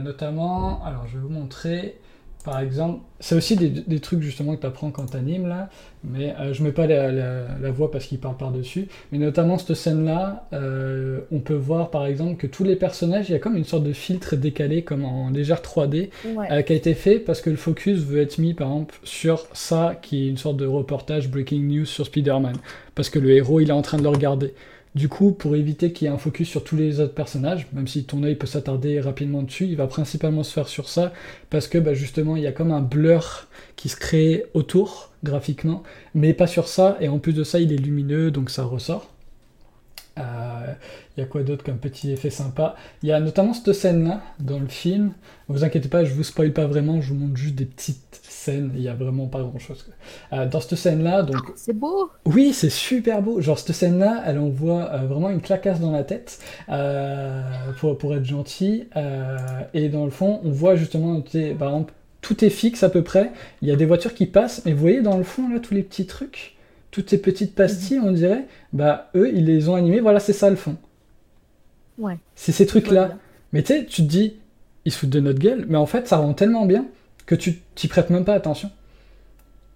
Notamment, 0.00 0.84
alors 0.84 1.06
je 1.08 1.16
vais 1.16 1.22
vous 1.22 1.28
montrer, 1.28 1.98
par 2.44 2.60
exemple, 2.60 3.00
c'est 3.20 3.34
aussi 3.36 3.56
des, 3.56 3.68
des 3.68 4.00
trucs 4.00 4.20
justement 4.22 4.56
que 4.56 4.60
tu 4.60 4.66
apprends 4.66 4.90
quand 4.90 5.06
tu 5.06 5.16
animes 5.16 5.46
là, 5.46 5.70
mais 6.02 6.34
euh, 6.40 6.52
je 6.52 6.62
mets 6.62 6.72
pas 6.72 6.86
la, 6.86 7.12
la- 7.12 7.46
la 7.60 7.70
voix 7.70 7.90
parce 7.90 8.06
qu'il 8.06 8.18
parle 8.18 8.36
par-dessus, 8.36 8.88
mais 9.12 9.18
notamment 9.18 9.58
cette 9.58 9.74
scène-là, 9.76 10.48
euh, 10.52 11.20
on 11.30 11.38
peut 11.40 11.54
voir 11.54 11.90
par 11.90 12.06
exemple 12.06 12.36
que 12.36 12.46
tous 12.46 12.64
les 12.64 12.76
personnages, 12.76 13.28
il 13.28 13.32
y 13.32 13.36
a 13.36 13.38
comme 13.38 13.56
une 13.56 13.64
sorte 13.64 13.84
de 13.84 13.92
filtre 13.92 14.34
décalé, 14.36 14.82
comme 14.82 15.04
en 15.04 15.30
légère 15.30 15.60
3D, 15.62 16.10
Ouais. 16.34 16.50
euh, 16.50 16.62
qui 16.62 16.72
a 16.72 16.76
été 16.76 16.94
fait 16.94 17.18
parce 17.18 17.40
que 17.40 17.50
le 17.50 17.56
focus 17.56 18.00
veut 18.00 18.20
être 18.20 18.38
mis 18.38 18.54
par 18.54 18.68
exemple 18.68 18.94
sur 19.04 19.46
ça, 19.52 19.94
qui 20.02 20.26
est 20.26 20.28
une 20.30 20.36
sorte 20.38 20.56
de 20.56 20.66
reportage 20.66 21.28
breaking 21.30 21.62
news 21.68 21.84
sur 21.86 22.06
Spider-Man, 22.06 22.56
parce 22.94 23.08
que 23.10 23.18
le 23.18 23.30
héros 23.30 23.60
il 23.60 23.68
est 23.68 23.72
en 23.72 23.82
train 23.82 23.98
de 23.98 24.02
le 24.02 24.08
regarder. 24.08 24.54
Du 24.94 25.08
coup, 25.08 25.32
pour 25.32 25.56
éviter 25.56 25.92
qu'il 25.92 26.06
y 26.06 26.10
ait 26.10 26.14
un 26.14 26.18
focus 26.18 26.48
sur 26.48 26.64
tous 26.64 26.76
les 26.76 27.00
autres 27.00 27.14
personnages, 27.14 27.66
même 27.72 27.88
si 27.88 28.04
ton 28.04 28.22
œil 28.24 28.34
peut 28.36 28.46
s'attarder 28.46 29.00
rapidement 29.00 29.42
dessus, 29.42 29.64
il 29.66 29.76
va 29.76 29.86
principalement 29.86 30.42
se 30.42 30.52
faire 30.52 30.68
sur 30.68 30.88
ça, 30.88 31.12
parce 31.48 31.66
que 31.66 31.78
bah, 31.78 31.94
justement, 31.94 32.36
il 32.36 32.42
y 32.42 32.46
a 32.46 32.52
comme 32.52 32.72
un 32.72 32.82
blur 32.82 33.48
qui 33.76 33.88
se 33.88 33.96
crée 33.96 34.44
autour, 34.52 35.10
graphiquement, 35.24 35.82
mais 36.14 36.34
pas 36.34 36.46
sur 36.46 36.68
ça, 36.68 36.98
et 37.00 37.08
en 37.08 37.18
plus 37.18 37.32
de 37.32 37.42
ça, 37.44 37.58
il 37.58 37.72
est 37.72 37.76
lumineux, 37.78 38.30
donc 38.30 38.50
ça 38.50 38.64
ressort. 38.64 39.08
Euh, 40.18 40.74
Il 41.16 41.20
y 41.20 41.22
a 41.22 41.26
quoi 41.26 41.42
d'autre 41.42 41.64
comme 41.64 41.78
petit 41.78 42.10
effet 42.10 42.30
sympa? 42.30 42.76
Il 43.02 43.08
y 43.08 43.12
a 43.12 43.20
notamment 43.20 43.54
cette 43.54 43.72
scène-là 43.72 44.22
dans 44.40 44.58
le 44.58 44.68
film. 44.68 45.12
vous 45.48 45.64
inquiétez 45.64 45.88
pas, 45.88 46.04
je 46.04 46.12
vous 46.14 46.22
spoil 46.22 46.52
pas 46.52 46.66
vraiment, 46.66 47.00
je 47.00 47.10
vous 47.10 47.14
montre 47.14 47.36
juste 47.36 47.54
des 47.54 47.66
petites 47.66 48.20
scènes. 48.42 48.72
Il 48.74 48.82
y 48.82 48.88
a 48.88 48.94
vraiment 48.94 49.26
pas 49.26 49.40
grand-chose. 49.40 49.84
Euh, 50.32 50.46
dans 50.46 50.60
cette 50.60 50.76
scène-là, 50.76 51.22
donc 51.22 51.42
C'est 51.56 51.72
beau. 51.72 52.10
oui, 52.26 52.52
c'est 52.52 52.70
super 52.70 53.22
beau. 53.22 53.40
Genre, 53.40 53.58
cette 53.58 53.74
scène-là, 53.74 54.22
elle 54.26 54.38
envoie 54.38 54.90
euh, 54.92 55.06
vraiment 55.06 55.30
une 55.30 55.40
clacasse 55.40 55.80
dans 55.80 55.92
la 55.92 56.04
tête, 56.04 56.38
euh, 56.68 57.42
pour, 57.78 57.96
pour 57.98 58.14
être 58.14 58.24
gentil. 58.24 58.88
euh, 58.96 59.36
et 59.74 59.88
dans 59.88 60.04
le 60.04 60.10
fond, 60.10 60.40
on 60.44 60.50
voit 60.50 60.76
justement, 60.76 61.20
tu 61.22 61.30
sais, 61.32 61.54
par 61.58 61.68
exemple, 61.68 61.92
tout 62.20 62.44
est 62.44 62.50
fixe 62.50 62.82
à 62.82 62.88
peu 62.90 63.02
près. 63.02 63.32
Il 63.62 63.68
y 63.68 63.72
a 63.72 63.76
des 63.76 63.86
voitures 63.86 64.14
qui 64.14 64.26
passent, 64.26 64.62
mais 64.64 64.72
vous 64.72 64.80
voyez 64.80 65.00
dans 65.02 65.16
le 65.18 65.24
fond, 65.24 65.48
là, 65.48 65.58
tous 65.60 65.74
les 65.74 65.82
petits 65.82 66.06
trucs, 66.06 66.56
toutes 66.90 67.10
ces 67.10 67.18
petites 67.18 67.54
pastilles, 67.54 68.00
on 68.00 68.12
dirait, 68.12 68.46
bah, 68.72 69.10
eux, 69.16 69.30
ils 69.34 69.44
les 69.46 69.68
ont 69.68 69.74
animés. 69.74 70.00
Voilà, 70.00 70.20
c'est 70.20 70.32
ça 70.32 70.50
le 70.50 70.56
fond. 70.56 70.76
Ouais. 71.98 72.18
C'est 72.34 72.52
ces 72.52 72.66
trucs-là. 72.66 73.18
Mais 73.52 73.62
tu 73.62 73.72
sais, 73.74 73.84
tu 73.86 74.02
te 74.02 74.08
dis, 74.08 74.36
ils 74.84 74.92
se 74.92 74.98
foutent 74.98 75.10
de 75.10 75.20
notre 75.20 75.38
gueule, 75.38 75.66
mais 75.68 75.78
en 75.78 75.86
fait, 75.86 76.08
ça 76.08 76.16
rend 76.16 76.32
tellement 76.34 76.66
bien 76.66 76.86
que 77.26 77.34
tu 77.34 77.60
t'y 77.74 77.88
prêtes 77.88 78.10
même 78.10 78.24
pas 78.24 78.34
attention. 78.34 78.70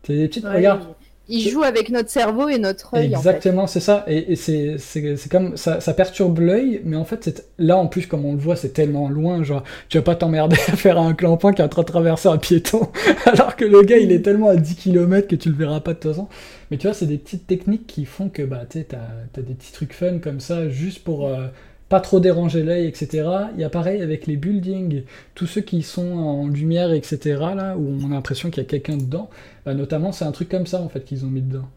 C'est 0.06 0.16
des 0.16 0.28
petites. 0.28 0.44
Ouais, 0.44 0.56
Regarde. 0.56 0.82
Il 1.28 1.48
joue 1.50 1.64
avec 1.64 1.90
notre 1.90 2.08
cerveau 2.08 2.48
et 2.48 2.56
notre 2.58 2.94
œil. 2.94 3.16
en 3.16 3.20
fait. 3.20 3.30
Exactement, 3.30 3.66
c'est 3.66 3.80
ça. 3.80 4.04
Et, 4.06 4.32
et 4.32 4.36
c'est, 4.36 4.76
c'est, 4.78 5.16
c'est 5.16 5.28
comme 5.28 5.56
ça, 5.56 5.80
ça 5.80 5.92
perturbe 5.92 6.38
l'œil, 6.38 6.80
mais 6.84 6.94
en 6.94 7.04
fait, 7.04 7.24
c'est, 7.24 7.48
là 7.58 7.76
en 7.76 7.88
plus, 7.88 8.06
comme 8.06 8.24
on 8.24 8.32
le 8.34 8.38
voit, 8.38 8.54
c'est 8.54 8.68
tellement 8.68 9.08
loin. 9.08 9.42
Genre, 9.42 9.64
tu 9.88 9.98
vas 9.98 10.02
pas 10.02 10.14
t'emmerder 10.14 10.54
à 10.68 10.76
faire 10.76 10.98
un 10.98 11.14
clampin 11.14 11.52
qui 11.52 11.62
est 11.62 11.64
en 11.64 11.68
train 11.68 11.82
de 11.82 11.88
traverser 11.88 12.28
un 12.28 12.38
piéton, 12.38 12.88
alors 13.24 13.56
que 13.56 13.64
le 13.64 13.82
gars 13.82 13.98
il 13.98 14.12
est 14.12 14.22
tellement 14.22 14.50
à 14.50 14.56
10 14.56 14.76
km 14.76 15.26
que 15.26 15.34
tu 15.34 15.48
le 15.48 15.56
verras 15.56 15.80
pas 15.80 15.94
de 15.94 15.98
toute 15.98 16.12
façon. 16.12 16.28
Mais 16.70 16.76
tu 16.76 16.86
vois, 16.86 16.94
c'est 16.94 17.06
des 17.06 17.18
petites 17.18 17.48
techniques 17.48 17.88
qui 17.88 18.04
font 18.04 18.28
que 18.28 18.42
bah, 18.42 18.62
tu 18.70 18.84
t'as 18.84 19.42
des 19.42 19.54
petits 19.54 19.72
trucs 19.72 19.94
fun 19.94 20.18
comme 20.18 20.38
ça, 20.38 20.68
juste 20.68 21.02
pour 21.02 21.26
euh, 21.26 21.48
pas 21.88 22.00
trop 22.00 22.20
déranger 22.20 22.62
l'œil, 22.62 22.86
etc. 22.86 23.28
Il 23.54 23.60
y 23.60 23.64
a 23.64 23.70
pareil 23.70 24.02
avec 24.02 24.26
les 24.26 24.36
buildings, 24.36 25.04
tous 25.34 25.46
ceux 25.46 25.60
qui 25.60 25.82
sont 25.82 26.12
en 26.12 26.48
lumière, 26.48 26.92
etc. 26.92 27.18
Là, 27.54 27.76
où 27.76 27.98
on 28.02 28.10
a 28.10 28.14
l'impression 28.14 28.50
qu'il 28.50 28.62
y 28.62 28.66
a 28.66 28.68
quelqu'un 28.68 28.96
dedans. 28.96 29.30
Bah, 29.64 29.74
notamment, 29.74 30.12
c'est 30.12 30.24
un 30.24 30.32
truc 30.32 30.48
comme 30.48 30.66
ça 30.66 30.80
en 30.82 30.88
fait 30.88 31.04
qu'ils 31.04 31.24
ont 31.24 31.30
mis 31.30 31.42
dedans. 31.42 31.68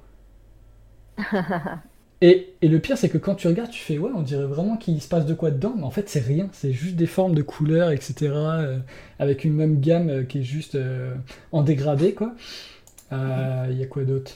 Et, 2.21 2.53
et 2.61 2.67
le 2.67 2.79
pire, 2.79 2.97
c'est 2.97 3.07
que 3.09 3.17
quand 3.17 3.35
tu 3.35 3.47
regardes, 3.47 3.71
tu 3.71 3.79
fais 3.79 3.97
ouais, 3.97 4.11
on 4.13 4.21
dirait 4.21 4.45
vraiment 4.45 4.75
qu'il 4.75 5.01
se 5.01 5.07
passe 5.07 5.25
de 5.25 5.33
quoi 5.33 5.51
dedans, 5.51 5.73
mais 5.77 5.83
en 5.83 5.91
fait, 5.91 6.09
c'est 6.09 6.19
rien. 6.19 6.49
C'est 6.51 6.73
juste 6.73 6.95
des 6.97 7.05
formes 7.07 7.33
de 7.33 7.41
couleurs, 7.41 7.91
etc. 7.91 8.15
euh, 8.33 8.79
avec 9.19 9.45
une 9.45 9.53
même 9.53 9.79
gamme 9.79 10.09
euh, 10.09 10.23
qui 10.25 10.39
est 10.39 10.43
juste 10.43 10.75
euh, 10.75 11.15
en 11.53 11.63
dégradé, 11.63 12.13
quoi. 12.13 12.35
Il 13.11 13.77
y 13.77 13.83
a 13.83 13.87
quoi 13.87 14.03
d'autre? 14.03 14.33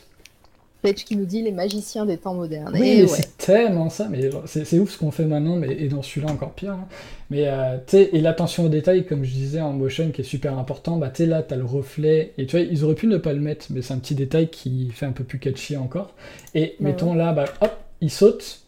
Page 0.83 1.05
qui 1.05 1.15
nous 1.15 1.25
dit 1.25 1.41
les 1.41 1.51
magiciens 1.51 2.05
des 2.05 2.17
temps 2.17 2.35
modernes. 2.35 2.77
Oui, 2.79 3.07
ouais. 3.07 3.07
c'est 3.07 3.37
tellement 3.37 3.89
ça, 3.89 4.07
mais 4.09 4.29
c'est 4.45 4.65
c'est 4.65 4.79
ouf 4.79 4.91
ce 4.91 4.97
qu'on 4.99 5.11
fait 5.11 5.25
maintenant, 5.25 5.55
mais 5.55 5.73
et 5.79 5.87
dans 5.87 6.01
celui-là 6.03 6.31
encore 6.31 6.53
pire. 6.53 6.73
hein. 6.73 6.87
Mais 7.31 7.47
euh, 7.47 7.77
et 7.93 8.21
l'attention 8.21 8.65
aux 8.65 8.69
détails, 8.69 9.05
comme 9.05 9.23
je 9.23 9.31
disais 9.31 9.61
en 9.61 9.73
motion, 9.73 10.11
qui 10.11 10.21
est 10.21 10.25
super 10.25 10.57
important, 10.59 10.97
bah 10.97 11.09
tu 11.09 11.25
là, 11.25 11.41
t'as 11.41 11.55
le 11.55 11.65
reflet, 11.65 12.33
et 12.37 12.45
tu 12.45 12.57
vois, 12.57 12.65
ils 12.69 12.83
auraient 12.83 12.95
pu 12.95 13.07
ne 13.07 13.17
pas 13.17 13.33
le 13.33 13.39
mettre, 13.39 13.67
mais 13.71 13.81
c'est 13.81 13.93
un 13.93 13.99
petit 13.99 14.15
détail 14.15 14.49
qui 14.49 14.91
fait 14.91 15.05
un 15.05 15.11
peu 15.13 15.23
plus 15.23 15.39
catchy 15.39 15.77
encore. 15.77 16.13
Et 16.53 16.75
Bah 16.79 16.89
mettons 16.89 17.13
là, 17.15 17.33
bah 17.33 17.45
hop, 17.61 17.71
ils 18.01 18.11
sautent, 18.11 18.61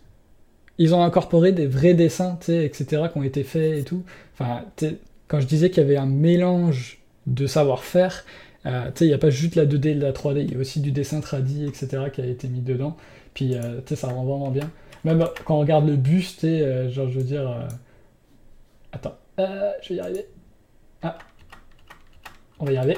ils 0.77 0.93
ont 0.95 1.03
incorporé 1.03 1.51
des 1.51 1.67
vrais 1.67 1.93
dessins, 1.93 2.37
etc., 2.47 3.03
qui 3.11 3.17
ont 3.17 3.23
été 3.23 3.43
faits 3.43 3.77
et 3.79 3.83
tout. 3.83 4.03
Enfin, 4.33 4.63
quand 5.27 5.39
je 5.39 5.47
disais 5.47 5.69
qu'il 5.69 5.83
y 5.83 5.85
avait 5.85 5.97
un 5.97 6.05
mélange 6.05 6.99
de 7.27 7.47
savoir-faire, 7.47 8.25
euh, 8.65 8.85
tu 8.87 8.99
sais, 8.99 9.05
il 9.05 9.09
n'y 9.09 9.13
a 9.13 9.17
pas 9.17 9.29
juste 9.29 9.55
la 9.55 9.65
2D 9.65 9.87
et 9.89 9.93
la 9.95 10.11
3D, 10.11 10.41
il 10.43 10.53
y 10.53 10.55
a 10.55 10.59
aussi 10.59 10.79
du 10.81 10.91
dessin 10.91 11.21
tradi, 11.21 11.65
etc., 11.65 12.05
qui 12.13 12.21
a 12.21 12.25
été 12.25 12.47
mis 12.47 12.61
dedans. 12.61 12.95
Puis, 13.33 13.55
euh, 13.55 13.79
tu 13.85 13.89
sais, 13.89 13.95
ça 13.95 14.07
rend 14.07 14.23
vraiment 14.25 14.51
bien. 14.51 14.69
Même 15.03 15.21
euh, 15.21 15.27
quand 15.45 15.57
on 15.57 15.59
regarde 15.59 15.87
le 15.87 15.95
buste, 15.97 16.41
tu 16.41 16.47
sais, 16.47 16.61
euh, 16.61 16.89
genre, 16.89 17.09
je 17.09 17.19
veux 17.19 17.25
dire... 17.25 17.49
euh, 17.49 17.67
Attends, 18.91 19.17
je 19.37 19.89
vais 19.89 19.95
y 19.95 19.99
arriver. 19.99 20.25
Ah. 21.03 21.17
On 22.59 22.65
va 22.65 22.71
y 22.71 22.77
arriver. 22.77 22.97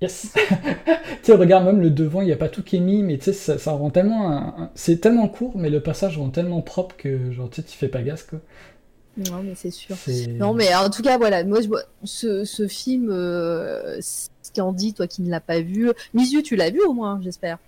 Yes 0.00 0.32
Tu 0.86 0.90
sais, 1.22 1.32
regarde, 1.34 1.64
même 1.64 1.80
le 1.80 1.90
devant, 1.90 2.20
il 2.20 2.26
n'y 2.26 2.32
a 2.32 2.36
pas 2.36 2.48
tout 2.48 2.62
qui 2.62 2.76
est 2.76 2.80
mis, 2.80 3.02
mais 3.02 3.18
tu 3.18 3.24
sais, 3.26 3.32
ça, 3.32 3.58
ça 3.58 3.72
rend 3.72 3.90
tellement... 3.90 4.28
un- 4.30 4.64
un- 4.64 4.70
C'est 4.74 5.00
tellement 5.00 5.28
court, 5.28 5.56
mais 5.56 5.70
le 5.70 5.80
passage 5.80 6.18
rend 6.18 6.30
tellement 6.30 6.62
propre 6.62 6.96
que, 6.96 7.30
genre, 7.32 7.48
tu 7.50 7.62
fais 7.62 7.88
pas 7.88 8.02
gaffe, 8.02 8.26
quoi. 8.26 8.40
Non, 9.16 9.42
mais 9.44 9.54
c'est 9.54 9.70
sûr. 9.70 9.94
Non, 10.38 10.54
mais 10.54 10.74
en 10.74 10.90
tout 10.90 11.02
cas, 11.02 11.18
voilà, 11.18 11.44
moi, 11.44 11.60
je 11.60 11.68
vois 11.68 11.82
ce, 12.02 12.44
ce 12.44 12.66
film, 12.66 13.10
dit, 14.72 14.94
toi 14.94 15.06
qui 15.06 15.22
ne 15.22 15.30
l'as 15.30 15.40
pas 15.40 15.60
vu. 15.60 15.90
Misu, 16.12 16.42
tu 16.42 16.56
l'as 16.56 16.70
vu 16.70 16.80
au 16.82 16.92
moins, 16.92 17.20
j'espère? 17.22 17.58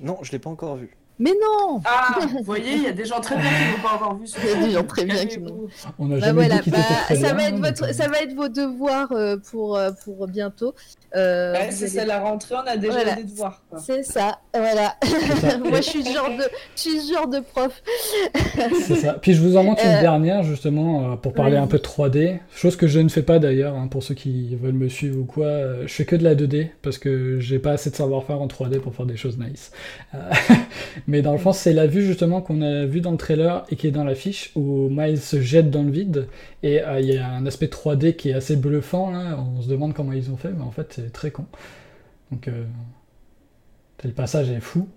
Non, 0.00 0.18
je 0.22 0.32
l'ai 0.32 0.38
pas 0.38 0.50
encore 0.50 0.76
vu. 0.76 0.90
Mais 1.18 1.30
non 1.32 1.80
Ah, 1.84 2.18
vous 2.32 2.42
voyez, 2.42 2.74
il 2.74 2.82
y 2.82 2.86
a 2.88 2.92
des 2.92 3.04
gens 3.06 3.20
très 3.20 3.36
bien 3.36 3.44
qui 3.48 3.76
n'ont 3.76 3.88
pas 3.88 3.94
encore 3.94 4.16
vu 4.18 4.26
ce 4.26 4.36
Il 4.44 4.50
y 4.50 4.52
a 4.64 4.66
des 4.66 4.70
gens 4.72 4.84
très 4.84 5.04
bien 5.06 5.24
qui 5.26 5.38
n'ont. 5.38 5.66
On 5.98 6.06
n'a 6.08 6.16
Bah 6.16 6.26
jamais 6.26 6.46
voilà, 6.46 6.60
dit 6.62 6.70
bah, 6.70 6.78
très 7.06 7.14
ça, 7.16 7.32
bien, 7.32 7.34
va 7.34 7.48
être 7.48 7.58
votre, 7.58 7.94
ça 7.94 8.08
va 8.08 8.18
être 8.20 8.34
vos 8.34 8.48
devoirs 8.48 9.12
euh, 9.12 9.36
pour, 9.50 9.76
euh, 9.76 9.90
pour 10.04 10.26
bientôt. 10.28 10.74
Euh, 11.14 11.54
Ouais, 11.54 11.68
c'est 11.70 11.84
allez- 11.84 11.94
ça, 11.94 12.04
la 12.04 12.20
rentrée, 12.20 12.54
on 12.56 12.68
a 12.70 12.76
déjà 12.76 12.92
Voilà. 12.92 13.14
des 13.14 13.24
devoirs. 13.24 13.62
C'est 13.78 14.02
ça, 14.02 14.40
voilà. 14.54 14.96
ça. 15.40 15.56
Moi, 15.64 15.76
je 15.80 15.82
suis 15.88 16.04
ce 16.04 16.12
genre 16.12 16.28
de, 16.28 16.44
je 16.74 16.80
suis 16.80 17.00
ce 17.00 17.14
genre 17.14 17.28
de 17.28 17.40
prof. 17.40 17.82
C'est 18.86 18.96
ça. 18.96 19.14
Puis 19.14 19.32
je 19.32 19.40
vous 19.40 19.56
en 19.56 19.62
montre 19.64 19.82
une 19.84 19.90
Euh, 19.92 20.00
dernière 20.02 20.42
justement 20.42 21.12
euh, 21.12 21.16
pour 21.16 21.32
parler 21.32 21.56
un 21.56 21.66
peu 21.66 21.78
de 21.78 21.82
3D, 21.82 22.40
chose 22.54 22.76
que 22.76 22.86
je 22.86 23.00
ne 23.00 23.08
fais 23.08 23.22
pas 23.22 23.38
d'ailleurs 23.38 23.74
hein, 23.74 23.88
pour 23.88 24.02
ceux 24.02 24.14
qui 24.14 24.54
veulent 24.56 24.72
me 24.74 24.88
suivre 24.90 25.18
ou 25.20 25.24
quoi. 25.24 25.46
euh, 25.46 25.82
je 25.86 25.94
fais 25.94 26.04
que 26.04 26.16
de 26.16 26.24
la 26.24 26.34
2D 26.34 26.68
parce 26.82 26.98
que 26.98 27.38
j'ai 27.40 27.58
pas 27.58 27.70
assez 27.72 27.88
de 27.90 27.96
savoir-faire 27.96 28.40
en 28.42 28.46
3D 28.48 28.80
pour 28.80 28.94
faire 28.94 29.06
des 29.06 29.16
choses 29.16 29.38
nice. 29.38 29.70
Mais 31.08 31.22
dans 31.22 31.32
le 31.32 31.38
fond, 31.38 31.52
c'est 31.52 31.72
la 31.72 31.86
vue 31.86 32.02
justement 32.04 32.40
qu'on 32.40 32.62
a 32.62 32.84
vue 32.86 33.00
dans 33.00 33.12
le 33.12 33.16
trailer 33.16 33.64
et 33.70 33.76
qui 33.76 33.86
est 33.86 33.90
dans 33.92 34.04
l'affiche 34.04 34.50
où 34.56 34.88
Miles 34.90 35.20
se 35.20 35.40
jette 35.40 35.70
dans 35.70 35.82
le 35.84 35.90
vide 35.90 36.26
et 36.62 36.82
euh, 36.82 37.00
il 37.00 37.06
y 37.06 37.16
a 37.18 37.28
un 37.28 37.46
aspect 37.46 37.66
3D 37.68 38.16
qui 38.16 38.30
est 38.30 38.34
assez 38.34 38.56
bluffant. 38.56 39.10
Là. 39.12 39.38
On 39.56 39.60
se 39.62 39.68
demande 39.68 39.94
comment 39.94 40.12
ils 40.12 40.30
ont 40.30 40.36
fait, 40.36 40.50
mais 40.50 40.62
en 40.64 40.72
fait 40.72 40.92
c'est 40.94 41.12
très 41.12 41.30
con. 41.30 41.46
Donc 42.32 42.48
euh, 42.48 42.64
le 44.04 44.10
passage 44.12 44.50
est 44.50 44.60
fou. 44.60 44.88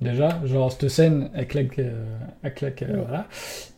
Déjà, 0.00 0.40
genre 0.44 0.72
cette 0.72 0.88
scène, 0.88 1.30
elle 1.34 1.46
claque, 1.46 1.78
euh, 1.78 2.04
elle 2.42 2.54
claque, 2.54 2.82
euh, 2.82 2.96
Ouais. 2.96 3.02
voilà. 3.06 3.26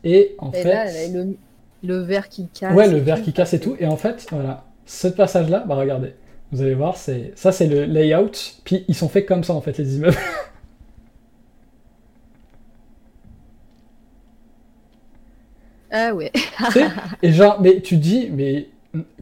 Et 0.03 0.35
en 0.39 0.51
Et 0.53 0.63
fait, 0.63 0.73
là, 0.73 1.09
le, 1.09 1.37
le 1.83 1.99
verre 1.99 2.29
qui 2.29 2.49
casse. 2.49 2.75
ouais, 2.75 2.89
le 2.89 2.99
verre 2.99 3.23
qui 3.23 3.33
casse 3.33 3.55
et 3.55 3.61
tout. 3.61 3.77
Et 3.79 3.87
en 3.87 3.97
fait, 3.97 4.27
voilà, 4.33 4.65
ce 4.87 5.09
passage-là, 5.09 5.65
bah 5.69 5.75
regardez, 5.77 6.15
vous 6.53 6.63
allez 6.63 6.75
voir, 6.75 6.97
c'est 6.97 7.33
ça, 7.37 7.53
c'est 7.53 7.67
le 7.67 7.85
layout. 7.85 8.31
Puis 8.65 8.85
ils 8.89 8.95
sont 8.95 9.09
faits 9.09 9.27
comme 9.27 9.45
ça 9.45 9.53
en 9.55 9.61
fait 9.61 9.77
les 9.79 9.97
immeubles. 9.97 10.17
Ah 15.99 16.15
ouais. 16.15 16.31
Et 17.23 17.33
genre, 17.33 17.59
mais 17.63 17.81
tu 17.81 17.97
dis, 17.97 18.29
mais 18.31 18.69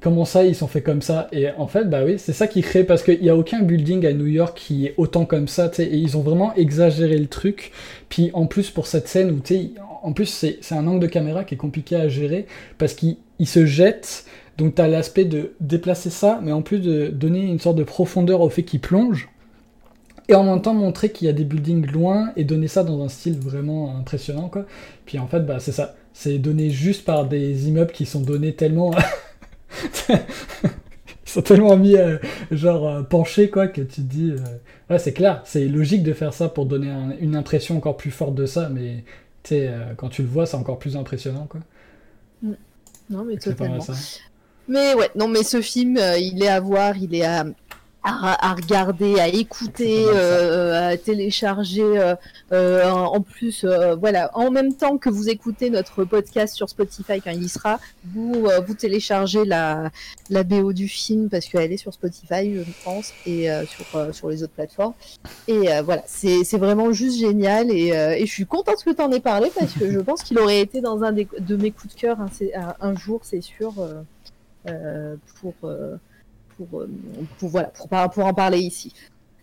comment 0.00 0.24
ça 0.24 0.44
ils 0.44 0.56
sont 0.56 0.66
faits 0.66 0.82
comme 0.82 1.02
ça? 1.02 1.28
Et 1.30 1.50
en 1.50 1.68
fait, 1.68 1.84
bah 1.84 2.02
oui, 2.04 2.16
c'est 2.18 2.32
ça 2.32 2.48
qui 2.48 2.62
crée 2.62 2.82
parce 2.82 3.02
qu'il 3.04 3.20
n'y 3.20 3.28
a 3.28 3.36
aucun 3.36 3.60
building 3.62 4.04
à 4.06 4.12
New 4.12 4.26
York 4.26 4.58
qui 4.58 4.86
est 4.86 4.94
autant 4.96 5.24
comme 5.24 5.46
ça, 5.46 5.68
tu 5.68 5.76
sais, 5.76 5.84
et 5.84 5.96
ils 5.96 6.16
ont 6.16 6.22
vraiment 6.22 6.52
exagéré 6.56 7.16
le 7.16 7.28
truc. 7.28 7.70
Puis 8.08 8.30
en 8.34 8.46
plus 8.46 8.70
pour 8.70 8.88
cette 8.88 9.06
scène 9.06 9.30
où 9.30 9.38
tu 9.38 9.54
sais, 9.54 9.70
en 10.02 10.12
plus 10.12 10.26
c'est 10.26 10.74
un 10.74 10.86
angle 10.86 11.00
de 11.00 11.06
caméra 11.06 11.44
qui 11.44 11.54
est 11.54 11.58
compliqué 11.58 11.94
à 11.96 12.08
gérer 12.08 12.46
parce 12.76 12.94
qu'il 12.94 13.16
il 13.38 13.46
se 13.46 13.66
jette. 13.66 14.24
Donc 14.58 14.74
tu 14.74 14.82
as 14.82 14.88
l'aspect 14.88 15.24
de 15.24 15.54
déplacer 15.60 16.10
ça, 16.10 16.40
mais 16.42 16.52
en 16.52 16.62
plus 16.62 16.80
de 16.80 17.06
donner 17.08 17.42
une 17.42 17.60
sorte 17.60 17.76
de 17.76 17.84
profondeur 17.84 18.40
au 18.40 18.48
fait 18.48 18.64
qu'il 18.64 18.80
plonge. 18.80 19.28
Et 20.28 20.34
en 20.34 20.44
même 20.44 20.62
temps 20.62 20.72
montrer 20.72 21.10
qu'il 21.10 21.26
y 21.26 21.30
a 21.30 21.34
des 21.34 21.44
buildings 21.44 21.86
loin 21.90 22.32
et 22.36 22.44
donner 22.44 22.66
ça 22.66 22.82
dans 22.82 23.02
un 23.04 23.08
style 23.08 23.38
vraiment 23.38 23.94
impressionnant 23.98 24.48
quoi. 24.48 24.64
Puis 25.04 25.18
en 25.18 25.26
fait 25.26 25.40
bah 25.40 25.58
c'est 25.58 25.72
ça, 25.72 25.96
c'est 26.14 26.38
donné 26.38 26.70
juste 26.70 27.04
par 27.04 27.26
des 27.26 27.68
immeubles 27.68 27.92
qui 27.92 28.06
sont 28.06 28.22
donnés 28.22 28.54
tellement 28.54 28.92
ils 30.08 30.18
sont 31.26 31.42
tellement 31.42 31.76
mis 31.76 31.96
euh, 31.96 32.18
genre 32.50 32.88
euh, 32.88 33.02
penchés 33.02 33.50
quoi 33.50 33.66
que 33.68 33.80
tu 33.82 33.96
te 33.96 34.00
dis 34.00 34.30
euh, 34.30 34.38
ouais 34.90 34.98
c'est 34.98 35.12
clair, 35.12 35.42
c'est 35.44 35.66
logique 35.66 36.02
de 36.02 36.12
faire 36.12 36.32
ça 36.32 36.48
pour 36.48 36.66
donner 36.66 36.90
un- 36.90 37.14
une 37.20 37.34
impression 37.36 37.76
encore 37.76 37.96
plus 37.96 38.10
forte 38.10 38.34
de 38.34 38.46
ça 38.46 38.68
mais 38.70 39.04
tu 39.42 39.50
sais 39.50 39.68
euh, 39.68 39.94
quand 39.96 40.08
tu 40.08 40.22
le 40.22 40.28
vois 40.28 40.46
c'est 40.46 40.56
encore 40.56 40.78
plus 40.78 40.96
impressionnant 40.96 41.46
quoi. 41.48 41.60
Non, 43.10 43.24
mais 43.24 43.36
totalement. 43.36 43.78
Mais 44.66 44.94
ouais, 44.94 45.10
non, 45.14 45.28
mais 45.28 45.42
ce 45.42 45.60
film, 45.60 45.98
il 46.18 46.42
est 46.42 46.48
à 46.48 46.58
voir, 46.58 46.96
il 46.96 47.14
est 47.14 47.24
à, 47.24 47.44
à, 48.04 48.50
à 48.50 48.54
regarder, 48.54 49.18
à 49.18 49.28
écouter, 49.28 50.04
euh, 50.08 50.90
à 50.90 50.96
télécharger. 50.96 51.82
euh, 51.82 52.14
euh, 52.52 52.90
en 52.90 53.20
plus, 53.22 53.64
euh, 53.64 53.94
voilà, 53.96 54.30
en 54.34 54.50
même 54.50 54.74
temps 54.74 54.98
que 54.98 55.08
vous 55.08 55.28
écoutez 55.30 55.70
notre 55.70 56.04
podcast 56.04 56.54
sur 56.54 56.68
Spotify 56.68 57.20
quand 57.22 57.30
il 57.30 57.42
y 57.44 57.48
sera, 57.48 57.80
vous 58.04 58.46
euh, 58.46 58.60
vous 58.60 58.74
téléchargez 58.74 59.44
la 59.44 59.90
la 60.30 60.42
BO 60.44 60.72
du 60.72 60.86
film 60.88 61.28
parce 61.30 61.46
qu'elle 61.46 61.72
est 61.72 61.76
sur 61.78 61.92
Spotify, 61.94 62.54
je 62.54 62.62
pense, 62.84 63.12
et 63.26 63.50
euh, 63.50 63.64
sur 63.64 63.86
euh, 63.96 64.12
sur 64.12 64.28
les 64.28 64.42
autres 64.42 64.52
plateformes. 64.52 64.94
Et 65.48 65.72
euh, 65.72 65.82
voilà, 65.82 66.02
c'est 66.06 66.44
c'est 66.44 66.58
vraiment 66.58 66.92
juste 66.92 67.18
génial 67.18 67.70
et, 67.70 67.92
euh, 67.92 68.12
et 68.16 68.26
je 68.26 68.32
suis 68.32 68.46
contente 68.46 68.84
que 68.84 68.90
tu 68.90 69.00
en 69.02 69.10
aies 69.12 69.20
parlé 69.20 69.50
parce 69.58 69.72
que 69.72 69.90
je 69.90 69.98
pense 70.00 70.22
qu'il 70.22 70.38
aurait 70.38 70.60
été 70.60 70.80
dans 70.82 71.02
un 71.02 71.12
des- 71.12 71.28
de 71.38 71.56
mes 71.56 71.70
coups 71.70 71.94
de 71.94 72.00
cœur 72.00 72.20
un, 72.20 72.28
c'est- 72.30 72.54
un- 72.54 72.74
un 72.80 72.94
jour, 72.96 73.20
c'est 73.22 73.40
sûr, 73.40 73.72
euh, 73.78 74.02
euh, 74.68 75.16
pour, 75.40 75.54
euh, 75.64 75.96
pour, 76.56 76.80
euh, 76.80 76.88
pour, 77.38 77.48
voilà, 77.50 77.68
pour, 77.68 77.88
pour 77.88 78.24
en 78.26 78.34
parler 78.34 78.58
ici. 78.58 78.92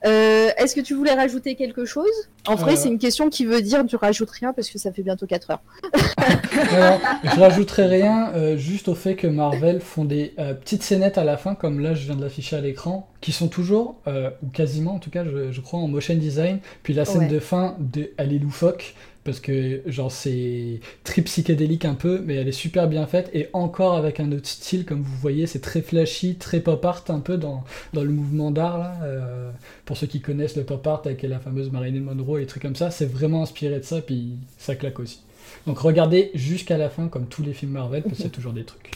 Euh, 0.03 0.49
Est-ce 0.57 0.73
que 0.73 0.81
tu 0.81 0.95
voulais 0.95 1.13
rajouter 1.13 1.53
quelque 1.53 1.85
chose? 1.85 2.09
En 2.47 2.55
vrai, 2.55 2.73
Euh. 2.73 2.75
c'est 2.75 2.87
une 2.87 2.97
question 2.97 3.29
qui 3.29 3.45
veut 3.45 3.61
dire 3.61 3.85
tu 3.85 3.95
rajoutes 3.97 4.31
rien 4.31 4.51
parce 4.51 4.67
que 4.71 4.79
ça 4.79 4.91
fait 4.91 5.03
bientôt 5.03 5.27
4 5.27 5.51
heures. 5.51 5.61
Alors, 6.71 6.99
je 7.23 7.39
rajouterai 7.39 7.85
rien, 7.85 8.31
euh, 8.33 8.57
juste 8.57 8.87
au 8.87 8.95
fait 8.95 9.15
que 9.15 9.27
Marvel 9.27 9.79
font 9.79 10.03
des 10.05 10.33
petites 10.61 10.81
scénettes 10.81 11.19
à 11.19 11.23
la 11.23 11.37
fin, 11.37 11.53
comme 11.53 11.79
là 11.79 11.93
je 11.93 12.05
viens 12.05 12.15
de 12.15 12.21
l'afficher 12.23 12.55
à 12.55 12.61
l'écran, 12.61 13.07
qui 13.21 13.31
sont 13.31 13.47
toujours, 13.47 13.97
ou 14.07 14.47
quasiment 14.51 14.95
en 14.95 14.99
tout 14.99 15.11
cas, 15.11 15.23
je, 15.23 15.51
je 15.51 15.61
crois, 15.61 15.79
en 15.79 15.87
motion 15.87 16.15
design. 16.15 16.59
Puis 16.81 16.95
la 16.95 17.05
scène 17.05 17.21
Ouais. 17.21 17.27
de 17.27 17.39
fin, 17.39 17.75
de, 17.79 18.09
elle 18.17 18.33
est 18.33 18.39
loufoque, 18.39 18.95
parce 19.23 19.39
que 19.39 19.81
genre 19.85 20.11
c'est 20.11 20.79
trip 21.03 21.25
psychédélique 21.25 21.85
un 21.85 21.93
peu, 21.93 22.21
mais 22.25 22.35
elle 22.35 22.47
est 22.47 22.51
super 22.51 22.87
bien 22.87 23.05
faite, 23.05 23.29
et 23.33 23.49
encore 23.53 23.95
avec 23.95 24.19
un 24.19 24.31
autre 24.31 24.47
style, 24.47 24.85
comme 24.85 25.01
vous 25.01 25.17
voyez, 25.17 25.47
c'est 25.47 25.61
très 25.61 25.81
flashy, 25.81 26.35
très 26.35 26.59
pop 26.59 26.83
art 26.85 27.03
un 27.09 27.19
peu 27.19 27.37
dans, 27.37 27.63
dans 27.93 28.03
le 28.03 28.09
mouvement 28.11 28.51
d'art 28.51 28.77
là. 28.77 28.97
euh, 29.03 29.51
pour 29.85 29.97
ceux 29.97 30.07
qui 30.07 30.21
connaissent 30.21 30.55
le 30.55 30.63
pop 30.63 30.85
art 30.87 31.01
avec 31.05 31.21
la 31.23 31.39
fameuse 31.39 31.71
Marilyn 31.71 32.01
Monroe 32.01 32.37
et 32.37 32.41
des 32.41 32.47
trucs 32.47 32.63
comme 32.63 32.75
ça, 32.75 32.91
c'est 32.91 33.05
vraiment 33.05 33.43
inspiré 33.43 33.79
de 33.79 33.83
ça, 33.83 34.01
puis 34.01 34.37
ça 34.57 34.75
claque 34.75 34.99
aussi. 34.99 35.21
Donc 35.67 35.79
regardez 35.79 36.31
jusqu'à 36.33 36.77
la 36.77 36.89
fin 36.89 37.07
comme 37.07 37.27
tous 37.27 37.43
les 37.43 37.53
films 37.53 37.71
Marvel 37.71 38.03
parce 38.03 38.19
y 38.19 38.25
a 38.25 38.29
toujours 38.29 38.53
des 38.53 38.63
trucs. 38.63 38.91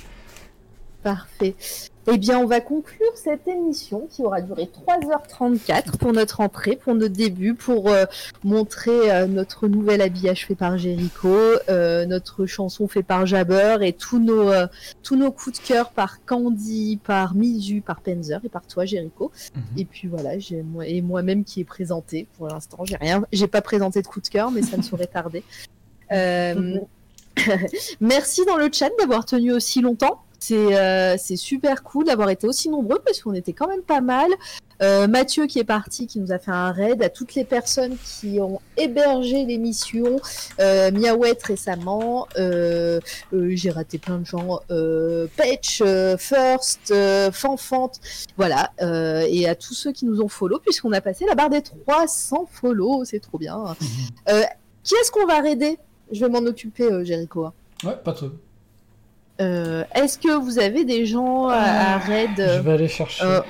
Parfait. 1.03 1.55
Eh 2.07 2.17
bien, 2.17 2.39
on 2.39 2.45
va 2.45 2.61
conclure 2.61 3.11
cette 3.15 3.47
émission 3.47 4.07
qui 4.11 4.21
aura 4.21 4.41
duré 4.41 4.69
3h34 4.87 5.97
pour 5.97 6.13
notre 6.13 6.39
entrée, 6.41 6.75
pour 6.75 6.93
notre 6.93 7.15
début, 7.15 7.55
pour 7.55 7.89
euh, 7.89 8.05
montrer 8.43 9.11
euh, 9.11 9.25
notre 9.25 9.67
nouvel 9.67 10.01
habillage 10.01 10.45
fait 10.45 10.53
par 10.53 10.77
Jericho, 10.77 11.35
euh, 11.69 12.05
notre 12.05 12.45
chanson 12.45 12.87
fait 12.87 13.01
par 13.01 13.25
Jabber 13.25 13.77
et 13.81 13.93
tous 13.93 14.19
nos, 14.19 14.51
euh, 14.51 14.67
tous 15.01 15.15
nos 15.15 15.31
coups 15.31 15.59
de 15.59 15.65
cœur 15.65 15.89
par 15.91 16.23
Candy, 16.25 16.99
par 17.03 17.33
Mizu, 17.33 17.81
par 17.81 18.01
Penzer 18.01 18.39
et 18.43 18.49
par 18.49 18.67
toi, 18.67 18.85
Jericho. 18.85 19.31
Et 19.75 19.85
puis 19.85 20.07
voilà, 20.07 20.31
moi 20.63 20.85
et 20.85 21.01
moi-même 21.01 21.43
qui 21.43 21.61
est 21.61 21.65
présenté 21.65 22.27
pour 22.37 22.47
l'instant. 22.47 22.85
J'ai 22.85 22.97
rien, 22.97 23.25
j'ai 23.31 23.47
pas 23.47 23.61
présenté 23.61 24.03
de 24.03 24.07
coup 24.07 24.21
de 24.21 24.27
cœur, 24.27 24.51
mais 24.51 24.61
ça 24.61 24.77
ne 24.77 24.83
saurait 24.83 25.07
tarder. 25.07 25.43
Euh, 26.11 26.77
Merci 27.99 28.45
dans 28.45 28.57
le 28.57 28.69
chat 28.71 28.89
d'avoir 28.99 29.25
tenu 29.25 29.51
aussi 29.51 29.81
longtemps. 29.81 30.21
C'est 30.47 30.77
euh, 30.77 31.15
c'est 31.17 31.37
super 31.37 31.81
cool 31.81 32.05
d'avoir 32.05 32.29
été 32.29 32.45
aussi 32.45 32.69
nombreux 32.69 32.99
parce 33.03 33.19
qu'on 33.19 33.33
était 33.33 33.53
quand 33.53 33.67
même 33.67 33.81
pas 33.81 33.99
mal. 33.99 34.29
Euh, 34.79 35.07
Mathieu 35.07 35.47
qui 35.47 35.57
est 35.57 35.63
parti, 35.63 36.05
qui 36.05 36.19
nous 36.19 36.31
a 36.31 36.37
fait 36.37 36.51
un 36.51 36.71
raid, 36.71 37.01
à 37.01 37.09
toutes 37.09 37.33
les 37.33 37.45
personnes 37.45 37.97
qui 37.97 38.39
ont 38.39 38.59
hébergé 38.77 39.43
l'émission, 39.43 40.19
euh, 40.59 40.91
Miaouette 40.91 41.41
récemment, 41.41 42.27
euh, 42.37 42.99
j'ai 43.31 43.71
raté 43.71 43.97
plein 43.97 44.19
de 44.19 44.25
gens, 44.25 44.59
Patch, 45.35 45.81
First, 46.19 46.93
Fanfante, 47.31 47.99
voilà, 48.37 48.71
et 49.27 49.47
à 49.47 49.55
tous 49.55 49.73
ceux 49.73 49.93
qui 49.93 50.05
nous 50.05 50.21
ont 50.21 50.27
follow 50.27 50.59
puisqu'on 50.59 50.91
a 50.91 51.01
passé 51.01 51.25
la 51.25 51.33
barre 51.33 51.49
des 51.49 51.63
300 51.63 52.47
follow, 52.51 53.03
c'est 53.03 53.19
trop 53.19 53.39
bien. 53.39 53.75
Euh, 54.29 54.43
qui 54.83 54.93
est-ce 54.95 55.11
qu'on 55.11 55.25
va 55.25 55.39
raider? 55.39 55.77
Je 56.11 56.19
vais 56.25 56.29
m'en 56.29 56.45
occuper, 56.45 56.87
Jericho. 57.03 57.47
Ouais, 57.83 57.95
pas 58.03 58.13
trop. 58.13 58.29
Euh, 59.41 59.83
Est-ce 59.93 60.17
que 60.17 60.31
vous 60.33 60.59
avez 60.59 60.85
des 60.85 61.05
gens 61.05 61.47
à, 61.49 61.55
à 61.55 61.97
raid 61.97 62.29
Je 62.37 62.59
vais 62.61 62.71
aller 62.73 62.87
chercher. 62.87 63.23
Euh, 63.23 63.41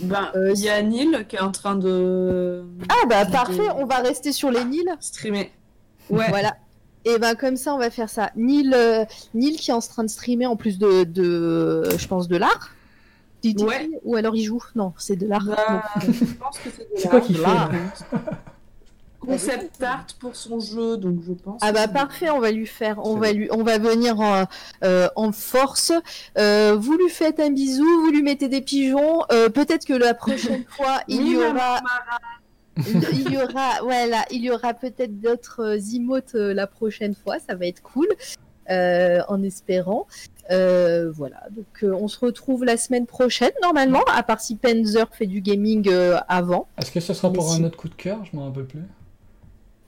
Ben, 0.00 0.30
Euh, 0.34 0.52
il 0.54 0.60
y 0.60 0.68
a 0.68 0.80
Neil 0.82 1.26
qui 1.28 1.36
est 1.36 1.40
en 1.40 1.50
train 1.52 1.76
de. 1.76 2.64
Ah 2.88 3.06
bah 3.08 3.24
de- 3.24 3.32
parfait, 3.32 3.68
on 3.76 3.86
va 3.86 3.96
rester 3.98 4.32
sur 4.32 4.50
les 4.50 4.64
Nils. 4.64 4.94
Streamer. 5.00 5.50
Ouais. 6.10 6.26
Voilà. 6.28 6.56
Et 7.06 7.18
ben 7.18 7.34
comme 7.34 7.56
ça, 7.56 7.74
on 7.74 7.78
va 7.78 7.88
faire 7.90 8.10
ça. 8.10 8.30
Neil, 8.36 8.70
euh, 8.74 9.04
Neil 9.32 9.56
qui 9.56 9.70
est 9.70 9.74
en 9.74 9.80
train 9.80 10.02
de 10.04 10.08
streamer 10.10 10.44
en 10.46 10.56
plus 10.56 10.78
de, 10.78 11.04
de 11.04 11.84
je 11.96 12.06
pense, 12.06 12.28
de 12.28 12.36
l'art. 12.36 12.70
Ouais. 13.42 13.88
Ou 14.04 14.16
alors 14.16 14.36
il 14.36 14.44
joue? 14.44 14.62
Non, 14.74 14.92
c'est 14.98 15.16
de 15.16 15.26
l'art. 15.26 15.44
Bah, 15.46 15.82
Non. 15.96 16.12
je 16.12 16.24
pense 16.34 16.58
que 16.58 16.68
c'est 16.76 16.82
de 16.82 16.88
C'est 16.96 17.08
quoi 17.08 17.18
l'art. 17.20 17.26
qu'il 17.26 17.36
fait 17.36 18.18
Concept 19.20 19.82
art 19.82 20.06
pour 20.18 20.34
son 20.34 20.60
jeu, 20.60 20.96
donc 20.96 21.18
je 21.26 21.32
pense. 21.32 21.60
Ah 21.62 21.72
bah 21.72 21.86
que- 21.86 21.92
parfait, 21.92 22.30
on 22.30 22.40
va 22.40 22.50
lui 22.50 22.66
faire, 22.66 22.98
on 23.04 23.16
va 23.16 23.32
lui, 23.32 23.48
on 23.52 23.62
va 23.62 23.78
venir 23.78 24.18
en, 24.20 24.44
euh, 24.82 25.08
en 25.14 25.30
force. 25.32 25.92
Euh, 26.38 26.74
vous 26.78 26.96
lui 26.96 27.08
faites 27.10 27.38
un 27.38 27.50
bisou, 27.50 27.84
vous 28.02 28.10
lui 28.10 28.22
mettez 28.22 28.48
des 28.48 28.60
pigeons. 28.62 29.22
Euh, 29.32 29.48
Peut-être 29.50 29.84
que 29.86 29.92
la 29.92 30.14
prochaine 30.14 30.64
fois 30.68 31.00
il 31.06 31.28
y 31.28 31.36
aura, 31.36 31.80
il 33.12 33.30
y 33.32 33.36
aura, 33.36 33.80
voilà, 33.82 34.24
il 34.30 34.42
y 34.42 34.50
aura 34.50 34.74
peut-être 34.74 35.20
d'autres 35.20 35.78
emotes 35.94 36.32
la 36.34 36.66
prochaine 36.66 37.14
fois. 37.14 37.36
Ça 37.46 37.54
va 37.54 37.66
être 37.66 37.82
cool, 37.82 38.08
euh, 38.70 39.20
en 39.28 39.42
espérant. 39.42 40.06
Euh, 40.50 41.12
voilà, 41.14 41.42
donc 41.52 41.66
euh, 41.84 41.92
on 41.92 42.08
se 42.08 42.18
retrouve 42.18 42.64
la 42.64 42.76
semaine 42.76 43.06
prochaine 43.06 43.52
normalement, 43.62 44.02
à 44.12 44.22
part 44.24 44.40
si 44.40 44.56
Penzer 44.56 45.06
fait 45.12 45.26
du 45.26 45.40
gaming 45.42 45.88
euh, 45.88 46.18
avant. 46.26 46.66
Est-ce 46.78 46.90
que 46.90 46.98
ce 46.98 47.14
sera 47.14 47.28
Mais 47.30 47.36
pour 47.36 47.52
si- 47.52 47.60
un 47.60 47.64
autre 47.64 47.76
coup 47.76 47.88
de 47.88 47.94
cœur? 47.94 48.18
Je 48.24 48.36
m'en 48.36 48.46
rappelle 48.46 48.64
plus. 48.66 48.82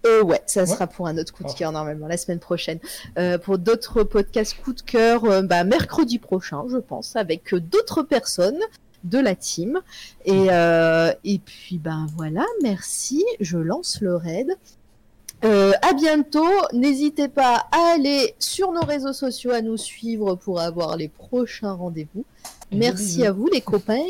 Euh, 0.07 0.23
ouais, 0.23 0.43
ça 0.47 0.63
Ouais. 0.63 0.67
sera 0.67 0.87
pour 0.87 1.07
un 1.07 1.17
autre 1.19 1.33
coup 1.33 1.45
de 1.45 1.49
Oh. 1.51 1.55
cœur 1.57 1.73
normalement 1.73 2.07
la 2.09 2.17
semaine 2.17 2.41
prochaine. 2.41 2.79
Euh, 3.19 3.39
pour 3.39 3.59
d'autres 3.59 4.03
podcasts 4.03 4.57
coup 4.63 4.73
de 4.73 4.81
cœur, 4.83 5.25
euh, 5.25 5.43
bah, 5.43 5.65
mercredi 5.65 6.19
prochain, 6.19 6.65
je 6.69 6.79
pense, 6.79 7.15
avec 7.17 7.55
d'autres 7.55 8.03
personnes 8.03 8.59
de 9.05 9.19
la 9.19 9.35
team. 9.35 9.81
Et, 10.25 10.47
et 11.25 11.39
puis 11.39 11.79
ben 11.79 12.07
voilà, 12.17 12.45
merci. 12.63 13.25
Je 13.41 13.59
lance 13.59 14.01
le 14.01 14.17
raid. 14.17 14.57
À 15.43 15.93
bientôt. 15.95 16.47
N'hésitez 16.73 17.29
pas 17.29 17.67
à 17.73 17.95
aller 17.95 18.35
sur 18.39 18.71
nos 18.73 18.83
réseaux 18.83 19.13
sociaux, 19.13 19.51
à 19.51 19.61
nous 19.61 19.77
suivre 19.77 20.37
pour 20.37 20.61
avoir 20.61 20.97
les 20.97 21.09
prochains 21.09 21.73
rendez-vous. 21.73 22.25
Merci 22.71 23.27
à 23.27 23.33
vous 23.33 23.49
les 23.49 23.61
copains. 23.61 24.05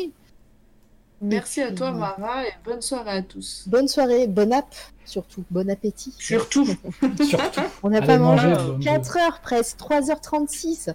Merci 1.23 1.61
à 1.61 1.71
toi, 1.71 1.91
Mara, 1.91 2.45
et 2.45 2.51
bonne 2.65 2.81
soirée 2.81 3.17
à 3.17 3.21
tous. 3.21 3.63
Bonne 3.67 3.87
soirée, 3.87 4.27
bon 4.27 4.51
app 4.53 4.75
surtout, 5.05 5.43
bon 5.51 5.69
appétit. 5.69 6.13
Surtout. 6.17 6.65
Surtout. 7.23 7.61
On 7.83 7.89
n'a 7.89 8.01
pas 8.01 8.17
mangé 8.17 8.47
bonne 8.53 8.79
4 8.79 9.17
heures 9.17 9.39
presque, 9.41 9.77
3h36. 9.77 10.75
Ça 10.75 10.93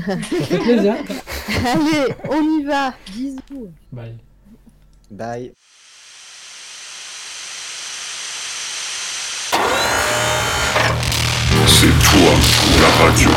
fait 0.00 0.58
plaisir. 0.58 0.96
Allez, 1.64 2.14
on 2.28 2.42
y 2.58 2.64
va. 2.64 2.94
Bisous. 3.12 3.70
Bye. 3.92 4.16
Bye. 5.10 5.52
C'est 11.68 11.98
toi 12.10 12.32
la 12.80 12.88
radio. 13.04 13.30